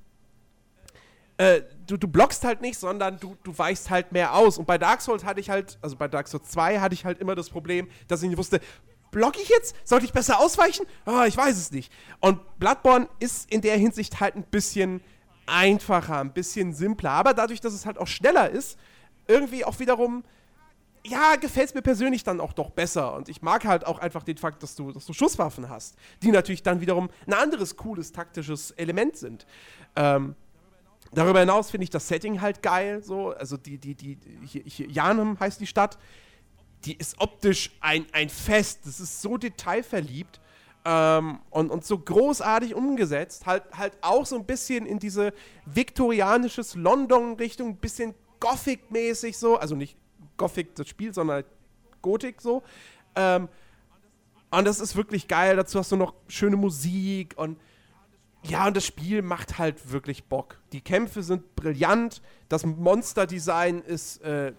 äh, 1.40 1.64
du, 1.88 1.96
du 1.96 2.10
blockst 2.10 2.44
halt 2.44 2.62
nicht, 2.62 2.78
sondern 2.78 3.18
du, 3.18 3.38
du 3.44 3.58
weichst 3.58 3.90
halt 3.90 4.12
mehr 4.12 4.36
aus. 4.36 4.58
Und 4.58 4.68
bei 4.68 4.78
Dark 4.78 5.02
Souls 5.02 5.24
hatte 5.24 5.40
ich 5.40 5.50
halt, 5.50 5.80
also 5.82 5.96
bei 5.96 6.10
Dark 6.10 6.28
Souls 6.28 6.50
2 6.50 6.82
hatte 6.82 6.94
ich 6.94 7.06
halt 7.06 7.20
immer 7.20 7.34
das 7.34 7.50
Problem, 7.50 7.88
dass 8.10 8.22
ich 8.22 8.28
nicht 8.28 8.38
wusste, 8.38 8.60
block 9.10 9.38
ich 9.42 9.48
jetzt? 9.48 9.74
Sollte 9.86 10.06
ich 10.06 10.12
besser 10.12 10.42
ausweichen? 10.42 10.86
Ah, 11.06 11.26
ich 11.28 11.38
weiß 11.38 11.58
es 11.58 11.72
nicht. 11.72 11.94
Und 12.20 12.42
Bloodborne 12.60 13.08
ist 13.20 13.50
in 13.50 13.62
der 13.62 13.78
Hinsicht 13.78 14.20
halt 14.20 14.36
ein 14.36 14.44
bisschen 14.44 15.00
einfacher, 15.46 16.20
ein 16.20 16.34
bisschen 16.34 16.74
simpler. 16.74 17.12
Aber 17.12 17.34
dadurch, 17.34 17.62
dass 17.62 17.72
es 17.72 17.86
halt 17.86 18.00
auch 18.00 18.08
schneller 18.08 18.50
ist, 18.50 18.78
irgendwie 19.26 19.64
auch 19.64 19.80
wiederum, 19.80 20.26
ja, 21.06 21.38
gefällt 21.38 21.70
es 21.70 21.74
mir 21.74 21.82
persönlich 21.82 22.26
dann 22.26 22.42
auch 22.42 22.52
doch 22.52 22.72
besser. 22.72 23.14
Und 23.14 23.30
ich 23.30 23.42
mag 23.42 23.64
halt 23.64 23.88
auch 23.88 24.00
einfach 24.00 24.24
den 24.24 24.36
Fakt, 24.36 24.62
dass 24.62 24.76
du, 24.76 24.92
dass 24.92 25.06
du 25.06 25.14
Schusswaffen 25.14 25.70
hast, 25.70 25.96
die 26.22 26.32
natürlich 26.32 26.64
dann 26.64 26.82
wiederum 26.82 27.10
ein 27.28 27.34
anderes 27.34 27.78
cooles 27.78 28.12
taktisches 28.12 28.72
Element 28.72 29.16
sind. 29.16 29.46
Ähm, 29.96 30.36
darüber 31.14 31.40
hinaus 31.40 31.72
finde 31.72 31.84
ich 31.84 31.90
das 31.90 32.08
Setting 32.08 32.42
halt 32.42 32.62
geil. 32.62 33.04
So. 33.04 33.32
Also 33.32 33.58
die, 33.58 33.78
die, 33.78 33.96
die, 33.96 34.18
hier, 34.46 34.64
hier, 34.66 34.88
Janum 34.88 35.40
heißt 35.40 35.60
die 35.60 35.68
Stadt. 35.68 35.98
Die 36.86 36.96
ist 36.96 37.20
optisch 37.20 37.72
ein, 37.82 38.06
ein 38.14 38.30
Fest. 38.30 38.82
Das 38.86 39.00
ist 39.00 39.22
so 39.22 39.38
detailverliebt. 39.38 40.40
Ähm, 40.86 41.40
und, 41.50 41.72
und 41.72 41.84
so 41.84 42.00
großartig 42.00 42.74
umgesetzt, 42.74 43.46
halt, 43.46 43.64
halt 43.74 43.98
auch 44.00 44.26
so 44.26 44.38
ein 44.38 44.46
bisschen 44.46 44.86
in 44.86 44.98
diese 44.98 45.34
viktorianisches 45.66 46.76
London-Richtung, 46.76 47.70
ein 47.72 47.76
bisschen 47.76 48.16
Gothic-mäßig 48.40 49.38
so, 49.38 49.58
also 49.58 49.76
nicht 49.76 49.98
Gothic 50.38 50.76
das 50.76 50.88
Spiel, 50.88 51.14
sondern 51.14 51.36
halt 51.36 51.46
Gothic 52.02 52.42
so. 52.42 52.64
Ähm, 53.16 53.50
und 54.52 54.66
das 54.66 54.80
ist 54.80 54.96
wirklich 54.96 55.28
geil. 55.28 55.58
Dazu 55.58 55.80
hast 55.80 55.92
du 55.92 55.96
noch 55.96 56.14
schöne 56.28 56.56
Musik 56.56 57.34
und 57.38 57.60
ja, 58.44 58.68
und 58.68 58.78
das 58.78 58.86
Spiel 58.86 59.22
macht 59.22 59.58
halt 59.58 59.92
wirklich 59.92 60.26
Bock. 60.26 60.60
Die 60.72 60.82
Kämpfe 60.82 61.24
sind 61.24 61.56
brillant. 61.56 62.22
Das 62.48 62.66
Monster-Design 62.66 63.82
ist, 63.82 64.22
äh, 64.24 64.54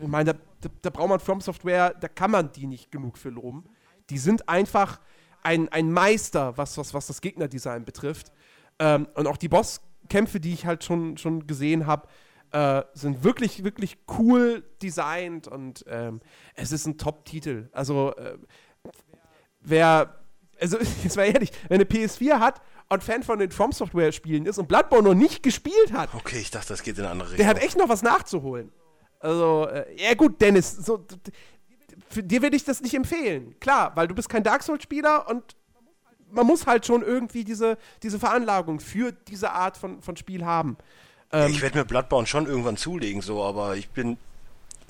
ich 0.00 0.06
meine, 0.06 0.34
da, 0.34 0.40
da, 0.60 0.68
da 0.82 0.90
braucht 0.90 1.08
man 1.08 1.20
From 1.20 1.40
Software, 1.40 1.94
da 1.94 2.08
kann 2.08 2.30
man 2.30 2.52
die 2.52 2.66
nicht 2.66 2.92
genug 2.92 3.18
für 3.18 3.30
loben. 3.30 3.64
Die 4.10 4.18
sind 4.18 4.48
einfach 4.48 5.00
ein, 5.42 5.68
ein 5.70 5.90
Meister, 5.90 6.56
was, 6.56 6.78
was, 6.78 6.94
was 6.94 7.08
das 7.08 7.20
Gegnerdesign 7.20 7.84
betrifft. 7.84 8.32
Ähm, 8.78 9.08
und 9.14 9.26
auch 9.26 9.36
die 9.36 9.48
Bosskämpfe, 9.48 10.38
die 10.38 10.52
ich 10.52 10.64
halt 10.64 10.84
schon, 10.84 11.16
schon 11.16 11.46
gesehen 11.46 11.86
habe, 11.86 12.06
äh, 12.52 12.82
sind 12.94 13.24
wirklich, 13.24 13.64
wirklich 13.64 13.98
cool 14.16 14.62
designt 14.80 15.48
und 15.48 15.84
ähm, 15.88 16.20
es 16.54 16.70
ist 16.70 16.86
ein 16.86 16.98
Top-Titel. 16.98 17.68
Also, 17.72 18.14
äh, 18.14 18.38
wer, 19.60 20.20
also, 20.60 20.78
jetzt 21.02 21.16
mal 21.16 21.24
ehrlich, 21.24 21.50
wer 21.68 21.74
eine 21.74 21.84
PS4 21.84 22.38
hat 22.38 22.60
und 22.88 23.02
Fan 23.02 23.22
von 23.22 23.38
den 23.38 23.50
From 23.50 23.72
Software-Spielen 23.72 24.46
ist 24.46 24.58
und 24.58 24.68
Bloodborne 24.68 25.08
noch 25.08 25.14
nicht 25.14 25.42
gespielt 25.42 25.92
hat, 25.92 26.10
Okay, 26.14 26.38
ich 26.38 26.50
dachte, 26.50 26.68
das 26.68 26.82
geht 26.82 26.96
in 26.98 27.04
eine 27.04 27.10
andere 27.10 27.30
der 27.30 27.38
Richtung. 27.38 27.56
hat 27.56 27.62
echt 27.62 27.78
noch 27.78 27.88
was 27.88 28.02
nachzuholen. 28.02 28.70
Also, 29.20 29.66
äh, 29.68 29.86
ja 29.96 30.14
gut, 30.14 30.40
Dennis, 30.40 30.70
so, 30.72 31.04
dir 32.14 32.42
würde 32.42 32.56
ich 32.56 32.64
das 32.64 32.80
nicht 32.82 32.94
empfehlen. 32.94 33.58
Klar, 33.60 33.92
weil 33.94 34.06
du 34.06 34.14
bist 34.14 34.28
kein 34.28 34.42
Dark 34.42 34.62
Souls-Spieler 34.62 35.28
und 35.28 35.56
man 36.30 36.46
muss 36.46 36.66
halt 36.66 36.84
schon 36.84 37.02
irgendwie 37.02 37.44
diese, 37.44 37.78
diese 38.02 38.18
Veranlagung 38.18 38.80
für 38.80 39.12
diese 39.12 39.50
Art 39.52 39.76
von, 39.76 40.02
von 40.02 40.16
Spiel 40.16 40.44
haben. 40.44 40.76
Ja, 41.32 41.46
ich 41.46 41.62
werde 41.62 41.78
mir 41.78 41.84
Bloodborne 41.84 42.26
schon 42.26 42.46
irgendwann 42.46 42.76
zulegen, 42.76 43.22
so, 43.22 43.42
aber 43.42 43.76
ich 43.76 43.88
bin, 43.90 44.18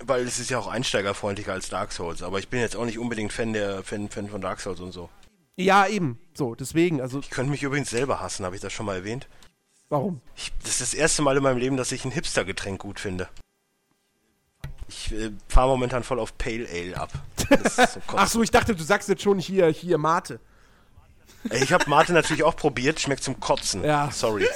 weil 0.02 0.26
es 0.26 0.38
ist 0.38 0.50
ja 0.50 0.58
auch 0.58 0.66
einsteigerfreundlicher 0.66 1.52
als 1.52 1.68
Dark 1.70 1.92
Souls, 1.92 2.22
aber 2.22 2.38
ich 2.38 2.48
bin 2.48 2.60
jetzt 2.60 2.76
auch 2.76 2.84
nicht 2.84 2.98
unbedingt 2.98 3.32
Fan 3.32 3.52
der 3.52 3.82
Fan, 3.82 4.10
Fan 4.10 4.28
von 4.28 4.40
Dark 4.40 4.60
Souls 4.60 4.80
und 4.80 4.92
so. 4.92 5.08
Ja, 5.56 5.86
eben. 5.86 6.18
So, 6.34 6.54
deswegen, 6.54 7.00
also, 7.00 7.20
Ich 7.20 7.30
könnte 7.30 7.50
mich 7.50 7.62
übrigens 7.62 7.90
selber 7.90 8.20
hassen, 8.20 8.44
habe 8.44 8.56
ich 8.56 8.62
das 8.62 8.72
schon 8.72 8.86
mal 8.86 8.96
erwähnt? 8.96 9.28
warum? 9.90 10.20
Ich, 10.34 10.52
das 10.62 10.72
ist 10.72 10.80
das 10.80 10.94
erste 10.94 11.22
Mal 11.22 11.36
in 11.36 11.42
meinem 11.44 11.58
Leben, 11.58 11.76
dass 11.76 11.92
ich 11.92 12.04
ein 12.04 12.10
Hipster-Getränk 12.10 12.80
gut 12.80 12.98
finde. 12.98 13.28
Ich 14.88 15.12
äh, 15.12 15.30
fahre 15.48 15.68
momentan 15.68 16.02
voll 16.02 16.18
auf 16.18 16.36
Pale 16.36 16.66
Ale 16.68 16.96
ab. 16.96 17.12
So 17.36 18.00
Ach 18.16 18.28
so, 18.28 18.42
ich 18.42 18.50
dachte, 18.50 18.74
du 18.74 18.82
sagst 18.82 19.08
jetzt 19.08 19.22
schon 19.22 19.38
hier, 19.38 19.68
hier 19.68 19.98
Mate. 19.98 20.40
Ich 21.52 21.72
habe 21.72 21.88
Mate 21.88 22.12
natürlich 22.12 22.42
auch 22.42 22.56
probiert, 22.56 22.98
schmeckt 22.98 23.22
zum 23.22 23.38
Kotzen. 23.38 23.84
Ja. 23.84 24.10
Sorry. 24.10 24.48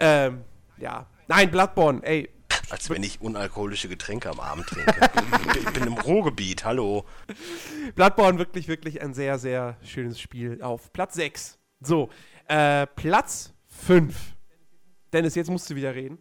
Ähm, 0.00 0.44
ja. 0.78 1.06
Nein, 1.26 1.50
Bloodborne, 1.50 2.02
ey. 2.04 2.30
Als 2.70 2.90
wenn 2.90 3.02
ich 3.02 3.20
unalkoholische 3.20 3.88
Getränke 3.88 4.28
am 4.30 4.40
Abend 4.40 4.66
trinke. 4.66 5.10
ich 5.58 5.70
bin 5.70 5.84
im 5.84 5.94
Ruhrgebiet, 5.94 6.64
hallo. 6.64 7.06
Bloodborne 7.94 8.38
wirklich, 8.38 8.68
wirklich 8.68 9.00
ein 9.00 9.14
sehr, 9.14 9.38
sehr 9.38 9.76
schönes 9.82 10.20
Spiel 10.20 10.60
auf 10.62 10.92
Platz 10.92 11.14
6. 11.14 11.58
So, 11.80 12.10
äh, 12.46 12.86
Platz 12.86 13.54
5. 13.68 14.14
Dennis, 15.12 15.34
jetzt 15.34 15.48
musst 15.50 15.70
du 15.70 15.76
wieder 15.76 15.94
reden. 15.94 16.18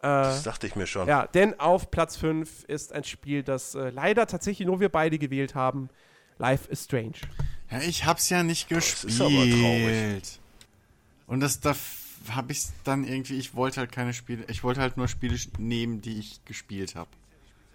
Das 0.00 0.42
dachte 0.42 0.66
ich 0.66 0.74
mir 0.74 0.86
schon. 0.88 1.06
Ja, 1.06 1.28
denn 1.28 1.60
auf 1.60 1.92
Platz 1.92 2.16
5 2.16 2.64
ist 2.64 2.92
ein 2.92 3.04
Spiel, 3.04 3.44
das 3.44 3.76
äh, 3.76 3.90
leider 3.90 4.26
tatsächlich 4.26 4.66
nur 4.66 4.80
wir 4.80 4.88
beide 4.88 5.16
gewählt 5.16 5.54
haben. 5.54 5.90
Life 6.38 6.68
is 6.70 6.84
Strange. 6.84 7.12
Ja, 7.70 7.80
ich 7.80 8.04
hab's 8.04 8.28
ja 8.28 8.42
nicht 8.42 8.70
Das 8.70 8.78
gespielt. 9.04 9.12
ist 9.12 9.20
aber 9.20 9.30
traurig. 9.32 10.40
Und 11.28 11.38
das 11.40 11.60
da 11.60 11.74
habe 12.30 12.52
ich 12.52 12.64
dann 12.84 13.04
irgendwie, 13.04 13.38
ich 13.38 13.54
wollte 13.54 13.80
halt 13.80 13.92
keine 13.92 14.14
Spiele, 14.14 14.44
ich 14.48 14.62
wollte 14.64 14.80
halt 14.80 14.96
nur 14.96 15.08
Spiele 15.08 15.36
nehmen, 15.58 16.00
die 16.00 16.18
ich 16.18 16.44
gespielt 16.44 16.94
habe. 16.94 17.10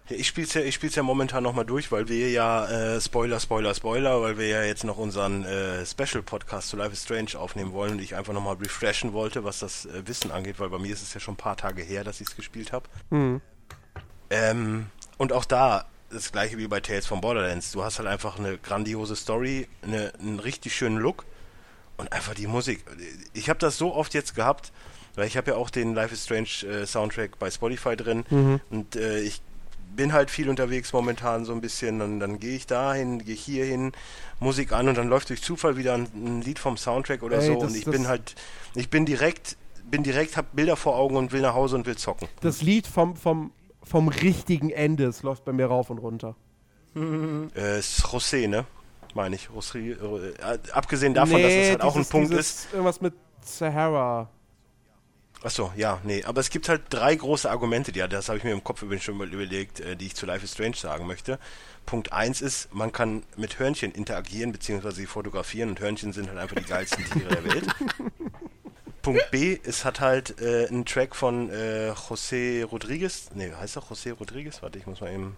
Ja, 0.08 0.16
Ich 0.16 0.26
spiel's 0.26 0.54
ja, 0.54 0.62
ich 0.62 0.74
spiel's 0.74 0.94
ja 0.94 1.02
momentan 1.02 1.42
nochmal 1.42 1.64
durch, 1.66 1.92
weil 1.92 2.08
wir 2.08 2.30
ja, 2.30 2.66
äh, 2.66 3.00
Spoiler, 3.00 3.40
Spoiler, 3.40 3.74
Spoiler, 3.74 4.22
weil 4.22 4.38
wir 4.38 4.48
ja 4.48 4.62
jetzt 4.62 4.84
noch 4.84 4.96
unseren 4.96 5.44
äh, 5.44 5.84
Special-Podcast 5.84 6.68
zu 6.68 6.76
Life 6.76 6.92
is 6.92 7.02
Strange 7.04 7.38
aufnehmen 7.38 7.72
wollen 7.72 7.92
und 7.92 8.00
ich 8.00 8.14
einfach 8.16 8.32
nochmal 8.32 8.56
refreshen 8.56 9.12
wollte, 9.12 9.44
was 9.44 9.58
das 9.58 9.86
äh, 9.86 10.06
Wissen 10.06 10.30
angeht, 10.30 10.58
weil 10.58 10.70
bei 10.70 10.78
mir 10.78 10.92
ist 10.92 11.02
es 11.02 11.14
ja 11.14 11.20
schon 11.20 11.34
ein 11.34 11.38
paar 11.38 11.56
Tage 11.56 11.82
her, 11.82 12.04
dass 12.04 12.20
ich 12.20 12.28
es 12.28 12.36
gespielt 12.36 12.72
habe. 12.72 12.88
Ähm, 14.30 14.86
und 15.18 15.32
auch 15.32 15.44
da, 15.44 15.86
das 16.10 16.32
gleiche 16.32 16.58
wie 16.58 16.68
bei 16.68 16.80
Tales 16.80 17.06
from 17.06 17.20
Borderlands, 17.20 17.72
du 17.72 17.82
hast 17.82 17.98
halt 17.98 18.08
einfach 18.08 18.38
eine 18.38 18.56
grandiose 18.58 19.16
Story, 19.16 19.68
eine, 19.82 20.12
einen 20.20 20.38
richtig 20.38 20.74
schönen 20.74 20.98
Look 20.98 21.24
und 21.98 22.10
einfach 22.12 22.34
die 22.34 22.46
Musik. 22.46 22.84
Ich 23.34 23.50
habe 23.50 23.58
das 23.58 23.76
so 23.76 23.94
oft 23.94 24.14
jetzt 24.14 24.34
gehabt, 24.34 24.72
weil 25.14 25.26
ich 25.26 25.36
habe 25.36 25.50
ja 25.50 25.56
auch 25.56 25.68
den 25.68 25.94
Life 25.94 26.14
is 26.14 26.24
Strange 26.24 26.48
äh, 26.66 26.86
Soundtrack 26.86 27.38
bei 27.38 27.50
Spotify 27.50 27.96
drin 27.96 28.24
und 28.70 28.96
äh, 28.96 29.20
ich 29.20 29.42
bin 29.96 30.12
halt 30.12 30.30
viel 30.30 30.48
unterwegs 30.48 30.92
momentan 30.92 31.44
so 31.44 31.52
ein 31.52 31.60
bisschen 31.60 32.00
und 32.02 32.20
dann 32.20 32.38
gehe 32.38 32.54
ich 32.56 32.66
dahin, 32.66 33.24
gehe 33.24 33.34
hier 33.34 33.64
hin, 33.64 33.92
Musik 34.38 34.72
an 34.72 34.88
und 34.88 34.96
dann 34.96 35.08
läuft 35.08 35.30
durch 35.30 35.42
Zufall 35.42 35.76
wieder 35.76 35.94
ein, 35.94 36.06
ein 36.14 36.40
Lied 36.42 36.58
vom 36.58 36.76
Soundtrack 36.76 37.22
oder 37.22 37.38
Ey, 37.38 37.46
so 37.46 37.54
das- 37.54 37.72
und 37.72 37.76
ich 37.76 37.84
bin 37.84 38.06
halt, 38.06 38.34
ich 38.74 38.90
bin 38.90 39.06
direkt, 39.06 39.56
bin 39.90 40.02
direkt, 40.04 40.36
hab 40.36 40.54
Bilder 40.54 40.76
vor 40.76 40.94
Augen 40.96 41.16
und 41.16 41.32
will 41.32 41.40
nach 41.40 41.54
Hause 41.54 41.74
und 41.76 41.86
will 41.86 41.96
zocken. 41.96 42.28
Das 42.42 42.62
Lied 42.62 42.86
vom, 42.86 43.16
vom, 43.16 43.50
vom 43.82 44.08
richtigen 44.08 44.70
Ende, 44.70 45.06
es 45.06 45.22
läuft 45.24 45.44
bei 45.44 45.52
mir 45.52 45.66
rauf 45.66 45.90
und 45.90 45.98
runter. 45.98 46.36
Äh, 46.94 47.78
ist 47.78 48.04
José, 48.04 48.46
ne? 48.46 48.66
Meine 49.14 49.36
ich. 49.36 49.48
José, 49.48 49.96
äh, 50.40 50.58
abgesehen 50.72 51.14
davon, 51.14 51.42
dass 51.42 51.52
es 51.52 51.70
halt 51.70 51.80
auch 51.82 51.94
ein 51.94 52.00
dieses- 52.02 52.08
Punkt 52.10 52.30
dieses, 52.30 52.46
ist. 52.64 52.72
Irgendwas 52.72 53.00
mit 53.00 53.14
Sahara. 53.42 54.28
Achso, 55.42 55.72
ja, 55.76 56.00
nee. 56.02 56.24
Aber 56.24 56.40
es 56.40 56.50
gibt 56.50 56.68
halt 56.68 56.82
drei 56.90 57.14
große 57.14 57.48
Argumente, 57.48 57.92
die, 57.92 58.00
das 58.08 58.28
habe 58.28 58.38
ich 58.38 58.44
mir 58.44 58.50
im 58.52 58.64
Kopf 58.64 58.82
übrigens 58.82 59.04
schon 59.04 59.16
mal 59.16 59.32
überlegt, 59.32 59.78
äh, 59.80 59.94
die 59.96 60.06
ich 60.06 60.16
zu 60.16 60.26
Life 60.26 60.44
is 60.44 60.52
Strange 60.52 60.74
sagen 60.74 61.06
möchte. 61.06 61.38
Punkt 61.86 62.12
eins 62.12 62.42
ist, 62.42 62.74
man 62.74 62.90
kann 62.90 63.22
mit 63.36 63.58
Hörnchen 63.60 63.92
interagieren, 63.92 64.50
beziehungsweise 64.52 64.96
sie 64.96 65.06
fotografieren 65.06 65.70
und 65.70 65.80
Hörnchen 65.80 66.12
sind 66.12 66.28
halt 66.28 66.38
einfach 66.38 66.56
die 66.56 66.64
geilsten 66.64 67.04
Tiere 67.04 67.28
der 67.28 67.44
Welt. 67.44 67.66
Punkt 69.02 69.30
B, 69.30 69.58
es 69.62 69.84
hat 69.84 70.00
halt 70.00 70.40
äh, 70.42 70.66
einen 70.66 70.84
Track 70.84 71.14
von 71.14 71.50
äh, 71.50 71.92
José 71.92 72.64
Rodriguez. 72.64 73.30
Nee, 73.32 73.52
heißt 73.58 73.76
er 73.76 73.82
José 73.82 74.12
Rodriguez? 74.12 74.60
Warte, 74.60 74.78
ich 74.78 74.86
muss 74.86 75.00
mal 75.00 75.12
eben. 75.12 75.36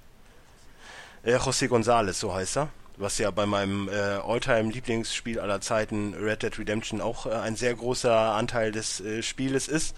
Äh, 1.23 1.37
José 1.37 1.69
González, 1.69 2.15
so 2.15 2.33
heißt 2.35 2.57
er. 2.57 2.69
Was 3.01 3.19
ja 3.19 3.31
bei 3.31 3.47
meinem 3.47 3.89
äh, 3.89 3.93
Alltime-Lieblingsspiel 3.93 5.41
aller 5.41 5.61
Zeiten 5.61 6.15
Red 6.15 6.43
Dead 6.43 6.59
Redemption 6.59 7.01
auch 7.01 7.27
äh, 7.27 7.31
ein 7.31 7.57
sehr 7.57 7.75
großer 7.75 8.15
Anteil 8.15 8.73
des 8.73 9.01
äh, 9.01 9.23
Spieles 9.23 9.69
ist. 9.69 9.97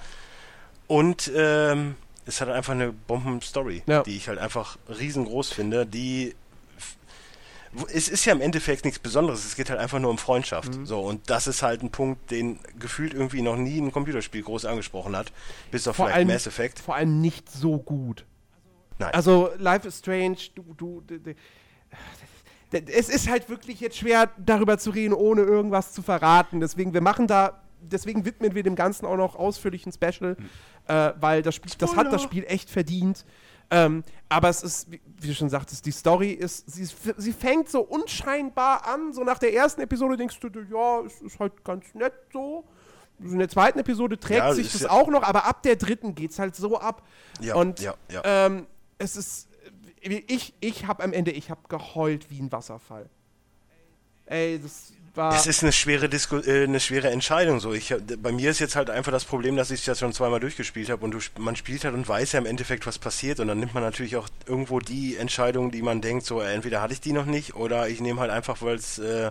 Und 0.87 1.31
ähm, 1.35 1.97
es 2.27 2.41
hat 2.41 2.49
einfach 2.49 2.73
eine 2.75 2.93
Bomben-Story, 2.93 3.83
Ja. 3.87 4.03
die 4.05 4.17
ich 4.17 4.29
halt 4.29 4.39
einfach 4.39 4.79
riesengroß 4.89 5.53
finde, 5.53 5.85
die 5.87 6.35
es 7.95 8.09
ist 8.11 8.27
ja 8.27 8.35
im 8.35 8.43
Endeffekt 8.43 8.85
nichts 8.85 8.99
Besonderes, 9.01 9.47
es 9.47 9.57
geht 9.57 9.71
halt 9.71 9.81
einfach 9.81 9.99
nur 9.99 10.11
um 10.11 10.19
Freundschaft. 10.19 10.77
Mhm. 10.77 10.85
So, 10.85 11.01
und 11.01 11.31
das 11.31 11.47
ist 11.47 11.63
halt 11.63 11.83
ein 11.83 11.91
Punkt, 11.91 12.31
den 12.31 12.61
gefühlt 12.79 13.15
irgendwie 13.15 13.41
noch 13.41 13.57
nie 13.57 13.81
ein 13.81 13.91
Computerspiel 13.93 14.43
groß 14.43 14.67
angesprochen 14.67 15.17
hat, 15.17 15.33
bis 15.71 15.89
auf 15.89 15.97
Vor 15.97 16.07
vielleicht 16.07 16.19
allem, 16.19 16.29
Mass 16.29 16.47
Effect. 16.47 16.79
vor 16.81 16.97
allem 16.97 17.23
nicht 17.23 17.51
so 17.51 17.79
gut. 17.79 18.27
Nein. 18.99 19.15
Also, 19.15 19.51
Life 19.57 19.89
is 19.89 19.99
Strange, 20.01 20.37
du, 20.55 20.75
du, 20.77 21.01
d- 21.01 21.19
d- 21.19 21.33
d- 21.33 21.37
es 22.73 23.09
ist 23.09 23.29
halt 23.29 23.49
wirklich 23.49 23.81
jetzt 23.81 23.97
schwer, 23.99 24.31
darüber 24.39 24.79
zu 24.79 24.91
reden, 24.91 25.15
ohne 25.15 25.43
irgendwas 25.43 25.93
zu 25.93 26.03
verraten. 26.03 26.61
Deswegen, 26.61 26.95
wir 26.95 27.01
machen 27.01 27.27
da, 27.27 27.63
deswegen 27.81 28.25
widmen 28.25 28.55
wir 28.55 28.63
dem 28.63 28.75
Ganzen 28.75 29.07
auch 29.07 29.17
noch 29.17 29.37
ausführlich 29.37 29.87
ein 29.87 29.93
Special, 29.93 30.37
äh, 30.87 31.13
weil 31.21 31.43
das 31.43 31.55
Spiel, 31.55 31.73
das 31.79 31.97
hat 31.97 32.13
das 32.13 32.23
Spiel 32.23 32.45
echt 32.49 32.71
verdient. 32.71 33.25
Ähm, 33.71 34.05
aber 34.29 34.51
es 34.51 34.63
ist, 34.63 34.91
wie, 34.91 35.01
du 35.29 35.35
schon 35.35 35.49
sagtest, 35.49 35.87
die 35.87 35.93
Story 35.93 36.31
ist, 36.33 36.71
sie, 36.71 36.87
sie 37.17 37.33
fängt 37.33 37.71
so 37.71 37.81
unscheinbar 37.81 38.87
an. 38.87 39.13
So 39.15 39.25
nach 39.25 39.39
der 39.39 39.55
ersten 39.55 39.81
Episode 39.81 40.17
denkst 40.17 40.39
du, 40.41 40.49
ja, 40.71 41.01
es 41.07 41.21
ist 41.23 41.39
halt 41.39 41.65
ganz 41.65 41.95
nett 41.95 42.13
so. 42.33 42.65
In 43.19 43.39
der 43.39 43.49
zweiten 43.49 43.79
Episode 43.79 44.19
trägt 44.19 44.41
Ja, 44.41 44.53
sich 44.53 44.73
das 44.73 44.83
ja- 44.83 44.91
auch 44.91 45.09
noch, 45.09 45.23
aber 45.23 45.47
ab 45.47 45.63
der 45.63 45.77
dritten 45.77 46.15
geht's 46.15 46.39
halt 46.39 46.55
so 46.57 46.79
ab. 46.79 47.03
Ja, 47.41 47.55
Und 47.55 47.81
ja, 47.81 47.95
ja. 48.11 48.23
Ähm, 48.25 48.67
es 48.99 49.17
ist, 49.17 49.49
ich, 50.03 50.53
ich 50.61 50.87
habe 50.87 51.03
am 51.05 51.13
Ende, 51.13 51.31
ich 51.31 51.51
habe 51.51 51.61
geheult 51.69 52.31
wie 52.31 52.41
ein 52.41 52.51
Wasserfall. 52.53 53.09
Ey, 54.27 54.59
das 54.63 54.93
war. 55.15 55.35
Es 55.35 55.47
ist 55.47 55.63
eine 55.63 55.73
schwere 55.73 56.09
Disku 56.09 56.37
äh, 56.39 56.65
eine 56.65 56.81
schwere 56.81 57.11
Entscheidung. 57.11 57.61
So, 57.61 57.73
ich, 57.73 57.93
hab- 57.93 58.01
bei 58.23 58.33
mir 58.33 58.51
ist 58.51 58.61
jetzt 58.61 58.77
halt 58.77 58.89
einfach 58.89 59.13
das 59.13 59.25
Problem, 59.25 59.57
dass 59.57 59.71
ich 59.71 59.85
das 59.85 59.99
schon 59.99 60.13
zweimal 60.13 60.41
durchgespielt 60.41 60.89
habe 60.91 61.05
und 61.05 61.11
du, 61.13 61.19
man 61.39 61.55
spielt 61.57 61.85
halt 61.85 61.95
und 61.95 62.09
weiß 62.09 62.33
ja 62.33 62.39
im 62.39 62.47
Endeffekt, 62.47 62.87
was 62.87 62.99
passiert 62.99 63.39
und 63.41 63.49
dann 63.49 63.59
nimmt 63.59 63.75
man 63.75 63.83
natürlich 63.83 64.17
auch 64.17 64.29
irgendwo 64.47 64.79
die 64.81 65.17
Entscheidung, 65.17 65.71
die 65.71 65.83
man 65.83 66.01
denkt, 66.01 66.25
so 66.25 66.41
entweder 66.41 66.81
hatte 66.81 66.95
ich 66.95 67.01
die 67.01 67.13
noch 67.13 67.27
nicht 67.27 67.55
oder 67.57 67.89
ich 67.89 68.01
nehme 68.01 68.21
halt 68.21 68.31
einfach, 68.31 68.63
weil 68.63 68.77
es 68.77 68.99
äh, 68.99 69.31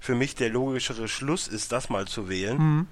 für 0.00 0.14
mich 0.14 0.34
der 0.36 0.50
logischere 0.50 1.08
Schluss 1.08 1.48
ist, 1.48 1.72
das 1.72 1.88
mal 1.88 2.06
zu 2.06 2.28
wählen. 2.28 2.86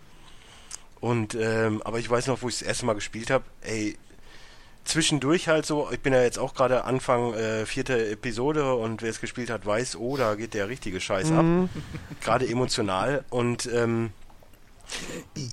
Und 1.00 1.34
ähm, 1.34 1.82
aber 1.82 1.98
ich 1.98 2.08
weiß 2.08 2.26
noch, 2.28 2.40
wo 2.42 2.48
ich 2.48 2.58
das 2.58 2.66
erste 2.66 2.86
Mal 2.86 2.94
gespielt 2.94 3.30
habe, 3.30 3.44
ey, 3.60 3.96
zwischendurch 4.84 5.48
halt 5.48 5.66
so, 5.66 5.88
ich 5.90 6.00
bin 6.00 6.12
ja 6.12 6.22
jetzt 6.22 6.38
auch 6.38 6.54
gerade 6.54 6.84
Anfang 6.84 7.34
äh, 7.34 7.66
vierte 7.66 8.10
Episode 8.10 8.74
und 8.74 9.02
wer 9.02 9.10
es 9.10 9.20
gespielt 9.20 9.50
hat, 9.50 9.66
weiß, 9.66 9.96
oh, 9.96 10.16
da 10.16 10.34
geht 10.34 10.54
der 10.54 10.68
richtige 10.68 11.00
Scheiß 11.00 11.32
ab. 11.32 11.44
Gerade 12.20 12.46
emotional. 12.46 13.24
Und 13.30 13.66
ähm, 13.72 14.12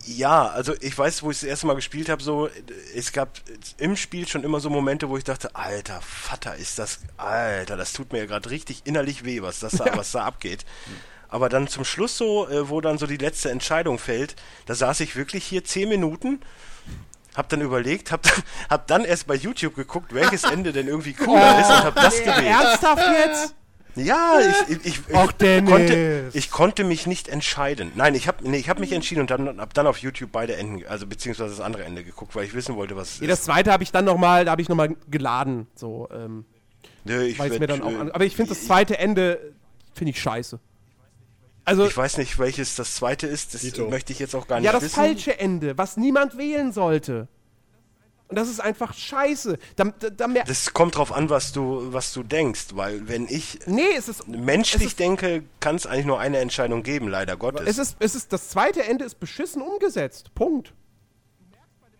ja, 0.05 0.47
also 0.47 0.73
ich 0.81 0.97
weiß, 0.97 1.23
wo 1.23 1.31
ich 1.31 1.39
das 1.39 1.47
erste 1.47 1.67
Mal 1.67 1.75
gespielt 1.75 2.09
habe, 2.09 2.21
so, 2.21 2.49
es 2.95 3.11
gab 3.11 3.39
im 3.77 3.95
Spiel 3.95 4.27
schon 4.27 4.43
immer 4.43 4.59
so 4.59 4.69
Momente, 4.69 5.09
wo 5.09 5.17
ich 5.17 5.23
dachte, 5.23 5.55
alter 5.55 6.01
Vater, 6.01 6.55
ist 6.55 6.77
das, 6.79 6.99
alter, 7.17 7.77
das 7.77 7.93
tut 7.93 8.11
mir 8.11 8.19
ja 8.19 8.25
gerade 8.25 8.49
richtig 8.49 8.81
innerlich 8.85 9.23
weh, 9.23 9.41
was 9.41 9.59
das 9.59 9.73
da, 9.73 9.85
was 9.95 10.11
da 10.11 10.25
abgeht. 10.25 10.65
Aber 11.29 11.47
dann 11.47 11.67
zum 11.67 11.85
Schluss 11.85 12.17
so, 12.17 12.47
äh, 12.49 12.69
wo 12.69 12.81
dann 12.81 12.97
so 12.97 13.07
die 13.07 13.17
letzte 13.17 13.49
Entscheidung 13.51 13.99
fällt, 13.99 14.35
da 14.65 14.75
saß 14.75 14.99
ich 14.99 15.15
wirklich 15.15 15.45
hier 15.45 15.63
zehn 15.63 15.87
Minuten, 15.87 16.41
hab 17.35 17.49
dann 17.49 17.61
überlegt, 17.61 18.11
hab, 18.11 18.27
hab 18.69 18.87
dann 18.87 19.05
erst 19.05 19.27
bei 19.27 19.35
YouTube 19.35 19.75
geguckt, 19.75 20.13
welches 20.13 20.43
Ende 20.43 20.71
denn 20.71 20.87
irgendwie 20.87 21.13
cooler 21.13 21.59
ist 21.59 21.69
und 21.69 21.83
hab 21.83 21.95
das 21.95 22.19
gewählt. 22.19 22.45
Ernsthaft 22.45 23.03
jetzt? 23.25 23.55
Ja, 23.95 24.39
ich, 24.39 24.77
ich, 24.77 24.85
ich, 24.85 24.99
ich, 25.09 25.65
konnte, 25.65 26.29
ich 26.31 26.49
konnte 26.49 26.83
mich 26.85 27.07
nicht 27.07 27.27
entscheiden. 27.27 27.91
Nein, 27.95 28.15
ich 28.15 28.27
habe 28.27 28.49
nee, 28.49 28.57
ich 28.57 28.69
hab 28.69 28.79
mich 28.79 28.93
entschieden 28.93 29.21
und 29.21 29.31
dann 29.31 29.59
habe 29.59 29.73
dann 29.73 29.85
auf 29.85 29.97
YouTube 29.97 30.31
beide 30.31 30.55
Enden, 30.55 30.85
also 30.87 31.05
beziehungsweise 31.05 31.49
das 31.49 31.59
andere 31.59 31.83
Ende 31.83 32.03
geguckt, 32.03 32.33
weil 32.35 32.45
ich 32.45 32.53
wissen 32.53 32.75
wollte, 32.75 32.95
was 32.95 33.15
es 33.15 33.21
Nee, 33.21 33.27
das 33.27 33.43
zweite 33.43 33.71
habe 33.71 33.83
ich 33.83 33.91
dann 33.91 34.05
nochmal, 34.05 34.45
da 34.45 34.51
habe 34.51 34.61
ich 34.61 34.69
nochmal 34.69 34.95
geladen. 35.09 35.67
So, 35.75 36.07
ähm, 36.13 36.45
Nö, 37.03 37.23
ich, 37.23 37.37
werd, 37.37 37.59
mir 37.59 37.67
dann 37.67 37.81
auch 37.81 37.91
äh, 37.91 37.95
an, 37.97 38.11
Aber 38.11 38.23
ich 38.23 38.35
finde 38.35 38.49
das 38.49 38.65
zweite 38.65 38.97
Ende, 38.97 39.53
finde 39.93 40.11
ich 40.11 40.21
scheiße. 40.21 40.59
Also, 41.65 41.85
Ich 41.85 41.95
weiß 41.95 42.17
nicht, 42.17 42.39
welches 42.39 42.75
das 42.75 42.95
zweite 42.95 43.27
ist, 43.27 43.53
das 43.53 43.61
Dito. 43.61 43.87
möchte 43.87 44.13
ich 44.13 44.19
jetzt 44.19 44.35
auch 44.35 44.47
gar 44.47 44.57
nicht 44.57 44.65
ja, 44.65 44.71
das 44.71 44.83
wissen. 44.83 44.95
falsche 44.95 45.39
Ende, 45.39 45.77
was 45.77 45.97
niemand 45.97 46.37
wählen 46.37 46.71
sollte. 46.71 47.27
Und 48.27 48.37
das 48.37 48.49
ist 48.49 48.61
einfach 48.61 48.93
scheiße. 48.93 49.57
Da, 49.75 49.83
da, 49.99 50.09
da 50.09 50.27
Das 50.45 50.73
kommt 50.73 50.95
drauf 50.95 51.11
an, 51.11 51.29
was 51.29 51.51
du, 51.51 51.91
was 51.91 52.13
du 52.13 52.23
denkst, 52.23 52.67
weil 52.75 53.07
wenn 53.09 53.27
ich 53.27 53.59
nee, 53.65 53.81
es 53.97 54.07
ist, 54.07 54.25
menschlich 54.27 54.81
es 54.81 54.87
ist, 54.91 54.99
denke, 54.99 55.43
kann 55.59 55.75
es 55.75 55.85
eigentlich 55.85 56.05
nur 56.05 56.17
eine 56.19 56.37
Entscheidung 56.37 56.81
geben, 56.81 57.09
leider 57.09 57.35
Gottes. 57.35 57.67
es 57.67 57.77
ist, 57.77 57.97
es 57.99 58.15
ist, 58.15 58.31
das 58.31 58.47
zweite 58.47 58.83
Ende 58.85 59.03
ist 59.03 59.19
beschissen 59.19 59.61
umgesetzt. 59.61 60.33
Punkt. 60.33 60.73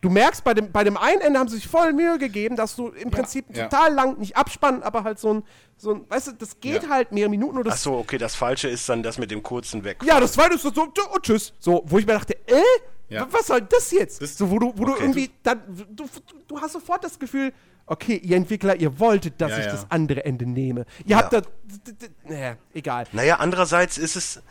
Du 0.02 0.10
merkst, 0.10 0.44
bei 0.44 0.56
dem, 0.56 0.72
bei 0.72 0.84
dem 0.84 0.98
einen 0.98 1.22
Ende 1.22 1.40
haben 1.40 1.48
sie 1.48 1.58
sich 1.58 1.68
voll 1.68 1.94
Mühe 1.94 2.18
gegeben, 2.18 2.56
dass 2.56 2.76
du 2.76 2.88
im 2.90 3.12
Prinzip 3.12 3.46
ja. 3.56 3.68
total 3.68 3.94
lang, 3.94 4.18
nicht 4.18 4.36
abspannen, 4.36 4.82
aber 4.82 5.04
halt 5.04 5.20
so 5.20 5.36
ein, 5.36 5.44
so 5.78 5.94
ein 5.94 6.06
weißt 6.10 6.28
du, 6.28 6.32
das 6.34 6.60
geht 6.60 6.84
Ja. 6.84 6.90
halt 6.90 7.12
mehrere 7.12 7.30
Minuten 7.30 7.64
das 7.64 7.74
Ach 7.76 7.78
so, 7.78 7.98
okay, 8.00 8.18
das 8.18 8.34
falsche 8.34 8.68
ist 8.68 8.90
dann 8.90 9.04
das 9.04 9.20
mit 9.20 9.30
dem 9.30 9.44
kurzen 9.44 9.84
Weg. 9.84 9.98
Ja, 10.04 10.20
das 10.20 10.34
zweite 10.34 10.56
ist 10.56 10.64
so, 10.64 10.72
so 10.74 10.82
und 10.84 11.22
tschüss. 11.24 11.54
So, 11.60 11.84
wo 11.86 12.00
ich 12.00 12.08
mir 12.08 12.14
dachte, 12.14 12.34
äh? 12.48 12.62
Ja. 13.10 13.28
Was 13.30 13.48
soll 13.48 13.62
das 13.62 13.92
jetzt? 13.92 14.22
Das- 14.22 14.38
so, 14.38 14.50
wo 14.50 14.58
du, 14.58 14.74
wo 14.76 14.86
du 14.86 14.94
Okay. 14.94 15.04
irgendwie, 15.04 15.30
dann, 15.44 15.62
du, 15.92 16.06
du 16.48 16.60
hast 16.60 16.72
sofort 16.74 17.04
das 17.04 17.20
Gefühl, 17.20 17.54
okay, 17.86 18.16
ihr 18.16 18.38
Entwickler, 18.38 18.76
ihr 18.78 18.98
wolltet, 19.00 19.40
dass 19.40 19.52
Ja, 19.52 19.60
ich 19.60 19.66
ja. 19.66 19.72
das 19.74 19.86
andere 19.90 20.26
Ende 20.26 20.46
nehme. 20.48 20.86
Ihr 21.06 21.12
Ja. 21.12 21.18
habt 21.18 21.34
da, 21.34 21.42
naja, 22.28 22.56
egal. 22.74 23.06
Naja, 23.12 23.36
andererseits 23.36 23.98
ist 24.00 24.16
es, 24.16 24.42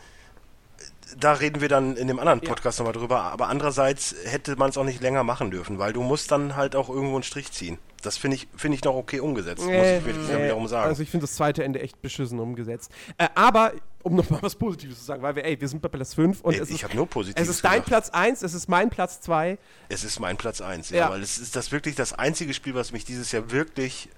da 1.19 1.33
reden 1.33 1.61
wir 1.61 1.69
dann 1.69 1.95
in 1.97 2.07
dem 2.07 2.19
anderen 2.19 2.41
Podcast 2.41 2.79
nochmal 2.79 2.93
drüber, 2.93 3.21
aber 3.23 3.47
andererseits 3.47 4.15
hätte 4.25 4.55
man 4.55 4.69
es 4.69 4.77
auch 4.77 4.83
nicht 4.83 5.01
länger 5.01 5.23
machen 5.23 5.51
dürfen, 5.51 5.77
weil 5.79 5.93
du 5.93 6.01
musst 6.01 6.31
dann 6.31 6.55
halt 6.55 6.75
auch 6.75 6.89
irgendwo 6.89 7.15
einen 7.15 7.23
Strich 7.23 7.51
ziehen. 7.51 7.77
Das 8.01 8.17
finde 8.17 8.35
ich, 8.35 8.47
finde 8.55 8.75
ich 8.77 8.83
noch 8.83 8.95
okay 8.95 9.19
umgesetzt, 9.19 9.59
muss 9.63 9.69
ich 9.71 10.05
wirklich 10.05 10.27
Nee, 10.27 10.43
wiederum 10.45 10.67
sagen. 10.67 10.87
Also 10.89 11.03
ich 11.03 11.09
finde 11.11 11.25
das 11.25 11.35
zweite 11.35 11.63
Ende 11.63 11.79
echt 11.81 12.01
beschissen 12.01 12.39
umgesetzt. 12.39 12.91
Äh, 13.19 13.27
aber, 13.35 13.73
um 14.01 14.15
nochmal 14.15 14.41
was 14.41 14.55
Positives 14.55 14.97
zu 14.99 15.05
sagen, 15.05 15.21
weil 15.21 15.35
wir, 15.35 15.45
ey, 15.45 15.59
wir 15.61 15.67
sind 15.67 15.81
bei 15.83 15.87
Platz 15.89 16.15
5 16.15 16.41
und 16.41 16.53
Ey, 16.53 16.59
es 16.61 16.69
ich 16.69 16.75
ist, 16.77 16.83
hab 16.83 16.95
nur 16.95 17.05
Positives 17.07 17.47
es 17.47 17.55
ist 17.57 17.63
dein. 17.63 17.83
Platz 17.83 18.09
1, 18.09 18.41
es 18.41 18.55
ist 18.55 18.67
mein 18.69 18.89
Platz 18.89 19.21
2. 19.21 19.57
es 19.89 20.03
ist 20.03 20.19
mein 20.19 20.35
Platz 20.37 20.61
1, 20.61 20.89
ja, 20.89 20.97
Ja. 20.97 21.09
weil 21.11 21.21
es 21.21 21.37
ist 21.37 21.55
das 21.55 21.71
wirklich 21.71 21.93
das 21.95 22.13
einzige 22.13 22.55
Spiel, 22.55 22.73
was 22.73 22.91
mich 22.91 23.05
dieses 23.05 23.31
Jahr 23.31 23.51
wirklich 23.51 24.09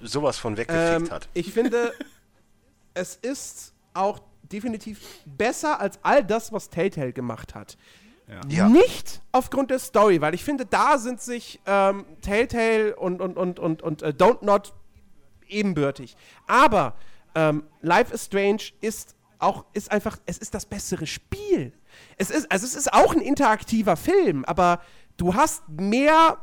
sowas 0.00 0.36
von 0.36 0.58
weggefickt 0.58 1.06
Ähm, 1.08 1.10
hat. 1.10 1.28
ich 1.32 1.52
finde, 1.54 1.94
es 2.94 3.16
ist 3.16 3.72
auch 3.94 4.20
definitiv 4.52 5.00
besser 5.24 5.80
als 5.80 5.98
all 6.02 6.24
das, 6.24 6.52
was 6.52 6.70
Telltale 6.70 7.12
gemacht 7.12 7.54
hat. 7.54 7.76
Ja. 8.48 8.68
Nicht 8.68 9.20
aufgrund 9.32 9.70
der 9.70 9.78
Story, 9.78 10.20
weil 10.20 10.34
ich 10.34 10.44
finde, 10.44 10.64
da 10.64 10.96
sind 10.98 11.20
sich 11.20 11.60
ähm, 11.66 12.04
Telltale 12.22 12.96
und, 12.96 13.20
und, 13.20 13.36
und, 13.36 13.58
und, 13.58 13.82
und 13.82 14.02
äh, 14.02 14.08
Don't 14.08 14.44
Not 14.44 14.72
ebenbürtig. 15.48 16.16
Aber 16.46 16.94
ähm, 17.34 17.64
Life 17.80 18.14
is 18.14 18.26
Strange 18.26 18.62
ist 18.80 19.16
auch, 19.38 19.64
ist 19.72 19.90
einfach, 19.90 20.18
es 20.24 20.38
ist 20.38 20.54
das 20.54 20.66
bessere 20.66 21.06
Spiel. 21.06 21.72
Es 22.16 22.30
ist, 22.30 22.50
also 22.50 22.64
es 22.64 22.74
ist 22.74 22.92
auch 22.92 23.12
ein 23.12 23.20
interaktiver 23.20 23.96
Film, 23.96 24.44
aber 24.44 24.80
du 25.16 25.34
hast 25.34 25.68
mehr 25.68 26.38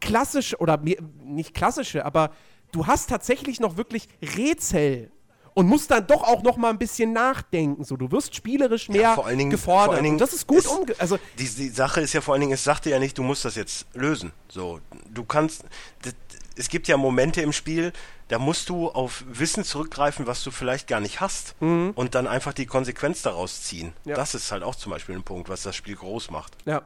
klassische, 0.00 0.58
oder 0.58 0.76
mehr, 0.78 0.98
nicht 1.24 1.54
klassische, 1.54 2.04
aber 2.04 2.30
du 2.72 2.86
hast 2.86 3.08
tatsächlich 3.08 3.60
noch 3.60 3.76
wirklich 3.76 4.08
Rätsel 4.36 5.10
und 5.56 5.66
musst 5.68 5.90
dann 5.90 6.06
doch 6.06 6.22
auch 6.22 6.42
noch 6.42 6.58
mal 6.58 6.68
ein 6.70 6.76
bisschen 6.78 7.14
nachdenken. 7.14 7.82
So, 7.82 7.96
du 7.96 8.12
wirst 8.12 8.34
spielerisch 8.36 8.90
mehr 8.90 9.14
vor 9.14 9.26
allen 9.26 9.38
Dingen- 9.38 9.50
gefordert. 9.50 9.86
vor 9.86 9.94
allen 9.94 10.04
Dingen 10.04 10.14
und 10.16 10.20
das 10.20 10.34
ist 10.34 10.46
gut 10.46 10.58
ist- 10.58 10.66
umge... 10.68 10.94
Also, 10.98 11.18
Die, 11.38 11.48
die 11.48 11.70
Sache 11.70 12.02
ist 12.02 12.12
ja 12.12 12.20
vor 12.20 12.34
allen 12.34 12.42
Dingen, 12.42 12.52
es 12.52 12.62
sagte 12.62 12.90
ja 12.90 12.98
nicht, 12.98 13.16
du 13.16 13.22
musst 13.22 13.44
das 13.46 13.54
jetzt 13.54 13.86
lösen. 13.94 14.32
So, 14.48 14.80
du 15.08 15.24
kannst, 15.24 15.62
d- 16.04 16.12
es 16.56 16.68
gibt 16.68 16.88
ja 16.88 16.98
Momente 16.98 17.40
im 17.40 17.52
Spiel, 17.54 17.92
da 18.28 18.38
musst 18.38 18.68
du 18.68 18.88
auf 18.90 19.24
Wissen 19.28 19.64
zurückgreifen, 19.64 20.26
was 20.26 20.44
du 20.44 20.50
vielleicht 20.50 20.88
gar 20.88 21.00
nicht 21.00 21.20
hast 21.20 21.54
und 21.60 22.14
dann 22.14 22.26
einfach 22.26 22.52
die 22.52 22.66
Konsequenz 22.66 23.22
daraus 23.22 23.62
ziehen. 23.62 23.94
Ja. 24.04 24.14
Das 24.16 24.34
ist 24.34 24.52
halt 24.52 24.62
auch 24.62 24.74
zum 24.74 24.90
Beispiel 24.92 25.14
ein 25.14 25.22
Punkt, 25.22 25.48
was 25.48 25.62
das 25.62 25.74
Spiel 25.74 25.96
groß 25.96 26.30
macht. 26.30 26.52
ja. 26.66 26.82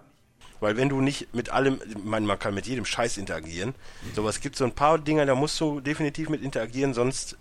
Weil 0.62 0.76
wenn 0.76 0.90
du 0.90 1.00
nicht 1.00 1.34
mit 1.34 1.48
allem, 1.48 1.80
ich 1.88 1.96
meine, 2.04 2.26
man 2.26 2.38
kann 2.38 2.52
mit 2.52 2.66
jedem 2.66 2.84
Scheiß 2.84 3.16
interagieren, 3.16 3.74
so 4.14 4.28
es 4.28 4.40
gibt 4.42 4.56
so 4.56 4.64
ein 4.64 4.72
paar 4.72 4.98
Dinge, 4.98 5.24
da 5.24 5.34
musst 5.34 5.58
du 5.58 5.80
definitiv 5.80 6.28
mit 6.28 6.42
interagieren, 6.42 6.92
sonst 6.92 7.38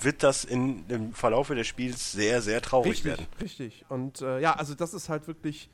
wird 0.00 0.22
das 0.22 0.44
in, 0.44 0.84
im 0.88 1.12
Verlaufe 1.12 1.54
des 1.54 1.66
Spiels 1.66 2.12
sehr, 2.12 2.42
sehr 2.42 2.60
traurig 2.62 2.92
Richtig, 2.92 3.04
werden. 3.06 3.26
richtig. 3.40 3.84
Und 3.88 4.20
äh, 4.22 4.40
ja, 4.40 4.54
also 4.54 4.74
das 4.74 4.94
ist 4.94 5.08
halt 5.08 5.26
wirklich, 5.26 5.68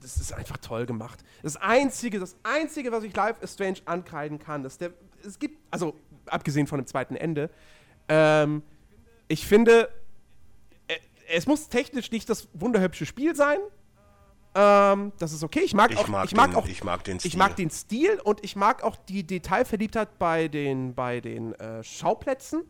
das 0.00 0.16
ist 0.16 0.32
einfach 0.32 0.56
toll 0.58 0.86
gemacht. 0.86 1.24
Das 1.42 1.56
Einzige, 1.56 2.18
das 2.20 2.36
Einzige, 2.42 2.92
was 2.92 3.04
ich 3.04 3.14
Life 3.16 3.42
is 3.42 3.54
Strange 3.54 3.78
ankreiden 3.84 4.38
kann, 4.38 4.64
ist 4.64 4.80
der, 4.80 4.90
es 5.26 5.38
gibt, 5.38 5.58
also 5.70 5.94
abgesehen 6.26 6.66
von 6.66 6.78
dem 6.80 6.86
zweiten 6.86 7.16
Ende, 7.16 7.50
ähm, 8.08 8.62
ich 9.28 9.46
finde, 9.46 9.88
äh, 10.88 10.94
es 11.28 11.46
muss 11.46 11.68
technisch 11.68 12.10
nicht 12.12 12.28
das 12.30 12.48
wunderhübsche 12.52 13.06
Spiel 13.06 13.34
sein. 13.34 13.58
Ähm, 14.54 15.12
das 15.18 15.32
ist 15.32 15.42
okay. 15.44 15.60
Ich 15.60 15.74
mag, 15.74 15.90
Ich 15.90 15.98
auch, 15.98 16.08
mag 16.08 16.24
ich 16.24 16.34
mag 16.34 16.50
den- 16.50 16.56
auch, 16.56 16.66
ich 16.66 16.82
mag 16.84 17.04
den 17.04 17.16
ich 17.18 17.24
Stil. 17.24 17.38
mag 17.38 17.56
den 17.56 17.70
Stil 17.70 18.20
und 18.24 18.42
ich 18.42 18.56
mag 18.56 18.82
auch 18.82 18.96
die 18.96 19.22
Detailverliebtheit 19.26 20.18
bei 20.18 20.48
den, 20.48 20.94
bei 20.94 21.20
den 21.20 21.52
äh, 21.56 21.82
Schauplätzen 21.84 22.62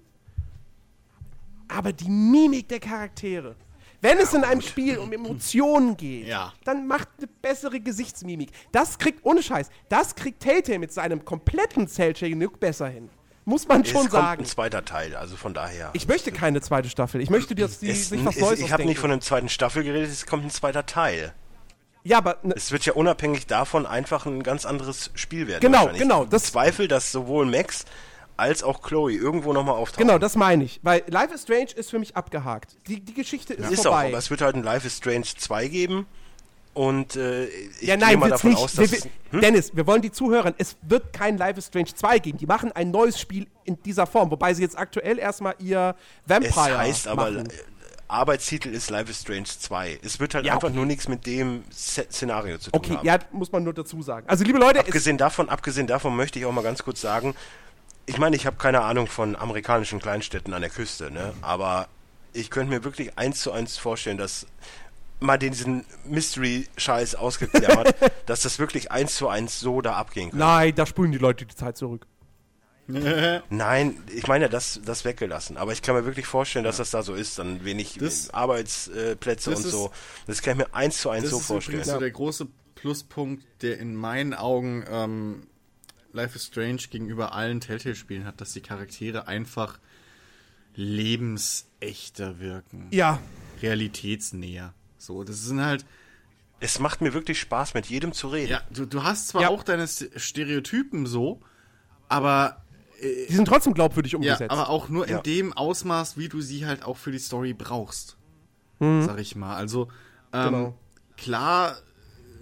aber 1.68 1.92
die 1.92 2.08
Mimik 2.08 2.68
der 2.68 2.80
Charaktere. 2.80 3.56
Wenn 4.02 4.18
es 4.18 4.34
in 4.34 4.44
einem 4.44 4.60
Spiel 4.60 4.98
um 4.98 5.12
Emotionen 5.12 5.96
geht, 5.96 6.26
Ja. 6.26 6.52
dann 6.64 6.86
macht 6.86 7.08
eine 7.18 7.26
bessere 7.42 7.80
Gesichtsmimik. 7.80 8.50
Das 8.70 8.98
kriegt, 8.98 9.24
ohne 9.24 9.42
Scheiß, 9.42 9.70
das 9.88 10.14
kriegt 10.14 10.40
Telltale 10.40 10.78
mit 10.78 10.92
seinem 10.92 11.24
kompletten 11.24 11.88
Cell-Shading 11.88 12.40
Look 12.40 12.60
besser 12.60 12.88
hin. 12.88 13.08
Muss 13.46 13.66
man 13.68 13.82
Es 13.82 13.88
schon 13.90 14.00
kommt 14.02 14.12
sagen. 14.12 14.42
ein 14.42 14.46
zweiter 14.46 14.84
Teil, 14.84 15.14
also 15.16 15.36
von 15.36 15.54
daher. 15.54 15.90
Ich 15.94 16.08
möchte 16.08 16.32
keine 16.32 16.60
zweite 16.60 16.88
Staffel. 16.90 17.20
Ich 17.20 17.30
möchte, 17.30 17.54
dass 17.54 17.78
die 17.78 17.88
es, 17.90 18.08
sich 18.10 18.24
was 18.24 18.34
es, 18.36 18.42
Neues 18.42 18.60
ich 18.60 18.72
habe 18.72 18.84
nicht 18.84 18.98
von 18.98 19.10
einer 19.10 19.20
zweiten 19.20 19.48
Staffel 19.48 19.84
geredet, 19.84 20.10
es 20.10 20.26
kommt 20.26 20.44
ein 20.44 20.50
zweiter 20.50 20.84
Teil. 20.84 21.32
Ja, 22.02 22.18
aber 22.18 22.38
ne, 22.42 22.54
Es 22.54 22.70
wird 22.72 22.84
ja 22.86 22.92
unabhängig 22.92 23.46
davon 23.46 23.86
einfach 23.86 24.26
ein 24.26 24.42
ganz 24.42 24.66
anderes 24.66 25.10
Spiel 25.14 25.46
werden. 25.48 25.60
Genau, 25.60 25.88
genau, 25.96 26.24
Ich 26.24 26.28
das- 26.30 26.42
bezweifle, 26.44 26.86
dass 26.88 27.10
sowohl 27.12 27.46
Max 27.46 27.84
als 28.36 28.62
auch 28.62 28.82
Chloe 28.82 29.12
irgendwo 29.12 29.52
nochmal 29.52 29.74
auftauchen. 29.76 30.06
genau, 30.06 30.18
das 30.18 30.36
meine 30.36 30.64
ich. 30.64 30.80
Weil 30.82 31.02
Life 31.08 31.32
is 31.34 31.42
Strange 31.42 31.70
ist 31.74 31.90
für 31.90 31.98
mich 31.98 32.14
abgehakt. 32.16 32.76
Die, 32.86 33.00
die 33.00 33.14
Geschichte 33.14 33.54
ist 33.54 33.70
Ist 33.70 33.80
auch, 33.80 33.92
vorbei. 33.92 34.08
aber 34.08 34.18
es 34.18 34.30
wird 34.30 34.40
halt 34.42 34.56
ein 34.56 34.62
Life 34.62 34.86
is 34.86 34.96
Strange 34.98 35.24
2 35.36 35.68
geben. 35.68 36.06
Und 36.74 37.16
äh, 37.16 37.46
ich 37.46 37.82
ja, 37.82 37.96
gehe 37.96 38.04
nein, 38.04 38.18
mal 38.18 38.26
wird's 38.28 38.42
davon 38.42 38.50
nicht. 38.50 38.62
aus, 38.62 38.76
wir, 38.76 38.86
dass. 38.86 39.08
wir, 39.30 39.40
Dennis, 39.40 39.74
wir 39.74 39.86
wollen 39.86 40.02
die 40.02 40.12
Zuhörern, 40.12 40.54
es 40.58 40.76
wird 40.82 41.10
kein 41.14 41.38
Life 41.38 41.58
is 41.58 41.68
Strange 41.68 41.94
2 41.94 42.18
geben. 42.18 42.36
Die 42.36 42.44
machen 42.44 42.70
ein 42.72 42.90
neues 42.90 43.18
Spiel 43.18 43.46
in 43.64 43.82
dieser 43.82 44.06
Form, 44.06 44.30
wobei 44.30 44.52
sie 44.52 44.60
jetzt 44.62 44.76
aktuell 44.76 45.18
erstmal 45.18 45.54
ihr 45.58 45.94
es 46.26 46.30
Vampire 46.30 46.76
heißt 46.78 47.08
aber, 47.08 47.30
machen. 47.30 47.46
äh, 47.46 47.54
Arbeitstitel 48.08 48.68
ist 48.74 48.90
Life 48.90 49.10
is 49.10 49.22
Strange 49.22 49.44
2. 49.46 50.00
Es 50.04 50.20
wird 50.20 50.34
halt 50.34 50.44
Ja, 50.44 50.52
einfach 50.54 50.68
okay. 50.68 50.76
nur 50.76 50.84
nichts 50.86 51.08
mit 51.08 51.24
dem 51.26 51.64
Sze- 51.72 52.06
Szenario 52.12 52.58
zu 52.58 52.70
tun 52.70 52.78
Okay, 52.78 52.96
haben. 52.96 53.06
ja, 53.06 53.18
muss 53.32 53.50
man 53.50 53.64
nur 53.64 53.72
dazu 53.72 54.02
sagen. 54.02 54.28
Also, 54.28 54.44
liebe 54.44 54.58
Leute, 54.58 54.80
es, 54.80 54.84
Abgesehen 54.86 55.16
davon, 55.18 55.48
abgesehen 55.48 55.86
davon 55.86 56.14
möchte 56.14 56.38
ich 56.38 56.44
auch 56.44 56.52
mal 56.52 56.62
ganz 56.62 56.82
kurz 56.84 57.00
sagen, 57.00 57.34
ich 58.06 58.18
meine, 58.18 58.36
ich 58.36 58.46
habe 58.46 58.56
keine 58.56 58.82
Ahnung 58.82 59.06
von 59.06 59.36
amerikanischen 59.36 59.98
Kleinstädten 60.00 60.54
an 60.54 60.60
der 60.62 60.70
Küste, 60.70 61.10
ne? 61.10 61.34
Aber 61.42 61.88
ich 62.32 62.50
könnte 62.50 62.72
mir 62.74 62.84
wirklich 62.84 63.18
eins 63.18 63.40
zu 63.40 63.52
eins 63.52 63.76
vorstellen, 63.78 64.18
dass 64.18 64.46
mal 65.20 65.38
diesen 65.38 65.84
Mystery-Scheiß 66.04 67.14
ausgeklammert, 67.14 67.94
dass 68.26 68.42
das 68.42 68.58
wirklich 68.58 68.92
eins 68.92 69.16
zu 69.16 69.28
eins 69.28 69.58
so 69.60 69.80
da 69.80 69.94
abgehen 69.94 70.30
kann. 70.30 70.38
nein, 70.38 70.74
da 70.74 70.84
spulen 70.86 71.10
die 71.12 71.18
Leute 71.18 71.46
die 71.46 71.54
Zeit 71.56 71.76
zurück. 71.76 72.06
Nein, 73.50 74.00
ich 74.14 74.28
meine 74.28 74.44
ja 74.44 74.48
das, 74.48 74.80
das 74.84 75.04
weggelassen. 75.04 75.56
Aber 75.56 75.72
ich 75.72 75.82
kann 75.82 75.96
mir 75.96 76.04
wirklich 76.04 76.26
vorstellen, 76.26 76.64
dass 76.64 76.76
das 76.76 76.90
da 76.92 77.02
so 77.02 77.14
ist, 77.14 77.36
dann 77.40 77.64
wenig 77.64 77.98
Das- 77.98 78.32
Arbeitsplätze 78.32 79.50
das 79.50 79.58
und 79.58 79.64
ist- 79.66 79.70
so. 79.72 79.90
Das 80.28 80.40
kann 80.40 80.52
ich 80.52 80.58
mir 80.66 80.72
eins 80.72 81.00
zu 81.00 81.10
eins 81.10 81.24
Das 81.24 81.32
so 81.32 81.38
ist 81.38 81.46
vorstellen. 81.46 81.78
übrigens 81.78 81.92
so 81.94 81.98
der 81.98 82.10
große 82.12 82.46
Pluspunkt, 82.76 83.44
der 83.62 83.78
in 83.80 83.96
meinen 83.96 84.34
Augen 84.34 84.84
ähm, 84.88 85.46
Life 86.16 86.34
is 86.34 86.46
Strange 86.46 86.82
gegenüber 86.90 87.32
allen 87.34 87.60
Telltale-Spielen 87.60 88.24
hat, 88.24 88.40
dass 88.40 88.52
die 88.52 88.60
Charaktere 88.62 89.28
einfach 89.28 89.78
lebensechter 90.74 92.40
wirken. 92.40 92.88
Ja, 92.90 93.20
Realitätsnäher. 93.62 94.74
So, 94.98 95.24
das 95.24 95.42
sind 95.42 95.60
halt, 95.62 95.84
Es 96.58 96.78
macht 96.80 97.02
mir 97.02 97.12
wirklich 97.12 97.38
Spaß, 97.38 97.74
mit 97.74 97.86
jedem 97.86 98.12
zu 98.12 98.28
reden. 98.28 98.50
ja, 98.52 98.62
du, 98.70 98.86
du 98.86 99.02
hast 99.04 99.28
zwar 99.28 99.42
Ja. 99.42 99.48
auch 99.50 99.62
deine 99.62 99.86
Stereotypen 99.86 101.04
so, 101.06 101.40
aber 102.08 102.62
die 103.28 103.32
sind 103.34 103.46
trotzdem 103.46 103.74
glaubwürdig 103.74 104.12
Ja, 104.12 104.18
umgesetzt. 104.18 104.50
aber 104.50 104.70
auch 104.70 104.88
nur 104.88 105.06
Ja. 105.06 105.18
in 105.18 105.22
dem 105.22 105.52
Ausmaß, 105.52 106.16
wie 106.16 106.28
du 106.30 106.40
sie 106.40 106.64
halt 106.66 106.82
auch 106.82 106.96
für 106.96 107.12
die 107.12 107.18
Story 107.18 107.52
brauchst. 107.52 108.16
Sag 108.78 109.18
ich 109.18 109.36
mal. 109.36 109.54
Also, 109.56 109.88
ähm, 110.32 110.44
Genau. 110.44 110.78
klar, 111.18 111.76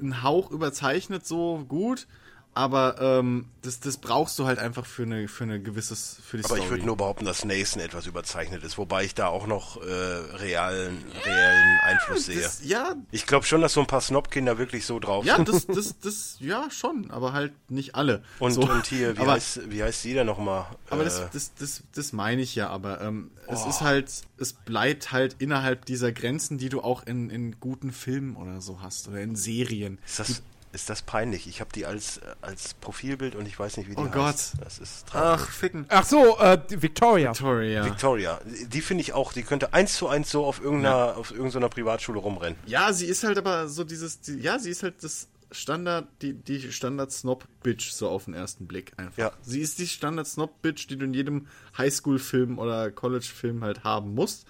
ein 0.00 0.22
Hauch 0.22 0.50
überzeichnet 0.52 1.26
so 1.26 1.64
gut, 1.68 2.06
aber 2.54 3.00
ähm, 3.00 3.46
das, 3.62 3.80
das 3.80 3.96
brauchst 3.96 4.38
du 4.38 4.46
halt 4.46 4.58
einfach 4.58 4.86
für 4.86 5.02
eine, 5.02 5.26
für 5.26 5.44
eine 5.44 5.60
gewisses, 5.60 6.20
für 6.24 6.36
die 6.36 6.44
Aber 6.44 6.54
Story. 6.54 6.64
ich 6.64 6.70
würde 6.70 6.86
nur 6.86 6.96
behaupten, 6.96 7.24
dass 7.24 7.44
Nathan 7.44 7.80
etwas 7.80 8.06
überzeichnet 8.06 8.62
ist, 8.62 8.78
wobei 8.78 9.04
ich 9.04 9.14
da 9.14 9.26
auch 9.26 9.46
noch 9.46 9.82
äh, 9.82 9.84
realen, 9.84 11.04
reellen 11.24 11.78
Einfluss 11.82 12.26
sehe. 12.26 12.40
das, 12.40 12.64
ja, 12.64 12.94
Ich 13.10 13.26
glaube 13.26 13.44
schon, 13.46 13.60
dass 13.60 13.72
so 13.72 13.80
ein 13.80 13.86
paar 13.86 14.00
Snobkinder 14.00 14.58
wirklich 14.58 14.86
so 14.86 15.00
drauf 15.00 15.24
ja, 15.24 15.36
sind. 15.36 15.48
das, 15.48 15.66
das, 15.66 15.98
das, 16.02 16.36
ja, 16.40 16.70
schon, 16.70 17.10
aber 17.10 17.32
halt 17.32 17.52
nicht 17.70 17.96
alle. 17.96 18.22
Und, 18.38 18.52
so. 18.52 18.62
und 18.62 18.86
hier, 18.86 19.16
wie, 19.16 19.22
aber, 19.22 19.32
heißt, 19.32 19.70
wie 19.70 19.82
heißt 19.82 20.02
sie 20.02 20.14
denn 20.14 20.26
nochmal? 20.26 20.66
Aber 20.90 21.02
äh, 21.02 21.04
das, 21.04 21.30
das, 21.30 21.54
das, 21.54 21.82
das 21.92 22.12
meine 22.12 22.42
ich 22.42 22.54
ja, 22.54 22.68
aber 22.68 23.00
ähm, 23.00 23.30
es 23.48 23.66
ist 23.66 23.80
halt, 23.80 24.10
es 24.38 24.52
bleibt 24.52 25.12
halt 25.12 25.36
innerhalb 25.38 25.84
dieser 25.86 26.12
Grenzen, 26.12 26.58
die 26.58 26.68
du 26.68 26.80
auch 26.82 27.04
in, 27.04 27.30
in 27.30 27.58
guten 27.58 27.92
Filmen 27.92 28.36
oder 28.36 28.60
so 28.60 28.80
hast 28.80 29.08
oder 29.08 29.20
in 29.20 29.36
Serien. 29.36 29.98
ist, 30.06 30.18
das, 30.18 30.42
ist 30.74 30.90
das 30.90 31.02
peinlich? 31.02 31.46
Ich 31.46 31.60
habe 31.60 31.70
die 31.74 31.86
als, 31.86 32.20
als 32.42 32.74
Profilbild 32.74 33.34
und 33.36 33.46
ich 33.46 33.58
weiß 33.58 33.76
nicht, 33.76 33.88
wie 33.88 33.94
die 33.94 34.00
Oh 34.00 34.04
heißt. 34.04 34.14
Gott. 34.54 34.64
Das 34.64 34.78
ist 34.78 35.06
traurig. 35.08 35.40
Ach, 35.40 35.48
ficken. 35.50 35.86
Ach 35.88 36.04
so, 36.04 36.38
äh, 36.38 36.58
Victoria. 36.68 37.30
Victoria. 37.30 37.84
Victoria, 37.84 38.40
die 38.66 38.80
finde 38.80 39.02
ich 39.02 39.12
auch, 39.12 39.32
die 39.32 39.42
könnte 39.42 39.72
eins 39.72 39.96
zu 39.96 40.08
eins 40.08 40.30
so 40.30 40.44
auf 40.44 40.60
irgendeiner, 40.62 41.16
auf 41.16 41.30
irgendeiner 41.30 41.68
Privatschule 41.68 42.18
rumrennen. 42.18 42.58
Ja, 42.66 42.92
sie 42.92 43.06
ist 43.06 43.24
halt 43.24 43.38
aber 43.38 43.68
so 43.68 43.84
dieses, 43.84 44.20
die, 44.20 44.38
ja, 44.38 44.58
sie 44.58 44.70
ist 44.70 44.82
halt 44.82 45.02
das 45.02 45.28
Standard, 45.52 46.08
die, 46.20 46.32
die 46.34 46.72
Standard-Snob-Bitch, 46.72 47.90
so 47.92 48.08
auf 48.08 48.24
den 48.24 48.34
ersten 48.34 48.66
Blick 48.66 48.92
einfach. 48.96 49.18
Ja. 49.18 49.32
Sie 49.42 49.60
ist 49.60 49.78
die 49.78 49.86
Standard-Snob-Bitch, 49.86 50.88
die 50.88 50.96
du 50.96 51.04
in 51.04 51.14
jedem 51.14 51.46
Highschool-Film 51.78 52.58
oder 52.58 52.90
College-Film 52.90 53.62
halt 53.62 53.84
haben 53.84 54.14
musst, 54.14 54.46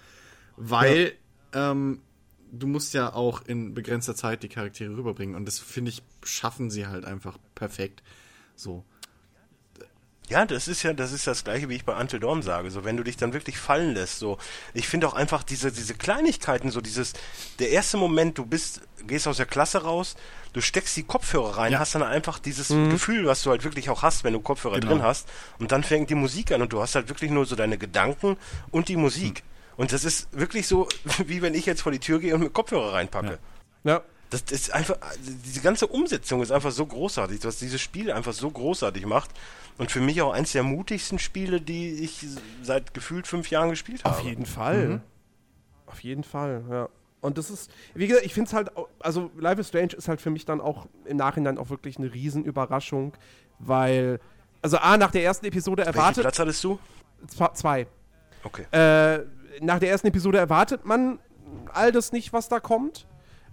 weil 0.57 1.13
ähm, 1.53 2.01
du 2.55 2.67
musst 2.67 2.93
ja 2.93 3.13
auch 3.13 3.41
in 3.45 3.73
begrenzter 3.73 4.15
Zeit 4.15 4.43
die 4.43 4.49
Charaktere 4.49 4.95
rüberbringen 4.95 5.35
und 5.35 5.45
das, 5.45 5.59
finde 5.59 5.89
ich, 5.91 6.01
schaffen 6.23 6.69
sie 6.71 6.87
halt 6.87 7.05
einfach 7.05 7.37
perfekt. 7.55 8.01
So. 8.55 8.83
Ja, 10.27 10.43
das 10.45 10.67
ist 10.67 10.81
ja, 10.81 10.93
das 10.93 11.11
ist 11.11 11.27
das 11.27 11.43
gleiche, 11.43 11.69
wie 11.69 11.75
ich 11.75 11.85
bei 11.85 11.95
Until 11.99 12.19
Dawn 12.19 12.41
sage. 12.41 12.71
So, 12.71 12.83
wenn 12.83 12.97
du 12.97 13.03
dich 13.03 13.15
dann 13.15 13.33
wirklich 13.33 13.59
fallen 13.59 13.93
lässt, 13.93 14.17
so. 14.17 14.39
Ich 14.73 14.87
finde 14.87 15.07
auch 15.07 15.13
einfach 15.13 15.43
diese, 15.43 15.71
diese 15.71 15.93
Kleinigkeiten, 15.93 16.71
so 16.71 16.81
dieses, 16.81 17.13
der 17.59 17.69
erste 17.69 17.97
Moment, 17.97 18.39
du 18.39 18.45
bist, 18.45 18.81
gehst 19.05 19.27
aus 19.27 19.37
der 19.37 19.45
Klasse 19.45 19.83
raus, 19.83 20.15
du 20.53 20.61
steckst 20.61 20.97
die 20.97 21.03
Kopfhörer 21.03 21.57
rein, 21.57 21.77
hast 21.77 21.93
dann 21.93 22.01
einfach 22.01 22.39
dieses 22.39 22.69
Gefühl, 22.69 23.27
was 23.27 23.43
du 23.43 23.51
halt 23.51 23.63
wirklich 23.63 23.91
auch 23.91 24.01
hast, 24.01 24.23
wenn 24.23 24.33
du 24.33 24.39
Kopfhörer 24.39 24.79
Genau. 24.79 24.93
drin 24.93 25.03
hast. 25.03 25.27
Und 25.59 25.71
dann 25.71 25.83
fängt 25.83 26.09
die 26.09 26.15
Musik 26.15 26.51
an 26.51 26.63
und 26.63 26.73
du 26.73 26.81
hast 26.81 26.95
halt 26.95 27.07
wirklich 27.07 27.29
nur 27.29 27.45
so 27.45 27.55
deine 27.55 27.77
Gedanken 27.77 28.35
und 28.71 28.87
die 28.87 28.95
Musik. 28.97 29.43
Und 29.77 29.91
das 29.91 30.05
ist 30.05 30.27
wirklich 30.37 30.67
so, 30.67 30.87
wie 31.25 31.41
wenn 31.41 31.53
ich 31.53 31.65
jetzt 31.65 31.81
vor 31.81 31.91
die 31.91 31.99
Tür 31.99 32.19
gehe 32.19 32.33
und 32.33 32.41
mir 32.41 32.49
Kopfhörer 32.49 32.93
reinpacke. 32.93 33.39
Ja. 33.83 34.01
Das 34.31 34.41
ist 34.51 34.73
einfach, 34.73 34.97
diese 35.45 35.61
ganze 35.61 35.85
Umsetzung 35.87 36.41
ist 36.41 36.51
einfach 36.51 36.71
so 36.71 36.85
großartig, 36.85 37.45
was 37.45 37.59
dieses 37.59 37.79
Spiel 37.79 38.11
einfach 38.11 38.33
so 38.33 38.49
großartig 38.49 39.05
macht. 39.05 39.29
Und 39.77 39.91
für 39.91 40.01
mich 40.01 40.21
auch 40.21 40.33
eins 40.33 40.51
der 40.51 40.63
mutigsten 40.63 41.19
Spiele, 41.19 41.61
die 41.61 41.93
ich 42.03 42.25
seit 42.63 42.93
gefühlt 42.93 43.27
fünf 43.27 43.49
Jahren 43.51 43.69
gespielt 43.69 44.03
habe. 44.03 44.15
Auf 44.15 44.23
jeden 44.23 44.45
Fall. 44.45 45.01
Auf 45.85 45.99
jeden 46.03 46.23
Fall, 46.23 46.63
ja. 46.69 46.89
Und 47.21 47.37
das 47.37 47.49
ist, 47.49 47.71
wie 47.93 48.07
gesagt, 48.07 48.25
ich 48.25 48.33
finde 48.33 48.47
es 48.47 48.53
halt, 48.53 48.71
also 48.99 49.31
Life 49.37 49.61
is 49.61 49.67
Strange 49.69 49.93
ist 49.93 50.07
halt 50.07 50.21
für 50.21 50.29
mich 50.29 50.45
dann 50.45 50.61
auch 50.61 50.87
im 51.05 51.17
Nachhinein 51.17 51.57
auch 51.57 51.69
wirklich 51.69 51.97
eine 51.97 52.13
Riesenüberraschung, 52.13 53.13
weil, 53.59 54.19
also 54.61 54.77
A, 54.77 54.97
nach 54.97 55.11
der 55.11 55.23
ersten 55.23 55.45
Episode 55.45 55.85
Welchen 55.85 55.97
erwartet, 55.97 56.23
Platz 56.23 56.39
hattest 56.39 56.63
du? 56.63 56.79
Zwei, 57.53 57.87
Okay. 58.43 58.65
äh, 58.71 59.23
nach 59.61 59.79
der 59.79 59.89
ersten 59.89 60.07
Episode 60.07 60.37
erwartet 60.37 60.85
man 60.85 61.19
all 61.73 61.91
das 61.91 62.11
nicht, 62.11 62.33
was 62.33 62.49
da 62.49 62.59
kommt. 62.59 63.07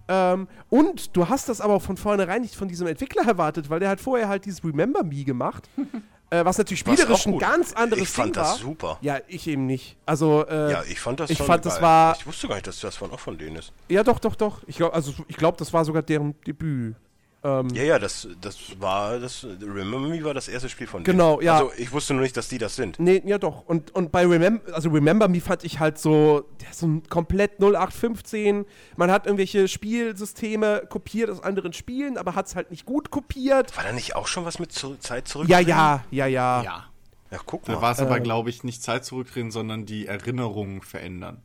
Ähm, 0.09 0.49
und 0.69 1.17
du 1.17 1.29
hast 1.29 1.49
das 1.49 1.61
aber 1.61 1.75
auch 1.75 1.83
von 1.83 1.97
vornherein 1.97 2.43
nicht 2.43 2.57
von 2.57 2.69
diesem 2.69 2.87
Entwickler 2.89 3.27
erwartet, 3.27 3.71
weil 3.71 3.81
der 3.81 3.89
hat 3.89 4.01
vorher 4.01 4.29
halt 4.29 4.45
dieses 4.45 4.65
Remember 4.65 5.05
Me 5.05 5.23
gemacht, 5.25 5.69
äh, 6.31 6.45
was 6.45 6.59
natürlich 6.59 6.81
spielerisch 6.81 7.27
ein 7.27 7.39
ganz 7.39 7.73
anderes 7.73 8.03
Ich 8.03 8.09
fand 8.09 8.27
Ding 8.27 8.33
das 8.43 8.49
war. 8.51 8.57
super. 8.59 8.99
Ja, 9.01 9.19
ich 9.29 9.47
eben 9.47 9.67
nicht. 9.67 9.97
Also, 10.05 10.45
äh, 10.49 10.73
Ja, 10.73 10.83
ich 10.83 10.99
fand 10.99 11.21
das 11.21 11.31
ich 11.31 11.39
schon 11.39 11.47
fand, 11.47 11.65
das 11.65 11.81
war- 11.81 12.17
Ich 12.19 12.27
wusste 12.27 12.49
gar 12.49 12.57
nicht, 12.57 12.67
dass 12.67 12.81
das 12.81 12.97
von, 12.97 13.13
auch 13.13 13.21
von 13.21 13.39
denen 13.39 13.57
ist. 13.57 13.73
Ja, 13.89 14.03
doch, 14.03 14.19
doch, 14.19 14.35
doch. 14.35 14.63
Ich 14.67 14.77
glaube, 14.77 14.93
also 14.95 15.13
ich 15.29 15.37
glaube, 15.37 15.57
das 15.57 15.73
war 15.73 15.85
sogar 15.85 16.03
deren 16.03 16.35
Debüt. 16.43 16.97
Ähm, 17.45 17.69
Ja, 17.75 17.83
ja, 17.83 17.99
das, 17.99 18.29
das 18.41 18.57
war, 18.81 19.19
das, 19.19 19.45
Remember 19.45 19.99
Me 20.09 20.23
war 20.23 20.33
das 20.35 20.47
erste 20.49 20.69
Spiel 20.69 20.87
von 20.87 21.03
denen. 21.03 21.17
Genau, 21.17 21.41
ja. 21.41 21.55
Also, 21.59 21.73
ich 21.77 21.91
wusste 21.93 22.15
nur 22.15 22.23
nicht, 22.23 22.37
dass 22.37 22.49
die 22.49 22.59
das 22.59 22.77
sind. 22.77 23.01
Nee, 23.01 23.21
ja 23.25 23.39
doch. 23.39 23.65
Und, 23.67 23.93
und 23.95 24.13
bei 24.13 24.25
Remember, 24.27 24.73
also 24.75 24.91
Remember 24.91 25.27
Me 25.29 25.41
fand 25.41 25.65
ich 25.65 25.81
halt 25.81 25.99
so, 25.99 26.45
der 26.61 26.71
ist 26.71 26.79
so 26.81 26.87
ein 26.87 27.03
komplett 27.09 27.59
0815. 27.61 28.65
Man 28.97 29.11
hat 29.11 29.27
irgendwelche 29.27 29.67
Spielsysteme 29.67 30.83
kopiert 30.89 31.31
aus 31.31 31.43
anderen 31.43 31.73
Spielen, 31.73 32.17
aber 32.19 32.35
hat 32.35 32.47
es 32.47 32.55
halt 32.57 32.71
nicht 32.71 32.87
gut 32.87 33.11
kopiert. 33.11 33.77
War 33.77 33.85
da 33.85 33.93
nicht 33.93 34.15
auch 34.17 34.27
schon 34.27 34.45
was 34.45 34.59
mit 34.59 34.73
zu, 34.73 34.97
Zeit 34.97 35.27
zurück? 35.29 35.49
Ja, 35.49 35.59
ja, 35.59 36.05
ja, 36.11 36.27
ja. 36.27 36.63
Ja. 36.63 36.85
Ja, 37.31 37.39
guck 37.47 37.65
Da 37.65 37.73
mal. 37.73 37.83
war 37.83 37.93
es 37.93 37.99
aber, 37.99 38.19
Äh. 38.19 38.21
glaube 38.21 38.51
ich, 38.51 38.63
nicht 38.63 38.83
Zeit 38.83 39.05
zurückdrehen, 39.07 39.51
sondern 39.51 39.87
die 39.87 40.07
Erinnerungen 40.07 40.83
verändern. 40.83 41.43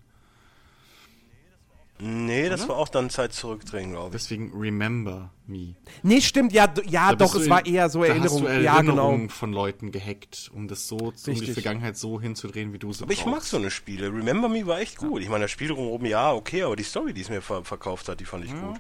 Nee, 1.99 2.47
das 2.49 2.69
war 2.69 2.77
auch 2.77 2.89
dann 2.89 3.09
Zeit 3.09 3.33
zurückdrehen, 3.33 3.91
glaube 3.91 4.15
ich. 4.15 4.21
Deswegen 4.21 4.51
Remember 4.55 5.31
Me. 5.47 5.73
Nee, 6.03 6.21
stimmt, 6.21 6.53
ja, 6.53 6.71
ja 6.87 7.15
doch, 7.15 7.33
es 7.33 7.45
in- 7.45 7.49
war 7.49 7.65
eher 7.65 7.89
so 7.89 8.03
Erinnerung. 8.03 8.43
Du 8.43 8.47
Ja, 8.47 8.75
Erinnerungen 8.75 9.21
genau. 9.21 9.33
von 9.33 9.51
Leuten 9.51 9.91
gehackt, 9.91 10.51
um 10.53 10.67
das 10.67 10.87
so, 10.87 10.97
um 10.97 11.13
die. 11.25 11.51
Vergangenheit 11.53 11.97
so 11.97 12.21
hinzudrehen, 12.21 12.71
wie 12.73 12.77
du 12.79 12.93
sie 12.93 13.03
Aber 13.03 13.13
ich 13.13 13.25
mag 13.25 13.41
so 13.41 13.57
eine 13.57 13.71
Spiele. 13.71 14.07
Remember 14.07 14.47
Me 14.47 14.67
war 14.67 14.79
echt 14.79 14.97
gut. 14.97 15.21
Ich 15.23 15.29
meine, 15.29 15.45
das 15.45 15.51
Spiel 15.51 15.69
drumherum, 15.69 16.05
ja, 16.05 16.33
okay, 16.33 16.61
aber 16.63 16.75
die 16.75 16.83
Story, 16.83 17.13
die 17.13 17.21
es 17.21 17.29
mir 17.29 17.41
ver 17.41 17.63
verkauft 17.63 18.07
hat, 18.09 18.19
die 18.19 18.25
fand 18.25 18.45
ich 18.45 18.51
gut. 18.51 18.79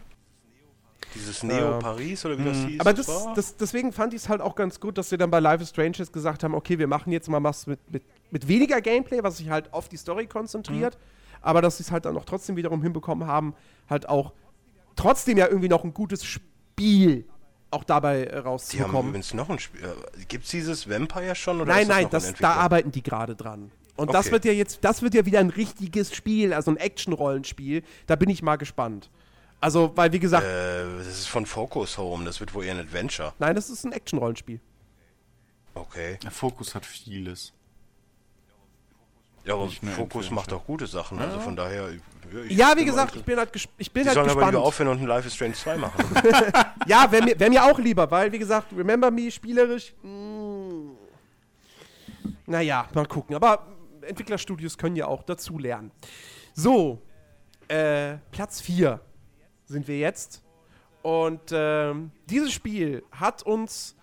Dieses 1.15 1.41
Neo 1.41 1.57
Ja. 1.71 1.79
Paris 1.79 2.23
oder 2.25 2.37
wie 2.37 2.43
das 2.43 2.57
hieß. 2.65 2.79
Aber 2.81 2.93
das, 2.93 3.07
das, 3.35 3.55
deswegen 3.57 3.93
fand 3.93 4.13
ich 4.13 4.21
es 4.21 4.29
halt 4.29 4.41
auch 4.41 4.55
ganz 4.55 4.79
gut, 4.79 4.97
dass 4.97 5.09
sie 5.09 5.17
dann 5.17 5.31
bei 5.31 5.39
Life 5.39 5.63
is 5.63 5.69
Strange 5.69 5.93
jetzt 5.97 6.11
gesagt 6.13 6.43
haben, 6.43 6.53
okay, 6.53 6.77
wir 6.77 6.87
machen 6.87 7.11
jetzt 7.11 7.29
mal 7.29 7.41
was 7.43 7.65
mit, 7.65 7.79
mit, 7.91 8.03
mit 8.29 8.47
weniger 8.47 8.81
Gameplay, 8.81 9.23
was 9.23 9.37
sich 9.37 9.49
halt 9.49 9.73
auf 9.73 9.89
die 9.89 9.97
Story 9.97 10.27
konzentriert, 10.27 10.97
aber 11.41 11.61
dass 11.61 11.77
sie 11.77 11.83
es 11.83 11.91
halt 11.91 12.05
dann 12.05 12.17
auch 12.17 12.25
trotzdem 12.25 12.55
wiederum 12.55 12.81
hinbekommen 12.81 13.27
haben, 13.27 13.53
halt 13.89 14.07
auch 14.09 14.33
trotzdem 14.95 15.37
ja 15.37 15.47
irgendwie 15.47 15.69
noch 15.69 15.83
ein 15.83 15.93
gutes 15.93 16.25
Spiel 16.25 17.25
auch 17.69 17.83
dabei 17.83 18.21
äh, 18.23 18.25
Die 18.29 18.35
haben 18.35 18.45
rauszukommen. 18.47 19.09
übrigens 19.09 19.33
noch 19.33 19.49
ein 19.49 19.59
Spiel. 19.59 19.81
Äh, 19.83 20.23
gibt's 20.27 20.49
dieses 20.51 20.89
Vampire 20.89 21.35
schon? 21.35 21.59
Oder 21.61 21.73
Nein, 21.73 21.81
ist 21.83 21.89
das 21.89 22.23
nein, 22.23 22.33
das, 22.33 22.33
da 22.39 22.51
arbeiten 22.53 22.91
die 22.91 23.03
gerade 23.03 23.35
dran. 23.35 23.71
Und 23.97 24.13
das 24.13 24.27
Okay. 24.27 24.31
wird 24.33 24.45
ja 24.45 24.51
jetzt, 24.53 24.79
das 24.85 25.01
wird 25.01 25.15
ja 25.15 25.25
wieder 25.25 25.39
ein 25.39 25.49
richtiges 25.49 26.15
Spiel, 26.15 26.53
also 26.53 26.69
ein 26.71 26.77
Action-Rollenspiel. 26.77 27.83
Da 28.05 28.15
bin 28.15 28.29
ich 28.29 28.41
mal 28.43 28.55
gespannt. 28.55 29.09
Also, 29.59 29.91
weil 29.95 30.13
wie 30.13 30.19
gesagt, 30.19 30.45
Äh, 30.45 30.97
das 30.99 31.07
ist 31.07 31.27
von 31.27 31.45
Focus 31.47 31.97
Home, 31.97 32.23
das 32.23 32.39
wird 32.39 32.53
wohl 32.53 32.63
eher 32.63 32.75
ein 32.75 32.79
Adventure. 32.79 33.33
nein, 33.39 33.55
das 33.55 33.69
ist 33.71 33.83
ein 33.85 33.91
Action-Rollenspiel. 33.91 34.59
Okay. 35.73 36.17
Der 36.23 36.31
Fokus 36.31 36.73
hat 36.75 36.85
vieles. 36.85 37.53
Ja, 39.47 39.53
aber 39.53 39.63
Adventure. 39.63 40.33
macht 40.33 40.53
auch 40.53 40.65
gute 40.65 40.85
Sachen, 40.87 41.17
also 41.19 41.39
von 41.39 41.55
daher. 41.55 41.89
Ich 42.47 42.57
Ja, 42.57 42.73
wie 42.75 42.83
gesagt, 42.85 43.15
ich 43.15 43.23
bin 43.23 43.37
halt, 43.37 43.53
ges 43.53 43.67
ich 43.77 43.91
bin 43.91 44.03
Die 44.03 44.09
halt 44.09 44.15
sollen 44.15 44.25
aber 44.29 44.35
gespannt. 44.35 44.53
lieber 44.55 44.65
aufhören 44.65 44.87
und 44.89 44.99
ein 45.01 45.07
Life 45.07 45.27
is 45.27 45.35
Strange 45.35 45.53
2 45.53 45.77
machen. 45.77 46.03
Ja, 46.87 47.09
wäre 47.11 47.23
mir, 47.23 47.39
wär 47.39 47.49
mir 47.49 47.63
auch 47.63 47.79
lieber, 47.79 48.09
weil, 48.11 48.31
wie 48.31 48.39
gesagt, 48.39 48.67
Remember 48.75 49.09
Me 49.11 49.31
spielerisch. 49.31 49.93
mm, 50.03 50.91
naja, 52.45 52.87
mal 52.93 53.05
gucken. 53.05 53.35
Aber 53.35 53.67
Entwicklerstudios 54.01 54.77
können 54.77 54.95
ja 54.95 55.07
auch 55.07 55.23
dazu 55.23 55.57
lernen. 55.57 55.91
So, 56.53 57.01
äh, 57.67 58.17
Platz 58.31 58.61
4 58.61 58.99
sind 59.65 59.87
wir 59.87 59.97
jetzt. 59.97 60.41
Und 61.01 61.41
ähm, 61.51 62.11
dieses 62.29 62.51
Spiel 62.51 63.03
hat 63.11 63.43
uns 63.43 63.95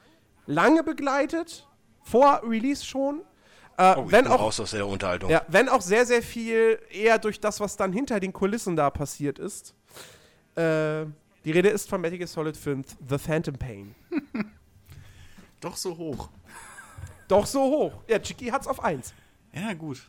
lange 0.46 0.82
begleitet, 0.82 1.66
vor 2.02 2.42
Release 2.44 2.84
schon. 2.84 3.22
Äh, 3.76 3.94
Oh, 3.96 4.04
ich 4.06 4.12
wenn 4.12 4.24
bin 4.24 4.32
auch 4.32 4.40
raus 4.40 4.60
aus 4.60 4.70
der 4.72 4.86
Unterhaltung. 4.86 5.30
ja, 5.30 5.42
wenn 5.48 5.68
auch 5.68 5.80
sehr, 5.80 6.06
sehr 6.06 6.22
viel 6.22 6.78
eher 6.90 7.18
durch 7.18 7.40
das, 7.40 7.60
was 7.60 7.76
dann 7.76 7.92
hinter 7.92 8.20
den 8.20 8.32
Kulissen 8.32 8.76
da 8.76 8.90
passiert 8.90 9.38
ist. 9.38 9.74
Äh, 10.54 11.06
die 11.44 11.50
Rede 11.50 11.68
ist 11.68 11.88
von 11.88 12.00
Metal 12.00 12.16
Gear 12.18 12.28
Solid 12.28 12.56
5, 12.56 12.86
The 13.08 13.18
Phantom 13.18 13.54
Pain. 13.56 13.94
Doch 15.60 15.76
so 15.76 15.96
hoch. 15.96 16.28
Doch 17.28 17.46
so 17.46 17.60
hoch. 17.62 17.92
Ja, 18.08 18.18
Chicky 18.18 18.46
hat's 18.46 18.66
auf 18.66 18.82
1. 18.82 19.14
Ja, 19.52 19.72
gut. 19.72 20.02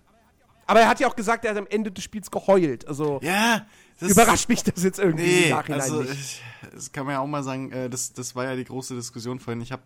Aber 0.68 0.82
er 0.82 0.88
hat 0.90 1.00
ja 1.00 1.08
auch 1.08 1.16
gesagt, 1.16 1.46
er 1.46 1.52
hat 1.52 1.58
am 1.58 1.68
Ende 1.68 1.92
des 1.92 2.04
Spiels 2.04 2.30
geheult. 2.32 2.88
Also 2.88 3.20
Ja, 3.22 3.66
das 4.00 4.12
überrascht 4.12 4.50
mich 4.50 4.64
das 4.64 4.84
jetzt 4.84 5.00
irgendwie 5.00 5.24
im 5.26 5.42
Nee, 5.44 5.50
Nachhinein 5.52 5.82
also 5.82 6.02
nicht. 6.02 6.14
ich, 6.14 6.44
das 6.74 6.92
kann 6.92 7.06
man 7.06 7.14
ja 7.14 7.20
auch 7.20 7.28
mal 7.28 7.44
sagen, 7.44 7.72
äh, 7.72 7.90
das, 7.90 8.14
das 8.14 8.36
war 8.36 8.46
ja 8.46 8.56
die 8.56 8.64
große 8.66 8.96
Diskussion 8.96 9.40
vorhin. 9.40 9.62
Ich 9.62 9.72
habe 9.72 9.84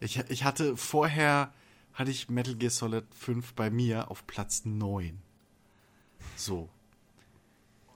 ich, 0.00 0.18
ich 0.28 0.44
hatte 0.44 0.76
vorher 0.76 1.52
hatte 1.94 2.10
ich 2.10 2.28
Metal 2.30 2.54
Gear 2.54 2.70
Solid 2.70 3.04
5 3.14 3.54
bei 3.54 3.70
mir 3.70 4.10
auf 4.10 4.26
Platz 4.26 4.64
9. 4.64 5.20
So. 6.36 6.68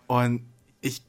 Und 0.07 0.45
ich 0.81 1.03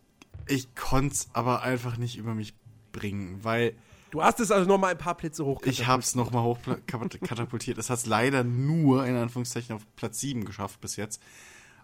ich 0.48 0.74
konnte 0.76 1.14
es 1.14 1.30
aber 1.34 1.62
einfach 1.62 1.98
nicht 1.98 2.18
über 2.18 2.34
mich 2.34 2.54
bringen, 2.92 3.44
weil 3.44 3.76
Du 4.12 4.24
hast 4.24 4.40
es 4.40 4.52
also 4.52 4.66
noch 4.68 4.78
mal 4.78 4.88
ein 4.92 4.98
paar 4.98 5.16
Plätze 5.16 5.44
hoch. 5.46 5.62
ich 5.66 5.86
hab's 5.86 6.16
nochmal 6.16 6.44
hochkatapultiert. 6.44 7.78
Es 7.78 7.90
hat's 7.90 8.06
leider 8.06 8.46
nur 8.46 9.06
in 9.06 9.18
Anführungszeichen 9.18 9.76
auf 9.76 9.86
Platz 9.98 10.20
7 10.22 10.46
geschafft 10.46 10.80
bis 10.80 10.96
jetzt. 10.96 11.22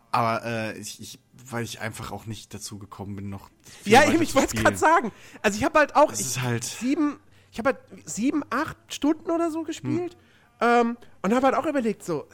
Aber 0.09 0.45
äh, 0.45 0.77
ich, 0.77 1.01
ich, 1.01 1.19
weil 1.49 1.65
ich 1.65 1.81
einfach 1.81 2.11
auch 2.11 2.25
nicht 2.25 2.53
dazu 2.53 2.79
gekommen 2.79 3.17
bin, 3.17 3.29
noch. 3.29 3.49
Ja, 3.83 4.09
eben, 4.09 4.21
ich 4.21 4.35
wollte 4.35 4.55
es 4.55 4.63
gerade 4.63 4.77
sagen. 4.77 5.11
Also 5.41 5.57
ich 5.57 5.65
habe 5.65 5.77
halt 5.79 5.95
auch 5.97 6.13
Es 6.13 6.21
ist 6.21 6.41
halt- 6.41 6.63
sieben, 6.63 7.19
ich 7.51 7.57
habe 7.59 7.71
halt 7.73 7.79
sieben, 8.07 8.41
acht 8.49 8.77
Stunden 8.87 9.29
oder 9.29 9.51
so 9.51 9.63
gespielt 9.63 10.13
Hm. 10.13 10.19
Ähm, 10.63 10.97
und 11.21 11.33
habe 11.33 11.47
halt 11.47 11.55
auch 11.55 11.65
überlegt, 11.65 12.03
so, 12.03 12.27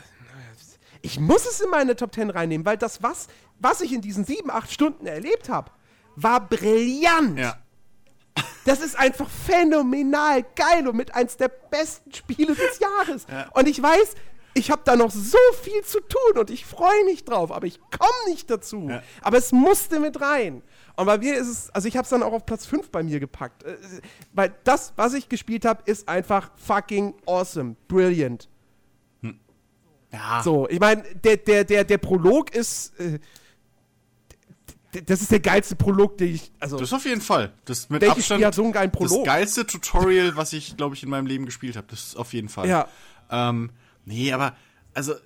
ich 1.02 1.20
muss 1.20 1.46
es 1.46 1.62
in 1.62 1.70
meine 1.70 1.96
Top 1.96 2.12
Ten 2.12 2.30
reinnehmen, 2.30 2.66
weil 2.66 2.78
das, 2.78 3.02
was, 3.02 3.28
was 3.60 3.82
ich 3.82 3.94
in 3.94 4.02
diesen 4.02 4.26
sieben, 4.26 4.52
acht 4.52 4.72
Stunden 4.72 5.06
erlebt 5.08 5.50
habe, 5.50 5.72
war 6.16 6.48
brillant. 6.48 7.40
Ja. 7.40 7.58
Das 8.66 8.82
ist 8.82 8.98
einfach 8.98 9.30
phänomenal 9.30 10.44
geil 10.56 10.88
und 10.88 10.96
mit 10.96 11.16
eins 11.16 11.38
der 11.38 11.50
besten 11.50 12.14
Spiele 12.14 12.56
des 12.56 12.80
Jahres. 13.08 13.26
Und 13.54 13.68
ich 13.68 13.82
weiß, 13.82 14.16
ich 14.54 14.72
habe 14.72 14.82
da 14.86 14.96
noch 14.96 15.12
so 15.12 15.38
viel 15.64 15.84
zu 15.84 16.00
tun 16.02 16.38
und 16.38 16.50
ich 16.50 16.66
freue 16.66 17.06
mich 17.06 17.26
drauf, 17.26 17.52
aber 17.52 17.68
ich 17.68 17.80
komme 17.80 18.30
nicht 18.30 18.50
dazu. 18.50 18.90
Ja. 18.90 19.02
Aber 19.22 19.38
es 19.38 19.52
musste 19.52 20.00
mit 20.00 20.22
rein. 20.22 20.62
Und 21.00 21.06
bei 21.06 21.18
mir 21.18 21.38
ist 21.38 21.48
es, 21.48 21.70
also 21.70 21.88
ich 21.88 21.96
habe 21.96 22.04
es 22.04 22.10
dann 22.10 22.22
auch 22.24 22.34
auf 22.34 22.46
Platz 22.46 22.66
5 22.66 22.90
bei 22.92 23.04
mir 23.04 23.22
gepackt. 23.22 23.64
Äh, 23.64 23.78
Weil 24.34 24.54
das, 24.66 24.92
was 24.98 25.14
ich 25.14 25.30
gespielt 25.30 25.64
habe, 25.64 25.82
ist 25.86 26.10
einfach 26.10 26.52
fucking 26.58 27.14
awesome, 27.26 27.78
brilliant. 27.88 28.50
Ja. 30.12 30.42
So, 30.44 30.68
ich 30.68 30.80
meine, 30.80 31.04
der, 31.24 31.38
der, 31.38 31.64
der, 31.64 31.84
der 31.84 31.98
Prolog 32.00 32.54
ist, 32.54 33.00
äh, 33.00 33.20
das 35.06 35.22
ist 35.22 35.32
der 35.32 35.40
geilste 35.40 35.76
Prolog, 35.76 36.18
den 36.18 36.34
ich, 36.34 36.52
also, 36.60 36.78
Das 36.78 36.92
auf 36.92 37.06
jeden 37.06 37.22
Fall. 37.22 37.54
Das 37.66 37.90
mit 37.90 38.04
Abstand 38.04 38.26
Spiel 38.26 38.46
hat 38.46 38.56
so 38.56 38.64
einen 38.64 38.74
geilen 38.74 38.92
das 38.92 38.98
Prolog? 38.98 39.26
geilste 39.26 39.68
Tutorial, 39.68 40.36
was 40.36 40.52
ich, 40.52 40.76
glaube 40.78 40.96
ich, 40.96 41.04
in 41.04 41.10
meinem 41.10 41.28
Leben 41.28 41.46
gespielt 41.46 41.78
habe. 41.78 41.88
Das 41.90 42.08
ist 42.08 42.16
auf 42.18 42.34
jeden 42.34 42.50
Fall. 42.50 42.68
Ja. 42.68 42.88
Ähm, 43.30 43.70
nee, 44.04 44.34
aber 44.34 44.56
also 44.96 45.14
äh, 45.14 45.18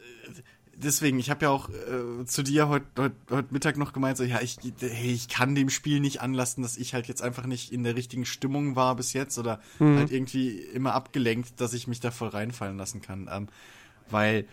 deswegen, 0.75 1.19
ich 1.19 1.29
habe 1.29 1.45
ja 1.45 1.49
auch 1.51 1.69
äh, 1.69 2.25
zu 2.25 2.43
dir 2.43 2.67
heute 2.67 2.85
heut, 2.97 3.11
heut 3.29 3.51
Mittag 3.51 3.77
noch 3.77 3.93
gemeint, 3.93 4.17
so 4.17 4.23
ja, 4.23 4.41
ich, 4.41 4.57
hey, 4.79 5.11
ich 5.11 5.27
kann 5.27 5.55
dem 5.55 5.69
Spiel 5.69 5.99
nicht 5.99 6.21
anlassen, 6.21 6.61
dass 6.61 6.77
ich 6.77 6.93
halt 6.93 7.07
jetzt 7.07 7.21
einfach 7.21 7.45
nicht 7.45 7.71
in 7.71 7.83
der 7.83 7.95
richtigen 7.95 8.25
Stimmung 8.25 8.75
war 8.75 8.95
bis 8.95 9.13
jetzt 9.13 9.37
oder 9.37 9.59
Mhm. 9.79 9.97
halt 9.97 10.11
irgendwie 10.11 10.59
immer 10.59 10.93
abgelenkt, 10.93 11.59
dass 11.61 11.73
ich 11.73 11.87
mich 11.87 11.99
da 11.99 12.11
voll 12.11 12.29
reinfallen 12.29 12.77
lassen 12.77 13.01
kann. 13.01 13.29
Ähm, 13.31 13.47
weil 14.09 14.45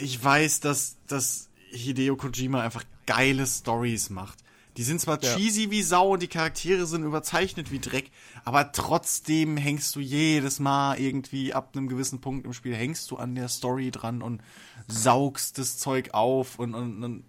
ich 0.00 0.22
weiß, 0.22 0.60
dass, 0.60 0.96
dass 1.06 1.48
Hideo 1.70 2.16
Kojima 2.16 2.60
einfach 2.60 2.84
geile 3.06 3.46
Stories 3.46 4.10
macht. 4.10 4.38
Die 4.76 4.82
sind 4.82 5.00
zwar 5.00 5.22
Ja. 5.22 5.34
cheesy 5.34 5.70
wie 5.70 5.82
Sau 5.82 6.12
und 6.14 6.22
die 6.22 6.28
Charaktere 6.28 6.86
sind 6.86 7.02
überzeichnet 7.04 7.70
wie 7.70 7.78
Dreck, 7.78 8.10
aber 8.44 8.72
trotzdem 8.72 9.56
hängst 9.56 9.94
du 9.96 10.00
jedes 10.00 10.58
Mal 10.60 10.98
irgendwie 11.00 11.54
ab 11.54 11.70
einem 11.74 11.88
gewissen 11.88 12.20
Punkt 12.20 12.44
im 12.44 12.52
Spiel, 12.52 12.74
hängst 12.74 13.10
du 13.10 13.16
an 13.16 13.34
der 13.34 13.48
Story 13.48 13.90
dran 13.90 14.20
und 14.22 14.42
saugst 14.88 15.58
das 15.58 15.78
Zeug 15.78 16.10
auf 16.12 16.58
und, 16.58 16.74
und, 16.74 17.02
und 17.02 17.24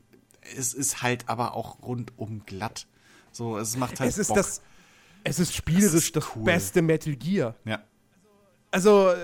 es 0.55 0.73
ist 0.73 1.01
halt 1.01 1.27
aber 1.29 1.53
auch 1.55 1.81
rundum 1.81 2.43
glatt. 2.45 2.87
So, 3.31 3.57
es 3.57 3.77
macht 3.77 3.99
halt 3.99 4.09
es 4.09 4.17
ist 4.17 4.27
Bock. 4.29 4.37
das, 4.37 4.61
es 5.23 5.39
ist 5.39 5.53
spielerisch 5.55 6.11
Das 6.11 6.23
das, 6.23 6.25
ist 6.31 6.35
cool. 6.35 6.43
beste 6.43 6.81
Metal 6.81 7.15
Gear. 7.15 7.55
ja. 7.65 7.81
Also, 8.71 9.09
äh, 9.11 9.15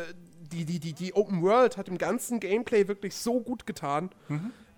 die, 0.53 0.63
die, 0.65 0.79
die, 0.79 0.93
die 0.93 1.13
Open 1.15 1.41
World 1.41 1.75
hat 1.77 1.87
im 1.89 1.97
ganzen 1.97 2.39
Gameplay 2.39 2.87
wirklich 2.87 3.15
so 3.15 3.41
gut 3.41 3.65
getan. 3.65 4.09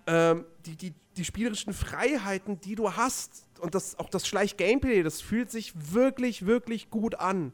Ähm, 0.08 0.46
die, 0.66 0.76
die, 0.76 0.94
die 1.18 1.26
spielerischen 1.26 1.74
Freiheiten, 1.74 2.60
die 2.60 2.76
du 2.76 2.94
hast 2.94 3.46
und 3.60 3.76
das, 3.76 3.98
auch 4.00 4.10
das 4.10 4.28
Schleich-Gameplay, 4.28 5.04
das 5.04 5.22
fühlt 5.22 5.50
sich 5.50 5.74
wirklich, 5.94 6.46
wirklich 6.46 6.90
gut 6.90 7.16
an. 7.16 7.54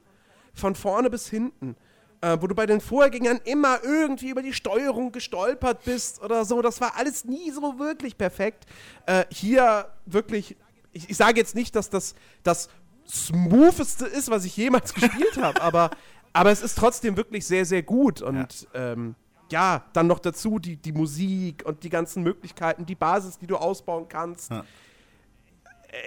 Von 0.53 0.75
vorne 0.75 1.09
bis 1.09 1.29
hinten. 1.29 1.75
Äh, 2.23 2.37
wo 2.39 2.45
du 2.45 2.53
bei 2.53 2.67
den 2.67 2.81
Vorgängern 2.81 3.39
immer 3.45 3.83
irgendwie 3.83 4.29
über 4.29 4.43
die 4.43 4.53
Steuerung 4.53 5.11
gestolpert 5.11 5.83
bist 5.85 6.21
oder 6.21 6.45
so. 6.45 6.61
Das 6.61 6.79
war 6.79 6.95
alles 6.95 7.25
nie 7.25 7.49
so 7.49 7.79
wirklich 7.79 8.15
perfekt. 8.15 8.65
Äh, 9.07 9.25
hier 9.31 9.87
wirklich, 10.05 10.55
ich, 10.91 11.09
ich 11.09 11.17
sage 11.17 11.39
jetzt 11.39 11.55
nicht, 11.55 11.75
dass 11.75 11.89
das 11.89 12.13
das 12.43 12.69
smootheste 13.07 14.05
ist, 14.05 14.29
was 14.29 14.45
ich 14.45 14.55
jemals 14.55 14.93
gespielt 14.93 15.37
habe, 15.37 15.61
aber, 15.61 15.89
aber 16.31 16.51
es 16.51 16.61
ist 16.61 16.77
trotzdem 16.77 17.17
wirklich 17.17 17.47
sehr, 17.47 17.65
sehr 17.65 17.81
gut. 17.81 18.21
Und 18.21 18.67
ja, 18.73 18.91
ähm, 18.91 19.15
ja 19.51 19.83
dann 19.93 20.07
noch 20.07 20.19
dazu 20.19 20.59
die, 20.59 20.77
die 20.77 20.91
Musik 20.91 21.63
und 21.65 21.83
die 21.83 21.89
ganzen 21.89 22.23
Möglichkeiten, 22.23 22.85
die 22.85 22.95
Basis, 22.95 23.37
die 23.37 23.47
du 23.47 23.57
ausbauen 23.57 24.07
kannst. 24.07 24.51
Ja. 24.51 24.63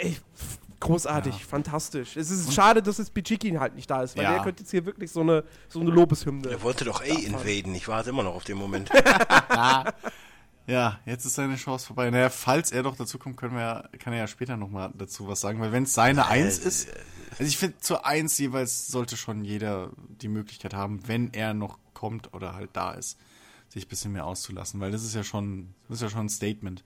Ey, 0.01 0.17
großartig, 0.81 1.45
fantastisch. 1.45 2.17
Es 2.17 2.31
ist 2.31 2.53
schade, 2.55 2.83
dass 2.83 2.99
es 2.99 3.11
Bichikin 3.11 3.61
halt 3.61 3.75
nicht 3.75 3.91
da 3.91 4.03
ist, 4.03 4.17
weil 4.17 4.25
Ja. 4.25 4.33
der 4.35 4.43
könnte 4.43 4.63
jetzt 4.63 4.71
hier 4.71 4.85
wirklich 4.87 5.11
so 5.13 5.21
eine, 5.21 5.45
so 5.69 5.81
eine 5.81 5.91
Lobeshymne. 5.91 6.49
Er 6.51 6.63
wollte 6.63 6.85
doch 6.85 7.03
eh 7.05 7.25
invaden. 7.25 7.75
Ich 7.75 7.87
warte 7.89 8.11
immer 8.11 8.23
noch 8.23 8.35
auf 8.35 8.45
den 8.45 8.57
Moment. 8.59 8.91
Ja, 10.67 10.99
jetzt 11.05 11.27
ist 11.27 11.35
seine 11.35 11.57
Chance 11.57 11.87
vorbei. 11.89 12.09
Naja, 12.11 12.31
falls 12.31 12.73
er 12.73 12.83
doch 12.83 12.97
dazu 12.97 13.19
kommt, 13.19 13.37
können 13.37 13.55
wir, 13.55 13.61
ja- 13.61 13.85
kann 13.99 14.15
er 14.15 14.21
ja 14.21 14.27
später 14.27 14.57
nochmal 14.57 14.91
dazu 14.95 15.29
was 15.29 15.43
sagen, 15.43 15.61
weil 15.61 15.73
wenn 15.73 15.83
es 15.83 15.93
seine 15.93 16.27
Eins 16.27 16.57
ist, 16.59 16.89
also 17.33 17.45
ich 17.45 17.59
finde, 17.59 17.77
zur 17.81 18.07
Eins 18.07 18.39
jeweils 18.39 18.87
sollte 18.89 19.19
schon 19.19 19.45
jeder 19.45 19.91
die 20.23 20.29
Möglichkeit 20.29 20.73
haben, 20.73 21.07
wenn 21.07 21.35
er 21.35 21.53
noch 21.53 21.79
kommt 21.93 22.33
oder 22.33 22.55
halt 22.55 22.71
da 22.73 22.93
ist, 22.93 23.19
sich 23.75 23.87
ein 23.87 23.89
bisschen 23.89 24.13
mehr 24.13 24.25
auszulassen, 24.27 24.81
weil 24.81 24.91
das 24.91 25.05
ist 25.05 25.15
ja 25.15 25.23
schon, 25.25 25.75
das 25.89 25.97
ist 25.99 26.03
ja 26.03 26.09
schon 26.11 26.27
ein 26.27 26.31
Statement. 26.31 26.85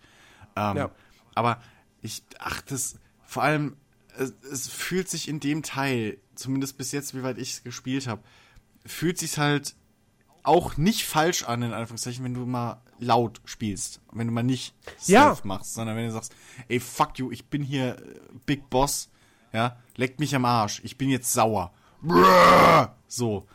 Ähm, 0.57 0.76
Ja. 0.76 0.91
Aber 1.34 1.60
ich, 2.02 2.23
ach, 2.39 2.60
das, 2.62 2.97
vor 3.25 3.42
allem, 3.44 3.76
es, 4.17 4.33
es 4.50 4.68
fühlt 4.68 5.08
sich 5.08 5.28
in 5.28 5.39
dem 5.41 5.62
Teil, 5.62 6.18
zumindest 6.34 6.76
bis 6.78 6.91
jetzt, 6.92 7.15
wie 7.15 7.23
weit 7.23 7.39
ich 7.39 7.52
es 7.52 7.62
gespielt 7.62 8.07
habe, 8.08 8.23
fühlt 8.84 9.18
sich 9.18 9.39
halt 9.39 9.76
auch 10.42 10.76
nicht 10.76 11.05
falsch 11.05 11.44
an, 11.44 11.62
in 11.62 11.73
Anführungszeichen, 11.73 12.25
wenn 12.25 12.34
du 12.34 12.47
mal 12.47 12.81
laut 12.99 13.41
spielst. 13.44 14.00
Wenn 14.12 14.26
du 14.28 14.33
mal 14.33 14.42
nicht 14.42 14.75
Ja. 15.05 15.23
Stealth 15.25 15.44
machst, 15.44 15.75
sondern 15.75 15.97
wenn 15.97 16.07
du 16.07 16.12
sagst, 16.12 16.34
ey, 16.68 16.81
fuck 16.81 17.18
you, 17.18 17.31
ich 17.31 17.47
bin 17.47 17.62
hier 17.62 17.99
äh, 17.99 18.20
Big 18.47 18.70
Boss, 18.70 19.10
ja, 19.52 19.76
leckt 19.97 20.20
mich 20.20 20.34
am 20.34 20.44
Arsch, 20.44 20.81
ich 20.84 20.97
bin 20.99 21.10
jetzt 21.10 21.33
sauer. 21.33 21.73
So. 23.07 23.47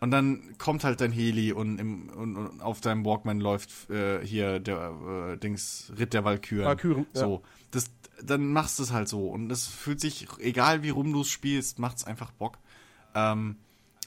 Und 0.00 0.12
dann 0.12 0.56
kommt 0.58 0.84
halt 0.84 1.00
dein 1.00 1.10
Heli 1.10 1.52
und, 1.52 1.78
im, 1.78 2.08
und, 2.10 2.36
und 2.36 2.60
auf 2.60 2.80
deinem 2.80 3.04
Walkman 3.04 3.40
läuft 3.40 3.90
äh, 3.90 4.24
hier 4.24 4.60
der 4.60 5.32
äh, 5.32 5.36
Dings 5.36 5.92
Ritt 5.98 6.14
der 6.14 6.24
Walküren. 6.24 6.66
Walküren, 6.66 7.06
ja. 7.14 7.20
So. 7.20 7.42
Das, 7.72 7.90
dann 8.22 8.52
machst 8.52 8.78
du 8.78 8.84
es 8.84 8.92
halt 8.92 9.08
so. 9.08 9.28
Und 9.28 9.50
es 9.50 9.66
fühlt 9.66 10.00
sich, 10.00 10.28
egal 10.38 10.82
wie 10.82 10.90
rum 10.90 11.12
du 11.12 11.22
es 11.22 11.28
spielst, 11.28 11.78
macht 11.78 11.98
es 11.98 12.04
einfach 12.04 12.30
Bock. 12.30 12.58
Ähm, 13.14 13.56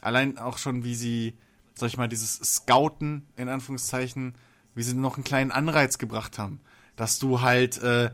allein 0.01 0.37
auch 0.37 0.57
schon, 0.57 0.83
wie 0.85 0.95
sie, 0.95 1.33
sag 1.75 1.87
ich 1.87 1.97
mal, 1.97 2.07
dieses 2.07 2.35
Scouten, 2.37 3.27
in 3.35 3.49
Anführungszeichen, 3.49 4.35
wie 4.75 4.83
sie 4.83 4.95
noch 4.95 5.15
einen 5.15 5.25
kleinen 5.25 5.51
Anreiz 5.51 5.97
gebracht 5.97 6.37
haben. 6.37 6.61
Dass 6.95 7.19
du 7.19 7.41
halt 7.41 7.81
äh, 7.83 8.11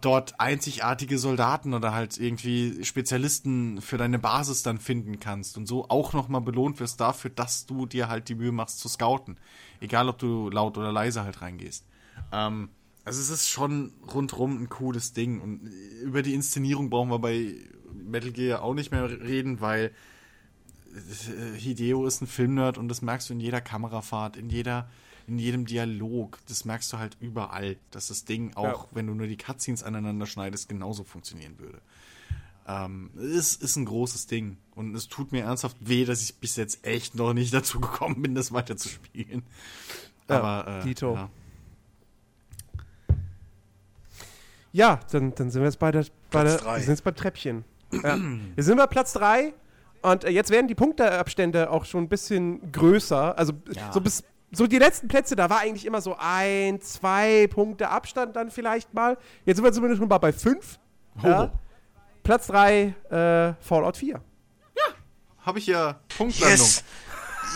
dort 0.00 0.40
einzigartige 0.40 1.18
Soldaten 1.18 1.74
oder 1.74 1.92
halt 1.92 2.18
irgendwie 2.18 2.84
Spezialisten 2.84 3.80
für 3.80 3.98
deine 3.98 4.18
Basis 4.18 4.62
dann 4.62 4.78
finden 4.78 5.20
kannst 5.20 5.56
und 5.56 5.66
so 5.66 5.88
auch 5.88 6.12
nochmal 6.12 6.40
belohnt 6.40 6.80
wirst 6.80 7.00
dafür, 7.00 7.30
dass 7.30 7.66
du 7.66 7.86
dir 7.86 8.08
halt 8.08 8.28
die 8.28 8.34
Mühe 8.34 8.52
machst 8.52 8.78
zu 8.80 8.88
scouten. 8.88 9.38
Egal, 9.80 10.08
ob 10.08 10.18
du 10.18 10.50
laut 10.50 10.78
oder 10.78 10.92
leise 10.92 11.22
halt 11.22 11.42
reingehst. 11.42 11.86
Ähm, 12.32 12.70
also 13.04 13.20
es 13.20 13.30
ist 13.30 13.48
schon 13.48 13.92
rundrum 14.12 14.62
ein 14.62 14.68
cooles 14.68 15.12
Ding 15.12 15.40
und 15.40 15.70
über 16.02 16.22
die 16.22 16.34
Inszenierung 16.34 16.90
brauchen 16.90 17.10
wir 17.10 17.18
bei 17.18 17.54
Metal 17.92 18.32
Gear 18.32 18.62
auch 18.62 18.74
nicht 18.74 18.90
mehr 18.90 19.08
reden, 19.08 19.60
weil 19.60 19.92
äh, 20.94 21.58
Hideo 21.58 22.06
ist 22.06 22.22
ein 22.22 22.26
Filmnerd 22.26 22.78
und 22.78 22.88
das 22.88 23.02
merkst 23.02 23.28
du 23.28 23.34
in 23.34 23.40
jeder 23.40 23.60
Kamerafahrt, 23.60 24.36
in 24.36 24.48
jeder 24.48 24.88
in 25.26 25.38
jedem 25.38 25.66
Dialog. 25.66 26.38
Das 26.48 26.64
merkst 26.64 26.92
du 26.92 26.98
halt 26.98 27.16
überall, 27.20 27.76
dass 27.90 28.08
das 28.08 28.24
Ding 28.24 28.54
auch, 28.54 28.84
ja. 28.84 28.88
wenn 28.92 29.06
du 29.06 29.14
nur 29.14 29.26
die 29.26 29.36
Cutscenes 29.36 29.82
aneinander 29.82 30.26
schneidest, 30.26 30.68
genauso 30.68 31.04
funktionieren 31.04 31.58
würde. 31.58 31.80
Ähm, 32.68 33.10
es 33.16 33.54
ist 33.54 33.76
ein 33.76 33.84
großes 33.84 34.26
Ding 34.26 34.56
und 34.74 34.94
es 34.94 35.08
tut 35.08 35.30
mir 35.30 35.44
ernsthaft 35.44 35.76
weh, 35.80 36.04
dass 36.04 36.22
ich 36.22 36.36
bis 36.36 36.56
jetzt 36.56 36.84
echt 36.84 37.14
noch 37.14 37.32
nicht 37.32 37.54
dazu 37.54 37.80
gekommen 37.80 38.22
bin, 38.22 38.34
das 38.34 38.52
weiter 38.52 38.76
zu 38.76 38.88
spielen. 38.88 39.44
Ja, 40.28 40.42
Aber 40.42 40.78
äh, 40.78 40.82
Dito. 40.82 41.14
Ja. 41.14 41.30
ja, 44.72 45.00
dann, 45.12 45.34
dann 45.34 45.50
sind 45.50 45.62
wir 45.62 45.66
jetzt 45.66 45.78
bei 45.78 45.92
der, 45.92 46.06
bei 46.30 46.42
der 46.42 46.64
wir 46.64 46.78
sind 46.80 46.88
jetzt 46.88 47.04
bei 47.04 47.12
Treppchen. 47.12 47.64
ja. 47.92 48.18
Wir 48.54 48.64
sind 48.64 48.76
bei 48.76 48.86
Platz 48.88 49.12
3 49.12 49.54
und 50.02 50.24
äh, 50.24 50.30
jetzt 50.30 50.50
werden 50.50 50.66
die 50.66 50.74
Punkteabstände 50.74 51.70
auch 51.70 51.84
schon 51.84 52.04
ein 52.04 52.08
bisschen 52.08 52.72
größer. 52.72 53.38
Also 53.38 53.52
ja. 53.72 53.92
so 53.92 54.00
bis 54.00 54.24
so 54.52 54.66
die 54.66 54.78
letzten 54.78 55.08
Plätze, 55.08 55.36
da 55.36 55.50
war 55.50 55.60
eigentlich 55.60 55.86
immer 55.86 56.00
so 56.00 56.16
ein, 56.18 56.80
zwei 56.80 57.46
Punkte 57.48 57.88
Abstand 57.88 58.36
dann 58.36 58.50
vielleicht 58.50 58.94
mal. 58.94 59.18
Jetzt 59.44 59.56
sind 59.56 59.64
wir 59.64 59.72
zumindest 59.72 59.98
schon 59.98 60.08
mal 60.08 60.18
bei 60.18 60.32
fünf. 60.32 60.78
Oh. 61.22 61.26
Ja. 61.26 61.52
Platz 62.22 62.46
drei, 62.48 62.94
äh, 63.10 63.54
Fallout 63.62 63.96
4. 63.96 64.14
Ja, 64.14 64.22
habe 65.40 65.58
ich 65.58 65.66
ja 65.66 66.00
Punktlandung. 66.16 66.58
Yes. 66.58 66.84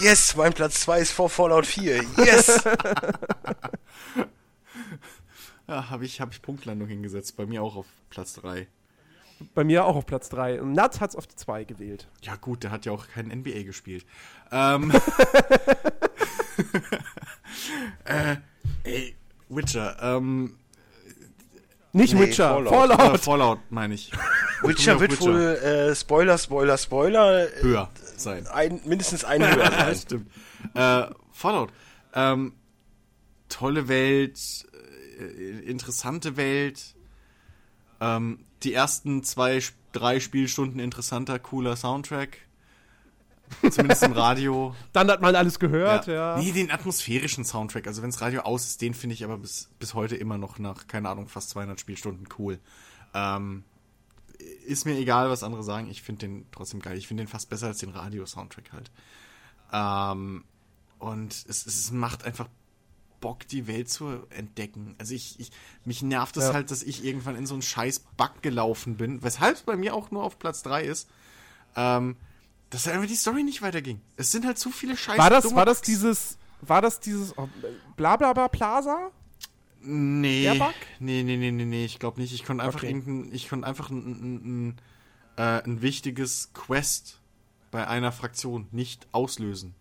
yes, 0.00 0.36
mein 0.36 0.52
Platz 0.52 0.80
zwei 0.80 1.00
ist 1.00 1.10
vor 1.10 1.28
Fallout 1.28 1.66
4. 1.66 2.04
Yes. 2.18 2.62
ja, 5.66 5.90
habe 5.90 6.04
ich, 6.04 6.20
hab 6.20 6.32
ich 6.32 6.40
Punktlandung 6.40 6.86
hingesetzt. 6.86 7.36
Bei 7.36 7.46
mir 7.46 7.62
auch 7.62 7.76
auf 7.76 7.86
Platz 8.10 8.34
drei. 8.34 8.68
Bei 9.54 9.64
mir 9.64 9.84
auch 9.84 9.96
auf 9.96 10.06
Platz 10.06 10.28
3. 10.28 10.60
Und 10.60 10.72
Nat 10.72 11.00
hat 11.00 11.10
es 11.10 11.16
auf 11.16 11.26
die 11.26 11.36
2 11.36 11.64
gewählt. 11.64 12.08
Ja, 12.22 12.36
gut, 12.36 12.62
der 12.62 12.70
hat 12.70 12.84
ja 12.86 12.92
auch 12.92 13.06
kein 13.08 13.26
NBA 13.28 13.62
gespielt. 13.62 14.04
Ähm. 14.52 14.92
äh, 18.04 18.36
ey, 18.84 19.14
Witcher, 19.48 19.96
ähm. 20.00 20.56
Nicht 21.92 22.14
nee, 22.14 22.20
Witcher, 22.20 22.50
Fallout. 22.50 22.72
Fallout, 22.72 23.14
äh, 23.14 23.18
Fallout 23.18 23.58
meine 23.70 23.94
ich. 23.94 24.12
Witcher 24.62 25.00
wird 25.00 25.12
Witcher. 25.12 25.24
wohl, 25.24 25.40
äh, 25.40 25.94
Spoiler, 25.96 26.38
Spoiler, 26.38 26.78
Spoiler. 26.78 27.48
Äh, 27.48 27.62
höher 27.62 27.90
sein. 28.16 28.46
Ein, 28.46 28.80
mindestens 28.84 29.24
ein 29.24 29.42
höher 29.42 29.70
sein. 29.72 29.96
Stimmt. 29.96 30.30
Äh, 30.74 31.06
Fallout. 31.32 31.72
Ähm, 32.14 32.52
tolle 33.48 33.88
Welt, 33.88 34.38
äh, 35.18 35.68
interessante 35.68 36.36
Welt. 36.36 36.94
Ähm, 38.00 38.44
die 38.62 38.72
ersten 38.74 39.22
zwei, 39.22 39.60
drei 39.92 40.20
Spielstunden 40.20 40.80
interessanter, 40.80 41.38
cooler 41.38 41.76
Soundtrack. 41.76 42.38
Zumindest 43.68 44.02
im 44.04 44.12
Radio. 44.12 44.74
Dann 44.92 45.10
hat 45.10 45.20
man 45.20 45.34
alles 45.34 45.58
gehört, 45.58 46.06
ja. 46.06 46.36
ja. 46.36 46.38
Nee, 46.38 46.52
den 46.52 46.70
atmosphärischen 46.70 47.44
Soundtrack. 47.44 47.86
Also 47.86 48.02
wenn 48.02 48.10
das 48.10 48.20
Radio 48.20 48.42
aus 48.42 48.66
ist, 48.66 48.80
den 48.80 48.94
finde 48.94 49.14
ich 49.14 49.24
aber 49.24 49.38
bis, 49.38 49.70
bis 49.78 49.94
heute 49.94 50.16
immer 50.16 50.38
noch 50.38 50.58
nach, 50.58 50.86
keine 50.86 51.08
Ahnung, 51.08 51.28
fast 51.28 51.50
200 51.50 51.80
Spielstunden 51.80 52.28
cool. 52.38 52.60
Ähm, 53.12 53.64
ist 54.66 54.86
mir 54.86 54.96
egal, 54.96 55.30
was 55.30 55.42
andere 55.42 55.62
sagen. 55.62 55.90
Ich 55.90 56.02
finde 56.02 56.26
den 56.26 56.46
trotzdem 56.52 56.80
geil. 56.80 56.96
Ich 56.96 57.08
finde 57.08 57.24
den 57.24 57.28
fast 57.28 57.50
besser 57.50 57.66
als 57.66 57.78
den 57.78 57.90
Radio-Soundtrack 57.90 58.72
halt. 58.72 58.90
Ähm, 59.72 60.44
und 60.98 61.32
es, 61.48 61.66
es 61.66 61.90
macht 61.90 62.24
einfach 62.24 62.48
Bock, 63.20 63.46
die 63.48 63.66
Welt 63.66 63.90
zu 63.90 64.24
entdecken. 64.30 64.94
Also 64.98 65.14
ich, 65.14 65.38
ich 65.38 65.50
mich 65.84 66.02
nervt 66.02 66.36
es 66.36 66.44
ja. 66.44 66.54
halt, 66.54 66.70
dass 66.70 66.82
ich 66.82 67.04
irgendwann 67.04 67.36
in 67.36 67.46
so 67.46 67.54
einen 67.54 67.62
scheiß 67.62 68.00
Bug 68.16 68.42
gelaufen 68.42 68.96
bin, 68.96 69.22
weshalb 69.22 69.56
es 69.56 69.62
bei 69.62 69.76
mir 69.76 69.94
auch 69.94 70.10
nur 70.10 70.24
auf 70.24 70.38
Platz 70.38 70.62
3 70.62 70.84
ist. 70.84 71.08
Ähm, 71.76 72.16
dass 72.70 72.86
einfach 72.86 73.08
die 73.08 73.16
Story 73.16 73.42
nicht 73.42 73.62
weiterging. 73.62 74.00
Es 74.16 74.30
sind 74.30 74.46
halt 74.46 74.58
zu 74.58 74.70
viele 74.70 74.96
Scheiße. 74.96 75.18
War 75.18 75.30
das, 75.30 75.54
war 75.54 75.66
das 75.66 75.82
dieses, 75.82 76.38
war 76.60 76.80
das 76.80 77.00
dieses 77.00 77.36
oh, 77.36 77.48
Blablabla 77.96 78.48
Plaza? 78.48 79.10
Nee. 79.82 80.44
Der 80.44 80.54
Bug? 80.54 80.74
Nee, 80.98 81.22
nee, 81.22 81.36
nee, 81.36 81.50
nee, 81.50 81.64
nee, 81.64 81.84
ich 81.84 81.98
glaube 81.98 82.20
nicht. 82.20 82.32
Ich 82.32 82.44
konnte 82.44 82.62
einfach 82.62 82.80
okay. 82.80 82.90
irgendein, 82.90 83.34
ich 83.34 83.48
konnte 83.48 83.66
einfach 83.66 83.90
ein, 83.90 83.98
ein, 83.98 84.34
ein, 84.68 84.78
äh, 85.36 85.62
ein 85.64 85.82
wichtiges 85.82 86.50
Quest 86.54 87.20
bei 87.70 87.86
einer 87.86 88.12
Fraktion 88.12 88.68
nicht 88.72 89.08
auslösen. 89.12 89.74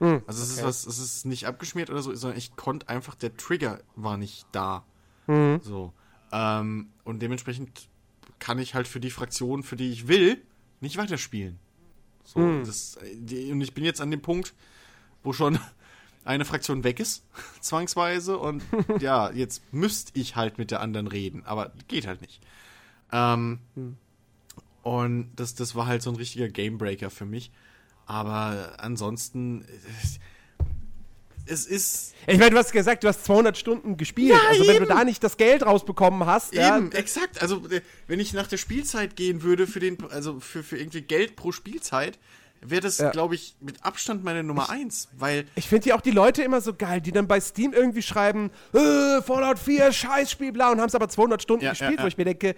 Hm, 0.00 0.22
also 0.26 0.42
es 0.42 0.52
okay. 0.52 0.60
ist 0.60 0.66
was, 0.66 0.86
es 0.86 0.98
ist 0.98 1.26
nicht 1.26 1.46
abgeschmiert 1.46 1.90
oder 1.90 2.02
so, 2.02 2.14
sondern 2.14 2.38
ich 2.38 2.56
konnte 2.56 2.88
einfach, 2.88 3.14
der 3.14 3.36
Trigger 3.36 3.80
war 3.96 4.16
nicht 4.16 4.46
da. 4.50 4.84
Mhm. 5.26 5.60
So. 5.62 5.92
Ähm, 6.32 6.88
und 7.04 7.20
dementsprechend 7.20 7.88
kann 8.38 8.58
ich 8.58 8.74
halt 8.74 8.88
für 8.88 9.00
die 9.00 9.10
Fraktion, 9.10 9.62
für 9.62 9.76
die 9.76 9.90
ich 9.90 10.08
will, 10.08 10.40
nicht 10.80 10.96
weiterspielen. 10.96 11.58
So, 12.24 12.40
mhm. 12.40 12.64
das, 12.64 12.98
die, 13.14 13.52
und 13.52 13.60
ich 13.60 13.74
bin 13.74 13.84
jetzt 13.84 14.00
an 14.00 14.10
dem 14.10 14.22
Punkt, 14.22 14.54
wo 15.22 15.34
schon 15.34 15.58
eine 16.24 16.46
Fraktion 16.46 16.82
weg 16.82 16.98
ist, 16.98 17.24
zwangsweise. 17.60 18.38
Und 18.38 18.62
ja, 19.00 19.30
jetzt 19.30 19.62
müsste 19.72 20.18
ich 20.18 20.34
halt 20.34 20.56
mit 20.56 20.70
der 20.70 20.80
anderen 20.80 21.08
reden, 21.08 21.44
aber 21.44 21.72
geht 21.88 22.06
halt 22.06 22.22
nicht. 22.22 22.40
Ähm, 23.12 23.58
mhm. 23.74 23.96
Und 24.82 25.32
das, 25.36 25.54
das 25.54 25.74
war 25.74 25.86
halt 25.86 26.00
so 26.00 26.08
ein 26.08 26.16
richtiger 26.16 26.48
Gamebreaker 26.48 27.10
für 27.10 27.26
mich. 27.26 27.50
Aber 28.10 28.72
ansonsten, 28.78 29.64
es 31.46 31.64
ist. 31.64 32.14
Ich 32.26 32.38
meine, 32.38 32.50
du 32.50 32.56
hast 32.56 32.72
gesagt, 32.72 33.04
du 33.04 33.08
hast 33.08 33.24
200 33.24 33.56
Stunden 33.56 33.96
gespielt. 33.96 34.30
Ja, 34.30 34.40
also, 34.48 34.66
wenn 34.66 34.76
eben. 34.76 34.86
du 34.86 34.92
da 34.92 35.04
nicht 35.04 35.22
das 35.22 35.36
Geld 35.36 35.64
rausbekommen 35.64 36.26
hast. 36.26 36.52
Eben, 36.52 36.90
ja, 36.90 36.98
exakt. 36.98 37.40
Also, 37.40 37.64
äh, 37.68 37.82
wenn 38.08 38.18
ich 38.18 38.32
nach 38.32 38.48
der 38.48 38.56
Spielzeit 38.56 39.14
gehen 39.14 39.44
würde, 39.44 39.68
für 39.68 39.78
den, 39.78 39.96
also 40.10 40.40
für, 40.40 40.64
für 40.64 40.76
irgendwie 40.76 41.02
Geld 41.02 41.36
pro 41.36 41.52
Spielzeit, 41.52 42.18
wäre 42.62 42.80
das, 42.80 42.98
ja. 42.98 43.10
glaube 43.10 43.36
ich, 43.36 43.54
mit 43.60 43.84
Abstand 43.84 44.24
meine 44.24 44.42
Nummer 44.42 44.64
ich, 44.64 44.70
eins, 44.70 45.08
weil. 45.16 45.46
Ich 45.54 45.68
finde 45.68 45.90
ja 45.90 45.94
auch 45.94 46.00
die 46.00 46.10
Leute 46.10 46.42
immer 46.42 46.60
so 46.60 46.74
geil, 46.74 47.00
die 47.00 47.12
dann 47.12 47.28
bei 47.28 47.40
Steam 47.40 47.72
irgendwie 47.72 48.02
schreiben, 48.02 48.50
äh, 48.72 49.22
Fallout 49.22 49.60
4, 49.60 49.92
Scheißspiel, 49.92 50.50
bla, 50.50 50.72
und 50.72 50.80
haben 50.80 50.88
es 50.88 50.96
aber 50.96 51.08
200 51.08 51.40
Stunden 51.40 51.64
ja, 51.64 51.70
gespielt, 51.70 51.98
ja, 51.98 52.02
wo 52.02 52.08
ich 52.08 52.18
mir 52.18 52.24
denke, 52.24 52.56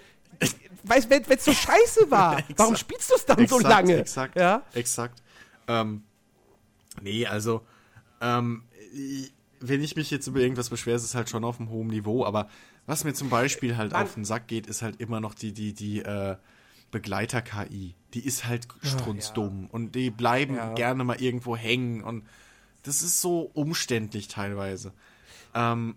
weißt, 0.85 1.11
wenn 1.11 1.23
es 1.29 1.45
so 1.45 1.53
scheiße 1.53 2.11
war, 2.11 2.39
warum 2.57 2.75
spielst 2.77 3.11
du 3.11 3.17
es 3.17 3.27
dann 3.27 3.39
exakt, 3.39 3.63
so 3.63 3.69
lange? 3.69 3.99
Exakt, 3.99 4.37
ja? 4.37 4.63
exakt. 4.73 5.22
Ähm, 5.69 6.03
nee, 7.01 7.27
also, 7.27 7.63
ähm, 8.21 8.65
wenn 9.61 9.83
ich 9.83 9.97
mich 9.97 10.11
jetzt 10.11 10.27
über 10.27 10.41
irgendwas 10.41 10.71
beschwere, 10.71 10.97
ist 10.97 11.05
es 11.05 11.15
halt 11.15 11.31
schon 11.31 11.45
auf 11.45 11.61
einem 11.61 11.71
hohen 11.71 11.89
Niveau, 11.89 12.25
aber 12.25 12.49
was 12.87 13.05
mir 13.05 13.15
zum 13.15 13.31
Beispiel 13.31 13.77
halt 13.77 13.95
auf 13.95 14.15
den 14.15 14.25
Sack 14.25 14.49
geht, 14.49 14.67
ist 14.67 14.83
halt 14.83 15.01
immer 15.01 15.21
noch 15.21 15.35
die, 15.35 15.53
die, 15.53 15.73
die, 15.73 16.01
äh, 16.01 16.37
Begleiter-KI. 16.93 17.97
Die 18.15 18.25
ist 18.25 18.47
halt 18.47 18.69
strunzdumm 18.83 19.63
ja. 19.63 19.69
und 19.73 19.97
die 19.97 20.11
bleiben 20.11 20.55
ja. 20.55 20.73
gerne 20.75 21.03
mal 21.03 21.21
irgendwo 21.21 21.57
hängen 21.57 22.05
und 22.05 22.25
das 22.85 23.03
ist 23.03 23.21
so 23.21 23.51
umständlich 23.55 24.29
teilweise. 24.29 24.93
Ähm, 25.55 25.97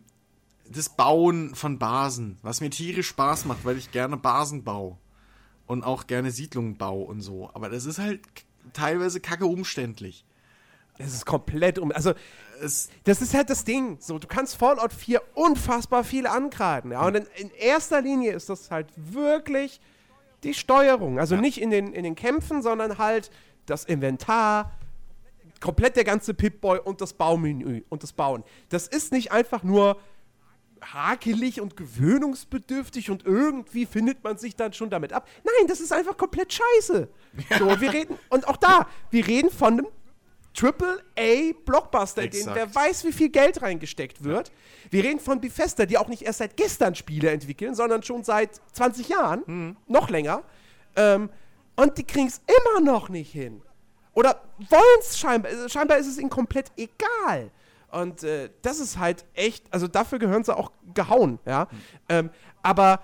das 0.68 0.90
Bauen 0.90 1.54
von 1.54 1.78
Basen, 1.78 2.38
was 2.42 2.62
mir 2.62 2.72
tierisch 2.72 3.10
Spaß 3.10 3.46
macht, 3.46 3.66
weil 3.66 3.78
ich 3.78 3.92
gerne 3.92 4.18
Basen 4.18 4.64
baue 4.64 4.98
und 5.68 5.84
auch 5.84 6.08
gerne 6.08 6.32
Siedlungen 6.32 6.78
baue 6.78 7.06
und 7.06 7.22
so. 7.22 7.52
Aber 7.54 7.70
das 7.70 7.86
ist 7.86 8.00
halt 8.00 8.22
teilweise 8.76 9.20
kacke 9.20 9.46
umständlich. 9.46 10.26
Es 10.98 11.14
ist 11.14 11.26
komplett 11.26 11.78
um. 11.80 11.92
Also, 11.92 12.14
es, 12.62 12.90
das 13.04 13.22
ist 13.22 13.34
halt 13.34 13.50
das 13.50 13.66
Ding. 13.66 13.98
So, 14.00 14.18
du 14.18 14.28
kannst 14.28 14.56
Fallout 14.56 14.94
4 14.94 15.22
unfassbar 15.34 16.04
viel 16.04 16.26
angreifen. 16.26 16.92
Ja? 16.92 17.06
Und 17.06 17.16
in, 17.16 17.28
in 17.36 17.52
erster 17.52 18.02
Linie 18.02 18.34
ist 18.34 18.50
das 18.50 18.72
halt 18.72 18.88
wirklich 18.96 19.82
die 20.44 20.54
Steuerung. 20.54 21.20
Also 21.20 21.36
ja. 21.36 21.42
nicht 21.42 21.60
in 21.60 21.70
den, 21.70 21.94
in 21.94 22.04
den 22.04 22.16
Kämpfen, 22.16 22.62
sondern 22.62 22.98
halt 22.98 23.30
das 23.66 23.84
Inventar, 23.84 24.72
komplett 25.60 25.96
der 25.96 26.04
ganze 26.04 26.34
Pip-Boy 26.34 26.80
und 26.80 27.02
das 27.02 27.14
Baumenü 27.14 27.84
und 27.90 28.04
das 28.04 28.14
Bauen. 28.14 28.44
Das 28.70 28.88
ist 28.88 29.12
nicht 29.12 29.32
einfach 29.32 29.64
nur 29.64 29.98
hakelig 30.94 31.62
und 31.62 31.76
gewöhnungsbedürftig 31.78 33.10
und 33.10 33.26
irgendwie 33.26 33.86
findet 33.86 34.24
man 34.24 34.38
sich 34.38 34.56
dann 34.56 34.74
schon 34.74 34.90
damit 34.90 35.14
ab. 35.14 35.28
Nein, 35.44 35.68
das 35.68 35.80
ist 35.80 35.92
einfach 35.92 36.18
komplett 36.18 36.54
scheiße. 36.54 37.08
So, 37.60 37.82
wir 37.82 37.94
reden, 37.94 38.18
und 38.30 38.48
auch 38.48 38.58
da, 38.58 38.88
wir 39.12 39.26
reden 39.28 39.50
von 39.50 39.74
einem 39.74 39.88
Triple 40.54 41.04
A 41.20 41.54
Blockbuster, 41.66 42.24
in 42.24 42.32
den 42.32 42.48
wer 42.54 42.74
weiß, 42.74 43.04
wie 43.04 43.12
viel 43.12 43.30
Geld 43.30 43.62
reingesteckt 43.62 44.24
wird. 44.24 44.48
Ja. 44.48 44.54
Wir 44.92 45.04
reden 45.04 45.20
von 45.20 45.42
Bethesda, 45.42 45.86
die 45.86 45.98
auch 45.98 46.08
nicht 46.08 46.22
erst 46.22 46.40
seit 46.40 46.56
gestern 46.56 46.96
Spiele 46.96 47.30
entwickeln, 47.32 47.76
sondern 47.76 48.04
schon 48.04 48.24
seit 48.24 48.62
20 48.74 49.10
Jahren, 49.10 49.44
mhm. 49.46 49.78
noch 49.88 50.10
länger. 50.10 50.44
Ähm, 50.96 51.30
Und 51.76 51.98
die 51.98 52.06
kriegen 52.06 52.28
es 52.28 52.42
immer 52.48 52.80
noch 52.80 53.10
nicht 53.10 53.32
hin. 53.34 53.62
Oder 54.14 54.42
wollen 54.70 55.00
es 55.02 55.20
scheinbar. 55.20 55.52
äh, 55.52 55.68
Scheinbar 55.68 55.98
ist 55.98 56.08
es 56.08 56.18
ihnen 56.18 56.30
komplett 56.30 56.72
egal. 56.78 57.52
Und 57.96 58.24
äh, 58.24 58.50
das 58.62 58.82
ist 58.82 59.00
halt 59.00 59.24
echt, 59.34 59.74
also 59.74 59.88
dafür 59.88 60.20
gehören 60.20 60.44
sie 60.44 60.56
auch 60.56 60.74
gehauen, 60.94 61.40
ja. 61.46 61.70
Ähm, 62.10 62.30
aber 62.62 63.02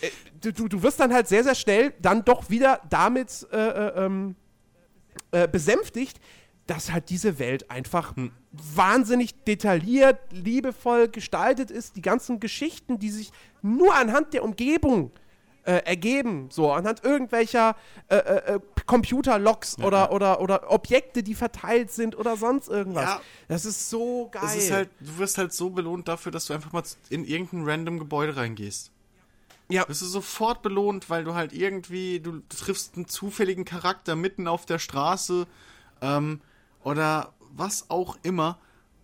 äh, 0.00 0.08
du, 0.40 0.54
du, 0.54 0.68
du 0.68 0.82
wirst 0.82 1.00
dann 1.00 1.12
halt 1.12 1.28
sehr, 1.28 1.44
sehr 1.44 1.54
schnell 1.54 1.92
dann 2.00 2.24
doch 2.24 2.48
wieder 2.48 2.80
damit 2.88 3.46
äh, 3.52 3.56
äh, 3.58 4.06
ähm, 4.06 4.36
äh, 5.32 5.46
besänftigt, 5.46 6.18
dass 6.66 6.90
halt 6.92 7.10
diese 7.10 7.38
Welt 7.38 7.70
einfach 7.70 8.14
wahnsinnig 8.52 9.44
detailliert, 9.44 10.18
liebevoll 10.30 11.08
gestaltet 11.08 11.70
ist. 11.70 11.96
Die 11.96 12.02
ganzen 12.02 12.40
Geschichten, 12.40 12.98
die 12.98 13.10
sich 13.10 13.32
nur 13.60 13.94
anhand 13.94 14.32
der 14.32 14.44
Umgebung 14.44 15.10
äh, 15.64 15.72
ergeben, 15.84 16.48
so 16.50 16.72
anhand 16.72 17.04
irgendwelcher 17.04 17.76
äh, 18.08 18.16
äh, 18.16 18.54
äh, 18.54 18.60
Computerlogs 18.86 19.78
oder, 19.78 20.12
oder, 20.12 20.40
oder 20.40 20.70
Objekte, 20.70 21.22
die 21.22 21.34
verteilt 21.34 21.90
sind 21.90 22.16
oder 22.16 22.36
sonst 22.36 22.68
irgendwas. 22.68 23.04
Ja. 23.04 23.20
Das 23.48 23.64
ist 23.64 23.90
so 23.90 24.28
geil. 24.32 24.56
Ist 24.56 24.70
halt, 24.70 24.88
du 25.00 25.18
wirst 25.18 25.38
halt 25.38 25.52
so 25.52 25.70
belohnt 25.70 26.08
dafür, 26.08 26.32
dass 26.32 26.46
du 26.46 26.54
einfach 26.54 26.72
mal 26.72 26.82
in 27.08 27.24
irgendein 27.24 27.68
random 27.68 27.98
Gebäude 27.98 28.36
reingehst. 28.36 28.90
ja, 29.68 29.88
Wirst 29.88 30.02
du 30.02 30.06
sofort 30.06 30.62
belohnt, 30.62 31.10
weil 31.10 31.24
du 31.24 31.34
halt 31.34 31.52
irgendwie, 31.52 32.20
du 32.20 32.40
triffst 32.48 32.96
einen 32.96 33.06
zufälligen 33.06 33.64
Charakter 33.64 34.16
mitten 34.16 34.48
auf 34.48 34.66
der 34.66 34.78
Straße 34.78 35.46
ähm, 36.00 36.40
oder 36.82 37.34
was 37.52 37.90
auch 37.90 38.16
immer 38.22 38.58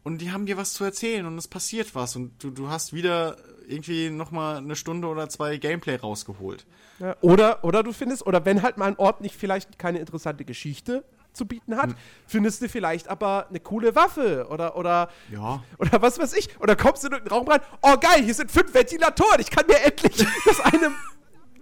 und 0.07 0.19
die 0.19 0.31
haben 0.31 0.47
dir 0.47 0.57
was 0.57 0.73
zu 0.73 0.85
erzählen 0.85 1.27
und 1.27 1.37
es 1.37 1.49
passiert 1.49 1.97
was 1.97 2.15
und 2.15 2.41
du, 2.41 2.51
du 2.51 2.69
hast 2.69 2.93
wieder 2.93 3.37
irgendwie 3.67 4.09
nochmal 4.09 4.59
eine 4.59 4.77
Stunde 4.77 5.09
oder 5.09 5.29
zwei 5.29 5.57
Gameplay 5.57 5.97
rausgeholt. 5.97 6.65
Ja, 7.01 7.17
oder, 7.23 7.65
oder 7.65 7.83
du 7.83 7.93
findest, 7.93 8.25
oder 8.25 8.45
wenn 8.45 8.63
halt 8.63 8.77
mal 8.77 8.87
ein 8.87 8.97
Ort 8.99 9.21
nicht 9.21 9.35
vielleicht 9.35 9.81
keine 9.81 9.99
interessante 9.99 10.45
Geschichte 10.45 11.03
zu 11.33 11.45
bieten 11.45 11.77
hat, 11.77 11.91
findest 12.25 12.63
du 12.63 12.69
vielleicht 12.69 13.09
aber 13.09 13.49
eine 13.49 13.59
coole 13.59 13.97
Waffe 13.97 14.47
oder, 14.49 14.77
oder, 14.77 15.11
Ja. 15.33 15.65
oder 15.79 16.01
was 16.01 16.21
weiß 16.21 16.35
ich. 16.35 16.59
Oder 16.61 16.77
kommst 16.77 17.03
du 17.03 17.09
in 17.09 17.15
den 17.15 17.27
Raum 17.27 17.49
rein, 17.49 17.61
oh 17.83 17.97
geil, 18.01 18.23
hier 18.23 18.35
sind 18.35 18.53
fünf 18.53 18.73
Ventilatoren, 18.73 19.41
ich 19.41 19.51
kann 19.51 19.67
mir 19.67 19.81
endlich 19.81 20.25
das 20.47 20.61
eine, 20.61 20.93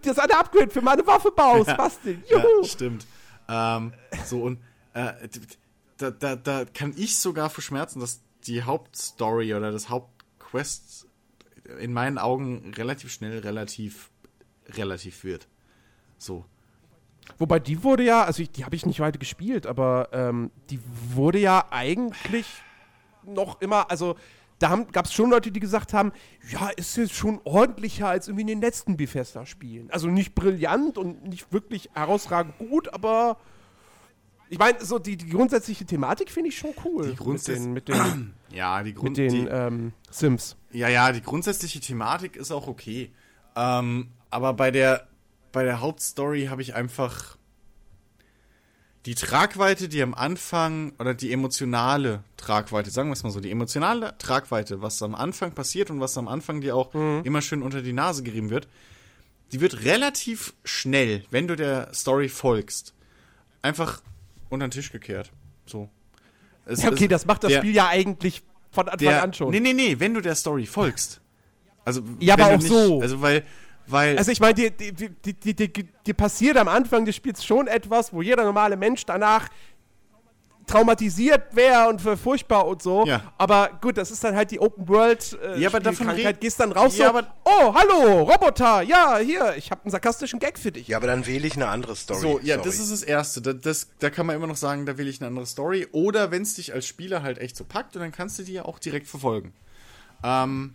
das 0.02 0.18
eine 0.18 0.38
Upgrade 0.38 0.70
für 0.70 0.82
meine 0.82 1.06
Waffe 1.06 1.30
bauen, 1.30 1.64
basteln. 1.64 2.22
Juhu. 2.28 2.42
Ja, 2.60 2.68
stimmt. 2.68 3.06
Ähm, 3.48 3.94
so 4.26 4.42
und 4.42 4.58
äh, 4.92 5.14
da, 5.96 6.10
da, 6.10 6.36
da 6.36 6.64
kann 6.66 6.92
ich 6.96 7.16
sogar 7.16 7.48
verschmerzen, 7.48 8.00
dass 8.00 8.20
die 8.46 8.62
Hauptstory 8.62 9.54
oder 9.54 9.72
das 9.72 9.88
Hauptquest 9.88 11.06
in 11.78 11.92
meinen 11.92 12.18
Augen 12.18 12.72
relativ 12.76 13.12
schnell 13.12 13.38
relativ 13.38 14.10
relativ 14.68 15.24
wird. 15.24 15.48
So. 16.18 16.44
Wobei 17.38 17.58
die 17.58 17.82
wurde 17.82 18.04
ja, 18.04 18.24
also 18.24 18.42
ich, 18.42 18.50
die 18.50 18.64
habe 18.64 18.76
ich 18.76 18.84
nicht 18.86 19.00
weiter 19.00 19.18
gespielt, 19.18 19.66
aber 19.66 20.08
ähm, 20.12 20.50
die 20.70 20.80
wurde 21.14 21.38
ja 21.38 21.66
eigentlich 21.70 22.46
noch 23.24 23.60
immer, 23.62 23.90
also 23.90 24.16
da 24.58 24.76
gab 24.92 25.06
es 25.06 25.12
schon 25.12 25.30
Leute, 25.30 25.50
die 25.50 25.60
gesagt 25.60 25.92
haben, 25.92 26.12
ja, 26.50 26.68
ist 26.76 26.96
jetzt 26.96 27.14
schon 27.14 27.40
ordentlicher 27.44 28.08
als 28.08 28.28
irgendwie 28.28 28.42
in 28.42 28.48
den 28.48 28.60
letzten 28.60 28.96
Bethesda-Spielen. 28.96 29.90
Also 29.90 30.08
nicht 30.08 30.34
brillant 30.34 30.96
und 30.96 31.24
nicht 31.24 31.52
wirklich 31.52 31.90
herausragend 31.94 32.58
gut, 32.58 32.92
aber 32.92 33.38
ich 34.54 34.58
meine, 34.60 34.84
so 34.84 35.00
die, 35.00 35.16
die 35.16 35.30
grundsätzliche 35.30 35.84
Thematik 35.84 36.30
finde 36.30 36.50
ich 36.50 36.56
schon 36.56 36.70
cool. 36.84 37.10
Die 37.10 37.16
grundsätz- 37.16 37.66
mit 37.66 37.88
den, 37.88 37.96
mit 37.96 38.06
den, 38.06 38.34
Ja, 38.52 38.84
die 38.84 38.94
Grund 38.94 39.18
mit 39.18 39.32
den 39.32 39.46
die, 39.46 39.50
ähm, 39.50 39.92
Sims. 40.12 40.54
Ja, 40.70 40.88
ja, 40.88 41.10
die 41.10 41.22
grundsätzliche 41.22 41.80
Thematik 41.80 42.36
ist 42.36 42.52
auch 42.52 42.68
okay. 42.68 43.10
Ähm, 43.56 44.10
aber 44.30 44.52
bei 44.54 44.70
der, 44.70 45.08
bei 45.50 45.64
der 45.64 45.80
Hauptstory 45.80 46.46
habe 46.46 46.62
ich 46.62 46.76
einfach 46.76 47.36
die 49.06 49.16
Tragweite, 49.16 49.88
die 49.88 50.02
am 50.02 50.14
Anfang, 50.14 50.92
oder 51.00 51.14
die 51.14 51.32
emotionale 51.32 52.22
Tragweite, 52.36 52.90
sagen 52.90 53.08
wir 53.08 53.14
es 53.14 53.24
mal 53.24 53.30
so, 53.30 53.40
die 53.40 53.50
emotionale 53.50 54.16
Tragweite, 54.18 54.82
was 54.82 55.02
am 55.02 55.16
Anfang 55.16 55.50
passiert 55.50 55.90
und 55.90 55.98
was 55.98 56.16
am 56.16 56.28
Anfang 56.28 56.60
dir 56.60 56.76
auch 56.76 56.94
immer 56.94 57.42
schön 57.42 57.62
unter 57.62 57.82
die 57.82 57.92
Nase 57.92 58.22
gerieben 58.22 58.50
wird, 58.50 58.68
die 59.50 59.60
wird 59.60 59.84
relativ 59.84 60.54
schnell, 60.64 61.24
wenn 61.30 61.48
du 61.48 61.56
der 61.56 61.92
Story 61.92 62.28
folgst, 62.28 62.94
einfach 63.62 64.00
unter 64.54 64.66
den 64.68 64.70
Tisch 64.70 64.90
gekehrt. 64.90 65.30
So. 65.66 65.88
Es, 66.66 66.82
Ja, 66.82 66.90
okay, 66.90 67.04
es- 67.04 67.10
das 67.10 67.26
macht 67.26 67.44
das 67.44 67.50
der- 67.50 67.58
Spiel 67.58 67.74
ja 67.74 67.88
eigentlich 67.88 68.42
von 68.70 68.84
Anfang 68.88 68.98
der, 69.06 69.22
an 69.22 69.32
schon. 69.34 69.50
Nee, 69.50 69.60
nee, 69.60 69.72
nee, 69.72 69.96
wenn 69.98 70.14
du 70.14 70.20
der 70.20 70.34
Story 70.34 70.66
folgst. 70.66 71.20
Also, 71.84 72.02
Ja, 72.18 72.34
aber 72.34 72.54
auch 72.54 72.60
so. 72.60 73.00
Also, 73.00 73.20
weil, 73.20 73.44
weil, 73.86 74.16
Also 74.16 74.30
ich 74.32 74.40
meine, 74.40 74.54
dir, 74.54 74.70
dir 74.70 76.14
passiert 76.14 76.56
am 76.56 76.68
Anfang 76.68 77.04
des 77.04 77.14
Spiels 77.16 77.44
schon 77.44 77.66
etwas, 77.66 78.12
wo 78.12 78.22
jeder 78.22 78.44
normale 78.44 78.76
Mensch 78.76 79.04
danach 79.04 79.48
traumatisiert 80.66 81.54
wäre 81.54 81.88
und 81.88 82.00
für 82.00 82.16
furchtbar 82.16 82.66
und 82.66 82.82
so. 82.82 83.04
Ja. 83.06 83.32
Aber 83.38 83.78
gut, 83.82 83.96
das 83.96 84.10
ist 84.10 84.22
dann 84.24 84.34
halt 84.34 84.50
die 84.50 84.60
Open 84.60 84.88
World 84.88 85.38
äh, 85.42 85.60
Ja, 85.60 85.68
aber 85.68 85.80
davon 85.80 85.94
Spielkrankheit. 86.06 86.26
red- 86.36 86.40
Gehst 86.40 86.60
dann 86.60 86.72
raus 86.72 86.96
Ja, 86.96 87.10
so, 87.12 87.18
aber- 87.18 87.34
oh, 87.44 87.74
hallo, 87.74 88.22
Roboter, 88.22 88.82
ja, 88.82 89.18
hier, 89.18 89.54
ich 89.56 89.70
habe 89.70 89.82
einen 89.84 89.90
sarkastischen 89.90 90.38
Gag 90.38 90.58
für 90.58 90.72
dich. 90.72 90.88
Ja, 90.88 90.96
aber 90.96 91.06
dann 91.06 91.26
wähle 91.26 91.46
ich 91.46 91.54
eine 91.54 91.68
andere 91.68 91.94
Story. 91.96 92.20
so, 92.20 92.40
ja, 92.40 92.56
Sorry. 92.56 92.68
das 92.68 92.78
ist 92.80 92.92
das 92.92 93.02
Erste. 93.02 93.42
Da, 93.42 93.52
das, 93.52 93.88
da 93.98 94.10
kann 94.10 94.26
man 94.26 94.36
immer 94.36 94.46
noch 94.46 94.56
sagen, 94.56 94.86
da 94.86 94.96
will 94.98 95.08
ich 95.08 95.20
eine 95.20 95.28
andere 95.28 95.46
Story. 95.46 95.86
Oder 95.92 96.30
wenn 96.30 96.42
es 96.42 96.54
dich 96.54 96.72
als 96.72 96.86
Spieler 96.86 97.22
halt 97.22 97.38
echt 97.38 97.56
so 97.56 97.64
packt, 97.64 97.94
und 97.96 98.02
dann 98.02 98.12
kannst 98.12 98.38
du 98.38 98.42
die 98.42 98.52
ja 98.54 98.64
auch 98.64 98.78
direkt 98.78 99.06
verfolgen. 99.06 99.52
Ähm, 100.22 100.74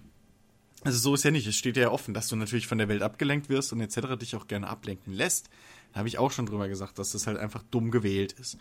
also 0.84 0.98
so 0.98 1.14
ist 1.16 1.24
ja 1.24 1.32
nicht. 1.32 1.48
Es 1.48 1.56
steht 1.56 1.76
ja 1.77 1.90
offen, 1.92 2.14
dass 2.14 2.27
du 2.27 2.35
natürlich 2.35 2.68
von 2.68 2.77
der 2.77 2.88
Welt 2.88 3.01
abgelenkt 3.01 3.50
wirst 3.50 3.74
und 3.74 3.82
etc. 3.82 4.18
dich 4.19 4.35
auch 4.35 4.48
gerne 4.48 4.68
ablenken 4.68 5.14
lässt. 5.14 5.50
Da 5.93 6.00
habe 6.00 6.08
ich 6.08 6.18
auch 6.19 6.32
schon 6.32 6.45
drüber 6.45 6.68
gesagt, 6.69 7.00
dass 7.00 7.11
das 7.11 7.26
halt 7.27 7.38
einfach 7.38 7.64
dumm 7.72 7.90
gewählt 7.92 8.34
ist. 8.34 8.58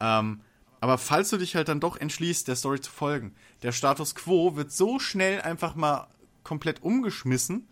Ähm, 0.00 0.40
aber 0.80 0.98
falls 0.98 1.30
du 1.30 1.36
dich 1.38 1.56
halt 1.56 1.68
dann 1.68 1.80
doch 1.80 1.96
entschließt, 1.96 2.48
der 2.48 2.56
Story 2.56 2.80
zu 2.80 2.90
folgen, 2.90 3.34
der 3.62 3.72
Status 3.72 4.14
quo 4.14 4.56
wird 4.56 4.72
so 4.72 4.98
schnell 4.98 5.40
einfach 5.40 5.74
mal 5.74 6.08
komplett 6.42 6.82
umgeschmissen 6.82 7.66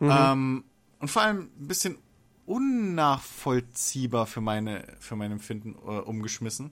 ähm, 0.00 0.64
und 0.98 1.10
vor 1.10 1.22
allem 1.22 1.50
ein 1.58 1.68
bisschen 1.68 1.98
unnachvollziehbar 2.46 4.26
für 4.26 4.40
meine 4.40 4.84
für 5.00 5.16
mein 5.16 5.32
Empfinden 5.32 5.74
äh, 5.74 6.00
umgeschmissen, 6.00 6.70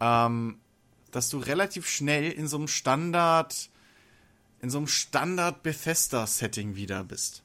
ähm, 0.00 0.58
dass 1.10 1.28
du 1.28 1.38
relativ 1.38 1.88
schnell 1.88 2.30
in 2.30 2.48
so 2.48 2.56
einem 2.56 2.68
Standard 2.68 3.70
in 4.60 4.70
so 4.70 4.78
einem 4.78 4.86
Standard 4.86 5.62
Bethesda 5.62 6.26
Setting 6.26 6.74
wieder 6.74 7.04
bist. 7.04 7.42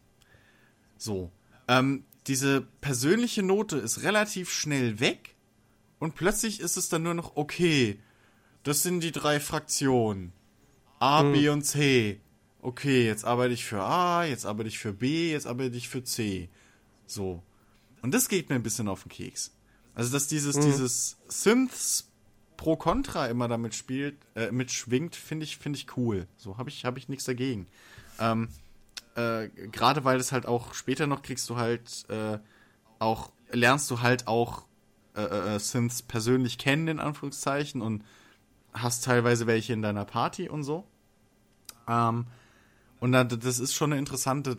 So, 0.97 1.31
ähm, 1.67 2.05
diese 2.27 2.61
persönliche 2.61 3.43
Note 3.43 3.77
ist 3.77 4.03
relativ 4.03 4.51
schnell 4.51 4.99
weg 4.99 5.35
und 5.99 6.15
plötzlich 6.15 6.59
ist 6.59 6.77
es 6.77 6.89
dann 6.89 7.03
nur 7.03 7.13
noch, 7.13 7.35
okay, 7.35 7.99
das 8.63 8.83
sind 8.83 9.01
die 9.01 9.11
drei 9.11 9.39
Fraktionen. 9.39 10.33
A, 10.99 11.23
B 11.23 11.47
und 11.49 11.63
C. 11.63 12.19
Okay, 12.61 13.05
jetzt 13.05 13.23
arbeite 13.23 13.53
ich 13.53 13.63
für 13.63 13.81
A, 13.81 14.25
jetzt 14.25 14.45
arbeite 14.45 14.67
ich 14.67 14.79
für 14.79 14.91
B, 14.91 15.31
jetzt 15.31 15.47
arbeite 15.47 15.77
ich 15.77 15.87
für 15.87 16.03
C. 16.03 16.49
So. 17.05 17.41
Und 18.01 18.13
das 18.13 18.27
geht 18.27 18.49
mir 18.49 18.55
ein 18.55 18.63
bisschen 18.63 18.87
auf 18.87 19.03
den 19.03 19.09
Keks. 19.09 19.53
Also, 19.95 20.11
dass 20.11 20.27
dieses, 20.27 20.55
dieses 20.57 21.17
Synths 21.27 22.09
pro 22.57 22.75
Contra 22.75 23.27
immer 23.27 23.47
damit 23.47 23.75
spielt, 23.75 24.17
äh, 24.35 24.51
mitschwingt, 24.51 25.15
finde 25.15 25.45
ich, 25.45 25.57
finde 25.57 25.77
ich 25.77 25.97
cool. 25.97 26.27
So, 26.37 26.57
habe 26.57 26.69
ich, 26.69 26.85
habe 26.85 26.99
ich 26.99 27.07
nichts 27.07 27.25
dagegen. 27.25 27.67
Ähm, 28.19 28.49
äh, 29.15 29.47
gerade 29.47 30.03
weil 30.03 30.19
es 30.19 30.31
halt 30.31 30.45
auch 30.45 30.73
später 30.73 31.07
noch 31.07 31.21
kriegst 31.21 31.49
du 31.49 31.55
halt 31.55 32.05
äh, 32.09 32.39
auch, 32.99 33.31
lernst 33.51 33.89
du 33.89 34.01
halt 34.01 34.27
auch 34.27 34.65
äh, 35.15 35.55
äh, 35.55 35.59
Synths 35.59 36.01
persönlich 36.01 36.57
kennen, 36.57 36.87
in 36.87 36.99
Anführungszeichen, 36.99 37.81
und 37.81 38.03
hast 38.73 39.03
teilweise 39.03 39.47
welche 39.47 39.73
in 39.73 39.81
deiner 39.81 40.05
Party 40.05 40.49
und 40.49 40.63
so. 40.63 40.85
Ähm, 41.87 42.27
und 42.99 43.11
dann, 43.11 43.27
das 43.27 43.59
ist 43.59 43.73
schon 43.73 43.91
eine 43.91 43.99
interessante 43.99 44.57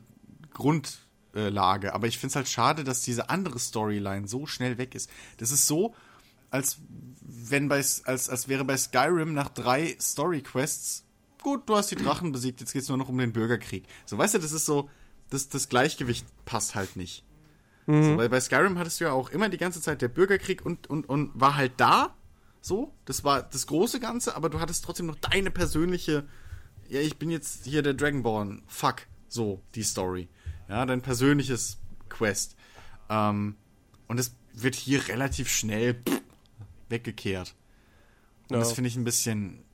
Grundlage. 0.52 1.94
Aber 1.94 2.06
ich 2.06 2.18
finde 2.18 2.32
es 2.32 2.36
halt 2.36 2.48
schade, 2.48 2.84
dass 2.84 3.02
diese 3.02 3.30
andere 3.30 3.58
Storyline 3.58 4.26
so 4.26 4.46
schnell 4.46 4.78
weg 4.78 4.94
ist. 4.94 5.10
Das 5.36 5.50
ist 5.50 5.66
so, 5.66 5.94
als 6.50 6.78
wenn 7.20 7.68
bei 7.68 7.76
als, 7.76 8.28
als 8.28 8.48
wäre 8.48 8.64
bei 8.64 8.76
Skyrim 8.76 9.34
nach 9.34 9.48
drei 9.48 9.96
Story-Quests, 10.00 11.04
gut, 11.42 11.68
du 11.68 11.76
hast 11.76 11.90
die 11.90 11.96
Drachen 11.96 12.32
besiegt, 12.32 12.60
jetzt 12.60 12.72
geht 12.72 12.82
es 12.82 12.88
nur 12.88 12.98
noch 12.98 13.08
um 13.08 13.18
den 13.18 13.32
Bürgerkrieg. 13.32 13.84
So, 14.06 14.18
weißt 14.18 14.34
du, 14.34 14.38
das 14.38 14.52
ist 14.52 14.66
so, 14.66 14.90
das, 15.30 15.48
das 15.48 15.68
Gleichgewicht 15.68 16.26
passt 16.44 16.74
halt 16.74 16.96
nicht. 16.96 17.24
So, 17.92 18.16
weil 18.16 18.28
bei 18.28 18.40
Skyrim 18.40 18.78
hattest 18.78 19.00
du 19.00 19.04
ja 19.04 19.12
auch 19.12 19.30
immer 19.30 19.48
die 19.48 19.56
ganze 19.58 19.80
Zeit 19.80 20.00
der 20.02 20.08
Bürgerkrieg 20.08 20.64
und, 20.64 20.88
und, 20.88 21.08
und 21.08 21.30
war 21.34 21.56
halt 21.56 21.72
da. 21.78 22.14
So, 22.60 22.92
das 23.06 23.24
war 23.24 23.42
das 23.42 23.66
große 23.66 24.00
Ganze, 24.00 24.36
aber 24.36 24.50
du 24.50 24.60
hattest 24.60 24.84
trotzdem 24.84 25.06
noch 25.06 25.16
deine 25.16 25.50
persönliche, 25.50 26.28
ja, 26.88 27.00
ich 27.00 27.18
bin 27.18 27.30
jetzt 27.30 27.64
hier 27.64 27.82
der 27.82 27.94
Dragonborn, 27.94 28.62
fuck, 28.66 29.06
so, 29.28 29.62
die 29.74 29.82
Story. 29.82 30.28
Ja, 30.68 30.84
dein 30.86 31.00
persönliches 31.02 31.78
Quest. 32.08 32.56
Ähm, 33.08 33.56
und 34.08 34.20
es 34.20 34.34
wird 34.52 34.74
hier 34.74 35.08
relativ 35.08 35.48
schnell 35.48 35.94
pff, 35.94 36.20
weggekehrt. 36.90 37.54
Und 38.48 38.56
Ja. 38.56 38.58
das 38.60 38.72
finde 38.72 38.88
ich 38.88 38.96
ein 38.96 39.04
bisschen, 39.04 39.64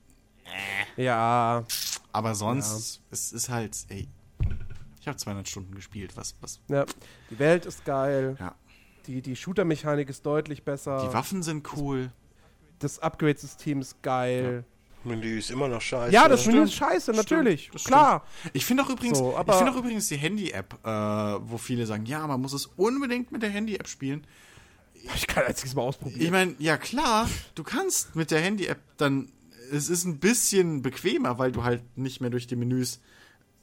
Ja, 0.95 1.65
aber 2.13 2.35
sonst, 2.35 3.01
es 3.11 3.31
ist 3.33 3.49
halt, 3.49 3.77
ey, 3.89 4.07
ich 4.99 5.07
habe 5.07 5.17
200 5.17 5.47
Stunden 5.47 5.75
gespielt, 5.75 6.15
was, 6.15 6.35
was, 6.41 6.59
ja, 6.67 6.85
die 7.29 7.39
Welt 7.39 7.65
ist 7.65 7.85
geil. 7.85 8.35
ja. 8.39 8.55
Die, 9.07 9.21
die 9.21 9.37
Shooter-Mechanik 9.37 10.09
ist 10.09 10.25
deutlich 10.25 10.63
besser. 10.63 11.07
Die 11.07 11.13
Waffen 11.13 11.41
sind 11.41 11.65
cool. 11.77 12.11
das 12.79 12.99
Upgrade-System 12.99 13.79
ist 13.79 14.01
geil. 14.01 14.65
Menü 15.07 15.37
ist 15.37 15.49
immer 15.49 15.67
noch 15.67 15.81
scheiße. 15.81 16.13
Ja, 16.13 16.27
das? 16.27 16.45
Menü 16.45 16.63
ist 16.63 16.73
scheiße, 16.73 17.11
natürlich. 17.11 17.69
das 17.71 17.85
Klar. 17.85 18.25
Ich 18.53 18.65
finde 18.65 18.83
auch 18.83 18.89
übrigens, 18.89 19.17
So, 19.17 19.37
ich 19.39 19.55
finde 19.55 19.71
auch 19.71 19.77
übrigens 19.77 20.07
die 20.09 20.17
Handy-App, 20.17 20.73
äh, 20.83 20.89
wo 20.89 21.57
viele 21.57 21.85
sagen, 21.85 22.05
ja, 22.05 22.27
man 22.27 22.41
muss 22.41 22.53
es 22.53 22.65
unbedingt 22.65 23.31
mit 23.31 23.41
der 23.41 23.49
Handy-App 23.49 23.87
spielen. 23.87 24.27
Ich 24.93 25.27
kein 25.27 25.45
einziges 25.45 25.73
Mal 25.75 25.83
ausprobiert. 25.83 26.21
Ich 26.21 26.31
meine, 26.31 26.55
ja 26.59 26.75
klar, 26.77 27.29
du 27.55 27.63
kannst 27.63 28.15
mit 28.15 28.31
der 28.31 28.41
Handy-App 28.41 28.79
dann, 28.97 29.31
es 29.71 29.89
ist 29.89 30.03
ein 30.03 30.19
bisschen 30.19 30.81
bequemer, 30.81 31.39
weil 31.39 31.51
du 31.51 31.63
halt 31.63 31.81
nicht 31.97 32.19
mehr 32.19 32.29
durch 32.29 32.47
die 32.47 32.55
Menüs 32.57 32.99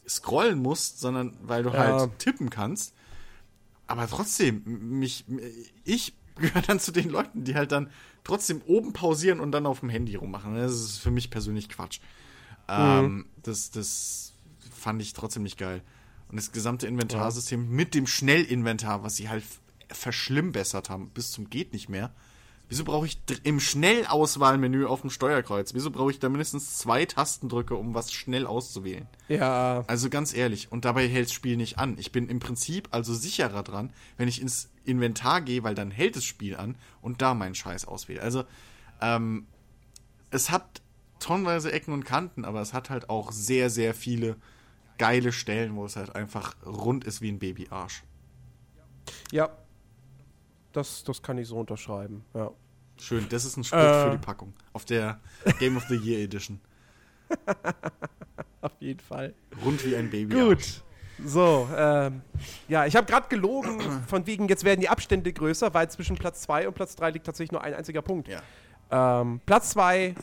scrollen 0.08 0.60
musst, 0.60 1.00
sondern 1.00 1.36
weil 1.42 1.62
du 1.62 1.70
Ja. 1.70 1.78
halt 1.78 2.18
tippen 2.18 2.50
kannst. 2.50 2.94
Aber 3.86 4.06
trotzdem, 4.08 4.62
mich, 4.98 5.24
ich 5.84 6.14
gehöre 6.36 6.62
dann 6.62 6.80
zu 6.80 6.90
den 6.92 7.10
Leuten, 7.10 7.44
die 7.44 7.54
halt 7.54 7.72
dann 7.72 7.90
trotzdem 8.24 8.62
oben 8.62 8.92
pausieren 8.92 9.40
und 9.40 9.52
dann 9.52 9.66
auf 9.66 9.80
dem 9.80 9.88
Handy 9.88 10.14
rummachen. 10.16 10.54
Das 10.54 10.72
ist 10.72 10.98
für 10.98 11.10
mich 11.10 11.30
persönlich 11.30 11.68
Quatsch. 11.68 12.00
Ähm, 12.68 13.26
das, 13.42 13.70
das 13.70 14.32
fand 14.74 15.02
ich 15.02 15.12
trotzdem 15.12 15.42
nicht 15.42 15.58
geil. 15.58 15.82
Und 16.28 16.36
das 16.36 16.50
gesamte 16.52 16.86
Inventarsystem 16.86 17.68
mit 17.70 17.94
dem 17.94 18.06
Schnellinventar, 18.06 19.02
was 19.04 19.16
sie 19.16 19.28
halt 19.28 19.44
verschlimmbessert 19.88 20.90
haben, 20.90 21.10
bis 21.10 21.30
zum 21.30 21.50
geht 21.50 21.72
nicht 21.72 21.88
mehr. 21.88 22.12
Wieso 22.68 22.84
brauche 22.84 23.06
ich 23.06 23.18
im 23.42 23.60
Schnellauswahlmenü 23.60 24.86
auf 24.86 25.02
dem 25.02 25.10
Steuerkreuz? 25.10 25.74
Wieso 25.74 25.90
brauche 25.90 26.10
ich 26.10 26.18
da 26.18 26.28
mindestens 26.28 26.78
zwei 26.78 27.04
Tastendrücke, 27.04 27.74
um 27.74 27.94
was 27.94 28.12
schnell 28.12 28.46
auszuwählen? 28.46 29.06
Ja, 29.28 29.84
Also 29.86 30.08
ganz 30.08 30.34
ehrlich, 30.34 30.72
und 30.72 30.84
dabei 30.84 31.06
hält 31.06 31.26
das 31.26 31.34
Spiel 31.34 31.56
nicht 31.56 31.78
an. 31.78 31.96
Ich 31.98 32.10
bin 32.10 32.28
im 32.28 32.40
Prinzip 32.40 32.88
also 32.90 33.12
sicherer 33.14 33.62
dran, 33.62 33.92
wenn 34.16 34.28
ich 34.28 34.40
ins 34.40 34.70
Inventar 34.84 35.42
gehe, 35.42 35.62
weil 35.62 35.74
dann 35.74 35.90
hält 35.90 36.16
das 36.16 36.24
Spiel 36.24 36.56
an 36.56 36.76
und 37.02 37.20
da 37.22 37.34
meinen 37.34 37.54
Scheiß 37.54 37.86
auswähle. 37.86 38.22
Also, 38.22 38.44
ähm, 39.00 39.46
es 40.30 40.50
hat 40.50 40.82
tonnenweise 41.20 41.70
Ecken 41.70 41.92
und 41.92 42.04
Kanten, 42.04 42.44
aber 42.44 42.60
es 42.60 42.72
hat 42.72 42.90
halt 42.90 43.08
auch 43.10 43.30
sehr, 43.30 43.70
sehr 43.70 43.94
viele 43.94 44.36
geile 44.98 45.32
Stellen, 45.32 45.76
wo 45.76 45.84
es 45.84 45.96
halt 45.96 46.14
einfach 46.14 46.56
rund 46.64 47.04
ist 47.04 47.20
wie 47.20 47.30
ein 47.30 47.38
Babyarsch. 47.38 48.02
ja. 49.30 49.50
Das, 50.74 51.02
das 51.04 51.22
kann 51.22 51.38
ich 51.38 51.48
so 51.48 51.56
unterschreiben. 51.56 52.24
Ja. 52.34 52.50
Schön, 53.00 53.26
das 53.30 53.44
ist 53.44 53.56
ein 53.56 53.64
Spruch 53.64 53.78
Äh. 53.78 54.04
für 54.04 54.10
die 54.10 54.18
Packung. 54.24 54.52
Auf 54.72 54.84
der 54.84 55.18
Game 55.58 55.76
of 55.76 55.84
the 55.88 55.96
Year 55.96 56.20
Edition. 56.20 56.60
Auf 58.60 58.72
jeden 58.80 59.00
Fall. 59.00 59.34
Rund 59.64 59.84
wie 59.84 59.96
ein 59.96 60.10
Babyarsch. 60.10 60.48
Gut. 60.48 60.82
So, 61.24 61.68
ähm, 61.76 62.22
ja, 62.68 62.86
ich 62.86 62.96
habe 62.96 63.06
gerade 63.06 63.28
gelogen, 63.28 63.80
von 64.06 64.26
wegen, 64.26 64.48
jetzt 64.48 64.64
werden 64.64 64.80
die 64.80 64.88
Abstände 64.88 65.32
größer, 65.32 65.72
weil 65.72 65.88
zwischen 65.90 66.16
Platz 66.16 66.42
2 66.42 66.66
und 66.68 66.74
Platz 66.74 66.96
3 66.96 67.10
liegt 67.10 67.26
tatsächlich 67.26 67.52
nur 67.52 67.62
ein 67.62 67.74
einziger 67.74 68.02
Punkt. 68.02 68.28
Ja. 68.28 68.42
Ähm, 69.20 69.40
Platz 69.46 69.70
2, 69.70 70.14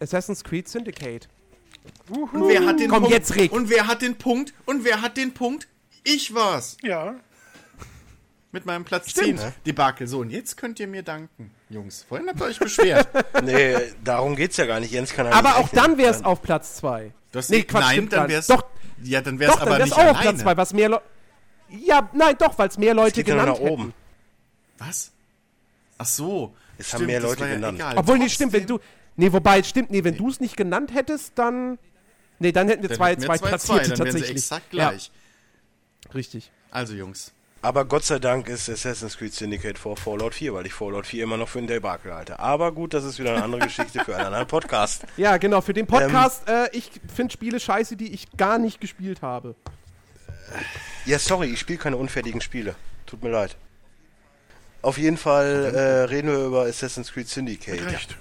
Assassin's 0.00 0.44
Creed 0.44 0.68
Syndicate. 0.68 1.28
Und 2.08 2.48
wer 2.48 2.64
hat 2.64 2.78
den 2.80 2.88
Komm, 2.90 3.00
Punkt? 3.02 3.14
jetzt, 3.14 3.34
Rick. 3.34 3.52
Und 3.52 3.68
wer 3.70 3.86
hat 3.86 4.02
den 4.02 4.16
Punkt? 4.16 4.54
Und 4.66 4.84
wer 4.84 5.02
hat 5.02 5.16
den 5.16 5.34
Punkt? 5.34 5.68
Ich 6.04 6.34
war's. 6.34 6.76
Ja. 6.82 7.16
Mit 8.54 8.66
meinem 8.66 8.84
Platz 8.84 9.10
Stimmt. 9.10 9.40
10 9.40 9.52
Debakel. 9.66 10.06
So, 10.06 10.20
und 10.20 10.30
jetzt 10.30 10.56
könnt 10.56 10.78
ihr 10.78 10.86
mir 10.86 11.02
danken, 11.02 11.50
Jungs. 11.70 12.04
Vorhin 12.08 12.28
habt 12.28 12.40
ihr 12.40 12.44
euch 12.46 12.58
beschwert. 12.60 13.08
Nee, 13.42 13.76
darum 14.04 14.36
geht's 14.36 14.56
ja 14.58 14.64
gar 14.66 14.78
nicht. 14.78 14.92
Jens 14.92 15.12
kann 15.12 15.26
ja 15.26 15.32
Aber 15.32 15.56
auch 15.56 15.68
dann 15.70 15.98
wäre 15.98 16.12
es 16.14 16.24
auf 16.24 16.40
Platz 16.40 16.76
2. 16.76 17.12
Du 17.32 17.38
hast- 17.40 17.50
Nee, 17.50 17.64
Quatsch, 17.64 17.82
nein, 17.82 17.92
stimmt 17.94 18.12
dann 18.12 18.28
wär's. 18.28 18.46
Doch, 18.46 18.64
Ja, 19.02 19.20
dann 19.22 19.40
wär's 19.40 19.50
doch, 19.50 19.58
dann 19.58 19.68
aber 19.68 19.78
wäre 19.78 19.88
es 19.88 19.90
nicht 19.90 19.98
auch 19.98 20.02
auf 20.10 20.16
alleine. 20.18 20.28
Platz 20.30 20.42
2, 20.42 20.56
was 20.56 20.72
mehr 20.72 20.88
Leute. 20.88 21.02
Ja, 21.68 22.08
nein, 22.12 22.36
doch, 22.38 22.56
weil 22.56 22.68
es 22.68 22.78
mehr 22.78 22.94
Leute 22.94 23.22
ja 23.22 23.26
nur 23.34 23.42
genannt 23.42 23.60
nach 23.60 23.68
oben. 23.70 23.82
hätten. 23.82 23.94
Was? 24.78 25.10
Ach 25.98 26.06
so. 26.06 26.54
Es 26.78 26.94
haben 26.94 27.06
mehr 27.06 27.20
Leute 27.20 27.40
ja 27.44 27.54
genannt. 27.54 27.78
egal. 27.78 27.98
Obwohl, 27.98 28.18
nee, 28.18 28.28
stimmt, 28.28 28.52
wenn 28.52 28.66
du. 28.68 28.78
Nee, 29.16 29.32
wobei, 29.32 29.64
stimmt, 29.64 29.90
nee, 29.90 30.04
wenn 30.04 30.16
du 30.16 30.28
es 30.30 30.38
nicht 30.38 30.56
genannt 30.56 30.94
hättest, 30.94 31.32
dann. 31.36 31.76
Nee, 32.38 32.52
dann 32.52 32.68
hätten 32.68 32.82
wir 32.82 32.88
Dann 32.90 32.98
zwei, 32.98 33.10
hätten 33.10 33.22
wir 33.22 33.26
zwei, 33.26 33.38
zwei, 33.38 33.48
Platzierte 33.48 33.82
zwei, 33.82 33.88
dann 33.88 33.98
wären 33.98 34.06
sie 34.12 34.18
tatsächlich. 34.20 34.36
exakt 34.44 34.70
gleich. 34.70 35.10
Ja, 36.04 36.10
richtig. 36.12 36.52
Also, 36.70 36.94
Jungs. 36.94 37.32
Aber 37.64 37.86
Gott 37.86 38.04
sei 38.04 38.18
Dank 38.18 38.48
ist 38.50 38.68
Assassin's 38.68 39.16
Creed 39.16 39.32
Syndicate 39.32 39.78
vor 39.78 39.96
Fallout 39.96 40.34
4, 40.34 40.52
weil 40.52 40.66
ich 40.66 40.74
Fallout 40.74 41.06
4 41.06 41.24
immer 41.24 41.38
noch 41.38 41.48
für 41.48 41.60
einen 41.60 41.66
Debakel 41.66 42.12
halte. 42.12 42.38
Aber 42.38 42.72
gut, 42.72 42.92
das 42.92 43.04
ist 43.04 43.18
wieder 43.18 43.32
eine 43.34 43.42
andere 43.42 43.62
Geschichte 43.62 44.04
für 44.04 44.14
einen 44.14 44.26
anderen 44.26 44.46
Podcast. 44.46 45.06
Ja, 45.16 45.38
genau, 45.38 45.62
für 45.62 45.72
den 45.72 45.86
Podcast, 45.86 46.42
Ähm. 46.46 46.66
äh, 46.66 46.76
ich 46.76 46.90
finde 47.14 47.32
Spiele 47.32 47.58
scheiße, 47.58 47.96
die 47.96 48.12
ich 48.12 48.30
gar 48.36 48.58
nicht 48.58 48.82
gespielt 48.82 49.22
habe. 49.22 49.54
Ja, 51.06 51.18
sorry, 51.18 51.46
ich 51.46 51.58
spiele 51.60 51.78
keine 51.78 51.96
unfertigen 51.96 52.42
Spiele. 52.42 52.74
Tut 53.06 53.22
mir 53.22 53.30
leid. 53.30 53.56
Auf 54.82 54.98
jeden 54.98 55.16
Fall 55.16 55.72
äh, 55.74 55.80
reden 56.04 56.28
wir 56.28 56.44
über 56.44 56.64
Assassin's 56.66 57.12
Creed 57.12 57.28
Syndicate. 57.30 57.82
Recht. 57.86 58.14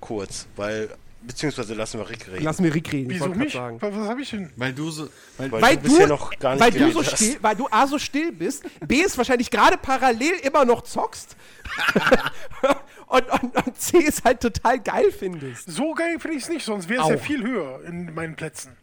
Kurz, 0.00 0.46
weil, 0.56 0.90
beziehungsweise 1.26 1.74
lassen 1.74 1.98
wir 2.00 2.08
Rick 2.08 2.28
reden. 2.28 2.44
Lass 2.44 2.60
mir 2.60 2.74
Rick 2.74 2.92
reden, 2.92 3.10
ich 3.10 3.16
Wieso 3.16 3.28
mich? 3.30 3.52
sagen. 3.52 3.80
Was, 3.80 3.94
was 3.94 4.08
habe 4.08 4.22
ich 4.22 4.30
denn? 4.30 4.50
Weil 4.56 4.72
du 4.72 4.90
so. 4.90 5.08
Weil, 5.38 5.50
Weil, 5.52 5.62
Weil 5.62 5.76
du 5.76 5.82
du, 5.82 5.88
bisher 5.88 6.06
noch 6.06 6.38
gar 6.38 6.52
nicht 6.54 6.62
weil 6.62 6.70
du 6.72 6.90
so 6.92 7.00
hast. 7.02 7.16
still, 7.16 7.36
weil 7.40 7.56
du 7.56 7.68
A 7.70 7.86
so 7.86 7.98
still 7.98 8.32
bist, 8.32 8.64
B 8.86 8.96
ist 8.96 9.16
wahrscheinlich 9.18 9.50
gerade 9.50 9.76
parallel 9.76 10.34
immer 10.42 10.64
noch 10.64 10.82
zockst 10.82 11.36
und, 13.08 13.30
und, 13.42 13.66
und 13.66 13.80
C 13.80 13.98
ist 13.98 14.24
halt 14.24 14.40
total 14.40 14.78
geil 14.80 15.10
findest. 15.10 15.70
So 15.70 15.94
geil 15.94 16.18
finde 16.20 16.36
ich 16.36 16.44
es 16.44 16.48
nicht, 16.48 16.64
sonst 16.64 16.88
wäre 16.88 17.02
es 17.04 17.08
ja 17.08 17.16
viel 17.18 17.42
höher 17.42 17.80
in 17.86 18.14
meinen 18.14 18.36
Plätzen. 18.36 18.76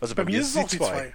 Also 0.00 0.14
Bei 0.14 0.24
mir 0.24 0.40
ist 0.40 0.50
es 0.50 0.56
auch 0.56 0.68
die 0.68 0.78
2. 0.78 1.12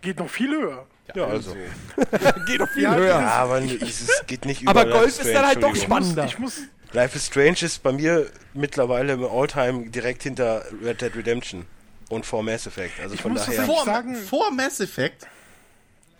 Geht 0.00 0.18
noch 0.18 0.28
viel 0.28 0.50
höher. 0.50 0.86
Ja, 1.14 1.26
also. 1.26 1.54
Geht 2.46 2.60
doch 2.60 2.68
viel 2.70 2.82
Ja, 2.82 2.94
höher. 2.94 3.08
Ja, 3.20 3.28
aber 3.30 3.60
es 3.62 4.22
geht 4.26 4.44
nicht 4.46 4.62
über 4.62 4.70
Aber 4.70 4.86
Golf 4.86 5.06
is 5.08 5.18
ist 5.18 5.34
dann 5.34 5.46
halt 5.46 5.62
doch 5.62 5.76
spannender. 5.76 6.24
Ich 6.24 6.38
muss. 6.38 6.62
Life 6.94 7.16
is 7.16 7.26
Strange 7.26 7.58
ist 7.62 7.82
bei 7.82 7.92
mir 7.92 8.30
mittlerweile 8.54 9.14
im 9.14 9.24
Alltime 9.24 9.90
direkt 9.90 10.22
hinter 10.22 10.64
Red 10.82 11.00
Dead 11.00 11.14
Redemption 11.14 11.66
und 12.08 12.24
vor 12.24 12.42
Mass 12.42 12.66
Effect. 12.66 13.00
Also 13.00 13.16
von 13.16 13.32
muss 13.32 13.46
daher. 13.46 13.64
vor, 13.64 13.84
sagen- 13.84 14.14
vor 14.16 14.50
Mass 14.52 14.80
Effect. 14.80 15.26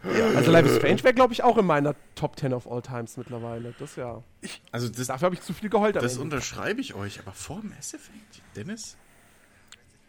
Also 0.03 0.51
Life 0.51 0.69
is 0.69 0.77
Strange 0.77 1.03
wäre, 1.03 1.15
glaube 1.15 1.33
ich, 1.33 1.43
auch 1.43 1.57
in 1.57 1.65
meiner 1.65 1.94
Top 2.15 2.39
10 2.39 2.53
of 2.53 2.67
all 2.70 2.83
times 2.83 3.17
mittlerweile. 3.17 3.75
Das 3.78 3.97
ja. 3.97 4.23
Also, 4.70 4.89
das, 4.91 5.07
Dafür 5.07 5.27
habe 5.27 5.35
ich 5.35 5.41
zu 5.41 5.55
viel 5.55 5.70
geheult. 5.70 5.97
das 5.97 6.19
unterschreibe 6.19 6.81
ich 6.83 6.93
euch. 6.94 7.20
Aber 7.20 7.33
vor 7.33 7.62
Mass 7.62 7.94
Effect? 7.94 8.43
Dennis? 8.55 8.97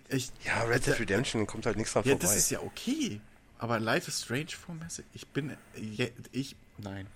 Ich, 0.10 0.32
Ja, 0.44 0.64
Red 0.64 0.86
Dead 0.86 1.00
Redemption 1.00 1.48
kommt 1.48 1.66
halt 1.66 1.78
nichts 1.78 1.94
dran 1.94 2.04
ja, 2.04 2.12
vorbei. 2.12 2.26
das 2.26 2.36
ist 2.36 2.50
ja 2.52 2.60
okay. 2.62 3.22
Aber 3.58 3.80
Life 3.80 4.10
is 4.10 4.22
Strange 4.24 4.48
vor 4.50 4.76
Mass 4.76 5.00
Effect. 5.00 5.10
Ich 5.16 5.28
bin. 5.28 5.56
ja, 5.78 6.08
Ich. 6.34 6.56
Nein. 6.78 7.08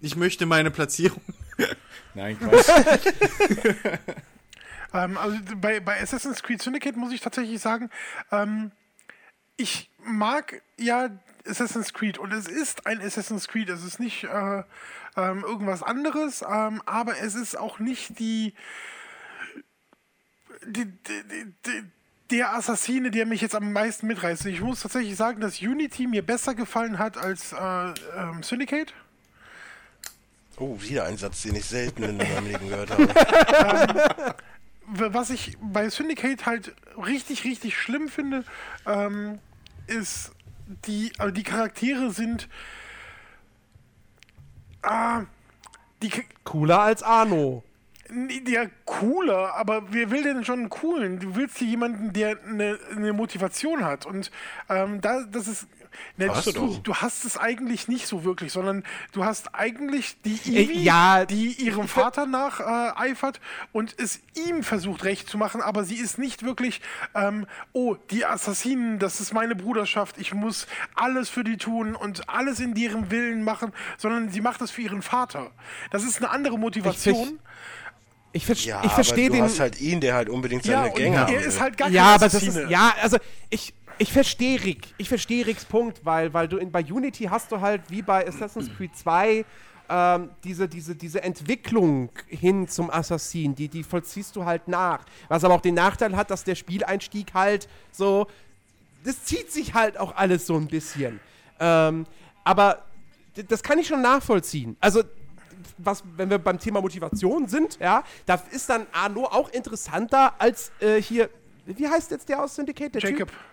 Ich 0.00 0.16
möchte 0.16 0.46
meine 0.46 0.70
Platzierung. 0.70 1.22
Nein, 2.14 2.38
Quatsch. 2.38 2.68
Ähm, 4.92 5.16
also 5.16 5.38
bei, 5.56 5.78
bei 5.78 6.00
Assassin's 6.00 6.42
Creed 6.42 6.60
Syndicate 6.60 6.96
muss 6.96 7.12
ich 7.12 7.20
tatsächlich 7.20 7.60
sagen, 7.60 7.90
ähm, 8.32 8.72
ich 9.56 9.88
mag 10.02 10.62
ja 10.78 11.10
Assassin's 11.46 11.92
Creed 11.92 12.18
und 12.18 12.32
es 12.32 12.48
ist 12.48 12.86
ein 12.86 13.00
Assassin's 13.00 13.46
Creed. 13.46 13.68
Es 13.68 13.84
ist 13.84 14.00
nicht 14.00 14.24
äh, 14.24 14.62
ähm, 15.16 15.44
irgendwas 15.44 15.82
anderes, 15.82 16.42
ähm, 16.42 16.82
aber 16.86 17.18
es 17.18 17.34
ist 17.34 17.56
auch 17.56 17.78
nicht 17.78 18.18
die, 18.18 18.54
die, 20.66 20.86
die, 20.86 21.22
die, 21.28 21.54
die 21.66 21.84
der 22.30 22.54
Assassine, 22.54 23.10
der 23.10 23.26
mich 23.26 23.40
jetzt 23.40 23.56
am 23.56 23.72
meisten 23.72 24.06
mitreißt. 24.06 24.46
Ich 24.46 24.60
muss 24.60 24.82
tatsächlich 24.82 25.16
sagen, 25.16 25.40
dass 25.40 25.60
Unity 25.60 26.06
mir 26.06 26.24
besser 26.24 26.54
gefallen 26.54 26.98
hat 26.98 27.16
als 27.16 27.52
äh, 27.52 27.94
ähm, 28.16 28.42
Syndicate. 28.42 28.94
Oh, 30.60 30.76
wieder 30.78 31.04
ein 31.06 31.16
Satz, 31.16 31.42
den 31.42 31.56
ich 31.56 31.64
selten 31.64 32.02
in 32.02 32.18
meinem 32.18 32.46
Leben 32.46 32.68
gehört 32.68 32.90
habe. 32.90 34.34
was 34.90 35.30
ich 35.30 35.56
bei 35.60 35.88
Syndicate 35.88 36.44
halt 36.44 36.74
richtig, 36.98 37.44
richtig 37.44 37.78
schlimm 37.78 38.08
finde, 38.08 38.44
ähm, 38.86 39.38
ist, 39.86 40.32
die, 40.86 41.12
also 41.16 41.32
die 41.32 41.44
Charaktere 41.44 42.10
sind. 42.10 42.48
Ah, 44.82 45.22
die, 46.02 46.10
Cooler 46.44 46.80
als 46.80 47.02
Arno. 47.02 47.64
ja, 48.46 48.66
cooler, 48.84 49.54
aber 49.54 49.92
wer 49.92 50.10
will 50.10 50.22
denn 50.22 50.44
schon 50.44 50.60
einen 50.60 50.68
coolen? 50.68 51.20
Du 51.20 51.36
willst 51.36 51.56
hier 51.56 51.68
jemanden, 51.68 52.12
der 52.12 52.38
eine, 52.44 52.78
eine 52.94 53.14
Motivation 53.14 53.82
hat. 53.84 54.04
Und 54.04 54.30
ähm, 54.68 55.00
da, 55.00 55.22
das 55.22 55.48
ist. 55.48 55.68
Ne, 56.16 56.28
Hast 56.28 56.46
du, 56.46 56.52
du 56.52 56.78
du 56.82 56.94
hast 56.96 57.24
es 57.24 57.36
eigentlich 57.36 57.88
nicht 57.88 58.06
so 58.06 58.24
wirklich, 58.24 58.52
sondern 58.52 58.84
du 59.12 59.24
hast 59.24 59.54
eigentlich 59.54 60.16
die 60.24 60.38
Äh, 60.56 60.62
Ivy, 60.62 60.82
ja, 60.82 61.24
die 61.24 61.52
ihrem 61.52 61.88
Vater 61.88 62.26
nach 62.26 62.60
äh, 62.60 62.92
eifert 63.10 63.40
und 63.72 63.94
es 63.98 64.20
ihm 64.34 64.62
versucht 64.62 65.04
recht 65.04 65.28
zu 65.28 65.38
machen, 65.38 65.60
aber 65.62 65.84
sie 65.84 65.96
ist 65.96 66.18
nicht 66.18 66.42
wirklich, 66.44 66.80
ähm, 67.14 67.46
oh, 67.72 67.96
die 68.10 68.24
Assassinen, 68.24 68.98
das 68.98 69.20
ist 69.20 69.32
meine 69.32 69.56
Bruderschaft, 69.56 70.18
ich 70.18 70.32
muss 70.34 70.66
alles 70.94 71.28
für 71.28 71.44
die 71.44 71.56
tun 71.56 71.94
und 71.94 72.28
alles 72.28 72.60
in 72.60 72.74
deren 72.74 73.10
Willen 73.10 73.42
machen, 73.44 73.72
sondern 73.98 74.30
sie 74.30 74.40
macht 74.40 74.60
es 74.60 74.70
für 74.70 74.82
ihren 74.82 75.02
Vater. 75.02 75.50
Das 75.90 76.04
ist 76.04 76.18
eine 76.18 76.30
andere 76.30 76.58
Motivation. 76.58 77.38
Ich, 78.32 78.46
ver 78.46 78.54
Ja, 78.54 78.82
ich 78.84 78.92
verstehe 78.92 79.26
aber 79.26 79.36
du 79.36 79.42
den. 79.42 79.44
hast 79.44 79.58
halt 79.60 79.80
ihn, 79.80 80.00
der 80.00 80.14
halt 80.14 80.28
unbedingt 80.28 80.64
Ja, 80.64 80.82
seine 80.82 80.90
und 80.90 80.96
Gänge 80.96 81.18
haben 81.18 81.34
er 81.34 81.40
ist 81.44 81.60
halt 81.60 81.76
gar 81.76 81.88
ja, 81.88 82.04
kein 82.04 82.14
aber 82.14 82.28
das 82.28 82.42
ist. 82.42 82.70
Ja, 82.70 82.94
also 83.02 83.16
ich. 83.50 83.74
Ich 84.00 84.14
verstehe 84.14 84.64
Rick. 84.64 84.94
Ich 84.96 85.10
verstehe 85.10 85.46
Ricks 85.46 85.66
Punkt, 85.66 86.06
weil, 86.06 86.32
weil 86.32 86.48
du 86.48 86.56
in, 86.56 86.72
bei 86.72 86.82
Unity 86.82 87.24
hast 87.24 87.52
du 87.52 87.60
halt 87.60 87.82
wie 87.90 88.00
bei 88.00 88.26
Assassin's 88.26 88.70
Creed 88.74 88.96
2 88.96 89.44
ähm, 89.90 90.30
diese, 90.42 90.68
diese, 90.68 90.94
diese 90.94 91.22
Entwicklung 91.22 92.08
hin 92.26 92.66
zum 92.66 92.90
Assassin, 92.90 93.54
die, 93.54 93.68
die 93.68 93.82
vollziehst 93.82 94.34
du 94.36 94.46
halt 94.46 94.68
nach. 94.68 95.04
Was 95.28 95.44
aber 95.44 95.52
auch 95.52 95.60
den 95.60 95.74
Nachteil 95.74 96.16
hat, 96.16 96.30
dass 96.30 96.44
der 96.44 96.54
Spieleinstieg 96.54 97.34
halt 97.34 97.68
so. 97.92 98.26
Das 99.04 99.22
zieht 99.24 99.52
sich 99.52 99.74
halt 99.74 99.98
auch 99.98 100.16
alles 100.16 100.46
so 100.46 100.56
ein 100.56 100.66
bisschen. 100.66 101.20
Ähm, 101.58 102.06
aber 102.42 102.86
das 103.48 103.62
kann 103.62 103.78
ich 103.78 103.86
schon 103.86 104.00
nachvollziehen. 104.00 104.78
Also, 104.80 105.02
was, 105.76 106.02
wenn 106.16 106.30
wir 106.30 106.38
beim 106.38 106.58
Thema 106.58 106.80
Motivation 106.80 107.48
sind, 107.48 107.78
ja, 107.80 108.02
da 108.24 108.42
ist 108.50 108.70
dann 108.70 108.86
Arno 108.92 109.24
auch 109.24 109.50
interessanter 109.50 110.40
als 110.40 110.72
äh, 110.80 111.02
hier. 111.02 111.28
Wie 111.66 111.86
heißt 111.86 112.10
jetzt 112.12 112.30
der 112.30 112.42
aus 112.42 112.54
Syndicate? 112.54 112.94
Der 112.94 113.02
Jacob. 113.02 113.28
Typ? 113.28 113.49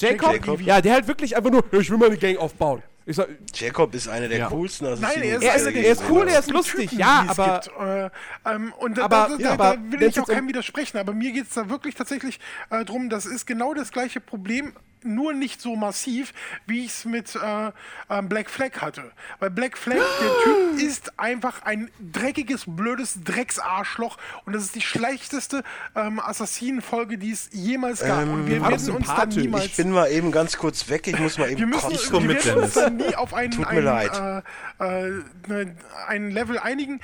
Jacob? 0.00 0.32
Jacob. 0.32 0.60
Ja, 0.60 0.80
der 0.80 0.94
halt 0.94 1.06
wirklich 1.08 1.36
einfach 1.36 1.50
nur, 1.50 1.64
ich 1.72 1.90
will 1.90 1.98
meine 1.98 2.16
Gang 2.16 2.36
aufbauen. 2.38 2.82
Ich 3.06 3.16
sag, 3.16 3.28
Jacob 3.54 3.94
ist 3.94 4.08
einer 4.08 4.28
der 4.28 4.38
Ja. 4.38 4.48
coolsten 4.48 4.84
Nein, 5.00 5.22
er 5.22 5.36
ist, 5.38 5.42
Er 5.42 5.54
ist- 5.56 5.66
er 5.66 5.92
ist 5.92 6.02
cool, 6.08 6.28
er 6.28 6.38
ist 6.38 6.50
lustig, 6.50 6.90
Typen, 6.90 6.98
ja, 7.00 7.24
aber- 7.28 7.60
Gibt. 7.64 7.76
Äh, 7.80 8.10
ähm, 8.54 8.72
und 8.78 8.98
da, 8.98 9.04
Aber- 9.06 9.16
da, 9.16 9.28
da, 9.28 9.42
ja, 9.42 9.56
da 9.56 9.64
aber 9.70 9.82
will 9.90 10.00
wenn's 10.00 10.16
ich 10.16 10.22
auch 10.22 10.28
um- 10.28 10.34
keinem 10.34 10.48
widersprechen, 10.48 10.98
aber 10.98 11.12
mir 11.12 11.32
geht 11.32 11.48
es 11.48 11.54
da 11.54 11.68
wirklich 11.68 11.94
tatsächlich 11.94 12.38
äh, 12.70 12.84
drum, 12.84 13.08
das 13.08 13.26
ist 13.26 13.46
genau 13.46 13.74
das 13.74 13.90
gleiche 13.90 14.20
Problem, 14.20 14.74
nur 15.04 15.32
nicht 15.32 15.60
so 15.60 15.76
massiv, 15.76 16.32
wie 16.66 16.84
ich 16.84 16.90
es 16.90 17.04
mit 17.04 17.34
äh, 17.36 17.72
ähm, 18.08 18.28
Black 18.28 18.50
Flag 18.50 18.80
hatte. 18.80 19.10
Weil 19.38 19.50
Black 19.50 19.76
Flag, 19.76 19.96
der 19.96 20.30
Typ 20.44 20.80
ist 20.80 21.18
einfach 21.18 21.62
ein 21.62 21.90
dreckiges, 22.00 22.64
blödes 22.66 23.22
Drecksarschloch 23.24 24.16
und 24.44 24.54
das 24.54 24.64
ist 24.64 24.74
die 24.74 24.80
schlechteste 24.80 25.62
ähm, 25.94 26.20
Assassinenfolge, 26.20 27.18
die 27.18 27.32
es 27.32 27.48
jemals 27.52 28.00
gab. 28.00 28.22
und 28.22 28.46
wir 28.46 28.62
werden 28.62 28.90
uns 28.90 29.06
dann 29.06 29.28
niemals 29.30 29.64
Ich 29.66 29.76
bin 29.76 29.90
mal 29.90 30.10
eben 30.10 30.32
ganz 30.32 30.56
kurz 30.56 30.88
weg, 30.88 31.06
ich 31.06 31.18
muss 31.18 31.38
mal 31.38 31.48
wir 31.48 31.58
eben 31.58 31.70
müssen, 31.70 31.90
kotzen. 31.90 32.10
komm 32.10 32.22
wir 32.28 32.34
mit, 32.34 32.44
werden 32.44 32.62
uns 32.62 32.74
dann 32.74 32.96
nie 32.96 33.14
auf 33.16 33.34
einen, 33.34 33.50
Tut 33.50 33.64
mir 33.64 33.68
einen, 33.68 33.84
leid. 33.84 34.44
Äh, 34.80 35.06
äh, 35.08 35.22
ne, 35.48 35.76
ein 36.06 36.30
Level 36.30 36.58
einigen. 36.58 37.00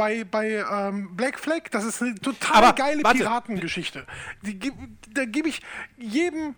Bei, 0.00 0.24
bei 0.24 0.64
ähm, 0.72 1.14
Black 1.14 1.38
Flag, 1.38 1.64
das 1.72 1.84
ist 1.84 2.00
eine 2.00 2.14
total 2.14 2.64
Aber, 2.64 2.72
geile 2.72 3.04
warte. 3.04 3.18
Piratengeschichte. 3.18 4.06
Die, 4.40 4.72
da 5.12 5.26
gebe 5.26 5.50
ich 5.50 5.60
jedem 5.98 6.54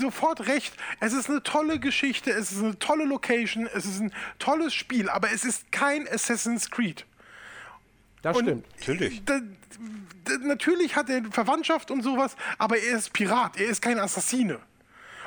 sofort 0.00 0.46
recht. 0.46 0.72
Es 0.98 1.12
ist 1.12 1.28
eine 1.28 1.42
tolle 1.42 1.78
Geschichte, 1.78 2.30
es 2.30 2.52
ist 2.52 2.62
eine 2.62 2.78
tolle 2.78 3.04
Location, 3.04 3.68
es 3.74 3.84
ist 3.84 4.00
ein 4.00 4.14
tolles 4.38 4.72
Spiel, 4.72 5.10
aber 5.10 5.30
es 5.30 5.44
ist 5.44 5.70
kein 5.70 6.08
Assassin's 6.08 6.70
Creed. 6.70 7.04
das 8.22 8.34
Und- 8.38 8.44
stimmt. 8.44 8.66
Natürlich. 8.78 9.22
Da, 9.26 9.40
da, 10.24 10.38
natürlich 10.38 10.96
hat 10.96 11.10
er 11.10 11.22
Verwandtschaft 11.30 11.90
und 11.90 12.00
sowas, 12.02 12.34
aber 12.56 12.78
er 12.78 12.96
ist 12.96 13.12
Pirat, 13.12 13.60
er 13.60 13.66
ist 13.66 13.82
kein 13.82 13.98
Assassine. 13.98 14.58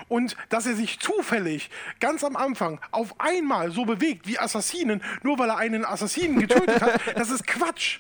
Und 0.10 0.36
dass 0.50 0.66
er 0.66 0.76
sich 0.76 1.00
zufällig 1.00 1.70
ganz 2.02 2.24
am 2.24 2.36
Anfang 2.36 2.82
auf 2.92 3.16
einmal 3.20 3.72
so 3.72 3.86
bewegt 3.86 4.28
wie 4.28 4.38
Assassinen, 4.40 5.02
nur 5.24 5.38
weil 5.40 5.50
er 5.50 5.58
einen 5.58 5.86
Assassinen 5.86 6.40
getötet 6.40 6.82
hat, 6.82 7.00
das 7.16 7.30
ist 7.30 7.46
Quatsch. 7.48 8.00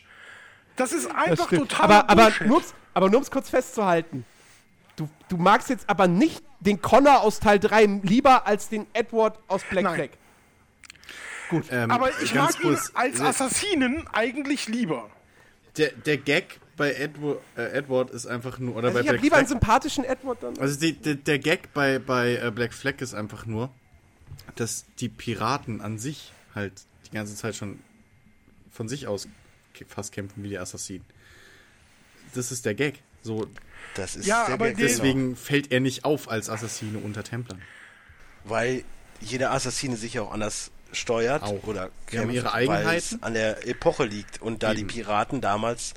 Das 0.75 0.91
ist 0.91 1.07
Das 1.07 1.15
einfach 1.15 1.45
stimmt. 1.47 1.69
total 1.71 1.85
aber, 1.85 2.09
aber, 2.09 2.23
Bullshit. 2.23 2.47
nur, 2.47 2.63
aber 2.95 3.07
nur 3.09 3.17
um 3.17 3.23
es 3.23 3.29
kurz 3.31 3.49
festzuhalten. 3.49 4.25
Du, 4.95 5.07
du 5.29 5.37
magst 5.37 5.69
jetzt 5.69 5.87
aber 5.89 6.07
nicht 6.07 6.43
den 6.59 6.81
Connor 6.81 7.21
aus 7.21 7.39
Teil 7.39 7.59
3 7.59 7.85
lieber 8.03 8.45
als 8.47 8.67
den 8.69 8.85
Edward 8.93 9.39
aus 9.47 9.63
Black 9.63 9.83
Nein. 9.85 9.95
Flag. 9.95 10.09
Ähm, 11.71 11.89
aber 11.91 12.09
ich 12.21 12.33
mag 12.35 12.63
ihn 12.63 12.77
als 12.93 13.17
der- 13.17 13.27
Assassinen 13.27 14.05
eigentlich 14.13 14.67
lieber. 14.67 15.09
Der, 15.77 15.91
der 15.91 16.17
Gag 16.17 16.59
bei 16.79 16.93
Edward, 16.93 17.39
äh, 17.55 17.71
Edward 17.73 18.09
ist 18.09 18.25
einfach 18.25 18.57
nur, 18.57 18.75
oder 18.75 18.87
Also 18.87 18.97
bei 18.97 19.01
ich 19.03 19.07
habe 19.09 19.17
lieber 19.19 19.35
einen 19.35 19.45
Flag, 19.45 19.59
sympathischen 19.59 20.03
Edward 20.05 20.41
dann. 20.41 20.57
also 20.57 20.79
die, 20.79 20.93
der, 20.93 21.13
der 21.15 21.37
Gag 21.37 21.71
bei, 21.75 21.99
bei 21.99 22.37
äh, 22.37 22.49
Black 22.51 22.73
Flag 22.73 22.99
ist 23.01 23.13
einfach 23.13 23.45
nur, 23.45 23.69
dass 24.55 24.85
die 24.99 25.09
Piraten 25.09 25.81
an 25.81 25.99
sich 25.99 26.33
halt 26.55 26.73
die 27.05 27.11
ganze 27.15 27.35
Zeit 27.35 27.55
schon 27.55 27.79
von 28.71 28.89
sich 28.89 29.05
aus 29.07 29.27
fast 29.87 30.11
kämpfen 30.11 30.43
wie 30.43 30.49
die 30.49 30.57
Assassinen. 30.57 31.05
Das 32.33 32.51
ist 32.51 32.65
der 32.65 32.73
Gag. 32.75 32.95
So, 33.21 33.47
Das 33.95 34.15
ist 34.15 34.25
Ja, 34.25 34.45
der 34.45 34.53
aber 34.55 34.67
Gag, 34.69 34.77
die- 34.77 34.81
genau. 34.83 34.93
deswegen 34.95 35.35
fällt 35.35 35.71
er 35.71 35.79
nicht 35.81 36.05
auf 36.05 36.29
als 36.29 36.49
Assassine 36.49 36.97
unter 36.99 37.23
Templern. 37.23 37.61
Weil 38.43 38.83
jeder 39.21 39.51
Assassine 39.51 39.97
sich 39.97 40.19
auch 40.19 40.31
anders 40.31 40.71
steuert 40.91 41.43
Auch. 41.43 41.63
oder 41.63 41.91
Die 42.11 42.19
haben 42.19 42.29
ihre 42.31 42.45
weil 42.53 42.63
es 42.63 42.69
Eigenheiten. 42.69 43.23
an 43.23 43.33
der 43.33 43.67
Epoche 43.67 44.05
liegt. 44.05 44.41
Und 44.41 44.63
da 44.63 44.71
Eben. 44.71 44.87
die 44.87 44.93
Piraten 44.95 45.41
damals 45.41 45.93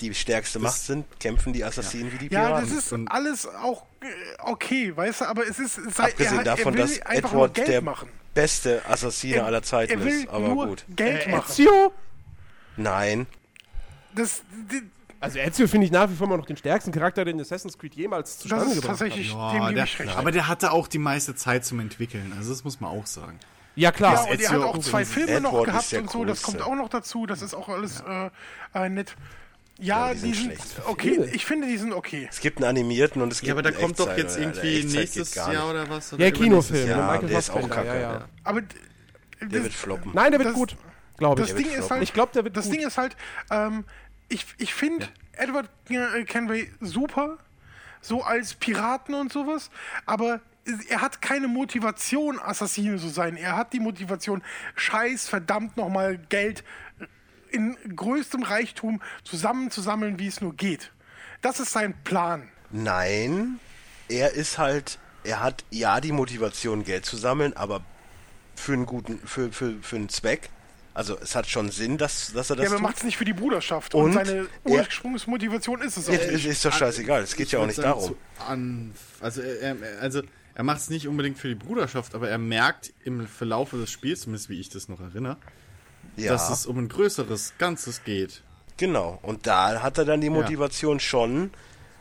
die 0.00 0.12
stärkste 0.14 0.58
Macht 0.58 0.80
sind, 0.80 1.04
kämpfen 1.20 1.52
die 1.52 1.64
Assassinen 1.64 2.12
wie 2.12 2.18
die 2.28 2.34
Ja, 2.34 2.46
Piraten. 2.46 2.68
das 2.68 2.78
ist 2.84 2.92
Und- 2.92 3.08
alles 3.08 3.46
auch 3.46 3.84
äh, 4.00 4.06
okay, 4.42 4.94
weißt 4.96 5.22
du, 5.22 5.24
aber 5.26 5.46
es 5.46 5.58
ist 5.58 5.74
sei- 5.94 6.04
Abgesehen 6.04 6.32
er, 6.34 6.38
hat- 6.40 6.46
davon, 6.58 6.74
er 6.74 6.82
dass 6.82 6.98
Edward 6.98 7.54
Geld 7.54 7.68
der 7.68 7.80
machen. 7.82 8.08
beste 8.34 8.82
Assassine 8.88 9.44
aller 9.44 9.62
Zeiten 9.62 9.92
er 9.92 10.04
will 10.04 10.12
ist. 10.24 10.28
Aber 10.28 10.48
nur 10.48 10.66
gut. 10.66 10.84
Geld 10.90 11.26
Äh, 11.26 11.30
machen. 11.30 11.50
Ezio? 11.50 11.92
Nein. 12.76 13.26
Das, 14.14 14.42
die, 14.70 14.82
Also 15.20 15.38
Ezio 15.38 15.66
finde 15.68 15.86
ich 15.86 15.92
nach 15.92 16.10
wie 16.10 16.14
vor 16.14 16.26
immer 16.26 16.36
noch 16.36 16.44
den 16.46 16.56
stärksten 16.56 16.92
Charakter, 16.92 17.24
den 17.24 17.40
Assassin's 17.40 17.78
Creed 17.78 17.94
jemals 17.94 18.30
das 18.32 18.38
zustande 18.40 18.66
ist 18.66 18.74
gebracht 18.74 18.90
hat. 18.92 18.98
tatsächlich 18.98 19.32
Ja, 19.32 19.52
dem 19.52 19.74
gebe 19.74 19.86
der, 20.04 20.16
aber 20.18 20.32
der 20.32 20.48
hatte 20.48 20.70
auch 20.72 20.86
die 20.86 20.98
meiste 20.98 21.34
Zeit 21.34 21.64
zum 21.64 21.80
Entwickeln. 21.80 22.34
Also 22.36 22.50
das 22.50 22.62
muss 22.64 22.80
man 22.80 22.90
auch 22.90 23.06
sagen. 23.06 23.38
Ja, 23.76 23.88
Ja, 23.88 23.92
klar. 23.92 24.22
und 24.24 24.28
er 24.28 24.34
Ezio 24.34 24.50
hat 24.50 24.60
auch 24.60 24.74
auch 24.74 24.78
zwei 24.78 25.04
so- 25.04 25.12
Filme 25.14 25.40
noch 25.40 25.50
Edward 25.52 25.64
gehabt 25.66 25.82
ist 25.84 25.92
der 25.92 26.00
und 26.02 26.10
so, 26.10 26.24
das 26.24 26.42
kommt 26.42 26.60
auch 26.62 26.74
noch 26.74 26.88
dazu, 26.90 27.26
das 27.26 27.42
ist 27.42 27.54
auch 27.54 27.68
alles 27.68 28.02
äh, 28.06 28.30
äh, 28.74 28.88
nett. 28.88 29.16
Ja, 29.78 30.08
Ja, 30.08 30.14
die, 30.14 30.20
die 30.20 30.20
sind 30.20 30.34
sind, 30.34 30.44
schlecht. 30.62 30.82
okay, 30.86 31.30
ich 31.32 31.44
finde, 31.44 31.66
die 31.66 31.76
sind 31.78 31.92
okay. 31.92 32.28
Es 32.30 32.40
gibt 32.40 32.58
einen 32.58 32.66
animierten 32.68 33.20
und 33.22 33.32
es 33.32 33.40
gibt 33.40 33.48
Ja, 33.48 33.54
aber 33.54 33.62
da 33.62 33.72
kommt 33.72 33.98
doch 33.98 34.16
jetzt 34.16 34.38
irgendwie 34.38 34.78
Echtzeit 34.80 35.00
nächstes 35.00 35.34
Jahr 35.34 35.68
oder 35.70 35.88
was? 35.90 36.10
Der 36.10 36.18
Oder 36.18 36.30
Kinofilm 36.30 36.88
Ja, 36.88 36.96
mit 36.96 37.06
Michael 37.12 37.28
der 37.28 37.38
ist 37.38 37.50
auch 37.50 37.68
kacke, 37.70 37.86
ja, 37.88 37.94
ja. 37.94 38.12
ja. 38.12 38.28
Aber 38.44 38.62
Der 38.62 38.68
das, 39.48 39.62
wird 39.64 39.72
floppen. 39.72 40.12
Nein, 40.14 40.30
der 40.30 40.38
wird 40.40 40.50
Das- 40.50 40.54
gut, 40.56 40.76
glaube 41.16 41.40
das 41.42 41.50
ich. 41.50 41.56
Ding 41.56 41.66
wird 41.70 41.78
ist 41.80 41.90
halt, 41.90 42.02
Ich 42.02 42.12
glaub, 42.12 42.32
der 42.32 42.44
wird 42.44 42.56
das 42.56 42.66
gut. 42.66 42.74
Ding 42.74 42.86
ist 42.86 42.98
halt, 42.98 43.16
ähm, 43.50 43.84
ich, 44.28 44.46
ich 44.58 44.72
finde 44.72 45.08
Edward 45.32 45.68
Kenway 46.26 46.70
super, 46.80 47.38
so 48.00 48.22
als 48.22 48.54
Piraten 48.54 49.14
und 49.14 49.32
sowas, 49.32 49.70
aber 50.06 50.40
er 50.88 51.02
hat 51.02 51.20
keine 51.20 51.46
Motivation, 51.48 52.38
Assassine 52.38 52.96
zu 52.96 53.08
sein. 53.08 53.36
Er 53.36 53.54
hat 53.56 53.72
die 53.74 53.80
Motivation, 53.80 54.42
scheiß 54.76 55.28
verdammt 55.28 55.76
nochmal 55.76 56.16
Geld 56.30 56.64
in 57.54 57.76
größtem 57.96 58.42
Reichtum 58.42 59.00
zusammenzusammeln, 59.22 60.18
wie 60.18 60.26
es 60.26 60.40
nur 60.40 60.54
geht. 60.54 60.90
Das 61.42 61.60
ist 61.60 61.72
sein 61.72 61.94
Plan. 62.04 62.48
Nein, 62.70 63.60
er 64.08 64.32
ist 64.32 64.58
halt, 64.58 64.98
er 65.22 65.40
hat 65.42 65.64
ja 65.70 66.00
die 66.00 66.12
Motivation, 66.12 66.84
Geld 66.84 67.06
zu 67.06 67.16
sammeln, 67.16 67.52
aber 67.56 67.82
für 68.56 68.72
einen 68.72 68.86
guten, 68.86 69.18
für, 69.26 69.52
für, 69.52 69.74
für 69.80 69.96
einen 69.96 70.08
Zweck. 70.08 70.50
Also 70.92 71.18
es 71.20 71.34
hat 71.34 71.48
schon 71.48 71.70
Sinn, 71.70 71.98
dass, 71.98 72.32
dass 72.34 72.50
er 72.50 72.56
das 72.56 72.64
ja, 72.64 72.70
aber 72.70 72.78
er 72.78 72.82
macht 72.82 72.98
es 72.98 73.02
nicht 73.04 73.16
für 73.16 73.24
die 73.24 73.32
Bruderschaft. 73.32 73.94
Und, 73.94 74.04
Und 74.04 74.12
seine 74.26 74.46
Ursprungsmotivation 74.64 75.82
ist 75.82 75.96
es 75.96 76.08
auch 76.08 76.12
ist, 76.12 76.30
nicht. 76.30 76.46
ist 76.46 76.64
doch 76.64 76.72
scheißegal, 76.72 77.22
es 77.22 77.34
geht 77.34 77.50
ja 77.50 77.58
auch 77.58 77.66
nicht 77.66 77.78
darum. 77.78 78.02
zu 78.10 78.16
An, 78.46 78.94
also 79.20 79.40
er, 79.42 79.76
er- 79.80 80.00
also 80.00 80.22
er 80.54 80.62
macht 80.62 80.78
es 80.78 80.90
nicht 80.90 81.08
unbedingt 81.08 81.36
für 81.36 81.48
die 81.48 81.56
Bruderschaft, 81.56 82.14
aber 82.14 82.28
er 82.28 82.38
merkt 82.38 82.92
im 83.04 83.26
Verlauf 83.26 83.70
des 83.70 83.90
Spiels, 83.90 84.20
zumindest 84.20 84.48
wie 84.48 84.60
ich 84.60 84.68
das 84.68 84.88
noch 84.88 85.00
erinnere, 85.00 85.36
Ja, 86.16 86.32
dass 86.32 86.50
es 86.50 86.66
um 86.66 86.78
ein 86.78 86.88
größeres 86.88 87.54
Ganzes 87.58 88.04
geht. 88.04 88.42
genau. 88.76 89.18
Und 89.22 89.46
da 89.46 89.82
hat 89.82 89.98
er 89.98 90.04
dann 90.04 90.20
die 90.20 90.30
Motivation 90.30 91.00
schon 91.00 91.50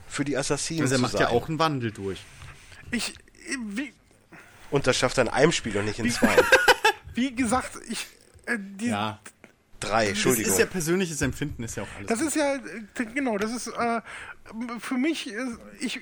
für 0.08 0.24
die 0.26 0.38
Assassinen 0.38 0.82
Also 0.84 0.94
er 0.96 0.98
zu 0.98 1.02
macht 1.02 1.12
sein. 1.14 1.22
ja 1.22 1.30
auch 1.30 1.48
einen 1.50 1.60
Wandel 1.60 1.92
durch. 1.92 2.20
Ich, 2.92 3.16
wie, 3.68 3.94
Und 4.70 4.86
das 4.88 4.96
schafft 4.98 5.18
er 5.18 5.24
in 5.24 5.30
einem 5.30 5.52
Spiel 5.52 5.76
und 5.78 5.86
nicht 5.86 6.00
in 6.00 6.10
zwei. 6.12 6.36
wie 7.16 7.34
gesagt, 7.36 7.72
ich, 7.90 8.06
äh, 8.46 8.58
die, 8.60 8.88
Ja. 8.88 9.20
Drei, 9.80 10.04
Das 10.06 10.10
Entschuldigung. 10.12 10.54
ist 10.54 10.60
ja 10.60 10.66
persönliches 10.66 11.22
Empfinden, 11.22 11.62
ist 11.64 11.76
ja 11.76 11.84
auch 11.84 11.88
alles. 11.98 12.08
Das 12.08 12.22
ist 12.22 12.36
ja, 12.38 12.56
äh, 12.56 13.06
genau, 13.14 13.38
das 13.38 13.52
ist 13.52 13.68
äh, 13.68 14.02
für 14.80 14.96
mich, 14.98 15.32
ich 15.80 16.02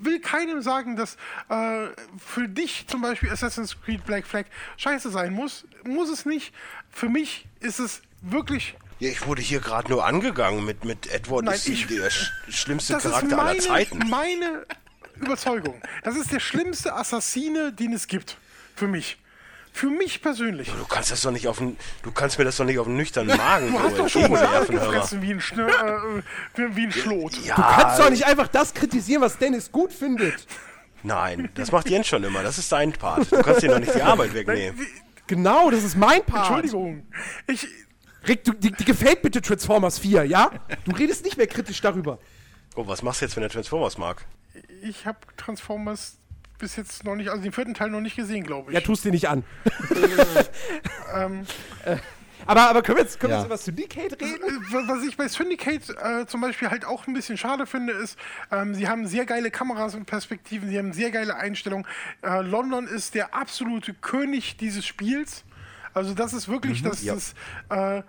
will 0.00 0.20
keinem 0.20 0.62
sagen, 0.62 0.96
dass 0.96 1.16
äh, 1.48 1.88
für 2.18 2.48
dich 2.48 2.86
zum 2.86 3.00
Beispiel 3.02 3.30
Assassin's 3.30 3.76
Creed 3.80 4.04
Black 4.04 4.26
Flag 4.26 4.44
scheiße 4.76 5.10
sein 5.10 5.32
muss. 5.32 5.64
Muss 5.84 6.08
es 6.10 6.26
nicht. 6.26 6.52
Für 6.90 7.08
mich 7.08 7.46
ist 7.60 7.78
es 7.78 8.02
wirklich, 8.20 8.76
ja, 9.00 9.10
ich 9.10 9.26
wurde 9.26 9.42
hier 9.42 9.60
gerade 9.60 9.90
nur 9.90 10.04
angegangen 10.04 10.64
mit, 10.64 10.84
mit 10.84 11.06
Edward 11.12 11.44
Nein, 11.44 11.54
ist 11.54 11.68
ich- 11.68 11.86
der 11.86 12.10
sch 12.10 12.32
schlimmste 12.48 12.94
das 12.94 13.04
ist 13.04 13.10
Charakter 13.12 13.36
aller 13.38 13.44
meine, 13.44 13.60
Zeiten. 13.60 13.98
meine 14.10 14.66
Überzeugung. 15.16 15.80
Das 16.02 16.16
ist 16.16 16.32
der 16.32 16.40
schlimmste 16.40 16.94
Assassine, 16.94 17.72
den 17.72 17.92
es 17.92 18.06
gibt. 18.06 18.36
Für 18.76 18.86
mich. 18.88 19.18
Für 19.78 19.90
mich 19.90 20.20
persönlich. 20.22 20.68
Du 20.68 20.84
kannst 20.86 21.12
das 21.12 21.20
doch 21.20 21.30
nicht 21.30 21.46
auf 21.46 21.58
den, 21.58 21.76
du 22.02 22.10
kannst 22.10 22.36
mir 22.36 22.44
das 22.44 22.56
doch 22.56 22.64
nicht 22.64 22.80
auf 22.80 22.88
den 22.88 22.96
nüchternen 22.96 23.36
Magen 23.36 23.70
Du 23.72 23.78
hast 23.78 23.94
so 23.94 24.02
doch 24.02 24.08
schon 24.08 24.28
mal 24.28 24.66
gefressen 24.66 25.22
wie 25.22 25.30
ein, 25.30 25.40
Schnür, 25.40 25.68
äh, 25.68 26.22
wie, 26.56 26.74
wie 26.74 26.86
ein 26.86 26.90
Schlot. 26.90 27.34
Ja, 27.44 27.54
Du 27.54 27.62
kannst 27.62 28.00
doch 28.00 28.10
nicht 28.10 28.26
einfach 28.26 28.48
das 28.48 28.74
kritisieren, 28.74 29.22
was 29.22 29.38
Dennis 29.38 29.70
gut 29.70 29.92
findet. 29.92 30.48
nein, 31.04 31.48
das 31.54 31.70
macht 31.70 31.88
Jens 31.88 32.08
schon 32.08 32.24
immer. 32.24 32.42
Das 32.42 32.58
ist 32.58 32.72
dein 32.72 32.92
Part. 32.92 33.30
Du 33.30 33.40
kannst 33.40 33.62
dir 33.62 33.68
doch 33.68 33.78
nicht 33.78 33.94
die 33.94 34.02
Arbeit 34.02 34.34
wegnehmen. 34.34 34.84
Genau, 35.28 35.70
das 35.70 35.84
ist 35.84 35.96
mein 35.96 36.24
Part. 36.24 36.48
Entschuldigung. 36.50 37.06
Ich, 37.46 37.64
Rick, 38.26 38.42
du, 38.42 38.54
die, 38.54 38.72
die 38.72 38.84
gefällt 38.84 39.22
bitte 39.22 39.40
Transformers 39.40 40.00
4, 40.00 40.24
ja? 40.24 40.50
Du 40.86 40.90
redest 40.90 41.24
nicht 41.24 41.36
mehr 41.36 41.46
kritisch 41.46 41.80
darüber. 41.80 42.18
Oh, 42.74 42.84
was 42.88 43.02
machst 43.02 43.20
du 43.20 43.26
jetzt, 43.26 43.36
wenn 43.36 43.42
der 43.42 43.50
Transformers 43.50 43.96
mag? 43.96 44.26
ich 44.82 45.06
habe 45.06 45.18
Transformers 45.36 46.18
bis 46.58 46.76
jetzt 46.76 47.04
noch 47.04 47.14
nicht, 47.14 47.28
also 47.30 47.42
den 47.42 47.52
vierten 47.52 47.74
Teil 47.74 47.90
noch 47.90 48.00
nicht 48.00 48.16
gesehen, 48.16 48.44
glaube 48.44 48.70
ich. 48.70 48.74
Ja, 48.74 48.80
tust 48.80 49.04
dir 49.04 49.10
nicht 49.12 49.28
an. 49.28 49.44
ähm, 51.14 51.46
Aber, 52.46 52.62
aber 52.70 52.82
können 52.82 52.96
wir 52.98 53.04
jetzt, 53.04 53.20
können 53.20 53.32
Ja. 53.32 53.38
wir 53.38 53.42
jetzt 53.42 53.68
über 53.68 53.76
Syndicate 53.86 54.20
reden? 54.20 54.42
Äh, 54.42 54.88
Was 54.88 55.04
ich 55.04 55.16
bei 55.16 55.28
Syndicate 55.28 55.82
äh, 55.90 56.26
zum 56.26 56.40
Beispiel 56.40 56.70
halt 56.70 56.84
auch 56.84 57.06
ein 57.06 57.12
bisschen 57.14 57.36
schade 57.36 57.66
finde, 57.66 57.92
ist, 57.92 58.18
ähm, 58.50 58.74
sie 58.74 58.88
haben 58.88 59.06
sehr 59.06 59.26
geile 59.26 59.50
Kameras 59.50 59.94
und 59.94 60.06
Perspektiven, 60.06 60.68
sie 60.70 60.78
haben 60.78 60.92
sehr 60.92 61.10
geile 61.10 61.36
Einstellungen. 61.36 61.86
Äh, 62.22 62.40
London 62.42 62.86
ist 62.86 63.14
der 63.14 63.34
absolute 63.34 63.92
König 63.92 64.56
dieses 64.56 64.86
Spiels. 64.86 65.44
Also 65.94 66.14
das 66.14 66.32
ist 66.32 66.48
wirklich, 66.48 66.82
das, 66.82 67.04
das 67.04 67.34
äh, 67.70 68.00
d- 68.00 68.04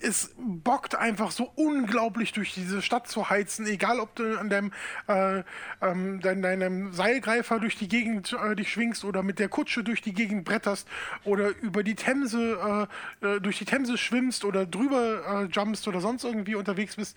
es 0.00 0.34
bockt 0.38 0.94
einfach 0.94 1.30
so 1.30 1.50
unglaublich 1.54 2.32
durch 2.32 2.54
diese 2.54 2.82
Stadt 2.82 3.08
zu 3.08 3.30
heizen, 3.30 3.66
egal 3.66 4.00
ob 4.00 4.14
du 4.16 4.38
an 4.38 4.50
deinem, 4.50 4.72
äh, 5.06 5.42
ähm, 5.80 6.20
dein, 6.20 6.42
deinem 6.42 6.92
Seilgreifer 6.92 7.60
durch 7.60 7.76
die 7.76 7.88
Gegend 7.88 8.32
äh, 8.32 8.56
dich 8.56 8.72
schwingst 8.72 9.04
oder 9.04 9.22
mit 9.22 9.38
der 9.38 9.48
Kutsche 9.48 9.84
durch 9.84 10.02
die 10.02 10.12
Gegend 10.12 10.44
bretterst 10.44 10.88
oder 11.24 11.56
über 11.58 11.82
die 11.82 11.94
Themse, 11.94 12.88
äh, 13.22 13.26
äh, 13.26 13.40
durch 13.40 13.58
die 13.58 13.64
Themse 13.64 13.98
schwimmst 13.98 14.44
oder 14.44 14.66
drüber 14.66 15.42
äh, 15.42 15.44
jumpst 15.44 15.86
oder 15.86 16.00
sonst 16.00 16.24
irgendwie 16.24 16.54
unterwegs 16.54 16.96
bist. 16.96 17.16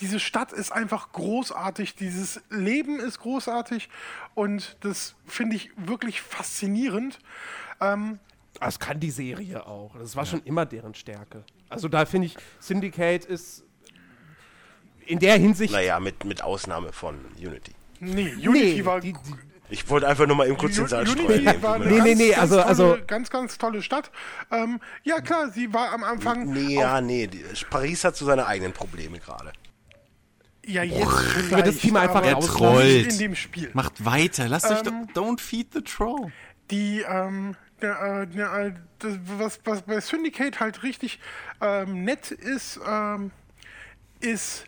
Diese 0.00 0.20
Stadt 0.20 0.52
ist 0.52 0.72
einfach 0.72 1.12
großartig, 1.12 1.94
dieses 1.94 2.40
Leben 2.50 3.00
ist 3.00 3.20
großartig 3.20 3.88
und 4.34 4.76
das 4.80 5.14
finde 5.26 5.56
ich 5.56 5.70
wirklich 5.76 6.20
faszinierend. 6.20 7.18
Das 8.60 8.80
kann 8.80 8.98
die 8.98 9.10
Serie 9.10 9.64
auch. 9.66 9.96
Das 9.96 10.16
war 10.16 10.26
schon 10.26 10.42
immer 10.42 10.66
deren 10.66 10.94
Stärke. 10.94 11.44
Also 11.70 11.88
da 11.88 12.06
finde 12.06 12.26
ich, 12.28 12.36
Syndicate 12.60 13.24
ist 13.24 13.64
in 15.06 15.18
der 15.18 15.36
Hinsicht. 15.38 15.72
Naja, 15.72 16.00
mit, 16.00 16.24
mit 16.24 16.42
Ausnahme 16.42 16.92
von 16.92 17.16
Unity. 17.38 17.72
Nee, 18.00 18.32
Unity 18.34 18.74
nee, 18.76 18.84
war 18.84 19.00
die, 19.00 19.12
die, 19.12 19.18
Ich 19.70 19.88
wollte 19.90 20.06
einfach 20.08 20.26
nur 20.26 20.36
mal 20.36 20.46
eben 20.46 20.56
kurz 20.56 20.76
den 20.76 20.86
Saal 20.86 21.08
Unity 21.08 21.22
streuen. 21.42 21.62
war 21.62 21.74
eine 21.74 21.86
Nee, 21.86 21.92
nee, 21.92 21.98
ganz, 22.00 22.18
nee, 22.18 22.28
ganz 22.30 22.38
also- 22.40 22.54
tolle, 22.56 22.66
also- 22.66 22.98
ganz, 23.06 23.30
ganz 23.30 23.58
tolle 23.58 23.82
Stadt. 23.82 24.10
Ähm, 24.50 24.80
ja, 25.02 25.20
klar, 25.20 25.50
sie 25.50 25.72
war 25.74 25.92
am 25.92 26.04
Anfang. 26.04 26.52
Nee, 26.52 26.74
ja, 26.78 27.00
nee. 27.00 27.26
die- 27.26 27.44
Paris 27.70 28.04
hat 28.04 28.16
so 28.16 28.24
seine 28.24 28.46
eigenen 28.46 28.72
Probleme 28.72 29.18
gerade. 29.18 29.52
Ja, 30.64 30.82
jetzt 30.82 30.98
wir 31.00 31.06
das 31.06 31.76
vielleicht, 31.76 31.80
Thema 31.80 32.00
einfach 32.02 32.22
nicht 32.22 32.46
trollt. 32.46 33.12
in 33.12 33.18
dem 33.18 33.34
Spiel. 33.34 33.70
Macht 33.72 34.04
weiter. 34.04 34.48
Lasst 34.48 34.70
euch 34.70 34.86
Ähm, 34.86 35.08
doch. 35.14 35.22
Don't 35.22 35.40
feed 35.40 35.72
the 35.72 35.80
troll. 35.80 36.30
Die, 36.70 37.00
ähm, 37.08 37.56
der, 37.82 38.00
äh, 38.22 38.26
der, 38.26 38.52
äh, 38.52 38.72
das, 38.98 39.18
was, 39.24 39.60
was 39.64 39.82
bei 39.82 40.00
Syndicate 40.00 40.60
halt 40.60 40.82
richtig 40.82 41.20
ähm, 41.60 42.04
nett 42.04 42.30
ist, 42.30 42.80
ähm, 42.86 43.30
ist, 44.20 44.66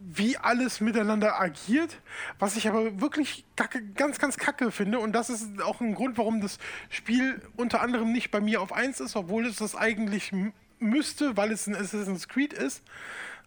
wie 0.00 0.36
alles 0.36 0.80
miteinander 0.80 1.40
agiert. 1.40 2.00
Was 2.38 2.56
ich 2.56 2.68
aber 2.68 3.00
wirklich 3.00 3.44
kacke, 3.56 3.82
ganz, 3.82 4.18
ganz 4.18 4.36
kacke 4.36 4.70
finde. 4.70 5.00
Und 5.00 5.12
das 5.12 5.30
ist 5.30 5.60
auch 5.62 5.80
ein 5.80 5.94
Grund, 5.94 6.18
warum 6.18 6.40
das 6.40 6.58
Spiel 6.88 7.42
unter 7.56 7.80
anderem 7.80 8.12
nicht 8.12 8.30
bei 8.30 8.40
mir 8.40 8.60
auf 8.60 8.72
1 8.72 9.00
ist, 9.00 9.16
obwohl 9.16 9.46
es 9.46 9.56
das 9.56 9.74
eigentlich 9.74 10.32
müsste, 10.78 11.36
weil 11.36 11.52
es 11.52 11.66
ein 11.66 11.74
Assassin's 11.74 12.28
Creed 12.28 12.52
ist. 12.52 12.82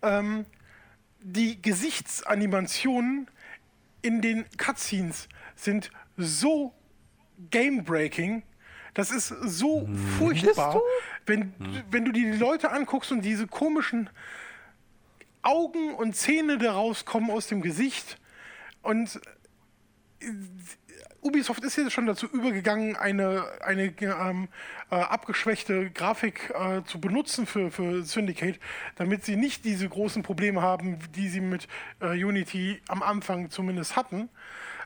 Ähm, 0.02 0.46
die 1.22 1.62
Gesichtsanimationen 1.62 3.30
in 4.02 4.22
den 4.22 4.46
Cutscenes 4.58 5.30
sind 5.56 5.92
so 6.18 6.74
game-breaking. 7.50 8.44
Das 8.94 9.12
ist 9.12 9.28
so 9.28 9.88
furchtbar, 10.18 10.82
wenn, 11.26 11.54
wenn 11.90 12.06
du 12.06 12.12
dir 12.12 12.32
die 12.32 12.38
Leute 12.38 12.72
anguckst 12.72 13.12
und 13.12 13.22
diese 13.22 13.48
komischen 13.48 14.10
Augen 15.42 15.96
und 15.96 16.16
Zähne, 16.16 16.58
da 16.58 16.74
rauskommen 16.74 17.32
aus 17.32 17.48
dem 17.48 17.62
Gesicht. 17.62 18.18
Und 18.82 19.22
äh, 20.20 20.26
Ubisoft 21.22 21.64
ist 21.64 21.78
jetzt 21.78 21.94
schon 21.94 22.08
dazu 22.08 22.26
übergegangen, 22.28 22.96
eine, 22.96 23.46
eine 23.62 23.94
ähm, 24.02 24.50
äh, 24.90 24.96
abgeschwächte 24.96 25.92
Grafik 25.92 26.52
äh, 26.56 26.84
zu 26.84 27.00
benutzen 27.00 27.46
für, 27.46 27.70
für 27.70 28.04
Syndicate, 28.04 28.60
damit 28.96 29.24
sie 29.24 29.36
nicht 29.36 29.64
diese 29.64 29.88
großen 29.88 30.24
Probleme 30.24 30.62
haben, 30.62 30.98
die 31.16 31.30
sie 31.30 31.42
mit 31.42 31.68
äh, 32.02 32.24
Unity 32.24 32.82
am 32.88 33.04
Anfang 33.04 33.52
zumindest 33.52 33.96
hatten. 33.96 34.30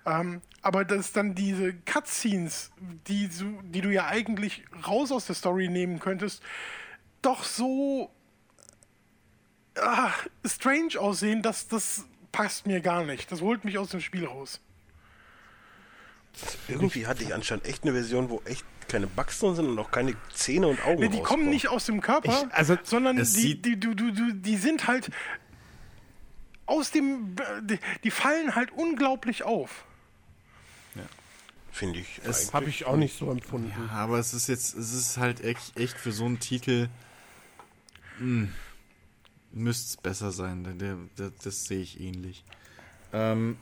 Ähm, 0.05 0.41
aber 0.65 0.83
dass 0.83 1.11
dann 1.11 1.35
diese 1.35 1.73
Cutscenes, 1.73 2.71
die, 3.07 3.27
du- 3.29 3.61
die 3.61 3.81
du 3.81 3.89
ja 3.93 4.07
eigentlich 4.07 4.63
raus 4.87 5.11
aus 5.11 5.27
der 5.27 5.35
Story 5.35 5.67
nehmen 5.69 5.99
könntest, 5.99 6.41
doch 7.21 7.43
so 7.43 8.09
ah, 9.77 10.11
strange 10.43 10.99
aussehen, 10.99 11.43
dass 11.43 11.67
das 11.67 12.05
passt 12.31 12.65
mir 12.65 12.81
gar 12.81 13.03
nicht. 13.03 13.31
Das 13.31 13.41
holt 13.41 13.63
mich 13.63 13.77
aus 13.77 13.89
dem 13.89 14.01
Spiel 14.01 14.25
raus. 14.25 14.59
Irgendwie 16.67 17.05
hatte 17.05 17.23
ich 17.23 17.33
anscheinend 17.33 17.65
echt 17.67 17.83
eine 17.83 17.93
Version, 17.93 18.29
wo 18.31 18.41
echt 18.45 18.65
keine 18.89 19.05
Bugs 19.07 19.39
drin 19.39 19.55
sind 19.55 19.67
und 19.67 19.77
auch 19.77 19.91
keine 19.91 20.15
Zähne 20.33 20.67
und 20.67 20.83
Augen 20.83 20.99
Nee, 21.01 21.07
die 21.09 21.17
kommen 21.17 21.21
rauskommen. 21.21 21.49
nicht 21.49 21.67
aus 21.69 21.85
dem 21.85 22.01
Körper, 22.01 22.43
Ich- 22.47 22.53
also, 22.55 22.75
sondern 22.83 23.17
die, 23.17 23.61
die, 23.61 23.79
du, 23.79 23.93
du, 23.93 24.11
du, 24.11 24.33
die 24.33 24.57
sind 24.57 24.87
halt 24.87 25.11
aus 26.65 26.89
dem. 26.89 27.35
Die, 27.61 27.77
die 28.03 28.11
fallen 28.11 28.55
halt 28.55 28.71
unglaublich 28.71 29.43
auf. 29.43 29.85
Finde 31.75 31.99
ich. 31.99 32.21
Eigentlich. 32.23 32.53
habe 32.53 32.69
ich 32.69 32.85
auch 32.85 32.95
nicht 32.95 33.19
so 33.19 33.29
empfunden. 33.29 33.73
Ja, 33.89 33.95
aber 33.95 34.17
es 34.17 34.33
ist 34.33 34.47
jetzt, 34.47 34.77
es 34.77 34.93
ist 34.93 35.17
halt 35.17 35.43
echt, 35.43 35.77
echt 35.77 35.97
für 35.97 36.13
so 36.13 36.23
einen 36.23 36.39
Titel. 36.39 36.87
hm, 38.17 38.49
Müsste 39.51 39.89
es 39.89 39.97
besser 39.97 40.31
sein. 40.31 40.63
Der, 40.63 40.73
der, 40.73 40.97
der, 41.17 41.31
das 41.43 41.65
sehe 41.65 41.81
ich 41.81 41.99
ähnlich. 41.99 42.45
Ähm, 43.11 43.57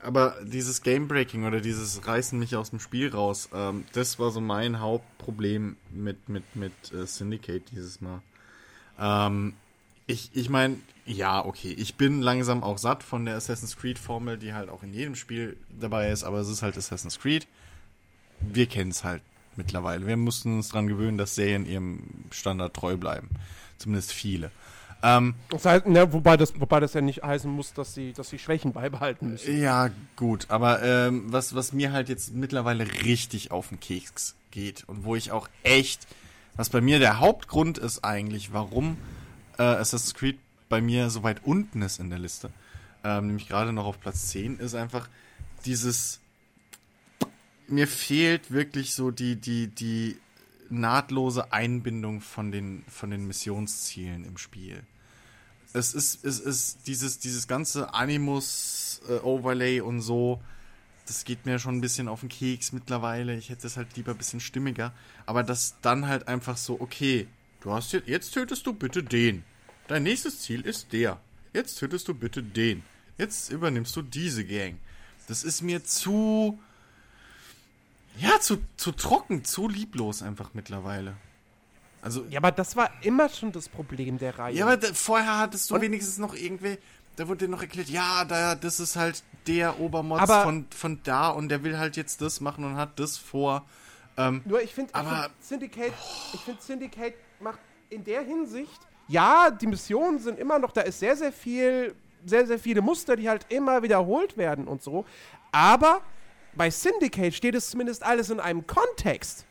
aber 0.00 0.36
dieses 0.44 0.82
Game-Breaking 0.82 1.46
oder 1.46 1.62
dieses 1.62 2.06
Reißen 2.06 2.38
mich 2.38 2.56
aus 2.56 2.68
dem 2.68 2.78
Spiel 2.78 3.08
raus, 3.08 3.48
ähm, 3.54 3.86
das 3.94 4.18
war 4.18 4.30
so 4.32 4.42
mein 4.42 4.80
Hauptproblem 4.80 5.78
mit, 5.90 6.28
mit, 6.28 6.44
mit 6.56 6.92
äh, 6.92 7.06
Syndicate 7.06 7.62
dieses 7.70 8.02
Mal. 8.02 8.20
Ähm, 8.98 9.54
ich 10.06 10.30
ich 10.34 10.50
meine, 10.50 10.76
ja, 11.10 11.44
okay, 11.44 11.72
ich 11.76 11.96
bin 11.96 12.22
langsam 12.22 12.62
auch 12.62 12.78
satt 12.78 13.02
von 13.02 13.24
der 13.24 13.36
Assassin's 13.36 13.76
Creed-Formel, 13.76 14.38
die 14.38 14.54
halt 14.54 14.68
auch 14.68 14.82
in 14.82 14.94
jedem 14.94 15.14
Spiel 15.16 15.56
dabei 15.78 16.10
ist, 16.10 16.24
aber 16.24 16.38
es 16.38 16.48
ist 16.48 16.62
halt 16.62 16.76
Assassin's 16.76 17.18
Creed. 17.18 17.46
Wir 18.40 18.66
kennen 18.66 18.90
es 18.90 19.04
halt 19.04 19.22
mittlerweile. 19.56 20.06
Wir 20.06 20.16
mussten 20.16 20.56
uns 20.56 20.68
daran 20.68 20.86
gewöhnen, 20.86 21.18
dass 21.18 21.34
Serien 21.34 21.66
ihrem 21.66 22.00
Standard 22.30 22.74
treu 22.74 22.96
bleiben. 22.96 23.28
Zumindest 23.78 24.12
viele. 24.12 24.50
Ähm, 25.02 25.34
Das 25.48 25.64
heißt, 25.64 25.86
ne, 25.86 26.12
wobei, 26.12 26.36
das, 26.36 26.58
wobei 26.60 26.78
das 26.80 26.94
ja 26.94 27.00
nicht 27.00 27.22
heißen 27.22 27.50
muss, 27.50 27.72
dass 27.72 27.94
sie, 27.94 28.12
dass 28.12 28.28
sie 28.28 28.38
Schwächen 28.38 28.72
beibehalten 28.72 29.30
müssen. 29.30 29.60
Ja, 29.60 29.90
gut, 30.16 30.46
aber 30.48 30.82
ähm, 30.82 31.24
was, 31.32 31.54
was 31.54 31.72
mir 31.72 31.92
halt 31.92 32.08
jetzt 32.08 32.34
mittlerweile 32.34 32.86
richtig 33.04 33.50
auf 33.50 33.68
den 33.68 33.80
Keks 33.80 34.36
geht 34.50 34.84
und 34.86 35.04
wo 35.04 35.16
ich 35.16 35.32
auch 35.32 35.48
echt, 35.62 36.06
was 36.56 36.68
bei 36.68 36.80
mir 36.80 36.98
der 36.98 37.18
Hauptgrund 37.18 37.78
ist 37.78 38.04
eigentlich, 38.04 38.52
warum 38.52 38.98
äh, 39.58 39.62
Assassin's 39.62 40.14
Creed 40.14 40.38
bei 40.70 40.80
mir 40.80 41.10
so 41.10 41.22
weit 41.22 41.44
unten 41.44 41.82
ist 41.82 42.00
in 42.00 42.08
der 42.08 42.18
Liste, 42.18 42.50
ähm, 43.04 43.26
nämlich 43.26 43.46
gerade 43.46 43.74
noch 43.74 43.84
auf 43.84 44.00
Platz 44.00 44.28
10, 44.28 44.58
ist 44.58 44.74
einfach 44.74 45.10
dieses, 45.66 46.20
mir 47.68 47.86
fehlt 47.86 48.50
wirklich 48.50 48.94
so 48.94 49.10
die, 49.10 49.36
die, 49.36 49.66
die 49.66 50.16
nahtlose 50.70 51.52
Einbindung 51.52 52.22
von 52.22 52.50
den, 52.50 52.84
von 52.88 53.10
den 53.10 53.26
Missionszielen 53.26 54.24
im 54.24 54.38
Spiel 54.38 54.82
es 55.72 55.94
ist, 55.94 56.24
es 56.24 56.40
ist 56.40 56.86
dieses, 56.86 57.18
dieses 57.18 57.46
ganze 57.46 57.94
Animus-Overlay 57.94 59.80
und 59.80 60.00
so, 60.00 60.40
das 61.06 61.24
geht 61.24 61.46
mir 61.46 61.58
schon 61.58 61.76
ein 61.76 61.80
bisschen 61.80 62.08
auf 62.08 62.20
den 62.20 62.28
Keks 62.28 62.72
mittlerweile. 62.72 63.36
Ich 63.36 63.50
hätte 63.50 63.66
es 63.66 63.76
halt 63.76 63.96
lieber 63.96 64.12
ein 64.12 64.18
bisschen 64.18 64.40
stimmiger. 64.40 64.92
Aber 65.26 65.42
das 65.42 65.76
dann 65.82 66.06
halt 66.06 66.28
einfach 66.28 66.56
so, 66.56 66.80
okay, 66.80 67.26
du 67.60 67.72
hast 67.72 67.92
jetzt, 67.92 68.08
jetzt 68.08 68.32
tötest 68.32 68.66
du 68.66 68.72
bitte 68.72 69.02
den. 69.02 69.44
Dein 69.90 70.04
nächstes 70.04 70.42
Ziel 70.42 70.60
ist 70.60 70.92
der. 70.92 71.18
Jetzt 71.52 71.80
tötest 71.80 72.06
du 72.06 72.14
bitte 72.14 72.44
den. 72.44 72.84
Jetzt 73.18 73.50
übernimmst 73.50 73.94
du 73.96 74.02
diese 74.02 74.44
Gang. 74.44 74.78
Das 75.26 75.42
ist 75.42 75.62
mir 75.62 75.82
zu, 75.84 76.60
ja, 78.16 78.38
zu, 78.40 78.58
zu 78.76 78.92
trocken, 78.92 79.44
zu 79.44 79.66
lieblos 79.68 80.22
einfach 80.22 80.50
mittlerweile. 80.54 81.16
Also, 82.02 82.24
Ja, 82.30 82.38
aber 82.38 82.52
das 82.52 82.76
war 82.76 82.88
immer 83.02 83.28
schon 83.28 83.50
das 83.50 83.68
Problem 83.68 84.16
der 84.18 84.38
Reihe. 84.38 84.54
ja, 84.54 84.64
aber 84.64 84.76
da, 84.76 84.94
vorher 84.94 85.38
hattest 85.38 85.68
du 85.70 85.74
Und- 85.74 85.80
wenigstens 85.80 86.18
noch 86.18 86.34
irgendwie, 86.34 86.78
da 87.16 87.26
wurde 87.26 87.46
dir 87.46 87.50
noch 87.50 87.60
erklärt, 87.60 87.88
ja, 87.88 88.24
da, 88.24 88.54
das 88.54 88.78
ist 88.78 88.94
halt 88.94 89.24
der 89.48 89.80
Obermods 89.80 90.22
Aber- 90.22 90.44
von, 90.44 90.66
von 90.70 91.00
da 91.02 91.30
und 91.30 91.48
der 91.48 91.64
will 91.64 91.78
halt 91.78 91.96
jetzt 91.96 92.20
das 92.22 92.40
machen 92.40 92.64
und 92.64 92.76
hat 92.76 93.00
das 93.00 93.18
vor. 93.18 93.66
Ähm, 94.16 94.40
Nur 94.44 94.62
ich 94.62 94.72
finde, 94.72 94.92
find 94.96 95.30
Syndicate, 95.40 95.92
ich 96.32 96.40
finde 96.40 96.62
Syndicate 96.62 97.14
macht 97.40 97.58
in 97.90 98.04
der 98.04 98.22
Hinsicht, 98.22 98.80
ja, 99.10 99.50
die 99.50 99.66
Missionen 99.66 100.18
sind 100.18 100.38
immer 100.38 100.58
noch, 100.58 100.72
da 100.72 100.82
ist 100.82 101.00
sehr, 101.00 101.16
sehr 101.16 101.32
viel, 101.32 101.94
sehr, 102.24 102.46
sehr 102.46 102.58
viele 102.58 102.80
Muster, 102.80 103.16
die 103.16 103.28
halt 103.28 103.46
immer 103.48 103.82
wiederholt 103.82 104.36
werden 104.36 104.66
und 104.68 104.82
so. 104.82 105.04
Aber 105.52 106.00
bei 106.54 106.70
Syndicate 106.70 107.34
steht 107.34 107.54
es 107.54 107.70
zumindest 107.70 108.02
alles 108.04 108.30
in 108.30 108.40
einem 108.40 108.66
Kontext. 108.66 109.44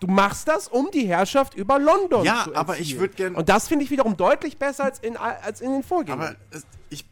Du 0.00 0.06
machst 0.08 0.48
das, 0.48 0.66
um 0.68 0.90
die 0.92 1.06
Herrschaft 1.06 1.54
über 1.54 1.78
London 1.78 2.24
Ja, 2.24 2.44
zu 2.44 2.54
aber 2.56 2.74
ich 2.74 2.80
erzielen. 2.80 3.00
würd 3.00 3.16
gern- 3.16 3.34
Und 3.36 3.48
das 3.48 3.68
finde 3.68 3.84
ich 3.84 3.90
wiederum 3.90 4.16
deutlich 4.16 4.56
besser 4.58 4.84
als 4.84 4.98
in, 4.98 5.16
als 5.16 5.60
in 5.60 5.70
den 5.72 5.82
Vorgängern. 5.84 6.20
aber 6.20 6.36
ich, 6.90 7.04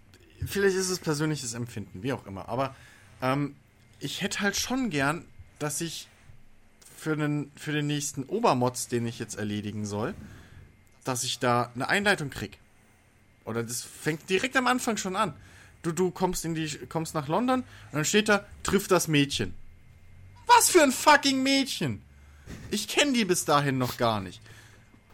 vielleicht 0.45 0.77
ist 0.77 0.91
es 0.91 0.99
persönliches 0.99 1.55
Empfinden, 1.55 2.03
wie 2.03 2.13
auch 2.13 2.27
immer. 2.27 2.49
Aber 2.49 2.75
ähm, 3.23 3.55
ich 4.01 4.23
hätte 4.23 4.41
halt 4.41 4.57
schon 4.57 4.91
gern, 4.91 5.25
dass 5.61 5.81
ich 5.81 6.09
für 6.97 7.17
den, 7.17 7.51
für 7.57 7.73
den 7.73 7.87
nächsten 7.87 8.25
Obermods, 8.25 8.89
den 8.89 9.07
ich 9.07 9.19
jetzt 9.21 9.37
erledigen 9.39 9.87
soll, 9.87 10.15
dass 11.05 11.25
ich 11.25 11.39
da 11.39 11.71
eine 11.75 11.89
Einleitung 11.89 12.31
krieg. 12.31 12.59
Oder 13.45 13.63
das 13.63 13.83
fängt 13.83 14.29
direkt 14.29 14.57
am 14.57 14.67
Anfang 14.67 14.97
schon 14.97 15.17
an. 15.17 15.35
Du, 15.83 15.93
du 15.93 16.11
kommst 16.11 16.45
in 16.45 16.55
die, 16.55 16.69
kommst 16.89 17.15
nach 17.15 17.29
London 17.29 17.61
und 17.61 17.67
dann 17.93 18.05
steht 18.05 18.29
da, 18.29 18.45
trifft 18.63 18.91
das 18.91 19.09
Mädchen. 19.09 19.55
Was 20.47 20.69
für 20.69 20.83
ein 20.83 20.93
fucking 20.93 21.43
Mädchen! 21.43 22.03
Ich 22.71 22.89
kenne 22.89 23.13
die 23.13 23.25
bis 23.25 23.45
dahin 23.45 23.79
noch 23.79 23.97
gar 23.97 24.21
nicht. 24.21 24.41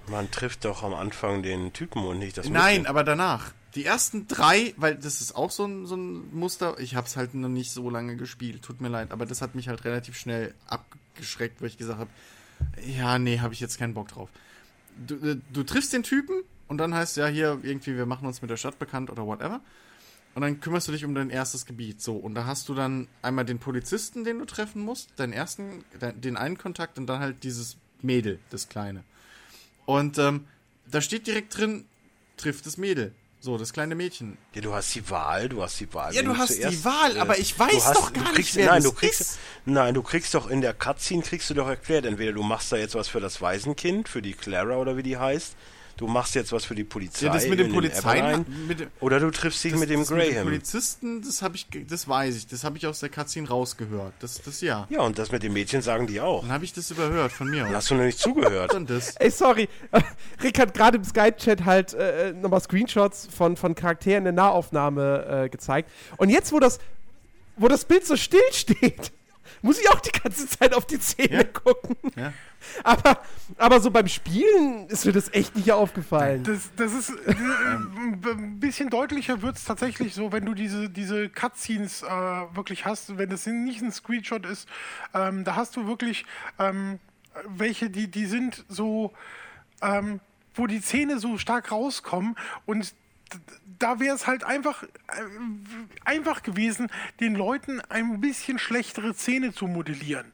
Man 0.08 0.30
trifft 0.30 0.64
doch 0.64 0.82
am 0.82 0.94
Anfang 0.94 1.42
den 1.42 1.72
Typen 1.72 2.04
und 2.04 2.18
nicht 2.18 2.36
das 2.38 2.48
Nein, 2.48 2.78
Mädchen. 2.78 2.86
aber 2.86 3.04
danach. 3.04 3.52
Die 3.74 3.84
ersten 3.84 4.26
drei, 4.26 4.72
weil 4.78 4.94
das 4.94 5.20
ist 5.20 5.36
auch 5.36 5.50
so 5.50 5.66
ein, 5.66 5.86
so 5.86 5.96
ein 5.96 6.34
Muster. 6.34 6.78
Ich 6.78 6.94
habe 6.94 7.06
es 7.06 7.16
halt 7.16 7.34
noch 7.34 7.48
nicht 7.50 7.70
so 7.70 7.90
lange 7.90 8.16
gespielt, 8.16 8.62
tut 8.62 8.80
mir 8.80 8.88
leid, 8.88 9.10
aber 9.12 9.26
das 9.26 9.42
hat 9.42 9.54
mich 9.54 9.68
halt 9.68 9.84
relativ 9.84 10.16
schnell 10.16 10.54
abgeschreckt, 10.66 11.60
weil 11.60 11.68
ich 11.68 11.76
gesagt 11.76 11.98
habe, 11.98 12.10
ja, 12.86 13.18
nee, 13.18 13.40
habe 13.40 13.52
ich 13.52 13.60
jetzt 13.60 13.78
keinen 13.78 13.92
Bock 13.92 14.08
drauf. 14.08 14.30
Du, 15.06 15.14
äh, 15.16 15.38
du 15.52 15.62
triffst 15.62 15.92
den 15.92 16.02
Typen 16.02 16.42
und 16.68 16.78
dann 16.78 16.94
heißt 16.94 17.16
ja 17.16 17.26
hier 17.26 17.58
irgendwie, 17.62 17.96
wir 17.96 18.06
machen 18.06 18.26
uns 18.26 18.42
mit 18.42 18.50
der 18.50 18.56
Stadt 18.56 18.78
bekannt 18.78 19.10
oder 19.10 19.26
whatever. 19.26 19.60
Und 20.34 20.42
dann 20.42 20.60
kümmerst 20.60 20.86
du 20.88 20.92
dich 20.92 21.04
um 21.04 21.14
dein 21.14 21.30
erstes 21.30 21.64
Gebiet. 21.64 22.02
So, 22.02 22.16
und 22.16 22.34
da 22.34 22.44
hast 22.44 22.68
du 22.68 22.74
dann 22.74 23.08
einmal 23.22 23.46
den 23.46 23.58
Polizisten, 23.58 24.22
den 24.22 24.38
du 24.38 24.44
treffen 24.44 24.82
musst, 24.82 25.08
deinen 25.16 25.32
ersten, 25.32 25.84
den 26.16 26.36
einen 26.36 26.58
Kontakt 26.58 26.98
und 26.98 27.06
dann 27.06 27.20
halt 27.20 27.42
dieses 27.42 27.78
Mädel, 28.02 28.38
das 28.50 28.68
Kleine. 28.68 29.02
Und 29.86 30.18
ähm, 30.18 30.44
da 30.90 31.00
steht 31.00 31.26
direkt 31.26 31.56
drin, 31.56 31.86
trifft 32.36 32.66
das 32.66 32.76
Mädel. 32.76 33.14
So, 33.46 33.56
das 33.56 33.72
kleine 33.72 33.94
Mädchen. 33.94 34.36
Ja, 34.54 34.60
du 34.60 34.74
hast 34.74 34.92
die 34.96 35.08
Wahl, 35.08 35.48
du 35.48 35.62
hast 35.62 35.78
die 35.78 35.94
Wahl. 35.94 36.12
Ja, 36.12 36.18
Wenn 36.18 36.26
du 36.30 36.36
hast 36.36 36.50
die 36.50 36.62
zuerst, 36.62 36.84
Wahl, 36.84 37.16
aber 37.20 37.38
ich 37.38 37.56
weiß 37.56 37.86
hast- 37.86 37.94
doch 37.96 38.12
gar 38.12 38.24
du 38.24 38.30
nicht, 38.30 38.34
kriegst, 38.34 38.56
wer 38.56 38.66
nein, 38.66 38.82
das 38.82 38.90
du 38.92 38.98
kriegst, 38.98 39.20
ist. 39.20 39.38
Nein, 39.66 39.94
du 39.94 40.02
kriegst 40.02 40.34
doch 40.34 40.50
in 40.50 40.62
der 40.62 40.74
Cutscene, 40.74 41.22
kriegst 41.22 41.48
du 41.48 41.54
doch 41.54 41.68
erklärt, 41.68 42.06
entweder 42.06 42.32
du 42.32 42.42
machst 42.42 42.72
da 42.72 42.76
jetzt 42.76 42.96
was 42.96 43.06
für 43.06 43.20
das 43.20 43.40
Waisenkind, 43.40 44.08
für 44.08 44.20
die 44.20 44.32
Clara 44.32 44.78
oder 44.78 44.96
wie 44.96 45.04
die 45.04 45.16
heißt, 45.16 45.54
du 45.96 46.06
machst 46.06 46.34
jetzt 46.34 46.52
was 46.52 46.64
für 46.64 46.74
die 46.74 46.84
Polizei 46.84 47.26
Ja, 47.26 47.32
das 47.32 47.46
mit 47.48 47.58
dem 47.58 47.66
in 47.68 47.72
Polizei, 47.72 48.44
mit 48.68 48.86
oder 49.00 49.20
du 49.20 49.30
triffst 49.30 49.64
dich 49.64 49.72
Das, 49.72 49.80
mit 49.80 49.90
dem 49.90 50.00
das 50.00 50.10
Mit 50.10 50.22
dem 50.26 50.32
Graham. 50.34 50.44
Polizisten, 50.44 51.22
das 51.22 51.42
habe 51.42 51.56
ich, 51.56 51.66
das 51.88 52.06
weiß 52.08 52.36
ich, 52.36 52.46
das 52.46 52.64
habe 52.64 52.76
ich 52.78 52.86
aus 52.86 53.00
der 53.00 53.08
Cutscene 53.08 53.48
rausgehört. 53.48 54.14
Das, 54.20 54.40
das 54.42 54.60
ja. 54.60 54.86
ja, 54.90 55.00
und 55.00 55.18
das 55.18 55.32
mit 55.32 55.42
dem 55.42 55.52
Mädchen 55.52 55.82
sagen 55.82 56.06
die 56.06 56.20
auch. 56.20 56.42
Dann 56.42 56.52
habe 56.52 56.64
ich 56.64 56.72
das 56.72 56.90
überhört 56.90 57.32
von 57.32 57.48
mir 57.48 57.60
Dann 57.64 57.68
aus. 57.70 57.76
hast 57.76 57.90
du 57.90 57.94
noch 57.94 58.04
nicht 58.04 58.18
zugehört. 58.18 58.74
Und 58.74 58.90
das. 58.90 59.16
Ey, 59.16 59.30
sorry. 59.30 59.68
Rick 60.42 60.58
hat 60.58 60.74
gerade 60.74 60.98
im 60.98 61.04
Skype-Chat 61.04 61.64
halt 61.64 61.94
äh, 61.94 62.32
nochmal 62.32 62.60
Screenshots 62.60 63.28
von, 63.34 63.56
von 63.56 63.74
Charakteren 63.74 64.18
in 64.26 64.36
der 64.36 64.44
Nahaufnahme 64.44 65.44
äh, 65.44 65.48
gezeigt. 65.48 65.90
Und 66.18 66.28
jetzt, 66.30 66.52
wo 66.52 66.60
das, 66.60 66.78
wo 67.56 67.68
das 67.68 67.84
Bild 67.84 68.06
so 68.06 68.16
still 68.16 68.40
steht, 68.52 69.12
muss 69.62 69.78
ich 69.80 69.88
auch 69.90 70.00
die 70.00 70.12
ganze 70.12 70.48
Zeit 70.48 70.74
auf 70.74 70.86
die 70.86 70.98
Zähne 70.98 71.36
Ja. 71.36 71.44
gucken. 71.44 71.96
Ja. 72.16 72.32
Aber, 72.82 73.22
aber 73.58 73.80
so 73.80 73.90
beim 73.90 74.08
Spielen 74.08 74.88
ist 74.88 75.04
mir 75.04 75.12
das 75.12 75.32
echt 75.32 75.54
nicht 75.54 75.70
aufgefallen. 75.72 76.42
Das, 76.42 76.70
das 76.76 76.92
ist 76.92 77.10
äh, 77.10 77.32
ein 77.32 78.58
bisschen 78.58 78.90
deutlicher 78.90 79.42
wird 79.42 79.56
es 79.56 79.64
tatsächlich 79.64 80.14
so, 80.14 80.32
wenn 80.32 80.44
du 80.44 80.54
diese, 80.54 80.88
diese 80.90 81.28
Cutscenes 81.28 82.02
äh, 82.02 82.06
wirklich 82.06 82.84
hast, 82.84 83.18
wenn 83.18 83.30
das 83.30 83.46
nicht 83.46 83.82
ein 83.82 83.92
Screenshot 83.92 84.44
ist, 84.46 84.68
ähm, 85.14 85.44
da 85.44 85.54
hast 85.56 85.76
du 85.76 85.86
wirklich 85.86 86.24
ähm, 86.58 86.98
welche, 87.46 87.90
die, 87.90 88.08
die 88.10 88.26
sind 88.26 88.64
so, 88.68 89.12
ähm, 89.82 90.20
wo 90.54 90.66
die 90.66 90.80
Zähne 90.80 91.18
so 91.18 91.38
stark 91.38 91.70
rauskommen 91.70 92.36
und 92.64 92.94
da 93.78 94.00
wäre 94.00 94.14
es 94.14 94.26
halt 94.26 94.44
einfach, 94.44 94.82
äh, 94.82 94.88
einfach 96.04 96.42
gewesen, 96.42 96.88
den 97.20 97.34
Leuten 97.34 97.80
ein 97.88 98.20
bisschen 98.20 98.58
schlechtere 98.58 99.14
Zähne 99.14 99.52
zu 99.52 99.66
modellieren. 99.66 100.32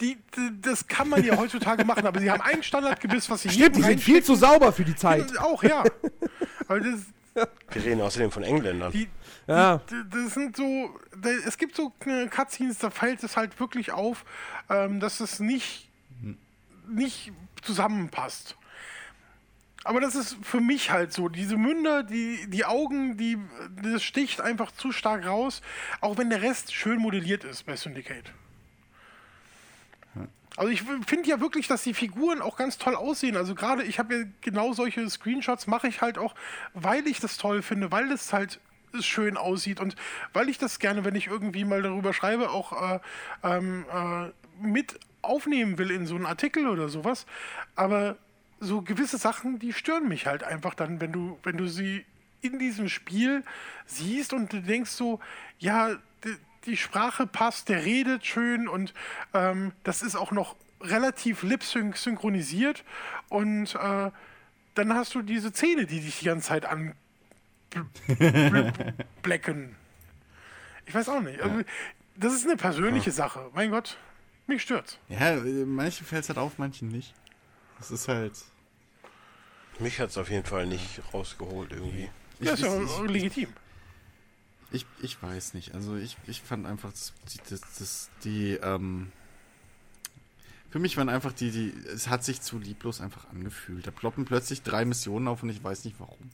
Die, 0.00 0.18
das 0.60 0.86
kann 0.86 1.08
man 1.08 1.24
ja 1.24 1.36
heutzutage 1.38 1.84
machen, 1.84 2.06
aber 2.06 2.20
sie 2.20 2.30
haben 2.30 2.42
ein 2.42 2.62
Standardgebiss, 2.62 3.28
was 3.30 3.42
sie 3.42 3.50
Stimmt, 3.50 3.76
die 3.76 3.82
sind 3.82 4.00
viel 4.00 4.22
zu 4.22 4.34
sauber 4.34 4.72
für 4.72 4.84
die 4.84 4.94
Zeit. 4.96 5.20
reinstecken. 5.22 5.44
Auch, 5.44 5.62
ja. 5.62 5.82
Aber 6.68 6.80
das, 6.80 7.00
Wir 7.72 7.84
reden 7.84 8.00
außerdem 8.00 8.30
von 8.30 8.42
Engländern. 8.42 8.92
die, 8.92 9.08
Ja. 9.46 9.78
die, 9.90 10.02
das 10.10 10.34
sind 10.34 10.56
so, 10.56 10.98
da, 11.20 11.28
es 11.30 11.58
gibt 11.58 11.76
so 11.76 11.92
Cutscenes, 12.30 12.78
da 12.78 12.90
fällt 12.90 13.22
es 13.22 13.36
halt 13.36 13.58
wirklich 13.60 13.92
auf, 13.92 14.24
ähm, 14.70 15.00
dass 15.00 15.20
es 15.20 15.40
nicht, 15.40 15.90
nicht 16.88 17.32
zusammenpasst. 17.62 18.56
Aber 19.84 20.00
das 20.00 20.14
ist 20.14 20.38
für 20.42 20.60
mich 20.60 20.90
halt 20.90 21.12
so. 21.12 21.28
Diese 21.28 21.58
Münder, 21.58 22.02
die, 22.02 22.46
die 22.48 22.64
Augen, 22.64 23.18
die, 23.18 23.38
das 23.82 24.02
sticht 24.02 24.40
einfach 24.40 24.72
zu 24.72 24.92
stark 24.92 25.26
raus, 25.26 25.60
auch 26.00 26.16
wenn 26.16 26.30
der 26.30 26.40
Rest 26.40 26.74
schön 26.74 26.98
modelliert 26.98 27.44
ist 27.44 27.64
bei 27.66 27.76
Syndicate. 27.76 28.32
Also 30.56 30.70
ich 30.70 30.82
finde 30.82 31.28
ja 31.28 31.40
wirklich, 31.40 31.66
dass 31.66 31.82
die 31.82 31.94
Figuren 31.94 32.40
auch 32.40 32.56
ganz 32.56 32.78
toll 32.78 32.94
aussehen. 32.94 33.36
Also 33.36 33.54
gerade, 33.54 33.82
ich 33.82 33.98
habe 33.98 34.14
ja 34.14 34.24
genau 34.40 34.72
solche 34.72 35.08
Screenshots, 35.10 35.66
mache 35.66 35.88
ich 35.88 36.00
halt 36.00 36.16
auch, 36.16 36.34
weil 36.74 37.06
ich 37.06 37.20
das 37.20 37.36
toll 37.36 37.60
finde, 37.60 37.90
weil 37.90 38.10
es 38.12 38.32
halt 38.32 38.60
schön 39.00 39.36
aussieht 39.36 39.80
und 39.80 39.96
weil 40.32 40.48
ich 40.48 40.58
das 40.58 40.78
gerne, 40.78 41.04
wenn 41.04 41.16
ich 41.16 41.26
irgendwie 41.26 41.64
mal 41.64 41.82
darüber 41.82 42.12
schreibe, 42.14 42.50
auch 42.50 42.94
äh, 42.94 43.00
ähm, 43.42 43.84
äh, 43.92 44.30
mit 44.64 45.00
aufnehmen 45.22 45.78
will 45.78 45.90
in 45.90 46.06
so 46.06 46.14
einen 46.14 46.26
Artikel 46.26 46.68
oder 46.68 46.88
sowas. 46.88 47.26
Aber 47.74 48.16
so 48.64 48.82
gewisse 48.82 49.18
Sachen, 49.18 49.58
die 49.58 49.72
stören 49.72 50.08
mich 50.08 50.26
halt 50.26 50.42
einfach 50.42 50.74
dann, 50.74 51.00
wenn 51.00 51.12
du, 51.12 51.38
wenn 51.42 51.56
du 51.56 51.66
sie 51.66 52.04
in 52.40 52.58
diesem 52.58 52.88
Spiel 52.88 53.42
siehst 53.86 54.32
und 54.32 54.52
du 54.52 54.60
denkst 54.60 54.90
so, 54.90 55.20
ja, 55.58 55.94
die, 56.24 56.36
die 56.66 56.76
Sprache 56.76 57.26
passt, 57.26 57.68
der 57.68 57.84
redet 57.84 58.26
schön 58.26 58.68
und 58.68 58.94
ähm, 59.32 59.72
das 59.82 60.02
ist 60.02 60.16
auch 60.16 60.32
noch 60.32 60.56
relativ 60.80 61.42
lip-sync 61.42 61.96
synchronisiert 61.96 62.84
und 63.28 63.74
äh, 63.74 64.10
dann 64.74 64.94
hast 64.94 65.14
du 65.14 65.22
diese 65.22 65.52
Zähne, 65.52 65.86
die 65.86 66.00
dich 66.00 66.18
die 66.20 66.26
ganze 66.26 66.48
Zeit 66.48 66.66
an 66.66 66.94
blecken. 69.22 69.76
Ich 70.86 70.94
weiß 70.94 71.08
auch 71.08 71.20
nicht. 71.20 71.40
Also, 71.40 71.62
das 72.16 72.34
ist 72.34 72.44
eine 72.44 72.56
persönliche 72.56 73.10
Sache. 73.10 73.50
Mein 73.54 73.70
Gott, 73.70 73.96
mich 74.46 74.62
stört's. 74.62 74.98
Ja, 75.08 75.30
äh, 75.30 75.64
manchen 75.64 76.06
fällt 76.06 76.24
es 76.24 76.28
halt 76.28 76.38
auf, 76.38 76.58
manchen 76.58 76.88
nicht. 76.88 77.14
Das 77.78 77.90
ist 77.90 78.08
halt. 78.08 78.32
Mich 79.78 80.00
hat 80.00 80.10
es 80.10 80.18
auf 80.18 80.30
jeden 80.30 80.44
Fall 80.46 80.66
nicht 80.66 81.00
rausgeholt 81.12 81.72
irgendwie. 81.72 82.08
Ich, 82.40 82.46
Ja, 82.46 82.54
ist 82.54 82.62
ja 82.62 82.80
ich, 82.82 83.10
legitim. 83.10 83.48
ich, 84.70 84.86
ich 85.02 85.22
weiß 85.22 85.54
nicht. 85.54 85.74
Also 85.74 85.96
ich, 85.96 86.16
ich 86.26 86.40
fand 86.42 86.66
einfach, 86.66 86.90
das, 86.90 87.12
die, 87.32 87.38
das, 87.50 87.60
das, 87.78 88.10
die, 88.24 88.52
ähm, 88.54 89.10
für 90.70 90.78
mich 90.78 90.96
waren 90.96 91.08
einfach 91.08 91.32
die, 91.32 91.50
die, 91.50 91.72
es 91.88 92.08
hat 92.08 92.24
sich 92.24 92.40
zu 92.40 92.58
lieblos 92.58 93.00
einfach 93.00 93.28
angefühlt. 93.30 93.86
Da 93.86 93.90
ploppen 93.90 94.24
plötzlich 94.24 94.62
drei 94.62 94.84
Missionen 94.84 95.28
auf 95.28 95.42
und 95.42 95.50
ich 95.50 95.62
weiß 95.62 95.84
nicht 95.84 95.96
warum. 95.98 96.30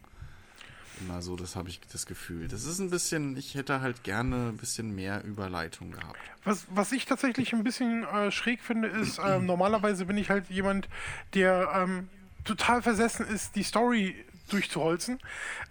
Immer 1.01 1.23
so, 1.23 1.35
das 1.35 1.57
habe 1.57 1.71
ich 1.71 1.81
das 1.93 2.05
Gefühl. 2.05 2.47
Das 2.49 2.65
ist 2.65 2.79
ein 2.79 2.91
bisschen, 2.91 3.35
ich 3.37 3.55
hätte 3.55 3.81
halt 3.81 4.03
gerne 4.03 4.49
ein 4.51 4.59
bisschen 4.59 4.95
mehr 4.95 5.25
Überleitung 5.25 5.93
gehabt. 5.93 6.19
Was, 6.45 6.67
was 6.71 6.93
ich 6.93 7.07
tatsächlich 7.07 7.55
ein 7.55 7.65
bisschen 7.65 8.05
äh, 8.05 8.31
schräg 8.31 8.61
finde, 8.61 8.89
ist, 8.89 9.19
ähm, 9.25 9.47
normalerweise 9.47 10.05
bin 10.05 10.19
ich 10.19 10.29
halt 10.29 10.51
jemand, 10.51 10.91
der 11.33 11.71
ähm, 11.75 12.09
total 12.45 12.83
versessen 12.83 13.27
ist, 13.27 13.57
die 13.57 13.63
Story 13.63 14.25
durchzuholzen. 14.51 15.19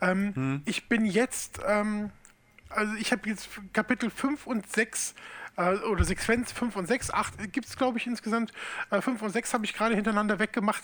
Ähm, 0.01 0.61
Ich 0.65 0.87
bin 0.87 1.05
jetzt, 1.05 1.59
ähm, 1.67 2.11
also 2.69 2.93
ich 2.95 3.11
habe 3.11 3.29
jetzt 3.29 3.49
Kapitel 3.73 4.09
5 4.09 4.47
und 4.47 4.71
6 4.71 5.15
äh, 5.59 5.75
oder 5.85 6.03
Sequenz 6.03 6.51
5 6.51 6.75
und 6.75 6.87
6, 6.87 7.11
8 7.11 7.51
gibt 7.51 7.67
es 7.67 7.77
glaube 7.77 7.97
ich 7.97 8.07
insgesamt. 8.07 8.51
Äh, 8.89 9.01
5 9.01 9.21
und 9.21 9.29
6 9.29 9.53
habe 9.53 9.65
ich 9.65 9.73
gerade 9.73 9.93
hintereinander 9.93 10.39
weggemacht. 10.39 10.83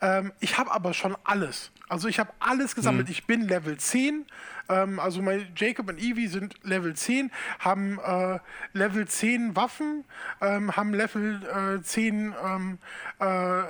Ähm, 0.00 0.32
ich 0.40 0.58
habe 0.58 0.72
aber 0.72 0.94
schon 0.94 1.16
alles. 1.24 1.70
Also 1.88 2.08
ich 2.08 2.18
habe 2.18 2.32
alles 2.40 2.74
gesammelt. 2.74 3.08
Ich 3.10 3.26
bin 3.26 3.46
Level 3.46 3.76
10. 3.76 4.26
Ähm, 4.68 4.98
also 4.98 5.20
mein 5.20 5.46
Jacob 5.56 5.88
und 5.88 5.98
Evie 5.98 6.26
sind 6.26 6.54
Level 6.62 6.94
10, 6.94 7.30
haben 7.58 7.98
äh, 7.98 8.38
Level 8.72 9.06
10 9.06 9.56
Waffen, 9.56 10.04
ähm, 10.40 10.74
haben 10.76 10.94
Level 10.94 11.78
äh, 11.78 11.82
10 11.82 12.34
ähm, 12.44 12.78
äh, 13.20 13.60
äh, 13.60 13.64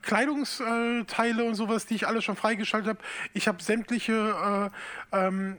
Kleidungsteile 0.00 1.44
und 1.44 1.54
sowas, 1.54 1.86
die 1.86 1.96
ich 1.96 2.06
alle 2.06 2.22
schon 2.22 2.36
freigeschaltet 2.36 2.88
habe. 2.88 3.00
Ich 3.34 3.48
habe 3.48 3.62
sämtliche 3.62 4.70
äh, 5.12 5.16
ähm, 5.26 5.58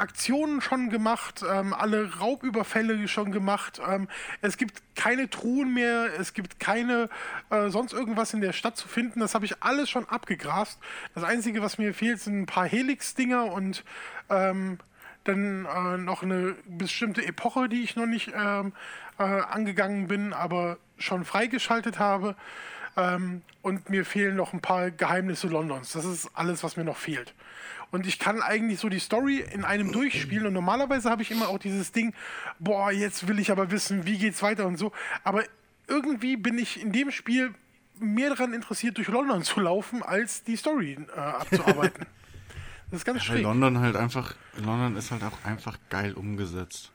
Aktionen 0.00 0.60
schon 0.60 0.90
gemacht, 0.90 1.44
ähm, 1.48 1.72
alle 1.72 2.18
Raubüberfälle 2.18 3.06
schon 3.08 3.32
gemacht. 3.32 3.80
Ähm, 3.86 4.08
es 4.40 4.56
gibt 4.56 4.82
keine 4.96 5.30
Truhen 5.30 5.72
mehr, 5.74 6.08
es 6.18 6.34
gibt 6.34 6.58
keine 6.58 7.08
äh, 7.50 7.68
sonst 7.70 7.92
irgendwas 7.92 8.34
in 8.34 8.40
der 8.40 8.52
Stadt 8.52 8.76
zu 8.76 8.88
finden. 8.88 9.20
Das 9.20 9.34
habe 9.34 9.44
ich 9.44 9.62
alles 9.62 9.88
schon 9.90 10.08
abgegrast. 10.08 10.78
Das 11.14 11.24
Einzige, 11.24 11.62
was 11.62 11.78
mir 11.78 11.94
fehlt, 11.94 12.20
sind 12.20 12.40
ein 12.40 12.46
paar 12.46 12.66
Helix-Dinger 12.66 13.52
und 13.52 13.84
ähm, 14.28 14.78
dann 15.24 15.66
äh, 15.66 15.96
noch 15.98 16.22
eine 16.22 16.56
bestimmte 16.66 17.24
Epoche, 17.24 17.68
die 17.68 17.82
ich 17.82 17.96
noch 17.96 18.06
nicht 18.06 18.32
ähm, 18.34 18.72
äh, 19.18 19.22
angegangen 19.22 20.08
bin, 20.08 20.32
aber 20.32 20.78
schon 20.98 21.24
freigeschaltet 21.24 21.98
habe. 21.98 22.36
Ähm, 22.96 23.42
und 23.62 23.90
mir 23.90 24.04
fehlen 24.04 24.36
noch 24.36 24.52
ein 24.52 24.60
paar 24.60 24.90
Geheimnisse 24.90 25.46
Londons. 25.48 25.92
Das 25.92 26.04
ist 26.04 26.30
alles, 26.34 26.64
was 26.64 26.76
mir 26.76 26.84
noch 26.84 26.96
fehlt. 26.96 27.34
Und 27.90 28.06
ich 28.06 28.18
kann 28.18 28.40
eigentlich 28.42 28.78
so 28.80 28.88
die 28.88 28.98
Story 29.00 29.44
in 29.52 29.64
einem 29.64 29.92
durchspielen 29.92 30.46
und 30.46 30.52
normalerweise 30.52 31.10
habe 31.10 31.22
ich 31.22 31.30
immer 31.30 31.48
auch 31.48 31.58
dieses 31.58 31.92
Ding, 31.92 32.14
boah, 32.58 32.90
jetzt 32.92 33.26
will 33.28 33.38
ich 33.38 33.50
aber 33.50 33.70
wissen, 33.70 34.06
wie 34.06 34.18
geht's 34.18 34.42
weiter 34.42 34.66
und 34.66 34.76
so, 34.76 34.92
aber 35.24 35.44
irgendwie 35.88 36.36
bin 36.36 36.58
ich 36.58 36.80
in 36.80 36.92
dem 36.92 37.10
Spiel 37.10 37.54
mehr 37.98 38.30
daran 38.30 38.52
interessiert, 38.54 38.96
durch 38.96 39.08
London 39.08 39.42
zu 39.42 39.60
laufen, 39.60 40.02
als 40.02 40.42
die 40.44 40.56
Story 40.56 40.96
äh, 41.14 41.18
abzuarbeiten. 41.20 42.06
das 42.90 43.00
ist 43.00 43.04
ganz 43.04 43.18
Weil 43.18 43.26
schräg. 43.26 43.42
London 43.42 43.78
halt 43.80 43.96
einfach, 43.96 44.34
London 44.56 44.96
ist 44.96 45.10
halt 45.10 45.22
auch 45.24 45.36
einfach 45.44 45.78
geil 45.90 46.14
umgesetzt. 46.14 46.92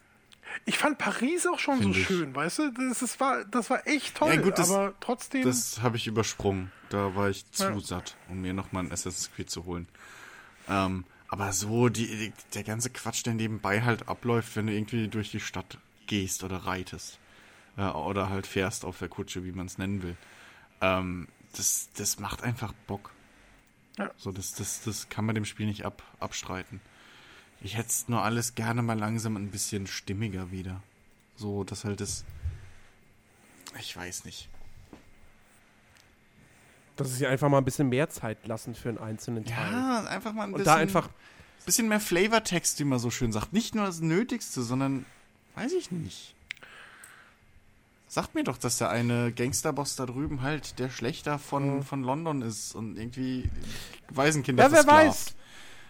Ich 0.64 0.78
fand 0.78 0.98
Paris 0.98 1.46
auch 1.48 1.60
schon 1.60 1.78
so 1.78 1.82
Find 1.84 1.98
ich. 1.98 2.08
schön, 2.08 2.34
weißt 2.34 2.60
du? 2.60 2.72
Das, 2.72 3.02
ist, 3.02 3.20
war, 3.20 3.44
das 3.46 3.70
war 3.70 3.86
echt 3.88 4.16
toll, 4.16 4.34
Ja, 4.36 4.42
gut, 4.42 4.58
das- 4.58 4.72
aber 4.72 4.94
trotzdem. 5.02 5.44
Das 5.44 5.82
habe 5.82 5.98
ich 5.98 6.08
übersprungen. 6.08 6.72
Da 6.90 7.14
war 7.16 7.30
ich 7.30 7.50
zu 7.52 7.64
Ja. 7.66 7.80
satt, 7.80 8.16
um 8.30 8.42
mir 8.42 8.54
nochmal 8.54 8.86
ein 8.86 8.92
Assassin's 8.92 9.30
Creed 9.36 9.50
zu 9.50 9.66
holen. 9.66 9.88
Ähm, 10.68 11.06
aber 11.28 11.54
so, 11.54 11.90
die, 11.90 12.08
die, 12.08 12.34
der 12.54 12.64
ganze 12.64 12.90
Quatsch, 12.90 13.26
der 13.26 13.34
nebenbei 13.34 13.82
halt 13.82 14.08
abläuft, 14.08 14.56
wenn 14.56 14.68
du 14.68 14.74
irgendwie 14.74 15.08
durch 15.08 15.32
die 15.32 15.40
Stadt 15.40 15.78
gehst 16.08 16.44
oder 16.44 16.58
reitest. 16.58 17.20
Äh, 17.78 17.84
oder 17.84 18.30
halt 18.30 18.48
fährst 18.48 18.86
auf 18.86 19.00
der 19.00 19.10
Kutsche, 19.10 19.44
wie 19.44 19.52
man 19.52 19.68
es 19.68 19.78
nennen 19.78 20.04
will. 20.04 20.18
Ähm, 20.82 21.28
das, 21.54 21.90
das 21.96 22.20
macht 22.20 22.44
einfach 22.44 22.74
Bock. 22.88 23.12
Ja. 23.98 24.12
So, 24.18 24.32
das, 24.32 24.54
das, 24.54 24.84
das 24.84 25.10
kann 25.10 25.26
man 25.26 25.36
dem 25.36 25.46
Spiel 25.46 25.68
nicht 25.68 25.86
ab, 25.86 26.04
abstreiten. 26.20 26.82
Ich 27.62 27.78
hätte 27.78 27.94
nur 28.08 28.22
alles 28.22 28.56
gerne 28.56 28.82
mal 28.82 28.98
langsam 28.98 29.38
ein 29.38 29.52
bisschen 29.52 29.88
stimmiger 29.88 30.52
wieder. 30.52 30.84
So, 31.36 31.64
dass 31.64 31.86
halt 31.86 32.02
das. 32.02 32.26
Ich 33.80 33.96
weiß 33.96 34.26
nicht. 34.26 34.50
Dass 36.96 37.16
sie 37.16 37.28
einfach 37.28 37.50
mal 37.50 37.58
ein 37.58 37.66
bisschen 37.66 37.90
mehr 37.90 38.10
Zeit 38.10 38.48
lassen 38.48 38.74
für 38.76 38.90
einen 38.90 38.98
einzelnen 39.00 39.44
Teil. 39.46 39.72
Ja, 39.72 40.06
einfach 40.06 40.34
mal 40.34 40.44
ein 40.44 40.54
Und 40.54 40.60
bisschen. 40.60 40.74
da 40.74 40.76
einfach, 40.76 41.10
bisschen 41.66 41.88
mehr 41.88 42.00
Flavortext, 42.00 42.80
wie 42.80 42.84
man 42.84 43.00
so 43.00 43.10
schön 43.10 43.32
sagt. 43.32 43.52
Nicht 43.54 43.76
nur 43.76 43.86
das 43.86 44.00
Nötigste, 44.00 44.62
sondern 44.62 45.06
weiß 45.56 45.74
ich 45.74 45.92
nicht. 45.92 46.36
Sagt 48.08 48.36
mir 48.36 48.44
doch, 48.44 48.58
dass 48.58 48.78
der 48.78 48.90
eine 48.90 49.32
Gangsterboss 49.34 49.96
da 49.96 50.06
drüben 50.06 50.42
halt 50.42 50.80
der 50.80 50.90
Schlechter 50.90 51.40
von, 51.40 51.84
von 51.84 52.04
London 52.04 52.44
ist 52.44 52.76
und 52.76 52.98
irgendwie 52.98 53.50
Waisenkinder 54.10 54.64
ja, 54.64 54.72
wer 54.72 54.88
weiß. 54.88 55.36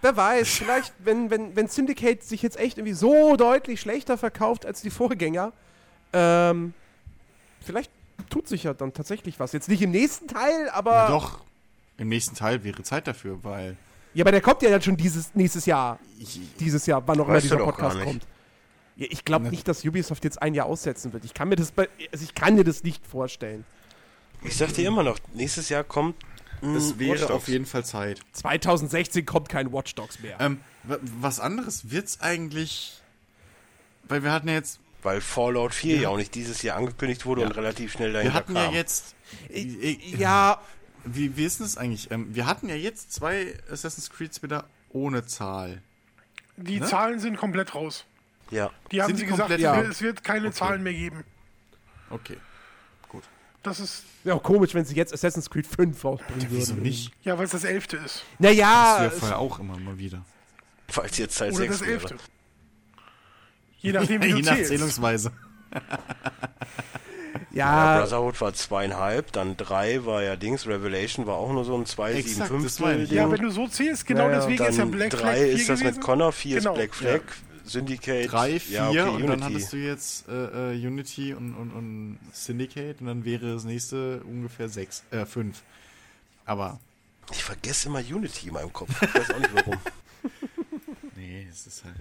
Wer 0.01 0.16
weiß, 0.16 0.58
vielleicht, 0.58 0.93
wenn, 1.03 1.30
wenn, 1.30 1.56
wenn 1.56 1.67
Syndicate 1.67 2.24
sich 2.24 2.42
jetzt 2.42 2.58
echt 2.58 2.77
irgendwie 2.77 2.93
so 2.93 3.35
deutlich 3.35 3.82
schlechter 3.82 4.17
verkauft 4.17 4.66
als 4.66 4.82
die 4.82 4.90
Vorgänger, 4.90 5.51
ähm, 6.14 6.74
vielleicht 7.61 7.92
tut 8.30 8.48
sich 8.48 8.64
ja 8.64 8.74
dann 8.74 8.94
tatsächlich 8.94 9.40
was. 9.40 9.52
Jetzt 9.53 9.69
nicht 9.69 9.82
im 9.82 9.92
nächsten 9.92 10.27
Teil, 10.27 10.69
aber. 10.69 10.92
Ja, 10.94 11.08
doch, 11.10 11.40
im 11.98 12.10
nächsten 12.10 12.35
Teil 12.35 12.64
wäre 12.64 12.84
Zeit 12.84 13.08
dafür, 13.08 13.44
weil 13.44 13.77
Ja, 14.14 14.24
aber 14.24 14.32
der 14.32 14.42
kommt 14.42 14.61
ja 14.61 14.69
dann 14.69 14.82
schon 14.82 14.98
dieses 14.98 15.34
nächstes 15.35 15.66
Jahr. 15.66 16.00
ich, 16.19 16.40
Dieses 16.60 16.85
Jahr, 16.85 17.06
wann 17.08 17.19
auch 17.19 17.27
immer 17.27 17.40
dieser 17.42 17.58
Podcast 17.58 18.00
kommt. 18.02 18.26
Ja, 18.98 19.08
ich 19.10 19.26
glaube 19.26 19.50
nicht, 19.50 19.68
dass 19.68 19.84
Ubisoft 19.84 20.24
jetzt 20.24 20.42
ein 20.42 20.53
Jahr 20.53 20.68
aussetzen 20.68 21.11
wird. 21.11 21.26
Ich 21.26 21.34
kann 21.34 21.50
mir 21.50 21.58
das 21.58 21.72
bei, 21.72 21.90
also 22.14 22.24
ich 22.24 22.34
kann 22.34 22.56
mir 22.56 22.64
das 22.64 22.84
nicht 22.84 23.06
vorstellen. 23.06 23.66
Ich 24.42 24.56
sag 24.58 24.74
dir 24.74 24.88
immer 24.88 25.03
noch, 25.03 25.18
nächstes 25.34 25.69
Jahr 25.69 25.84
kommt 25.84 26.16
es 26.61 26.98
wäre 26.98 27.11
Watch 27.11 27.22
Dogs. 27.22 27.32
auf 27.34 27.48
jeden 27.50 27.66
Fall 27.66 27.84
Zeit. 27.85 28.22
2016 28.32 29.26
kommt 29.26 29.50
kein 29.50 29.72
Watch 29.74 29.94
Dogs 29.95 30.19
mehr. 30.22 30.38
Ähm, 30.40 30.61
wa- 30.84 30.98
was 31.19 31.40
anderes 31.42 31.92
wird's 31.92 32.22
eigentlich, 32.22 33.02
weil 34.08 34.24
wir 34.24 34.32
hatten 34.32 34.48
ja 34.48 34.53
jetzt 34.56 34.80
Weil 35.06 35.22
Fallout 35.22 35.74
4 35.74 35.98
ja 36.01 36.09
auch 36.09 36.17
nicht 36.17 36.34
dieses 36.35 36.61
Jahr 36.64 36.77
angekündigt 36.77 37.25
wurde 37.25 37.42
Ja. 37.42 37.48
und 37.48 37.53
relativ 37.56 37.92
schnell 37.93 38.09
Wir 38.09 38.14
dahinter 38.14 38.34
hatten 38.35 38.53
kam. 38.56 38.72
ja 38.74 38.77
jetzt. 38.77 39.16
Ich- 39.50 40.14
ja, 40.17 40.59
Wie, 41.06 41.38
wie 41.38 41.45
ist 41.45 41.59
denn 41.59 41.67
das 41.67 41.77
eigentlich? 41.77 42.09
Ähm, 42.11 42.34
wir 42.34 42.48
hatten 42.48 42.67
ja 42.67 42.75
jetzt 42.75 43.14
zwei 43.14 43.53
Assassin's 43.72 44.09
Creeds 44.09 44.42
wieder 44.42 44.66
ohne 44.90 45.25
Zahl. 45.25 45.82
die 46.58 46.80
ne? 46.80 46.88
Zahlen 46.88 47.19
sind 47.19 47.38
komplett 47.38 47.75
raus. 47.75 48.06
ja. 48.50 48.72
Die 48.92 49.01
haben 49.01 49.09
Sind 49.09 49.17
sie 49.17 49.24
die 49.25 49.32
gesagt, 49.32 49.50
komplett 49.50 49.61
es 49.61 49.67
raus? 49.67 49.77
wird- 49.84 49.92
es 49.92 50.01
wird 50.01 50.24
keine 50.24 50.51
Zahlen 50.51 50.82
mehr 50.84 50.93
geben. 50.93 51.24
Okay. 52.09 52.38
Gut. 53.09 53.24
Das 53.61 53.80
ist, 53.80 54.03
wäre 54.24 54.35
auch 54.38 54.43
komisch, 54.43 54.74
wenn 54.74 54.85
sie 54.85 54.95
jetzt 54.95 55.14
Assassin's 55.14 55.50
Creed 55.50 55.67
5 55.67 56.03
rausbringen 56.03 56.48
Wieso 56.50 56.74
würden. 56.74 56.84
nicht? 56.84 57.11
ja, 57.24 57.38
weil 57.38 57.45
es 57.45 57.51
das 57.51 57.64
elfte 57.64 57.98
ist. 57.98 58.24
Das 58.24 58.24
Naja, 58.40 58.98
wäre 59.01 59.14
es- 59.14 59.19
vorher 59.19 59.38
auch 59.38 59.59
immer 59.59 59.77
mal 59.77 59.98
wieder. 60.00 60.25
Falls 60.88 61.17
jetzt 61.19 61.38
Teil 61.38 61.50
Oder 61.50 61.58
6 61.58 61.80
das 61.80 61.88
wäre. 61.88 62.16
Je 63.80 63.92
nachdem, 63.94 64.22
wie 64.22 64.28
Je 64.28 64.34
du 64.34 64.40
nach 64.40 64.56
zählst. 64.56 64.70
Zählungsweise. 64.72 65.32
Ja, 67.52 67.95
ja, 67.95 68.02
Brotherhood 68.02 68.42
war 68.42 68.54
zweieinhalb, 68.54 69.32
dann 69.32 69.56
drei 69.56 70.04
war 70.06 70.22
ja 70.22 70.36
Dings, 70.36 70.68
Revelation 70.68 71.26
war 71.26 71.36
auch 71.36 71.52
nur 71.54 71.64
so 71.64 71.76
ein 71.76 71.84
Exakt, 71.84 72.52
2,75 72.52 72.64
das 72.64 72.80
meine 72.80 73.04
ich. 73.04 73.12
Ja, 73.12 73.32
wenn 73.32 73.42
du 73.42 73.50
so 73.50 73.68
zählst, 73.68 74.06
genau 74.06 74.24
Ja, 74.26 74.32
ja. 74.32 74.36
deswegen 74.40 74.64
ist 74.66 74.78
ja 74.78 74.84
Dann 74.84 74.92
Black 74.92 75.12
Flag 75.14 75.22
drei 75.22 75.36
4 75.38 75.48
ist 75.54 75.70
das 75.70 75.80
gewesen. 75.80 75.95
mit 75.95 76.04
Connor, 76.06 76.32
vier 76.34 76.58
Genau. 76.58 76.72
ist 76.74 76.76
Black 76.78 76.95
Flag, 76.95 77.22
Syndicate. 77.64 78.30
Drei, 78.32 78.60
vier 78.60 78.74
ja, 78.76 78.90
okay, 78.90 79.00
und 79.04 79.08
Unity. 79.16 79.28
dann 79.30 79.44
hattest 79.45 79.72
du 79.74 79.78
jetzt 79.78 80.28
äh, 80.28 80.74
äh, 80.74 80.86
Unity 80.88 81.34
und, 81.34 81.56
und, 81.56 81.72
und 81.72 82.20
Syndicate 82.34 83.00
und 83.00 83.08
dann 83.08 83.24
wäre 83.24 83.54
das 83.54 83.64
nächste 83.64 84.22
ungefähr 84.24 84.68
sechs, 84.68 85.04
äh, 85.12 85.26
fünf. 85.26 85.62
Aber 86.45 86.80
Ich 87.32 87.42
vergesse 87.44 87.88
immer 87.88 88.00
Unity 88.00 88.48
in 88.48 88.54
meinem 88.54 88.74
Kopf. 88.74 88.90
Ich 89.02 89.16
weiß 89.16 89.32
auch 89.32 89.40
nicht 89.40 89.56
warum. 89.56 89.78
nee, 91.16 91.48
es 91.50 91.68
ist 91.68 91.86
halt. 91.86 91.95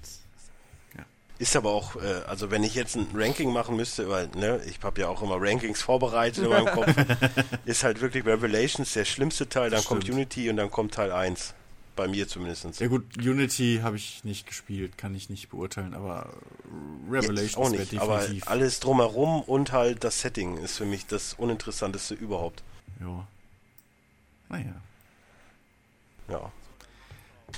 Ist 1.39 1.57
aber 1.57 1.71
auch, 1.73 1.97
äh, 1.97 2.23
also 2.29 2.51
wenn 2.53 2.63
ich 2.63 2.77
jetzt 2.77 2.95
ein 2.95 3.09
Ranking 3.13 3.53
machen 3.53 3.75
müsste, 3.75 4.09
weil, 4.09 4.29
ne, 4.37 4.61
ich 4.67 4.79
habe 4.83 5.01
ja 5.01 5.09
auch 5.09 5.21
immer 5.21 5.37
Rankings 5.41 5.83
vorbereitet 5.83 6.45
in 6.45 6.51
meinem 6.51 6.67
Kopf, 6.67 6.87
ist 7.65 7.83
halt 7.83 8.01
wirklich 8.01 8.25
Revelations 8.25 8.93
der 8.93 9.05
schlimmste 9.05 9.49
Teil, 9.49 9.71
dann 9.71 9.85
kommt. 9.85 10.09
Unity 10.09 10.49
und 10.49 10.57
dann 10.57 10.71
kommt 10.71 10.95
Teil 10.95 11.11
1. 11.11 11.55
Bei 11.97 12.09
mir 12.09 12.27
zumindest. 12.27 12.81
Ja 12.81 12.89
gut, 12.89 13.05
Unity 13.19 13.81
habe 13.83 13.97
ich 13.97 14.25
nicht 14.25 14.49
gespielt, 14.49 14.99
kann 14.99 15.15
ich 15.15 15.31
nicht 15.31 15.51
beurteilen, 15.51 15.95
aber 15.95 16.31
Revelations 17.09 17.57
auch 17.57 17.71
wäre 17.71 17.83
nicht, 17.83 18.01
aber 18.01 18.27
alles 18.47 18.81
drumherum 18.81 19.43
und 19.43 19.71
halt 19.71 20.03
das 20.03 20.21
Setting 20.21 20.59
ist 20.59 20.77
für 20.77 20.87
mich 20.87 21.07
das 21.07 21.35
uninteressanteste 21.35 22.15
überhaupt. 22.15 22.63
ja. 23.01 23.27
Naja. 24.49 24.75
Ja. 26.29 26.53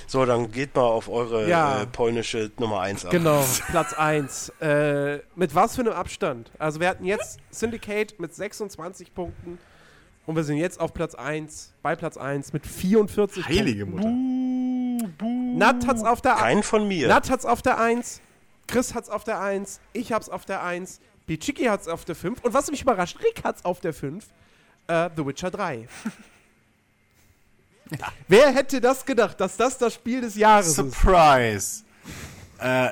So, 0.05 0.25
dann 0.25 0.51
geht 0.51 0.75
mal 0.75 0.83
auf 0.83 1.09
eure 1.09 1.47
Ja. 1.49 1.81
äh, 1.81 1.85
polnische 1.87 2.51
Nummer 2.59 2.81
1 2.81 3.05
ab. 3.05 3.11
genau, 3.11 3.43
Platz 3.69 3.93
1. 3.93 4.49
Äh, 4.61 5.19
mit 5.35 5.55
was 5.55 5.75
für 5.75 5.81
einem 5.81 5.93
Abstand? 5.93 6.51
Also 6.59 6.79
wir 6.79 6.87
hatten 6.89 7.05
jetzt 7.05 7.39
Syndicate 7.51 8.19
mit 8.19 8.33
26 8.35 9.13
Punkten 9.13 9.57
und 10.25 10.35
wir 10.35 10.43
sind 10.43 10.57
jetzt 10.57 10.79
auf 10.79 10.93
Platz 10.93 11.15
1, 11.15 11.73
bei 11.81 11.95
Platz 11.95 12.17
1 12.17 12.53
mit 12.53 12.65
44 12.67 13.47
Heilige 13.47 13.85
Punkten. 13.85 14.97
Mutter. 14.97 15.07
Buh, 15.17 15.25
buh. 15.25 15.57
Nat 15.57 15.87
hat's 15.87 16.03
auf 16.03 16.21
der 16.21 16.33
Kein 16.35 16.63
von 16.63 16.87
mir. 16.87 17.07
Nat 17.07 17.29
hat's 17.29 17.45
auf 17.45 17.61
der 17.61 17.79
1, 17.79 18.21
Chris 18.67 18.93
hat's 18.93 19.09
auf 19.09 19.23
der 19.23 19.39
1, 19.41 19.79
ich 19.93 20.11
hab's 20.11 20.29
auf 20.29 20.45
der 20.45 20.63
1, 20.63 20.99
Bichiki 21.25 21.65
hat's 21.65 21.87
auf 21.87 22.05
der 22.05 22.15
5 22.15 22.43
und 22.43 22.53
was 22.53 22.69
mich 22.71 22.81
überrascht, 22.81 23.17
Rick 23.23 23.43
hat's 23.43 23.63
auf 23.65 23.79
der 23.79 23.93
5, 23.93 24.25
äh, 24.87 25.09
The 25.15 25.25
Witcher 25.25 25.51
3. 25.51 25.87
Wer 28.27 28.51
hätte 28.51 28.81
das 28.81 29.05
gedacht, 29.05 29.39
dass 29.39 29.57
das 29.57 29.77
das 29.77 29.93
Spiel 29.93 30.21
des 30.21 30.35
Jahres 30.35 30.67
ist? 30.67 30.75
Surprise! 30.75 31.83
Äh, 32.59 32.89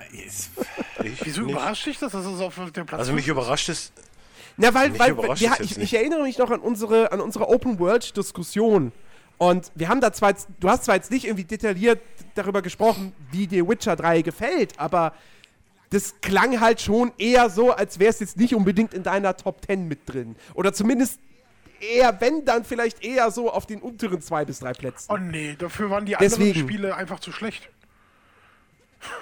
Wieso 1.24 1.42
nicht. 1.42 1.52
überrascht 1.52 1.86
dich 1.88 1.98
das, 1.98 2.12
dass 2.12 2.26
es 2.26 2.40
auf 2.40 2.56
der 2.72 2.84
Platz 2.84 3.00
Also 3.00 3.14
mich 3.14 3.28
überrascht 3.28 3.70
es. 3.70 3.92
Na, 4.58 4.74
weil, 4.74 4.92
Mich 4.92 5.00
weil 5.00 5.32
es 5.32 5.60
ich, 5.60 5.78
ich 5.78 5.94
erinnere 5.94 6.22
mich 6.24 6.38
noch 6.38 6.50
an 6.52 6.60
unsere, 6.60 7.12
an 7.12 7.20
unsere 7.20 7.50
Open-World-Diskussion. 7.50 8.92
Und 9.38 9.72
wir 9.76 9.90
haben 9.90 10.00
da 10.00 10.14
zwar 10.14 10.30
jetzt, 10.30 10.48
du 10.60 10.70
hast 10.70 10.86
zwar 10.86 10.96
jetzt 10.96 11.12
nicht 11.12 11.26
irgendwie 11.26 11.44
detailliert 11.44 12.00
darüber 12.36 12.62
gesprochen, 12.62 13.12
wie 13.32 13.48
dir 13.48 13.68
Witcher 13.68 13.96
3 13.98 14.22
gefällt, 14.22 14.80
aber 14.80 15.14
das 15.90 16.16
klang 16.22 16.62
halt 16.62 16.82
schon 16.82 17.12
eher 17.18 17.50
so, 17.50 17.72
als 17.72 18.00
wäre 18.00 18.10
es 18.10 18.20
jetzt 18.20 18.38
nicht 18.38 18.56
unbedingt 18.56 18.94
in 18.94 19.04
deiner 19.04 19.36
Top 19.36 19.66
10 19.66 19.88
mit 19.88 20.00
drin. 20.06 20.36
Oder 20.54 20.74
zumindest 20.74 21.20
eher, 21.82 22.20
wenn 22.22 22.46
dann 22.46 22.66
vielleicht 22.66 23.04
eher 23.04 23.32
so 23.32 23.52
auf 23.52 23.66
den 23.66 23.82
unteren 23.82 24.22
zwei 24.22 24.46
bis 24.46 24.60
drei 24.60 24.74
Plätzen. 24.74 25.12
Oh 25.12 25.18
nee, 25.18 25.56
dafür 25.58 25.90
waren 25.90 26.06
die 26.06 26.16
anderen 26.16 26.40
Deswegen. 26.40 26.68
Spiele 26.68 26.96
einfach 26.96 27.20
zu 27.20 27.32
schlecht. 27.32 27.70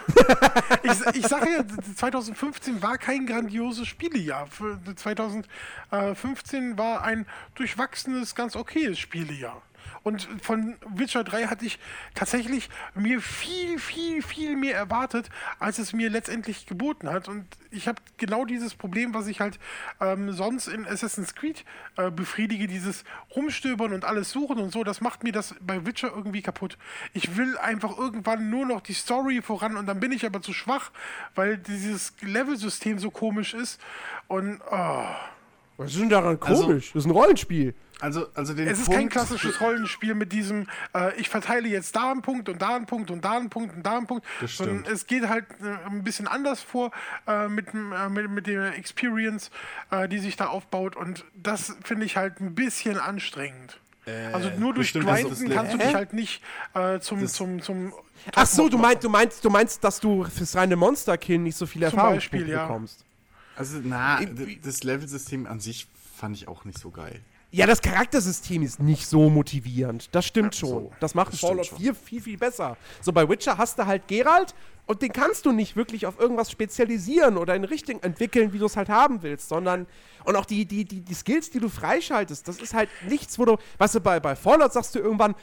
ich, 0.83 1.15
ich 1.17 1.27
sage 1.27 1.49
ja, 1.49 1.65
2015 1.95 2.81
war 2.81 2.97
kein 2.97 3.25
grandioses 3.25 3.87
Spielejahr. 3.87 4.47
Für 4.47 4.79
2015 4.95 6.77
war 6.77 7.03
ein 7.03 7.25
durchwachsenes, 7.55 8.35
ganz 8.35 8.55
okayes 8.55 8.99
Spielejahr. 8.99 9.61
Und 10.03 10.27
von 10.41 10.75
Witcher 10.85 11.23
3 11.23 11.47
hatte 11.47 11.65
ich 11.65 11.79
tatsächlich 12.13 12.69
mir 12.93 13.21
viel, 13.21 13.79
viel, 13.79 14.21
viel 14.21 14.55
mehr 14.55 14.75
erwartet, 14.75 15.29
als 15.59 15.79
es 15.79 15.93
mir 15.93 16.09
letztendlich 16.09 16.65
geboten 16.65 17.09
hat. 17.09 17.27
Und 17.27 17.45
ich 17.71 17.87
habe 17.87 18.01
genau 18.17 18.45
dieses 18.45 18.75
Problem, 18.75 19.13
was 19.13 19.27
ich 19.27 19.39
halt 19.39 19.59
ähm, 20.01 20.31
sonst 20.33 20.67
in 20.67 20.85
Assassin's 20.85 21.35
Creed 21.35 21.65
äh, 21.97 22.11
befriedige, 22.11 22.67
dieses 22.67 23.03
Rumstöbern 23.35 23.93
und 23.93 24.05
alles 24.05 24.31
suchen 24.31 24.59
und 24.59 24.71
so, 24.71 24.83
das 24.83 25.01
macht 25.01 25.23
mir 25.23 25.31
das 25.31 25.55
bei 25.61 25.85
Witcher 25.85 26.11
irgendwie 26.15 26.41
kaputt. 26.41 26.77
Ich 27.13 27.37
will 27.37 27.57
einfach 27.57 27.97
irgendwann 27.97 28.49
nur 28.49 28.65
noch 28.65 28.81
die 28.81 28.93
Story 28.93 29.41
voran 29.41 29.77
und 29.77 29.85
dann 29.85 29.99
bin 29.99 30.11
ich 30.11 30.25
aber 30.25 30.41
zu 30.41 30.53
schwach, 30.53 30.91
weil 31.35 31.57
dieses 31.57 32.13
Level-System 32.21 32.99
so 32.99 33.09
komisch 33.11 33.53
ist. 33.53 33.79
Und 34.27 34.61
oh, 34.71 35.05
Was 35.77 35.91
ist 35.91 35.99
denn 36.01 36.09
daran 36.09 36.37
Also- 36.41 36.63
komisch? 36.65 36.91
das 36.93 37.03
ist 37.03 37.05
ein 37.05 37.11
Rollenspiel. 37.11 37.73
Also, 37.99 38.27
also 38.33 38.53
den 38.53 38.67
Es 38.67 38.79
ist 38.79 38.85
Punkt, 38.87 38.99
kein 38.99 39.09
klassisches 39.09 39.61
Rollenspiel 39.61 40.13
mit 40.13 40.33
diesem, 40.33 40.67
äh, 40.93 41.15
ich 41.17 41.29
verteile 41.29 41.69
jetzt 41.69 41.95
da 41.95 42.11
einen 42.11 42.21
Punkt 42.21 42.49
und 42.49 42.61
da 42.61 42.75
einen 42.75 42.85
Punkt 42.85 43.09
und 43.11 43.23
da 43.23 43.37
einen 43.37 43.49
Punkt 43.49 43.75
und 43.77 43.83
da 43.85 43.95
einen 43.97 44.07
Punkt. 44.07 44.25
Das 44.41 44.57
sondern 44.57 44.79
stimmt. 44.81 44.93
es 44.93 45.07
geht 45.07 45.29
halt 45.29 45.45
äh, 45.61 45.87
ein 45.89 46.03
bisschen 46.03 46.27
anders 46.27 46.61
vor 46.61 46.91
äh, 47.27 47.47
mit, 47.47 47.71
dem, 47.71 47.93
äh, 47.93 48.09
mit, 48.09 48.29
mit 48.29 48.47
der 48.47 48.77
Experience, 48.77 49.51
äh, 49.89 50.09
die 50.09 50.19
sich 50.19 50.35
da 50.35 50.47
aufbaut. 50.47 50.97
Und 50.97 51.23
das 51.33 51.77
finde 51.85 52.05
ich 52.05 52.17
halt 52.17 52.41
ein 52.41 52.55
bisschen 52.55 52.97
anstrengend. 52.99 53.79
also 54.33 54.49
nur 54.57 54.73
durch 54.73 54.91
das 54.91 55.01
ist 55.01 55.07
Grinden 55.09 55.47
das- 55.47 55.55
kannst 55.55 55.73
du 55.73 55.77
dich 55.77 55.95
halt 55.95 56.11
nicht 56.11 56.41
äh, 56.73 56.99
zum, 56.99 57.25
zum, 57.27 57.61
zum 57.61 57.93
Ach 58.35 58.45
so, 58.45 58.67
du 58.67 58.77
meinst, 58.77 59.03
du 59.05 59.09
meinst, 59.09 59.45
du 59.45 59.49
meinst, 59.49 59.81
dass 59.83 60.01
du 60.01 60.25
fürs 60.25 60.55
reine 60.57 60.75
Monster-Kill 60.75 61.37
nicht 61.39 61.55
so 61.57 61.65
Erfahrungspunkte 61.65 62.13
Beispiel, 62.15 62.49
ja. 62.49 62.67
Also, 63.55 63.79
na, 63.83 64.19
das 64.63 64.83
Levelsystem 64.83 65.45
an 65.45 65.59
sich 65.59 65.87
fand 66.15 66.35
ich 66.35 66.47
auch 66.47 66.65
nicht 66.65 66.79
so 66.79 66.91
geil. 66.91 67.21
Ja, 67.51 67.67
das 67.67 67.83
Charaktersystem 67.83 68.63
ist 68.63 68.79
nicht 68.79 69.05
so 69.05 69.29
motivierend. 69.29 70.09
Das 70.11 70.25
stimmt 70.25 70.55
schon. 70.55 70.89
Das 70.99 71.13
macht 71.13 71.33
Das 71.33 71.39
Fallout 71.39 71.67
schon. 71.67 71.77
4 71.77 71.93
viel, 71.93 72.19
viel 72.19 72.37
besser. 72.37 72.77
So 72.99 73.13
bei 73.13 73.29
Witcher 73.29 73.59
hast 73.59 73.77
du 73.77 73.85
halt 73.85 74.07
Geralt 74.07 74.55
und 74.87 75.03
den 75.03 75.13
kannst 75.13 75.45
du 75.45 75.51
nicht 75.51 75.75
wirklich 75.75 76.07
auf 76.07 76.19
irgendwas 76.19 76.49
spezialisieren 76.49 77.37
oder 77.37 77.55
in 77.55 77.63
Richtung 77.63 78.01
entwickeln, 78.01 78.53
wie 78.53 78.57
du 78.57 78.65
es 78.65 78.75
halt 78.75 78.89
haben 78.89 79.21
willst, 79.21 79.49
sondern 79.49 79.85
und 80.23 80.35
auch 80.35 80.45
die, 80.45 80.65
die, 80.65 80.83
die, 80.83 81.01
die 81.01 81.13
Skills, 81.13 81.51
die 81.51 81.59
du 81.59 81.69
freischaltest, 81.69 82.47
das 82.47 82.57
ist 82.57 82.73
halt 82.73 82.89
nichts, 83.07 83.37
wo 83.37 83.45
du, 83.45 83.57
weißt 83.77 83.95
du, 83.95 84.01
bei, 84.01 84.19
bei 84.19 84.35
Fallout 84.35 84.73
sagst 84.73 84.95
du 84.95 84.99
irgendwann, 84.99 85.35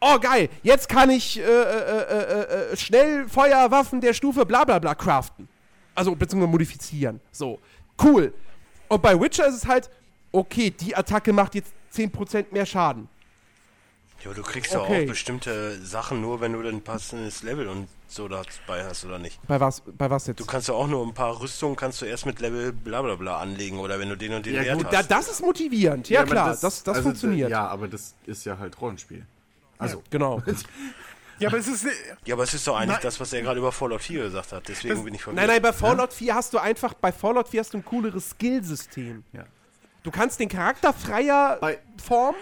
oh 0.00 0.18
geil, 0.18 0.48
jetzt 0.64 0.88
kann 0.88 1.08
ich 1.08 1.38
äh, 1.38 1.42
äh, 1.42 1.46
äh, 1.46 2.72
äh, 2.72 2.76
schnell 2.76 3.28
Feuerwaffen 3.28 4.00
der 4.00 4.12
Stufe 4.12 4.44
bla 4.44 4.64
bla 4.64 4.80
bla 4.80 4.96
craften. 4.96 5.48
Also, 5.94 6.14
beziehungsweise 6.14 6.50
modifizieren. 6.50 7.20
So, 7.32 7.58
cool. 8.02 8.32
Und 8.88 9.02
bei 9.02 9.18
Witcher 9.20 9.46
ist 9.46 9.54
es 9.54 9.66
halt, 9.66 9.90
okay, 10.32 10.70
die 10.70 10.96
Attacke 10.96 11.32
macht 11.32 11.54
jetzt 11.54 11.72
10% 11.94 12.46
mehr 12.52 12.66
Schaden. 12.66 13.08
Ja, 14.24 14.32
du 14.32 14.42
kriegst 14.42 14.72
ja 14.72 14.80
Okay. 14.80 15.02
auch 15.04 15.06
bestimmte 15.08 15.76
Sachen 15.84 16.20
nur, 16.22 16.40
wenn 16.40 16.52
du 16.54 16.66
ein 16.66 16.80
passendes 16.80 17.42
Level 17.42 17.68
und 17.68 17.88
so 18.08 18.26
dabei 18.26 18.84
hast, 18.84 19.04
oder 19.04 19.18
nicht? 19.18 19.38
Bei 19.46 19.60
was, 19.60 19.82
bei 19.86 20.08
was 20.08 20.26
jetzt? 20.26 20.40
Du 20.40 20.46
kannst 20.46 20.68
ja 20.68 20.74
auch 20.74 20.86
nur 20.86 21.04
ein 21.06 21.12
paar 21.12 21.40
Rüstungen 21.40 21.76
kannst 21.76 22.00
du 22.00 22.06
erst 22.06 22.24
mit 22.24 22.40
Level 22.40 22.72
bla 22.72 23.02
bla 23.02 23.16
bla 23.16 23.38
anlegen 23.38 23.78
oder 23.78 23.98
wenn 23.98 24.08
du 24.08 24.16
den 24.16 24.32
und 24.32 24.46
den 24.46 24.54
Ja, 24.54 24.62
Wert 24.62 24.78
gut, 24.78 24.86
hast. 24.86 25.10
da, 25.10 25.16
das 25.16 25.28
ist 25.28 25.42
motivierend, 25.42 26.08
ja, 26.08 26.20
aber 26.22 26.30
klar, 26.30 26.48
das, 26.50 26.60
das, 26.60 26.88
also, 26.88 27.02
funktioniert. 27.02 27.50
Ja, 27.50 27.66
aber 27.68 27.86
das 27.86 28.14
ist 28.24 28.44
ja 28.46 28.56
halt 28.58 28.80
Rollenspiel. 28.80 29.26
Also, 29.78 30.02
Genau. 30.10 30.40
Ja, 31.38 31.48
aber 31.48 31.58
es 31.58 31.66
ist. 31.66 31.86
ja, 32.24 32.34
aber 32.34 32.44
es 32.44 32.54
ist 32.54 32.66
doch 32.66 32.76
eigentlich 32.76 32.90
Nein. 32.90 32.98
das, 33.02 33.18
was 33.20 33.32
er 33.32 33.42
gerade 33.42 33.58
über 33.58 33.72
Fallout 33.72 34.02
4 34.02 34.22
gesagt 34.24 34.52
hat. 34.52 34.68
Deswegen 34.68 34.94
Das- 34.94 35.04
bin 35.04 35.14
ich 35.14 35.22
verwirrt. 35.22 35.36
nein, 35.36 35.48
nein, 35.48 35.62
bei 35.62 35.72
Fallout 35.72 36.12
4 36.12 36.34
hast 36.34 36.52
du 36.54 36.58
einfach, 36.58 36.94
bei 36.94 37.10
Fallout 37.12 37.48
4 37.48 37.60
hast 37.60 37.72
du 37.74 37.78
ein 37.78 37.84
cooleres 37.84 38.30
Skillsystem. 38.30 39.24
ja. 39.32 39.44
Du 40.02 40.10
kannst 40.10 40.38
den 40.38 40.48
Charakter 40.50 40.92
freier 40.92 41.56
Bei- 41.60 41.78
formen 42.04 42.36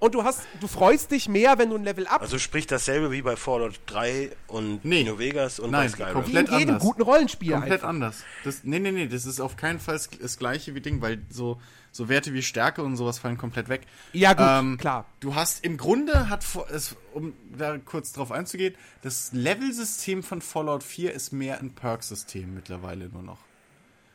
und 0.00 0.14
du 0.14 0.22
hast, 0.24 0.42
du 0.60 0.68
freust 0.68 1.10
dich 1.10 1.28
mehr, 1.28 1.58
wenn 1.58 1.70
du 1.70 1.76
ein 1.76 1.84
Level 1.84 2.06
up 2.06 2.20
Also 2.22 2.38
sprich 2.38 2.66
dasselbe 2.66 3.10
wie 3.10 3.22
bei 3.22 3.36
Fallout 3.36 3.80
3 3.86 4.30
und 4.46 4.84
Nee. 4.84 5.04
New 5.04 5.18
Vegas 5.18 5.58
und 5.58 5.70
Nein, 5.72 5.86
bei 5.86 5.88
Skyrim. 5.88 6.12
komplett. 6.14 6.48
wie 6.48 6.52
in 6.54 6.58
jedem 6.60 6.74
anders. 6.76 6.82
guten 6.88 7.02
Rollenspiel 7.02 7.52
Komplett 7.52 7.72
einfach. 7.72 7.88
anders. 7.88 8.24
Das, 8.44 8.60
nee, 8.64 8.78
nee, 8.78 8.92
nee, 8.92 9.08
das 9.08 9.26
ist 9.26 9.40
auf 9.40 9.56
keinen 9.56 9.80
Fall 9.80 10.00
das- 10.20 10.38
gleiche 10.38 10.74
wie 10.74 10.80
Ding, 10.80 11.00
weil 11.00 11.22
so, 11.30 11.60
so 11.90 12.08
Werte 12.08 12.32
wie 12.32 12.42
Stärke 12.42 12.82
und 12.82 12.96
sowas 12.96 13.18
fallen 13.18 13.38
komplett 13.38 13.68
weg. 13.68 13.82
Ja, 14.12 14.34
gut, 14.34 14.46
Ähm, 14.48 14.76
klar. 14.78 15.06
Du 15.20 15.34
hast 15.34 15.64
im 15.64 15.76
Grunde 15.76 16.28
hat 16.28 16.44
es, 16.70 16.94
um 17.14 17.32
da 17.56 17.78
kurz 17.78 18.12
drauf 18.12 18.30
einzugehen, 18.30 18.74
das 19.02 19.32
Level-System 19.32 20.22
von 20.22 20.40
Fallout 20.42 20.82
4 20.84 21.12
ist 21.12 21.32
mehr 21.32 21.58
ein 21.60 21.70
Perk-System 21.74 22.54
mittlerweile 22.54 23.08
nur 23.08 23.22
noch. 23.22 23.38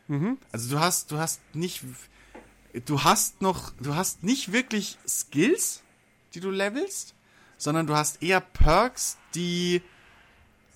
Mhm. 0.07 0.37
Also 0.51 0.69
du 0.75 0.79
hast, 0.81 1.11
du 1.11 1.17
hast 1.17 1.41
nicht, 1.53 1.81
du 2.85 3.03
hast 3.03 3.41
noch, 3.41 3.71
du 3.79 3.95
hast 3.95 4.23
nicht 4.23 4.51
wirklich 4.51 4.97
Skills, 5.07 5.83
die 6.33 6.39
du 6.39 6.49
levelst, 6.49 7.13
sondern 7.57 7.87
du 7.87 7.95
hast 7.95 8.21
eher 8.21 8.41
Perks, 8.41 9.17
die 9.35 9.81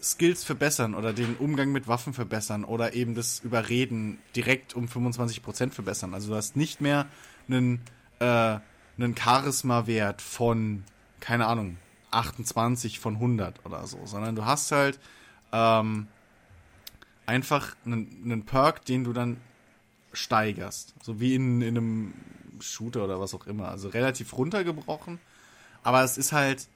Skills 0.01 0.43
verbessern 0.43 0.93
oder 0.93 1.11
den 1.11 1.35
Umgang 1.38 1.72
mit 1.72 1.88
Waffen 1.88 2.14
verbessern 2.14 2.64
oder 2.64 2.93
eben 2.93 3.16
das 3.16 3.40
Überreden 3.40 4.19
direkt 4.35 4.76
um 4.76 4.85
25% 4.85 5.72
verbessern. 5.72 6.14
Also 6.14 6.30
du 6.30 6.35
hast 6.35 6.56
nicht 6.56 6.82
mehr 6.82 7.08
einen, 7.48 7.82
äh, 8.19 8.59
einen 8.98 9.16
Charisma-Wert 9.17 10.22
von, 10.22 10.84
keine 11.19 11.48
Ahnung, 11.48 11.77
28 12.11 13.00
von 13.00 13.16
100 13.16 13.66
oder 13.66 13.85
so, 13.88 14.06
sondern 14.06 14.35
du 14.35 14.45
hast 14.45 14.72
halt 14.72 15.00
ähm, 15.51 16.08
einfach 17.26 17.76
einen, 17.85 18.22
einen 18.24 18.45
Perk, 18.45 18.85
den 18.85 19.03
du 19.03 19.14
dann 19.14 19.38
steigerst. 20.18 20.94
So 21.04 21.20
wie 21.20 21.36
in, 21.36 21.62
in 21.62 21.78
einem 21.78 22.14
Shooter 22.60 23.04
oder 23.04 23.20
was 23.20 23.34
auch 23.34 23.48
immer. 23.48 23.70
Also 23.70 23.90
relativ 23.90 24.38
runtergebrochen. 24.38 25.20
Aber 25.84 26.04
es 26.04 26.18
ist 26.18 26.32
halt, 26.32 26.68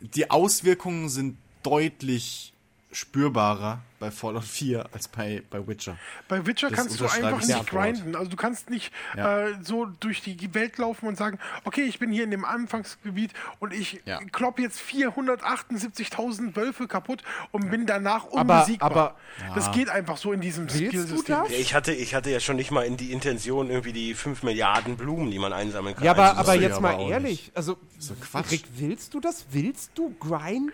die 0.00 0.30
Auswirkungen 0.30 1.08
sind 1.08 1.36
deutlich 1.62 2.52
spürbarer 2.92 3.82
bei 4.00 4.10
Fallout 4.10 4.44
4 4.44 4.86
als 4.92 5.06
bei, 5.08 5.42
bei 5.50 5.64
Witcher. 5.68 5.96
Bei 6.26 6.44
Witcher 6.46 6.70
Das 6.70 6.78
kannst 6.78 6.98
du 6.98 7.04
einfach 7.04 7.40
ich 7.42 7.46
nicht 7.48 7.66
grinden. 7.68 8.16
Also 8.16 8.30
du 8.30 8.36
kannst 8.36 8.68
nicht 8.70 8.92
Ja. 9.16 9.46
äh, 9.48 9.54
so 9.62 9.84
durch 9.84 10.22
die 10.22 10.54
Welt 10.54 10.78
laufen 10.78 11.06
und 11.06 11.16
sagen, 11.16 11.38
okay, 11.64 11.82
ich 11.82 11.98
bin 11.98 12.10
hier 12.10 12.24
in 12.24 12.30
dem 12.32 12.44
Anfangsgebiet 12.44 13.32
und 13.60 13.72
ich 13.74 14.00
Ja. 14.06 14.18
klopp 14.32 14.58
jetzt 14.58 14.80
478.000 14.80 16.56
Wölfe 16.56 16.88
kaputt 16.88 17.22
und 17.52 17.70
bin 17.70 17.86
danach 17.86 18.26
Aber- 18.32 18.40
unbesiegbar. 18.54 18.90
aber- 18.90 19.54
das 19.54 19.70
geht 19.72 19.90
einfach 19.90 20.16
so 20.16 20.32
in 20.32 20.40
diesem 20.40 20.68
Skillsystem. 20.68 21.34
Ja, 21.34 21.44
ich 21.50 21.74
hatte, 21.74 21.92
ich 21.92 22.14
hatte 22.14 22.30
ja 22.30 22.40
schon 22.40 22.56
nicht 22.56 22.70
mal 22.70 22.82
in 22.86 22.96
die 22.96 23.12
Intention, 23.12 23.68
irgendwie 23.70 23.92
die 23.92 24.14
5 24.14 24.42
Milliarden 24.42 24.96
Blumen, 24.96 25.30
die 25.30 25.38
man 25.38 25.52
einsammeln 25.52 25.94
kann. 25.94 26.04
Ja, 26.04 26.12
aber, 26.12 26.36
aber 26.38 26.54
jetzt 26.54 26.78
aber 26.78 26.96
mal 26.96 27.10
ehrlich, 27.10 27.52
also, 27.54 27.76
So 27.98 28.14
Quatsch. 28.14 28.50
Rick, 28.50 28.64
willst 28.76 29.12
du 29.14 29.20
das? 29.20 29.44
Willst 29.50 29.90
du 29.94 30.14
grinden? 30.18 30.72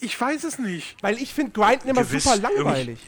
Ich 0.00 0.20
weiß 0.20 0.44
es 0.44 0.58
nicht. 0.58 0.96
Weil 1.02 1.16
ich 1.20 1.32
finde 1.32 1.52
Grinden 1.52 1.88
immer 1.88 2.02
Gewiss, 2.02 2.24
super 2.24 2.36
langweilig. 2.36 2.98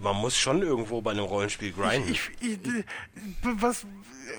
Man 0.00 0.16
muss 0.16 0.36
schon 0.36 0.62
irgendwo 0.62 1.02
bei 1.02 1.10
einem 1.10 1.24
Rollenspiel 1.24 1.72
grinden. 1.72 2.08
Ich, 2.10 2.30
ich, 2.40 2.52
äh, 2.66 2.84
was 3.42 3.84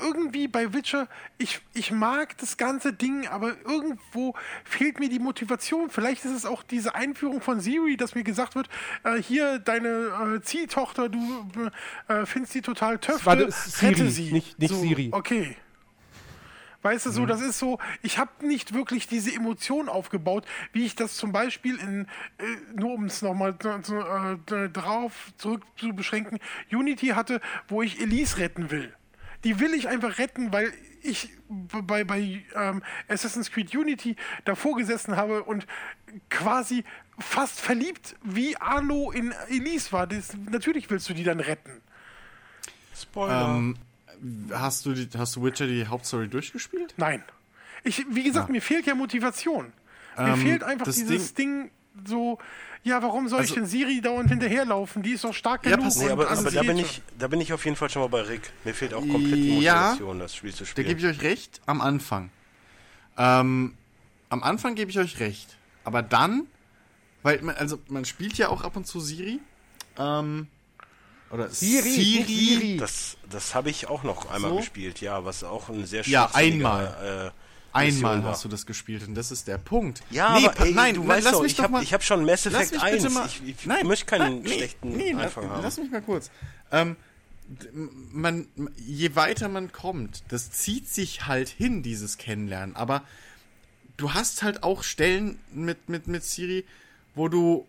irgendwie 0.02 0.48
bei 0.48 0.74
Witcher, 0.74 1.08
ich, 1.38 1.60
ich 1.74 1.92
mag 1.92 2.38
das 2.40 2.58
ganze 2.58 2.92
Ding, 2.94 3.28
aber 3.28 3.56
irgendwo 3.66 4.34
fehlt 4.64 5.00
mir 5.00 5.10
die 5.10 5.20
Motivation. 5.20 5.90
Vielleicht 5.90 6.26
ist 6.26 6.32
es 6.32 6.46
auch 6.46 6.64
diese 6.64 6.96
Einführung 6.96 7.42
von 7.42 7.60
Siri, 7.60 7.98
dass 7.98 8.16
mir 8.16 8.24
gesagt 8.24 8.56
wird, 8.56 8.68
äh, 9.04 9.22
hier 9.22 9.60
deine 9.60 10.38
äh, 10.38 10.42
Ziehtochter, 10.42 11.10
du 11.10 11.44
äh, 12.08 12.26
findest 12.26 12.54
sie 12.54 12.62
total 12.62 12.98
töff, 12.98 13.26
war 13.26 13.36
das 13.36 13.78
Siri, 13.80 13.92
rette 13.94 14.10
sie. 14.10 14.32
nicht- 14.32 14.58
nicht 14.58 14.74
so, 14.74 14.80
Siri. 14.82 15.10
Okay. 15.12 15.56
Weißt 16.84 17.06
du, 17.08 17.12
so, 17.12 17.22
Mhm. 17.24 17.28
das 17.28 17.42
ist 17.42 17.60
so, 17.60 17.80
ich 18.02 18.18
habe 18.18 18.46
nicht 18.46 18.74
wirklich 18.74 19.08
diese 19.08 19.34
Emotion 19.34 19.90
aufgebaut, 19.90 20.46
wie 20.74 20.86
ich 20.86 20.96
das 20.96 21.16
zum 21.16 21.32
Beispiel 21.32 21.78
in, 21.80 22.08
äh, 22.38 22.44
nur 22.76 22.94
um 22.94 23.06
es 23.06 23.22
nochmal 23.22 23.56
äh, 23.62 24.70
drauf 24.70 25.32
zurück 25.38 25.64
zu 25.76 25.90
beschränken, 25.94 26.40
Unity 26.72 27.08
hatte, 27.08 27.42
wo 27.68 27.82
ich 27.82 28.00
Elise 28.00 28.38
retten 28.38 28.70
will. 28.72 28.94
Die 29.44 29.60
will 29.60 29.74
ich 29.74 29.88
einfach 29.88 30.18
retten, 30.18 30.52
weil 30.54 30.74
ich 31.02 31.30
bei, 31.50 32.04
bei 32.04 32.44
ähm, 32.56 32.84
Assassin's 33.08 33.52
Creed 33.52 33.74
Unity 33.76 34.16
davor 34.46 34.76
gesessen 34.76 35.16
habe 35.16 35.44
und 35.44 35.66
quasi 36.30 36.84
fast 37.20 37.60
verliebt 37.62 38.16
wie 38.24 38.58
Arlo 38.58 39.12
in 39.12 39.32
Elise 39.50 39.92
war. 39.92 40.08
Das, 40.08 40.36
natürlich 40.50 40.90
willst 40.90 41.10
du 41.10 41.14
die 41.14 41.24
dann 41.24 41.40
retten. 41.40 41.82
Spoiler. 42.96 43.56
Ähm, 43.58 43.76
hast, 44.52 44.86
du 44.86 44.94
die, 44.94 45.10
hast 45.18 45.36
du 45.36 45.44
Witcher 45.44 45.68
die 45.68 45.88
Hauptstory 45.88 46.28
durchgespielt? 46.28 46.94
Nein. 46.98 47.24
Ich, 47.84 48.06
wie 48.10 48.24
gesagt, 48.24 48.50
mir 48.50 48.62
fehlt 48.62 48.86
ja 48.86 48.96
Motivation. 48.96 49.72
Mir 50.18 50.28
Ähm, 50.34 50.42
fehlt 50.42 50.64
einfach 50.64 50.86
das 50.86 50.96
dieses 50.96 51.34
Ding, 51.36 51.70
so, 52.06 52.38
ja, 52.84 53.02
warum 53.02 53.28
soll 53.30 53.40
ich 53.44 53.52
Also- 53.52 53.56
denn 53.62 53.66
Siri 53.68 54.02
dauernd 54.02 54.30
hinterherlaufen? 54.30 55.04
Die 55.04 55.12
ist 55.12 55.24
doch 55.24 55.34
stark 55.34 55.66
Ja, 55.66 55.76
genug. 55.78 55.94
nee, 55.96 56.06
und 56.06 56.12
aber, 56.12 56.30
aber 56.30 56.52
da, 56.52 56.64
bin 56.64 56.78
ich, 56.78 57.02
da 57.18 57.28
bin 57.28 57.40
ich 57.42 57.54
auf 57.54 57.64
jeden 57.66 57.78
Fall 57.78 57.90
schon 57.90 58.02
mal 58.02 58.10
bei 58.10 58.22
Rick. 58.22 58.52
Mir 58.64 58.74
fehlt 58.74 58.94
auch 58.94 59.02
komplett 59.08 59.36
die 59.36 59.60
Ja. 59.60 59.76
Motivation, 59.92 60.20
das 60.20 60.36
Spiel 60.36 60.54
zu 60.54 60.64
Da 60.64 60.66
spielen. 60.70 60.88
gebe 60.88 61.00
ich 61.00 61.06
euch 61.06 61.22
recht, 61.22 61.62
am 61.66 61.82
Anfang. 61.82 62.30
Ähm, 63.18 63.74
am 64.30 64.44
Anfang 64.44 64.76
gebe 64.76 64.92
ich 64.92 65.00
euch 65.00 65.20
recht. 65.20 65.56
Aber 65.84 66.02
dann, 66.02 66.48
weil 67.24 67.42
man, 67.42 67.56
also 67.56 67.80
man 67.90 68.06
spielt 68.06 68.38
ja 68.38 68.50
auch 68.50 68.64
ab 68.64 68.76
und 68.76 68.86
zu 68.88 69.00
Siri. 69.00 69.40
Ähm, 69.98 70.48
oder 71.32 71.50
Siri, 71.50 71.90
nicht 71.90 72.28
Siri. 72.28 72.78
Das, 72.78 73.18
das 73.30 73.54
habe 73.56 73.70
ich 73.70 73.88
auch 73.88 74.04
noch 74.04 74.30
einmal 74.32 74.52
So? 74.52 74.58
gespielt, 74.58 75.02
ja, 75.02 75.26
was 75.26 75.44
auch 75.44 75.70
ein 75.70 75.86
sehr 75.86 76.04
Ja, 76.08 76.30
einmal. 76.34 77.32
Äh, 77.34 77.38
Einmal 77.74 78.24
hast 78.24 78.44
du 78.44 78.50
das 78.50 78.66
gespielt 78.66 79.08
und 79.08 79.14
das 79.14 79.30
ist 79.30 79.48
der 79.48 79.60
Punkt. 79.60 80.02
Ja, 80.10 80.40
Nee, 80.40 80.48
aber 80.48 80.66
ey, 80.66 80.74
nein, 80.74 80.96
du 80.96 81.08
weißt 81.08 81.26
lass 81.26 81.34
doch, 81.34 81.42
mich 81.44 81.52
ich 81.52 81.58
doch 81.58 81.64
habe 81.66 81.74
mal- 81.74 81.86
hab 81.86 82.04
schon 82.04 82.26
Mass 82.26 82.46
Effect 82.48 82.72
mich 82.72 82.82
1. 82.82 83.04
bitte 83.04 83.14
mal. 83.14 83.28
ich 83.28 83.42
ich 83.48 83.66
nein, 83.68 83.86
möchte 83.86 84.06
keinen 84.08 84.22
nein, 84.36 84.42
nee, 84.42 84.56
schlechten 84.56 84.90
nee, 84.98 85.14
Anfang 85.14 85.44
lass, 85.44 85.52
haben. 85.54 85.64
Lass 85.64 85.78
mich 85.78 85.92
mal 85.92 86.02
kurz. 86.02 86.32
Ähm, 86.72 86.96
man, 88.12 88.48
je 88.78 89.16
weiter 89.16 89.48
man 89.48 89.72
kommt, 89.72 90.24
das 90.30 90.50
zieht 90.50 90.90
sich 90.90 91.28
halt 91.28 91.50
hin, 91.50 91.84
dieses 91.84 92.18
Kennenlernen. 92.18 92.76
Aber 92.76 93.04
du 93.98 94.14
hast 94.14 94.42
halt 94.42 94.64
auch 94.64 94.82
Stellen 94.82 95.38
mit, 95.54 95.88
mit, 95.88 96.08
mit 96.08 96.24
Siri, 96.24 96.66
wo 97.14 97.28
du, 97.28 97.68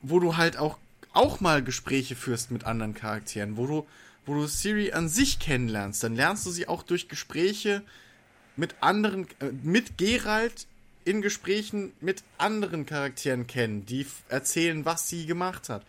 wo 0.00 0.20
du 0.20 0.36
halt 0.38 0.56
auch 0.56 0.78
auch 1.12 1.40
mal 1.40 1.62
Gespräche 1.62 2.16
führst 2.16 2.50
mit 2.50 2.64
anderen 2.64 2.94
Charakteren, 2.94 3.56
wo 3.56 3.66
du, 3.66 3.86
wo 4.26 4.34
du 4.34 4.46
Siri 4.46 4.92
an 4.92 5.08
sich 5.08 5.38
kennenlernst, 5.38 6.02
dann 6.04 6.14
lernst 6.14 6.46
du 6.46 6.50
sie 6.50 6.68
auch 6.68 6.82
durch 6.82 7.08
Gespräche 7.08 7.82
mit 8.56 8.74
anderen, 8.80 9.26
äh, 9.40 9.50
mit 9.62 9.98
Geralt 9.98 10.66
in 11.04 11.22
Gesprächen 11.22 11.92
mit 12.00 12.22
anderen 12.38 12.86
Charakteren 12.86 13.46
kennen, 13.46 13.86
die 13.86 14.06
erzählen, 14.28 14.84
was 14.84 15.08
sie 15.08 15.26
gemacht 15.26 15.68
hat. 15.68 15.84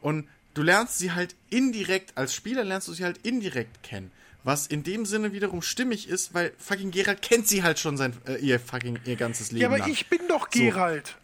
Und 0.00 0.28
du 0.54 0.62
lernst 0.62 0.98
sie 0.98 1.12
halt 1.12 1.34
indirekt, 1.50 2.16
als 2.16 2.34
Spieler 2.34 2.64
lernst 2.64 2.88
du 2.88 2.92
sie 2.92 3.04
halt 3.04 3.18
indirekt 3.26 3.82
kennen. 3.82 4.10
Was 4.44 4.68
in 4.68 4.84
dem 4.84 5.04
Sinne 5.04 5.32
wiederum 5.32 5.60
stimmig 5.60 6.08
ist, 6.08 6.32
weil 6.32 6.52
fucking 6.58 6.92
Geralt 6.92 7.20
kennt 7.20 7.48
sie 7.48 7.64
halt 7.64 7.80
schon 7.80 7.96
sein, 7.96 8.12
äh, 8.28 8.36
ihr 8.36 8.60
fucking, 8.60 9.00
ihr 9.04 9.16
ganzes 9.16 9.50
Leben 9.50 9.62
Ja, 9.62 9.68
aber 9.68 9.78
lang. 9.78 9.90
ich 9.90 10.06
bin 10.06 10.20
doch 10.28 10.50
Geralt. 10.50 11.16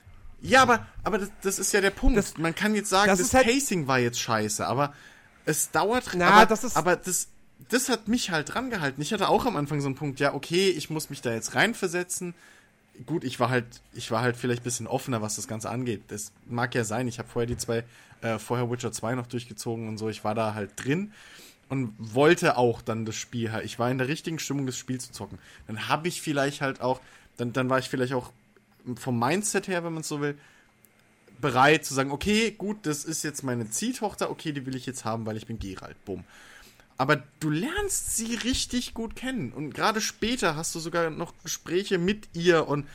Ja, 0.42 0.62
aber, 0.62 0.86
aber 1.04 1.18
das, 1.18 1.30
das 1.42 1.58
ist 1.58 1.72
ja 1.72 1.80
der 1.80 1.90
Punkt. 1.90 2.18
Das- 2.18 2.36
Man 2.36 2.54
kann 2.54 2.74
jetzt 2.74 2.90
sagen, 2.90 3.08
das 3.08 3.18
das, 3.20 3.32
halt- 3.34 3.46
Pacing 3.46 3.86
war 3.86 3.98
jetzt 3.98 4.18
scheiße, 4.20 4.66
aber 4.66 4.92
es 5.44 5.70
dauert. 5.70 6.10
Na, 6.14 6.28
aber, 6.30 6.46
das 6.46 6.64
ist- 6.64 6.76
aber 6.76 6.96
das, 6.96 7.28
das 7.68 7.88
hat 7.88 8.08
mich 8.08 8.30
halt 8.30 8.52
dran 8.52 8.68
gehalten. 8.70 9.00
Ich 9.00 9.12
hatte 9.12 9.28
auch 9.28 9.46
am 9.46 9.56
Anfang 9.56 9.80
so 9.80 9.86
einen 9.86 9.94
Punkt, 9.94 10.18
ja, 10.20 10.34
okay, 10.34 10.68
ich 10.70 10.90
muss 10.90 11.10
mich 11.10 11.20
da 11.22 11.32
jetzt 11.32 11.54
reinversetzen. 11.54 12.34
Gut, 13.06 13.24
ich 13.24 13.40
war 13.40 13.48
halt, 13.50 13.64
ich 13.94 14.10
war 14.10 14.20
halt 14.20 14.36
vielleicht 14.36 14.62
ein 14.62 14.64
bisschen 14.64 14.86
offener, 14.86 15.22
was 15.22 15.36
das 15.36 15.48
Ganze 15.48 15.70
angeht. 15.70 16.02
Das 16.08 16.32
mag 16.46 16.74
ja 16.74 16.84
sein. 16.84 17.08
Ich 17.08 17.18
habe 17.18 17.28
vorher 17.28 17.46
die 17.46 17.56
zwei, 17.56 17.84
äh, 18.20 18.38
vorher 18.38 18.70
Witcher 18.70 18.92
2 18.92 19.14
noch 19.14 19.26
durchgezogen 19.28 19.88
und 19.88 19.96
so. 19.96 20.08
Ich 20.08 20.24
war 20.24 20.34
da 20.34 20.54
halt 20.54 20.72
drin 20.76 21.12
und 21.68 21.94
wollte 21.98 22.58
auch 22.58 22.82
dann 22.82 23.06
das 23.06 23.14
Spiel 23.16 23.50
halt. 23.52 23.64
Ich 23.64 23.78
war 23.78 23.90
in 23.90 23.96
der 23.98 24.08
richtigen 24.08 24.38
Stimmung, 24.38 24.66
das 24.66 24.76
Spiel 24.76 25.00
zu 25.00 25.10
zocken. 25.12 25.38
Dann 25.68 25.88
habe 25.88 26.06
ich 26.08 26.20
vielleicht 26.20 26.60
halt 26.60 26.80
auch, 26.82 27.00
dann, 27.38 27.52
dann 27.54 27.70
war 27.70 27.78
ich 27.78 27.88
vielleicht 27.88 28.12
auch 28.12 28.30
vom 28.96 29.18
Mindset 29.18 29.68
her, 29.68 29.84
wenn 29.84 29.92
man 29.92 30.02
es 30.02 30.08
so 30.08 30.20
will, 30.20 30.36
bereit 31.40 31.84
zu 31.84 31.94
sagen, 31.94 32.12
okay, 32.12 32.52
gut, 32.52 32.78
das 32.86 33.04
ist 33.04 33.22
jetzt 33.24 33.42
meine 33.42 33.68
Ziehtochter, 33.68 34.30
okay, 34.30 34.52
die 34.52 34.64
will 34.64 34.76
ich 34.76 34.86
jetzt 34.86 35.04
haben, 35.04 35.26
weil 35.26 35.36
ich 35.36 35.46
bin 35.46 35.58
Geralt, 35.58 36.02
bumm. 36.04 36.24
Aber 36.96 37.22
du 37.40 37.50
lernst 37.50 38.16
sie 38.16 38.34
richtig 38.36 38.94
gut 38.94 39.16
kennen 39.16 39.52
und 39.52 39.74
gerade 39.74 40.00
später 40.00 40.56
hast 40.56 40.74
du 40.74 40.78
sogar 40.78 41.10
noch 41.10 41.34
Gespräche 41.42 41.98
mit 41.98 42.28
ihr 42.32 42.68
und 42.68 42.86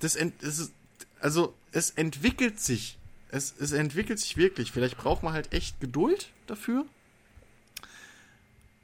das, 0.00 0.14
ist, 0.14 0.72
also 1.20 1.54
es 1.72 1.90
entwickelt 1.90 2.60
sich, 2.60 2.98
es, 3.30 3.54
es 3.58 3.72
entwickelt 3.72 4.18
sich 4.18 4.36
wirklich. 4.36 4.72
Vielleicht 4.72 4.96
braucht 4.96 5.22
man 5.22 5.32
halt 5.32 5.52
echt 5.52 5.80
Geduld 5.80 6.30
dafür. 6.46 6.86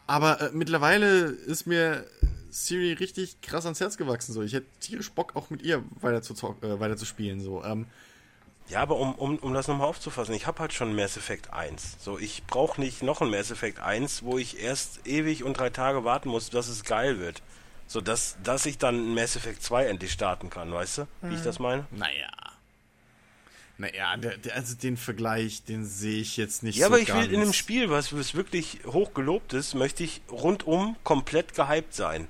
Aber 0.06 0.40
äh, 0.40 0.50
mittlerweile 0.52 1.26
ist 1.26 1.66
mir 1.66 2.04
Siri 2.52 2.92
richtig 2.92 3.40
krass 3.40 3.64
ans 3.64 3.80
Herz 3.80 3.96
gewachsen. 3.96 4.34
So, 4.34 4.42
ich 4.42 4.52
hätte 4.52 4.66
tierisch 4.78 5.10
Bock 5.10 5.34
auch 5.36 5.48
mit 5.48 5.62
ihr 5.62 5.82
weiter 6.00 6.20
zu, 6.22 6.34
äh, 6.34 6.78
weiter 6.78 6.96
zu 6.98 7.06
spielen. 7.06 7.40
So, 7.40 7.64
ähm, 7.64 7.86
Ja, 8.68 8.80
aber 8.80 8.96
um, 8.96 9.14
um, 9.14 9.38
um 9.38 9.54
das 9.54 9.68
nochmal 9.68 9.88
aufzufassen, 9.88 10.34
ich 10.34 10.46
habe 10.46 10.60
halt 10.60 10.72
schon 10.74 10.94
Mass 10.94 11.16
Effect 11.16 11.52
1. 11.52 11.96
So, 11.98 12.18
ich 12.18 12.44
brauche 12.46 12.78
nicht 12.80 13.02
noch 13.02 13.22
ein 13.22 13.30
Mass 13.30 13.50
Effect 13.50 13.80
1, 13.80 14.22
wo 14.22 14.36
ich 14.36 14.60
erst 14.60 15.06
ewig 15.06 15.44
und 15.44 15.58
drei 15.58 15.70
Tage 15.70 16.04
warten 16.04 16.28
muss, 16.28 16.50
dass 16.50 16.68
es 16.68 16.84
geil 16.84 17.18
wird. 17.18 17.42
So, 17.86 18.00
dass, 18.02 18.36
dass 18.42 18.66
ich 18.66 18.76
dann 18.76 19.14
Mass 19.14 19.34
Effect 19.34 19.62
2 19.62 19.86
endlich 19.86 20.12
starten 20.12 20.50
kann, 20.50 20.70
weißt 20.72 20.98
du, 20.98 21.06
wie 21.22 21.34
ich 21.34 21.42
das 21.42 21.58
meine? 21.58 21.86
Naja. 21.90 22.30
Naja, 23.78 24.16
der, 24.18 24.36
der, 24.36 24.54
also 24.54 24.76
den 24.76 24.96
Vergleich, 24.98 25.64
den 25.64 25.84
sehe 25.86 26.20
ich 26.20 26.36
jetzt 26.36 26.62
nicht 26.62 26.76
Ja, 26.76 26.86
so 26.86 26.92
aber 26.92 27.02
ich 27.02 27.12
will 27.12 27.32
in 27.32 27.40
einem 27.40 27.52
Spiel, 27.54 27.90
was, 27.90 28.16
was 28.16 28.34
wirklich 28.34 28.80
hoch 28.86 29.14
gelobt 29.14 29.54
ist, 29.54 29.74
möchte 29.74 30.04
ich 30.04 30.20
rundum 30.30 30.96
komplett 31.02 31.54
gehypt 31.54 31.94
sein. 31.94 32.28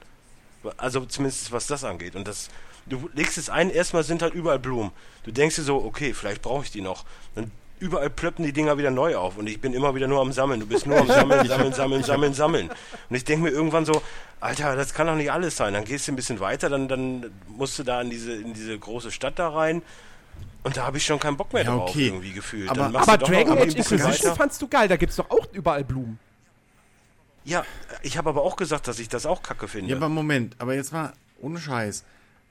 Also 0.77 1.05
zumindest 1.05 1.53
was 1.53 1.67
das 1.67 1.85
angeht. 1.85 2.15
Und 2.17 2.27
das, 2.29 2.49
du 2.87 3.09
legst 3.15 3.39
es 3.39 3.51
ein, 3.51 3.71
erstmal 3.71 4.05
sind 4.05 4.23
halt 4.23 4.35
überall 4.35 4.59
Blumen. 4.59 4.93
Du 5.25 5.33
denkst 5.33 5.57
dir 5.57 5.63
so, 5.63 5.77
okay, 5.85 6.15
vielleicht 6.15 6.43
brauche 6.43 6.65
ich 6.65 6.71
die 6.71 6.81
noch. 6.81 7.05
Dann 7.35 7.51
überall 7.81 8.11
plöppen 8.11 8.45
die 8.45 8.53
Dinger 8.53 8.79
wieder 8.79 8.91
neu 8.93 9.17
auf 9.17 9.37
und 9.37 9.49
ich 9.49 9.61
bin 9.61 9.75
immer 9.75 9.95
wieder 9.97 10.07
nur 10.07 10.21
am 10.21 10.31
Sammeln. 10.33 10.61
Du 10.61 10.67
bist 10.67 10.87
nur 10.87 10.99
am 10.99 11.09
Sammeln, 11.09 11.47
Sammeln, 11.49 11.73
Sammeln, 11.73 12.03
Sammeln, 12.05 12.35
Sammeln. 12.35 12.69
Und 13.11 13.17
ich 13.17 13.25
denke 13.25 13.45
mir 13.45 13.51
irgendwann 13.51 13.85
so, 13.85 14.01
Alter, 14.41 14.77
das 14.77 14.95
kann 14.95 15.07
doch 15.09 15.17
nicht 15.17 15.33
alles 15.33 15.57
sein. 15.57 15.75
Dann 15.75 15.85
gehst 15.85 16.07
du 16.07 16.13
ein 16.13 16.17
bisschen 16.17 16.39
weiter, 16.41 16.69
dann, 16.69 16.87
dann 16.89 17.31
musst 17.49 17.79
du 17.79 17.83
da 17.83 18.01
in 18.01 18.11
diese, 18.11 18.33
in 18.35 18.55
diese 18.55 18.79
große 18.79 19.11
Stadt 19.11 19.39
da 19.39 19.49
rein. 19.49 19.83
Und 20.65 20.77
da 20.77 20.85
habe 20.87 20.97
ich 20.99 21.05
schon 21.05 21.19
keinen 21.19 21.37
Bock 21.37 21.53
mehr 21.53 21.65
Ja, 21.65 21.71
drauf, 21.75 21.91
okay. 21.91 22.07
irgendwie 22.07 22.33
gefühlt. 22.33 22.71
Aber- 22.71 22.87
Aber 23.01 23.19
Dragon 23.19 23.59
Age 23.59 23.75
Inquisition 23.75 24.37
fandst 24.37 24.63
du 24.63 24.69
geil, 24.69 24.87
da 24.87 24.97
gibt's 24.97 25.17
doch 25.17 25.29
auch 25.31 25.47
überall 25.53 25.83
Blumen. 25.83 26.21
Ja, 27.45 27.65
ich 28.03 28.17
habe 28.19 28.29
aber 28.31 28.43
auch 28.43 28.57
gesagt, 28.57 28.87
dass 28.89 28.99
ich 28.99 29.09
das 29.09 29.27
auch 29.27 29.43
kacke 29.43 29.69
finde. 29.69 29.91
Ja, 29.91 29.97
aber 29.97 30.09
Moment, 30.09 30.55
aber 30.59 30.75
jetzt 30.75 30.93
mal 30.93 31.13
ohne 31.41 31.59
Scheiß. 31.59 32.05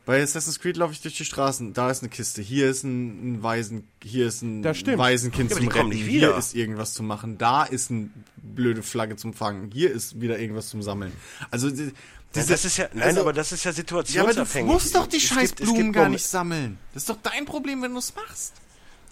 Bei 0.04 0.22
Assassin's 0.22 0.60
Creed 0.60 0.78
laufe 0.78 0.94
ich 0.94 1.02
durch 1.02 1.16
die 1.16 1.26
Straßen, 1.26 1.74
da 1.74 1.92
ist 1.92 2.02
eine 2.02 2.10
Kiste, 2.10 2.42
hier 2.42 2.68
ist 2.70 2.84
ein, 2.84 3.34
ein 3.36 3.44
Waisen, 3.44 3.88
hier 4.04 4.28
ist 4.28 4.42
ein. 4.42 4.64
Ja, 4.64 4.74
Waisenkind 4.98 5.52
aber 5.52 5.62
zum 5.62 5.70
Retten, 5.70 5.90
nicht 5.90 6.06
hier 6.08 6.36
ist 6.36 6.56
irgendwas 6.56 6.94
zu 6.94 7.04
machen, 7.04 7.38
da 7.38 7.64
ist 7.64 7.92
eine 7.92 8.10
blöde 8.38 8.82
Flagge 8.82 9.16
zum 9.16 9.34
Fangen, 9.34 9.70
hier 9.72 9.92
ist 9.92 10.20
wieder 10.20 10.40
irgendwas 10.40 10.70
zum 10.70 10.82
Sammeln. 10.82 11.12
Also 11.52 11.70
die- 11.70 11.84
Ja, 11.84 11.92
diese- 12.34 12.48
das 12.54 12.66
ist 12.66 12.78
ja, 12.78 12.88
nein, 12.94 13.04
also- 13.10 13.22
aber 13.22 13.34
das 13.34 13.52
ist 13.52 13.64
ja 13.64 13.70
ja, 13.70 13.74
aber 13.74 13.76
situationsabhängig. 13.76 14.68
du 14.70 14.74
musst 14.74 14.96
doch 14.96 15.06
die 15.06 15.18
Es 15.18 15.24
scheiß 15.24 15.50
gibt- 15.50 15.60
es 15.60 15.66
Blumen 15.68 15.84
gibt 15.84 15.96
gar 15.96 16.10
nicht 16.10 16.26
sammeln. 16.26 16.78
Das 16.94 17.04
ist 17.04 17.10
doch 17.10 17.18
dein 17.22 17.46
Problem, 17.46 17.82
wenn 17.84 17.92
du 17.94 18.00
es 18.00 18.16
machst. 18.16 18.54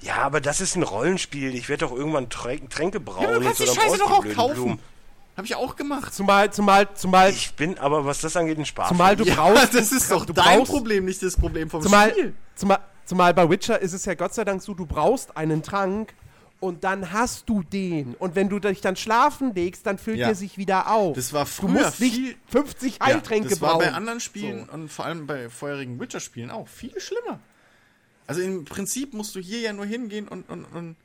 Ja, 0.02 0.16
aber 0.24 0.42
das 0.42 0.60
ist 0.62 0.76
ein 0.76 0.84
Rollenspiel. 0.84 1.54
Ich 1.54 1.68
werde 1.70 1.86
doch 1.86 1.92
irgendwann 1.92 2.30
Trä- 2.30 2.68
Tränke 2.70 3.00
brauen 3.00 3.24
Ja, 3.24 3.32
du 3.32 3.38
und 3.38 3.44
kannst 3.44 3.58
so, 3.60 3.66
die 3.66 3.72
Scheiße 3.80 3.98
doch 4.00 4.10
auch 4.12 4.26
kaufen. 4.34 4.54
Blumen. 4.56 4.80
Hab 5.40 5.46
ich 5.46 5.56
auch 5.56 5.76
gemacht. 5.76 6.14
Zumal, 6.14 6.52
zumal, 6.54 6.94
zumal, 6.94 7.32
Ich 7.32 7.54
bin 7.56 7.78
aber, 7.80 8.06
was 8.06 8.22
das 8.22 8.36
angeht, 8.38 8.58
ein 8.60 8.66
Spaß. 8.66 8.90
zumal 8.90 9.16
du 9.16 9.24
ja, 9.24 9.36
brauchst. 9.36 9.74
das 9.74 9.92
ist 9.92 10.12
doch 10.12 10.26
du 10.26 10.34
dein 10.34 10.60
brauchst- 10.60 10.72
Problem, 10.72 11.06
nicht 11.06 11.24
das 11.24 11.36
Problem 11.36 11.70
vom 11.70 11.82
Zumal, 11.82 12.12
Spiel. 12.12 12.34
zumal, 12.56 12.80
zumal 13.06 13.34
bei 13.34 13.50
Witcher 13.50 13.80
ist 13.82 13.94
es 13.94 14.06
ja 14.06 14.14
Gott 14.14 14.34
sei 14.34 14.44
Dank 14.46 14.62
so, 14.62 14.74
du 14.74 14.86
brauchst 14.86 15.36
einen 15.36 15.64
Trank 15.64 16.14
und 16.60 16.84
dann 16.84 17.12
hast 17.14 17.48
du 17.48 17.64
den. 17.64 18.16
Und 18.16 18.36
wenn 18.36 18.50
du 18.50 18.60
dich 18.60 18.82
dann 18.82 18.98
schlafen 18.98 19.56
legst, 19.56 19.86
dann 19.86 19.98
füllt 19.98 20.18
Ja. 20.20 20.28
der 20.28 20.36
sich 20.36 20.58
wieder 20.58 20.92
auf. 20.92 21.16
Das 21.16 21.32
war 21.32 21.46
du 21.46 21.52
früher 21.52 21.70
musst 21.70 22.00
nicht 22.02 22.16
viel- 22.16 22.36
50 22.50 23.00
Heiltränke 23.02 23.46
ja, 23.48 23.50
das 23.52 23.62
war 23.62 23.72
brauen. 23.78 23.86
bei 23.86 23.92
anderen 23.94 24.20
Spielen 24.20 24.68
und 24.68 24.90
vor 24.92 25.06
allem 25.06 25.26
bei 25.26 25.50
vorherigen 25.50 26.00
Witcher-Spielen 26.02 26.52
auch 26.52 26.68
viel 26.68 27.00
schlimmer. 27.00 27.40
Also 28.28 28.42
im 28.42 28.66
Prinzip 28.66 29.14
musst 29.14 29.34
du 29.36 29.40
hier 29.40 29.60
ja 29.62 29.74
nur 29.74 29.86
hingehen 29.86 30.28
und, 30.28 30.48
und, 30.50 30.66
und, 30.66 30.96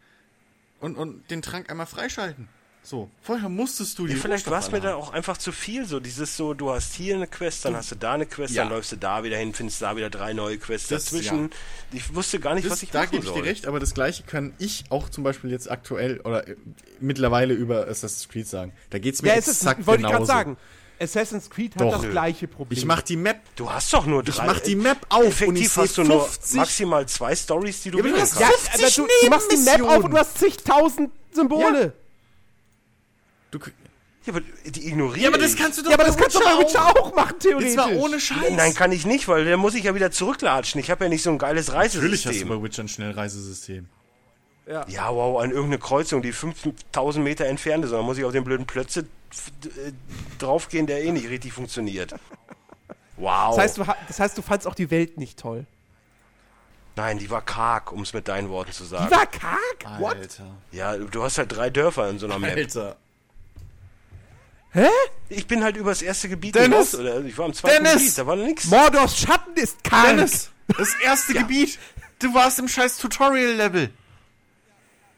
und, 0.81 0.97
und 0.97 1.31
den 1.31 1.41
Trank 1.41 1.71
einmal 1.71 1.87
freischalten. 1.87 2.49
So, 2.87 3.09
vorher 3.23 3.49
musstest 3.49 3.99
du 3.99 4.07
die 4.07 4.13
Ja, 4.13 4.19
vielleicht 4.21 4.51
war 4.51 4.59
es 4.59 4.67
mir 4.71 4.75
Rohstoffe 4.77 4.93
da 4.93 4.97
auch 4.97 5.13
einfach 5.15 5.39
zu 5.39 5.53
viel. 5.53 5.87
So 5.87 6.01
dieses 6.01 6.37
so, 6.37 6.53
du 6.53 6.71
hast 6.71 6.95
hier 6.95 7.15
eine 7.15 7.27
Quest, 7.27 7.65
dann 7.65 7.75
hast 7.75 7.91
du 7.91 7.95
da 7.95 8.13
eine 8.13 8.27
Quest, 8.27 8.53
Ja. 8.53 8.65
dann 8.65 8.73
läufst 8.75 8.93
du 8.93 8.97
da 8.97 9.25
wieder 9.25 9.39
hin, 9.39 9.55
findest 9.55 9.81
da 9.81 9.97
wieder 9.97 10.11
drei 10.11 10.35
neue 10.35 10.59
Quests 10.59 10.89
Das- 10.89 11.05
dazwischen. 11.07 11.49
Ich 11.93 12.15
wusste 12.15 12.41
gar 12.41 12.55
nicht, 12.55 12.65
Das, 12.67 12.73
was 12.73 12.83
ich 12.83 12.91
da 12.91 12.99
machen 13.01 13.13
gebe 13.13 13.25
ich 13.27 13.33
dir 13.33 13.43
recht, 13.45 13.67
aber 13.67 13.81
das 13.81 13.95
gleiche 13.95 14.23
kann 14.25 14.53
ich 14.59 14.85
auch 14.91 15.09
zum 15.09 15.25
Beispiel 15.25 15.51
jetzt 15.51 15.71
aktuell 15.71 16.21
oder 16.21 16.47
äh, 16.47 16.57
mittlerweile 17.01 17.55
über 17.55 17.89
Assassin's 17.89 18.29
Creed 18.29 18.47
sagen. 18.49 18.75
Da 18.91 18.99
geht's 18.99 19.23
mir 19.23 19.29
ja, 19.29 19.35
es 19.37 19.49
ist, 19.49 19.63
exakt 19.63 19.87
wollte 19.87 20.03
ich 20.03 20.07
genauso. 20.09 20.27
gerade 20.27 20.27
sagen. 20.27 20.57
Assassin's 21.01 21.49
Creed 21.51 21.75
hat 21.77 21.81
Doch. 21.83 22.03
das 22.03 22.11
gleiche 22.11 22.47
Problem. 22.49 22.79
Ich 22.79 22.85
mach 22.85 23.01
die 23.03 23.17
Map. 23.17 23.41
Du 23.57 23.71
hast 23.71 23.93
doch 23.95 24.05
nur 24.07 24.23
drei. 24.23 24.45
mach 24.47 24.61
die 24.61 24.77
Map 24.77 24.99
auf 25.09 25.21
und 25.25 25.27
Effektiv 25.27 25.63
ich 25.67 25.73
seh 25.73 25.81
hast 25.81 25.99
du 25.99 26.05
nur 26.05 26.23
50 26.29 26.57
maximal 26.57 27.07
zwei 27.09 27.35
Stories, 27.35 27.81
die 27.83 27.91
du 27.91 27.99
Ja, 27.99 28.05
aber 28.05 28.13
du 28.13 28.21
hast 28.21 28.39
ja, 28.39 28.47
kannst. 28.47 28.69
aber 28.75 28.79
50 28.91 28.97
du, 28.97 29.07
du 29.25 29.31
machst 29.31 29.51
die 29.53 29.57
Map 29.57 29.83
auf 29.83 30.05
und 30.05 30.11
du 30.11 30.19
hast 30.19 30.39
zigtausend 30.39 31.11
Symbole. 31.33 31.95
Du, 33.59 33.71
Ja, 34.27 34.33
aber 34.33 34.41
die 34.67 34.89
ignorieren. 34.89 35.21
ja, 35.23 35.29
aber 35.29 35.39
das 35.39 35.55
kannst 35.55 35.79
du 35.79 35.83
doch 35.83 35.91
Ja, 35.91 35.97
aber 35.97 36.05
bei 36.05 36.11
das 36.11 36.17
kannst 36.17 36.37
du 36.37 36.41
bei 36.41 36.59
Witcher 36.59 36.87
auch 36.87 37.15
machen, 37.15 37.39
theoretisch. 37.39 37.69
Jetzt 37.71 37.79
war 37.79 37.93
ohne 37.93 38.19
Scheiß. 38.19 38.51
Nein, 38.53 38.75
kann 38.75 38.91
ich 38.91 39.07
nicht, 39.07 39.29
weil 39.29 39.45
dann 39.45 39.61
muss 39.61 39.75
ich 39.75 39.85
ja 39.85 39.95
wieder 39.95 40.11
zurücklatschen. 40.11 40.81
Ich 40.81 40.91
habe 40.91 41.05
ja 41.05 41.09
nicht 41.09 41.23
so 41.23 41.31
ein 41.31 41.39
geiles 41.39 41.69
Natürlich 41.69 41.93
hast 41.93 41.95
du 41.95 42.01
Reisesystem. 42.29 42.49
bei 42.49 42.63
Witcher 42.63 42.83
ein 42.83 42.89
Schnellreisesystem. 42.89 43.89
Ja, 44.67 45.11
wow, 45.15 45.43
an 45.43 45.51
irgendeine 45.51 45.79
Kreuzung, 45.79 46.23
die 46.23 46.33
5000 46.33 47.23
Meter 47.23 47.45
entfernt 47.45 47.85
ist. 47.85 47.91
Und 47.91 47.99
dann 47.99 48.07
muss 48.07 48.17
ich 48.17 48.25
auf 48.25 48.33
den 48.33 48.45
blöden 48.45 48.67
Plötze 48.67 49.01
äh, 49.01 49.93
draufgehen, 50.39 50.87
der 50.87 51.05
eh 51.05 51.13
nicht 51.13 51.29
richtig 51.29 51.53
funktioniert. 51.53 52.15
Wow. 53.17 53.55
Das 53.55 53.59
heißt, 53.65 53.79
du, 53.79 53.85
das 54.09 54.19
heißt, 54.19 54.37
du 54.37 54.43
fandst 54.43 54.67
auch 54.67 54.75
die 54.75 54.91
Welt 54.91 55.19
nicht 55.19 55.39
toll. 55.39 55.67
Nein, 56.97 57.19
die 57.19 57.31
war 57.31 57.43
karg, 57.43 57.93
um 57.93 58.03
es 58.03 58.13
mit 58.13 58.27
deinen 58.27 58.49
Worten 58.49 58.73
zu 58.73 58.83
sagen. 58.85 59.07
Die 59.09 59.15
war 59.17 59.27
karg? 59.27 60.01
What? 60.01 60.17
Alter. 60.17 60.47
ja, 60.73 60.97
du 60.97 61.23
hast 61.23 61.39
halt 61.39 61.55
drei 61.57 61.71
Dörfer 61.71 62.09
in 62.11 62.19
so 62.19 62.27
einer 62.27 62.41
Map. 62.41 62.57
Alter. 62.57 62.97
Hä? 64.75 64.89
Ich 65.29 65.47
bin 65.47 65.63
halt 65.65 65.77
über 65.77 65.91
das 65.91 66.03
erste 66.03 66.29
Gebiet 66.29 66.55
Dennis! 66.55 66.91
hinaus, 66.91 66.95
oder 66.97 67.25
ich 67.25 67.39
war 67.39 67.47
im 67.47 67.55
zweiten 67.55 67.85
Dennis! 67.85 68.03
Gebiet, 68.03 68.19
da 68.19 68.27
war 68.27 68.37
nix. 68.37 68.65
Mordors 68.67 69.19
Schatten 69.19 69.55
ist 69.55 69.83
karg. 69.85 70.09
Dennis, 70.09 70.51
das 70.77 70.95
erste 71.03 71.33
Gebiet. 71.39 71.79
Du 72.19 72.35
warst 72.35 72.59
im 72.59 72.69
scheiß 72.69 72.99
Tutorial-Level. 72.99 73.91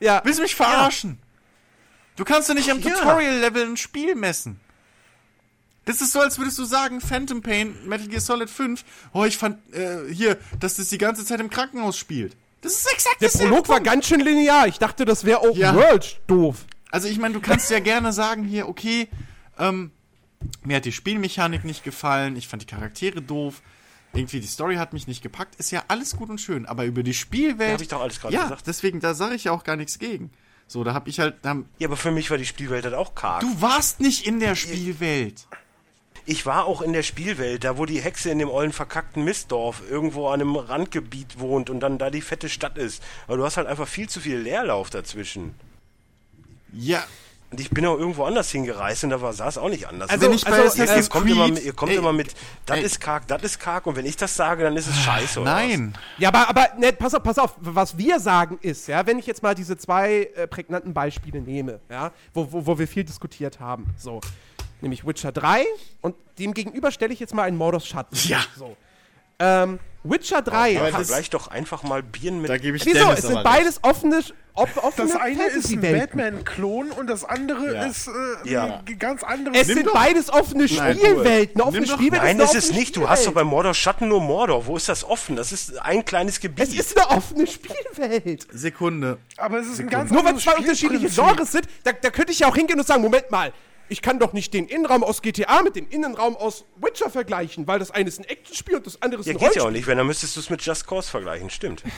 Ja. 0.00 0.20
Willst 0.24 0.38
du 0.38 0.42
mich 0.42 0.54
verarschen? 0.54 1.18
Du 2.16 2.24
kannst 2.24 2.48
doch 2.48 2.54
nicht 2.54 2.70
am 2.70 2.80
Ja. 2.80 2.90
Tutorial-Level 2.94 3.64
ein 3.66 3.76
Spiel 3.76 4.14
messen. 4.14 4.60
Das 5.86 6.00
ist 6.00 6.12
so, 6.12 6.20
als 6.20 6.38
würdest 6.38 6.58
du 6.58 6.64
sagen, 6.64 7.00
Phantom 7.00 7.42
Pain, 7.42 7.76
Metal 7.86 8.08
Gear 8.08 8.20
Solid 8.20 8.50
5, 8.50 8.84
oh, 9.12 9.24
ich 9.24 9.38
fand, 9.38 9.58
äh, 9.74 10.12
hier, 10.12 10.36
dass 10.58 10.74
das 10.76 10.88
die 10.88 10.98
ganze 10.98 11.24
Zeit 11.24 11.38
im 11.40 11.48
Krankenhaus 11.48 11.96
spielt. 11.96 12.36
Das 12.62 12.72
ist 12.72 12.92
exakt 12.92 13.20
Der 13.20 13.28
Prolog 13.28 13.68
war 13.68 13.76
Punkt. 13.76 13.90
ganz 13.90 14.06
schön 14.06 14.20
linear. 14.20 14.66
Ich 14.66 14.78
dachte, 14.78 15.04
das 15.04 15.24
wäre 15.24 15.42
Open 15.42 15.60
Ja. 15.60 15.74
World. 15.74 16.20
Doof. 16.26 16.64
Also 16.90 17.06
ich 17.08 17.18
meine, 17.18 17.34
du 17.34 17.40
kannst 17.40 17.70
ja 17.70 17.78
gerne 17.78 18.12
sagen 18.12 18.42
hier, 18.44 18.68
okay, 18.68 19.08
ähm, 19.58 19.90
mir 20.62 20.76
hat 20.76 20.84
die 20.84 20.92
Spielmechanik 20.92 21.64
nicht 21.64 21.84
gefallen, 21.84 22.36
ich 22.36 22.48
fand 22.48 22.62
die 22.62 22.66
Charaktere 22.66 23.22
doof, 23.22 23.62
irgendwie 24.12 24.40
die 24.40 24.46
Story 24.46 24.76
hat 24.76 24.92
mich 24.92 25.06
nicht 25.06 25.22
gepackt, 25.22 25.56
ist 25.56 25.70
ja 25.70 25.84
alles 25.88 26.16
gut 26.16 26.30
und 26.30 26.40
schön, 26.40 26.66
aber 26.66 26.84
über 26.84 27.02
die 27.02 27.14
Spielwelt... 27.14 27.68
Ja, 27.68 27.74
hab 27.74 27.80
ich 27.82 27.88
doch 27.88 28.00
alles 28.02 28.20
gerade 28.20 28.34
Ja, 28.34 28.42
gesagt. 28.44 28.66
deswegen, 28.66 29.00
da 29.00 29.14
sage 29.14 29.34
ich 29.34 29.44
ja 29.44 29.52
auch 29.52 29.64
gar 29.64 29.76
nichts 29.76 29.98
gegen. 29.98 30.30
So, 30.68 30.82
da 30.82 30.94
hab 30.94 31.06
ich 31.06 31.20
halt. 31.20 31.36
Da, 31.42 31.56
Ja, 31.78 31.86
aber 31.88 31.96
für 31.96 32.10
mich 32.10 32.30
war 32.30 32.38
die 32.38 32.46
Spielwelt 32.46 32.84
halt 32.84 32.94
auch 32.94 33.14
karg. 33.14 33.40
du 33.40 33.62
warst 33.62 34.00
nicht 34.00 34.26
in 34.26 34.40
der 34.40 34.56
Spielwelt. 34.56 35.46
Ich 36.28 36.44
war 36.44 36.64
auch 36.64 36.82
in 36.82 36.92
der 36.92 37.04
Spielwelt, 37.04 37.62
da 37.62 37.78
wo 37.78 37.86
die 37.86 38.00
Hexe 38.00 38.30
in 38.30 38.40
dem 38.40 38.48
ollen 38.50 38.72
verkackten 38.72 39.22
Mistdorf 39.22 39.82
irgendwo 39.88 40.26
an 40.26 40.40
einem 40.40 40.56
Randgebiet 40.56 41.38
wohnt 41.38 41.70
und 41.70 41.78
dann 41.78 41.98
da 41.98 42.10
die 42.10 42.20
fette 42.20 42.48
Stadt 42.48 42.78
ist. 42.78 43.00
Aber 43.28 43.36
du 43.36 43.44
hast 43.44 43.56
halt 43.58 43.68
einfach 43.68 43.86
viel 43.86 44.08
zu 44.08 44.18
viel 44.18 44.38
Leerlauf 44.38 44.90
dazwischen. 44.90 45.54
Ja, 46.72 47.04
Und 47.50 47.60
ich 47.60 47.70
bin 47.70 47.86
auch 47.86 47.96
irgendwo 47.96 48.24
anders 48.24 48.50
hingereist 48.50 49.04
und 49.04 49.10
da 49.10 49.20
war 49.20 49.32
sah 49.32 49.46
es 49.46 49.56
auch 49.56 49.68
nicht 49.68 49.86
anders. 49.86 50.10
Also- 50.10 50.26
wenn 50.26 50.32
ich 50.32 50.44
bei 50.44 50.50
also, 50.50 50.62
ihr, 50.62 50.78
ihr 50.78 50.82
Assassin's 50.84 51.10
kommt, 51.10 51.30
immer, 51.30 51.46
Creed. 51.46 51.64
ihr 51.64 51.72
kommt 51.72 51.92
Ey, 51.92 51.98
immer 51.98 52.12
mit, 52.12 52.34
das 52.66 52.78
ey, 52.78 52.84
ist 52.84 53.00
karg, 53.00 53.28
das 53.28 53.42
ist 53.44 53.60
karg 53.60 53.86
und 53.86 53.94
wenn 53.94 54.04
ich 54.04 54.16
das 54.16 54.34
sage, 54.34 54.64
dann 54.64 54.76
ist 54.76 54.88
es 54.88 54.96
scheiße. 54.98 55.40
Oder 55.40 55.52
Nein. 55.52 55.94
Ja, 56.18 56.30
aber, 56.30 56.48
aber 56.48 56.68
ne, 56.78 56.92
pass 56.92 57.14
auf, 57.14 57.22
pass 57.22 57.38
auf, 57.38 57.54
was 57.60 57.96
wir 57.96 58.18
sagen 58.18 58.58
ist, 58.62 58.88
ja, 58.88 59.06
wenn 59.06 59.18
ich 59.18 59.26
jetzt 59.26 59.44
mal 59.44 59.54
diese 59.54 59.76
zwei 59.76 60.28
äh, 60.34 60.48
prägnanten 60.48 60.92
Beispiele 60.92 61.40
nehme, 61.40 61.78
ja, 61.88 62.10
wo, 62.34 62.50
wo, 62.50 62.66
wo 62.66 62.78
wir 62.80 62.88
viel 62.88 63.04
diskutiert 63.04 63.60
haben, 63.60 63.94
so, 63.96 64.20
nämlich 64.80 65.06
Witcher 65.06 65.30
3 65.30 65.64
und 66.00 66.16
dem 66.40 66.52
gegenüber 66.52 66.90
stelle 66.90 67.12
ich 67.12 67.20
jetzt 67.20 67.32
mal 67.32 67.44
einen 67.44 67.56
Modus 67.56 67.86
Schatten. 67.86 68.16
Ja. 68.24 68.40
So. 68.58 68.76
Ähm, 69.38 69.78
Witcher 70.10 70.42
3 70.42 70.52
was? 70.52 70.72
Ja, 70.74 70.80
hat, 70.84 70.90
vergleich 71.06 71.30
doch 71.30 71.48
einfach 71.48 71.82
mal 71.82 72.02
Bieren 72.02 72.40
mit. 72.40 72.50
Da 72.50 72.58
gebe 72.58 72.76
ich 72.76 72.84
Wieso? 72.86 72.98
Dennis 72.98 73.18
Es 73.20 73.26
sind 73.26 73.36
aber 73.36 73.44
beides 73.44 73.78
offene, 73.82 74.22
offene 74.54 75.08
Das 75.08 75.16
eine 75.20 75.46
ist 75.48 75.70
ein. 75.72 75.80
Batman-Klon 75.80 76.90
und 76.92 77.06
das 77.08 77.24
andere 77.24 77.74
Ja. 77.74 77.82
ist 77.84 78.08
äh, 78.08 78.50
Ja. 78.50 78.82
ein 78.86 78.98
ganz 78.98 79.22
anderes. 79.22 79.58
Es 79.60 79.66
sind 79.66 79.86
doch- 79.86 79.92
beides 79.94 80.30
offene 80.30 80.64
Nein, 80.66 80.96
Spielwelten. 80.96 81.60
Eine 81.60 81.68
offene 81.68 81.86
Nimm 81.86 81.90
Spielwelt 81.96 82.22
Nein, 82.22 82.40
ist 82.40 82.54
es 82.54 82.72
nicht. 82.72 82.96
Du 82.96 83.08
hast 83.08 83.26
doch 83.26 83.32
bei 83.32 83.44
Mordor 83.44 83.74
Schatten 83.74 84.08
nur 84.08 84.20
Mordor. 84.20 84.66
Wo 84.66 84.76
ist 84.76 84.88
das 84.88 85.04
offen? 85.04 85.36
Das 85.36 85.52
ist 85.52 85.78
ein 85.82 86.04
kleines 86.04 86.40
Gebiet. 86.40 86.68
Es 86.68 86.74
ist 86.74 86.96
eine 86.98 87.10
offene 87.10 87.46
Spielwelt. 87.46 88.46
Sekunde. 88.52 89.18
aber 89.36 89.58
es 89.60 89.66
ist 89.68 89.80
ein 89.80 89.88
ganz 89.88 90.10
Nur 90.10 90.20
weil 90.20 90.28
anderes 90.28 90.44
zwei 90.44 90.56
unterschiedliche. 90.56 91.08
Genres 91.08 91.52
sind, 91.52 91.68
da, 91.84 91.92
da 91.92 92.10
könnte 92.10 92.32
ich 92.32 92.38
ja 92.40 92.48
auch 92.48 92.56
hingehen 92.56 92.78
und 92.78 92.86
sagen, 92.86 93.02
Moment 93.02 93.30
mal, 93.30 93.52
ich 93.88 94.02
kann 94.02 94.18
doch 94.18 94.32
nicht 94.32 94.52
den 94.54 94.66
Innenraum 94.66 95.04
aus 95.04 95.22
GTA 95.22 95.62
mit 95.62 95.76
dem 95.76 95.88
Innenraum 95.88 96.36
aus 96.36 96.64
Witcher 96.76 97.10
vergleichen, 97.10 97.66
weil 97.66 97.78
das 97.78 97.90
eine 97.90 98.08
ist 98.08 98.18
ein 98.18 98.24
Actionspiel 98.24 98.76
und 98.76 98.86
das 98.86 99.00
andere 99.02 99.20
ist 99.20 99.26
ja, 99.26 99.32
ein 99.34 99.38
geht 99.38 99.54
ja 99.54 99.62
auch 99.62 99.66
Rollenspiel. 99.66 99.72
nicht, 99.72 99.86
wenn 99.86 99.98
dann 99.98 100.06
müsstest 100.06 100.36
du 100.36 100.40
es 100.40 100.50
mit 100.50 100.62
Just 100.62 100.86
Cause 100.86 101.10
vergleichen. 101.10 101.50
Stimmt. 101.50 101.82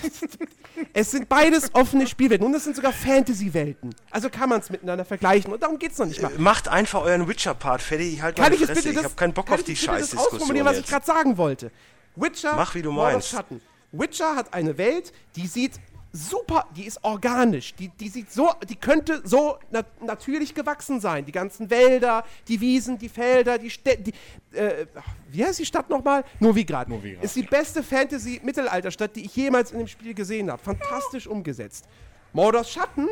Es 0.93 1.11
sind 1.11 1.29
beides 1.29 1.75
offene 1.75 2.07
Spielwelten 2.07 2.47
und 2.47 2.55
es 2.55 2.63
sind 2.63 2.77
sogar 2.77 2.93
Fantasy-Welten. 2.93 3.95
Also 4.13 4.31
kann 4.31 4.49
man 4.49 4.61
es 4.61 4.71
miteinander 4.71 5.05
vergleichen 5.05 5.53
und 5.53 5.61
darum 5.61 5.77
geht 5.79 5.91
es 5.93 5.99
noch 5.99 6.07
nicht 6.07 6.23
mal. 6.23 6.31
Macht 6.39 6.69
einfach 6.69 7.03
euren 7.03 7.27
Witcher-Part 7.27 7.83
fertig. 7.83 8.15
Ich 8.15 8.23
halt 8.23 8.37
Kann 8.37 8.53
ich 8.53 8.61
Fresse. 8.61 8.75
bitte 8.75 8.89
ich 8.91 8.95
das, 8.95 9.05
habe 9.05 9.15
keinen 9.17 9.33
Bock 9.35 9.47
kann 9.47 9.55
auf 9.55 9.61
ich 9.61 9.67
die 9.67 9.73
das 9.75 9.83
Scheißdiskussion 9.83 10.35
ausformulieren, 10.35 10.67
was 10.69 10.79
ich 10.79 10.87
gerade 10.87 11.05
sagen 11.05 11.37
wollte? 11.37 11.73
Witcher, 12.15 12.55
Mach, 12.55 12.75
wie 12.77 12.83
du 12.83 12.93
meinst. 12.93 13.29
Schatten. 13.29 13.61
Witcher 13.91 14.37
hat 14.37 14.55
eine 14.55 14.79
Welt, 14.79 15.13
die 15.35 15.47
sieht 15.49 15.73
super, 16.13 16.67
die 16.75 16.85
ist 16.87 17.03
organisch, 17.05 17.75
die, 17.75 17.89
die 17.89 18.09
sieht 18.09 18.33
so, 18.33 18.51
die 18.69 18.77
könnte 18.77 19.21
so 19.25 19.59
nat 19.71 19.87
natürlich 20.03 20.55
gewachsen 20.55 21.01
sein. 21.01 21.25
Die 21.27 21.33
ganzen 21.33 21.69
Wälder, 21.71 22.25
die 22.49 22.61
Wiesen, 22.61 22.99
die 22.99 23.09
Felder, 23.09 23.59
die 23.59 23.71
Städte, 23.71 24.05
die, 24.05 24.57
äh, 24.59 24.87
wie 25.31 25.45
heißt 25.45 25.59
die 25.59 25.67
Stadt 25.67 25.91
nochmal? 25.91 26.25
Novigrad. 26.41 26.89
Novigrad. 26.89 27.23
Ist 27.23 27.37
die 27.37 27.43
beste 27.43 27.83
Fantasy-Mittelalterstadt, 27.83 29.17
die 29.17 29.25
ich 29.27 29.37
jemals 29.37 29.73
in 29.73 29.79
dem 29.79 29.89
Spiel 29.89 30.15
gesehen 30.15 30.51
habe. 30.51 30.63
Fantastisch 30.63 31.27
umgesetzt. 31.27 31.87
Mordors 32.33 32.71
Schatten, 32.71 33.09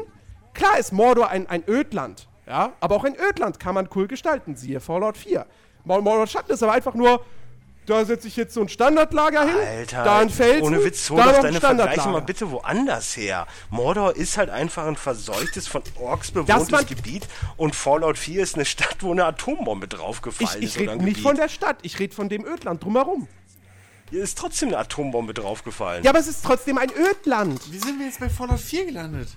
klar 0.54 0.78
ist 0.78 0.92
Mordor 0.92 1.28
ein, 1.30 1.46
ein 1.48 1.64
Ödland, 1.68 2.28
ja, 2.46 2.72
aber 2.80 2.96
auch 2.96 3.04
ein 3.04 3.16
Ödland 3.16 3.58
kann 3.58 3.74
man 3.74 3.88
cool 3.94 4.06
gestalten, 4.06 4.56
siehe 4.56 4.80
Fallout 4.80 5.16
4. 5.16 5.46
Mord- 5.84 6.02
Mordors 6.04 6.30
Schatten 6.32 6.52
ist 6.52 6.62
aber 6.62 6.72
einfach 6.72 6.94
nur, 6.94 7.24
da 7.86 8.04
setze 8.04 8.28
ich 8.28 8.36
jetzt 8.36 8.54
so 8.54 8.60
ein 8.60 8.68
Standardlager 8.68 9.44
hin, 9.46 9.56
Alter, 9.56 10.04
da 10.04 10.18
ein 10.18 10.30
Felsen, 10.30 10.62
ohne 10.62 10.84
Witz, 10.84 11.08
hol 11.10 11.18
da 11.18 11.24
doch 11.24 11.32
deine 11.42 11.58
Vergleiche 11.58 11.58
Standardlager. 11.58 12.10
mal 12.10 12.20
bitte 12.22 12.50
woanders 12.50 13.16
her. 13.16 13.46
Mordor 13.70 14.16
ist 14.16 14.36
halt 14.36 14.50
einfach 14.50 14.86
ein 14.86 14.96
verseuchtes, 14.96 15.68
von 15.68 15.82
Orks 16.00 16.30
bewohntes 16.32 16.86
Gebiet 16.86 17.26
und 17.56 17.74
Fallout 17.76 18.18
4 18.18 18.42
ist 18.42 18.56
eine 18.56 18.64
Stadt, 18.64 18.96
wo 19.00 19.12
eine 19.12 19.24
Atombombe 19.24 19.88
draufgefallen 19.88 20.62
Ich, 20.62 20.68
ist. 20.68 20.76
ich 20.76 20.82
rede 20.82 20.96
nicht 20.96 21.06
Gebiet. 21.16 21.22
von 21.22 21.36
der 21.36 21.48
Stadt, 21.48 21.76
ich 21.82 21.98
rede 21.98 22.14
von 22.14 22.28
dem 22.28 22.44
Ödland 22.44 22.82
drumherum. 22.84 23.28
Hier 24.10 24.22
ist 24.22 24.38
trotzdem 24.38 24.68
eine 24.68 24.78
Atombombe 24.78 25.34
draufgefallen. 25.34 26.04
Ja, 26.04 26.10
aber 26.10 26.20
es 26.20 26.28
ist 26.28 26.44
trotzdem 26.44 26.78
ein 26.78 26.90
Ödland. 26.90 27.60
Wie 27.72 27.78
sind 27.78 27.98
wir 27.98 28.06
jetzt 28.06 28.20
bei 28.20 28.28
Fallout 28.28 28.60
4 28.60 28.86
gelandet? 28.86 29.28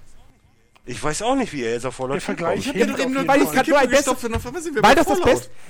Ich 0.90 1.04
weiß 1.04 1.22
auch 1.22 1.36
nicht, 1.36 1.54
wie 1.54 1.64
er 1.64 1.74
jetzt 1.74 1.86
auf 1.86 1.96
Fallout 1.96 2.16
Der 2.16 2.22
4 2.22 2.26
Vergleich 2.36 2.66
kommt. 2.66 2.68
hat 2.68 2.76
ja 2.76 2.86
doch 2.88 3.00
eben 3.00 3.14
nur 3.14 3.28
weil 3.28 3.42
ich 3.44 3.52
nur 3.52 3.78
ein 3.78 3.92
wir 3.92 4.84
weil 4.84 4.96
bei 4.96 4.96
das 4.96 5.06
das 5.06 5.20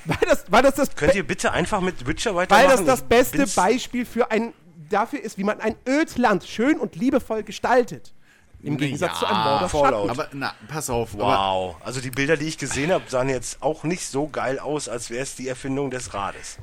weil 0.05 0.17
das, 0.21 0.45
weil 0.47 0.63
das 0.63 0.75
das 0.75 0.95
Könnt 0.95 1.15
ihr 1.15 1.27
bitte 1.27 1.51
einfach 1.51 1.81
mit 1.81 2.07
Witcher 2.07 2.35
weil 2.35 2.49
weitermachen? 2.49 2.85
das 2.85 2.85
das 2.85 3.01
Ich 3.01 3.05
beste 3.05 3.47
Beispiel 3.61 4.05
für 4.05 4.31
ein 4.31 4.53
dafür 4.89 5.21
ist, 5.21 5.37
wie 5.37 5.43
man 5.43 5.59
ein 5.59 5.75
Ödland 5.87 6.45
schön 6.45 6.79
und 6.79 6.95
liebevoll 6.95 7.43
gestaltet. 7.43 8.13
Im 8.61 8.77
Gegensatz 8.77 9.11
ja, 9.13 9.19
zu 9.19 9.25
einem 9.25 9.43
Mord 9.43 9.71
Fallout. 9.71 10.09
Aber 10.09 10.29
na, 10.33 10.53
pass 10.67 10.89
auf. 10.89 11.13
Aber, 11.13 11.23
Wow. 11.23 11.75
Also 11.83 12.01
die 12.01 12.11
Bilder, 12.11 12.37
die 12.37 12.45
ich 12.45 12.57
gesehen 12.57 12.91
habe, 12.91 13.03
sahen 13.07 13.29
jetzt 13.29 13.61
auch 13.61 13.83
nicht 13.83 14.05
so 14.05 14.27
geil 14.27 14.57
aus, 14.59 14.87
als 14.89 15.09
wäre 15.09 15.23
es 15.23 15.35
die 15.35 15.47
Erfindung 15.47 15.91
des 15.91 16.13
Rades. 16.13 16.57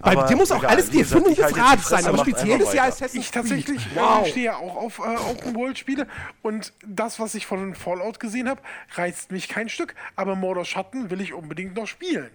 Bei 0.00 0.12
Aber 0.12 0.26
dir 0.26 0.36
muss 0.36 0.50
auch 0.52 0.58
egal, 0.58 0.70
alles 0.72 0.90
gesagt, 0.90 1.00
Erfindung 1.12 1.32
ich 1.32 1.38
jetzt 1.38 1.88
sein, 1.88 2.06
aber 2.06 2.18
speziell 2.18 2.60
ist 2.60 2.74
ja. 2.74 2.84
Assassin's 2.84 3.24
Ich 3.26 3.30
tatsächlich 3.30 3.86
äh, 3.86 3.96
Wow. 3.96 4.26
stehe 4.28 4.46
ja 4.46 4.56
auch 4.56 4.76
auf 4.76 4.98
äh, 4.98 5.02
Open-World-Spiele 5.02 6.06
und 6.42 6.72
das, 6.86 7.18
was 7.18 7.34
ich 7.34 7.46
von 7.46 7.74
Fallout 7.74 8.20
gesehen 8.20 8.48
habe, 8.48 8.60
reizt 8.94 9.30
mich 9.32 9.48
kein 9.48 9.68
Stück. 9.68 9.94
Aber 10.16 10.34
Mordor 10.36 10.64
Schatten 10.64 11.10
will 11.10 11.20
ich 11.20 11.32
unbedingt 11.32 11.74
noch 11.76 11.86
spielen. 11.86 12.30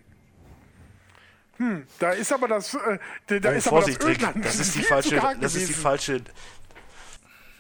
Hm, 1.57 1.85
da 1.99 2.11
ist 2.11 2.33
aber 2.33 2.47
das, 2.47 2.73
äh, 2.73 2.97
da 3.27 3.39
da 3.39 3.51
ist 3.51 3.67
aber 3.67 3.81
das 3.81 3.95
Vorsicht, 3.97 4.03
Ödland 4.03 4.43
das 4.43 4.55
ist 4.59 4.75
die 4.75 4.81
falsche, 4.81 5.21
das 5.39 5.55
ist 5.55 5.69
die 5.69 5.73
falsche. 5.73 6.21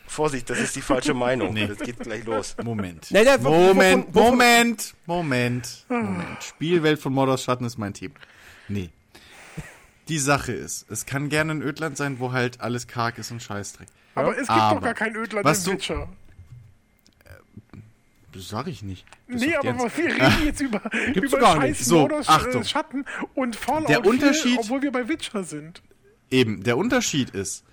Vorsicht, 0.07 0.49
das 0.49 0.59
ist 0.59 0.75
die 0.75 0.81
falsche 0.81 1.13
Meinung. 1.13 1.55
Das 1.55 1.77
geht 1.79 1.99
gleich 1.99 2.25
los. 2.25 2.55
Moment. 2.63 3.05
Wovon- 3.05 3.43
Moment, 3.43 4.07
wovon- 4.07 4.13
wovon- 4.13 4.29
Moment, 4.31 4.93
Moment, 5.05 5.85
Moment. 5.87 6.43
Spielwelt 6.43 6.99
von 6.99 7.13
Mordors 7.13 7.43
Schatten 7.43 7.63
ist 7.65 7.77
mein 7.77 7.93
Team. 7.93 8.11
Nee. 8.67 8.89
Die 10.11 10.19
Sache 10.19 10.51
ist, 10.51 10.85
es 10.91 11.05
kann 11.07 11.29
gerne 11.29 11.53
ein 11.53 11.61
Ödland 11.63 11.97
sein, 11.97 12.19
wo 12.19 12.31
halt 12.33 12.61
alles 12.61 12.85
karg 12.87 13.17
ist 13.17 13.31
und 13.31 13.41
Scheißdreck. 13.41 13.87
Aber 14.13 14.33
es 14.33 14.39
gibt 14.39 14.49
Aber 14.51 14.75
doch 14.75 14.83
gar 14.83 14.93
kein 14.93 15.15
Ödland 15.15 15.45
was 15.45 15.63
du- 15.63 15.71
Witcher. 15.71 16.07
Das 18.33 18.47
sag 18.47 18.67
ich 18.67 18.81
nicht. 18.81 19.05
Das 19.27 19.41
Nee, 19.41 19.55
aber 19.55 19.77
wir 19.77 19.97
reden 19.97 20.31
jetzt 20.45 20.61
über, 20.61 20.81
über 21.15 21.39
gar 21.39 21.59
nicht. 21.59 21.77
scheiß 21.79 21.85
So, 21.87 21.99
Mordor 21.99 22.21
Achtung. 22.27 22.61
äh, 22.61 22.65
Schatten 22.65 23.05
und 23.35 23.55
Fallout 23.55 23.89
Der 23.89 24.01
4, 24.01 24.09
Unterschied- 24.09 24.57
obwohl 24.59 24.81
wir 24.81 24.91
bei 24.91 25.07
Witcher 25.09 25.43
sind. 25.43 25.81
Eben, 26.29 26.63
der 26.63 26.77
Unterschied 26.77 27.29
ist, 27.31 27.63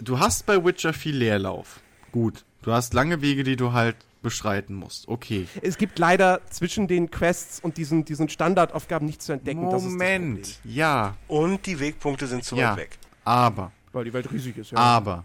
du 0.00 0.18
hast 0.18 0.46
bei 0.46 0.62
Witcher 0.64 0.92
viel 0.94 1.16
Leerlauf. 1.16 1.80
Gut. 2.12 2.44
Du 2.62 2.72
hast 2.72 2.94
lange 2.94 3.20
Wege, 3.20 3.42
die 3.44 3.56
du 3.56 3.72
halt 3.72 3.96
bestreiten 4.22 4.74
musst. 4.74 5.08
Okay. 5.08 5.46
Es 5.62 5.78
gibt 5.78 5.98
leider 5.98 6.40
zwischen 6.50 6.86
den 6.88 7.10
Quests 7.10 7.60
und 7.60 7.76
diesen, 7.76 8.04
diesen 8.04 8.28
Standardaufgaben 8.28 9.06
nichts 9.06 9.26
zu 9.26 9.32
entdecken. 9.32 9.64
Das 9.70 9.82
ist 9.82 9.86
das 9.86 9.92
Moment. 9.92 10.58
Ja, 10.64 11.16
Und 11.28 11.66
die 11.66 11.78
Wegpunkte 11.80 12.26
sind 12.26 12.44
zu 12.44 12.56
ja. 12.56 12.72
weit 12.72 12.78
weg. 12.78 12.98
Aber, 13.24 13.72
weil 13.92 14.04
die 14.04 14.12
Welt 14.12 14.30
riesig 14.32 14.56
ist. 14.58 14.72
Ja. 14.72 14.78
aber, 14.78 15.24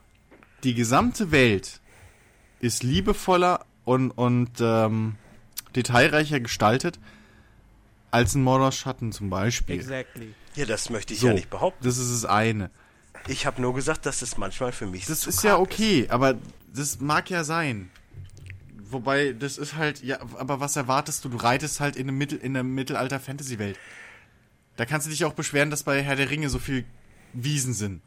die 0.63 0.73
gesamte 0.73 1.31
Welt 1.31 1.81
ist 2.59 2.83
liebevoller 2.83 3.65
und, 3.83 4.11
und 4.11 4.51
ähm, 4.59 5.15
detailreicher 5.75 6.39
gestaltet 6.39 6.99
als 8.11 8.33
ein 8.33 8.43
Mordors 8.43 8.77
Schatten 8.77 9.11
zum 9.11 9.29
Beispiel. 9.29 9.75
Exactly. 9.75 10.33
Ja, 10.55 10.65
das 10.65 10.89
möchte 10.89 11.13
ich 11.13 11.19
So, 11.19 11.27
ja 11.27 11.33
nicht 11.33 11.49
behaupten. 11.49 11.83
das 11.83 11.97
ist 11.97 12.11
das 12.11 12.25
eine. 12.29 12.71
Ich 13.27 13.45
habe 13.45 13.61
nur 13.61 13.73
gesagt, 13.73 14.05
dass 14.05 14.19
das 14.19 14.37
manchmal 14.37 14.71
für 14.71 14.85
mich 14.87 15.05
Das 15.05 15.21
zu 15.21 15.29
ist 15.29 15.43
ja 15.43 15.57
okay, 15.57 16.07
aber 16.09 16.35
das 16.73 16.99
mag 16.99 17.29
ja 17.29 17.43
sein. 17.43 17.89
Wobei, 18.91 19.33
das 19.33 19.57
ist 19.57 19.75
halt, 19.75 20.03
ja, 20.03 20.19
aber 20.21 20.59
was 20.59 20.75
erwartest 20.75 21.25
du? 21.25 21.29
Du 21.29 21.37
reitest 21.37 21.79
halt 21.79 21.95
in 21.95 22.07
einem 22.07 22.17
Mittel, 22.17 22.37
in 22.37 22.55
einer 22.55 22.63
Mittelalter-Fantasy-Welt. 22.63 23.79
Da 24.75 24.85
kannst 24.85 25.07
du 25.07 25.11
dich 25.11 25.25
auch 25.25 25.33
beschweren, 25.33 25.69
dass 25.69 25.83
bei 25.83 26.01
Herr 26.03 26.15
der 26.15 26.29
Ringe 26.29 26.49
so 26.49 26.59
viel 26.59 26.85
Wiesen 27.33 27.73
sind. 27.73 28.01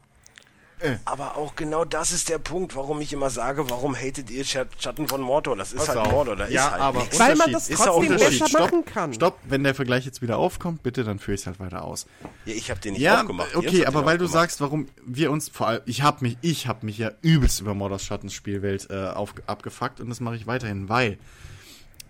Aber 1.05 1.35
auch 1.35 1.55
genau 1.55 1.83
das 1.83 2.11
ist 2.11 2.29
der 2.29 2.37
Punkt, 2.37 2.75
warum 2.75 3.01
ich 3.01 3.11
immer 3.11 3.29
sage, 3.29 3.69
warum 3.69 3.95
hatet 3.95 4.29
ihr 4.31 4.43
Schat- 4.45 4.67
Schatten 4.81 5.07
von 5.07 5.19
Mordor? 5.21 5.57
Das 5.57 5.73
ist 5.73 5.79
Pass 5.79 5.89
halt 5.89 5.97
auf. 5.99 6.11
Mordor, 6.11 6.35
da 6.37 6.47
Ja, 6.47 6.65
ist 6.67 6.71
halt 6.71 6.81
aber 6.81 6.99
nichts. 7.01 7.19
Weil 7.19 7.35
man 7.35 7.51
das 7.51 7.67
trotzdem 7.67 8.17
besser 8.17 8.47
Stopp, 8.47 8.61
machen 8.61 8.85
kann. 8.85 9.13
Stopp, 9.13 9.39
wenn 9.47 9.63
der 9.63 9.75
Vergleich 9.75 10.05
jetzt 10.05 10.21
wieder 10.21 10.37
aufkommt, 10.37 10.81
bitte, 10.83 11.03
dann 11.03 11.19
führe 11.19 11.35
ich 11.35 11.41
es 11.41 11.47
halt 11.47 11.59
weiter 11.59 11.83
aus. 11.83 12.05
Ja, 12.45 12.53
ich 12.53 12.69
habe 12.71 12.79
den 12.79 12.93
nicht 12.93 13.01
Ja, 13.01 13.21
aufgemacht. 13.21 13.55
Okay, 13.55 13.85
aber 13.85 14.05
weil 14.05 14.17
du 14.17 14.27
sagst, 14.27 14.61
warum 14.61 14.87
wir 15.05 15.31
uns 15.31 15.49
vor 15.49 15.67
allem, 15.67 15.81
ich 15.85 16.01
habe 16.01 16.19
mich, 16.23 16.37
ich 16.41 16.67
habe 16.67 16.85
mich 16.85 16.97
ja 16.97 17.11
übelst 17.21 17.59
über 17.59 17.73
Mordors 17.73 18.03
Schattens 18.05 18.33
Spielwelt 18.33 18.87
äh, 18.89 19.07
auf, 19.09 19.33
abgefuckt 19.47 19.99
und 19.99 20.09
das 20.09 20.19
mache 20.21 20.37
ich 20.37 20.47
weiterhin, 20.47 20.87
weil 20.87 21.17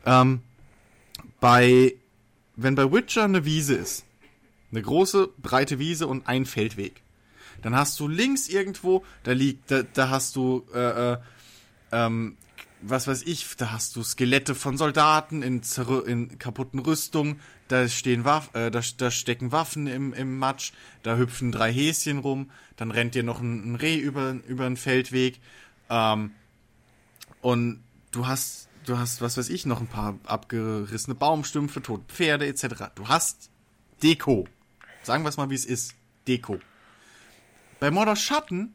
ähm, 0.06 0.42
bei 1.40 1.96
wenn 2.56 2.76
bei 2.76 2.92
Witcher 2.92 3.24
eine 3.24 3.46
Wiese 3.46 3.74
ist, 3.76 4.04
eine 4.72 4.82
große 4.82 5.30
breite 5.42 5.80
Wiese 5.80 6.06
und 6.08 6.28
ein 6.28 6.46
Feldweg, 6.46 7.02
dann 7.66 7.76
hast 7.76 8.00
du 8.00 8.08
links 8.08 8.48
irgendwo, 8.48 9.04
da 9.24 9.32
liegt, 9.32 9.72
da, 9.72 9.84
da 9.84 10.10
hast 10.10 10.36
du 10.36 10.66
äh, 10.74 11.14
äh, 11.14 11.18
ähm, 11.92 12.38
was 12.82 13.08
weiß 13.08 13.24
ich, 13.24 13.46
da 13.58 13.72
hast 13.72 13.96
du 13.96 14.04
Skelette 14.04 14.56
von 14.56 14.78
Soldaten 14.78 15.42
in, 15.42 15.62
in 16.06 16.40
kaputten 16.40 16.80
Rüstungen, 16.80 17.42
da 17.68 17.88
stehen 17.88 18.24
Waff, 18.24 18.54
äh, 18.56 18.72
da, 18.72 18.82
da 18.98 19.12
stecken 19.12 19.52
Waffen 19.52 19.88
im, 19.88 20.14
im 20.14 20.38
Matsch, 20.38 20.72
da 21.04 21.18
hüpfen 21.18 21.52
drei 21.52 21.74
Häschen 21.74 22.20
rum, 22.20 22.52
dann 22.78 22.92
rennt 22.92 23.16
dir 23.16 23.24
noch 23.24 23.42
ein, 23.42 23.74
ein 23.74 23.76
Reh 23.76 23.98
über, 23.98 24.38
über 24.48 24.66
einen 24.66 24.78
Feldweg, 24.78 25.40
ähm, 25.90 26.32
und 27.42 27.84
du 28.12 28.28
hast, 28.28 28.70
du 28.86 28.98
hast, 28.98 29.22
was 29.22 29.38
weiß 29.38 29.50
ich, 29.50 29.66
noch 29.66 29.80
ein 29.80 29.88
paar 29.88 30.20
abgerissene 30.26 31.16
Baumstümpfe, 31.16 31.82
tote 31.82 32.04
Pferde 32.08 32.48
etc. 32.48 32.92
Du 32.96 33.08
hast 33.08 33.50
Deko. 34.04 34.48
Sagen 35.04 35.24
wir 35.24 35.30
es 35.30 35.38
mal, 35.38 35.50
wie 35.50 35.56
es 35.56 35.66
ist. 35.66 35.96
Deko. 36.28 36.60
Bei 37.80 37.92
Mordors 37.92 38.22
Schatten 38.22 38.74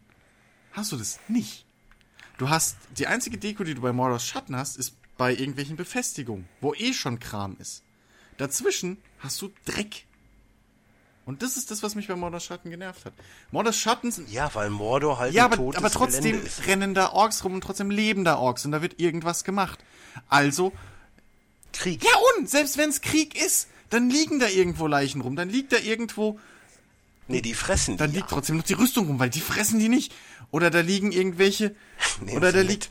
hast 0.73 0.93
du 0.93 0.97
das 0.97 1.21
nicht. 1.29 1.67
Du 2.39 2.49
hast, 2.49 2.77
die 2.97 3.07
einzige 3.07 3.39
Deko, 3.39 3.65
die 3.65 3.75
du 3.75 3.81
bei 3.81 3.93
Mordors 3.93 4.27
Schatten 4.27 4.57
hast, 4.57 4.77
ist 4.77 4.97
bei 5.17 5.33
irgendwelchen 5.33 5.77
Befestigungen, 5.77 6.49
wo 6.61 6.75
eh 6.75 6.93
schon 6.93 7.21
Kram 7.21 7.57
ist. 7.61 7.83
Dazwischen 8.37 8.99
hast 9.21 9.41
du 9.41 9.51
Dreck. 9.65 10.07
Und 11.27 11.43
das 11.43 11.57
ist 11.57 11.71
das, 11.71 11.83
was 11.83 11.95
mich 11.95 12.09
bei 12.09 12.17
Mordors 12.17 12.45
Schatten 12.45 12.71
genervt 12.71 13.05
hat. 13.05 13.13
Mordors 13.51 13.79
Schatten 13.79 14.11
sind 14.11 14.31
Ja, 14.31 14.55
weil 14.55 14.71
Mordor 14.71 15.19
halt 15.19 15.33
ja, 15.33 15.45
aber, 15.45 15.57
totes 15.57 15.79
aber 15.79 15.91
trotzdem 15.91 16.41
rennen 16.67 16.95
da 16.95 17.11
Orks 17.13 17.45
rum 17.45 17.55
und 17.55 17.61
trotzdem 17.63 17.91
leben 17.91 18.25
da 18.25 18.37
Orks 18.37 18.65
und 18.65 18.73
da 18.73 18.83
wird 18.83 19.01
irgendwas 19.01 19.45
gemacht. 19.45 19.79
Also, 20.29 20.73
Krieg. 21.73 22.05
ja 22.05 22.11
und, 22.37 22.51
selbst 22.51 22.77
wenn 22.77 22.91
es 22.91 23.01
Krieg 23.01 23.41
ist, 23.41 23.69
dann 23.91 24.11
liegen 24.11 24.39
da 24.39 24.49
irgendwo 24.49 24.87
Leichen 24.87 25.21
rum, 25.21 25.37
dann 25.37 25.49
liegt 25.49 25.73
da 25.73 25.79
irgendwo, 25.79 26.39
Nee, 27.29 27.41
die 27.41 27.55
fressen 27.55 27.97
dann 27.97 28.11
die. 28.11 28.17
liegt 28.19 28.31
trotzdem 28.31 28.57
noch 28.59 28.65
die 28.65 28.75
Rüstung 28.75 29.07
rum, 29.07 29.19
weil 29.19 29.31
die 29.31 29.41
fressen 29.41 29.79
die 29.79 29.89
nicht. 29.89 30.15
Oder 30.51 30.71
da 30.71 30.81
liegen 30.81 31.11
irgendwelche, 31.13 31.75
Nehmen 32.21 32.37
oder 32.37 32.53
da 32.53 32.59
mit. 32.59 32.69
liegt, 32.69 32.89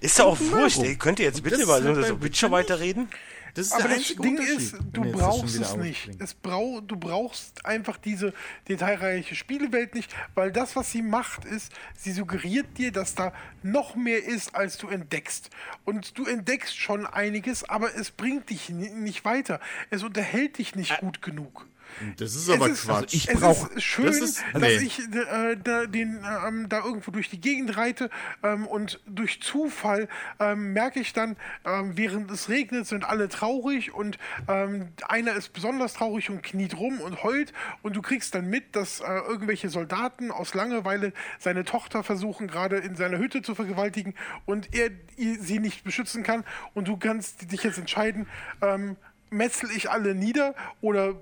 Ist 0.00 0.18
ja 0.18 0.24
auch 0.24 0.38
wurscht, 0.38 0.78
rum. 0.78 0.84
ey. 0.84 0.96
Könnt 0.96 1.18
ihr 1.18 1.24
jetzt 1.26 1.42
bitte 1.42 1.64
mal 1.66 1.82
halt 1.82 1.96
so, 1.96 2.02
so 2.02 2.22
Witcher 2.22 2.50
weiterreden? 2.50 3.08
das 3.54 3.66
ist 3.66 3.72
Aber 3.72 3.82
der 3.82 3.88
das 3.90 3.98
einzige 3.98 4.22
Ding 4.22 4.38
Unterschied. 4.38 4.58
ist, 4.58 4.74
du 4.92 5.02
schon 5.02 5.12
brauchst 5.12 5.56
es 5.60 5.76
nicht. 5.76 6.10
Es 6.20 6.34
brau 6.34 6.80
du 6.80 6.96
brauchst 6.96 7.64
einfach 7.66 7.96
diese 7.96 8.32
detailreiche 8.68 9.34
Spielewelt 9.34 9.94
nicht, 9.96 10.14
weil 10.36 10.52
das, 10.52 10.76
was 10.76 10.92
sie 10.92 11.02
macht, 11.02 11.44
ist, 11.46 11.72
sie 11.96 12.12
suggeriert 12.12 12.78
dir, 12.78 12.92
dass 12.92 13.16
da 13.16 13.32
noch 13.64 13.96
mehr 13.96 14.22
ist, 14.24 14.54
als 14.54 14.78
du 14.78 14.86
entdeckst. 14.88 15.50
Und 15.84 16.16
du 16.16 16.26
entdeckst 16.26 16.76
schon 16.78 17.06
einiges, 17.06 17.64
aber 17.68 17.92
es 17.96 18.12
bringt 18.12 18.50
dich 18.50 18.68
ni- 18.68 18.90
nicht 18.90 19.24
weiter. 19.24 19.58
Es 19.90 20.04
unterhält 20.04 20.58
dich 20.58 20.76
nicht 20.76 20.98
gut 20.98 21.20
genug. 21.20 21.66
Das 22.16 22.34
ist 22.34 22.48
aber 22.50 22.66
es 22.66 22.80
ist, 22.80 22.86
Quatsch. 22.86 23.14
ich 23.14 23.28
es 23.28 23.40
brauch- 23.40 23.70
ist 23.70 23.82
schön, 23.82 24.06
das 24.06 24.16
ist- 24.18 24.42
dass 24.52 24.62
nee. 24.62 24.76
ich 24.76 24.98
äh, 25.00 25.56
da, 25.62 25.86
den, 25.86 26.24
ähm, 26.46 26.68
da 26.68 26.84
irgendwo 26.84 27.10
durch 27.10 27.30
die 27.30 27.40
Gegend 27.40 27.76
reite 27.76 28.10
ähm, 28.42 28.66
und 28.66 29.00
durch 29.06 29.42
Zufall 29.42 30.08
ähm, 30.38 30.72
merke 30.72 31.00
ich 31.00 31.12
dann, 31.12 31.36
ähm, 31.64 31.96
während 31.96 32.30
es 32.30 32.48
regnet, 32.48 32.86
sind 32.86 33.04
alle 33.04 33.28
traurig 33.28 33.92
und 33.94 34.18
ähm, 34.48 34.88
einer 35.08 35.32
ist 35.34 35.52
besonders 35.52 35.94
traurig 35.94 36.30
und 36.30 36.42
kniet 36.42 36.76
rum 36.78 37.00
und 37.00 37.22
heult 37.22 37.52
und 37.82 37.96
du 37.96 38.02
kriegst 38.02 38.34
dann 38.34 38.46
mit, 38.48 38.76
dass 38.76 39.00
äh, 39.00 39.04
irgendwelche 39.28 39.68
Soldaten 39.68 40.30
aus 40.30 40.54
Langeweile 40.54 41.12
seine 41.38 41.64
Tochter 41.64 42.02
versuchen, 42.02 42.46
gerade 42.48 42.76
in 42.78 42.96
seiner 42.96 43.18
Hütte 43.18 43.42
zu 43.42 43.54
vergewaltigen 43.54 44.14
und 44.46 44.74
er 44.74 44.90
sie 45.16 45.58
nicht 45.58 45.84
beschützen 45.84 46.22
kann 46.22 46.44
und 46.74 46.88
du 46.88 46.96
kannst 46.96 47.50
dich 47.52 47.62
jetzt 47.62 47.78
entscheiden, 47.78 48.26
ähm, 48.62 48.96
metzel 49.30 49.70
ich 49.74 49.90
alle 49.90 50.14
nieder 50.14 50.54
oder 50.80 51.14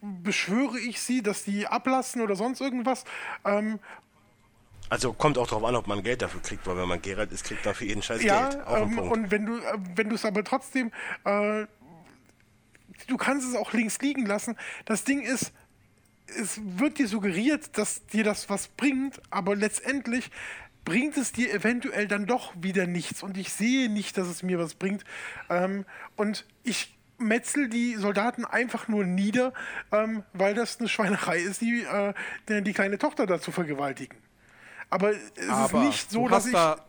beschwöre 0.00 0.78
ich 0.78 1.00
sie, 1.00 1.22
dass 1.22 1.44
die 1.44 1.66
ablassen 1.66 2.20
oder 2.22 2.36
sonst 2.36 2.60
irgendwas. 2.60 3.04
Ähm, 3.44 3.78
Also 4.88 5.12
kommt 5.12 5.38
auch 5.38 5.46
drauf 5.46 5.64
an, 5.64 5.76
ob 5.76 5.86
man 5.86 6.02
Geld 6.02 6.22
dafür 6.22 6.42
kriegt, 6.42 6.66
weil 6.66 6.76
wenn 6.76 6.88
man 6.88 7.00
Geralt 7.00 7.30
ist, 7.32 7.44
kriegt 7.44 7.64
man 7.64 7.74
für 7.74 7.84
jeden 7.84 8.02
Scheiß 8.02 8.22
ja, 8.22 8.48
Geld. 8.48 8.66
Auch 8.66 8.76
ähm, 8.78 8.98
und 8.98 9.30
wenn 9.30 9.46
du 9.46 9.58
äh, 9.58 9.78
wenn 9.94 10.08
du 10.08 10.16
es 10.16 10.24
aber 10.24 10.42
trotzdem, 10.42 10.90
äh, 11.24 11.66
du 13.06 13.16
kannst 13.16 13.48
es 13.48 13.54
auch 13.54 13.72
links 13.72 14.00
liegen 14.00 14.26
lassen. 14.26 14.56
Das 14.84 15.04
Ding 15.04 15.22
ist, 15.22 15.52
es 16.26 16.60
wird 16.62 16.98
dir 16.98 17.08
suggeriert, 17.08 17.76
dass 17.78 18.06
dir 18.06 18.24
das 18.24 18.48
was 18.50 18.68
bringt, 18.68 19.20
aber 19.30 19.56
letztendlich 19.56 20.30
bringt 20.84 21.16
es 21.16 21.32
dir 21.32 21.52
eventuell 21.52 22.08
dann 22.08 22.26
doch 22.26 22.52
wieder 22.60 22.86
nichts 22.86 23.22
und 23.22 23.36
ich 23.36 23.52
sehe 23.52 23.90
nicht, 23.90 24.16
dass 24.16 24.28
es 24.28 24.42
mir 24.42 24.58
was 24.58 24.74
bringt. 24.74 25.04
Ähm, 25.48 25.84
und 26.16 26.46
ich 26.62 26.96
metzel 27.20 27.68
die 27.68 27.94
Soldaten 27.96 28.44
einfach 28.44 28.88
nur 28.88 29.04
nieder, 29.04 29.52
ähm, 29.92 30.24
weil 30.32 30.54
das 30.54 30.78
eine 30.80 30.88
Schweinerei 30.88 31.38
ist, 31.38 31.60
die, 31.60 31.82
äh, 31.84 32.14
die, 32.62 32.72
kleine 32.72 32.98
Tochter 32.98 33.26
da 33.26 33.40
zu 33.40 33.52
vergewaltigen. 33.52 34.16
Aber 34.92 35.10
es 35.12 35.48
Aber 35.48 35.78
ist 35.82 35.86
nicht 35.86 36.10
so, 36.10 36.26
dass 36.28 36.46
ich. 36.46 36.52
da- 36.52 36.84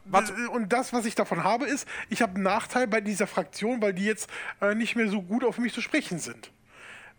und 0.52 0.74
das, 0.74 0.92
was 0.92 1.06
ich 1.06 1.14
davon 1.14 1.44
habe, 1.44 1.66
ist, 1.66 1.88
ich 2.10 2.22
habe 2.24 2.34
einen 2.36 2.44
Nachteil 2.44 2.88
bei 2.88 3.00
dieser 3.00 3.28
Fraktion, 3.28 3.82
weil 3.82 3.94
die 3.94 4.06
jetzt 4.06 4.28
äh, 4.60 4.74
nicht 4.74 4.96
mehr 4.96 5.08
so 5.08 5.22
gut 5.22 5.44
auf 5.44 5.60
mich 5.60 5.74
zu 5.74 5.82
sprechen 5.82 6.18
sind. 6.18 6.52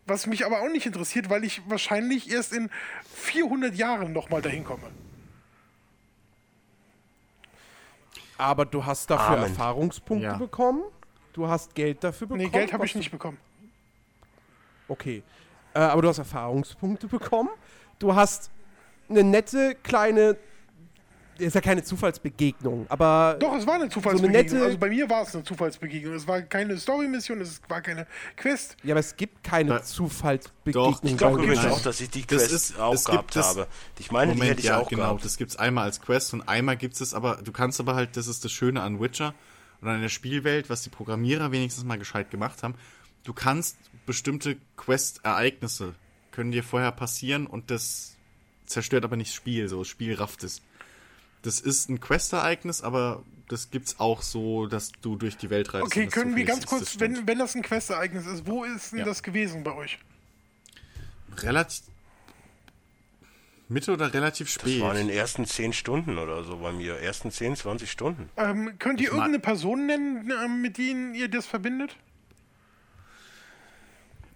Was 0.06 0.26
mich 0.26 0.44
aber 0.44 0.62
auch 0.62 0.68
nicht 0.68 0.84
interessiert, 0.86 1.30
weil 1.30 1.44
ich 1.44 1.62
wahrscheinlich 1.70 2.32
erst 2.32 2.52
in 2.52 2.68
400 3.14 3.76
Jahren 3.76 4.12
nochmal 4.12 4.42
dahin 4.42 4.64
komme. 4.64 4.88
Aber 8.38 8.64
du 8.64 8.84
hast 8.84 9.08
dafür 9.08 9.36
Amen. 9.36 9.50
Erfahrungspunkte 9.50 10.26
Ja. 10.26 10.36
bekommen. 10.36 10.82
Du 11.32 11.48
hast 11.48 11.74
Geld 11.74 12.02
dafür 12.04 12.26
bekommen. 12.26 12.44
Nee, 12.44 12.50
Geld 12.50 12.72
habe 12.72 12.84
ich 12.84 12.94
nicht 12.94 13.10
bekommen. 13.10 13.38
Okay. 14.88 15.22
Äh, 15.74 15.78
aber 15.78 16.02
du 16.02 16.08
hast 16.08 16.18
Erfahrungspunkte 16.18 17.06
bekommen. 17.06 17.48
Du 17.98 18.14
hast 18.14 18.50
eine 19.08 19.24
nette 19.24 19.74
kleine. 19.82 20.36
Ist 21.38 21.54
ja 21.54 21.62
keine 21.62 21.82
Zufallsbegegnung, 21.82 22.84
aber. 22.90 23.36
Doch, 23.40 23.56
es 23.56 23.66
war 23.66 23.74
eine 23.76 23.88
Zufallsbegegnung. 23.88 24.42
nette- 24.58 24.62
also 24.64 24.76
bei 24.78 24.90
mir 24.90 25.08
war 25.08 25.22
es 25.22 25.34
eine 25.34 25.42
Zufallsbegegnung. 25.42 26.14
Es 26.14 26.28
war 26.28 26.42
keine 26.42 26.76
Story-Mission, 26.76 27.40
es 27.40 27.60
war 27.68 27.80
keine 27.80 28.06
Quest. 28.36 28.76
Ja, 28.84 28.92
aber 28.92 29.00
es 29.00 29.16
gibt 29.16 29.42
keine 29.42 29.70
Da- 29.70 29.82
Zufallsbegegnung. 29.82 30.92
Doch, 30.92 31.02
ich 31.02 31.16
glaube 31.16 31.42
übrigens 31.42 31.64
auch, 31.64 31.80
dass 31.80 32.00
ich 32.02 32.10
die 32.10 32.26
Das 32.26 32.48
Quest 32.48 32.52
ist- 32.52 32.78
auch 32.78 32.92
es 32.94 33.04
gehabt 33.06 33.28
gibt 33.28 33.36
das- 33.36 33.48
habe. 33.48 33.66
Ich 33.98 34.12
meine, 34.12 34.32
die 34.32 34.38
Moment, 34.38 34.50
hätte 34.52 34.60
ich 34.60 34.66
ja, 34.66 34.78
auch 34.78 34.88
genau. 34.90 35.04
gehabt. 35.04 35.24
Das 35.24 35.38
gibt's 35.38 35.56
einmal 35.56 35.84
als 35.84 36.02
Quest 36.02 36.34
und 36.34 36.42
einmal 36.46 36.76
gibt's 36.76 37.00
es 37.00 37.14
aber, 37.14 37.36
du 37.42 37.50
kannst 37.50 37.80
aber 37.80 37.94
halt, 37.94 38.16
das 38.18 38.26
ist 38.26 38.44
das 38.44 38.52
Schöne 38.52 38.82
an 38.82 39.00
Witcher 39.00 39.34
und 39.82 39.88
an 39.88 40.00
der 40.00 40.08
Spielwelt, 40.08 40.70
was 40.70 40.82
die 40.82 40.90
Programmierer 40.90 41.52
wenigstens 41.52 41.84
mal 41.84 41.98
gescheit 41.98 42.30
gemacht 42.30 42.62
haben. 42.62 42.74
Du 43.24 43.32
kannst 43.32 43.76
bestimmte 44.06 44.56
Quest-Ereignisse 44.76 45.94
können 46.30 46.50
dir 46.50 46.64
vorher 46.64 46.92
passieren 46.92 47.46
und 47.46 47.70
das 47.70 48.16
zerstört 48.64 49.04
aber 49.04 49.16
nicht 49.16 49.30
das 49.30 49.34
Spiel, 49.36 49.68
so 49.68 49.80
das 49.80 49.88
Spiel 49.88 50.14
rafft 50.14 50.44
es. 50.44 50.62
Das 51.42 51.60
ist 51.60 51.90
ein 51.90 52.00
Quest-Ereignis, 52.00 52.80
aber 52.82 53.22
das 53.48 53.70
gibt's 53.70 54.00
auch 54.00 54.22
so, 54.22 54.66
dass 54.66 54.92
du 55.02 55.16
durch 55.16 55.36
die 55.36 55.50
Welt 55.50 55.74
reist. 55.74 55.84
Okay, 55.84 56.06
können 56.06 56.36
wir 56.36 56.44
ganz 56.44 56.64
kurz, 56.64 56.98
wenn, 57.00 57.26
wenn 57.26 57.38
das 57.38 57.54
ein 57.54 57.62
Quest-Ereignis 57.62 58.26
ist, 58.26 58.46
wo 58.46 58.64
ist 58.64 58.92
denn 58.92 59.00
Ja. 59.00 59.04
das 59.04 59.22
gewesen 59.22 59.62
bei 59.62 59.74
euch? 59.74 59.98
relativ 61.38 61.84
Mitte 63.68 63.92
oder 63.92 64.12
relativ 64.12 64.52
Das 64.52 64.62
spät? 64.62 64.80
waren 64.82 64.96
in 64.96 65.08
den 65.08 65.16
ersten 65.16 65.46
10 65.46 65.72
Stunden 65.72 66.18
oder 66.18 66.44
so 66.44 66.58
bei 66.58 66.72
mir. 66.72 66.96
Ersten 66.98 67.30
10, 67.30 67.56
20 67.56 67.90
Stunden. 67.90 68.28
Ähm, 68.36 68.74
könnt 68.78 69.00
ihr 69.00 69.06
Ich 69.08 69.12
irgendeine 69.12 69.38
Person 69.38 69.86
nennen, 69.86 70.30
ähm, 70.44 70.60
mit 70.60 70.76
denen 70.78 71.14
ihr 71.14 71.28
das 71.28 71.46
verbindet? 71.46 71.96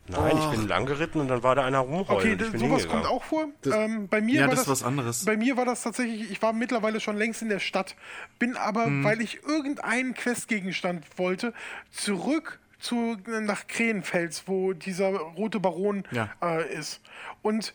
Nein, 0.08 0.38
ich 0.38 0.46
bin 0.56 0.68
lang 0.68 0.86
geritten 0.86 1.18
und 1.20 1.26
dann 1.26 1.42
war 1.42 1.56
da 1.56 1.64
einer 1.64 1.80
rumheulen. 1.80 2.08
Okay, 2.08 2.36
das, 2.36 2.50
bin 2.52 2.60
sowas 2.60 2.86
kommt 2.86 3.06
auch 3.06 3.24
vor. 3.24 3.48
Das- 3.62 3.74
ähm, 3.74 4.06
bei 4.06 4.20
mir 4.20 4.34
Ja, 4.34 4.40
war 4.42 4.50
das 4.50 4.60
das, 4.60 4.66
ist 4.66 4.70
was 4.70 4.82
anderes. 4.84 5.24
Bei 5.24 5.36
mir 5.36 5.56
war 5.56 5.64
das 5.64 5.82
tatsächlich, 5.82 6.30
ich 6.30 6.40
war 6.42 6.52
mittlerweile 6.52 7.00
schon 7.00 7.16
längst 7.16 7.42
in 7.42 7.48
der 7.48 7.58
Stadt, 7.58 7.96
bin 8.38 8.56
aber, 8.56 8.84
Hm. 8.86 9.02
weil 9.02 9.20
ich 9.20 9.42
irgendeinen 9.42 10.14
Questgegenstand 10.14 11.04
wollte, 11.18 11.52
zurück 11.90 12.60
zu, 12.78 13.16
nach 13.26 13.66
Krähenfels, 13.66 14.44
wo 14.46 14.74
dieser 14.74 15.08
rote 15.08 15.58
Baron 15.58 16.04
Ja. 16.12 16.30
äh, 16.40 16.72
ist. 16.72 17.00
Und 17.42 17.72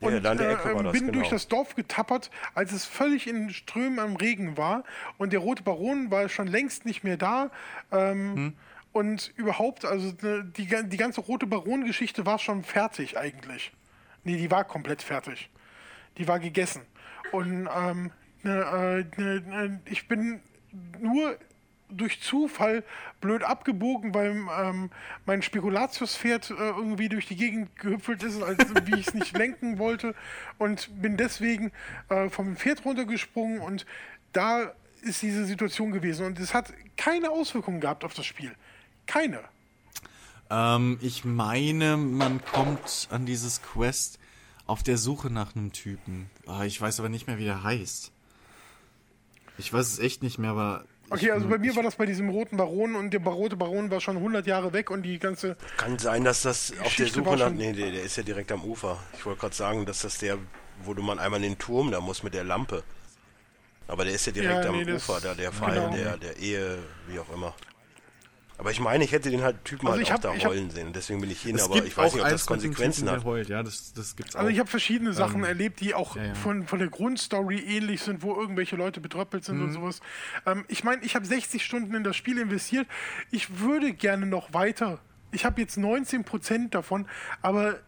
und 0.00 0.24
Ecke 0.24 0.70
äh, 0.70 0.82
das, 0.82 0.92
bin 0.92 1.12
durch 1.12 1.28
genau. 1.28 1.30
das 1.30 1.48
Dorf 1.48 1.74
getappert, 1.74 2.30
als 2.54 2.72
es 2.72 2.84
völlig 2.84 3.26
in 3.26 3.50
Strömen 3.50 3.98
am 3.98 4.16
Regen 4.16 4.56
war. 4.56 4.84
Und 5.16 5.32
der 5.32 5.40
rote 5.40 5.62
Baron 5.62 6.10
war 6.10 6.28
schon 6.28 6.46
längst 6.46 6.84
nicht 6.84 7.04
mehr 7.04 7.16
da. 7.16 7.50
Ähm, 7.90 8.36
Hm. 8.36 8.54
Und 8.92 9.32
überhaupt, 9.36 9.84
also 9.84 10.12
ne, 10.22 10.44
die, 10.56 10.66
die 10.66 10.96
ganze 10.96 11.20
rote 11.20 11.46
Baron-Geschichte 11.46 12.26
war 12.26 12.38
schon 12.38 12.64
fertig 12.64 13.18
eigentlich. 13.18 13.72
Nee, 14.24 14.36
die 14.36 14.50
war 14.50 14.64
komplett 14.64 15.02
fertig. 15.02 15.50
Die 16.16 16.26
war 16.26 16.40
gegessen. 16.40 16.82
Und 17.30 17.68
ähm, 17.72 18.10
ne, 18.42 19.06
äh, 19.16 19.20
ne, 19.20 19.80
ich 19.84 20.08
bin 20.08 20.40
nur 21.00 21.36
durch 21.90 22.20
Zufall 22.20 22.84
blöd 23.20 23.42
abgebogen, 23.42 24.14
weil 24.14 24.36
ähm, 24.60 24.90
mein 25.26 25.42
Spekulatiuspferd 25.42 26.50
äh, 26.50 26.54
irgendwie 26.54 27.08
durch 27.08 27.26
die 27.26 27.36
Gegend 27.36 27.76
gehüpfelt 27.76 28.22
ist, 28.22 28.42
als 28.42 28.58
wie 28.86 28.98
ich 28.98 29.08
es 29.08 29.14
nicht 29.14 29.36
lenken 29.38 29.78
wollte. 29.78 30.14
Und 30.58 30.90
bin 31.00 31.16
deswegen 31.16 31.72
äh, 32.08 32.28
vom 32.28 32.56
Pferd 32.56 32.84
runtergesprungen 32.84 33.60
und 33.60 33.86
da 34.32 34.72
ist 35.02 35.22
diese 35.22 35.44
Situation 35.44 35.92
gewesen. 35.92 36.26
Und 36.26 36.38
es 36.38 36.54
hat 36.54 36.72
keine 36.96 37.30
Auswirkungen 37.30 37.80
gehabt 37.80 38.04
auf 38.04 38.14
das 38.14 38.26
Spiel. 38.26 38.54
Keine. 39.06 39.40
Ähm, 40.50 40.98
ich 41.00 41.24
meine, 41.24 41.96
man 41.96 42.44
kommt 42.44 43.08
an 43.10 43.26
dieses 43.26 43.62
Quest 43.62 44.18
auf 44.66 44.82
der 44.82 44.98
Suche 44.98 45.30
nach 45.30 45.56
einem 45.56 45.72
Typen. 45.72 46.30
Ah, 46.46 46.64
ich 46.64 46.80
weiß 46.80 47.00
aber 47.00 47.08
nicht 47.08 47.26
mehr, 47.26 47.38
wie 47.38 47.44
der 47.44 47.62
heißt. 47.62 48.12
Ich 49.56 49.72
weiß 49.72 49.86
es 49.86 49.98
echt 49.98 50.22
nicht 50.22 50.38
mehr, 50.38 50.50
aber. 50.50 50.84
Okay, 51.10 51.30
also 51.30 51.48
bei 51.48 51.58
mir 51.58 51.74
war 51.76 51.82
das 51.82 51.96
bei 51.96 52.06
diesem 52.06 52.28
roten 52.28 52.56
Baron 52.56 52.94
und 52.94 53.10
der 53.12 53.20
rote 53.22 53.56
Baron 53.56 53.90
war 53.90 54.00
schon 54.00 54.16
100 54.16 54.46
Jahre 54.46 54.72
weg 54.72 54.90
und 54.90 55.02
die 55.02 55.18
ganze. 55.18 55.56
Kann 55.76 55.98
sein, 55.98 56.24
dass 56.24 56.42
das 56.42 56.72
auf 56.84 56.94
der 56.96 57.06
Suche 57.08 57.36
nach. 57.36 57.50
Nee, 57.50 57.72
der, 57.72 57.90
der 57.92 58.02
ist 58.02 58.16
ja 58.16 58.22
direkt 58.22 58.52
am 58.52 58.64
Ufer. 58.64 58.98
Ich 59.16 59.24
wollte 59.24 59.40
gerade 59.40 59.54
sagen, 59.54 59.86
dass 59.86 60.02
das 60.02 60.18
der, 60.18 60.38
wo 60.84 60.94
du 60.94 61.02
man 61.02 61.18
einmal 61.18 61.42
in 61.42 61.50
den 61.52 61.58
Turm 61.58 61.90
da 61.90 62.00
muss 62.00 62.22
mit 62.22 62.34
der 62.34 62.44
Lampe. 62.44 62.82
Aber 63.86 64.04
der 64.04 64.12
ist 64.14 64.26
ja 64.26 64.32
direkt 64.32 64.64
Ja, 64.64 64.68
am 64.70 64.76
nee, 64.76 64.84
das- 64.84 65.08
Ufer, 65.08 65.20
da 65.20 65.34
der 65.34 65.50
Fall 65.50 65.74
genau. 65.76 65.96
der, 65.96 66.16
der 66.18 66.36
Ehe, 66.36 66.78
wie 67.06 67.18
auch 67.18 67.32
immer. 67.34 67.54
Aber 68.58 68.72
ich 68.72 68.80
meine, 68.80 69.04
ich 69.04 69.12
hätte 69.12 69.30
den 69.30 69.42
halt 69.42 69.64
Typen 69.64 69.86
Also 69.86 69.98
halt 69.98 70.02
ich 70.02 70.08
auch 70.10 70.14
hab- 70.14 70.20
da 70.22 70.34
ich 70.34 70.44
hab- 70.44 70.50
heulen 70.50 70.68
sehen. 70.70 70.92
Deswegen 70.92 71.20
bin 71.20 71.30
ich 71.30 71.40
hin, 71.40 71.54
Es 71.56 71.62
aber 71.62 71.74
gibt 71.76 71.86
ich 71.86 71.96
weiß 71.96 72.10
auch 72.10 72.16
nicht, 72.16 72.24
ob 72.24 72.30
das 72.30 72.44
Konsequenzen 72.46 73.04
Typen, 73.06 73.16
hat. 73.16 73.24
Heult, 73.24 73.48
ja, 73.48 73.62
das, 73.62 73.92
das 73.92 74.16
gibt's 74.16 74.34
Also 74.34 74.48
auch. 74.48 74.52
ich 74.52 74.58
habe 74.58 74.68
verschiedene 74.68 75.12
Sachen 75.12 75.36
Ähm, 75.40 75.44
erlebt, 75.44 75.78
die 75.80 75.94
auch 75.94 76.16
ja, 76.16 76.24
ja. 76.24 76.34
Von, 76.34 76.66
von 76.66 76.80
der 76.80 76.88
Grundstory 76.88 77.58
ähnlich 77.60 78.02
sind, 78.02 78.22
wo 78.22 78.34
irgendwelche 78.34 78.74
Leute 78.76 79.00
betröppelt 79.00 79.44
sind 79.44 79.58
Mhm. 79.58 79.64
und 79.66 79.72
sowas. 79.72 80.00
Ähm, 80.44 80.64
ich 80.68 80.82
meine, 80.82 81.02
ich 81.04 81.14
habe 81.14 81.24
60 81.24 81.64
Stunden 81.64 81.94
in 81.94 82.02
das 82.02 82.16
Spiel 82.16 82.36
investiert. 82.38 82.86
Ich 83.30 83.60
würde 83.60 83.92
gerne 83.92 84.26
noch 84.26 84.52
weiter. 84.52 84.98
Ich 85.30 85.44
habe 85.44 85.60
jetzt 85.60 85.78
19% 85.78 86.70
davon, 86.74 87.06
aber 87.42 87.78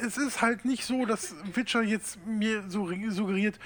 es 0.00 0.16
ist 0.18 0.42
halt 0.42 0.64
nicht 0.64 0.84
so, 0.84 1.06
dass 1.06 1.34
Witcher 1.54 1.82
jetzt 1.82 2.18
mir 2.26 2.64
so 2.68 2.88
suggeriert, 3.08 3.58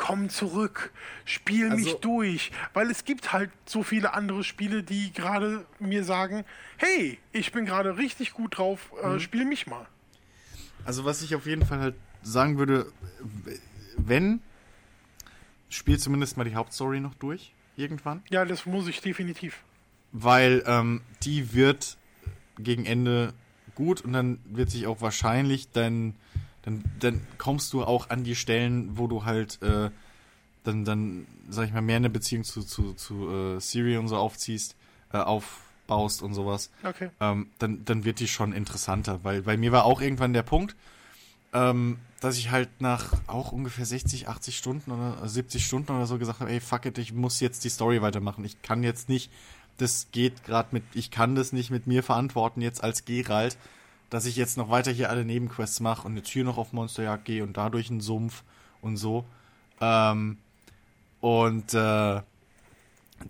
komm 0.00 0.30
zurück, 0.30 0.92
spiel 1.26 1.68
mich 1.70 1.86
Also- 1.88 1.98
durch. 1.98 2.50
Weil 2.72 2.90
es 2.90 3.04
gibt 3.04 3.34
halt 3.34 3.50
so 3.66 3.82
viele 3.82 4.14
andere 4.14 4.42
Spiele, 4.44 4.82
die 4.82 5.12
gerade 5.12 5.66
mir 5.78 6.04
sagen, 6.04 6.44
hey, 6.78 7.18
ich 7.32 7.52
bin 7.52 7.66
gerade 7.66 7.98
richtig 7.98 8.32
gut 8.32 8.56
drauf, 8.56 8.90
äh, 9.02 9.08
Mhm. 9.08 9.20
spiel 9.20 9.44
mich 9.44 9.66
mal. 9.66 9.86
Also 10.86 11.04
was 11.04 11.20
ich 11.20 11.34
auf 11.34 11.44
jeden 11.44 11.66
Fall 11.66 11.80
halt 11.80 11.94
sagen 12.22 12.56
würde, 12.56 12.90
wenn, 13.98 14.40
spiel 15.68 15.98
zumindest 15.98 16.38
mal 16.38 16.44
die 16.44 16.54
Hauptstory 16.54 17.00
noch 17.00 17.14
durch, 17.16 17.52
irgendwann. 17.76 18.22
Ja, 18.30 18.46
das 18.46 18.64
muss 18.64 18.88
ich 18.88 19.02
definitiv. 19.02 19.62
Weil 20.12 20.62
ähm, 20.66 21.02
die 21.22 21.52
wird 21.52 21.98
gegen 22.58 22.86
Ende 22.86 23.34
gut 23.74 24.00
und 24.00 24.14
dann 24.14 24.38
wird 24.44 24.70
sich 24.70 24.86
auch 24.86 25.00
wahrscheinlich 25.02 25.70
dein, 25.70 26.16
dann, 26.62 26.84
dann 26.98 27.26
kommst 27.38 27.72
du 27.72 27.84
auch 27.84 28.10
an 28.10 28.24
die 28.24 28.36
Stellen, 28.36 28.98
wo 28.98 29.06
du 29.06 29.24
halt 29.24 29.60
äh, 29.62 29.90
dann, 30.64 30.84
dann, 30.84 31.26
sag 31.48 31.66
ich 31.66 31.72
mal, 31.72 31.80
mehr 31.80 31.96
eine 31.96 32.10
Beziehung 32.10 32.44
zu, 32.44 32.62
zu, 32.62 32.92
zu 32.94 33.28
äh, 33.30 33.60
Siri 33.60 33.96
und 33.96 34.08
so 34.08 34.16
aufziehst, 34.16 34.76
äh, 35.12 35.18
aufbaust 35.18 36.22
und 36.22 36.34
sowas. 36.34 36.70
Okay. 36.84 37.10
ähm, 37.20 37.48
dann, 37.58 37.84
dann 37.84 38.04
wird 38.04 38.20
die 38.20 38.28
schon 38.28 38.52
interessanter, 38.52 39.20
weil 39.22 39.42
bei 39.42 39.56
mir 39.56 39.72
war 39.72 39.84
auch 39.84 40.00
irgendwann 40.00 40.32
der 40.32 40.42
Punkt, 40.42 40.76
ähm, 41.52 41.98
dass 42.20 42.36
ich 42.36 42.50
halt 42.50 42.68
nach 42.80 43.14
auch 43.26 43.52
ungefähr 43.52 43.86
60, 43.86 44.28
80 44.28 44.56
Stunden 44.56 44.90
oder 44.90 45.26
70 45.26 45.64
Stunden 45.64 45.92
oder 45.92 46.06
so 46.06 46.18
gesagt 46.18 46.40
habe, 46.40 46.50
ey, 46.50 46.60
fuck 46.60 46.84
it, 46.84 46.98
ich 46.98 47.12
muss 47.12 47.40
jetzt 47.40 47.64
die 47.64 47.70
Story 47.70 48.02
weitermachen. 48.02 48.44
Ich 48.44 48.60
kann 48.62 48.82
jetzt 48.82 49.08
nicht, 49.08 49.32
das 49.78 50.08
geht 50.12 50.44
gerade 50.44 50.68
mit, 50.72 50.84
ich 50.92 51.10
kann 51.10 51.34
das 51.34 51.52
nicht 51.52 51.70
mit 51.70 51.86
mir 51.86 52.02
verantworten 52.02 52.60
jetzt 52.60 52.84
als 52.84 53.06
Geralt, 53.06 53.56
dass 54.10 54.26
ich 54.26 54.36
jetzt 54.36 54.56
noch 54.56 54.70
weiter 54.70 54.90
hier 54.90 55.08
alle 55.10 55.24
Nebenquests 55.24 55.80
mache 55.80 56.06
und 56.06 56.16
jetzt 56.16 56.28
hier 56.28 56.44
noch 56.44 56.58
auf 56.58 56.72
Monsterjagd 56.72 57.24
gehe 57.24 57.42
und 57.42 57.56
dadurch 57.56 57.90
einen 57.90 58.00
Sumpf 58.00 58.42
und 58.82 58.96
so. 58.96 59.24
Ähm, 59.80 60.36
und 61.20 61.74
äh, 61.74 62.20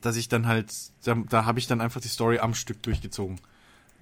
dass 0.00 0.16
ich 0.16 0.28
dann 0.28 0.46
halt, 0.46 0.72
da, 1.04 1.14
da 1.28 1.44
habe 1.44 1.58
ich 1.58 1.66
dann 1.66 1.80
einfach 1.80 2.00
die 2.00 2.08
Story 2.08 2.38
am 2.38 2.54
Stück 2.54 2.82
durchgezogen. 2.82 3.40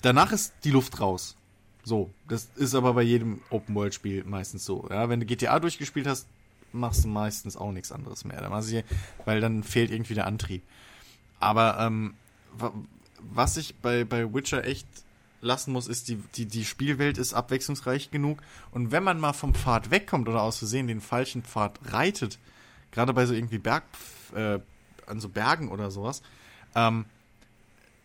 Danach 0.02 0.32
ist 0.32 0.52
die 0.64 0.70
Luft 0.70 1.00
raus. 1.00 1.36
So, 1.82 2.10
das 2.28 2.48
ist 2.56 2.74
aber 2.74 2.92
bei 2.94 3.02
jedem 3.02 3.40
Open-World-Spiel 3.50 4.24
meistens 4.24 4.64
so. 4.64 4.86
Ja, 4.90 5.08
wenn 5.08 5.20
du 5.20 5.26
GTA 5.26 5.58
durchgespielt 5.58 6.06
hast, 6.06 6.26
machst 6.72 7.04
du 7.04 7.08
meistens 7.08 7.56
auch 7.56 7.72
nichts 7.72 7.90
anderes 7.92 8.24
mehr. 8.24 8.40
Da 8.40 8.50
machst 8.50 8.70
du, 8.70 8.84
weil 9.24 9.40
dann 9.40 9.62
fehlt 9.62 9.90
irgendwie 9.90 10.14
der 10.14 10.26
Antrieb. 10.26 10.62
Aber 11.40 11.78
ähm, 11.80 12.14
wa- 12.58 12.74
was 13.20 13.56
ich 13.56 13.74
bei, 13.76 14.04
bei 14.04 14.32
Witcher 14.32 14.64
echt 14.66 14.86
lassen 15.40 15.72
muss, 15.72 15.86
ist, 15.86 16.08
die, 16.08 16.16
die, 16.34 16.46
die 16.46 16.64
Spielwelt 16.64 17.18
ist 17.18 17.34
abwechslungsreich 17.34 18.10
genug. 18.10 18.40
Und 18.72 18.90
wenn 18.90 19.04
man 19.04 19.20
mal 19.20 19.32
vom 19.32 19.54
Pfad 19.54 19.90
wegkommt 19.90 20.28
oder 20.28 20.42
aus 20.42 20.58
Versehen 20.58 20.86
den 20.86 21.00
falschen 21.00 21.42
Pfad 21.42 21.78
reitet, 21.84 22.38
gerade 22.92 23.12
bei 23.12 23.26
so 23.26 23.34
irgendwie 23.34 23.58
Berg, 23.58 23.84
äh, 24.34 24.58
an 25.06 25.20
so 25.20 25.28
Bergen 25.28 25.70
oder 25.70 25.90
sowas, 25.90 26.22
ähm, 26.74 27.04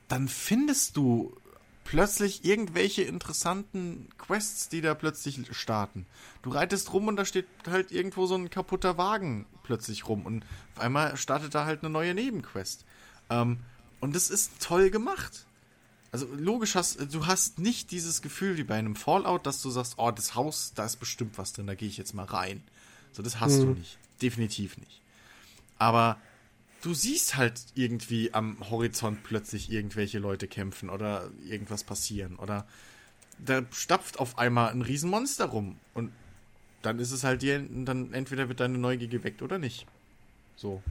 dann 0.07 0.27
findest 0.27 0.97
du 0.97 1.35
plötzlich 1.83 2.45
irgendwelche 2.45 3.03
interessanten 3.03 4.07
Quests, 4.17 4.69
die 4.69 4.81
da 4.81 4.93
plötzlich 4.93 5.39
starten. 5.51 6.05
Du 6.41 6.49
reitest 6.49 6.93
rum 6.93 7.07
und 7.07 7.17
da 7.17 7.25
steht 7.25 7.47
halt 7.67 7.91
irgendwo 7.91 8.25
so 8.25 8.35
ein 8.35 8.49
kaputter 8.49 8.97
Wagen 8.97 9.45
plötzlich 9.63 10.07
rum 10.07 10.25
und 10.25 10.45
auf 10.75 10.81
einmal 10.81 11.17
startet 11.17 11.55
da 11.55 11.65
halt 11.65 11.83
eine 11.83 11.89
neue 11.89 12.13
Nebenquest. 12.13 12.85
Ähm, 13.29 13.59
und 13.99 14.15
das 14.15 14.29
ist 14.29 14.61
toll 14.61 14.89
gemacht. 14.89 15.45
Also 16.13 16.27
logisch 16.27 16.75
hast 16.75 17.11
du 17.11 17.25
hast 17.25 17.57
nicht 17.57 17.89
dieses 17.89 18.21
Gefühl 18.21 18.55
wie 18.57 18.63
bei 18.63 18.75
einem 18.75 18.95
Fallout, 18.95 19.47
dass 19.47 19.63
du 19.63 19.71
sagst, 19.71 19.95
oh, 19.97 20.11
das 20.11 20.35
Haus, 20.35 20.71
da 20.75 20.85
ist 20.85 20.97
bestimmt 20.97 21.39
was 21.39 21.53
drin, 21.53 21.65
da 21.65 21.73
gehe 21.73 21.89
ich 21.89 21.97
jetzt 21.97 22.13
mal 22.13 22.25
rein. 22.25 22.61
So, 23.13 23.23
das 23.23 23.39
hast 23.39 23.59
du 23.59 23.71
nicht. 23.71 23.97
Definitiv 24.21 24.77
nicht. 24.77 25.01
Aber 25.79 26.17
du 26.83 26.93
siehst 26.93 27.35
halt 27.35 27.59
irgendwie 27.73 28.31
am 28.31 28.57
Horizont 28.69 29.23
plötzlich 29.23 29.71
irgendwelche 29.71 30.19
Leute 30.19 30.47
kämpfen 30.47 30.91
oder 30.91 31.31
irgendwas 31.47 31.83
passieren 31.83 32.35
oder 32.35 32.67
da 33.43 33.63
stapft 33.71 34.19
auf 34.19 34.37
einmal 34.37 34.69
ein 34.69 34.83
Riesenmonster 34.83 35.45
rum 35.45 35.77
und 35.95 36.11
dann 36.83 36.99
ist 36.99 37.11
es 37.11 37.23
halt 37.23 37.41
dir, 37.41 37.59
dann 37.59 38.13
entweder 38.13 38.49
wird 38.49 38.59
deine 38.59 38.77
Neugier 38.77 39.07
geweckt 39.07 39.41
oder 39.41 39.57
nicht. 39.57 39.87
So. 40.57 40.83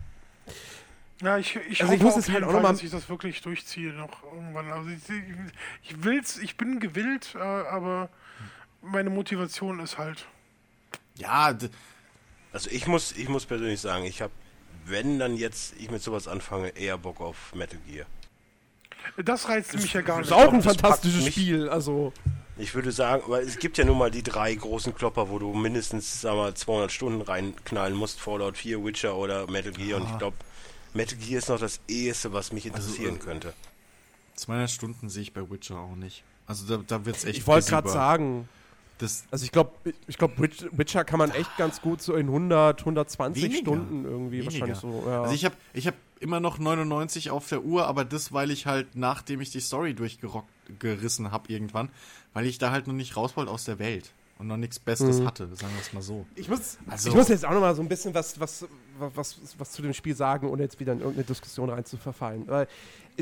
Ja, 1.21 1.39
ich, 1.39 1.57
ich 1.57 1.81
Also 1.83 1.85
hoffe 1.85 1.95
ich 1.97 2.03
muss 2.03 2.15
auf 2.15 2.21
es 2.21 2.31
halt 2.31 2.45
auch 2.45 2.53
Fall, 2.53 2.63
dass 2.63 2.83
ich 2.83 2.91
das 2.91 3.09
wirklich 3.09 3.41
durchziehe 3.43 3.93
noch 3.93 4.23
irgendwann. 4.25 4.73
Also 4.73 4.91
ich, 4.91 4.99
ich, 5.83 6.03
will's, 6.03 6.39
ich 6.39 6.57
bin 6.57 6.81
gewillt, 6.81 7.35
äh, 7.35 7.39
aber 7.39 8.09
meine 8.81 9.11
Motivation 9.11 9.79
ist 9.81 9.99
halt. 9.99 10.27
Ja, 11.17 11.57
Also 12.53 12.71
ich 12.71 12.87
muss, 12.87 13.13
ich 13.13 13.29
muss 13.29 13.47
persönlich 13.47 13.81
sagen, 13.81 14.05
ich 14.05 14.21
habe, 14.23 14.33
wenn 14.85 15.19
dann 15.19 15.37
jetzt 15.37 15.75
ich 15.79 15.91
mit 15.91 16.03
sowas 16.03 16.27
anfange, 16.27 16.71
eher 16.71 16.99
Bock 16.99 17.21
auf 17.21 17.55
Metal 17.55 17.79
Gear. 17.87 18.07
Das 19.25 19.49
reizt 19.49 19.75
mich 19.75 19.93
ja 19.93 20.01
gar 20.03 20.23
Das 20.23 20.31
nicht. 20.31 20.39
ist 20.39 20.45
auch 20.45 20.53
ein 20.53 20.63
das 20.63 20.77
fantastisches 20.77 21.27
Spiel. 21.27 21.69
Also, 21.69 22.13
Ich 22.57 22.75
würde 22.75 22.93
sagen, 22.93 23.23
aber 23.25 23.43
es 23.43 23.59
gibt 23.59 23.79
ja 23.79 23.85
nun 23.85 23.99
mal 23.99 24.11
die 24.11 24.23
drei 24.23 24.55
großen 24.55 24.95
Klopper, 24.95 25.29
wo 25.31 25.39
du 25.39 25.55
mindestens, 25.55 26.21
sag 26.21 26.35
mal, 26.37 26.55
200 26.55 26.93
Stunden 26.93 27.21
reinknallen 27.23 27.95
musst. 27.97 28.21
Fallout 28.21 28.57
4, 28.59 28.85
Witcher 28.85 29.17
oder 29.17 29.47
Metal 29.51 29.73
Gear. 29.73 30.01
Und 30.01 30.09
ich 30.09 30.19
glaube, 30.19 30.37
Metal 30.95 31.19
Gear 31.19 31.39
ist 31.39 31.49
noch 31.49 31.59
das 31.61 31.81
eheste, 31.89 32.33
was 32.33 32.53
mich 32.53 32.67
interessieren 32.67 33.17
äh, 33.17 33.19
könnte. 33.19 33.53
200 34.37 34.71
Stunden 34.71 35.09
sehe 35.09 35.23
ich 35.23 35.33
bei 35.33 35.49
Witcher 35.51 35.79
auch 35.79 35.95
nicht. 35.97 36.25
Also 36.47 36.67
da, 36.77 36.83
da 36.87 37.05
wird's 37.07 37.25
echt 37.25 37.39
ich 37.39 37.47
wollte 37.47 37.71
gerade 37.71 37.89
sagen, 37.89 38.49
das 38.99 39.25
also 39.31 39.45
ich 39.45 39.53
glaube, 39.53 39.73
ich 40.07 40.19
glaub, 40.19 40.39
Witch- 40.39 40.67
Witcher 40.73 41.05
kann 41.05 41.19
man 41.19 41.31
echt 41.31 41.57
ganz 41.57 41.81
gut 41.81 42.03
so 42.03 42.15
in 42.15 42.27
100, 42.27 42.81
120 42.81 43.43
Weniger. 43.43 43.61
Stunden 43.61 44.05
irgendwie 44.05 44.41
Weniger. 44.45 44.53
wahrscheinlich 44.69 44.79
so. 44.79 45.05
Ja. 45.07 45.23
Also 45.23 45.35
ich 45.35 45.45
habe 45.45 45.55
ich 45.73 45.87
hab 45.87 45.95
immer 46.21 46.41
noch 46.41 46.59
99 46.59 47.31
auf 47.31 47.49
der 47.49 47.63
Uhr, 47.63 47.87
aber 47.87 48.05
das, 48.05 48.33
weil 48.33 48.51
ich 48.51 48.67
halt, 48.67 48.95
nachdem 48.95 49.41
ich 49.41 49.51
die 49.51 49.61
Story 49.61 49.95
durchgerissen 49.95 51.31
habe 51.33 51.53
irgendwann, 51.53 51.89
weil 52.33 52.47
ich 52.47 52.59
da 52.59 52.71
halt 52.71 52.87
noch 52.87 52.95
nicht 52.95 53.17
raus 53.17 53.37
wollte 53.37 53.51
aus 53.51 53.65
der 53.65 53.79
Welt 53.79 54.13
und 54.43 54.49
noch 54.49 54.57
nichts 54.57 54.79
Besseres 54.79 55.21
Mhm. 55.21 55.27
hatte, 55.27 55.47
sagen 55.55 55.73
wir 55.75 55.81
es 55.81 55.93
mal 55.93 56.03
so. 56.03 56.27
Ich 56.35 56.49
muss, 56.49 56.77
Also- 56.91 57.09
ich 57.09 57.15
muss 57.15 57.29
jetzt 57.29 57.45
auch 57.45 57.53
noch 57.53 57.61
mal 57.61 57.75
so 57.75 57.81
ein 57.83 57.89
bisschen 57.89 58.13
was, 58.13 58.39
was, 58.41 58.67
was, 58.99 59.37
was 59.57 59.71
zu 59.71 59.83
dem 59.83 59.95
Spiel 59.95 60.17
sagen, 60.17 60.49
ohne 60.49 60.63
jetzt 60.65 60.79
wieder 60.81 60.93
in 60.93 60.99
irgendeine 60.99 61.25
Diskussion 61.25 61.71
rein 61.71 61.85
zu 61.85 61.97
verfallen. 61.97 62.43
Weil 62.49 62.67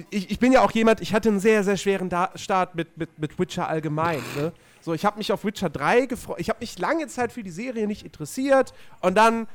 ich, 0.08 0.30
ich 0.30 0.38
bin 0.38 0.50
ja 0.52 0.62
auch 0.62 0.70
jemand, 0.72 1.00
ich 1.00 1.12
hatte 1.12 1.28
einen 1.28 1.38
sehr, 1.40 1.62
sehr 1.62 1.76
schweren 1.76 2.08
da 2.08 2.30
Start 2.36 2.74
mit, 2.74 2.96
mit, 2.96 3.18
mit 3.18 3.38
Witcher 3.38 3.68
allgemein. 3.68 4.20
Ne? 4.36 4.52
So, 4.80 4.94
ich 4.94 5.04
habe 5.04 5.18
mich 5.18 5.30
auf 5.30 5.44
Witcher 5.44 5.68
3 5.68 6.06
gefreut. 6.06 6.38
Ich 6.40 6.48
habe 6.48 6.58
mich 6.60 6.78
lange 6.78 7.06
Zeit 7.08 7.32
für 7.32 7.42
die 7.42 7.50
Serie 7.50 7.86
nicht 7.86 8.04
interessiert 8.04 8.72
und 9.02 9.14
dann 9.14 9.46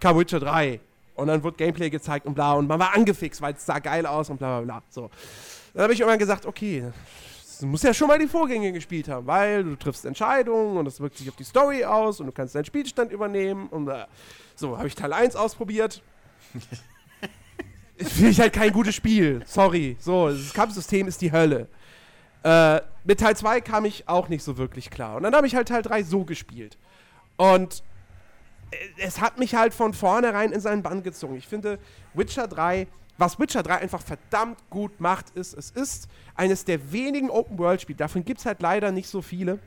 kam 0.00 0.18
Witcher 0.18 0.40
3 0.40 0.78
und 1.14 1.28
dann 1.28 1.42
wurde 1.42 1.56
Gameplay 1.56 1.88
gezeigt 1.88 2.26
und 2.26 2.34
bla 2.34 2.52
und 2.52 2.66
man 2.66 2.78
war 2.78 2.94
angefixt, 2.94 3.40
weil 3.40 3.54
es 3.54 3.64
sah 3.64 3.78
geil 3.78 4.04
aus 4.04 4.28
und 4.28 4.36
bla 4.36 4.60
bla 4.60 4.64
bla. 4.80 4.82
So. 4.90 5.10
Dann 5.72 5.84
habe 5.84 5.94
ich 5.94 6.00
irgendwann 6.00 6.18
gesagt, 6.18 6.44
okay, 6.44 6.84
du 7.58 7.66
musst 7.66 7.84
ja 7.84 7.94
schon 7.94 8.08
mal 8.08 8.18
die 8.18 8.26
Vorgänge 8.26 8.72
gespielt 8.72 9.08
haben, 9.08 9.26
weil 9.26 9.64
du 9.64 9.76
triffst 9.76 10.04
Entscheidungen 10.04 10.76
und 10.76 10.84
das 10.84 11.00
wirkt 11.00 11.16
sich 11.16 11.28
auf 11.28 11.36
die 11.36 11.44
Story 11.44 11.84
aus 11.84 12.20
und 12.20 12.26
du 12.26 12.32
kannst 12.32 12.54
deinen 12.54 12.64
Spielstand 12.64 13.12
übernehmen 13.12 13.68
und 13.68 13.88
äh, 13.88 14.06
so, 14.54 14.76
habe 14.76 14.88
ich 14.88 14.94
Teil 14.94 15.12
1 15.12 15.36
ausprobiert. 15.36 16.02
Finde 17.96 18.30
ich 18.30 18.40
halt 18.40 18.52
kein 18.52 18.72
gutes 18.72 18.94
Spiel. 18.94 19.42
Sorry. 19.46 19.96
So, 20.00 20.28
das 20.28 20.52
Kampfsystem 20.52 21.06
ist 21.06 21.20
die 21.20 21.30
Hölle. 21.30 21.68
Äh, 22.42 22.80
mit 23.04 23.20
Teil 23.20 23.36
2 23.36 23.60
kam 23.60 23.84
ich 23.84 24.08
auch 24.08 24.28
nicht 24.28 24.42
so 24.42 24.56
wirklich 24.56 24.90
klar. 24.90 25.16
Und 25.16 25.22
dann 25.22 25.34
habe 25.34 25.46
ich 25.46 25.54
halt 25.54 25.68
Teil 25.68 25.82
3 25.82 26.02
so 26.02 26.24
gespielt. 26.24 26.76
Und 27.36 27.82
äh, 28.70 28.76
es 28.98 29.20
hat 29.20 29.38
mich 29.38 29.54
halt 29.54 29.74
von 29.74 29.94
vornherein 29.94 30.52
in 30.52 30.60
seinen 30.60 30.82
Bann 30.82 31.02
gezogen. 31.02 31.36
Ich 31.36 31.46
finde, 31.46 31.78
Witcher 32.14 32.48
3, 32.48 32.88
was 33.18 33.38
Witcher 33.38 33.62
3 33.62 33.76
einfach 33.78 34.02
verdammt 34.02 34.58
gut 34.70 35.00
macht, 35.00 35.30
ist, 35.30 35.54
es 35.54 35.70
ist 35.70 36.08
eines 36.34 36.64
der 36.64 36.92
wenigen 36.92 37.30
Open-World-Spiele, 37.30 37.96
davon 37.96 38.24
gibt 38.24 38.40
es 38.40 38.46
halt 38.46 38.60
leider 38.60 38.90
nicht 38.90 39.08
so 39.08 39.22
viele, 39.22 39.58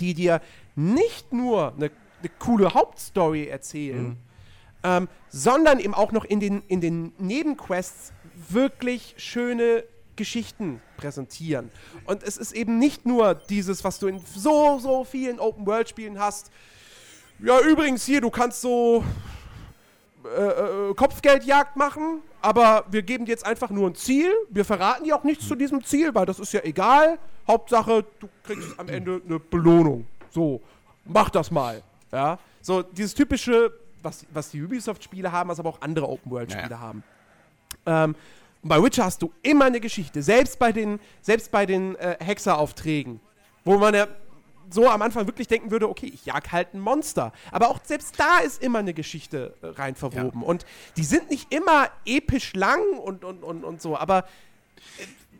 die 0.00 0.14
dir 0.14 0.40
nicht 0.76 1.32
nur 1.32 1.74
eine, 1.74 1.90
eine 2.20 2.28
coole 2.38 2.72
Hauptstory 2.72 3.48
erzählen, 3.48 4.16
ähm, 4.82 5.08
sondern 5.28 5.78
eben 5.78 5.94
auch 5.94 6.12
noch 6.12 6.24
in 6.24 6.40
den, 6.40 6.62
in 6.68 6.80
den 6.80 7.12
Nebenquests 7.18 8.12
wirklich 8.48 9.14
schöne 9.18 9.84
Geschichten 10.16 10.80
präsentieren. 10.96 11.70
Und 12.04 12.22
es 12.22 12.36
ist 12.36 12.52
eben 12.52 12.78
nicht 12.78 13.06
nur 13.06 13.34
dieses, 13.34 13.84
was 13.84 13.98
du 13.98 14.06
in 14.06 14.20
so, 14.34 14.78
so 14.78 15.04
vielen 15.04 15.38
Open-World-Spielen 15.38 16.18
hast. 16.18 16.50
Ja, 17.38 17.58
übrigens 17.60 18.04
hier, 18.04 18.20
du 18.20 18.30
kannst 18.30 18.60
so 18.60 19.04
äh, 20.36 20.90
äh, 20.90 20.94
Kopfgeldjagd 20.94 21.76
machen, 21.76 22.22
aber 22.40 22.84
wir 22.90 23.02
geben 23.02 23.24
dir 23.24 23.32
jetzt 23.32 23.46
einfach 23.46 23.70
nur 23.70 23.88
ein 23.88 23.94
Ziel. 23.94 24.32
Wir 24.48 24.64
verraten 24.64 25.04
dir 25.04 25.16
auch 25.16 25.24
nichts 25.24 25.46
zu 25.46 25.54
diesem 25.54 25.82
Ziel, 25.84 26.14
weil 26.14 26.26
das 26.26 26.38
ist 26.38 26.52
ja 26.52 26.60
egal. 26.62 27.18
Hauptsache, 27.46 28.04
du 28.20 28.28
kriegst 28.44 28.78
am 28.78 28.88
Ende 28.88 29.20
eine 29.26 29.38
Belohnung. 29.38 30.06
So, 30.30 30.60
mach 31.04 31.30
das 31.30 31.50
mal. 31.50 31.82
Ja, 32.12 32.38
so 32.60 32.82
dieses 32.82 33.14
typische, 33.14 33.72
was, 34.02 34.26
was 34.32 34.50
die 34.50 34.62
Ubisoft-Spiele 34.62 35.30
haben, 35.30 35.48
was 35.50 35.58
aber 35.58 35.70
auch 35.70 35.80
andere 35.80 36.08
Open-World-Spiele 36.08 36.70
Ja, 36.70 36.80
haben. 36.80 37.02
Ähm, 37.86 38.14
bei 38.62 38.82
Witcher 38.82 39.04
hast 39.04 39.22
du 39.22 39.32
immer 39.42 39.66
eine 39.66 39.80
Geschichte, 39.80 40.22
selbst 40.22 40.58
bei 40.58 40.72
den, 40.72 41.00
selbst 41.22 41.50
bei 41.50 41.66
den 41.66 41.96
äh, 41.96 42.16
Hexeraufträgen, 42.20 43.20
wo 43.64 43.78
man 43.78 43.94
ja 43.94 44.06
so 44.70 44.88
am 44.88 45.02
Anfang 45.02 45.26
wirklich 45.26 45.48
denken 45.48 45.70
würde, 45.70 45.88
okay, 45.88 46.06
ich 46.06 46.24
jag 46.26 46.52
halt 46.52 46.74
ein 46.74 46.80
Monster. 46.80 47.32
Aber 47.50 47.68
auch 47.68 47.80
selbst 47.84 48.18
da 48.18 48.38
ist 48.38 48.62
immer 48.62 48.78
eine 48.78 48.94
Geschichte 48.94 49.54
äh, 49.62 49.66
rein 49.66 49.94
verwoben. 49.96 50.42
Und 50.42 50.64
die 50.96 51.04
sind 51.04 51.30
nicht 51.30 51.52
immer 51.52 51.88
episch 52.04 52.54
lang 52.54 52.80
und, 52.98 53.24
und, 53.24 53.42
und, 53.42 53.64
und 53.64 53.82
so, 53.82 53.96
aber 53.96 54.24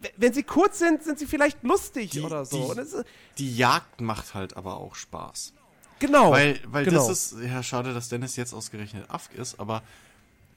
äh, 0.02 0.08
wenn 0.16 0.32
sie 0.32 0.42
kurz 0.42 0.78
sind, 0.78 1.02
sind 1.02 1.18
sie 1.18 1.26
vielleicht 1.26 1.62
lustig 1.62 2.10
Die- 2.10 2.20
oder 2.22 2.44
so. 2.44 2.74
die- 2.74 2.80
ist, 2.80 2.96
Die 3.38 3.56
Jagd 3.56 4.00
macht 4.00 4.34
halt 4.34 4.56
aber 4.56 4.76
auch 4.78 4.94
Spaß. 4.94 5.52
genau. 5.98 6.30
Weil, 6.32 6.58
weil 6.66 6.84
genau. 6.84 7.06
das 7.06 7.32
ist, 7.32 7.40
ja, 7.42 7.62
schade, 7.62 7.92
dass 7.94 8.08
Dennis 8.08 8.36
jetzt 8.36 8.52
ausgerechnet 8.54 9.08
Afk 9.10 9.34
ist, 9.34 9.60
aber 9.60 9.82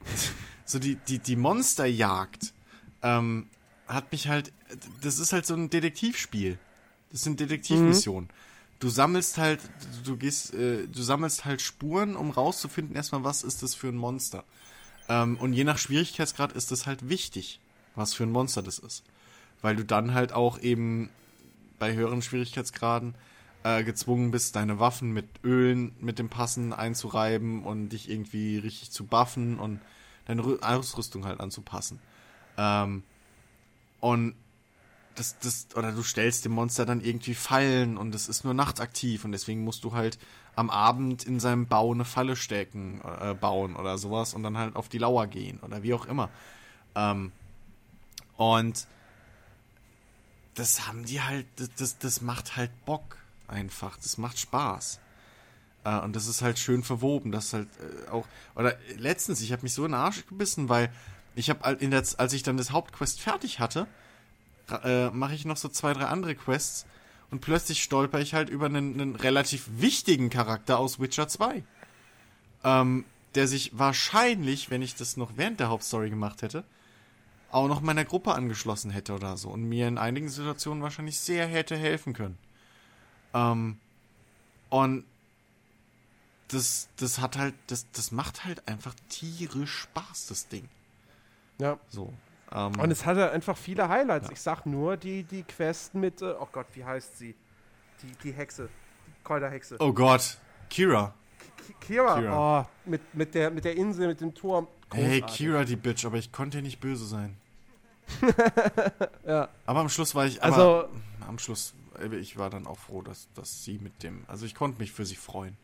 so 0.65 0.79
die, 0.79 0.95
die, 0.95 1.19
die 1.19 1.35
Monsterjagd 1.35 2.53
ähm, 3.01 3.49
hat 3.87 4.11
mich 4.11 4.29
halt, 4.29 4.51
das 5.01 5.19
ist 5.19 5.33
halt 5.33 5.45
so 5.45 5.53
ein 5.55 5.69
Detektivspiel. 5.69 6.57
Das 7.11 7.21
sind 7.21 7.39
Detektivmissionen. 7.39 8.29
Du 8.79 8.89
sammelst 8.89 9.37
halt, 9.37 9.61
du, 10.03 10.17
gehst, 10.17 10.53
äh, 10.53 10.87
du 10.87 11.01
sammelst 11.01 11.45
halt 11.45 11.61
Spuren, 11.61 12.15
um 12.15 12.31
rauszufinden 12.31 12.95
erstmal, 12.95 13.23
was 13.23 13.43
ist 13.43 13.63
das 13.63 13.75
für 13.75 13.87
ein 13.87 13.95
Monster. 13.95 14.43
Ähm, 15.07 15.37
und 15.37 15.53
je 15.53 15.63
nach 15.63 15.77
Schwierigkeitsgrad 15.77 16.51
ist 16.51 16.71
es 16.71 16.85
halt 16.85 17.07
wichtig, 17.07 17.59
was 17.95 18.13
für 18.13 18.23
ein 18.23 18.31
Monster 18.31 18.61
das 18.61 18.79
ist. 18.79 19.03
Weil 19.61 19.75
du 19.77 19.85
dann 19.85 20.13
halt 20.13 20.33
auch 20.33 20.59
eben 20.59 21.09
bei 21.79 21.93
höheren 21.93 22.21
Schwierigkeitsgraden 22.21 23.15
äh, 23.63 23.83
gezwungen 23.85 24.31
bist, 24.31 24.57
deine 24.57 24.79
Waffen 24.79 25.11
mit 25.11 25.27
Ölen 25.43 25.95
mit 26.01 26.19
dem 26.19 26.29
Passen 26.29 26.73
einzureiben 26.73 27.63
und 27.63 27.89
dich 27.89 28.09
irgendwie 28.09 28.57
richtig 28.57 28.91
zu 28.91 29.05
buffen 29.05 29.59
und 29.59 29.79
deine 30.25 30.41
Rü- 30.41 30.61
Ausrüstung 30.61 31.23
halt 31.25 31.39
anzupassen. 31.39 31.99
Ähm, 32.57 33.03
und 34.01 34.35
das, 35.15 35.37
das, 35.39 35.67
oder 35.75 35.91
du 35.91 36.03
stellst 36.03 36.45
dem 36.45 36.53
Monster 36.53 36.85
dann 36.85 37.01
irgendwie 37.01 37.35
Fallen 37.35 37.97
und 37.97 38.15
es 38.15 38.27
ist 38.27 38.43
nur 38.43 38.53
nachtaktiv 38.53 39.25
und 39.25 39.31
deswegen 39.31 39.63
musst 39.63 39.83
du 39.83 39.93
halt 39.93 40.17
am 40.55 40.69
Abend 40.69 41.23
in 41.23 41.39
seinem 41.39 41.67
Bau 41.67 41.91
eine 41.91 42.05
Falle 42.05 42.35
stecken, 42.35 43.01
äh, 43.21 43.33
bauen 43.33 43.75
oder 43.75 43.97
sowas 43.97 44.33
und 44.33 44.43
dann 44.43 44.57
halt 44.57 44.75
auf 44.75 44.89
die 44.89 44.97
Lauer 44.97 45.27
gehen 45.27 45.59
oder 45.59 45.83
wie 45.83 45.93
auch 45.93 46.05
immer. 46.05 46.29
Ähm, 46.95 47.31
und 48.37 48.87
das 50.55 50.87
haben 50.87 51.05
die 51.05 51.21
halt, 51.21 51.47
das, 51.77 51.97
das, 51.97 52.21
macht 52.21 52.55
halt 52.55 52.71
Bock 52.85 53.17
einfach. 53.47 53.97
Das 53.97 54.17
macht 54.17 54.39
Spaß. 54.39 54.99
Äh, 55.83 55.99
und 55.99 56.15
das 56.15 56.27
ist 56.27 56.41
halt 56.41 56.59
schön 56.59 56.83
verwoben. 56.83 57.31
Das 57.31 57.53
halt 57.53 57.69
äh, 57.79 58.09
auch. 58.09 58.27
Oder 58.55 58.77
letztens, 58.97 59.41
ich 59.41 59.51
habe 59.51 59.63
mich 59.63 59.73
so 59.73 59.85
in 59.85 59.91
den 59.91 59.99
Arsch 59.99 60.25
gebissen, 60.27 60.69
weil 60.69 60.91
ich 61.35 61.49
habe 61.49 61.71
in 61.73 61.91
der, 61.91 62.03
als 62.17 62.33
ich 62.33 62.43
dann 62.43 62.57
das 62.57 62.71
Hauptquest 62.71 63.19
fertig 63.21 63.59
hatte, 63.59 63.87
äh, 64.83 65.09
mache 65.11 65.35
ich 65.35 65.45
noch 65.45 65.57
so 65.57 65.69
zwei, 65.69 65.93
drei 65.93 66.05
andere 66.05 66.35
Quests 66.35 66.85
und 67.31 67.41
plötzlich 67.41 67.83
stolper 67.83 68.19
ich 68.19 68.33
halt 68.33 68.49
über 68.49 68.67
einen, 68.67 68.93
einen 68.99 69.15
relativ 69.15 69.67
wichtigen 69.77 70.29
Charakter 70.29 70.77
aus 70.79 70.99
Witcher 70.99 71.27
2. 71.27 71.63
Ähm, 72.63 73.05
der 73.35 73.47
sich 73.47 73.77
wahrscheinlich, 73.77 74.69
wenn 74.69 74.81
ich 74.81 74.95
das 74.95 75.17
noch 75.17 75.31
während 75.35 75.59
der 75.59 75.69
Hauptstory 75.69 76.09
gemacht 76.09 76.41
hätte, 76.41 76.63
auch 77.51 77.67
noch 77.67 77.81
meiner 77.81 78.05
Gruppe 78.05 78.33
angeschlossen 78.33 78.91
hätte 78.91 79.13
oder 79.13 79.37
so 79.37 79.49
und 79.49 79.63
mir 79.63 79.87
in 79.87 79.97
einigen 79.97 80.29
Situationen 80.29 80.83
wahrscheinlich 80.83 81.19
sehr 81.19 81.45
hätte 81.47 81.75
helfen 81.75 82.13
können. 82.13 82.37
Ähm, 83.33 83.77
und 84.69 85.05
das, 86.47 86.89
das 86.97 87.19
hat 87.19 87.37
halt, 87.37 87.55
das, 87.67 87.89
das 87.91 88.11
macht 88.11 88.45
halt 88.45 88.67
einfach 88.67 88.95
tierisch 89.09 89.71
Spaß, 89.71 90.27
das 90.27 90.47
Ding. 90.47 90.67
ja. 91.59 91.79
So. 91.89 92.13
Ähm, 92.53 92.79
Und 92.79 92.91
es 92.91 93.05
hatte 93.05 93.31
einfach 93.31 93.57
viele 93.57 93.89
Highlights. 93.89 94.29
Ich 94.31 94.39
sag 94.41 94.65
nur 94.65 94.95
die, 94.97 95.23
die 95.23 95.43
Quest 95.43 95.95
mit, 95.95 96.21
äh, 96.21 96.35
oh 96.39 96.47
Gott, 96.51 96.67
wie 96.73 96.85
heißt 96.85 97.17
sie? 97.17 97.35
Die, 98.01 98.11
die 98.23 98.31
Hexe. 98.31 98.69
Die 99.07 99.23
Kräuterhexe. 99.23 99.77
oh 99.79 99.91
Gott, 99.93 100.37
Kira. 100.69 101.13
Ki- 101.65 101.73
Kira. 101.79 102.19
Kira. 102.19 102.61
Oh, 102.61 102.89
mit, 102.89 103.01
mit, 103.15 103.33
der, 103.33 103.49
mit 103.49 103.65
der 103.65 103.75
Insel, 103.75 104.07
mit 104.07 104.21
dem 104.21 104.33
Turm. 104.33 104.67
Hey, 104.93 105.19
Großartig. 105.21 105.35
Kira, 105.37 105.63
die 105.65 105.75
Bitch, 105.75 106.05
aber 106.05 106.17
ich 106.17 106.31
konnte 106.31 106.61
nicht 106.61 106.79
böse 106.79 107.05
sein. 107.05 107.37
Ja. 109.25 109.49
Aber 109.65 109.79
am 109.79 109.89
Schluss 109.89 110.13
war 110.13 110.25
ich, 110.25 110.43
Also- 110.43 110.87
am 111.27 111.39
Schluss, 111.39 111.73
äh, 111.99 112.13
ich 112.17 112.37
war 112.37 112.49
dann 112.49 112.67
auch 112.67 112.77
froh, 112.77 113.01
dass, 113.01 113.29
dass 113.33 113.63
sie 113.63 113.79
mit 113.79 114.03
dem, 114.03 114.25
also 114.27 114.45
ich 114.45 114.53
konnte 114.55 114.79
mich 114.79 114.91
für 114.91 115.05
sie 115.05 115.15
freuen. 115.15 115.57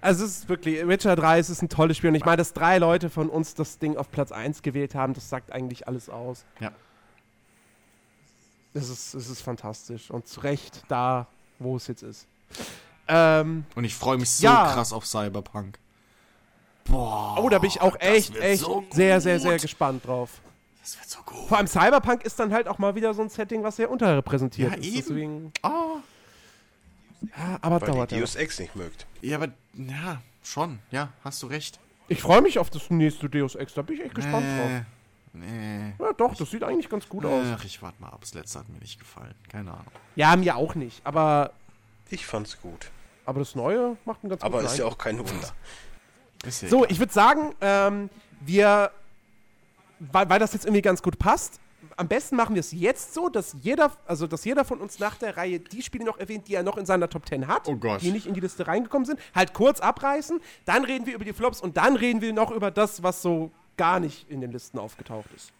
Also 0.00 0.24
es 0.24 0.38
ist 0.38 0.48
wirklich, 0.48 0.86
Witcher 0.86 1.16
3, 1.16 1.38
es 1.38 1.50
ist 1.50 1.62
ein 1.62 1.68
tolles 1.68 1.96
Spiel. 1.96 2.10
Und 2.10 2.16
ich 2.16 2.24
meine, 2.24 2.36
dass 2.38 2.52
drei 2.52 2.78
Leute 2.78 3.10
von 3.10 3.28
uns 3.30 3.54
das 3.54 3.78
Ding 3.78 3.96
auf 3.96 4.10
Platz 4.10 4.32
1 4.32 4.62
gewählt 4.62 4.94
haben, 4.94 5.14
das 5.14 5.28
sagt 5.28 5.52
eigentlich 5.52 5.88
alles 5.88 6.08
aus. 6.08 6.44
Ja. 6.60 6.72
Es 8.74 8.88
ist, 8.90 9.14
es 9.14 9.28
ist 9.30 9.40
fantastisch. 9.40 10.10
Und 10.10 10.26
zu 10.28 10.40
Recht 10.40 10.82
da, 10.88 11.26
wo 11.58 11.76
es 11.76 11.86
jetzt 11.86 12.02
ist. 12.02 12.26
Ähm, 13.08 13.64
Und 13.74 13.84
ich 13.84 13.94
freue 13.94 14.18
mich 14.18 14.30
so 14.30 14.44
Ja. 14.44 14.70
krass 14.72 14.92
auf 14.92 15.06
Cyberpunk. 15.06 15.78
Boah. 16.84 17.36
oh, 17.38 17.48
da 17.48 17.58
bin 17.58 17.68
ich 17.68 17.80
auch 17.80 17.96
echt, 18.00 18.34
echt 18.36 18.62
so 18.62 18.82
sehr, 18.90 19.20
sehr, 19.20 19.38
sehr 19.40 19.58
gespannt 19.58 20.06
drauf. 20.06 20.40
Das 20.82 20.98
wird 20.98 21.08
so 21.08 21.18
gut. 21.22 21.48
Vor 21.48 21.58
allem 21.58 21.66
Cyberpunk 21.66 22.24
ist 22.24 22.38
dann 22.40 22.52
halt 22.52 22.66
auch 22.66 22.78
mal 22.78 22.94
wieder 22.94 23.12
so 23.12 23.20
ein 23.22 23.28
Setting, 23.28 23.62
was 23.62 23.76
sehr 23.76 23.90
unterrepräsentiert 23.90 24.70
Ja, 24.72 24.76
ist. 24.78 24.86
eben. 24.86 24.96
Deswegen, 24.96 25.52
Oh. 25.62 25.96
Ja, 27.22 27.58
aber 27.60 27.80
Weil 27.80 27.88
dauert 27.88 28.10
die 28.10 28.14
ja. 28.16 28.20
Deus 28.20 28.36
Ex 28.36 28.58
nicht 28.58 28.76
mögt. 28.76 29.06
Ja, 29.22 29.36
aber, 29.36 29.48
ja, 29.74 30.20
schon. 30.42 30.78
Ja, 30.90 31.12
hast 31.24 31.42
du 31.42 31.46
recht. 31.46 31.78
Ich 32.08 32.22
freue 32.22 32.40
mich 32.40 32.58
auf 32.58 32.70
das 32.70 32.90
nächste 32.90 33.28
Deus 33.28 33.54
Ex, 33.54 33.74
da 33.74 33.82
bin 33.82 33.96
ich 33.96 34.04
echt 34.04 34.14
gespannt 34.14 34.46
drauf. 34.46 34.82
Nee. 35.34 35.92
Ja, 35.98 36.12
doch, 36.14 36.34
das 36.34 36.50
sieht 36.50 36.64
eigentlich 36.64 36.88
ganz 36.88 37.08
gut 37.08 37.24
aus. 37.26 37.44
Ach, 37.54 37.64
ich 37.64 37.82
warte 37.82 38.00
mal 38.00 38.08
ab. 38.08 38.18
Das 38.22 38.32
letzte 38.34 38.60
hat 38.60 38.68
mir 38.70 38.78
nicht 38.78 38.98
gefallen. 38.98 39.34
Keine 39.50 39.72
Ahnung. 39.72 39.84
Ja, 40.16 40.34
mir 40.36 40.56
auch 40.56 40.74
nicht, 40.74 41.04
aber, 41.04 41.52
Ich 42.10 42.24
fand's 42.26 42.60
gut. 42.60 42.90
aber 43.26 43.40
das 43.40 43.54
Neue 43.54 43.96
macht 44.06 44.22
einen 44.24 44.30
ganz 44.30 44.42
Aber 44.42 44.58
guten 44.60 44.72
ist 44.72 44.78
ja 44.78 44.86
auch 44.86 44.96
kein 44.98 45.18
Wunder. 45.18 45.52
Ist 46.44 46.62
ja 46.62 46.68
So, 46.68 46.78
egal. 46.78 46.92
ich 46.92 46.98
würde 46.98 47.12
sagen, 47.12 47.54
ähm, 47.60 48.10
wir, 48.40 48.90
weil, 49.98 50.28
weil 50.30 50.38
das 50.38 50.54
jetzt 50.54 50.64
irgendwie 50.64 50.82
ganz 50.82 51.02
gut 51.02 51.18
passt, 51.18 51.60
am 51.96 52.08
besten 52.08 52.36
machen 52.36 52.54
wir 52.54 52.60
es 52.60 52.72
jetzt 52.72 53.14
so, 53.14 53.28
dass 53.28 53.56
jeder, 53.60 53.92
also 54.06 54.26
dass 54.26 54.44
jeder 54.44 54.64
von 54.64 54.80
uns 54.80 54.98
nach 54.98 55.16
der 55.16 55.36
Reihe 55.36 55.60
die 55.60 55.82
Spiele 55.82 56.04
noch 56.04 56.18
erwähnt, 56.18 56.48
die 56.48 56.54
er 56.54 56.62
noch 56.62 56.76
in 56.76 56.86
seiner 56.86 57.08
Top 57.08 57.28
10 57.28 57.46
hat, 57.46 57.68
Oh 57.68 57.74
die 58.00 58.10
nicht 58.10 58.26
in 58.26 58.34
die 58.34 58.40
Liste 58.40 58.66
reingekommen 58.66 59.06
sind, 59.06 59.20
halt 59.34 59.54
kurz 59.54 59.80
abreißen, 59.80 60.40
dann 60.64 60.84
reden 60.84 61.06
wir 61.06 61.14
über 61.14 61.24
die 61.24 61.32
Flops 61.32 61.60
und 61.60 61.76
dann 61.76 61.96
reden 61.96 62.20
wir 62.20 62.32
noch 62.32 62.50
über 62.50 62.70
das, 62.70 63.02
was 63.02 63.22
so 63.22 63.50
gar 63.76 64.00
nicht 64.00 64.28
in 64.30 64.40
den 64.40 64.52
Listen 64.52 64.78
aufgetaucht 64.78 65.30
ist. 65.34 65.52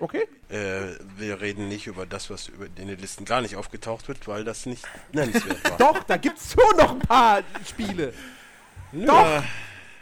Okay? 0.00 0.26
Äh, 0.48 0.96
wir 1.16 1.40
reden 1.40 1.68
nicht 1.68 1.86
über 1.86 2.04
das, 2.06 2.28
was 2.30 2.48
über 2.48 2.66
in 2.66 2.88
den 2.88 2.98
Listen 2.98 3.24
gar 3.24 3.40
nicht 3.40 3.56
aufgetaucht 3.56 4.08
wird, 4.08 4.26
weil 4.26 4.44
das 4.44 4.66
nicht 4.66 4.84
nennenswert 5.12 5.62
war. 5.70 5.76
Doch, 5.78 6.02
da 6.02 6.16
gibt's 6.16 6.52
schon 6.52 6.76
noch 6.76 6.90
ein 6.92 6.98
paar 6.98 7.42
Spiele. 7.64 8.12
Doch. 8.92 9.42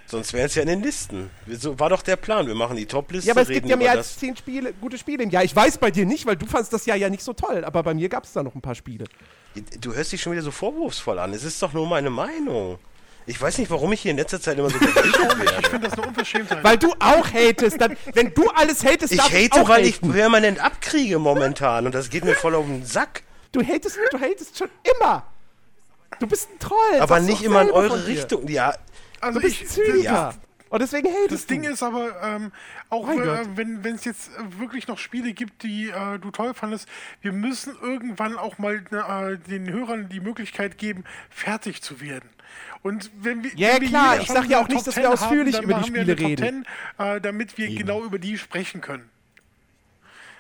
Sonst 0.07 0.33
wären 0.35 0.47
es 0.47 0.55
ja 0.55 0.63
in 0.63 0.69
den 0.69 0.83
Listen. 0.83 1.31
So 1.49 1.79
war 1.79 1.89
doch 1.89 2.03
der 2.03 2.17
Plan. 2.17 2.47
Wir 2.47 2.55
machen 2.55 2.77
die 2.77 2.85
Top-Liste, 2.87 3.29
Ja, 3.29 3.35
aber 3.35 3.43
es 3.43 3.49
reden 3.49 3.61
gibt 3.61 3.71
ja 3.71 3.77
mehr 3.77 3.93
als 3.93 4.19
zehn 4.19 4.37
Spiele, 4.37 4.75
gute 4.75 4.99
Spiele 4.99 5.23
im 5.23 5.31
Jahr. 5.31 5.43
Ich 5.45 5.57
weiß 5.57 5.79
bei 5.79 5.91
dir 5.91 6.05
nicht, 6.05 6.27
weil 6.27 6.37
du 6.37 6.45
fandst 6.47 6.73
das 6.73 6.85
Jahr 6.85 6.97
ja 6.99 7.09
nicht 7.09 7.23
so 7.23 7.33
toll, 7.33 7.65
aber 7.65 7.83
bei 7.83 7.95
mir 7.95 8.09
gab 8.11 8.25
es 8.25 8.33
da 8.33 8.43
noch 8.43 8.55
ein 8.55 8.61
paar 8.61 8.75
Spiele. 8.75 9.05
Du 9.81 9.95
hörst 9.95 10.13
dich 10.13 10.21
schon 10.21 10.33
wieder 10.33 10.43
so 10.43 10.51
vorwurfsvoll 10.51 11.19
an. 11.19 11.33
Es 11.33 11.45
ist 11.45 11.63
doch 11.63 11.73
nur 11.73 11.87
meine 11.87 12.11
Meinung. 12.11 12.79
Ich 13.25 13.41
weiß 13.41 13.59
nicht, 13.59 13.71
warum 13.71 13.93
ich 13.93 14.01
hier 14.01 14.11
in 14.11 14.17
letzter 14.17 14.41
Zeit 14.41 14.59
immer 14.59 14.69
so 14.69 14.77
Ich 15.61 15.69
finde 15.69 15.89
das 15.89 15.97
eine 15.99 16.09
Unverschämtheit. 16.09 16.65
Weil 16.65 16.77
du 16.77 16.93
auch 16.99 17.27
hatest. 17.33 17.81
Dann, 17.81 17.97
wenn 18.15 18.35
du 18.35 18.49
alles 18.51 18.85
hatest, 18.85 19.13
Ich 19.13 19.19
darf 19.19 19.33
ich 19.33 19.51
hate, 19.51 19.61
auch 19.63 19.69
weil 19.69 19.87
ich 19.87 19.97
haten. 19.97 20.13
permanent 20.13 20.59
abkriege 20.63 21.19
momentan 21.19 21.87
und 21.87 21.95
das 21.95 22.11
geht 22.11 22.25
mir 22.25 22.35
voll 22.35 22.55
auf 22.55 22.67
den 22.67 22.85
Sack. 22.85 23.23
Du 23.53 23.63
hatest, 23.63 23.97
du 24.11 24.19
hatest 24.19 24.59
schon 24.59 24.69
immer. 24.99 25.25
Du 26.19 26.27
bist 26.27 26.49
ein 26.53 26.59
Troll. 26.59 27.01
Aber 27.01 27.21
nicht 27.21 27.43
immer 27.43 27.63
in 27.63 27.71
eure. 27.71 28.07
Richtung. 28.07 28.49
Ja, 28.49 28.75
also 29.23 29.39
Du 29.41 29.47
bist 29.47 29.57
ich, 29.57 29.63
ein 29.63 29.69
Zyniker. 29.69 30.03
ja. 30.03 30.35
Und 30.69 30.81
deswegen 30.81 31.09
hatest 31.09 31.33
Das 31.33 31.47
Ding 31.47 31.63
du. 31.65 31.69
ist 31.69 31.83
aber, 31.83 32.23
ähm, 32.23 32.51
auch 32.89 33.07
äh, 33.11 33.45
wenn 33.57 33.85
es 33.85 34.07
jetzt 34.07 34.31
äh, 34.39 34.59
wirklich 34.59 34.89
noch 34.89 34.99
Spiele 34.99 35.35
gibt, 35.35 35.63
die 35.65 35.91
äh, 35.91 36.19
du 36.19 36.31
toll 36.31 36.55
fandest, 36.55 36.89
wir 37.21 37.33
müssen 37.33 37.75
irgendwann 37.83 38.39
auch 38.39 38.57
mal 38.57 38.83
ne, 38.91 39.37
äh, 39.45 39.51
den 39.51 39.71
Hörern 39.71 40.09
die 40.09 40.21
Möglichkeit 40.21 40.79
geben, 40.79 41.05
fertig 41.29 41.83
zu 41.83 42.01
werden. 42.01 42.27
Und 42.83 43.11
wenn 43.21 43.45
wir, 43.45 43.51
Ja, 43.55 43.75
wenn 43.75 43.83
wir 43.83 43.89
klar, 43.91 44.13
hier 44.13 44.21
ich 44.23 44.27
schon 44.29 44.37
sag 44.37 44.49
ja 44.49 44.63
auch 44.63 44.69
nicht, 44.69 44.87
dass 44.87 44.95
10 44.95 45.03
wir 45.03 45.11
ausführlich 45.11 45.57
haben, 45.57 45.65
über 45.65 45.75
die 45.75 45.93
wir 45.93 46.03
Spiele 46.05 46.19
reden. 46.19 46.67
10, 46.97 47.07
äh, 47.07 47.21
damit 47.21 47.59
wir 47.59 47.69
genau 47.75 48.03
über 48.03 48.19
die 48.19 48.39
sprechen 48.39 48.81
können. 48.81 49.11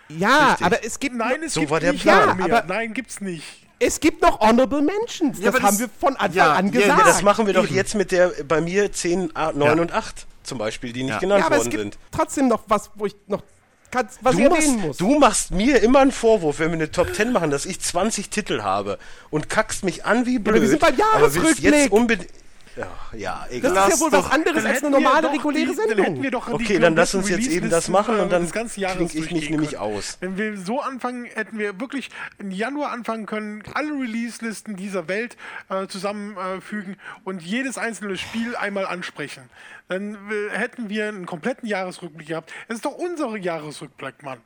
Ja, 0.09 0.49
Richtig. 0.51 0.67
aber 0.67 0.85
es 0.85 0.99
gibt. 0.99 1.15
Nein, 1.17 1.43
es 1.43 1.55
So 1.55 1.61
gibt 1.61 1.70
war 1.73 1.81
der 1.81 1.93
nicht 1.93 2.02
Plan. 2.02 2.36
mehr. 2.39 2.47
Ja, 2.49 2.59
aber- 2.59 2.69
Nein, 2.75 2.93
gibt's 2.94 3.20
nicht. 3.20 3.62
Es 3.85 3.99
gibt 4.01 4.23
noch 4.23 4.39
Honorable 4.41 4.81
Mentions. 4.83 5.39
Ja, 5.39 5.47
das 5.47 5.55
aber 5.57 5.67
haben 5.67 5.78
das- 5.78 5.81
wir 5.81 5.89
von 5.99 6.17
Anfang 6.17 6.36
Ja, 6.36 6.52
an 6.52 6.70
gesagt. 6.70 6.99
Ja, 7.01 7.05
das 7.05 7.23
machen 7.23 7.47
wir 7.47 7.55
doch 7.55 7.65
Eben. 7.65 7.75
jetzt 7.75 7.94
mit 7.94 8.12
der 8.12 8.28
bei 8.47 8.61
mir 8.61 8.93
10, 8.93 9.35
A- 9.35 9.52
9 9.52 9.77
Ja. 9.77 9.83
und 9.83 9.93
8 9.93 10.27
zum 10.44 10.59
Beispiel, 10.59 10.93
die 10.93 11.02
nicht 11.05 11.19
genannt 11.20 11.44
aber 11.44 11.57
worden 11.59 11.70
sind. 11.73 11.99
trotzdem 12.11 12.49
noch 12.49 12.62
was, 12.69 12.91
wo 12.94 13.07
ich 13.07 13.17
noch 13.27 13.43
kannst, 13.91 14.19
was 14.23 14.36
Du 14.36 14.49
machst, 14.49 14.69
muss. 14.78 14.97
du 14.99 15.19
machst 15.19 15.51
mir 15.51 15.83
immer 15.83 15.99
einen 16.01 16.12
Vorwurf, 16.12 16.59
wenn 16.61 16.69
wir 16.70 16.75
eine 16.78 16.91
Top 16.91 17.15
10 17.15 17.33
machen, 17.33 17.51
dass 17.51 17.67
ich 17.67 17.81
20 17.81 18.31
Titel 18.31 18.62
habe 18.62 18.99
und 19.31 19.49
kackst 19.51 19.85
mich 19.85 20.05
an 20.05 20.27
wie 20.27 20.39
blöd. 20.39 20.61
wir 20.62 20.69
sind 20.69 20.81
beim 20.81 20.94
aber 20.94 21.23
willst 21.23 21.36
Jahresrückblick. 21.36 21.75
jetzt 21.75 21.91
unbedingt. 21.93 22.31
Ja, 22.75 22.86
ja, 23.12 23.41
das 23.49 23.52
egal. 23.52 23.89
ist 23.91 23.94
ja 23.97 24.01
wohl 24.01 24.10
doch- 24.10 24.25
was 24.25 24.33
anderes 24.33 24.62
Dann 24.62 24.73
als 24.73 24.83
eine 24.83 24.91
normale, 24.91 25.31
reguläre 25.31 25.70
die, 25.73 25.76
Dann 25.76 25.89
Sendung. 25.89 26.05
hätten 26.07 26.23
wir 26.23 26.31
doch 26.31 26.47
die 26.47 26.52
Okay, 26.52 26.78
dann 26.78 26.97
lass 26.97 27.15
uns 27.15 27.28
jetzt 27.28 27.47
eben 27.49 27.68
das 27.68 27.89
machen 27.89 28.18
und 28.18 28.28
äh, 28.28 28.31
dann 28.31 28.51
klinke 28.51 29.18
ich 29.18 29.31
mich 29.31 29.51
nämlich 29.51 29.76
aus. 29.78 30.17
Wenn 30.20 30.39
wir 30.39 30.57
so 30.57 30.81
anfangen, 30.81 31.26
hätten 31.26 31.59
wir 31.59 31.78
wirklich 31.81 32.09
im 32.39 32.51
Januar 32.51 32.91
anfangen 32.92 33.26
können, 33.26 33.62
alle 33.75 33.92
Release-Listen 33.92 34.76
dieser 34.76 35.07
Welt 35.09 35.36
äh, 35.68 35.86
zusammenfügen 35.86 36.97
und 37.25 37.42
jedes 37.42 37.76
einzelne 37.76 38.17
Spiel 38.17 38.57
einmal 38.57 38.86
ansprechen. 38.86 39.51
Dann 39.89 40.15
äh, 40.31 40.57
hätten 40.57 40.89
wir 40.89 41.09
einen 41.09 41.26
kompletten 41.26 41.68
Jahresrückblick 41.68 42.28
gehabt. 42.28 42.52
Es 42.68 42.76
ist 42.76 42.84
doch 42.86 42.94
unser 42.97 43.36
Jahresrückblick, 43.36 44.23
Mann. 44.23 44.39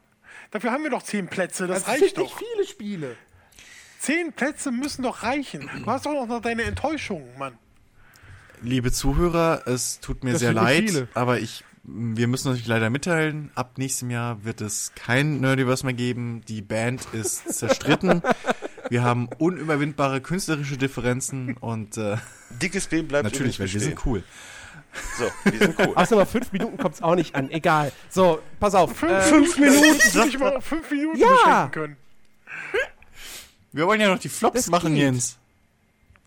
Dafür 0.50 0.72
haben 0.72 0.82
wir 0.82 0.90
doch 0.90 1.02
zehn 1.02 1.28
Plätze, 1.28 1.66
das, 1.66 1.80
Das 1.84 1.88
reicht 1.88 2.00
sind 2.00 2.18
doch. 2.18 2.22
nicht 2.24 2.36
viele 2.54 2.66
Spiele. 2.66 3.16
Zehn 4.00 4.32
Plätze 4.32 4.70
müssen 4.70 5.02
doch 5.02 5.22
reichen. 5.22 5.70
Du 5.84 5.86
hast 5.90 6.06
doch 6.06 6.26
noch 6.26 6.40
deine 6.40 6.62
Enttäuschungen, 6.64 7.26
Mann. 7.38 7.58
Liebe 8.62 8.90
Zuhörer, 8.92 9.62
es 9.66 10.00
tut 10.00 10.24
mir 10.24 10.32
Das 10.32 10.40
sehr 10.40 10.52
leid, 10.52 10.90
viele. 10.90 11.08
aber 11.14 11.38
ich, 11.38 11.64
wir 11.84 12.26
müssen 12.26 12.50
euch 12.52 12.66
leider 12.66 12.90
mitteilen, 12.90 13.50
ab 13.54 13.78
nächstem 13.78 14.10
Jahr 14.10 14.44
wird 14.44 14.60
es 14.60 14.92
kein 14.96 15.40
Nerdiverse 15.40 15.84
mehr 15.84 15.94
geben. 15.94 16.42
Die 16.48 16.62
Band 16.62 17.06
ist 17.12 17.52
zerstritten. 17.54 18.22
wir 18.88 19.02
haben 19.04 19.28
unüberwindbare 19.38 20.20
künstlerische 20.20 20.76
Differenzen 20.78 21.56
und 21.58 21.96
äh, 21.96 22.16
Dickes 22.62 22.86
Bild 22.86 23.08
bleibt 23.08 23.24
natürlich, 23.24 23.60
weil 23.60 23.72
wir 23.72 23.80
sind 23.80 24.04
cool. 24.06 24.22
So, 25.18 25.24
wir 25.50 25.58
sind 25.58 25.78
cool. 25.78 25.92
Außer 25.94 26.16
mal 26.16 26.24
fünf 26.24 26.50
Minuten 26.52 26.78
kommt 26.78 26.94
es 26.94 27.02
auch 27.02 27.14
nicht 27.16 27.34
an. 27.34 27.50
Egal. 27.50 27.92
So, 28.08 28.40
pass 28.58 28.74
auf. 28.74 29.02
Äh, 29.02 29.20
Fünf 29.20 29.58
Minuten. 29.58 30.28
Ich 30.28 30.38
mal 30.38 30.60
fünf 30.62 30.90
Minuten 30.90 31.18
Ja. 31.18 31.28
beschränken 31.28 31.70
können. 31.72 31.96
Wir 33.72 33.86
wollen 33.86 34.00
ja 34.00 34.08
noch 34.08 34.18
die 34.18 34.30
Flops 34.30 34.54
Das 34.56 34.68
machen, 34.70 34.94
geht. 34.94 35.02
Jens. 35.02 35.36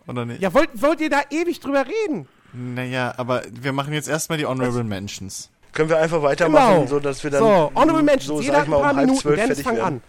Oder 0.09 0.25
nicht? 0.25 0.41
ja, 0.41 0.53
wollt, 0.53 0.69
wollt 0.81 0.99
ihr 1.01 1.09
da 1.09 1.21
ewig 1.29 1.59
drüber 1.59 1.85
reden? 1.87 2.27
Naja, 2.53 3.13
aber 3.17 3.43
wir 3.51 3.71
machen 3.73 3.93
jetzt 3.93 4.09
erstmal 4.09 4.37
die 4.39 4.45
Honorable 4.45 4.83
Mentions. 4.83 5.49
Können 5.71 5.89
wir 5.89 5.99
einfach 5.99 6.21
weitermachen, 6.23 6.75
Genau. 6.77 6.87
so 6.87 6.99
dass 6.99 7.23
wir 7.23 7.29
dann 7.29 7.41
so, 7.43 7.71
Honorable 7.75 8.01
Mentions. 8.03 8.25
so, 8.25 8.41
Jeder 8.41 8.53
sag 8.53 8.59
hat 8.61 8.65
ich 8.65 8.69
mal, 8.71 8.77
ein 8.77 8.81
paar 8.81 8.91
um 8.91 8.97
halb 8.97 9.05
Minuten. 9.05 9.21
zwölf 9.21 9.35
Dennis, 9.35 9.47
fertig 9.61 9.63
fang 9.65 9.75
werden. 9.77 10.01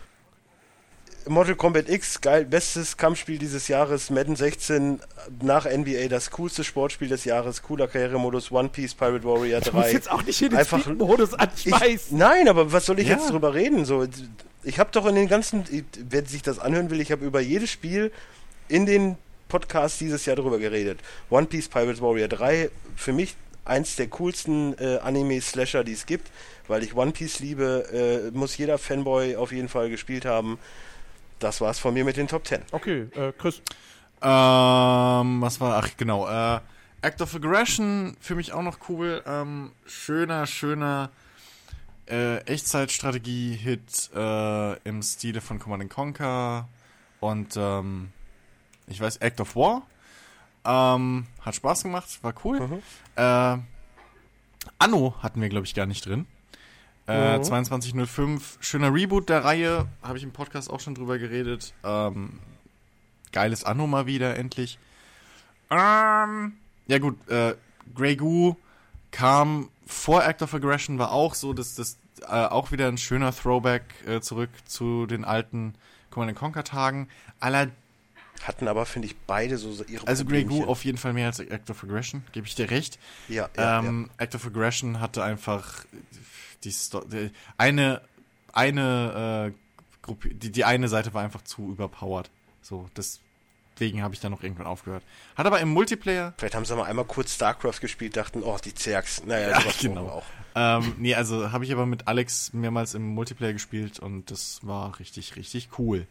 an. 1.27 1.33
Mortal 1.33 1.55
Kombat 1.55 1.89
X, 1.91 2.21
geil, 2.23 2.47
bestes 2.47 2.97
Kampfspiel 2.97 3.37
dieses 3.39 3.69
Jahres, 3.69 4.09
Madden 4.09 4.37
16, 4.37 5.01
nach 5.43 5.67
NBA 5.67 6.09
das 6.09 6.31
coolste 6.31 6.65
Sportspiel 6.65 7.09
des 7.09 7.25
Jahres, 7.27 7.61
cooler 7.63 7.87
Karrieremodus, 7.89 8.51
One 8.51 8.71
Piece, 8.71 8.95
Pirate 8.95 9.23
Warrior 9.25 9.61
Du 9.61 9.73
musst 9.73 9.89
3. 9.89 9.93
jetzt 9.93 10.11
auch 10.11 10.23
nicht 10.23 10.39
hier 10.39 10.49
den 10.49 10.59
Einfach- 10.59 10.81
Speed-Modus 10.81 11.35
an. 11.35 11.49
Ich, 11.55 12.11
nein, 12.11 12.49
aber 12.49 12.73
was 12.73 12.87
soll 12.87 12.99
ich 12.99 13.09
Ja. 13.09 13.17
jetzt 13.17 13.31
drüber 13.31 13.53
reden? 13.53 13.85
So, 13.85 14.07
ich 14.65 14.79
habe 14.79 14.91
doch 14.93 15.05
in 15.07 15.15
den 15.15 15.29
ganzen, 15.29 15.65
wer 16.09 16.25
sich 16.25 16.41
das 16.43 16.59
anhören 16.59 16.89
will, 16.89 17.03
ich 17.03 17.13
habe 17.13 17.25
über 17.25 17.41
jedes 17.41 17.71
Spiel 17.71 18.11
in 18.69 18.87
den 18.87 19.17
Podcasts 19.51 19.99
dieses 19.99 20.25
Jahr 20.25 20.37
drüber 20.37 20.59
geredet. 20.59 21.01
One 21.29 21.47
Piece, 21.47 21.69
Pirate 21.69 22.01
Warrior 22.01 22.29
3, 22.29 22.71
für 22.97 23.13
mich 23.13 23.37
eins 23.67 23.97
der 23.97 24.09
coolsten 24.09 24.75
äh, 24.79 24.99
Anime-Slasher, 25.03 25.85
die 25.85 25.93
es 25.93 26.07
gibt, 26.07 26.31
weil 26.69 26.83
ich 26.83 26.95
One 26.95 27.13
Piece 27.13 27.41
liebe, 27.41 28.31
äh, 28.33 28.37
muss 28.37 28.57
jeder 28.57 28.79
Fanboy 28.79 29.37
auf 29.37 29.53
jeden 29.53 29.69
Fall 29.69 29.91
gespielt 29.91 30.25
haben. 30.25 30.59
Das 31.39 31.61
war's 31.61 31.79
von 31.79 31.93
mir 31.93 32.05
mit 32.05 32.17
den 32.17 32.29
Top 32.29 32.47
10. 32.47 32.63
Okay, 32.73 33.09
äh, 33.15 33.33
Chris. 33.37 33.61
Ähm, 34.23 35.41
was 35.41 35.61
war, 35.61 35.83
ach 35.83 35.89
genau, 35.97 36.29
äh, 36.29 36.61
Act 37.03 37.23
of 37.23 37.35
Aggression, 37.35 38.17
für 38.21 38.35
mich 38.35 38.53
auch 38.53 38.63
noch 38.63 38.79
cool. 38.89 39.23
Ähm, 39.27 39.73
schöner, 39.87 40.47
schöner 40.47 41.11
äh, 42.11 42.39
Echtzeitstrategie-Hit 42.45 44.11
äh, 44.15 44.89
im 44.89 45.03
Stile 45.03 45.41
von 45.41 45.59
Command 45.59 45.89
Conquer 45.89 46.69
und 47.21 47.57
ähm, 47.57 48.13
ich 48.91 49.01
weiß, 49.01 49.17
Act 49.19 49.41
of 49.41 49.57
War. 49.57 49.83
Ähm, 50.65 51.27
hat 51.41 51.55
Spaß 51.55 51.83
gemacht, 51.85 52.19
war 52.23 52.35
cool. 52.45 52.61
Mhm. 52.61 52.83
Äh, 53.17 53.57
Anno 54.79 55.15
hatten 55.23 55.41
wir, 55.41 55.49
glaube 55.49 55.65
ich, 55.67 55.75
gar 55.75 55.87
nicht 55.87 56.05
drin. 56.05 56.27
Äh, 57.09 57.39
Mhm. 57.39 57.45
2205, 57.45 58.59
schöner 58.61 58.93
Reboot 58.95 59.29
der 59.31 59.45
Reihe, 59.45 59.87
habe 60.03 60.19
ich 60.19 60.25
im 60.25 60.33
Podcast 60.33 60.71
auch 60.71 60.81
schon 60.81 60.95
drüber 60.95 61.19
geredet. 61.19 61.73
Ähm, 61.83 62.39
geiles 63.33 63.65
Anno 63.65 63.87
mal 63.87 64.07
wieder, 64.07 64.37
endlich. 64.37 64.79
Ähm, 65.71 66.53
ja 66.89 66.99
gut, 66.99 67.17
äh, 67.29 67.55
Grey 67.95 68.17
Goo 68.17 68.57
kam 69.13 69.71
vor 69.87 70.25
Act 70.25 70.43
of 70.43 70.55
Aggression, 70.55 70.99
war 70.99 71.13
auch 71.13 71.35
so, 71.35 71.53
dass 71.53 71.75
das 71.75 71.97
äh, 72.23 72.27
auch 72.27 72.71
wieder 72.71 72.87
ein 72.89 72.99
schöner 72.99 73.33
Throwback 73.35 73.83
äh, 74.07 74.21
zurück 74.21 74.51
zu 74.67 75.07
den 75.07 75.25
alten 75.25 75.75
Command 76.11 76.37
Conquer 76.37 76.65
Tagen. 76.65 77.09
Aller, 77.41 77.69
Hatten 78.43 78.69
aber, 78.69 78.87
finde 78.87 79.07
ich, 79.07 79.17
beide 79.27 79.59
so 79.59 79.85
ihre 79.85 80.07
also 80.07 80.25
Grey 80.25 80.45
Goo 80.45 80.65
auf 80.65 80.85
jeden 80.85 80.99
Fall 80.99 81.13
mehr 81.13 81.27
als 81.27 81.41
Act 81.41 81.71
of 81.71 81.85
Aggression, 81.85 82.25
gebe 82.33 82.47
ich 82.47 82.55
dir 82.55 82.71
recht. 82.71 82.99
Ja, 83.29 83.49
ja, 83.57 83.81
ähm, 83.81 84.11
Act 84.17 84.35
of 84.35 84.47
Aggression 84.47 85.01
hatte 85.01 85.23
einfach 85.23 85.85
die, 86.65 86.73
Sto 86.73 87.01
die 87.05 87.31
eine 87.59 88.01
eine 88.53 89.53
äh, 89.53 90.03
Gruppe, 90.03 90.31
die, 90.35 90.51
die 90.51 90.65
eine 90.65 90.89
Seite 90.89 91.15
war 91.15 91.23
einfach 91.23 91.43
zu 91.43 91.71
überpowered. 91.71 92.31
So, 92.63 92.89
deswegen 92.97 94.03
habe 94.03 94.15
ich 94.15 94.21
dann 94.21 94.33
noch 94.33 94.43
irgendwann 94.43 94.67
aufgehört. 94.67 95.03
Hat 95.37 95.47
aber 95.47 95.61
im 95.61 95.69
Multiplayer, 95.69 96.35
Vielleicht 96.39 96.55
haben 96.55 96.65
sie 96.65 96.75
mal 96.75 96.85
einmal 96.85 97.05
kurz 97.05 97.35
StarCraft 97.35 97.81
gespielt, 97.81 98.17
dachten, 98.17 98.43
oh, 98.43 98.57
die 98.65 98.75
Zergs. 98.75 99.25
Naja, 99.25 99.51
Ja, 99.51 99.63
genau. 99.81 100.09
auch. 100.09 100.25
ähm, 100.55 100.95
nee, 100.99 101.15
also 101.15 101.53
habe 101.53 101.65
ich 101.65 101.73
aber 101.73 101.87
mit 101.87 102.09
Alex 102.09 102.53
mehrmals 102.53 102.95
im 102.95 103.07
Multiplayer 103.07 103.53
gespielt 103.53 103.99
und 104.01 104.31
das 104.31 104.61
war 104.67 104.99
richtig, 104.99 105.37
richtig 105.37 105.69
cool. 105.79 106.07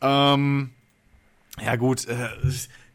Ähm, 0.00 0.70
ja 1.64 1.76
gut, 1.76 2.06
äh, 2.06 2.28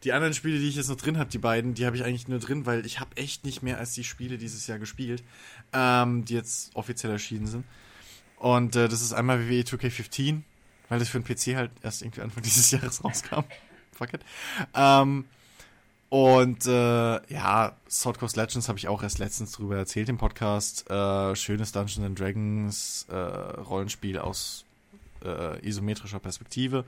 die 0.04 0.12
anderen 0.12 0.34
Spiele, 0.34 0.58
die 0.58 0.68
ich 0.68 0.76
jetzt 0.76 0.88
noch 0.88 0.96
drin 0.96 1.18
habe, 1.18 1.30
die 1.30 1.38
beiden, 1.38 1.74
die 1.74 1.86
habe 1.86 1.96
ich 1.96 2.04
eigentlich 2.04 2.28
nur 2.28 2.38
drin, 2.38 2.66
weil 2.66 2.84
ich 2.84 3.00
habe 3.00 3.16
echt 3.16 3.44
nicht 3.44 3.62
mehr 3.62 3.78
als 3.78 3.94
die 3.94 4.04
Spiele 4.04 4.38
dieses 4.38 4.66
Jahr 4.66 4.78
gespielt, 4.78 5.24
ähm, 5.72 6.24
die 6.24 6.34
jetzt 6.34 6.74
offiziell 6.74 7.12
erschienen 7.12 7.46
sind. 7.46 7.64
Und 8.38 8.76
äh, 8.76 8.88
das 8.88 9.00
ist 9.00 9.12
einmal 9.12 9.48
WWE 9.48 9.62
2K15, 9.62 10.42
weil 10.88 10.98
das 10.98 11.08
für 11.08 11.20
den 11.20 11.24
PC 11.24 11.56
halt 11.56 11.70
erst 11.82 12.02
irgendwie 12.02 12.20
Anfang 12.20 12.42
dieses 12.44 12.70
Jahres 12.70 13.02
rauskam. 13.02 13.44
Fuck 13.92 14.14
it. 14.14 14.20
Ähm, 14.74 15.24
und 16.10 16.66
äh, 16.66 17.32
ja, 17.32 17.76
Sword 17.88 18.18
Coast 18.18 18.36
Legends 18.36 18.68
habe 18.68 18.78
ich 18.78 18.88
auch 18.88 19.02
erst 19.02 19.18
letztens 19.18 19.52
drüber 19.52 19.76
erzählt 19.76 20.08
im 20.08 20.18
Podcast. 20.18 20.88
Äh, 20.90 21.34
schönes 21.34 21.72
Dungeons 21.72 22.06
and 22.06 22.20
Dragons 22.20 23.06
äh, 23.10 23.14
Rollenspiel 23.16 24.18
aus 24.18 24.64
äh, 25.24 25.66
isometrischer 25.66 26.20
Perspektive. 26.20 26.84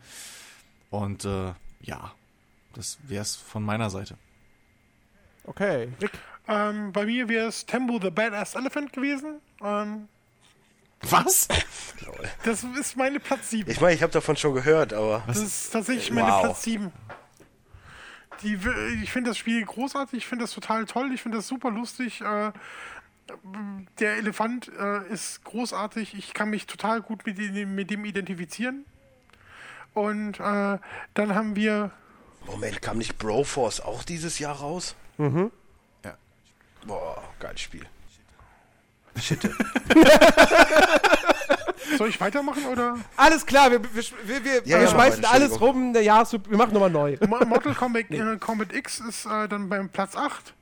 Und 0.90 1.24
äh, 1.24 1.52
ja, 1.80 2.12
das 2.74 2.98
wäre 3.04 3.22
es 3.22 3.36
von 3.36 3.62
meiner 3.62 3.90
Seite. 3.90 4.16
Okay, 5.44 5.88
Rick. 6.00 6.12
Ähm, 6.48 6.92
bei 6.92 7.06
mir 7.06 7.28
wäre 7.28 7.46
es 7.48 7.66
Tembo 7.66 7.98
the 8.00 8.10
Badass 8.10 8.54
Elephant 8.54 8.92
gewesen. 8.92 9.40
Ähm, 9.62 10.08
Was? 11.02 11.48
das 12.44 12.62
ist 12.64 12.96
meine 12.96 13.20
Platz 13.20 13.50
7. 13.50 13.70
Ich 13.70 13.80
meine, 13.80 13.94
ich 13.94 14.02
habe 14.02 14.12
davon 14.12 14.36
schon 14.36 14.54
gehört, 14.54 14.92
aber 14.92 15.22
Das 15.26 15.38
ist 15.38 15.70
tatsächlich 15.70 16.10
meine 16.10 16.28
Wow. 16.28 16.42
Platz 16.42 16.62
7. 16.62 16.92
Die, 18.42 18.58
ich 19.02 19.10
finde 19.12 19.30
das 19.30 19.38
Spiel 19.38 19.64
großartig, 19.64 20.18
ich 20.18 20.26
finde 20.26 20.44
das 20.44 20.52
total 20.52 20.84
toll, 20.84 21.10
ich 21.12 21.22
finde 21.22 21.38
das 21.38 21.48
super 21.48 21.70
lustig. 21.70 22.20
Äh, 22.20 22.52
der 23.98 24.16
Elefant 24.18 24.70
äh, 24.78 25.08
ist 25.08 25.42
großartig, 25.44 26.14
ich 26.14 26.34
kann 26.34 26.50
mich 26.50 26.66
total 26.66 27.00
gut 27.02 27.26
mit 27.26 27.38
dem 27.38 28.04
identifizieren. 28.04 28.84
Und 29.96 30.38
äh, 30.40 30.78
dann 31.14 31.34
haben 31.34 31.56
wir 31.56 31.90
Moment, 32.46 32.82
kam 32.82 32.98
nicht 32.98 33.16
Broforce 33.16 33.80
auch 33.80 34.04
dieses 34.04 34.38
Jahr 34.38 34.56
raus? 34.56 34.94
Mhm. 35.16 35.50
Ja. 36.04 36.12
Boah, 36.86 37.22
geiles 37.40 37.62
Spiel. 37.62 37.86
Soll 41.96 42.08
ich 42.10 42.20
weitermachen 42.20 42.66
oder? 42.66 42.98
Alles 43.16 43.46
klar, 43.46 43.70
wir, 43.70 43.82
wir, 43.82 44.02
wir, 44.24 44.44
wir, 44.44 44.54
Ja, 44.66 44.76
wir 44.78 44.82
ja, 44.82 44.88
schmeißen 44.88 45.22
weiter, 45.22 45.32
alles 45.32 45.58
rum. 45.60 45.94
Der 45.94 46.02
Jahres 46.02 46.32
wir 46.34 46.56
machen 46.58 46.74
nochmal 46.74 46.90
neu. 46.90 47.16
Mo- 47.26 47.42
Mortal 47.46 47.74
Kombat, 47.74 48.04
äh, 48.10 48.36
Kombat 48.36 48.74
X 48.74 49.00
ist 49.00 49.24
äh, 49.24 49.48
dann 49.48 49.70
beim 49.70 49.88
Platz 49.88 50.14
8. 50.14 50.52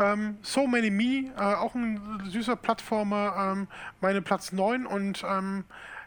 Ähm, 0.00 0.38
so 0.42 0.66
Many 0.66 0.90
Me, 0.90 1.32
äh, 1.38 1.40
auch 1.40 1.76
ein 1.76 2.00
süßer 2.28 2.56
Plattformer, 2.56 3.52
ähm, 3.52 3.68
meine 4.00 4.20
Platz 4.22 4.50
9 4.50 4.84
und 4.86 5.22
ähm, 5.24 5.64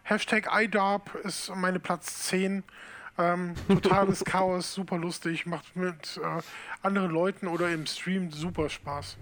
Hashtag 0.08 0.48
iDarb 0.54 1.14
ist 1.26 1.54
meine 1.54 1.80
Platz 1.80 2.24
10. 2.30 2.64
Ähm, 3.18 3.56
totales 3.68 4.24
Chaos, 4.26 4.74
super 4.74 4.98
lustig, 4.98 5.46
macht 5.46 5.76
mit 5.76 6.18
äh, 6.24 6.42
anderen 6.82 7.12
Leuten 7.12 7.48
oder 7.48 7.70
im 7.70 7.86
Stream 7.86 8.32
super 8.32 8.70
Spaß. 8.70 9.18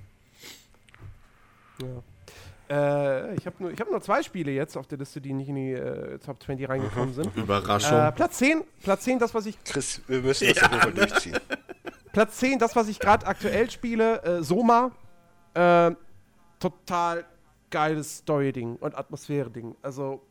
Äh, 2.70 3.36
ich 3.36 3.48
habe 3.48 3.56
nur, 3.60 3.72
ich 3.72 3.80
hab 3.80 3.90
nur 3.90 4.00
zwei 4.02 4.22
Spiele 4.22 4.52
jetzt 4.52 4.78
auf 4.78 4.86
der 4.86 5.00
Liste, 5.00 5.22
die 5.22 5.34
nicht 5.34 5.50
in 5.50 5.56
die 5.56 5.72
äh, 5.72 6.20
Top 6.20 6.44
20 6.44 6.70
reingekommen 6.70 7.16
sind. 7.16 7.36
Überraschung. 7.36 7.98
Äh, 7.98 8.12
Platz 8.12 8.38
10, 8.38 8.64
Platz 8.84 9.04
10, 9.06 9.18
das, 9.18 9.34
was 9.34 9.48
ich 9.48 9.64
Chris, 9.64 10.02
wir 10.08 10.22
müssen 10.22 10.48
das 10.50 10.64
auf 10.64 10.72
jeden 10.72 10.82
Fall 10.82 10.94
durchziehen. 10.94 11.40
Platz 12.12 12.38
10, 12.38 12.60
das, 12.60 12.76
was 12.76 12.90
ich 12.90 13.00
gerade 13.00 13.26
aktuell 13.26 13.72
spiele, 13.72 14.22
äh, 14.24 14.44
Soma. 14.44 14.92
Äh, 15.56 15.96
total 16.60 17.26
geiles 17.72 18.18
Story-Ding 18.18 18.76
und 18.76 18.96
Atmosphäre-Ding. 18.96 19.76
Also, 19.82 20.22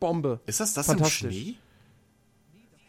Bombe. 0.00 0.40
ist 0.46 0.60
das 0.60 0.74
das 0.74 0.88
im. 0.88 1.04
Schnee? 1.04 1.56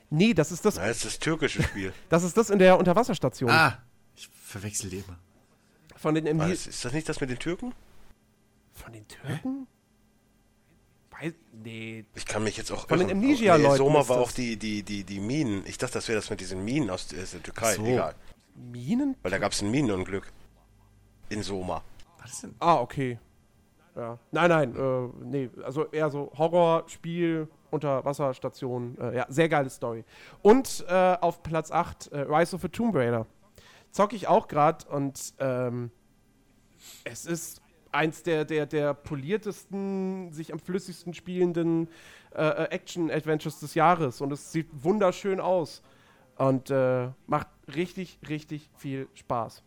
Nee, 0.10 0.34
das 0.34 0.52
ist 0.52 0.66
das, 0.66 0.76
Na, 0.78 0.88
das 0.88 0.98
ist 0.98 1.06
das 1.06 1.20
türkische 1.20 1.62
Spiel. 1.62 1.94
das 2.10 2.24
ist 2.24 2.36
das 2.36 2.50
in 2.50 2.60
der 2.60 2.80
Unterwasserstation. 2.80 3.50
Ah, 3.52 3.78
ich 4.16 4.28
verwechsel 4.28 4.90
die 4.90 4.98
immer. 4.98 5.18
Von 5.96 6.16
den 6.16 6.26
MD 6.26 6.52
Was, 6.52 6.68
ist 6.68 6.84
das 6.86 6.94
nicht 6.94 7.08
das 7.10 7.20
mit 7.22 7.30
den 7.30 7.40
Türken? 7.40 7.74
Von 8.74 8.94
den 8.94 9.08
Türken? 9.08 9.68
Weiß, 11.12 11.34
nee. 11.52 12.06
Ich 12.16 12.26
kann 12.26 12.44
mich 12.44 12.56
jetzt 12.58 12.72
auch 12.72 12.88
Von 12.88 13.00
den 13.00 13.10
irren. 13.10 13.18
Amnesia-Leuten 13.18 13.72
Nee, 13.72 13.78
Soma 13.78 14.08
war 14.08 14.20
auch 14.20 14.32
die, 14.32 14.58
die, 14.58 14.84
die, 14.84 15.04
die 15.04 15.20
Minen. 15.20 15.64
Ich 15.68 15.78
dachte, 15.78 15.96
das 15.96 16.08
wäre 16.08 16.18
das 16.18 16.30
mit 16.30 16.40
diesen 16.40 16.64
Minen 16.64 16.90
aus 16.90 17.08
der, 17.08 17.22
aus 17.24 17.32
der 17.32 17.44
Türkei. 17.44 17.76
So. 17.76 17.86
Egal. 17.86 18.16
Minen? 18.56 19.16
Weil 19.22 19.32
da 19.32 19.38
gab 19.38 19.52
es 19.52 19.62
ein 19.62 19.70
Minenunglück. 19.70 20.32
In 21.30 21.44
Soma. 21.44 21.84
Was 22.22 22.42
denn? 22.42 22.56
Ah, 22.60 22.76
okay. 22.80 23.20
Ja. 24.00 24.18
Nein, 24.32 24.50
nein, 24.50 24.76
äh, 24.78 25.26
nee, 25.26 25.50
also 25.62 25.86
eher 25.88 26.10
so 26.10 26.32
Horrorspiel, 26.38 27.50
Unterwasserstation. 27.70 28.98
Äh, 28.98 29.18
ja, 29.18 29.26
sehr 29.28 29.50
geile 29.50 29.70
Story. 29.70 30.06
Und 30.42 30.86
äh, 30.88 31.18
auf 31.20 31.44
Platz 31.44 31.70
8 31.70 32.14
äh, 32.14 32.20
Rise 32.22 32.56
of 32.56 32.64
a 32.64 32.70
Tomb 32.70 32.96
Raider. 32.96 33.26
Zocke 33.92 34.16
ich 34.16 34.30
auch 34.30 34.48
gerade 34.48 34.88
und 34.88 35.34
ähm, 35.40 35.92
es 37.04 37.26
ist 37.26 37.62
eins 37.92 38.24
der, 38.24 38.46
der, 38.46 38.68
der 38.68 38.94
poliertesten, 38.94 40.32
sich 40.32 40.54
am 40.54 40.60
flüssigsten 40.60 41.14
spielenden 41.14 41.90
äh, 42.34 42.48
äh, 42.48 42.70
Action-Adventures 42.70 43.60
des 43.60 43.74
Jahres 43.76 44.22
und 44.22 44.32
es 44.32 44.54
sieht 44.54 44.68
wunderschön 44.72 45.42
aus 45.42 45.82
und 46.38 46.70
macht 47.28 47.48
richtig, 47.68 48.18
richtig 48.30 48.70
viel 48.78 49.10
Spaß. 49.14 49.62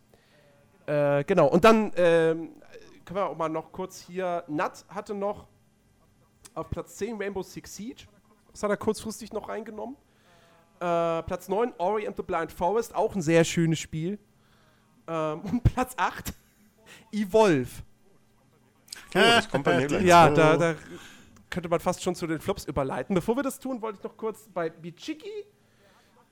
Äh, 0.86 1.24
genau, 1.24 1.48
und 1.48 1.64
dann 1.66 1.92
ähm, 1.96 2.48
können 3.12 3.26
wir 3.26 3.30
auch 3.30 3.36
mal 3.36 3.48
noch 3.50 3.72
kurz 3.72 4.00
hier. 4.00 4.42
Nat 4.48 4.86
hatte 4.88 5.12
noch 5.12 5.46
auf 6.54 6.70
Platz 6.70 6.96
10 6.96 7.20
Rainbow 7.20 7.42
Six 7.42 7.76
Siege. 7.76 8.04
Das 8.50 8.62
hat 8.62 8.70
er 8.70 8.78
kurzfristig 8.78 9.34
noch 9.34 9.50
reingenommen. 9.50 9.96
Äh, 10.80 11.22
Platz 11.22 11.48
9 11.48 11.74
Ori 11.76 12.06
and 12.06 12.16
the 12.16 12.22
Blind 12.22 12.50
Forest, 12.50 12.94
auch 12.94 13.14
ein 13.14 13.20
sehr 13.20 13.44
schönes 13.44 13.78
Spiel. 13.78 14.18
Ähm, 15.06 15.40
und 15.52 15.62
Platz 15.62 15.92
8 15.98 16.32
Evolve. 17.12 17.70
Oh, 19.08 19.18
das 19.18 19.50
kommt 19.50 19.64
bei 19.64 19.76
mir 19.76 19.88
gleich. 19.88 20.04
Ja, 20.04 20.30
da, 20.30 20.56
da 20.56 20.74
könnte 21.50 21.68
man 21.68 21.80
fast 21.80 22.02
schon 22.02 22.14
zu 22.14 22.26
den 22.26 22.40
Flops 22.40 22.64
überleiten. 22.64 23.14
Bevor 23.14 23.36
wir 23.36 23.42
das 23.42 23.58
tun, 23.58 23.82
wollte 23.82 23.98
ich 23.98 24.04
noch 24.04 24.16
kurz 24.16 24.48
bei 24.54 24.70
Bichiki. 24.70 25.44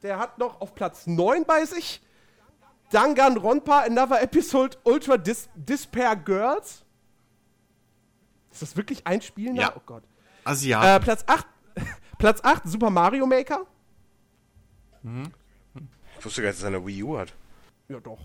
Der 0.02 0.18
hat 0.18 0.38
noch 0.38 0.62
auf 0.62 0.74
Platz 0.74 1.06
9 1.06 1.44
bei 1.44 1.66
sich 1.66 2.00
Danganronpa 2.90 3.80
Another 3.86 4.22
Episode 4.22 4.76
Ultra 4.84 5.16
Dis 5.16 5.48
Despair 5.54 6.16
Girls. 6.16 6.84
Ist 8.50 8.62
das 8.62 8.76
wirklich 8.76 9.06
ein 9.06 9.20
Spiel? 9.22 9.56
Ja. 9.56 9.72
Oh 9.76 9.80
Gott. 9.86 10.02
Asiaten. 10.44 10.86
Äh, 10.86 11.00
Platz 11.00 11.24
8 11.26 11.46
Platz 12.18 12.40
8 12.42 12.68
Super 12.68 12.90
Mario 12.90 13.26
Maker. 13.26 13.66
Ich 16.18 16.24
wusste 16.24 16.42
gar 16.42 16.48
nicht, 16.48 16.58
dass 16.58 16.64
er 16.64 16.68
eine 16.68 16.84
Wii 16.86 17.02
U 17.02 17.16
hat. 17.18 17.34
Ja, 17.88 18.00
doch. 18.00 18.20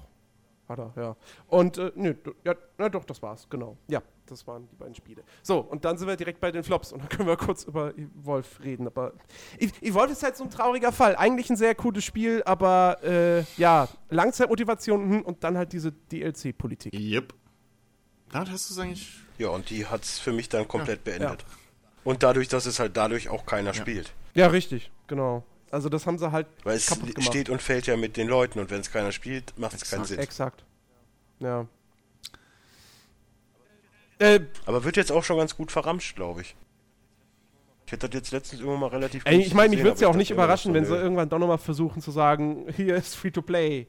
Hat 0.68 0.80
er, 0.80 0.94
ja. 0.96 1.16
Und, 1.48 1.78
äh, 1.78 1.92
nö, 1.96 2.16
ja, 2.44 2.56
na 2.78 2.90
doch, 2.90 3.06
das 3.06 3.22
war's, 3.22 3.48
genau. 3.50 3.78
Ja, 3.88 4.02
das 4.26 4.46
waren 4.48 4.68
die 4.70 4.76
beiden 4.76 4.96
Spiele. 4.96 5.24
So, 5.42 5.60
und 5.60 5.86
dann 5.86 5.98
sind 5.98 6.08
wir 6.08 6.16
direkt 6.16 6.40
bei 6.40 6.52
den 6.52 6.64
Flops 6.64 6.92
und 6.92 7.02
dann 7.02 7.10
können 7.10 7.28
wir 7.28 7.38
kurz 7.38 7.64
über 7.64 7.94
Evolve 7.98 8.48
reden. 8.64 8.88
Aber 8.88 9.14
E- 9.60 9.70
Evolve 9.82 10.14
ist 10.14 10.24
halt 10.24 10.36
so 10.38 10.44
ein 10.44 10.50
trauriger 10.50 10.92
Fall. 10.92 11.16
Eigentlich 11.16 11.50
ein 11.50 11.58
sehr 11.58 11.76
cooles 11.76 12.04
Spiel, 12.04 12.42
aber 12.46 12.98
äh, 13.04 13.44
ja, 13.58 13.88
Langzeitmotivation 14.10 15.02
hm, 15.10 15.22
und 15.22 15.44
dann 15.44 15.58
halt 15.58 15.74
diese 15.74 15.92
DLC-Politik. 15.92 16.94
Yep. 16.94 17.34
Damit 18.32 18.52
hast 18.52 18.70
du 18.70 18.74
es 18.74 18.80
eigentlich. 18.80 19.16
Ja, 19.38 19.50
und 19.50 19.70
die 19.70 19.86
hat 19.86 20.04
es 20.04 20.20
für 20.20 20.32
mich 20.34 20.50
dann 20.50 20.68
komplett 20.68 21.04
beendet. 21.04 21.46
Und 22.04 22.24
dadurch, 22.24 22.48
dass 22.48 22.66
es 22.66 22.80
halt 22.80 22.96
dadurch 22.98 23.30
auch 23.30 23.46
keiner 23.46 23.74
spielt. 23.74 24.14
Ja, 24.34 24.48
richtig, 24.48 24.92
genau. 25.08 25.44
Also 25.72 25.90
das 25.90 26.06
haben 26.06 26.18
sie 26.18 26.32
halt 26.32 26.48
Weil 26.64 26.78
es 26.78 26.86
kaputt 26.86 27.16
gemacht. 27.16 27.28
steht 27.28 27.50
und 27.50 27.62
fällt 27.62 27.88
ja 27.88 27.98
mit 27.98 28.16
den 28.18 28.28
Leuten 28.28 28.60
und 28.60 28.70
wenn 28.70 28.80
es 28.82 28.92
keiner 28.92 29.12
spielt, 29.12 29.58
macht 29.58 29.74
es 29.82 29.90
keinen. 29.90 30.06
Sinn. 30.06 30.20
Exakt. 30.20 30.64
Ja. 31.40 31.68
Äh, 34.20 34.42
Aber 34.66 34.84
wird 34.84 34.98
jetzt 34.98 35.12
auch 35.12 35.24
schon 35.24 35.38
ganz 35.38 35.56
gut 35.56 35.72
verramscht, 35.72 36.16
glaube 36.16 36.42
ich. 36.42 36.56
Ich 37.86 37.92
hätte 37.92 38.10
das 38.10 38.16
jetzt 38.18 38.32
letztens 38.32 38.62
irgendwann 38.62 38.82
mal 38.82 38.90
relativ 38.90 39.24
ey, 39.26 39.42
ich 39.42 39.54
meine, 39.54 39.70
mich 39.76 39.84
würde 39.84 39.94
es 39.96 40.00
ja 40.02 40.08
auch 40.08 40.14
ich 40.14 40.18
nicht 40.18 40.32
immer, 40.32 40.44
überraschen, 40.44 40.74
wenn 40.74 40.86
sie 40.86 40.96
irgendwann 40.96 41.30
doch 41.30 41.38
nochmal 41.38 41.60
versuchen 41.60 42.02
zu 42.02 42.12
sagen, 42.12 42.66
hier 42.76 42.96
ist 42.96 43.16
Free-to-Play. 43.16 43.82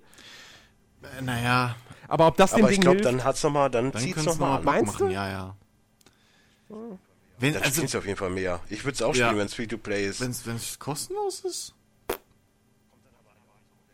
Äh, 1.03 1.23
naja, 1.23 1.77
Aber 2.09 2.27
ob 2.27 2.37
das 2.37 2.53
dem 2.53 2.65
Aber 2.65 2.73
ich 2.73 2.81
glaube, 2.81 3.01
dann 3.01 3.25
hat's 3.25 3.43
noch 3.43 3.51
mal, 3.51 3.71
dann, 3.71 3.93
dann 3.93 4.03
zieht's 4.03 4.17
können 4.17 4.39
noch 4.39 4.63
Meinst 4.63 4.93
machen, 4.93 5.09
du? 5.09 5.15
ja, 5.15 5.29
ja. 5.31 5.57
Wenn, 7.39 7.53
Dann 7.53 7.63
also, 7.63 7.99
auf 7.99 8.07
jeden 8.07 8.17
Fall 8.17 8.31
mehr. 8.31 8.61
Ich 8.69 8.85
würde 8.85 8.95
es 8.95 9.03
auch 9.03 9.15
Ja. 9.15 9.27
spielen, 9.27 9.39
wenn 9.39 9.47
es 9.47 9.55
Free-to-Play 9.55 10.07
ist. 10.07 10.21
wenn 10.47 10.57
es 10.57 10.79
kostenlos 10.79 11.41
ist? 11.41 11.75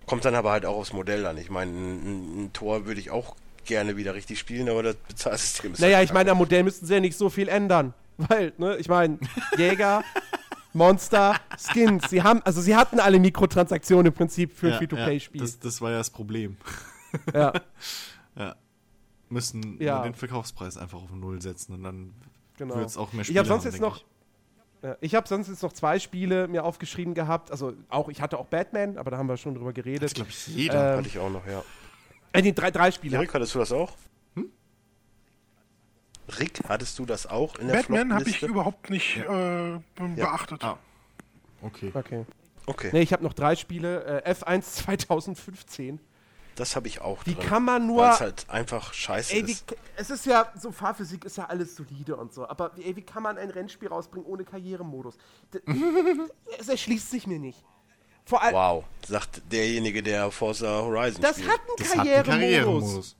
Kommt 0.07 0.25
dann 0.25 0.35
aber 0.35 0.53
halt 0.53 0.65
auch 0.65 0.77
aufs 0.77 0.93
Modell 0.93 1.27
an. 1.27 1.37
Ich 1.39 1.51
meine, 1.51 1.71
ein, 1.71 2.07
ein, 2.07 2.45
ein 2.45 2.53
Tor 2.53 2.87
würde 2.87 3.01
ich 3.01 3.11
auch 3.11 3.37
gerne 3.65 3.97
wieder 3.97 4.15
richtig 4.15 4.39
spielen, 4.39 4.69
aber 4.69 4.83
das 4.83 4.97
Bezahlsystem 4.97 5.73
ist 5.73 5.81
Naja, 5.81 5.97
halt 5.99 6.09
ich 6.09 6.13
meine, 6.15 6.31
am 6.31 6.39
Modell 6.39 6.63
müssten 6.63 6.87
sie 6.87 6.95
ja 6.95 7.01
nicht 7.01 7.17
so 7.17 7.31
viel 7.31 7.49
ändern. 7.49 7.95
Weil, 8.19 8.53
ne, 8.59 8.77
ich 8.77 8.89
meine, 8.89 9.19
Jäger, 9.57 10.05
Monster, 10.75 11.37
Skins, 11.59 12.09
sie 12.11 12.23
haben, 12.23 12.41
also 12.45 12.61
sie 12.61 12.77
hatten 12.77 13.01
alle 13.01 13.19
Mikrotransaktionen 13.19 14.07
im 14.07 14.13
Prinzip 14.13 14.53
für 14.57 14.67
ein 14.67 14.73
Ja, 14.73 14.79
Free-to-Play-Spiel. 14.79 15.41
Ja, 15.41 15.47
das, 15.47 15.59
das 15.59 15.81
war 15.81 15.91
ja 15.91 15.99
das 15.99 16.11
Problem. 16.11 16.57
Ja, 17.35 17.53
Müssen 19.29 19.79
Ja. 19.81 20.03
den 20.03 20.15
Verkaufspreis 20.15 20.77
einfach 20.77 21.03
auf 21.03 21.11
Null 21.11 21.41
setzen 21.41 21.73
und 21.73 21.83
dann 21.83 22.13
genau. 22.59 22.77
wird 22.77 22.89
es 22.89 22.99
auch 22.99 23.13
mehr 23.15 23.23
Ich 23.23 23.29
Spiele 23.29 23.39
habe 23.41 23.49
sonst 23.49 23.65
haben, 23.65 23.73
jetzt 23.73 23.81
noch, 23.81 24.05
ja, 24.83 24.97
ich 25.01 25.15
habe 25.15 25.27
sonst 25.27 25.49
jetzt 25.49 25.63
noch 25.63 25.73
zwei 25.73 25.99
Spiele 25.99 26.49
mir 26.49 26.65
aufgeschrieben 26.65 27.15
gehabt. 27.15 27.51
Also 27.51 27.73
auch, 27.89 28.11
ich 28.11 28.21
hatte 28.21 28.39
auch 28.39 28.47
Batman, 28.47 28.99
aber 28.99 29.11
da 29.11 29.17
haben 29.17 29.29
wir 29.29 29.39
schon 29.39 29.55
drüber 29.55 29.73
Das 29.73 29.83
geredet. 29.85 30.15
glaube 30.15 30.31
ich 30.31 30.47
jeder. 30.49 30.93
Ähm, 30.93 30.99
Hatte 30.99 31.09
ich 31.09 31.19
auch 31.19 31.31
noch, 31.31 31.47
ja. 31.47 31.63
Äh, 32.33 32.43
die 32.43 32.55
drei, 32.55 32.71
drei 32.71 32.91
Spiele. 32.91 33.19
Rick, 33.21 33.35
hattest 33.35 33.55
du 33.55 33.59
das 33.59 33.73
auch? 33.73 33.93
Rick, 36.39 36.61
hattest 36.69 36.99
du 36.99 37.05
das 37.05 37.27
auch 37.27 37.57
in 37.59 37.67
der 37.69 37.75
Batman 37.75 38.15
habe 38.15 38.29
ich 38.29 38.43
überhaupt 38.43 38.91
nicht 38.91 39.17
äh, 39.19 39.23
be- 39.25 39.81
beachtet. 40.17 40.63
Ah. 40.65 40.79
okay. 41.63 41.91
Okay. 41.95 42.25
Okay, 42.65 42.91
Nee, 42.93 43.01
ich 43.03 43.13
habe 43.13 43.25
noch 43.25 43.33
drei 43.33 43.57
Spiele. 43.57 44.23
Äh, 44.25 44.31
F1 44.33 44.63
2015. 44.63 45.99
das 46.55 46.77
habe 46.77 46.87
ich 46.87 47.01
auch 47.01 47.27
Wie 47.27 47.35
drin. 47.35 47.45
kann 47.45 47.65
man 47.65 47.87
nur 47.89 48.03
Weil 48.05 48.13
es 48.13 48.21
halt 48.21 48.47
einfach 48.49 48.95
scheiße 48.95 49.35
Ey, 49.35 49.47
wie, 49.49 49.53
ist. 49.53 49.75
es 49.97 50.11
ist 50.11 50.27
ja, 50.27 50.51
so 50.57 50.71
Fahrphysik 50.71 51.25
ist 51.25 51.37
ja 51.39 51.47
alles 51.47 51.75
solide 51.75 52.15
und 52.17 52.33
so, 52.33 52.49
aber 52.49 52.71
ey, 52.79 52.95
wie 52.95 53.03
kann 53.03 53.25
man 53.25 53.37
ein 53.37 53.51
Rennspiel 53.51 53.89
rausbringen 53.89 54.25
ohne 54.27 54.45
Karrieremodus? 54.45 55.17
D 55.53 55.61
es 56.61 56.69
erschließt 56.69 57.11
sich 57.11 57.27
mir 57.27 57.41
nicht. 57.41 57.65
Vor 58.25 58.43
allem, 58.43 58.55
Wow, 58.55 58.85
sagt 59.07 59.43
derjenige, 59.51 60.03
der 60.03 60.31
Forza 60.31 60.83
Horizon 60.83 61.21
das 61.23 61.37
spielt. 61.37 61.51
hat 61.51 61.61
einen 61.61 61.77
Das 61.79 61.97
hat 61.97 62.07
einen 62.09 62.23
Karrieremodus. 62.25 63.17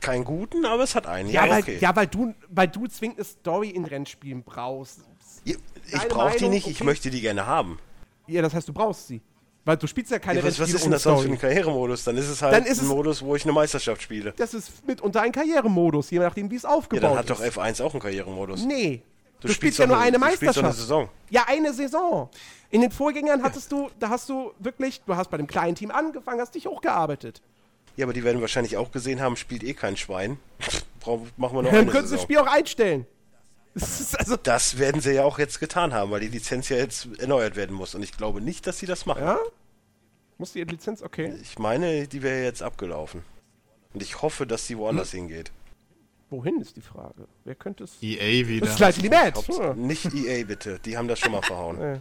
Keinen 0.00 0.24
guten, 0.24 0.64
aber 0.66 0.82
es 0.82 0.94
hat 0.96 1.06
einen. 1.06 1.28
Ja, 1.30 1.44
Ja, 1.46 1.50
weil, 1.52 1.62
okay. 1.62 1.78
ja, 1.80 1.94
weil 1.94 2.06
du, 2.08 2.34
weil 2.48 2.66
du 2.68 2.86
zwingend 2.88 3.18
eine 3.18 3.24
Story 3.24 3.70
in 3.70 3.84
Rennspielen 3.84 4.42
brauchst. 4.42 5.00
Ich, 5.44 5.56
Deine 5.92 6.08
brauche 6.08 6.36
die 6.36 6.48
nicht, 6.48 6.66
ich 6.66 6.76
okay. 6.76 6.84
möchte 6.84 7.08
die 7.10 7.20
gerne 7.20 7.46
haben. 7.46 7.78
Ja, 8.26 8.42
das 8.42 8.52
heißt, 8.52 8.66
du 8.68 8.72
brauchst 8.72 9.06
sie. 9.06 9.20
Weil 9.64 9.76
du 9.76 9.86
spielst 9.86 10.10
ja 10.10 10.18
keine 10.18 10.40
Ja, 10.40 10.44
was, 10.44 10.54
was 10.54 10.58
Rennspiele 10.60 10.76
ist 10.76 10.84
denn 10.84 10.90
das 10.92 11.02
sonst 11.04 11.22
für 11.22 11.28
ein 11.28 11.38
Karrieremodus? 11.38 12.02
Dann 12.04 12.16
ist 12.16 12.28
es 12.28 12.42
halt 12.42 12.54
Dann 12.54 12.64
ist 12.64 12.78
ein 12.78 12.84
es- 12.84 12.88
Modus, 12.90 13.22
wo 13.22 13.36
ich 13.36 13.44
eine 13.44 13.52
Meisterschaft 13.52 14.02
spiele. 14.02 14.32
Das 14.36 14.54
ist 14.54 14.84
mitunter 14.86 15.22
ein 15.22 15.30
Karrieremodus, 15.32 16.10
je 16.10 16.18
nachdem, 16.18 16.50
wie 16.50 16.56
es 16.56 16.64
Ja, 16.64 16.70
aufgebaut 16.70 17.02
dann 17.10 17.18
hat 17.18 17.30
ist. 17.30 17.38
doch 17.40 17.62
F1 17.62 17.80
auch 17.82 17.92
einen 17.94 18.00
Karrieremodus. 18.02 18.64
nee. 18.64 19.02
Du, 19.46 19.52
Du 19.52 19.54
spielst 19.54 19.76
spielst 19.76 19.78
ja 19.78 19.86
nur 19.86 19.98
eine 19.98 20.18
du 20.18 20.24
spielst 20.24 20.42
doch 20.56 20.62
eine 20.62 20.68
Meisterschaft. 20.68 20.78
Saison. 20.78 21.08
Ja, 21.30 21.44
eine 21.48 21.72
Saison. 21.72 22.28
In 22.70 22.80
den 22.80 22.90
Vorgängern 22.90 23.42
hattest 23.42 23.70
du, 23.72 23.90
da 23.98 24.08
hast 24.08 24.28
du 24.28 24.52
wirklich, 24.58 25.00
du 25.06 25.16
hast 25.16 25.30
bei 25.30 25.36
dem 25.36 25.46
kleinen 25.46 25.74
Team 25.76 25.90
angefangen, 25.90 26.40
hast 26.40 26.54
dich 26.54 26.66
hochgearbeitet. 26.66 27.40
Ja, 27.96 28.04
aber 28.06 28.12
die 28.12 28.24
werden 28.24 28.40
wahrscheinlich 28.40 28.76
auch 28.76 28.90
gesehen 28.92 29.20
haben, 29.20 29.36
spielt 29.36 29.62
eh 29.64 29.72
kein 29.74 29.96
Schwein. 29.96 30.38
Brauch- 31.00 31.26
Machen 31.36 31.56
wir 31.56 31.62
noch 31.62 31.70
Dann 31.72 31.80
eine 31.82 31.90
können 31.92 32.06
sie 32.06 32.14
das. 32.16 32.22
Spiel 32.22 32.38
auch 32.38 32.46
einstellen. 32.46 33.06
Das 33.74 34.14
also, 34.14 34.36
Das 34.36 34.78
werden 34.78 35.02
sie 35.02 35.12
ja 35.12 35.24
auch 35.24 35.38
jetzt 35.38 35.60
getan 35.60 35.92
haben, 35.92 36.10
weil 36.10 36.20
die 36.20 36.28
Lizenz 36.28 36.70
ja 36.70 36.78
jetzt 36.78 37.08
erneuert 37.18 37.56
werden 37.56 37.76
muss. 37.76 37.94
Und 37.94 38.02
ich 38.02 38.16
glaube 38.16 38.40
nicht, 38.40 38.66
dass 38.66 38.78
sie 38.78 38.86
das 38.86 39.04
machen. 39.06 39.22
ja? 39.22 39.38
Muss 40.38 40.52
die 40.52 40.64
Lizenz, 40.64 41.02
okay. 41.02 41.34
Ich 41.42 41.58
meine, 41.58 42.08
die 42.08 42.22
wäre 42.22 42.42
jetzt 42.42 42.62
abgelaufen. 42.62 43.22
Und 43.94 44.02
ich 44.02 44.22
hoffe, 44.22 44.46
dass 44.46 44.66
sie 44.66 44.76
woanders 44.78 45.12
Hm. 45.12 45.20
hingeht. 45.20 45.52
Wohin 46.28 46.60
ist 46.60 46.76
die 46.76 46.80
Frage? 46.80 47.28
Wer 47.44 47.54
könnte 47.54 47.84
es? 47.84 48.02
EA 48.02 48.46
wieder. 48.48 48.66
Das 48.66 48.70
ist 48.70 48.76
Slightly 48.78 49.08
Mad. 49.08 49.32
Haupts- 49.36 49.58
Ja. 49.58 49.74
Nicht 49.74 50.12
EA 50.12 50.44
bitte, 50.44 50.78
die 50.84 50.96
haben 50.98 51.06
das 51.08 51.18
schon 51.20 51.32
mal 51.32 51.42
verhauen. 51.42 52.00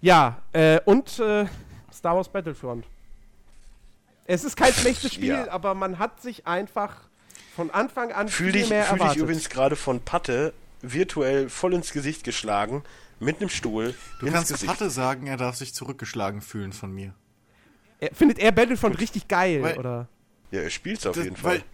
Ja, 0.00 0.42
äh, 0.52 0.80
und 0.84 1.18
äh, 1.18 1.46
Star 1.92 2.16
Wars 2.16 2.28
Battlefront. 2.28 2.84
Es 4.24 4.42
ist 4.44 4.56
kein 4.56 4.72
schlechtes 4.72 5.14
Spiel, 5.14 5.28
Ja. 5.28 5.50
aber 5.50 5.74
man 5.74 5.98
hat 5.98 6.20
sich 6.20 6.46
einfach 6.46 7.02
von 7.54 7.70
Anfang 7.70 8.10
an 8.12 8.28
Fühl 8.28 8.50
viel 8.52 8.60
dich, 8.62 8.70
mehr 8.70 8.84
fühl 8.84 8.94
dich 8.94 9.00
erwartet. 9.02 9.22
übrigens 9.22 9.48
gerade 9.48 9.76
von 9.76 10.00
Patte 10.00 10.52
virtuell 10.82 11.48
voll 11.48 11.74
ins 11.74 11.92
Gesicht 11.92 12.24
geschlagen, 12.24 12.82
mit 13.20 13.40
einem 13.40 13.48
Stuhl 13.48 13.94
Du 14.20 14.26
ins 14.26 14.34
kannst 14.34 14.52
Gesicht. 14.52 14.70
Patte 14.70 14.90
sagen, 14.90 15.26
er 15.26 15.36
darf 15.36 15.56
sich 15.56 15.72
zurückgeschlagen 15.72 16.40
fühlen 16.40 16.72
von 16.72 16.92
mir. 16.92 17.14
Er, 18.00 18.14
findet 18.14 18.38
er 18.40 18.52
Battlefront 18.52 18.98
richtig 19.00 19.28
geil, 19.28 19.62
Weil- 19.62 19.78
oder? 19.78 20.08
Ja, 20.50 20.60
er 20.60 20.70
spielt's 20.70 21.06
auf 21.06 21.14
Das- 21.14 21.24
jeden 21.24 21.36
Fall. 21.36 21.56
Weil, 21.58 21.64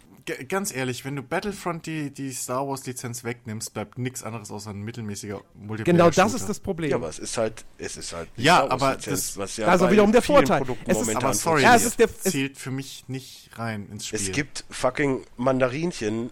ganz 0.48 0.74
ehrlich, 0.74 1.04
wenn 1.04 1.16
du 1.16 1.22
Battlefront 1.22 1.86
die, 1.86 2.10
die 2.12 2.32
Star 2.32 2.66
Wars 2.68 2.86
Lizenz 2.86 3.24
wegnimmst, 3.24 3.72
bleibt 3.74 3.98
nichts 3.98 4.22
anderes 4.22 4.50
außer 4.50 4.70
ein 4.70 4.82
mittelmäßiger 4.82 5.40
multiplayer 5.54 5.96
Genau 5.96 6.10
das 6.10 6.34
ist 6.34 6.48
das 6.48 6.60
Problem. 6.60 6.90
Ja, 6.90 6.96
aber 6.96 7.08
es 7.08 7.18
ist 7.18 7.36
halt, 7.38 7.64
es 7.78 7.96
ist 7.96 8.12
halt 8.12 8.28
die 8.36 8.42
Ja, 8.42 8.56
Star 8.56 8.70
Wars 8.70 8.82
aber 8.82 8.94
Lizenz, 8.96 9.20
das- 9.28 9.36
was 9.38 9.56
ja 9.56 9.66
also 9.66 9.90
wiederum 9.90 10.12
der 10.12 10.22
Vorteil. 10.22 10.58
Produkten 10.58 10.90
Es 10.90 11.00
ist- 11.00 11.16
Aber 11.16 11.34
sorry, 11.34 11.62
Ja, 11.62 11.74
es 11.74 11.84
ist 11.84 11.98
der- 11.98 12.06
es- 12.08 12.20
zählt 12.32 12.56
für 12.58 12.70
mich 12.70 13.04
nicht 13.08 13.50
rein 13.56 13.88
ins 13.90 14.06
Spiel. 14.06 14.20
Es 14.20 14.32
gibt 14.32 14.64
fucking 14.70 15.24
Mandarinchen, 15.36 16.30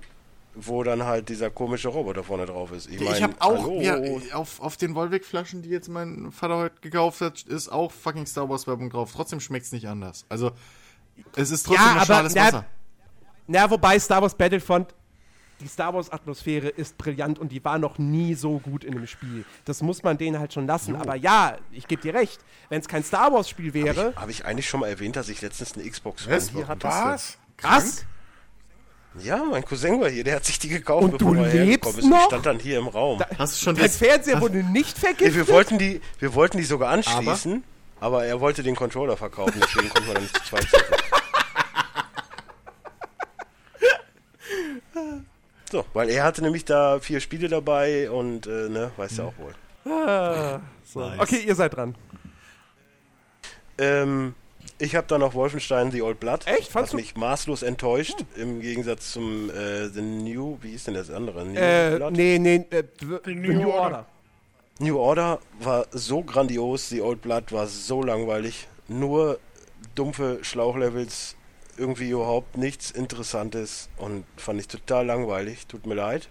wo 0.55 0.83
dann 0.83 1.05
halt 1.05 1.29
dieser 1.29 1.49
komische 1.49 1.89
Roboter 1.89 2.25
vorne 2.25 2.45
drauf 2.47 2.73
ist. 2.73 2.89
Ich, 2.91 3.01
mein, 3.01 3.15
ich 3.15 3.23
habe 3.23 3.35
auch 3.39 3.81
ja, 3.81 3.99
auf, 4.35 4.61
auf 4.61 4.77
den 4.77 4.95
Volvic-Flaschen, 4.95 5.63
die 5.63 5.69
jetzt 5.69 5.89
mein 5.89 6.33
Vater 6.33 6.57
heute 6.59 6.75
gekauft 6.81 7.21
hat, 7.21 7.43
ist 7.43 7.69
auch 7.71 7.93
fucking 7.93 8.27
Star 8.27 8.49
Wars-Werbung 8.49 8.91
drauf. 8.91 9.13
Trotzdem 9.15 9.41
schmeckt's 9.41 9.71
nicht 9.73 9.87
anders. 9.89 10.25
Also, 10.29 10.51
es 11.37 11.51
ist 11.51 11.65
trotzdem 11.67 11.85
Ja, 11.87 11.93
aber- 11.97 12.05
schales 12.07 12.35
na, 12.35 12.45
Wasser. 12.47 12.65
Na, 13.47 13.71
wobei 13.71 13.99
Star 13.99 14.23
Wars 14.23 14.35
Battlefront, 14.35 14.95
die 15.61 15.69
Star 15.69 15.93
Wars 15.93 16.11
Atmosphäre 16.11 16.69
ist 16.69 16.97
brillant 16.97 17.39
und 17.39 17.53
die 17.53 17.63
war 17.65 17.79
noch 17.79 17.99
nie 17.99 18.35
so 18.35 18.59
gut 18.61 18.83
in 18.85 18.93
dem 18.93 19.07
Spiel. 19.07 19.45
Das 19.67 19.83
muss 19.83 20.03
man 20.03 20.17
denen 20.17 20.39
halt 20.39 20.55
schon 20.55 20.67
lassen. 20.67 20.97
Aber 20.97 21.17
ja, 21.17 21.59
ich 21.71 21.87
gebe 21.87 22.01
dir 22.01 22.15
recht. 22.15 22.41
Wenn 22.71 22.81
es 22.81 22.89
kein 22.89 23.05
Star 23.05 23.31
Wars 23.33 23.49
Spiel 23.49 23.75
wäre, 23.75 24.15
Habe 24.17 24.31
ich 24.31 24.45
eigentlich 24.47 24.69
schon 24.69 24.81
mal 24.81 24.89
erwähnt, 24.89 25.17
dass 25.17 25.29
ich 25.29 25.43
letztens 25.43 25.75
eine 25.75 25.89
Xbox 25.89 26.27
One 26.27 26.41
hier 26.55 26.69
hatte? 26.69 26.89
Was? 26.89 27.39
krass. 27.59 28.07
Ja, 29.19 29.43
mein 29.51 29.65
Cousin 29.65 30.01
war 30.01 30.09
hier, 30.09 30.23
der 30.23 30.37
hat 30.37 30.45
sich 30.45 30.59
die 30.61 30.69
gekauft, 30.69 31.03
Und 31.05 31.21
du 31.21 31.31
bevor 31.33 31.37
er 31.47 31.53
lebst 31.53 31.59
hergekommen 31.59 31.99
ist. 31.99 32.05
Die 32.05 32.09
noch? 32.11 32.27
stand 32.27 32.47
dann 32.47 32.59
hier 32.61 32.79
im 32.79 32.87
Raum. 32.87 33.21
Hast 33.39 33.61
du 33.61 33.65
schon 33.65 33.75
Dein 33.75 33.87
das, 33.87 33.97
Fernseher 33.97 34.41
wurde 34.41 34.63
nicht 34.63 34.97
Nee, 34.97 35.01
vergiftet. 35.09 35.35
wir, 35.35 35.49
wollten 35.49 35.79
die, 35.79 36.01
wir 36.21 36.33
wollten 36.35 36.59
die 36.59 36.65
sogar 36.65 36.91
anschließen, 36.91 37.65
aber, 37.99 38.25
er 38.25 38.41
wollte 38.41 38.63
den 38.63 38.77
Controller 38.77 39.17
verkaufen, 39.17 39.61
deswegen 39.61 39.91
konnten 39.91 40.07
wir 40.09 40.15
dann 40.15 40.23
nicht 40.23 40.37
zu 40.37 40.45
zweit 40.45 40.63
sitzen. 40.63 40.85
So, 45.71 45.85
weil 45.93 46.09
er 46.11 46.25
hatte 46.25 46.43
nämlich 46.43 46.65
da 46.65 46.99
vier 47.01 47.21
Spiele 47.21 47.49
dabei 47.49 48.11
und, 48.11 48.47
äh, 48.47 48.69
ne, 48.69 48.91
weißt 48.97 49.19
du 49.19 49.23
auch 49.25 49.35
wohl. 49.39 49.55
So. 50.85 51.01
Nice. 51.01 51.21
Okay, 51.21 51.45
ihr 51.47 51.55
seid 51.55 51.75
dran. 51.77 51.95
Ähm, 53.79 54.35
ich 54.79 54.95
habe 54.97 55.07
da 55.07 55.19
noch 55.19 55.35
Wolfenstein 55.35 55.91
The 55.91 56.03
Old 56.03 56.21
Blood. 56.21 56.47
Echt? 56.47 56.71
Fandst 56.71 56.75
was 56.75 56.91
du- 56.91 56.97
mich 56.97 57.17
maßlos 57.17 57.63
enttäuscht, 57.63 58.25
im 58.37 58.61
Gegensatz 58.61 59.13
zum 59.13 59.49
äh, 59.51 59.89
The 59.89 60.03
New, 60.03 60.59
wie 60.61 60.71
hieß 60.73 60.85
denn 60.85 60.95
das 60.95 61.11
andere? 61.11 61.45
New 61.47 61.59
Äh, 61.59 61.97
Blood? 61.97 62.13
nee, 62.13 62.39
nee, 62.39 62.67
äh, 62.71 62.85
The, 63.01 63.07
The 63.25 63.35
New 63.35 63.53
New 63.53 63.71
Order. 63.71 63.81
Order. 63.83 64.07
New 64.81 64.99
Order 64.99 65.39
war 65.61 65.87
so 65.93 66.23
grandios, 66.23 66.89
The 66.89 67.01
Old 67.03 67.23
Blood 67.23 67.53
war 67.53 67.67
so 67.67 68.03
langweilig. 68.03 68.67
Nur 68.89 69.39
dumpfe 69.95 70.39
Schlauchlevels, 70.43 71.37
irgendwie 71.81 72.11
überhaupt 72.11 72.57
nichts 72.57 72.91
Interessantes 72.91 73.89
und 73.97 74.25
fand 74.37 74.61
ich 74.61 74.69
total 74.69 75.07
langweilig. 75.07 75.67
Tut 75.67 75.87
mir 75.87 75.95
leid. 75.95 76.29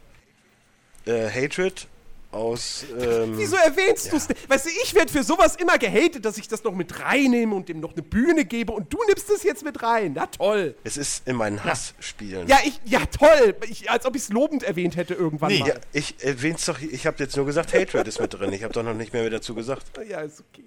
Äh, 1.05 1.29
Hatred 1.29 1.87
aus. 2.31 2.85
Ähm, 2.99 3.37
Wieso 3.37 3.55
erwähnst 3.55 4.13
du's 4.13 4.27
denn? 4.27 4.37
Weißt 4.47 4.65
du, 4.65 4.69
ich 4.83 4.93
werde 4.93 5.11
für 5.11 5.23
sowas 5.23 5.55
immer 5.55 5.77
gehatet, 5.77 6.23
dass 6.25 6.37
ich 6.37 6.47
das 6.47 6.63
noch 6.63 6.73
mit 6.73 6.99
reinnehme 6.99 7.55
und 7.55 7.69
dem 7.69 7.79
noch 7.79 7.93
eine 7.93 8.03
Bühne 8.03 8.45
gebe 8.45 8.71
und 8.71 8.93
du 8.93 8.99
nimmst 9.07 9.29
es 9.29 9.43
jetzt 9.43 9.63
mit 9.63 9.81
rein. 9.81 10.13
Na 10.15 10.27
toll. 10.27 10.75
Es 10.83 10.97
ist 10.97 11.27
in 11.27 11.35
meinen 11.35 11.63
Hassspielen. 11.63 12.47
Ja, 12.47 12.59
ich, 12.63 12.79
ja 12.85 12.99
toll. 13.05 13.55
Ich, 13.67 13.89
als 13.89 14.05
ob 14.05 14.15
ich 14.15 14.23
es 14.23 14.29
lobend 14.29 14.63
erwähnt 14.63 14.95
hätte 14.95 15.15
irgendwann 15.15 15.51
Nee, 15.51 15.59
mal. 15.59 15.69
Ja, 15.69 15.75
ich 15.91 16.23
erwähn's 16.23 16.65
doch, 16.65 16.79
ich 16.79 17.07
habe 17.07 17.17
jetzt 17.19 17.35
nur 17.35 17.45
gesagt, 17.45 17.73
Hatred 17.73 18.07
ist 18.07 18.19
mit 18.19 18.33
drin. 18.33 18.53
Ich 18.53 18.63
habe 18.63 18.73
doch 18.73 18.83
noch 18.83 18.93
nicht 18.93 19.13
mehr 19.13 19.23
mit 19.23 19.33
dazu 19.33 19.55
gesagt. 19.55 19.85
Ja, 20.07 20.21
ist 20.21 20.41
okay. 20.41 20.63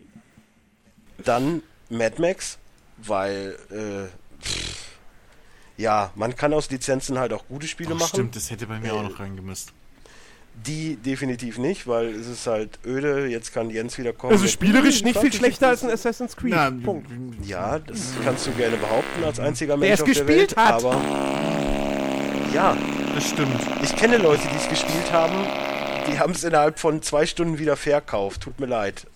Dann 1.24 1.62
Mad 1.88 2.20
Max, 2.20 2.58
weil, 2.98 3.56
äh, 3.70 4.08
pff, 4.42 4.88
ja, 5.76 6.10
man 6.14 6.36
kann 6.36 6.52
aus 6.52 6.70
Lizenzen 6.70 7.18
halt 7.18 7.32
auch 7.32 7.46
gute 7.48 7.66
Spiele 7.66 7.90
Ach, 7.94 8.00
machen. 8.00 8.08
stimmt, 8.08 8.36
das 8.36 8.50
hätte 8.50 8.66
bei 8.66 8.78
mir 8.78 8.88
Äh, 8.88 8.90
auch 8.92 9.02
noch 9.02 9.18
reingemüsst. 9.20 9.72
Die 10.66 10.96
definitiv 10.96 11.56
nicht, 11.56 11.86
weil 11.86 12.08
es 12.08 12.26
ist 12.26 12.46
halt 12.46 12.78
öde. 12.84 13.26
Jetzt 13.26 13.54
kann 13.54 13.70
Jens 13.70 13.96
wieder 13.96 14.12
kommen. 14.12 14.34
Also 14.34 14.46
spielerisch 14.46 14.98
"Hm, 14.98 15.06
nicht 15.06 15.18
viel 15.18 15.32
schlechter 15.32 15.68
als 15.68 15.82
ein 15.82 15.90
Assassin's 15.90 16.36
Creed. 16.36 16.50
Na, 16.54 16.70
Punkt. 16.70 17.08
Ja, 17.46 17.78
das 17.78 18.12
kannst 18.22 18.46
du 18.46 18.50
gerne 18.52 18.76
behaupten 18.76 19.24
als 19.24 19.40
einziger 19.40 19.80
Wer 19.80 19.88
Mensch 19.88 19.94
es 19.94 20.00
auf 20.02 20.06
der 20.08 20.14
gespielt 20.26 20.54
Welt. 20.54 20.56
hat. 20.58 20.84
Aber 20.84 21.00
ja, 22.52 22.76
Das 23.14 23.28
stimmt. 23.30 23.58
ich 23.82 23.96
kenne 23.96 24.18
Leute, 24.18 24.42
die 24.52 24.56
es 24.56 24.68
gespielt 24.68 25.10
haben. 25.10 25.34
Die 26.06 26.18
haben 26.18 26.32
es 26.32 26.44
innerhalb 26.44 26.78
von 26.78 27.00
zwei 27.00 27.24
Stunden 27.24 27.58
wieder 27.58 27.76
verkauft. 27.76 28.42
Tut 28.42 28.60
mir 28.60 28.66
leid. 28.66 29.06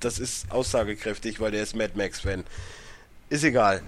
Das 0.00 0.18
ist 0.18 0.50
aussagekräftig, 0.50 1.38
weil 1.38 1.50
der 1.50 1.62
ist 1.62 1.76
Mad 1.76 1.92
Max 1.96 2.20
Fan. 2.20 2.44
Ist 3.28 3.44
egal. 3.44 3.82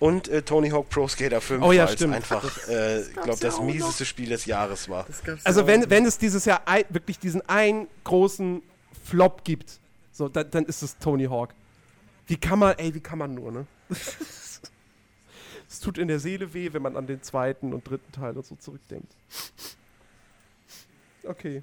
Und 0.00 0.28
äh, 0.28 0.42
Tony 0.42 0.70
Hawk 0.70 0.90
Pro 0.90 1.06
Skater 1.08 1.40
5, 1.40 1.62
Oh 1.64 1.72
ja, 1.72 1.84
weil 1.84 1.88
es 1.88 1.94
stimmt. 1.94 2.14
einfach, 2.14 2.68
äh, 2.68 3.02
ich 3.02 3.12
glaube, 3.14 3.38
das 3.40 3.58
ja 3.58 3.62
mieseste 3.62 4.04
Spiel 4.04 4.28
des 4.28 4.44
Jahres 4.44 4.88
war. 4.88 5.06
Also 5.44 5.66
wenn, 5.66 5.88
wenn 5.88 6.04
es 6.04 6.18
dieses 6.18 6.44
Jahr 6.44 6.62
ein, 6.66 6.84
wirklich 6.90 7.18
diesen 7.18 7.48
einen 7.48 7.86
großen 8.02 8.62
Flop 9.04 9.44
gibt, 9.44 9.78
so, 10.12 10.28
dann, 10.28 10.50
dann 10.50 10.64
ist 10.66 10.82
es 10.82 10.98
Tony 10.98 11.24
Hawk. 11.26 11.54
Wie 12.26 12.36
kann 12.36 12.58
man, 12.58 12.76
ey, 12.78 12.94
wie 12.94 13.00
kann 13.00 13.18
man 13.18 13.34
nur, 13.34 13.52
ne? 13.52 13.66
Es 15.66 15.80
tut 15.80 15.98
in 15.98 16.06
der 16.06 16.20
Seele 16.20 16.54
weh, 16.54 16.72
wenn 16.72 16.82
man 16.82 16.96
an 16.96 17.08
den 17.08 17.20
zweiten 17.22 17.72
und 17.72 17.88
dritten 17.88 18.12
Teil 18.12 18.36
und 18.36 18.46
so 18.46 18.54
zurückdenkt. 18.54 19.12
Okay, 21.24 21.62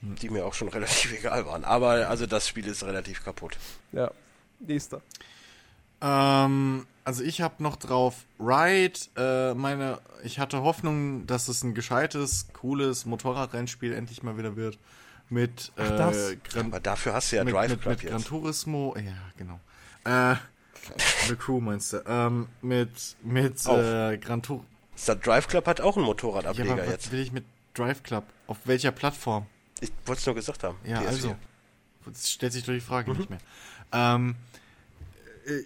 Die 0.00 0.30
mir 0.30 0.44
auch 0.44 0.54
schon 0.54 0.68
relativ 0.70 1.12
egal 1.16 1.46
waren. 1.46 1.64
Aber 1.64 2.08
also 2.08 2.26
das 2.26 2.48
Spiel 2.48 2.66
ist 2.66 2.82
relativ 2.84 3.22
kaputt. 3.24 3.56
ja. 3.92 4.10
Nächster. 4.58 5.00
Ähm, 6.00 6.86
also 7.04 7.22
ich 7.22 7.40
habe 7.40 7.62
noch 7.62 7.76
drauf 7.76 8.14
Ride. 8.38 8.98
Äh, 9.16 9.54
meine, 9.54 10.00
ich 10.24 10.38
hatte 10.38 10.62
Hoffnung, 10.62 11.26
dass 11.26 11.48
es 11.48 11.62
ein 11.62 11.74
gescheites, 11.74 12.48
cooles 12.52 13.06
Motorradrennspiel 13.06 13.92
endlich 13.92 14.22
mal 14.22 14.36
wieder 14.38 14.56
wird. 14.56 14.78
Mit 15.28 15.72
Ach, 15.76 15.90
äh, 15.90 15.96
das. 15.96 16.36
Gran 16.44 16.66
Aber 16.66 16.80
dafür 16.80 17.14
hast 17.14 17.32
du 17.32 17.36
ja 17.36 17.44
mit, 17.44 17.54
Drive 17.54 17.70
mit, 17.70 17.80
Club 17.80 17.92
mit 17.94 18.02
Gran 18.08 18.18
jetzt. 18.18 18.28
Turismo. 18.28 18.94
Ja, 18.98 19.12
genau. 19.36 19.60
Äh, 20.04 20.36
The 21.28 21.36
Crew 21.36 21.60
meinst 21.60 21.92
du? 21.92 22.02
Ähm, 22.06 22.48
mit 22.60 23.16
mit 23.22 23.64
äh, 23.66 24.18
Gran 24.18 24.42
Turismo. 24.42 24.66
Der 25.06 25.14
Drive 25.16 25.48
Club 25.48 25.66
hat 25.66 25.80
auch 25.80 25.96
einen 25.96 26.04
Ja, 26.04 26.10
Motorradableger 26.10 26.72
aber 26.72 26.82
was 26.82 26.90
jetzt. 26.90 27.12
will 27.12 27.20
ich 27.20 27.32
mit 27.32 27.44
Drive 27.74 28.02
Club? 28.02 28.24
Auf 28.46 28.58
welcher 28.66 28.90
Plattform? 28.92 29.46
Ich 29.80 29.90
wollte 30.06 30.20
es 30.20 30.26
nur 30.26 30.34
gesagt 30.34 30.62
haben. 30.64 30.76
Ja, 30.84 31.00
PS4. 31.00 31.06
also. 31.06 31.36
Das 32.04 32.30
stellt 32.30 32.52
sich 32.52 32.64
doch 32.64 32.72
die 32.72 32.80
Frage 32.80 33.10
Mhm. 33.12 33.16
nicht 33.16 33.30
mehr. 33.30 33.38
Ähm, 33.92 34.34
äh, 34.51 34.51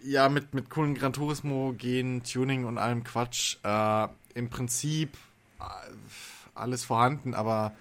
ja, 0.05 0.29
mit, 0.29 0.55
mit 0.55 0.71
coolen 0.71 0.95
Gran 0.95 1.13
Turismo 1.13 1.75
gehen, 1.77 2.23
Tuning 2.23 2.65
und 2.65 2.79
allem 2.79 3.05
Quatsch. 3.05 3.57
Äh, 3.63 4.09
Im 4.35 4.51
Prinzip 4.51 5.17
äh, 5.61 5.65
alles 6.55 6.85
vorhanden, 6.85 7.35
aber 7.35 7.73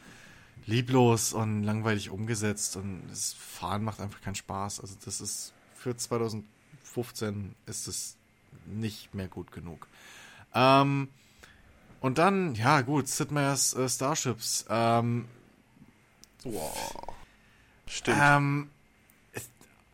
lieblos 0.66 1.34
und 1.34 1.64
langweilig 1.64 2.10
umgesetzt 2.10 2.76
und 2.76 3.04
das 3.10 3.34
Fahren 3.34 3.84
macht 3.84 4.00
einfach 4.00 4.22
keinen 4.22 4.36
Spaß. 4.36 4.80
Also 4.80 4.96
das 5.04 5.22
ist 5.22 5.54
für 5.76 5.96
2015 5.96 7.56
ist 7.68 7.88
es 7.88 8.18
nicht 8.66 9.14
mehr 9.14 9.28
gut 9.28 9.52
genug. 9.52 9.88
Ähm, 10.54 11.10
und 12.02 12.18
dann, 12.18 12.56
ja 12.56 12.82
gut, 12.82 13.08
Sid 13.08 13.32
Meier's 13.32 13.74
äh, 13.74 13.88
Starships. 13.88 14.66
Ähm, 14.70 15.26
Stimmt. 17.88 18.18
ähm, 18.22 18.70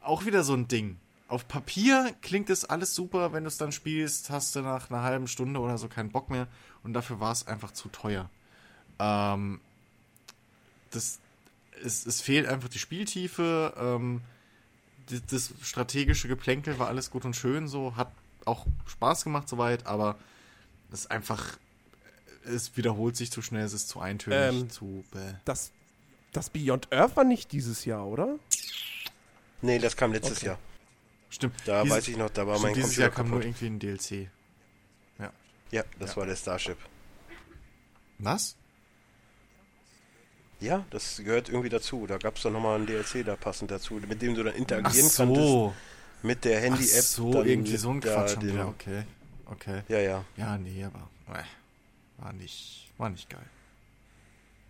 auch 0.02 0.26
wieder 0.26 0.44
so 0.44 0.54
ein 0.54 0.68
Ding. 0.68 0.98
Auf 1.32 1.48
Papier 1.48 2.14
klingt 2.22 2.50
es 2.50 2.66
alles 2.66 2.94
super, 2.94 3.32
wenn 3.32 3.46
du 3.46 3.48
es 3.48 3.56
dann 3.56 3.72
spielst, 3.72 4.30
hast 4.30 4.54
du 4.54 4.60
nach 4.60 4.90
einer 4.90 5.02
halben 5.02 5.30
Stunde 5.30 5.62
oder 5.62 5.78
so 5.78 5.88
keinen 5.88 6.12
Bock 6.12 6.30
mehr 6.30 6.46
und 6.84 6.92
dafür 6.92 7.22
war 7.22 7.32
es 7.32 7.48
einfach 7.48 7.72
zu 7.72 7.88
teuer. 7.88 8.30
Ähm, 9.00 9.62
das, 10.90 11.20
es, 11.86 12.06
es 12.06 12.20
fehlt 12.20 12.50
einfach 12.50 12.68
die 12.68 12.80
Spieltiefe, 12.80 13.74
ähm, 13.78 14.20
das, 15.10 15.22
das 15.30 15.54
strategische 15.62 16.28
Geplänkel 16.28 16.78
war 16.80 16.90
alles 16.90 17.10
gut 17.12 17.24
und 17.24 17.34
schön, 17.34 17.70
so 17.70 17.96
hat 17.96 18.12
auch 18.44 18.66
Spaß 18.86 19.24
gemacht 19.24 19.48
soweit, 19.48 19.86
aber 19.86 20.18
es 20.92 21.04
ist 21.04 21.12
einfach, 21.12 21.58
es 22.44 22.76
wiederholt 22.76 23.16
sich 23.16 23.32
zu 23.32 23.42
schnell, 23.42 23.64
es 23.64 23.72
ist 23.72 23.88
zu 23.88 24.02
eintönig, 24.02 24.64
Ähm, 24.64 24.70
zu 24.70 25.06
bäh. 25.12 25.36
Das, 25.46 25.72
das 26.34 26.50
Beyond 26.50 26.92
Earth 26.92 27.16
war 27.16 27.24
nicht 27.24 27.54
dieses 27.54 27.86
Jahr, 27.86 28.06
oder? 28.06 28.38
nee, 29.62 29.80
das 29.80 29.96
kam 29.96 30.12
letztes 30.12 30.40
okay. 30.40 30.48
Jahr. 30.48 30.60
Stimmt. 31.32 31.56
Da 31.66 31.82
Dieses- 31.82 31.98
weiß 31.98 32.08
ich 32.10 32.18
noch, 32.18 32.30
da 32.30 32.46
war 32.46 32.60
mein 32.60 32.74
dieses 32.76 32.90
Computer 32.92 33.02
Jahr 33.02 33.10
kam 33.12 33.30
nur 33.30 33.40
kaputt. 33.40 33.62
irgendwie 33.62 33.66
ein 33.68 33.80
DLC. 33.80 34.30
Ja, 35.72 35.84
das 36.00 36.18
war 36.18 36.26
der 36.26 36.36
Starship. 36.36 36.78
Was? 38.20 38.58
Ja, 40.60 40.86
das 40.90 41.18
gehört 41.24 41.48
irgendwie 41.50 41.70
dazu. 41.70 42.06
Da 42.08 42.18
gab 42.18 42.36
es 42.36 42.44
doch 42.44 42.52
nochmal 42.52 42.80
ein 42.80 42.86
DLC 42.86 43.24
da 43.26 43.36
passend 43.38 43.72
dazu, 43.72 43.94
mit 43.96 44.22
dem 44.22 44.36
du 44.36 44.44
dann 44.44 44.54
Ach 44.54 44.60
interagieren 44.60 45.10
so. 45.10 45.24
konntest 45.72 46.24
mit 46.24 46.44
der 46.46 46.58
Ach 46.60 46.64
Handy-App. 46.64 47.04
so, 47.04 47.32
dann 47.34 47.48
irgendwie 47.48 47.78
so 47.78 47.90
ein 47.90 48.02
Quatsch 48.02 48.36
dem- 48.36 48.42
wieder. 48.54 48.68
Okay. 48.68 49.04
Okay. 49.46 49.82
Ja, 49.88 50.00
ja. 50.00 50.26
Ja, 50.38 50.58
nee, 50.58 50.84
aber. 50.84 51.10
äh, 51.40 51.44
war 52.22 52.34
nicht, 52.34 52.92
war 52.98 53.10
nicht 53.10 53.30
geil. 53.30 53.50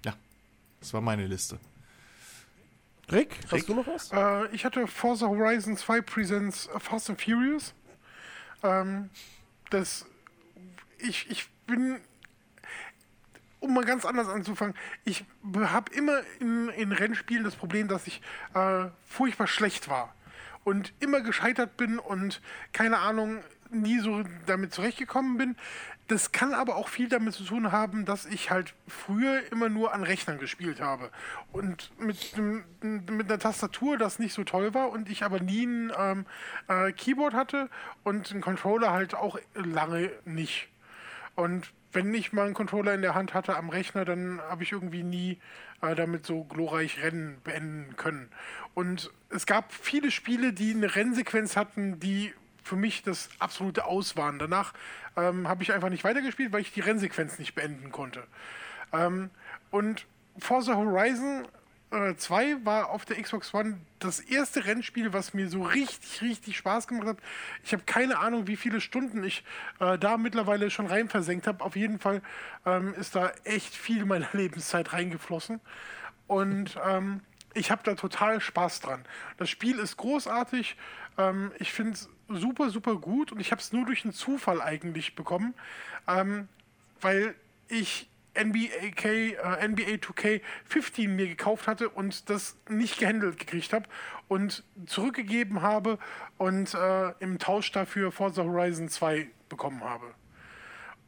Ja, 0.06 0.16
das 0.80 0.94
war 0.94 1.02
meine 1.02 1.26
Liste. 1.28 1.60
Rick, 3.12 3.40
hast 3.52 3.68
du 3.68 3.74
noch 3.74 3.88
was? 3.88 4.12
Äh, 4.12 4.48
ich 4.54 4.64
hatte 4.64 4.88
Forza 4.88 5.28
Horizon 5.28 5.76
2 5.76 6.02
Presents 6.02 6.70
Fast 6.80 7.10
and 7.10 7.22
Furious. 7.22 7.74
Ähm, 8.64 9.10
das, 9.70 10.06
ich, 10.98 11.30
ich 11.30 11.50
bin, 11.68 12.00
um 13.60 13.74
mal 13.74 13.84
ganz 13.84 14.06
anders 14.06 14.30
anzufangen, 14.30 14.76
ich 15.04 15.26
habe 15.56 15.94
immer 15.94 16.22
in, 16.40 16.70
in 16.70 16.92
Rennspielen 16.92 17.44
das 17.44 17.56
Problem, 17.56 17.88
dass 17.88 18.08
ich 18.08 18.22
äh, 18.54 18.86
furchtbar 19.06 19.48
schlecht 19.48 19.90
war 19.90 20.14
und 20.64 20.94
immer 21.00 21.22
gescheitert 21.22 21.76
bin 21.78 22.00
und 22.00 22.42
keine 22.72 23.00
Ahnung, 23.00 23.44
nie 23.72 24.00
so 24.00 24.24
damit 24.46 24.74
zurechtgekommen 24.74 25.38
bin. 25.38 25.56
Das 26.08 26.32
kann 26.32 26.54
aber 26.54 26.76
auch 26.76 26.90
viel 26.90 27.08
damit 27.08 27.34
zu 27.34 27.44
tun 27.44 27.72
haben, 27.72 28.04
dass 28.06 28.26
ich 28.26 28.52
halt 28.52 28.74
früher 28.88 29.50
immer 29.52 29.70
nur 29.70 29.94
an 29.94 30.04
Rechnern 30.04 30.40
gespielt 30.40 30.82
habe. 30.82 31.10
Und 31.54 31.92
mit, 32.00 32.36
mit 32.82 33.30
einer 33.30 33.40
Tastatur, 33.40 33.98
das 33.98 34.20
nicht 34.20 34.34
so 34.34 34.44
toll 34.44 34.74
war 34.74 34.90
und 34.90 35.10
ich 35.10 35.24
aber 35.24 35.40
nie 35.40 35.66
ein 35.66 35.94
ähm, 35.98 36.26
äh, 36.68 36.92
Keyboard 36.92 37.34
hatte 37.34 37.70
und 38.04 38.32
einen 38.32 38.42
Controller 38.42 38.92
halt 38.92 39.16
auch 39.16 39.40
lange 39.56 40.12
nicht. 40.26 40.68
Und 41.36 41.72
wenn 41.94 42.14
ich 42.14 42.34
mal 42.34 42.46
einen 42.46 42.54
Controller 42.54 42.94
in 42.94 43.02
der 43.02 43.16
Hand 43.16 43.34
hatte 43.34 43.56
am 43.56 43.70
Rechner, 43.70 44.06
dann 44.06 44.42
habe 44.42 44.64
ich 44.64 44.72
irgendwie 44.72 45.04
nie 45.04 45.40
äh, 45.82 45.96
damit 45.96 46.26
so 46.26 46.44
glorreich 46.44 47.02
Rennen 47.02 47.38
beenden 47.44 47.96
können. 47.98 48.30
Und 48.74 49.12
es 49.30 49.46
gab 49.46 49.74
viele 49.74 50.12
Spiele, 50.12 50.54
die 50.54 50.74
eine 50.74 50.96
Rennsequenz 50.96 51.58
hatten, 51.58 52.00
die 52.00 52.34
für 52.64 52.76
mich 52.76 53.04
das 53.04 53.30
absolute 53.40 53.86
Aus 53.86 54.16
waren. 54.16 54.40
Danach 54.40 54.74
ähm, 55.16 55.48
habe 55.48 55.64
ich 55.64 55.74
einfach 55.74 55.90
nicht 55.90 56.04
weitergespielt, 56.04 56.52
weil 56.52 56.62
ich 56.62 56.74
die 56.74 56.82
Rennsequenz 56.82 57.40
nicht 57.40 57.56
beenden 57.56 57.92
konnte. 57.92 58.24
Ähm, 58.94 59.30
und 59.72 60.06
Forza 60.38 60.76
Horizon 60.76 61.48
äh, 61.92 62.16
2 62.16 62.66
war 62.66 62.90
auf 62.90 63.06
der 63.06 63.22
Xbox 63.22 63.54
One 63.54 63.80
das 64.00 64.20
erste 64.20 64.66
Rennspiel, 64.66 65.14
was 65.14 65.34
mir 65.34 65.50
so 65.50 65.64
richtig, 65.64 66.22
richtig 66.22 66.58
Spaß 66.58 66.88
gemacht 66.88 67.08
hat. 67.08 67.18
Ich 67.64 67.74
habe 67.74 67.84
keine 67.86 68.20
Ahnung, 68.20 68.48
wie 68.48 68.56
viele 68.56 68.82
Stunden 68.82 69.24
ich 69.24 69.44
äh, 69.80 69.98
da 69.98 70.18
mittlerweile 70.18 70.70
schon 70.70 70.88
rein 70.88 71.10
versenkt 71.10 71.48
habe. 71.48 71.64
Auf 71.64 71.76
jeden 71.76 72.00
Fall 72.00 72.22
ähm, 72.66 72.94
ist 72.94 73.16
da 73.16 73.32
echt 73.44 73.76
viel 73.76 74.06
meiner 74.06 74.30
Lebenszeit 74.34 74.94
reingeflossen. 74.94 75.60
Und 76.28 76.80
ähm, 76.88 77.22
ich 77.54 77.72
habe 77.72 77.82
da 77.84 77.96
total 77.96 78.40
Spaß 78.40 78.80
dran. 78.80 79.04
Das 79.38 79.50
Spiel 79.50 79.78
ist 79.78 79.98
großartig. 79.98 80.78
Ähm, 81.18 81.52
ich 81.60 81.74
finde 81.74 81.94
es 81.94 82.10
super, 82.36 82.70
super 82.70 82.96
gut. 82.96 83.32
Und 83.32 83.40
ich 83.40 83.52
habe 83.52 83.62
es 83.62 83.74
nur 83.74 83.86
durch 83.86 84.04
einen 84.04 84.14
Zufall 84.14 84.62
eigentlich 84.62 85.16
bekommen, 85.16 85.54
ähm, 86.08 86.48
weil 87.00 87.36
ich 87.68 88.10
NBA, 88.34 88.92
K, 88.96 89.34
äh, 89.34 89.68
NBA 89.68 89.98
2K15 89.98 91.10
mir 91.10 91.28
gekauft 91.28 91.68
hatte 91.68 91.90
und 91.90 92.30
das 92.30 92.58
nicht 92.70 92.98
gehandelt 93.00 93.38
gekriegt 93.38 93.74
habe 93.74 93.86
und 94.28 94.64
zurückgegeben 94.86 95.62
habe 95.62 96.00
und 96.38 96.74
äh, 96.74 97.12
im 97.20 97.40
Tausch 97.40 97.72
dafür 97.72 98.12
Forza 98.12 98.44
Horizon 98.44 98.88
2 98.88 99.28
bekommen 99.50 99.84
habe. 99.84 100.06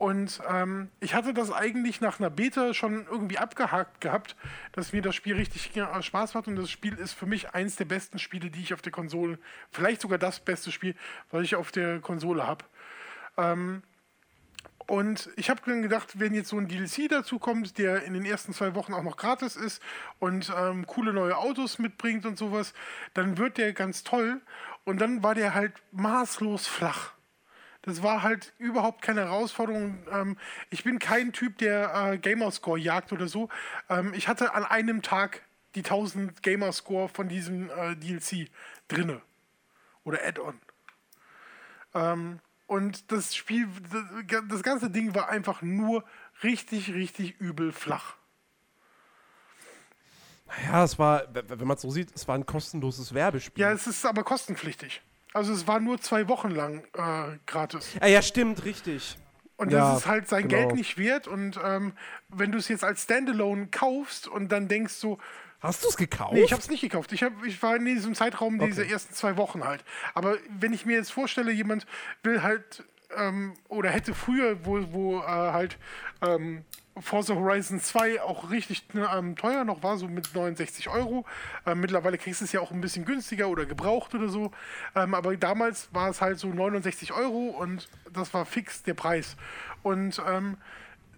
Und 0.03 0.41
ähm, 0.49 0.89
ich 0.99 1.15
hatte 1.15 1.33
das 1.33 1.49
eigentlich 1.49 2.01
nach 2.01 2.19
einer 2.19 2.29
Beta 2.29 2.73
schon 2.73 3.05
irgendwie 3.09 3.37
abgehakt 3.37 4.01
gehabt, 4.01 4.35
dass 4.73 4.91
mir 4.91 5.01
das 5.01 5.15
Spiel 5.15 5.37
richtig 5.37 5.77
äh, 5.77 6.03
Spaß 6.03 6.33
macht. 6.33 6.49
Und 6.49 6.57
das 6.57 6.69
Spiel 6.69 6.95
ist 6.95 7.13
für 7.13 7.25
mich 7.25 7.51
eins 7.53 7.77
der 7.77 7.85
besten 7.85 8.19
Spiele, 8.19 8.49
die 8.49 8.59
ich 8.59 8.73
auf 8.73 8.81
der 8.81 8.91
Konsole, 8.91 9.39
vielleicht 9.71 10.01
sogar 10.01 10.17
das 10.17 10.41
beste 10.41 10.73
Spiel, 10.73 10.93
was 11.31 11.43
ich 11.43 11.55
auf 11.55 11.71
der 11.71 12.01
Konsole 12.01 12.45
habe. 12.45 12.65
Und 14.87 15.29
ich 15.37 15.49
habe 15.49 15.61
dann 15.65 15.81
gedacht, 15.81 16.19
wenn 16.19 16.33
jetzt 16.33 16.49
so 16.49 16.57
ein 16.57 16.67
DLC 16.67 17.07
dazu 17.07 17.39
kommt, 17.39 17.77
der 17.77 18.03
in 18.03 18.13
den 18.13 18.25
ersten 18.25 18.53
zwei 18.53 18.75
Wochen 18.75 18.93
auch 18.93 19.03
noch 19.03 19.15
gratis 19.15 19.55
ist 19.55 19.81
und 20.19 20.51
ähm, 20.53 20.85
coole 20.85 21.13
neue 21.13 21.37
Autos 21.37 21.79
mitbringt 21.79 22.25
und 22.25 22.37
sowas, 22.37 22.73
dann 23.13 23.37
wird 23.37 23.57
der 23.57 23.71
ganz 23.71 24.03
toll. 24.03 24.41
Und 24.83 24.99
dann 24.99 25.23
war 25.23 25.33
der 25.33 25.53
halt 25.53 25.71
maßlos 25.93 26.67
flach. 26.67 27.13
Das 27.83 28.01
war 28.01 28.23
halt 28.23 28.53
überhaupt 28.57 29.01
keine 29.01 29.21
Herausforderung. 29.21 29.97
Ähm, 30.09 30.37
ich 30.69 30.83
bin 30.83 30.99
kein 30.99 31.33
Typ, 31.33 31.57
der 31.57 32.13
äh, 32.13 32.17
Gamerscore 32.17 32.79
jagt 32.79 33.11
oder 33.11 33.27
so. 33.27 33.49
Ähm, 33.89 34.13
ich 34.15 34.27
hatte 34.27 34.53
an 34.55 34.63
einem 34.63 35.01
Tag 35.01 35.41
die 35.75 35.81
1000 35.81 36.41
Gamerscore 36.41 37.09
von 37.09 37.27
diesem 37.27 37.69
äh, 37.69 37.95
DLC 37.95 38.49
drinne. 38.87 39.21
Oder 40.05 40.19
Add-on. 40.25 40.59
Ähm, 41.93 42.39
und 42.67 43.11
das 43.11 43.35
Spiel, 43.35 43.67
das, 44.49 44.63
ganze 44.63 44.89
Ding 44.89 45.13
war 45.13 45.29
einfach 45.29 45.61
nur 45.61 46.05
richtig, 46.41 46.93
richtig 46.93 47.39
übel 47.39 47.73
flach. 47.73 48.15
Naja, 50.47 50.83
es 50.85 50.97
war, 50.97 51.23
wenn 51.33 51.67
man 51.67 51.75
es 51.75 51.81
so 51.81 51.91
sieht, 51.91 52.15
es 52.15 52.27
war 52.27 52.35
ein 52.35 52.45
kostenloses 52.45 53.13
Werbespiel. 53.13 53.61
Ja, 53.61 53.71
es 53.71 53.87
ist 53.87 54.05
aber 54.05 54.23
kostenpflichtig. 54.23 55.01
Also 55.33 55.53
es 55.53 55.67
war 55.67 55.79
nur 55.79 55.99
zwei 55.99 56.27
Wochen 56.27 56.51
lang 56.51 56.83
äh, 56.93 57.37
gratis. 57.45 57.89
Ah, 57.99 58.07
ja, 58.07 58.21
stimmt, 58.21 58.63
richtig. 58.65 59.17
Und 59.57 59.71
Ja, 59.71 59.91
das 59.91 59.99
ist 59.99 60.07
halt 60.07 60.27
sein 60.27 60.47
genau. 60.47 60.63
Geld 60.67 60.75
nicht 60.75 60.97
wert. 60.97 61.27
Und 61.27 61.59
ähm, 61.63 61.93
wenn 62.29 62.51
du 62.51 62.57
es 62.57 62.67
jetzt 62.67 62.83
als 62.83 63.03
Standalone 63.03 63.67
kaufst 63.67 64.27
und 64.27 64.51
dann 64.51 64.67
denkst 64.67 64.93
so, 64.93 65.17
Hast 65.59 65.83
du 65.85 65.87
es 65.87 65.95
gekauft? 65.95 66.33
Nee, 66.33 66.41
ich 66.41 66.51
habe 66.51 66.61
es 66.61 66.69
nicht 66.69 66.81
gekauft. 66.81 67.13
Ich, 67.13 67.23
hab, 67.23 67.31
ich 67.45 67.63
war 67.63 67.77
in 67.77 67.85
diesem 67.85 68.15
Zeitraum 68.15 68.59
dieser 68.59 68.81
Okay. 68.81 68.91
ersten 68.91 69.13
zwei 69.13 69.37
Wochen 69.37 69.63
halt. 69.63 69.85
Aber 70.13 70.35
wenn 70.59 70.73
ich 70.73 70.85
mir 70.85 70.97
jetzt 70.97 71.11
vorstelle, 71.13 71.53
jemand 71.53 71.85
will 72.21 72.43
halt 72.43 72.83
ähm, 73.15 73.53
oder 73.69 73.89
hätte 73.89 74.13
früher, 74.13 74.65
wo, 74.65 74.81
wo 74.91 75.19
äh, 75.19 75.25
halt 75.25 75.77
ähm, 76.21 76.65
Forza 76.99 77.35
Horizon 77.35 77.79
2 77.79 78.21
auch 78.21 78.51
richtig 78.51 78.93
ne, 78.93 79.09
ähm, 79.15 79.35
teuer 79.35 79.63
noch 79.63 79.81
war, 79.81 79.97
so 79.97 80.07
mit 80.07 80.33
69 80.33 80.89
Euro. 80.89 81.25
Ähm, 81.65 81.79
mittlerweile 81.79 82.17
kriegst 82.17 82.41
du 82.41 82.45
es 82.45 82.51
ja 82.51 82.59
auch 82.59 82.71
ein 82.71 82.81
bisschen 82.81 83.05
günstiger 83.05 83.49
oder 83.49 83.65
gebraucht 83.65 84.13
oder 84.13 84.29
so. 84.29 84.51
Ähm, 84.95 85.13
aber 85.13 85.35
damals 85.37 85.89
war 85.93 86.09
es 86.09 86.21
halt 86.21 86.39
so 86.39 86.47
69 86.47 87.13
Euro 87.13 87.49
und 87.49 87.89
das 88.11 88.33
war 88.33 88.45
fix 88.45 88.83
der 88.83 88.93
Preis. 88.93 89.35
Und 89.81 90.21
ähm, 90.27 90.57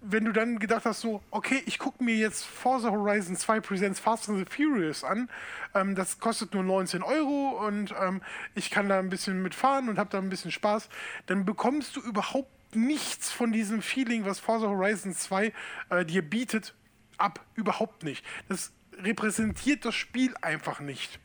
wenn 0.08 0.24
du 0.24 0.32
dann 0.32 0.58
gedacht 0.58 0.84
hast, 0.84 1.00
so, 1.00 1.20
okay, 1.30 1.62
ich 1.66 1.78
gucke 1.78 2.02
mir 2.02 2.16
jetzt 2.16 2.44
Forza 2.44 2.90
Horizon 2.90 3.36
2 3.36 3.60
Presents 3.60 4.00
Fast 4.00 4.28
and 4.28 4.38
the 4.38 4.44
Furious 4.44 5.04
an, 5.04 5.28
ähm, 5.74 5.94
das 5.94 6.20
kostet 6.20 6.54
nur 6.54 6.62
19 6.62 7.02
Euro 7.02 7.66
und 7.66 7.94
ähm, 8.00 8.22
ich 8.54 8.70
kann 8.70 8.88
da 8.88 8.98
ein 8.98 9.10
bisschen 9.10 9.42
mitfahren 9.42 9.88
und 9.88 9.98
habe 9.98 10.10
da 10.10 10.18
ein 10.18 10.28
bisschen 10.28 10.52
Spaß, 10.52 10.88
dann 11.26 11.44
bekommst 11.44 11.96
du 11.96 12.00
überhaupt 12.00 12.50
nichts 12.76 13.32
von 13.32 13.52
diesem 13.52 13.82
Feeling, 13.82 14.24
was 14.24 14.38
Forza 14.38 14.68
Horizon 14.68 15.14
2 15.14 15.52
äh, 15.90 16.04
dir 16.04 16.22
bietet, 16.22 16.74
ab. 17.18 17.44
Überhaupt 17.54 18.04
nicht. 18.04 18.24
Das 18.48 18.72
repräsentiert 18.98 19.84
das 19.84 19.94
Spiel 19.94 20.34
einfach 20.42 20.80
nicht. 20.80 21.18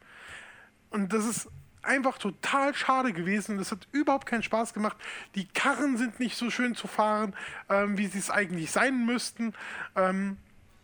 Und 0.90 1.14
das 1.14 1.26
ist 1.26 1.50
einfach 1.82 2.18
total 2.18 2.74
schade 2.74 3.14
gewesen. 3.14 3.58
Das 3.58 3.72
hat 3.72 3.88
überhaupt 3.92 4.28
keinen 4.28 4.44
Spaß 4.44 4.74
gemacht. 4.74 4.98
Die 5.36 5.48
Karren 5.48 5.98
sind 5.98 6.20
nicht 6.20 6.38
so 6.38 6.50
schön 6.50 6.76
zu 6.76 6.88
fahren, 6.88 7.36
ähm, 7.70 7.98
wie 7.98 8.08
sie 8.08 8.20
es 8.20 8.30
eigentlich 8.30 8.72
sein 8.72 9.06
müssten. 9.06 9.54
Ähm, 9.96 10.38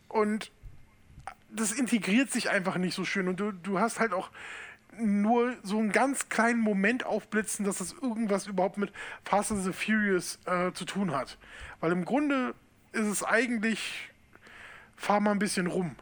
und 0.08 0.52
das 1.50 1.72
integriert 1.72 2.32
sich 2.32 2.50
einfach 2.50 2.78
nicht 2.78 2.96
so 2.96 3.06
schön. 3.06 3.28
Und 3.28 3.40
du, 3.40 3.52
du 3.52 3.80
hast 3.80 4.00
halt 4.00 4.14
auch 4.14 4.30
nur 5.00 5.56
so 5.64 5.77
einen 5.80 5.92
ganz 5.92 6.30
kleinen 6.30 6.59
Moment 6.59 7.06
aufblitzen, 7.06 7.66
dass 7.66 7.77
das 7.77 7.93
irgendwas 7.93 8.48
überhaupt 8.48 8.77
mit 8.77 8.92
Fast 9.24 9.51
and 9.51 9.64
the 9.64 9.74
Furious 9.74 10.40
äh, 10.45 10.72
zu 10.74 10.85
tun 10.85 11.11
hat. 11.11 11.38
Weil 11.80 11.92
im 11.92 12.06
Grunde 12.06 12.56
ist 12.92 13.08
es 13.08 13.24
eigentlich, 13.24 14.09
fahr 14.95 15.19
mal 15.19 15.32
ein 15.32 15.40
bisschen 15.40 15.67
rum. 15.67 15.95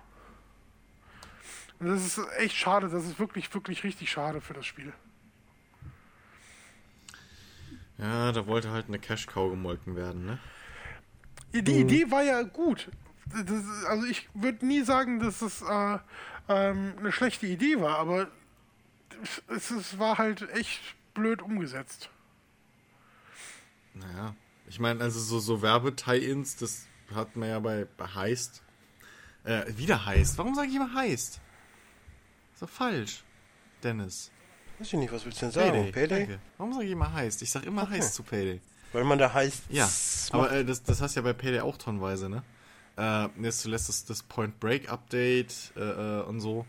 Und 1.80 1.88
das 1.88 2.06
ist 2.06 2.20
echt 2.38 2.56
schade. 2.56 2.90
Das 2.90 3.06
ist 3.06 3.20
wirklich, 3.20 3.54
wirklich 3.54 3.84
richtig 3.84 4.10
schade 4.10 4.42
für 4.42 4.54
das 4.54 4.66
Spiel. 4.66 4.94
Ja, 7.98 8.32
da 8.32 8.46
wollte 8.48 8.72
halt 8.72 8.88
eine 8.88 9.00
Cash-Cow 9.00 9.52
gemolken 9.52 9.96
werden, 9.96 10.26
ne? 10.26 10.40
Die 11.54 11.80
Idee 11.80 12.12
war 12.12 12.24
ja 12.24 12.42
gut. 12.42 12.90
Das, 13.26 13.64
also 13.88 14.06
ich 14.06 14.28
würde 14.34 14.66
nie 14.66 14.82
sagen, 14.82 15.20
dass 15.20 15.42
es 15.42 15.62
äh, 15.62 15.98
ähm, 16.50 16.94
eine 17.00 17.12
schlechte 17.12 17.48
Idee 17.48 17.80
war, 17.80 17.98
aber 17.98 18.28
es, 19.48 19.72
es 19.72 20.00
war 20.00 20.18
halt 20.18 20.50
echt 20.52 20.82
blöd 21.14 21.42
umgesetzt. 21.42 22.10
Naja, 23.94 24.36
ich 24.68 24.80
meine, 24.80 25.02
also 25.02 25.20
so, 25.20 25.40
so 25.40 25.62
Werbe-Tie-Ins, 25.62 26.58
das 26.58 26.86
hat 27.14 27.36
man 27.36 27.50
ja 27.50 27.60
bei, 27.60 27.88
bei 27.98 28.08
Heist. 28.08 28.62
Äh, 29.44 29.66
wieder 29.78 30.06
Heist. 30.06 30.38
Warum 30.38 30.56
sage 30.56 30.70
ich 30.70 30.76
immer 30.76 30.94
Heist? 30.94 31.40
So 32.60 32.68
falsch, 32.68 33.24
Dennis. 33.84 34.32
Weiß 34.80 34.88
ich 34.88 35.00
nicht, 35.00 35.14
was 35.14 35.24
willst 35.26 35.42
du 35.42 35.46
denn 35.46 35.52
sagen? 35.52 35.92
Payday? 35.92 36.20
Danke. 36.20 36.40
Warum 36.58 36.74
sage 36.74 36.86
ich 36.86 36.92
immer 36.92 37.14
Heist? 37.14 37.42
Ich 37.42 37.52
sage 37.52 37.66
immer 37.68 37.84
Okay. 37.84 37.94
Heist 37.94 38.16
zu 38.16 38.24
Payday. 38.24 38.60
Weil 38.92 39.04
man 39.04 39.20
da 39.20 39.34
heißt. 39.34 39.64
Ja, 39.70 39.90
aber 40.32 40.52
äh, 40.52 40.66
das, 40.66 40.84
das 40.84 41.02
hast 41.02 41.16
du 41.16 41.20
ja 41.20 41.24
bei 41.24 41.34
Payday 41.34 41.60
auch 41.62 41.78
tonnenweise, 41.78 42.30
ne? 42.30 42.44
Äh, 42.98 43.28
jetzt 43.42 43.62
zuletzt 43.62 43.90
das, 43.90 44.06
das 44.06 44.24
Point 44.24 44.60
Break 44.60 44.90
Update 44.90 45.74
äh, 45.76 45.82
äh, 45.82 46.24
und 46.24 46.40
so. 46.40 46.66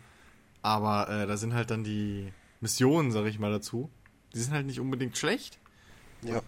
Aber 0.66 1.08
äh, 1.08 1.28
da 1.28 1.36
sind 1.36 1.54
halt 1.54 1.70
dann 1.70 1.84
die 1.84 2.32
Missionen, 2.60 3.12
sag 3.12 3.24
ich 3.26 3.38
mal 3.38 3.52
dazu. 3.52 3.88
Die 4.34 4.40
sind 4.40 4.52
halt 4.52 4.66
nicht 4.66 4.80
unbedingt 4.80 5.16
schlecht. 5.16 5.60
ja. 6.22 6.42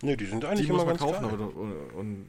Nö, 0.00 0.16
die 0.16 0.24
sind 0.24 0.44
eigentlich 0.44 0.66
Die 0.66 0.72
muss 0.72 0.82
immer 0.82 0.92
man 0.92 0.96
ganz 0.96 1.12
kaufen, 1.12 1.24
aber 1.26 1.54
und, 1.54 1.90
und 1.90 2.28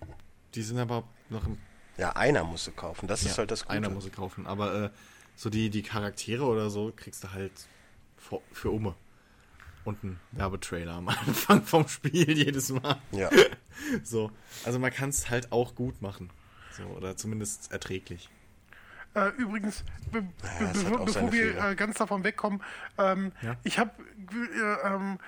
Die 0.54 0.62
sind 0.62 0.78
aber 0.78 1.06
noch 1.30 1.48
im. 1.48 1.58
Ja, 1.98 2.10
einer 2.12 2.44
musst 2.44 2.68
du 2.68 2.72
kaufen. 2.72 3.08
Das 3.08 3.24
ist 3.24 3.38
halt 3.38 3.52
das 3.52 3.64
Gute. 3.64 3.72
Einer 3.74 3.90
muss 3.90 4.04
sie 4.04 4.10
kaufen. 4.10 4.46
Aber 4.46 4.84
äh, 4.84 4.90
so 5.38 5.50
die, 5.50 5.70
die 5.70 5.82
Charaktere 5.82 6.44
oder 6.44 6.70
so 6.70 6.92
kriegst 6.94 7.24
du 7.24 7.32
halt 7.32 7.54
für, 8.18 8.42
für 8.52 8.70
Umme. 8.70 8.94
Und 9.86 10.04
einen 10.04 10.20
Werbetrailer 10.34 10.94
am 10.94 11.08
Anfang 11.08 11.64
vom 11.64 11.88
Spiel 11.88 12.38
jedes 12.38 12.70
Mal. 12.70 13.02
Ja. 13.12 13.30
So. 14.04 14.30
Also 14.66 14.78
man 14.78 14.92
kann 14.92 15.10
es 15.10 15.30
halt 15.32 15.52
auch 15.52 15.74
gut 15.74 16.02
machen. 16.02 16.30
So, 16.78 16.84
oder 16.84 17.18
zumindest 17.18 17.72
erträglich. 17.72 18.30
Äh, 19.16 19.30
übrigens, 19.38 19.84
be 20.12 20.22
be 20.24 20.28
hat 20.68 20.74
be 20.74 21.00
auch 21.00 21.06
bevor 21.06 21.32
wir 21.32 21.58
äh, 21.64 21.76
ganz 21.76 21.98
davon 21.98 22.24
wegkommen, 22.24 22.62
ähm, 22.98 23.32
Ja. 23.42 23.56
ich 23.64 23.78
habe 23.78 23.92
äh, 24.32 24.88
ähm, 24.88 25.20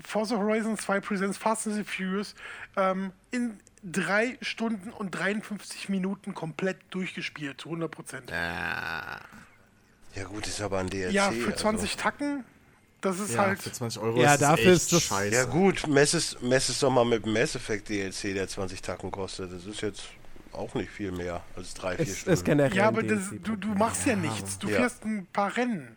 Forza 0.00 0.36
Horizon 0.36 0.78
2 0.78 1.00
Presents 1.00 1.36
Fast 1.38 1.66
and 1.66 1.76
the 1.76 1.84
Furious 1.84 2.34
ähm, 2.76 3.12
in 3.32 3.58
drei 3.82 4.38
Stunden 4.42 4.90
und 4.90 5.10
53 5.10 5.88
Minuten 5.88 6.34
komplett 6.34 6.78
durchgespielt, 6.90 7.60
zu 7.60 7.68
100 7.70 7.90
Prozent. 7.90 8.30
Ja 8.30 10.24
gut, 10.24 10.46
ist 10.46 10.60
aber 10.60 10.78
ein 10.78 10.88
DLC. 10.90 11.12
Ja, 11.12 11.30
für 11.30 11.46
also. 11.46 11.56
20 11.58 11.96
Tacken, 11.96 12.44
das 13.00 13.18
ist 13.18 13.34
Ja, 13.34 13.40
halt. 13.46 13.62
für 13.62 13.72
20 13.72 14.00
Euro 14.02 14.20
Ja, 14.20 14.34
ist 14.34 14.42
dafür 14.42 14.72
es 14.72 14.82
ist 14.84 14.92
das- 14.92 15.02
scheiße. 15.04 15.34
Ja 15.34 15.44
gut, 15.46 15.86
mess 15.88 16.14
es, 16.14 16.40
mess 16.42 16.68
es 16.68 16.78
doch 16.80 16.90
mal 16.90 17.04
mit 17.04 17.24
dem 17.24 17.32
Mass 17.32 17.54
Effect 17.56 17.88
DLC, 17.88 18.34
der 18.34 18.46
20 18.46 18.82
Tacken 18.82 19.10
kostet. 19.10 19.52
Das 19.52 19.64
ist 19.66 19.80
jetzt 19.80 20.04
auch 20.54 20.74
nicht 20.74 20.90
viel 20.90 21.12
mehr 21.12 21.42
als 21.56 21.74
drei, 21.74 21.96
vier 21.96 22.06
Es, 22.06 22.18
Stunden. 22.20 22.32
es 22.34 22.44
generell 22.44 22.76
Ja, 22.76 22.88
aber 22.88 23.02
das, 23.02 23.30
du, 23.42 23.56
du 23.56 23.68
machst 23.68 24.06
ja 24.06 24.16
nichts. 24.16 24.58
Du 24.58 24.68
Ja. 24.68 24.76
fährst 24.76 25.04
ein 25.04 25.26
paar 25.32 25.56
Rennen. 25.56 25.96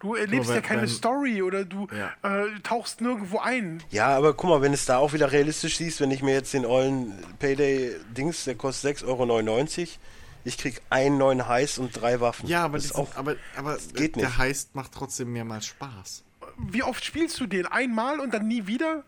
Du 0.00 0.14
erlebst 0.14 0.46
Nur 0.46 0.54
ja 0.56 0.62
wenn- 0.62 0.68
keine 0.68 0.82
wenn- 0.82 0.88
Story 0.88 1.42
oder 1.42 1.64
du 1.64 1.88
Ja. 1.90 2.12
äh, 2.44 2.60
tauchst 2.62 3.00
nirgendwo 3.00 3.38
ein. 3.40 3.82
Ja, 3.90 4.16
aber 4.16 4.32
guck 4.32 4.48
mal, 4.48 4.62
wenn 4.62 4.72
es 4.72 4.84
da 4.84 4.98
auch 4.98 5.12
wieder 5.12 5.32
realistisch 5.32 5.76
siehst, 5.78 6.00
wenn 6.00 6.12
ich 6.12 6.22
mir 6.22 6.34
jetzt 6.34 6.54
den 6.54 6.64
ollen 6.64 7.14
Payday-Dings, 7.40 8.44
der 8.44 8.54
kostet 8.54 9.00
6,99 9.02 9.80
Euro, 9.98 9.98
ich 10.44 10.56
krieg 10.56 10.80
einen 10.88 11.18
neuen 11.18 11.48
Heiß 11.48 11.78
und 11.78 12.00
drei 12.00 12.20
Waffen. 12.20 12.48
Ja, 12.48 12.64
aber, 12.64 12.78
das 12.78 12.84
die 12.84 12.90
ist 12.90 12.96
sind, 12.96 13.08
auch. 13.08 13.16
aber, 13.16 13.34
aber 13.56 13.76
geht 13.94 14.14
der 14.14 14.26
nicht. 14.28 14.38
Heist 14.38 14.74
macht 14.76 14.92
trotzdem 14.92 15.32
mehrmals 15.32 15.66
Spaß. 15.66 16.22
Wie 16.58 16.84
oft 16.84 17.04
spielst 17.04 17.38
du 17.40 17.46
den? 17.48 17.66
Einmal 17.66 18.20
und 18.20 18.32
dann 18.32 18.46
nie 18.46 18.68
wieder? 18.68 19.02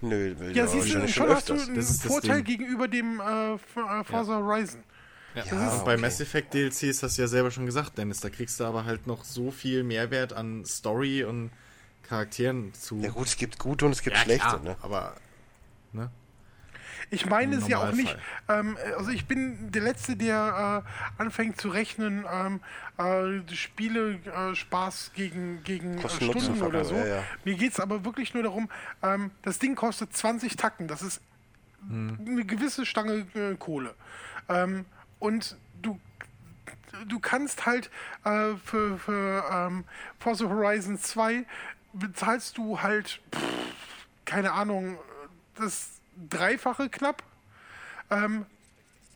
Nö, 0.00 0.34
will 0.38 0.56
Ja, 0.56 0.66
siehst 0.66 0.74
du, 0.74 0.78
wahrscheinlich 0.94 1.14
schon 1.14 1.28
hast 1.30 1.48
du 1.48 1.54
öfters. 1.54 1.68
einen 1.68 1.76
Das 1.76 1.90
ist 1.90 2.04
das 2.04 2.12
Vorteil 2.12 2.42
gegenüber 2.42 2.88
dem 2.88 3.20
äh, 3.20 3.54
äh, 3.54 3.58
Forza 4.04 4.36
Horizon. 4.38 4.82
Ja, 5.34 5.42
ist- 5.42 5.50
und 5.50 5.84
bei 5.84 5.92
okay. 5.94 6.00
Mass 6.00 6.20
Effect 6.20 6.54
DLCs 6.54 7.02
hast 7.02 7.18
du 7.18 7.22
ja 7.22 7.28
selber 7.28 7.50
schon 7.50 7.66
gesagt, 7.66 7.98
Dennis, 7.98 8.20
da 8.20 8.30
kriegst 8.30 8.60
du 8.60 8.64
aber 8.64 8.84
halt 8.84 9.06
noch 9.06 9.24
so 9.24 9.50
viel 9.50 9.82
Mehrwert 9.82 10.32
an 10.32 10.64
Story 10.64 11.24
und 11.24 11.50
Charakteren 12.08 12.72
zu. 12.74 13.00
Ja 13.00 13.10
gut, 13.10 13.26
es 13.26 13.36
gibt 13.36 13.58
gute 13.58 13.86
und 13.86 13.92
es 13.92 14.02
gibt 14.02 14.16
Ja, 14.16 14.22
schlechte, 14.22 14.46
klar, 14.46 14.60
ne? 14.60 14.76
aber 14.82 15.16
ne? 15.92 16.10
Ich 17.10 17.26
meine 17.26 17.56
es 17.56 17.68
ja 17.68 17.78
auch 17.78 17.92
nicht. 17.92 18.16
Ähm, 18.48 18.76
also 18.96 19.10
ich 19.10 19.26
bin 19.26 19.70
der 19.70 19.82
Letzte, 19.82 20.16
der 20.16 20.84
äh, 21.18 21.22
anfängt 21.22 21.60
zu 21.60 21.68
rechnen, 21.68 22.24
ähm, 22.30 22.60
äh, 22.98 23.54
Spiele 23.54 24.14
äh, 24.24 24.54
Spaß 24.54 25.12
gegen, 25.14 25.62
gegen 25.64 25.98
äh, 25.98 26.08
Stunden 26.08 26.62
oder 26.62 26.84
so. 26.84 26.96
ja, 26.96 27.06
ja. 27.06 27.22
Mir 27.44 27.54
geht 27.54 27.72
es 27.72 27.80
aber 27.80 28.04
wirklich 28.04 28.34
nur 28.34 28.42
darum, 28.42 28.68
ähm, 29.02 29.30
das 29.42 29.58
Ding 29.58 29.74
kostet 29.74 30.14
20 30.14 30.56
Tacken. 30.56 30.88
Das 30.88 31.02
ist 31.02 31.20
eine 31.90 32.44
gewisse 32.46 32.86
Stange 32.86 33.26
äh, 33.34 33.56
Kohle. 33.56 33.94
Ähm, 34.48 34.86
und 35.18 35.56
du 35.82 36.00
du 37.08 37.18
kannst 37.18 37.66
halt 37.66 37.90
äh, 38.24 38.54
für, 38.64 38.98
für 38.98 39.44
ähm, 39.50 39.84
Forza 40.18 40.48
Horizon 40.48 40.98
2 40.98 41.44
bezahlst 41.92 42.58
du 42.58 42.80
halt, 42.82 43.20
pff, 43.34 43.42
keine 44.24 44.52
Ahnung, 44.52 44.98
das 45.56 46.00
Dreifache 46.28 46.88
knapp. 46.88 47.22
Ähm, 48.10 48.46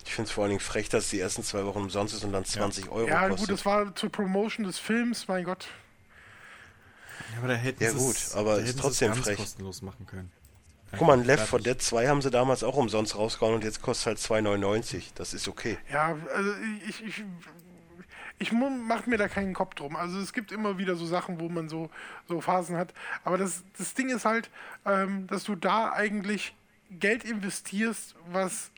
Ich 0.05 0.15
finde 0.15 0.29
es 0.29 0.33
vor 0.33 0.45
allen 0.45 0.51
Dingen 0.51 0.61
frech, 0.61 0.89
dass 0.89 1.11
die 1.11 1.21
ersten 1.21 1.43
zwei 1.43 1.65
Wochen 1.65 1.79
umsonst 1.79 2.15
ist 2.15 2.25
und 2.25 2.33
dann 2.33 2.45
20 2.45 2.89
Euro 2.89 3.09
ja, 3.09 3.29
kostet. 3.29 3.39
gut, 3.49 3.51
das 3.51 3.67
war 3.67 3.95
zur 3.95 4.11
Promotion 4.11 4.65
des 4.67 4.79
Films, 4.79 5.29
mein 5.29 5.45
Gott. 5.45 5.69
Ja, 7.33 7.39
aber 7.39 7.49
da 7.49 7.55
hätten 7.55 7.83
Ja 7.83 7.91
sie 7.91 7.99
gut, 7.99 8.17
es- 8.17 8.35
aber 8.35 8.57
da 8.57 8.63
ist 8.63 8.79
trotzdem 8.79 9.11
es 9.11 9.17
ganz 9.17 9.27
frech. 9.27 9.37
kostenlos 9.39 9.83
machen 9.83 10.07
können. 10.07 10.31
Guck 10.93 11.07
mal, 11.07 11.19
ein 11.19 11.25
Left 11.25 11.49
4 11.49 11.59
Dead 11.59 11.83
2 11.83 12.09
haben 12.09 12.23
sie 12.23 12.31
damals 12.31 12.63
auch 12.65 12.77
umsonst 12.77 13.15
rausgehauen 13.15 13.57
und 13.57 13.65
jetzt 13.65 13.83
kostet 13.83 14.07
halt 14.07 14.19
2,99. 14.19 15.13
Das 15.17 15.35
ist 15.35 15.47
okay. 15.47 15.77
Ja, 15.93 16.17
also 16.35 16.51
ich, 16.89 17.05
ich, 17.05 17.25
ich 18.39 18.53
mu- 18.53 18.71
mach 18.71 19.05
mir 19.05 19.19
da 19.19 19.29
keinen 19.29 19.53
Kopf 19.53 19.75
drum. 19.75 19.97
Also 19.97 20.19
es 20.19 20.33
gibt 20.33 20.51
immer 20.51 20.79
wieder 20.79 20.95
so 20.97 21.05
Sachen, 21.05 21.41
wo 21.41 21.51
man 21.51 21.69
so, 21.69 21.91
so 22.27 22.41
Phasen 22.41 22.79
hat. 22.79 22.95
Aber 23.23 23.37
das, 23.37 23.65
das 23.77 23.93
Ding 23.93 24.09
ist 24.09 24.25
halt, 24.25 24.49
ähm, 24.87 25.27
dass 25.27 25.45
du 25.45 25.57
da 25.57 25.93
eigentlich 25.93 26.55
Geld 26.91 27.25
investierst, 27.25 28.15
was 28.31 28.71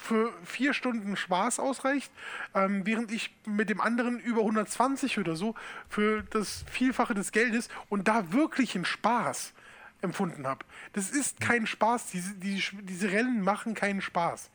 für 0.00 0.32
vier 0.44 0.74
Stunden 0.74 1.16
Spaß 1.16 1.58
ausreicht, 1.58 2.10
ähm, 2.54 2.86
während 2.86 3.10
ich 3.12 3.34
mit 3.46 3.68
dem 3.68 3.80
anderen 3.80 4.20
über 4.20 4.40
120 4.40 5.18
oder 5.18 5.36
so 5.36 5.54
für 5.88 6.22
das 6.30 6.64
Vielfache 6.70 7.14
des 7.14 7.32
Geldes 7.32 7.68
und 7.88 8.08
da 8.08 8.32
wirklich 8.32 8.74
einen 8.74 8.84
Spaß 8.84 9.52
empfunden 10.00 10.46
habe. 10.46 10.64
Das 10.92 11.10
ist 11.10 11.40
kein 11.40 11.66
Spaß. 11.66 12.06
Diese, 12.12 12.34
diese, 12.34 12.76
diese 12.82 13.10
Rennen 13.10 13.42
machen 13.42 13.74
keinen 13.74 14.00
Spaß. 14.00 14.50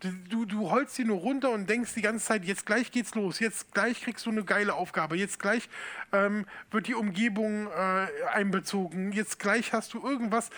Du, 0.00 0.10
du, 0.28 0.44
du 0.44 0.70
holst 0.70 0.94
sie 0.94 1.04
nur 1.04 1.18
runter 1.18 1.50
und 1.50 1.70
denkst 1.70 1.94
die 1.94 2.02
ganze 2.02 2.26
Zeit, 2.26 2.44
jetzt 2.44 2.66
gleich 2.66 2.90
geht's 2.92 3.14
los, 3.14 3.40
jetzt 3.40 3.72
gleich 3.72 4.02
kriegst 4.02 4.26
du 4.26 4.30
eine 4.30 4.44
geile 4.44 4.74
Aufgabe, 4.74 5.16
jetzt 5.16 5.38
gleich 5.38 5.70
ähm, 6.12 6.44
wird 6.70 6.86
die 6.86 6.94
Umgebung 6.94 7.68
äh, 7.68 8.06
einbezogen, 8.34 9.12
jetzt 9.12 9.38
gleich 9.38 9.72
hast 9.72 9.94
du 9.94 10.06
irgendwas 10.06 10.50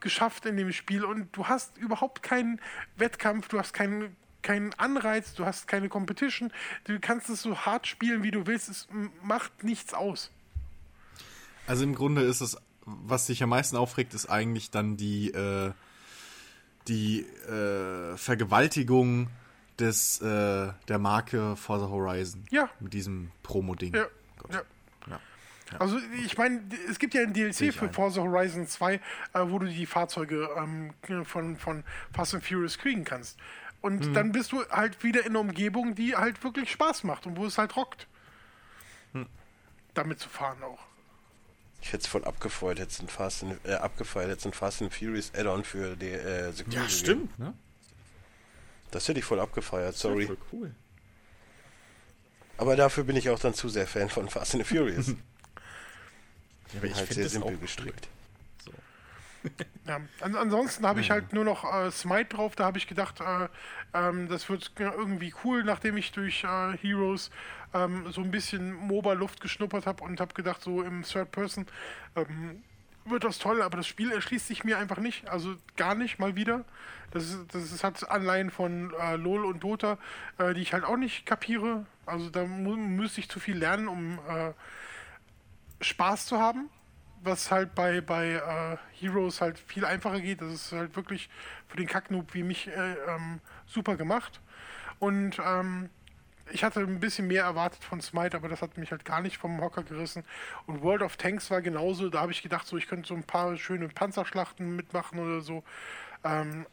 geschafft 0.00 0.46
in 0.46 0.56
dem 0.56 0.72
Spiel 0.72 1.04
und 1.04 1.36
du 1.36 1.46
hast 1.46 1.76
überhaupt 1.78 2.22
keinen 2.22 2.60
Wettkampf, 2.96 3.48
du 3.48 3.58
hast 3.58 3.72
keinen 3.72 4.16
keinen 4.42 4.72
Anreiz, 4.74 5.34
du 5.34 5.44
hast 5.44 5.68
keine 5.68 5.90
Competition, 5.90 6.50
du 6.84 6.98
kannst 6.98 7.28
es 7.28 7.42
so 7.42 7.58
hart 7.58 7.86
spielen, 7.86 8.22
wie 8.22 8.30
du 8.30 8.46
willst, 8.46 8.70
es 8.70 8.88
macht 9.22 9.64
nichts 9.64 9.92
aus. 9.92 10.30
Also 11.66 11.84
im 11.84 11.94
Grunde 11.94 12.22
ist 12.22 12.40
es, 12.40 12.56
was 12.84 13.26
sich 13.26 13.42
am 13.42 13.50
meisten 13.50 13.76
aufregt, 13.76 14.14
ist 14.14 14.26
eigentlich 14.30 14.70
dann 14.70 14.96
die, 14.96 15.28
äh, 15.28 15.72
die 16.88 17.20
äh, 17.20 18.16
Vergewaltigung 18.16 19.28
des, 19.78 20.20
äh, 20.20 20.72
der 20.88 20.98
Marke 20.98 21.56
Forza 21.56 21.88
Horizon. 21.88 22.44
Ja. 22.50 22.68
Mit 22.80 22.92
diesem 22.92 23.30
Promo-Ding. 23.42 23.94
Ja, 23.94 24.06
Gott. 24.38 24.54
ja. 24.54 24.62
Also 25.78 25.98
ich 26.24 26.36
meine, 26.36 26.62
es 26.88 26.98
gibt 26.98 27.14
ja 27.14 27.22
ein 27.22 27.32
DLC 27.32 27.60
ich 27.62 27.76
für 27.76 27.86
ein. 27.86 27.92
Forza 27.92 28.20
Horizon 28.22 28.66
2, 28.66 28.94
äh, 28.94 29.00
wo 29.44 29.58
du 29.60 29.66
die 29.66 29.86
Fahrzeuge 29.86 30.48
ähm, 30.56 30.92
von, 31.24 31.56
von 31.56 31.84
Fast 32.12 32.34
and 32.34 32.44
Furious 32.44 32.76
kriegen 32.78 33.04
kannst. 33.04 33.38
Und 33.80 34.06
Mhm. 34.08 34.14
dann 34.14 34.32
bist 34.32 34.52
du 34.52 34.62
halt 34.68 35.02
wieder 35.04 35.20
in 35.20 35.28
einer 35.28 35.40
Umgebung, 35.40 35.94
die 35.94 36.16
halt 36.16 36.42
wirklich 36.44 36.70
Spaß 36.72 37.04
macht 37.04 37.26
und 37.26 37.36
wo 37.36 37.46
es 37.46 37.56
halt 37.56 37.76
rockt. 37.76 38.06
Hm. 39.12 39.26
Damit 39.94 40.18
zu 40.20 40.28
fahren 40.28 40.62
auch. 40.62 40.80
Ich 41.80 41.88
hätte 41.94 42.02
es 42.02 42.06
voll 42.08 42.24
abgefeuert, 42.24 42.78
hätte 42.78 43.02
ein 43.02 43.08
Fast 43.08 43.42
and, 43.44 43.58
äh, 43.64 43.72
abgefeiert, 43.74 44.28
hätte 44.30 44.48
ein 44.50 44.52
Fast 44.52 44.82
and 44.82 44.92
Furious 44.92 45.32
Add-on 45.34 45.64
für 45.64 45.96
die 45.96 46.10
äh, 46.10 46.52
Security 46.52 46.76
Ja, 46.76 46.82
gegeben. 46.82 46.88
stimmt, 46.90 47.38
ne? 47.38 47.54
Das 48.90 49.08
hätte 49.08 49.20
ich 49.20 49.24
voll 49.24 49.40
abgefeiert, 49.40 49.96
sorry. 49.96 50.26
Voll 50.26 50.38
cool. 50.52 50.74
Aber 52.58 52.76
dafür 52.76 53.04
bin 53.04 53.16
ich 53.16 53.30
auch 53.30 53.38
dann 53.38 53.54
zu 53.54 53.68
sehr 53.70 53.86
Fan 53.86 54.10
von 54.10 54.28
Fast 54.28 54.54
and 54.56 54.66
Furious. 54.66 55.14
Ja, 56.74 56.84
ich 56.84 56.94
halt 56.94 57.12
sehr 57.12 57.28
simpel 57.28 57.56
auch 57.56 57.60
gestrickt. 57.60 58.08
So. 58.64 58.72
Ja. 59.86 60.00
An, 60.20 60.36
ansonsten 60.36 60.86
habe 60.86 61.00
ich 61.00 61.10
halt 61.10 61.32
nur 61.32 61.44
noch 61.44 61.64
äh, 61.64 61.90
Smite 61.90 62.36
drauf. 62.36 62.56
Da 62.56 62.64
habe 62.64 62.78
ich 62.78 62.86
gedacht, 62.86 63.20
äh, 63.20 63.48
ähm, 63.94 64.28
das 64.28 64.48
wird 64.48 64.72
irgendwie 64.78 65.34
cool, 65.44 65.64
nachdem 65.64 65.96
ich 65.96 66.12
durch 66.12 66.44
äh, 66.44 66.76
Heroes 66.76 67.30
ähm, 67.74 68.10
so 68.12 68.20
ein 68.20 68.30
bisschen 68.30 68.72
MOBA-Luft 68.74 69.40
geschnuppert 69.40 69.86
habe 69.86 70.04
und 70.04 70.20
habe 70.20 70.34
gedacht, 70.34 70.62
so 70.62 70.82
im 70.82 71.02
Third 71.02 71.30
Person 71.32 71.66
ähm, 72.16 72.62
wird 73.04 73.24
das 73.24 73.38
toll, 73.38 73.62
aber 73.62 73.78
das 73.78 73.86
Spiel 73.86 74.12
erschließt 74.12 74.46
sich 74.46 74.64
mir 74.64 74.78
einfach 74.78 74.98
nicht. 74.98 75.28
Also 75.28 75.56
gar 75.76 75.94
nicht 75.94 76.18
mal 76.18 76.36
wieder. 76.36 76.64
Das, 77.12 77.24
ist, 77.24 77.38
das 77.52 77.72
ist, 77.72 77.82
hat 77.82 78.08
Anleihen 78.08 78.50
von 78.50 78.92
äh, 79.00 79.16
LOL 79.16 79.44
und 79.44 79.62
Dota, 79.62 79.98
äh, 80.38 80.54
die 80.54 80.60
ich 80.60 80.72
halt 80.72 80.84
auch 80.84 80.96
nicht 80.96 81.26
kapiere. 81.26 81.86
Also 82.06 82.30
da 82.30 82.44
mu 82.44 82.76
müsste 82.76 83.20
ich 83.20 83.28
zu 83.28 83.40
viel 83.40 83.56
lernen, 83.56 83.88
um 83.88 84.18
äh, 84.28 84.52
Spaß 85.80 86.26
zu 86.26 86.38
haben 86.38 86.70
was 87.22 87.50
halt 87.50 87.74
bei, 87.74 88.00
bei 88.00 88.32
äh, 88.32 88.76
Heroes 88.98 89.40
halt 89.40 89.58
viel 89.58 89.84
einfacher 89.84 90.20
geht. 90.20 90.40
Das 90.40 90.52
ist 90.52 90.72
halt 90.72 90.96
wirklich 90.96 91.28
für 91.68 91.76
den 91.76 91.86
Kacknoob 91.86 92.34
wie 92.34 92.42
mich 92.42 92.68
äh, 92.68 92.94
ähm, 93.08 93.40
super 93.66 93.96
gemacht. 93.96 94.40
Und 94.98 95.38
ähm, 95.44 95.90
ich 96.52 96.64
hatte 96.64 96.80
ein 96.80 97.00
bisschen 97.00 97.26
mehr 97.26 97.44
erwartet 97.44 97.84
von 97.84 98.00
Smite, 98.00 98.36
aber 98.36 98.48
das 98.48 98.62
hat 98.62 98.76
mich 98.76 98.90
halt 98.90 99.04
gar 99.04 99.20
nicht 99.20 99.38
vom 99.38 99.60
Hocker 99.60 99.82
gerissen. 99.82 100.24
Und 100.66 100.82
World 100.82 101.02
of 101.02 101.16
Tanks 101.16 101.50
war 101.50 101.62
genauso. 101.62 102.08
Da 102.08 102.20
habe 102.20 102.32
ich 102.32 102.42
gedacht, 102.42 102.66
so 102.66 102.76
ich 102.76 102.88
könnte 102.88 103.08
so 103.08 103.14
ein 103.14 103.22
paar 103.22 103.56
schöne 103.56 103.88
Panzerschlachten 103.88 104.74
mitmachen 104.74 105.18
oder 105.18 105.40
so. 105.40 105.62
Ähm, 106.24 106.66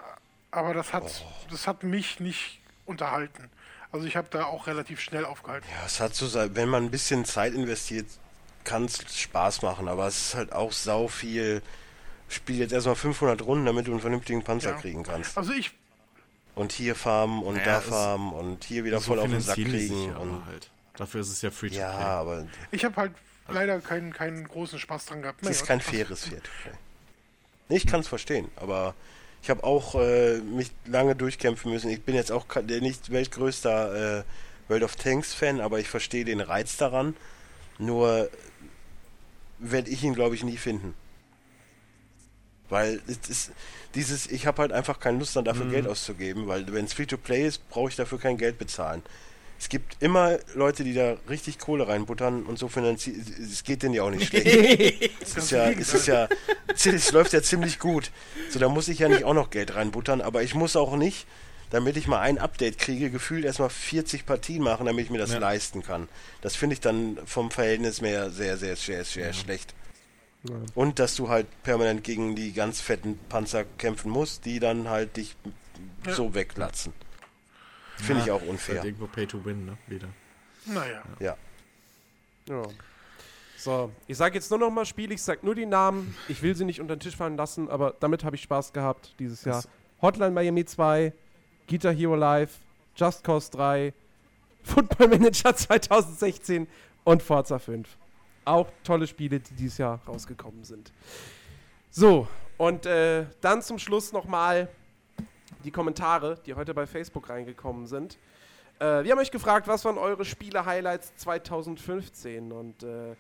aber 0.51 0.73
das 0.73 0.93
hat, 0.93 1.25
das 1.51 1.67
hat 1.67 1.83
mich 1.83 2.19
nicht 2.19 2.61
unterhalten. 2.85 3.49
Also 3.91 4.05
ich 4.05 4.15
habe 4.15 4.27
da 4.29 4.45
auch 4.45 4.67
relativ 4.67 4.99
schnell 4.99 5.25
aufgehalten. 5.25 5.67
Ja, 5.69 5.85
es 5.85 5.99
hat 5.99 6.15
so 6.15 6.27
sein, 6.27 6.55
wenn 6.55 6.69
man 6.69 6.85
ein 6.85 6.91
bisschen 6.91 7.25
Zeit 7.25 7.53
investiert, 7.53 8.07
kann 8.67 8.85
es 8.85 8.99
Spaß 9.19 9.61
machen, 9.63 9.87
aber 9.87 10.07
es 10.07 10.27
ist 10.27 10.35
halt 10.35 10.51
auch 10.53 10.71
sau 10.71 11.07
viel 11.07 11.61
spiel 12.29 12.57
jetzt 12.59 12.73
erstmal 12.73 12.95
500 12.95 13.41
Runden, 13.41 13.65
damit 13.65 13.87
du 13.87 13.91
einen 13.91 14.01
vernünftigen 14.01 14.43
Panzer 14.43 14.71
Ja. 14.71 14.75
kriegen 14.75 15.03
kannst. 15.03 15.37
Also 15.37 15.53
ich, 15.53 15.71
Und 16.55 16.73
hier 16.73 16.93
farmen 16.95 17.41
und 17.41 17.55
Naja, 17.55 17.65
da 17.75 17.81
farmen 17.81 18.33
und 18.33 18.63
hier 18.65 18.83
wieder 18.83 18.99
voll 18.99 19.19
auf 19.19 19.29
den 19.29 19.39
Sack 19.41 19.55
kriegen. 19.55 20.09
ja 20.09 20.17
Und, 20.17 20.45
halt. 20.45 20.69
Dafür 20.97 21.21
ist 21.21 21.29
es 21.29 21.41
ja 21.41 21.51
free 21.51 21.69
to 21.69 21.75
ja, 21.75 21.91
play. 21.91 22.03
aber 22.03 22.47
ich 22.71 22.83
habe 22.83 22.95
halt 22.97 23.11
leider 23.47 23.79
keinen, 23.79 24.11
keinen 24.11 24.45
großen 24.47 24.77
Spaß 24.79 25.05
dran 25.05 25.21
gehabt. 25.21 25.41
es 25.43 25.49
ist 25.61 25.65
kein 25.65 25.79
faires 25.79 26.25
Fair-to-Play. 26.25 26.73
Nee, 27.69 27.77
ich 27.77 27.87
kann 27.87 27.99
es 28.01 28.07
verstehen, 28.07 28.49
aber 28.57 28.93
ich 29.43 29.49
habe 29.49 29.63
auch 29.63 29.95
äh, 29.95 30.39
mich 30.39 30.71
lange 30.85 31.15
durchkämpfen 31.15 31.71
müssen. 31.71 31.89
Ich 31.91 32.01
bin 32.03 32.15
jetzt 32.15 32.31
auch 32.31 32.45
der 32.61 32.81
nicht 32.81 33.09
weltgrößter 33.11 34.19
äh, 34.19 34.23
World 34.67 34.83
of 34.83 34.95
Tanks 34.97 35.33
Fan, 35.33 35.61
aber 35.61 35.79
ich 35.79 35.87
verstehe 35.87 36.25
den 36.25 36.41
Reiz 36.41 36.75
daran. 36.77 37.15
Nur 37.77 38.29
werde 39.59 39.89
ich 39.89 40.03
ihn, 40.03 40.13
glaube 40.13 40.35
ich, 40.35 40.43
nie 40.43 40.57
finden. 40.57 40.93
Weil 42.69 43.01
es 43.07 43.29
ist 43.29 43.51
dieses, 43.95 44.27
ich 44.27 44.45
habe 44.45 44.61
halt 44.61 44.71
einfach 44.71 44.99
keine 44.99 45.19
Lust 45.19 45.35
dann 45.35 45.45
dafür 45.45 45.67
Geld 45.67 45.87
auszugeben, 45.87 46.47
weil 46.47 46.71
wenn 46.73 46.85
es 46.85 46.93
Free-to-Play 46.93 47.47
ist, 47.47 47.67
brauche 47.69 47.89
ich 47.89 47.95
dafür 47.95 48.19
kein 48.19 48.37
Geld 48.37 48.57
bezahlen. 48.57 49.01
Es 49.59 49.69
gibt 49.69 50.03
immer 50.03 50.37
Leute, 50.53 50.83
die 50.83 50.93
da 50.93 51.17
richtig 51.29 51.57
Kohle 51.57 51.87
reinbuttern 51.87 52.43
und 52.43 52.59
so 52.59 52.67
finanzieren. 52.67 53.25
Es 53.41 53.63
geht 53.63 53.81
denen 53.81 53.95
ja 53.95 54.03
auch 54.03 54.11
nicht 54.11 54.27
schlecht. 54.29 55.11
es 55.19 55.35
ist 55.35 55.51
ja, 55.51 55.69
es 55.69 55.93
ist 55.93 56.07
ja, 56.07 56.27
es 56.67 57.11
läuft 57.11 57.33
ja 57.33 57.41
ziemlich 57.41 57.79
gut. 57.79 58.11
So, 58.51 58.59
da 58.59 58.69
muss 58.69 58.87
ich 58.87 58.99
ja 58.99 59.09
nicht 59.09 59.23
auch 59.23 59.33
noch 59.33 59.49
Geld 59.49 59.73
reinbuttern, 59.73 60.21
aber 60.21 60.43
ich 60.43 60.53
muss 60.53 60.75
auch 60.75 60.95
nicht, 60.95 61.25
damit 61.69 61.97
ich 61.97 62.07
mal 62.07 62.19
ein 62.21 62.37
Update 62.37 62.77
kriege, 62.77 63.09
gefühlt 63.09 63.43
erstmal 63.45 63.69
40 63.69 64.25
Partien 64.25 64.63
machen, 64.63 64.85
damit 64.85 65.05
ich 65.05 65.11
mir 65.11 65.17
das 65.17 65.31
Ja. 65.33 65.39
leisten 65.39 65.83
kann. 65.83 66.07
Das 66.41 66.55
finde 66.55 66.73
ich 66.75 66.79
dann 66.79 67.17
vom 67.25 67.51
Verhältnis 67.51 68.01
mehr 68.01 68.29
sehr, 68.29 68.57
sehr, 68.57 68.75
sehr, 68.75 69.03
sehr 69.03 69.33
schlecht. 69.33 69.73
Und 70.75 70.99
dass 70.99 71.15
du 71.15 71.27
halt 71.29 71.47
permanent 71.63 72.03
gegen 72.03 72.35
die 72.35 72.53
ganz 72.53 72.79
fetten 72.79 73.19
Panzer 73.27 73.65
kämpfen 73.77 74.09
musst, 74.11 74.45
die 74.45 74.59
dann 74.59 74.87
halt 74.87 75.17
dich 75.17 75.35
so 76.09 76.33
weglatzen. 76.33 76.93
Finde 77.97 78.21
ich 78.23 78.31
auch 78.31 78.41
unfair. 78.43 78.75
halt 78.75 78.85
irgendwo 78.85 79.07
Pay 79.07 79.25
to 79.27 79.43
Win, 79.43 79.65
ne? 79.65 79.77
Wieder. 79.87 80.07
Naja. 80.65 81.01
Ja. 81.19 81.35
Ja. 82.47 82.63
So, 83.57 83.91
ich 84.05 84.15
sage 84.15 84.35
jetzt 84.35 84.49
nur 84.51 84.59
noch 84.59 84.69
mal 84.69 84.85
Spiel, 84.85 85.11
ich 85.11 85.21
sage 85.21 85.39
nur 85.43 85.55
die 85.55 85.65
Namen. 85.65 86.15
Ich 86.27 86.41
will 86.43 86.55
sie 86.55 86.63
nicht 86.63 86.79
unter 86.79 86.95
den 86.95 86.99
Tisch 86.99 87.15
fallen 87.15 87.35
lassen, 87.35 87.69
aber 87.69 87.95
damit 87.99 88.23
habe 88.23 88.35
ich 88.35 88.43
Spaß 88.43 88.71
gehabt 88.71 89.15
dieses 89.19 89.43
Jahr. 89.43 89.63
Hotline 90.01 90.31
Miami 90.31 90.63
2, 90.63 91.11
Guitar 91.67 91.93
Hero 91.93 92.15
Live, 92.15 92.59
Just 92.95 93.23
Cause 93.23 93.51
3, 93.51 93.93
Football 94.63 95.07
Manager 95.09 95.55
2016 95.55 96.67
und 97.03 97.21
Forza 97.21 97.59
5. 97.59 97.87
Auch 98.45 98.67
tolle 98.83 99.05
Spiele, 99.07 99.39
die 99.39 99.53
dieses 99.53 99.77
Jahr 99.77 99.99
rausgekommen 100.07 100.63
sind. 100.63 100.91
So, 101.89 102.27
und 102.57 102.85
äh, 102.85 103.25
dann 103.41 103.61
zum 103.61 103.79
Schluss 103.79 104.11
nochmal 104.11 104.69
die 105.63 105.71
Kommentare, 105.71 106.39
die 106.45 106.53
heute 106.53 106.73
bei 106.73 106.87
Facebook 106.87 107.29
reingekommen 107.29 107.87
sind. 107.87 108.17
Äh, 108.79 109.03
wir 109.03 109.11
haben 109.11 109.19
euch 109.19 109.31
gefragt, 109.31 109.67
was 109.67 109.83
waren 109.85 109.97
eure 109.97 110.23
Spiele-Highlights 110.23 111.15
2015? 111.17 112.51
Und 112.51 112.83
äh, 112.83 113.15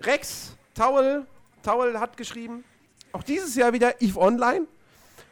Rex 0.00 0.56
Towel, 0.74 1.26
Towel 1.62 1.98
hat 2.00 2.16
geschrieben, 2.16 2.64
auch 3.12 3.22
dieses 3.22 3.54
Jahr 3.54 3.72
wieder 3.72 4.00
EVE 4.00 4.18
Online 4.18 4.66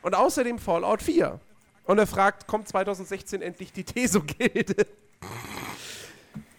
und 0.03 0.15
außerdem 0.15 0.59
Fallout 0.59 1.03
4. 1.03 1.41
Und 1.87 1.99
er 1.99 2.07
fragt, 2.07 2.47
kommt 2.47 2.69
2016 2.69 3.43
endlich 3.43 3.73
die 3.73 3.85
Teso-Gilde? 3.85 4.87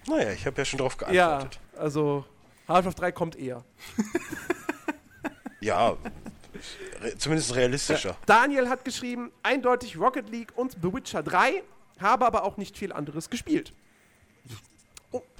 Naja, 0.07 0.31
ich 0.31 0.45
habe 0.45 0.57
ja 0.57 0.65
schon 0.65 0.79
drauf 0.79 0.97
Ja, 1.11 1.37
geantwortet. 1.39 1.59
also 1.77 2.25
Half-Life 2.67 2.97
3 2.97 3.11
kommt 3.11 3.35
eher. 3.35 3.63
Ja, 5.59 5.89
re 7.01 7.17
zumindest 7.17 7.55
realistischer. 7.55 8.15
Daniel 8.25 8.69
hat 8.69 8.85
geschrieben, 8.85 9.31
eindeutig 9.43 9.97
Rocket 9.99 10.29
League 10.29 10.53
und 10.55 10.77
The 10.81 10.93
Witcher 10.93 11.23
3, 11.23 11.61
habe 11.99 12.25
aber 12.25 12.43
auch 12.43 12.57
nicht 12.57 12.77
viel 12.77 12.93
anderes 12.93 13.29
gespielt. 13.29 13.73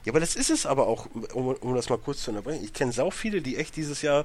Ja, 0.08 0.14
aber 0.14 0.22
das 0.22 0.38
ist 0.38 0.50
es 0.50 0.66
aber 0.66 0.88
auch, 0.88 1.06
um, 1.34 1.48
um 1.48 1.76
das 1.76 1.90
mal 1.90 1.98
kurz 1.98 2.22
zu 2.24 2.32
unterbrechen. 2.32 2.64
Ich 2.64 2.72
kenne 2.72 2.94
sau 2.94 3.12
viele, 3.12 3.42
die 3.42 3.58
echt 3.58 3.76
dieses 3.76 4.02
Jahr, 4.02 4.24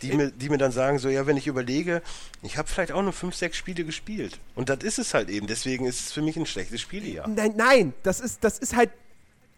die 0.00 0.12
mir, 0.12 0.30
die 0.30 0.48
mir 0.48 0.58
dann 0.58 0.70
sagen, 0.70 1.00
so, 1.00 1.08
ja, 1.08 1.26
wenn 1.26 1.36
ich 1.36 1.48
überlege, 1.48 2.02
ich 2.42 2.56
habe 2.56 2.68
vielleicht 2.68 2.92
auch 2.92 3.02
nur 3.02 3.12
fünf, 3.12 3.34
sechs 3.34 3.56
Spiele 3.56 3.84
gespielt. 3.84 4.38
Und 4.54 4.68
das 4.68 4.84
ist 4.84 5.00
es 5.00 5.12
halt 5.12 5.28
eben. 5.28 5.48
Deswegen 5.48 5.86
ist 5.86 5.98
es 5.98 6.12
für 6.12 6.22
mich 6.22 6.36
ein 6.36 6.46
schlechtes 6.46 6.80
Spielejahr. 6.80 7.26
Nein, 7.26 7.54
nein, 7.56 7.94
das 8.04 8.20
ist, 8.20 8.44
das 8.44 8.60
ist 8.60 8.76
halt, 8.76 8.90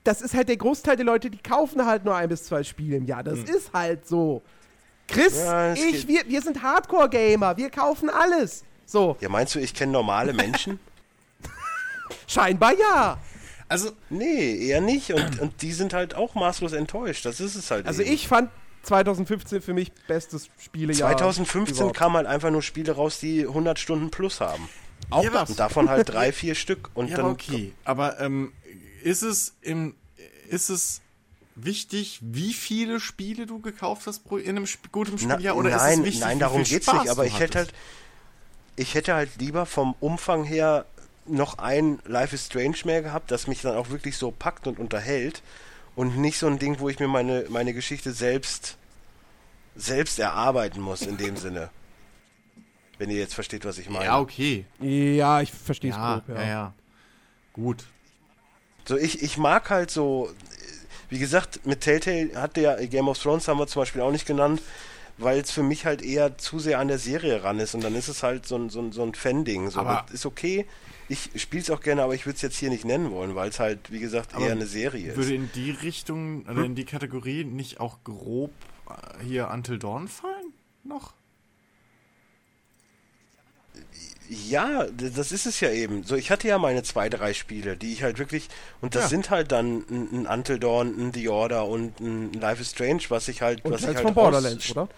das 0.02 0.22
ist 0.22 0.32
halt 0.32 0.48
der 0.48 0.56
Großteil 0.56 0.96
der 0.96 1.05
Leute, 1.05 1.28
die 1.28 1.36
kaufen 1.36 1.84
halt 1.84 2.06
nur 2.06 2.16
ein 2.16 2.30
bis 2.30 2.44
zwei 2.44 2.62
Spiele 2.62 2.96
im 2.96 3.05
Jahr. 3.05 3.22
Das 3.22 3.40
ist 3.40 3.70
halt 3.74 4.08
so. 4.08 4.40
Chris, 5.06 5.36
Ja, 5.36 5.74
ich, 5.74 6.08
wir, 6.08 6.22
wir 6.26 6.40
sind 6.40 6.62
Hardcore-Gamer, 6.62 7.58
wir 7.58 7.68
kaufen 7.68 8.08
alles. 8.08 8.64
So, 8.86 9.18
Ja, 9.20 9.28
meinst 9.28 9.55
du, 9.55 9.58
ich 9.58 9.74
kenne 9.74 9.92
normale 9.92 10.32
Menschen? 10.32 10.80
scheinbar 12.26 12.72
ja. 12.78 13.18
Also, 13.68 13.90
nee, 14.10 14.68
eher 14.68 14.80
nicht. 14.80 15.12
Und, 15.12 15.40
und 15.40 15.62
die 15.62 15.72
sind 15.72 15.92
halt 15.92 16.14
auch 16.14 16.34
maßlos 16.34 16.72
enttäuscht. 16.72 17.24
Das 17.24 17.40
ist 17.40 17.54
es 17.56 17.70
halt 17.70 17.86
Also 17.86 18.02
eben. 18.02 18.12
ich 18.12 18.28
fand 18.28 18.50
2015 18.82 19.60
für 19.60 19.74
mich 19.74 19.92
bestes 20.06 20.48
Spielejahr. 20.58 21.10
2015 21.10 21.76
überhaupt. 21.76 21.96
kamen 21.96 22.16
halt 22.16 22.26
einfach 22.26 22.50
nur 22.50 22.62
Spiele 22.62 22.92
raus, 22.92 23.18
die 23.18 23.42
100 23.46 23.78
Stunden 23.78 24.10
plus 24.10 24.40
haben. 24.40 24.68
auch 25.10 25.24
Ja, 25.24 25.30
das. 25.30 25.50
Und 25.50 25.58
davon 25.58 25.88
halt 25.88 26.08
drei, 26.12 26.32
vier 26.32 26.54
Stück. 26.54 26.90
Und 26.94 27.08
ja, 27.08 27.16
dann 27.16 27.26
aber 27.26 27.34
okay. 27.34 27.72
Aber 27.84 28.20
ähm, 28.20 28.52
ist 29.02 29.22
es 29.22 29.56
im, 29.62 29.94
ist 30.48 30.70
es 30.70 31.02
wichtig, 31.56 32.20
wie 32.22 32.52
viele 32.52 33.00
Spiele 33.00 33.46
du 33.46 33.60
gekauft 33.60 34.06
hast 34.06 34.24
pro, 34.24 34.36
in 34.36 34.50
einem 34.50 34.64
Sp 34.70 34.86
guten 34.92 35.16
Na, 35.22 35.34
Spieljahr? 35.34 35.56
Oder 35.56 35.70
nein, 35.70 35.92
ist 35.92 35.98
es 35.98 36.04
wichtig, 36.04 36.20
nein, 36.20 36.36
wie 36.36 36.40
darum 36.40 36.64
viel 36.64 36.74
geht's 36.76 36.86
Spaß 36.86 37.02
nicht. 37.02 37.10
Aber 37.10 37.26
ich 37.26 37.38
hätte 37.40 37.58
halt, 37.58 37.74
ich 38.76 38.94
hätte 38.94 39.14
halt 39.14 39.30
lieber 39.38 39.66
vom 39.66 39.94
Umfang 40.00 40.44
her 40.44 40.86
noch 41.28 41.58
ein 41.58 41.98
Life 42.06 42.34
is 42.34 42.46
Strange 42.46 42.76
mehr 42.84 43.02
gehabt, 43.02 43.30
das 43.30 43.46
mich 43.46 43.62
dann 43.62 43.76
auch 43.76 43.90
wirklich 43.90 44.16
so 44.16 44.30
packt 44.30 44.66
und 44.66 44.78
unterhält 44.78 45.42
und 45.94 46.16
nicht 46.18 46.38
so 46.38 46.46
ein 46.46 46.58
Ding, 46.58 46.78
wo 46.80 46.88
ich 46.88 46.98
mir 47.00 47.08
meine 47.08 47.46
meine 47.48 47.72
Geschichte 47.74 48.12
selbst 48.12 48.76
selbst 49.74 50.18
erarbeiten 50.18 50.80
muss 50.80 51.02
in 51.02 51.16
dem 51.16 51.36
Sinne. 51.36 51.70
Wenn 52.98 53.10
ihr 53.10 53.18
jetzt 53.18 53.34
versteht, 53.34 53.64
was 53.66 53.76
ich 53.78 53.90
meine. 53.90 54.06
Ja, 54.06 54.18
okay. 54.20 54.64
Ja, 54.80 55.42
ich 55.42 55.52
verstehe 55.52 55.90
es 55.90 55.96
Ja, 55.96 56.22
grob, 56.26 56.36
ja, 56.36 56.44
ja. 56.46 56.72
Gut. 57.52 57.84
So, 58.86 58.96
ich, 58.96 59.22
ich 59.22 59.36
mag 59.36 59.68
halt 59.68 59.90
so, 59.90 60.30
wie 61.10 61.18
gesagt, 61.18 61.66
mit 61.66 61.82
Telltale 61.82 62.30
hat 62.40 62.56
der 62.56 62.86
Game 62.86 63.08
of 63.08 63.18
Thrones 63.18 63.48
haben 63.48 63.58
wir 63.58 63.66
zum 63.66 63.82
Beispiel 63.82 64.00
auch 64.00 64.12
nicht 64.12 64.26
genannt, 64.26 64.62
weil 65.18 65.40
es 65.40 65.50
für 65.50 65.62
mich 65.62 65.84
halt 65.84 66.00
eher 66.02 66.38
zu 66.38 66.58
sehr 66.58 66.78
an 66.78 66.88
der 66.88 66.98
Serie 66.98 67.42
ran 67.42 67.58
ist 67.58 67.74
und 67.74 67.82
dann 67.84 67.94
ist 67.94 68.08
es 68.08 68.22
halt 68.22 68.46
so 68.46 68.56
ein, 68.56 68.70
so 68.70 68.80
ein, 68.80 68.92
so 68.92 69.02
ein 69.02 69.14
Fan-Ding. 69.14 69.70
So, 69.70 69.80
Aber- 69.80 70.05
das 70.06 70.14
ist 70.14 70.26
okay. 70.26 70.66
Ich 71.09 71.31
spiele 71.36 71.62
es 71.62 71.70
auch 71.70 71.81
gerne, 71.81 72.02
aber 72.02 72.15
ich 72.15 72.26
würde 72.26 72.36
es 72.36 72.43
jetzt 72.43 72.57
hier 72.57 72.68
nicht 72.70 72.85
nennen 72.85 73.10
wollen, 73.12 73.35
weil 73.36 73.49
es 73.51 73.60
halt, 73.60 73.93
wie 73.93 74.01
gesagt, 74.01 74.35
Aber 74.35 74.47
eher 74.47 74.52
eine 74.52 74.67
Serie 74.67 75.10
ist. 75.10 75.17
Würde 75.17 75.35
in 75.35 75.51
die 75.55 75.70
Richtung, 75.70 76.43
oder 76.47 76.65
in 76.65 76.75
die 76.75 76.85
Kategorie 76.85 77.44
nicht 77.44 77.78
auch 77.78 77.99
grob 78.02 78.51
äh, 78.91 79.25
hier 79.25 79.49
Until 79.51 79.78
Dawn 79.78 80.09
fallen? 80.09 80.52
Noch? 80.83 81.15
Ja, 84.28 84.86
das 84.97 85.31
ist 85.31 85.47
es 85.47 85.60
ja 85.60 85.70
eben. 85.70 86.02
So, 86.02 86.17
ich 86.17 86.33
hatte 86.33 86.49
ja 86.49 86.59
meine 86.59 86.83
zwei, 86.83 87.09
drei 87.09 87.33
Spiele, 87.33 87.76
die 87.76 87.93
ich 87.93 88.02
halt 88.02 88.18
wirklich, 88.18 88.49
und 88.81 88.97
das 88.97 89.05
Ja. 89.05 89.09
sind 89.10 89.31
halt 89.31 89.52
dann 89.52 89.85
ein, 89.89 90.09
ein 90.12 90.26
Until 90.26 90.59
Dawn, 90.59 90.99
ein 90.99 91.12
The 91.15 91.28
Order 91.28 91.67
und 91.67 92.01
ein 92.01 92.33
Life 92.33 92.60
is 92.60 92.70
Strange, 92.73 93.02
was 93.09 93.28
ich 93.28 93.43
halt, 93.43 93.65
Und 93.65 93.70
was 93.73 93.83
ich 93.83 93.86
halt 93.89 94.01
von 94.01 94.15
Borderlands, 94.15 94.68
oder? 94.70 94.89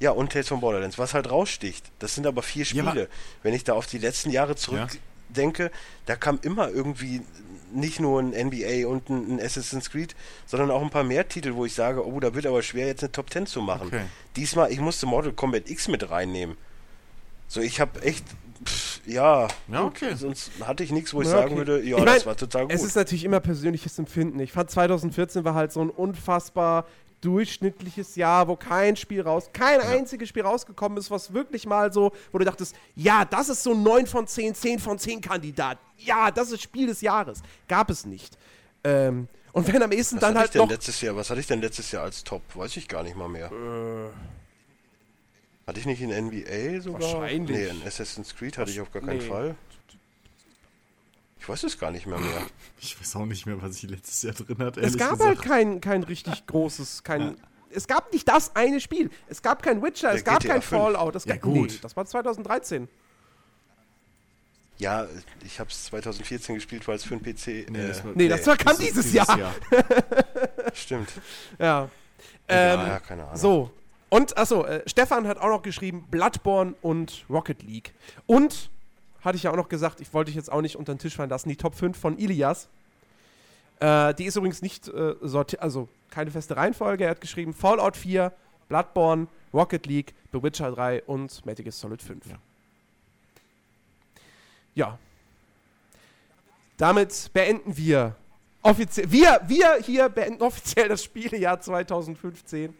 Ja, 0.00 0.10
und 0.10 0.32
Tales 0.32 0.48
von 0.48 0.60
Borderlands, 0.60 0.98
was 0.98 1.14
halt 1.14 1.30
raussticht. 1.30 1.90
Das 1.98 2.14
sind 2.14 2.26
aber 2.26 2.42
vier 2.42 2.62
Ja, 2.64 2.66
Spiele. 2.66 2.90
aber- 2.90 3.06
Wenn 3.42 3.54
ich 3.54 3.64
da 3.64 3.74
auf 3.74 3.86
die 3.86 3.98
letzten 3.98 4.30
Jahre 4.30 4.56
zurückdenke, 4.56 5.70
da 6.06 6.16
kam 6.16 6.38
immer 6.42 6.68
irgendwie 6.68 7.22
nicht 7.72 7.98
nur 8.00 8.20
ein 8.20 8.32
NBA 8.32 8.86
und 8.86 9.08
ein, 9.08 9.36
ein 9.36 9.40
Assassin's 9.40 9.90
Creed, 9.90 10.14
sondern 10.46 10.70
auch 10.70 10.82
ein 10.82 10.90
paar 10.90 11.02
mehr 11.04 11.28
Titel, 11.28 11.54
wo 11.54 11.64
ich 11.64 11.74
sage, 11.74 12.06
oh, 12.06 12.20
da 12.20 12.34
wird 12.34 12.46
aber 12.46 12.62
schwer, 12.62 12.86
jetzt 12.86 13.02
eine 13.02 13.10
Top 13.12 13.30
10 13.30 13.46
zu 13.46 13.60
machen. 13.62 13.88
Okay. 13.88 14.02
Diesmal, 14.36 14.70
ich 14.70 14.78
musste 14.80 15.06
Mortal 15.06 15.32
Kombat 15.32 15.68
X 15.70 15.88
mit 15.88 16.08
reinnehmen. 16.10 16.56
So, 17.48 17.60
ich 17.60 17.80
habe 17.80 18.00
echt, 18.02 18.24
pff, 18.64 19.00
ja, 19.06 19.48
Ja, 19.68 19.84
okay. 19.84 20.14
sonst 20.14 20.50
hatte 20.62 20.82
ich 20.84 20.92
nichts, 20.92 21.12
wo 21.14 21.20
ich 21.22 21.26
Ja, 21.28 21.34
sagen 21.34 21.48
okay. 21.52 21.56
würde, 21.56 21.82
ja, 21.82 21.98
Ich 21.98 22.04
das 22.04 22.16
mein, 22.18 22.26
war 22.26 22.36
total 22.36 22.62
gut. 22.62 22.72
Es 22.72 22.82
ist 22.84 22.94
natürlich 22.96 23.24
immer 23.24 23.40
persönliches 23.40 23.98
Empfinden. 23.98 24.38
Ich 24.40 24.52
fand 24.52 24.70
2014 24.70 25.44
war 25.44 25.54
halt 25.54 25.72
so 25.72 25.80
ein 25.80 25.90
unfassbar 25.90 26.86
durchschnittliches 27.24 28.16
Jahr, 28.16 28.48
wo 28.48 28.56
kein 28.56 28.96
Spiel 28.96 29.22
raus, 29.22 29.50
kein 29.52 29.80
einziges 29.80 30.28
Spiel 30.28 30.42
rausgekommen 30.42 30.98
ist, 30.98 31.10
was 31.10 31.32
wirklich 31.32 31.66
mal 31.66 31.92
so, 31.92 32.12
wo 32.32 32.38
du 32.38 32.44
dachtest, 32.44 32.76
ja, 32.94 33.24
das 33.24 33.48
ist 33.48 33.62
so 33.62 33.72
ein 33.72 33.82
9 33.82 34.06
von 34.06 34.26
10, 34.26 34.54
10 34.54 34.78
von 34.78 34.98
10 34.98 35.20
Kandidat. 35.20 35.78
Ja, 35.98 36.30
das 36.30 36.52
ist 36.52 36.62
Spiel 36.62 36.86
des 36.86 37.00
Jahres. 37.00 37.42
Gab 37.68 37.90
es 37.90 38.04
nicht. 38.04 38.36
Ähm, 38.84 39.28
und 39.52 39.72
wenn 39.72 39.82
am 39.82 39.92
ehesten 39.92 40.16
was 40.16 40.20
dann 40.20 40.38
halt 40.38 40.54
noch. 40.56 40.68
letztes 40.68 41.00
Jahr, 41.00 41.16
was 41.16 41.30
hatte 41.30 41.40
ich 41.40 41.46
denn 41.46 41.60
letztes 41.60 41.90
Jahr 41.92 42.02
als 42.02 42.24
Top? 42.24 42.42
Weiß 42.54 42.76
ich 42.76 42.88
gar 42.88 43.02
nicht 43.02 43.16
mal 43.16 43.28
mehr. 43.28 43.50
Hatte 45.66 45.80
ich 45.80 45.86
nicht 45.86 46.02
in 46.02 46.10
NBA 46.10 46.80
sogar? 46.80 47.00
Wahrscheinlich. 47.00 47.56
Nee, 47.56 47.68
in 47.68 47.82
Assassin's 47.86 48.34
Creed 48.36 48.58
hatte 48.58 48.70
ich 48.70 48.80
auf 48.80 48.92
gar 48.92 49.02
keinen 49.02 49.18
Nee. 49.18 49.24
Fall. 49.28 49.54
Ich 51.44 51.48
weiß 51.50 51.62
es 51.64 51.78
gar 51.78 51.90
nicht 51.90 52.06
mehr 52.06 52.18
mehr. 52.18 52.42
Ich 52.80 52.98
weiß 52.98 53.16
auch 53.16 53.26
nicht 53.26 53.44
mehr, 53.44 53.60
was 53.60 53.76
ich 53.82 53.90
letztes 53.90 54.22
Jahr 54.22 54.32
drin 54.32 54.56
hatte. 54.58 54.80
Es 54.80 54.96
gab 54.96 55.10
gesagt. 55.12 55.28
halt 55.28 55.42
kein, 55.42 55.80
kein 55.82 56.02
richtig 56.02 56.46
großes, 56.46 57.02
kein. 57.02 57.36
es 57.70 57.86
gab 57.86 58.10
nicht 58.14 58.26
das 58.26 58.56
eine 58.56 58.80
Spiel. 58.80 59.10
Es 59.28 59.42
gab 59.42 59.62
kein 59.62 59.82
Witcher, 59.82 60.08
Der 60.08 60.16
es 60.18 60.24
gab 60.24 60.40
GTA 60.40 60.54
kein 60.54 60.62
5. 60.62 60.82
Fallout. 60.82 61.14
Es 61.16 61.24
Ja, 61.26 61.34
gab, 61.34 61.42
gut. 61.42 61.70
Nee, 61.70 61.78
das 61.82 61.94
war 61.96 62.06
2013. 62.06 62.88
Ja, 64.78 65.06
ich 65.44 65.60
habe 65.60 65.68
es 65.70 65.84
2014 65.84 66.54
gespielt, 66.56 66.88
weil 66.88 66.96
es 66.96 67.04
für 67.04 67.16
den 67.16 67.22
PC. 67.22 67.70
Nee, 67.70 67.78
äh, 67.78 67.88
das 67.88 68.04
war- 68.04 68.12
Nee, 68.14 68.28
das 68.28 68.46
war, 68.46 68.56
kam 68.56 68.72
ist 68.72 68.80
dieses, 68.80 69.12
Jahr. 69.12 69.54
stimmt. 70.72 71.10
Ja. 71.58 71.88
Ähm, 72.48 72.80
ja, 72.80 73.00
keine 73.00 73.24
Ahnung. 73.24 73.36
So. 73.36 73.70
Und, 74.08 74.36
achso, 74.36 74.64
äh, 74.64 74.82
Stefan 74.86 75.26
hat 75.28 75.38
auch 75.38 75.48
noch 75.48 75.62
geschrieben, 75.62 76.06
Bloodborne 76.10 76.74
und 76.82 77.24
Rocket 77.28 77.62
League. 77.62 77.92
Und, 78.26 78.70
hatte 79.24 79.36
ich 79.36 79.44
ja 79.44 79.50
auch 79.50 79.56
noch 79.56 79.68
gesagt, 79.68 80.00
ich 80.00 80.12
wollte 80.12 80.28
dich 80.28 80.36
jetzt 80.36 80.52
auch 80.52 80.60
nicht 80.60 80.76
unter 80.76 80.94
den 80.94 80.98
Tisch 80.98 81.16
fallen 81.16 81.30
lassen, 81.30 81.48
die 81.48 81.56
Top 81.56 81.74
5 81.74 81.98
von 81.98 82.18
Ilias. 82.18 82.68
Äh, 83.80 84.14
die 84.14 84.24
ist 84.24 84.36
übrigens 84.36 84.62
nicht 84.62 84.88
äh, 84.88 85.14
sortiert, 85.22 85.62
also 85.62 85.88
keine 86.10 86.30
feste 86.30 86.56
Reihenfolge. 86.56 87.04
Er 87.04 87.10
hat 87.10 87.20
geschrieben 87.20 87.52
Fallout 87.52 87.96
4, 87.96 88.32
Bloodborne, 88.68 89.26
Rocket 89.52 89.86
League, 89.86 90.14
The 90.32 90.42
Witcher 90.42 90.70
3 90.70 91.02
und 91.04 91.44
Metal 91.46 91.64
Gear 91.64 91.72
Solid 91.72 92.02
5. 92.02 92.26
Ja. 92.26 92.38
ja. 94.74 94.98
Damit 96.76 97.30
beenden 97.32 97.76
wir 97.76 98.16
offiziell, 98.62 99.10
wir, 99.10 99.40
wir 99.46 99.76
hier 99.82 100.08
beenden 100.08 100.42
offiziell 100.42 100.88
das 100.88 101.04
Spielejahr 101.04 101.60
2015. 101.60 102.74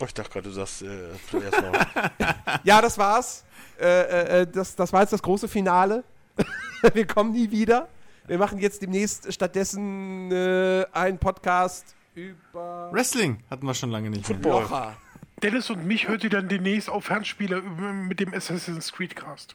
Oh, 0.00 0.04
ich 0.04 0.14
dachte 0.14 0.30
gerade, 0.30 0.48
du 0.48 0.54
sagst 0.54 0.82
äh, 0.82 1.10
zuerst 1.30 1.62
noch. 1.62 1.72
Ja, 2.64 2.80
das 2.82 2.98
war's. 2.98 3.44
Äh, 3.84 3.88
äh, 3.88 4.40
äh, 4.40 4.46
das, 4.46 4.74
das 4.76 4.92
war 4.94 5.02
jetzt 5.02 5.12
das 5.12 5.22
große 5.22 5.46
Finale. 5.46 6.04
wir 6.94 7.06
kommen 7.06 7.32
nie 7.32 7.50
wieder. 7.50 7.88
Wir 8.26 8.38
machen 8.38 8.58
jetzt 8.58 8.80
demnächst 8.80 9.30
stattdessen 9.30 10.32
äh, 10.32 10.86
einen 10.92 11.18
Podcast 11.18 11.94
über 12.14 12.88
Wrestling 12.92 13.42
hatten 13.50 13.66
wir 13.66 13.74
schon 13.74 13.90
lange 13.90 14.08
nicht 14.08 14.26
mehr. 14.26 14.36
Football. 14.38 14.62
Locher. 14.62 14.96
Dennis 15.42 15.68
und 15.68 15.84
mich 15.84 16.08
hört 16.08 16.24
ihr 16.24 16.30
dann 16.30 16.48
demnächst 16.48 16.88
auf 16.88 17.04
Fernspieler 17.04 17.60
mit 17.60 18.20
dem 18.20 18.32
Assassin's 18.32 18.90
Creed 18.90 19.14
Cast. 19.14 19.54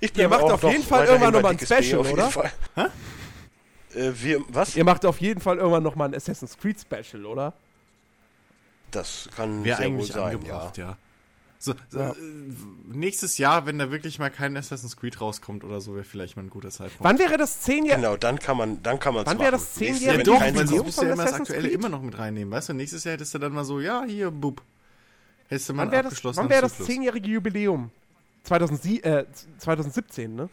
Ich 0.00 0.16
Ihr 0.16 0.28
macht 0.28 0.42
auf 0.42 0.62
jeden 0.64 0.82
Fall 0.82 1.06
irgendwann 1.06 1.32
bei 1.32 1.38
noch 1.38 1.42
mal 1.42 1.52
ein 1.52 1.58
Special, 1.58 2.00
auf 2.00 2.08
jeden 2.08 2.20
oder? 2.20 2.50
Äh, 3.94 4.12
wir, 4.14 4.44
was? 4.48 4.76
Ihr 4.76 4.84
macht 4.84 5.06
auf 5.06 5.20
jeden 5.20 5.40
Fall 5.40 5.56
irgendwann 5.58 5.82
nochmal 5.82 6.08
ein 6.08 6.14
Assassin's 6.14 6.58
Creed 6.58 6.78
Special, 6.80 7.24
oder? 7.24 7.54
Das 8.92 9.28
kann 9.36 9.64
Wäre 9.64 9.76
sehr 9.78 9.86
wohl 9.88 9.94
eigentlich 9.94 10.12
sein, 10.12 10.40
ja. 10.46 10.72
ja. 10.76 10.96
So, 11.58 11.74
so, 11.90 11.98
Ja. 11.98 12.10
Äh, 12.10 12.14
nächstes 12.92 13.38
Jahr, 13.38 13.66
wenn 13.66 13.78
da 13.78 13.90
wirklich 13.90 14.18
mal 14.18 14.30
kein 14.30 14.56
Assassin's 14.56 14.96
Creed 14.96 15.20
rauskommt 15.20 15.62
oder 15.64 15.80
so, 15.80 15.94
wäre 15.94 16.04
vielleicht 16.04 16.36
mal 16.36 16.42
ein 16.42 16.50
guter 16.50 16.70
Zeitpunkt. 16.70 17.04
Wann 17.04 17.18
wäre 17.18 17.36
das 17.36 17.60
zehn 17.60 17.84
Jahre? 17.86 18.00
Genau, 18.00 18.16
dann 18.16 18.38
kann 18.38 18.56
man 18.56 18.82
dann 18.82 18.98
kann 18.98 19.14
man's 19.14 19.28
Wann 19.28 19.38
wäre 19.38 19.52
das 19.52 19.76
Nächstes- 19.76 20.00
zehnjährige 20.00 20.18
wenn 20.30 20.34
doch, 20.34 20.40
weil 20.40 20.66
sonst 20.66 20.84
musst 20.84 20.98
du 21.00 21.06
ja 21.06 21.12
immer 21.12 21.24
das 21.24 21.32
Aktuelle 21.34 21.62
Creed? 21.62 21.72
immer 21.74 21.88
noch 21.88 22.02
mit 22.02 22.18
reinnehmen. 22.18 22.52
Weißt 22.52 22.68
du, 22.68 22.72
nächstes 22.74 23.04
Jahr 23.04 23.12
hättest 23.14 23.34
du 23.34 23.38
dann 23.38 23.52
mal 23.52 23.64
so, 23.64 23.80
ja, 23.80 24.02
hier, 24.06 24.30
bub. 24.30 24.62
Hättest 25.48 25.68
du 25.68 25.74
mal 25.74 25.84
Wann 25.84 25.92
wäre 25.92 26.02
das, 26.04 26.24
wann 26.36 26.48
wär 26.50 26.62
das 26.62 26.78
zehnjährige 26.78 27.28
Jubiläum? 27.30 27.90
2007, 28.44 29.04
äh, 29.04 29.24
2017, 29.58 30.34
ne? 30.34 30.48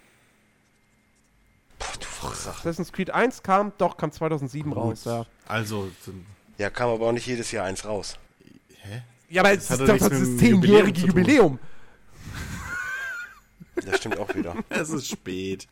Boah, 1.80 1.88
du 2.00 2.36
Sache. 2.36 2.60
Assassin's 2.60 2.92
Creed 2.92 3.10
1 3.12 3.42
kam, 3.42 3.72
doch, 3.78 3.98
kam 3.98 4.12
2007 4.12 4.72
Gut. 4.72 4.78
raus, 4.78 5.06
ja. 5.06 5.26
Also, 5.48 5.90
so- 6.06 6.14
Ja, 6.58 6.70
kam 6.70 6.90
aber 6.90 7.08
auch 7.08 7.12
nicht 7.14 7.26
jedes 7.26 7.52
Jahr 7.52 7.66
eins 7.66 7.86
raus. 7.86 8.18
Hä? 8.90 9.02
Ja, 9.30 9.42
aber 9.44 9.52
es 9.54 9.70
hat 9.70 9.80
ist 9.82 9.88
doch 9.90 10.10
das 10.10 10.38
zehnjährige 10.38 11.02
Jubiläum. 11.02 11.60
Das 13.86 14.00
stimmt 14.00 14.20
auch 14.20 14.34
wieder. 14.36 14.56
Es 14.70 14.90
ist 14.90 15.08
spät. 15.10 15.66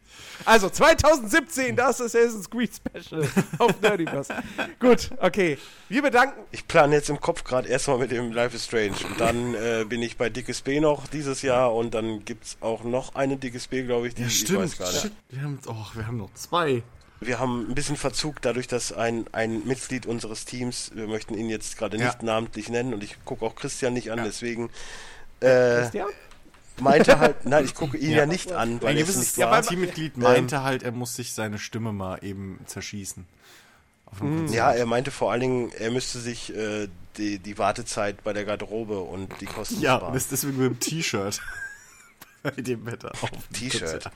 Also 0.45 0.69
2017, 0.69 1.75
das 1.75 1.99
Assassin's 1.99 2.49
Creed 2.49 2.71
Special 2.73 3.27
auf 3.57 3.81
Nerdiverse. 3.81 4.33
Gut, 4.79 5.09
okay. 5.19 5.57
Wir 5.89 6.01
bedanken. 6.01 6.39
Ich 6.51 6.65
plane 6.67 6.95
jetzt 6.95 7.09
im 7.09 7.19
Kopf 7.19 7.43
gerade 7.43 7.67
erstmal 7.67 7.97
mit 7.97 8.11
dem 8.11 8.31
Life 8.31 8.55
is 8.55 8.63
Strange 8.63 8.95
und 9.09 9.19
dann 9.19 9.53
äh, 9.55 9.85
bin 9.87 10.01
ich 10.01 10.15
bei 10.15 10.29
Dickes 10.29 10.61
B 10.61 10.79
noch 10.79 11.07
dieses 11.07 11.41
Jahr 11.41 11.75
und 11.75 11.93
dann 11.93 12.23
gibt's 12.23 12.57
auch 12.61 12.85
noch 12.85 13.15
eine 13.15 13.35
Dickes 13.35 13.67
B, 13.67 13.83
glaube 13.83 14.07
ich, 14.07 14.15
die 14.15 14.21
Ja, 14.21 14.27
ich 14.29 14.39
stimmt. 14.39 14.59
weiß 14.59 14.77
gar 14.77 14.89
nicht. 14.89 15.01
Shit, 15.01 15.11
Wir 15.29 15.41
haben, 15.41 15.59
oh, 15.67 15.85
wir 15.93 16.07
haben 16.07 16.17
noch 16.17 16.33
zwei. 16.33 16.83
Wir 17.19 17.39
haben 17.39 17.69
ein 17.69 17.75
bisschen 17.75 17.95
Verzug 17.97 18.41
dadurch, 18.41 18.67
dass 18.67 18.93
ein, 18.93 19.25
ein 19.31 19.65
Mitglied 19.67 20.05
unseres 20.05 20.45
Teams, 20.45 20.91
wir 20.93 21.07
möchten 21.07 21.33
ihn 21.35 21.49
jetzt 21.49 21.77
gerade 21.77 21.97
Ja. 21.97 22.05
nicht 22.05 22.21
namentlich 22.23 22.69
nennen 22.69 22.93
und 22.93 23.03
ich 23.03 23.17
gucke 23.25 23.45
auch 23.45 23.55
Christian 23.55 23.93
nicht 23.93 24.11
an, 24.11 24.23
deswegen 24.23 24.69
äh, 25.39 25.79
Christian? 25.79 26.07
meinte 26.79 27.17
halt, 27.19 27.45
nein, 27.45 27.65
ich 27.65 27.73
gucke 27.73 27.97
ihn 27.97 28.11
ja, 28.11 28.17
Ja. 28.17 28.25
nicht 28.27 28.51
an, 28.51 28.81
weil 28.81 28.89
Ein 28.91 28.97
er 28.97 29.01
es 29.03 29.07
gewisses 29.15 29.37
nicht 29.37 29.45
war. 29.47 29.61
Teammitglied 29.63 30.17
meinte 30.17 30.61
halt, 30.63 30.83
er 30.83 30.91
muss 30.91 31.15
sich 31.15 31.33
seine 31.33 31.57
Stimme 31.57 31.91
mal 31.91 32.23
eben 32.23 32.59
zerschießen. 32.67 33.25
Konzert. 34.19 34.55
Ja, 34.55 34.71
er 34.71 34.85
meinte 34.85 35.11
vor 35.11 35.31
allen 35.31 35.41
Dingen, 35.41 35.71
er 35.77 35.91
müsste 35.91 36.19
sich 36.19 36.55
äh, 36.55 36.87
die, 37.17 37.39
die 37.39 37.57
Wartezeit 37.57 38.23
bei 38.23 38.31
der 38.31 38.45
Garderobe 38.45 38.99
und 38.99 39.29
die 39.41 39.45
Kosten 39.47 39.81
Ja, 39.81 39.97
sparen. 39.97 40.15
ist 40.15 40.31
deswegen 40.31 40.57
mit 40.57 40.65
dem 40.71 40.79
T-Shirt. 40.79 41.41
Bei 42.43 42.51
dem 42.51 42.85
Wetter. 42.85 43.11
Auf 43.21 43.29
dem 43.31 43.53
T-Shirt. 43.69 44.09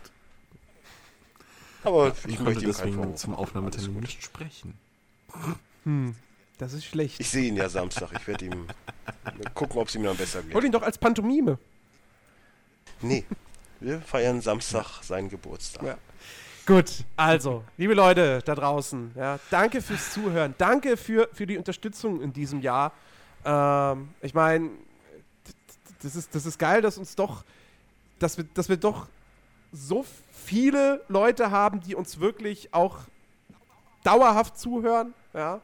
Aber 1.84 2.10
Ich 2.10 2.26
ich 2.26 2.38
konnte 2.38 2.44
möchte 2.44 2.66
ihm 2.66 2.74
keinen 2.74 2.92
deswegen 2.92 3.18
zum. 3.18 3.36
Aufnahmetermin 3.36 4.00
nicht 4.02 4.24
sprechen. 4.24 4.78
Das 6.58 6.74
ist 6.74 6.86
schlecht. 6.86 7.20
Ich 7.20 7.30
sehe 7.30 7.48
ihn 7.48 7.56
ja 7.56 7.70
Samstag. 7.70 8.10
Ich 8.14 8.28
werde 8.28 8.46
ihm 8.46 8.68
gucken, 9.56 9.80
ob 9.82 9.88
es 9.88 9.96
ihm 9.96 10.04
dann 10.04 10.16
besser 10.18 10.40
Hol 10.44 10.48
geht. 10.50 10.64
ihn 10.66 10.72
doch 10.72 10.84
als 10.84 10.98
Pantomime. 10.98 11.58
Nee, 13.02 13.26
wir 13.80 14.00
feiern 14.02 14.42
Samstag 14.42 15.02
seinen 15.04 15.30
Geburtstag. 15.30 15.84
Ja. 15.84 15.98
Gut, 16.68 17.04
also, 17.18 17.64
liebe 17.78 17.96
Leute 17.96 18.42
da 18.46 18.54
draußen, 18.54 19.12
ja, 19.16 19.40
danke 19.50 19.82
fürs 19.82 20.14
Zuhören. 20.14 20.54
Danke 20.60 20.96
für, 20.96 21.28
für 21.34 21.48
die 21.48 21.58
Unterstützung 21.58 22.22
in 22.22 22.32
diesem 22.32 22.62
Jahr. 22.62 22.94
Ähm, 23.44 24.10
ich 24.22 24.36
meine, 24.36 24.70
das 26.04 26.16
ist, 26.16 26.36
das 26.36 26.46
ist 26.46 26.60
geil, 26.60 26.82
dass 26.84 27.00
uns 27.00 27.16
doch, 27.16 27.44
dass 28.20 28.38
wir, 28.38 28.46
dass 28.54 28.70
wir 28.70 28.78
doch 28.78 29.08
so 29.74 30.06
viele 30.44 31.04
Leute 31.08 31.52
haben, 31.52 31.80
die 31.82 31.96
uns 31.96 32.20
wirklich 32.20 32.74
auch 32.74 33.00
dauerhaft 34.04 34.58
zuhören, 34.58 35.14
ja. 35.34 35.62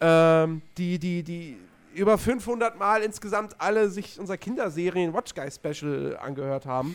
Ähm, 0.00 0.60
die, 0.76 0.98
die, 0.98 1.22
die 1.22 1.56
über 1.94 2.18
500 2.18 2.78
Mal 2.78 3.02
insgesamt 3.02 3.56
alle 3.58 3.88
sich 3.88 4.20
unser 4.20 4.36
Kinderserien 4.36 5.14
Watch 5.14 5.34
Guy 5.34 5.50
Special 5.50 6.18
angehört 6.22 6.66
haben. 6.66 6.94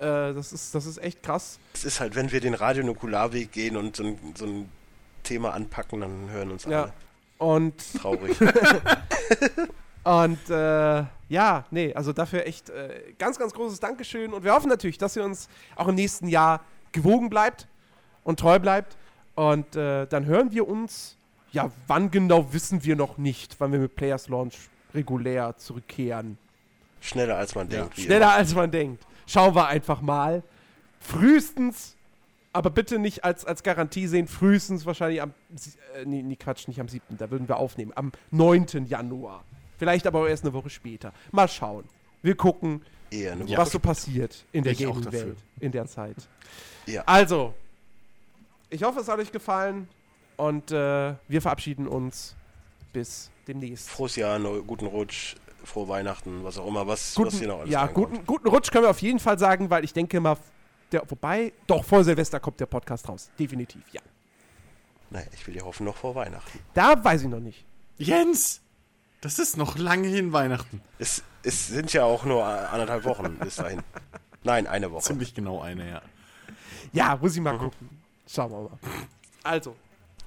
Äh, 0.00 0.34
das, 0.34 0.52
ist, 0.52 0.74
das 0.74 0.86
ist 0.86 0.98
echt 0.98 1.22
krass. 1.22 1.58
Es 1.74 1.84
ist 1.84 2.00
halt, 2.00 2.16
wenn 2.16 2.32
wir 2.32 2.40
den 2.40 2.54
Radionukularweg 2.54 3.52
gehen 3.52 3.76
und 3.76 3.94
so 3.94 4.02
ein, 4.02 4.18
so 4.36 4.46
ein 4.46 4.68
Thema 5.22 5.52
anpacken, 5.54 6.00
dann 6.00 6.30
hören 6.30 6.50
uns 6.50 6.64
Ja. 6.64 6.82
alle. 6.82 6.92
Und, 7.38 7.74
Traurig. 8.00 8.36
und 10.04 10.50
äh, 10.50 11.04
ja, 11.32 11.64
nee, 11.70 11.94
also 11.94 12.12
dafür 12.12 12.46
echt 12.46 12.68
äh, 12.68 13.14
ganz, 13.18 13.38
ganz 13.38 13.54
großes 13.54 13.80
Dankeschön. 13.80 14.34
Und 14.34 14.44
wir 14.44 14.52
hoffen 14.52 14.68
natürlich, 14.68 14.98
dass 14.98 15.16
ihr 15.16 15.24
uns 15.24 15.48
auch 15.76 15.88
im 15.88 15.94
nächsten 15.94 16.28
Jahr 16.28 16.60
gewogen 16.92 17.30
bleibt 17.30 17.66
und 18.22 18.38
treu 18.38 18.58
bleibt. 18.58 18.98
Und 19.34 19.74
äh, 19.74 20.06
dann 20.06 20.26
hören 20.26 20.52
wir 20.52 20.68
uns, 20.68 21.16
ja, 21.50 21.70
wann 21.86 22.10
genau 22.10 22.52
wissen 22.52 22.84
wir 22.84 22.96
noch 22.96 23.16
nicht, 23.16 23.56
wann 23.58 23.72
wir 23.72 23.78
mit 23.78 23.96
Players 23.96 24.28
Launch 24.28 24.68
regulär 24.94 25.56
zurückkehren. 25.56 26.36
Schneller 27.00 27.36
als 27.36 27.54
man 27.54 27.66
denkt. 27.66 27.98
Schneller 27.98 28.32
als 28.32 28.54
man 28.54 28.70
denkt. 28.70 29.06
Schauen 29.26 29.54
wir 29.54 29.66
einfach 29.68 30.02
mal. 30.02 30.42
Frühestens, 31.00 31.96
aber 32.52 32.68
bitte 32.68 32.98
nicht 32.98 33.24
als, 33.24 33.46
als 33.46 33.62
Garantie 33.62 34.06
sehen, 34.06 34.28
frühestens 34.28 34.84
wahrscheinlich 34.84 35.22
am, 35.22 35.32
äh, 35.94 36.04
nee, 36.04 36.20
nee, 36.20 36.36
Quatsch, 36.36 36.68
nicht 36.68 36.78
am 36.78 36.88
7., 36.88 37.16
da 37.16 37.30
würden 37.30 37.48
wir 37.48 37.56
aufnehmen, 37.56 37.92
am 37.94 38.12
9. 38.32 38.84
Januar. 38.86 39.44
Vielleicht 39.78 40.06
aber 40.06 40.20
auch 40.20 40.26
erst 40.26 40.44
eine 40.44 40.52
Woche 40.52 40.70
später. 40.70 41.12
Mal 41.30 41.48
schauen. 41.48 41.84
Wir 42.22 42.36
gucken, 42.36 42.82
Ja. 43.10 43.34
was 43.58 43.72
so 43.72 43.78
passiert 43.78 44.44
in 44.52 44.64
der 44.64 44.74
Gaming-Welt 44.74 45.36
in 45.60 45.72
der 45.72 45.86
Zeit. 45.86 46.16
Ja. 46.86 47.02
Also, 47.06 47.54
ich 48.70 48.82
hoffe, 48.82 49.00
es 49.00 49.08
hat 49.08 49.18
euch 49.18 49.32
gefallen 49.32 49.88
und 50.36 50.70
äh, 50.70 51.14
wir 51.28 51.42
verabschieden 51.42 51.86
uns. 51.88 52.34
Bis 52.92 53.30
demnächst. 53.48 53.88
Frohes 53.88 54.16
Jahr, 54.16 54.38
guten 54.38 54.84
Rutsch, 54.86 55.36
frohe 55.64 55.88
Weihnachten, 55.88 56.44
was 56.44 56.58
auch 56.58 56.66
immer, 56.66 56.86
was, 56.86 57.16
was 57.16 57.24
Guten, 57.24 57.38
hier 57.38 57.48
noch 57.48 57.60
alles 57.60 57.70
ja, 57.70 57.84
reinkommt. 57.84 58.10
guten, 58.10 58.26
guten 58.26 58.48
Rutsch 58.48 58.70
können 58.70 58.84
wir 58.84 58.90
auf 58.90 59.00
jeden 59.00 59.18
Fall 59.18 59.38
sagen, 59.38 59.70
weil 59.70 59.84
ich 59.84 59.92
denke 59.94 60.20
mal, 60.20 60.36
der, 60.92 61.02
wobei, 61.10 61.52
doch, 61.66 61.82
vor 61.84 62.04
Silvester 62.04 62.38
kommt 62.38 62.60
der 62.60 62.66
Podcast 62.66 63.08
raus. 63.08 63.30
Definitiv, 63.38 63.82
ja. 63.92 64.02
Nein, 65.10 65.26
ich 65.32 65.46
will 65.46 65.56
ja 65.56 65.62
hoffen, 65.62 65.84
noch 65.84 65.96
vor 65.96 66.14
Weihnachten. 66.14 66.58
Da 66.74 67.02
weiß 67.02 67.22
ich 67.22 67.28
noch 67.28 67.40
nicht. 67.40 67.64
Jens! 67.98 68.61
Das 69.22 69.38
ist 69.38 69.56
noch 69.56 69.78
lange 69.78 70.08
hin 70.08 70.32
Weihnachten. 70.32 70.82
Es, 70.98 71.22
es 71.42 71.68
sind 71.68 71.92
ja 71.94 72.04
auch 72.04 72.24
nur 72.24 72.44
anderthalb 72.44 73.04
Wochen 73.04 73.36
bis 73.38 73.56
dahin. 73.56 73.80
Nein, 74.44 74.66
eine 74.66 74.90
Woche. 74.90 75.04
Ziemlich 75.04 75.32
genau 75.34 75.60
eine, 75.62 75.88
ja. 75.88 76.02
Ja, 76.92 77.16
muss 77.16 77.32
ich 77.32 77.38
Mhm. 77.38 77.44
mal 77.44 77.58
gucken. 77.58 77.88
Schauen 78.28 78.50
wir 78.50 78.60
mal. 78.62 78.78
Also, 79.44 79.74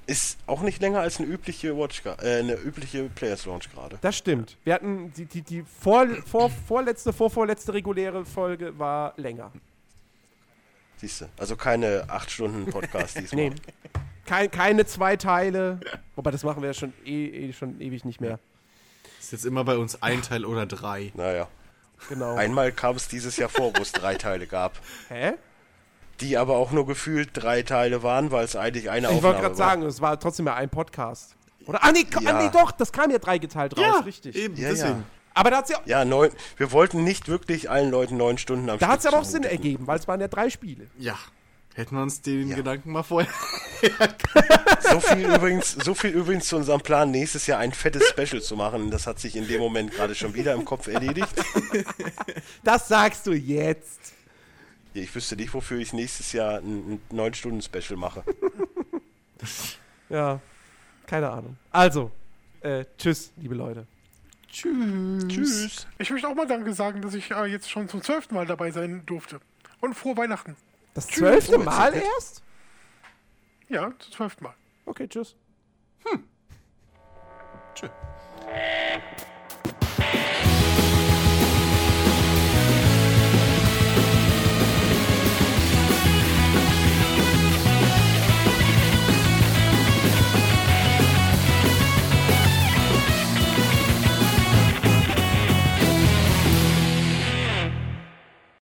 Ist 0.08 0.38
auch 0.48 0.62
nicht 0.62 0.82
länger 0.82 1.00
als 1.02 1.20
eine 1.20 1.28
übliche 1.28 1.76
Watch, 1.78 2.04
äh, 2.06 2.40
eine 2.40 2.54
übliche 2.56 3.06
Players 3.10 3.46
Launch 3.46 3.72
gerade. 3.72 3.98
das 4.02 4.16
stimmt. 4.18 4.56
Wir 4.64 4.76
hatten 4.76 5.12
die, 5.14 5.26
die, 5.26 5.42
die 5.42 5.64
vor, 5.64 6.08
vor, 6.26 6.50
vorletzte, 6.50 7.12
vorvorletzte 7.12 7.74
reguläre 7.74 8.24
Folge 8.24 8.78
war 8.80 9.14
länger. 9.18 9.52
Siehst 10.98 11.22
du. 11.22 11.26
Also 11.38 11.56
keine 11.58 12.06
8 12.08 12.30
Stunden 12.32 12.66
Podcast 12.72 13.18
diesmal. 13.20 13.50
Nee. 13.50 13.56
Kein, 14.26 14.50
keine 14.50 14.86
zwei 14.86 15.18
Teile. 15.18 15.80
Wobei, 16.16 16.32
das 16.32 16.44
machen 16.44 16.62
wir 16.62 16.68
ja 16.70 16.74
schon, 16.74 16.94
eh, 17.06 17.50
eh, 17.50 17.54
schon 17.54 17.80
ewig 17.82 18.06
nicht 18.06 18.22
mehr. 18.22 18.40
Ist 19.26 19.32
jetzt 19.32 19.46
immer 19.46 19.64
bei 19.64 19.76
uns 19.78 20.04
ein 20.04 20.22
Teil 20.22 20.46
oder 20.46 20.68
drei. 20.68 21.12
Naja. 21.16 21.48
Genau. 22.10 22.36
Einmal 22.36 22.72
kam 22.72 22.96
es 22.96 23.08
dieses 23.08 23.38
Jahr 23.38 23.50
vor, 23.50 23.76
wo 23.76 23.82
es 23.82 23.92
drei 23.92 24.14
Teile 24.14 24.46
gab. 24.46 24.74
Hä? 25.10 25.34
Die 26.20 26.38
aber 26.38 26.58
auch 26.58 26.72
nur 26.72 26.86
gefühlt 26.86 27.32
drei 27.34 27.64
Teile 27.64 28.04
waren, 28.04 28.30
weil 28.30 28.46
es 28.46 28.56
eigentlich 28.56 28.92
eine 28.92 29.08
Ich 29.08 29.14
Aufnahme 29.16 29.24
wollte 29.24 29.42
gerade 29.42 29.58
war. 29.58 29.68
sagen, 29.70 29.82
es 29.82 30.00
war 30.00 30.20
trotzdem 30.20 30.46
ja 30.46 30.54
ein 30.54 30.70
Podcast. 30.70 31.36
Oder? 31.66 31.84
Ah, 31.84 31.92
nee, 31.92 32.04
ko- 32.04 32.20
Ja. 32.22 32.38
ah, 32.38 32.44
nee, 32.44 32.50
doch, 32.54 32.72
das 32.72 32.92
kam 32.92 33.10
ja 33.10 33.18
dreigeteilt 33.18 33.76
raus, 33.80 34.06
richtig. 34.06 34.36
eben, 34.36 34.56
Ja, 34.58 34.70
deswegen. 34.70 34.98
ja. 35.00 35.04
Aber 35.34 35.50
da 35.50 35.58
hat 35.58 35.66
es 35.66 35.72
ja, 35.72 35.80
Ja, 35.86 36.06
neun, 36.06 36.30
wir 36.58 36.72
wollten 36.72 37.04
nicht 37.04 37.28
wirklich 37.28 37.68
allen 37.72 37.90
Leuten 37.90 38.18
neun 38.18 38.38
Stunden 38.38 38.70
am 38.70 38.78
da 38.78 38.88
hat's 38.90 39.04
ja 39.06 39.10
Stück 39.10 39.18
aber 39.18 39.22
auch 39.28 39.30
Sinn 39.32 39.44
ergeben, 39.44 39.88
weil 39.88 39.98
es 39.98 40.08
waren 40.08 40.22
ja 40.22 40.28
drei 40.28 40.52
Spiele. 40.52 40.86
Ja. 41.00 41.18
Hätten 41.76 41.96
wir 41.96 42.02
uns 42.04 42.22
den 42.22 42.48
Ja. 42.50 42.56
Gedanken 42.56 42.92
mal 42.92 43.04
vorher. 43.04 43.32
So 44.80 45.00
viel, 45.00 45.26
übrigens, 45.28 45.72
so 45.74 45.94
viel 45.94 46.12
übrigens 46.12 46.48
zu 46.48 46.56
unserem 46.56 46.80
Plan, 46.82 47.12
nächstes 47.12 47.46
Jahr 47.48 47.60
ein 47.60 47.72
fettes 47.74 48.08
Special 48.10 48.42
zu 48.42 48.56
machen. 48.56 48.90
Das 48.92 49.06
hat 49.06 49.20
sich 49.20 49.36
in 49.36 49.48
dem 49.48 49.60
Moment 49.60 49.92
gerade 49.92 50.16
schon 50.16 50.34
wieder 50.34 50.54
im 50.54 50.64
Kopf 50.66 50.88
erledigt. 50.88 51.28
Das 52.64 52.88
sagst 52.88 53.28
du 53.28 53.34
jetzt. 53.34 54.14
Ja, 54.94 55.02
Ich 55.04 55.14
wüsste 55.14 55.36
nicht, 55.36 55.54
wofür 55.54 55.78
ich 55.80 55.92
nächstes 55.94 56.32
Jahr 56.34 56.60
ein 56.60 56.94
ein 56.94 57.02
neun 57.12 57.34
Stunden 57.34 57.62
Special 57.62 57.98
mache. 57.98 58.24
Ja, 60.10 60.40
keine 61.08 61.30
Ahnung. 61.30 61.58
Also, 61.72 62.12
äh, 62.62 62.86
tschüss, 62.98 63.32
liebe 63.38 63.56
Leute. 63.56 63.86
Tschüss. 64.50 65.28
Tschüss. 65.28 65.88
Ich 66.00 66.10
möchte 66.12 66.28
auch 66.28 66.36
mal 66.36 66.48
Danke 66.48 66.74
sagen, 66.74 67.02
dass 67.02 67.14
ich 67.14 67.32
äh, 67.32 67.46
jetzt 67.46 67.70
schon 67.70 67.90
zum 67.90 68.02
zwölften 68.02 68.36
Mal 68.36 68.46
dabei 68.46 68.72
sein 68.72 69.04
durfte. 69.06 69.40
Und 69.82 69.94
frohe 69.96 70.16
Weihnachten. 70.16 70.56
Das 70.96 71.08
zwölfte 71.08 71.58
Mal 71.58 71.94
erst? 71.94 72.42
Ja, 73.68 73.90
das 73.90 74.10
zwölfte 74.12 74.44
Mal. 74.44 74.56
Okay, 74.86 75.08
tschüss. 75.08 75.36
Hm. 76.06 76.24
Tschüss. 77.76 77.92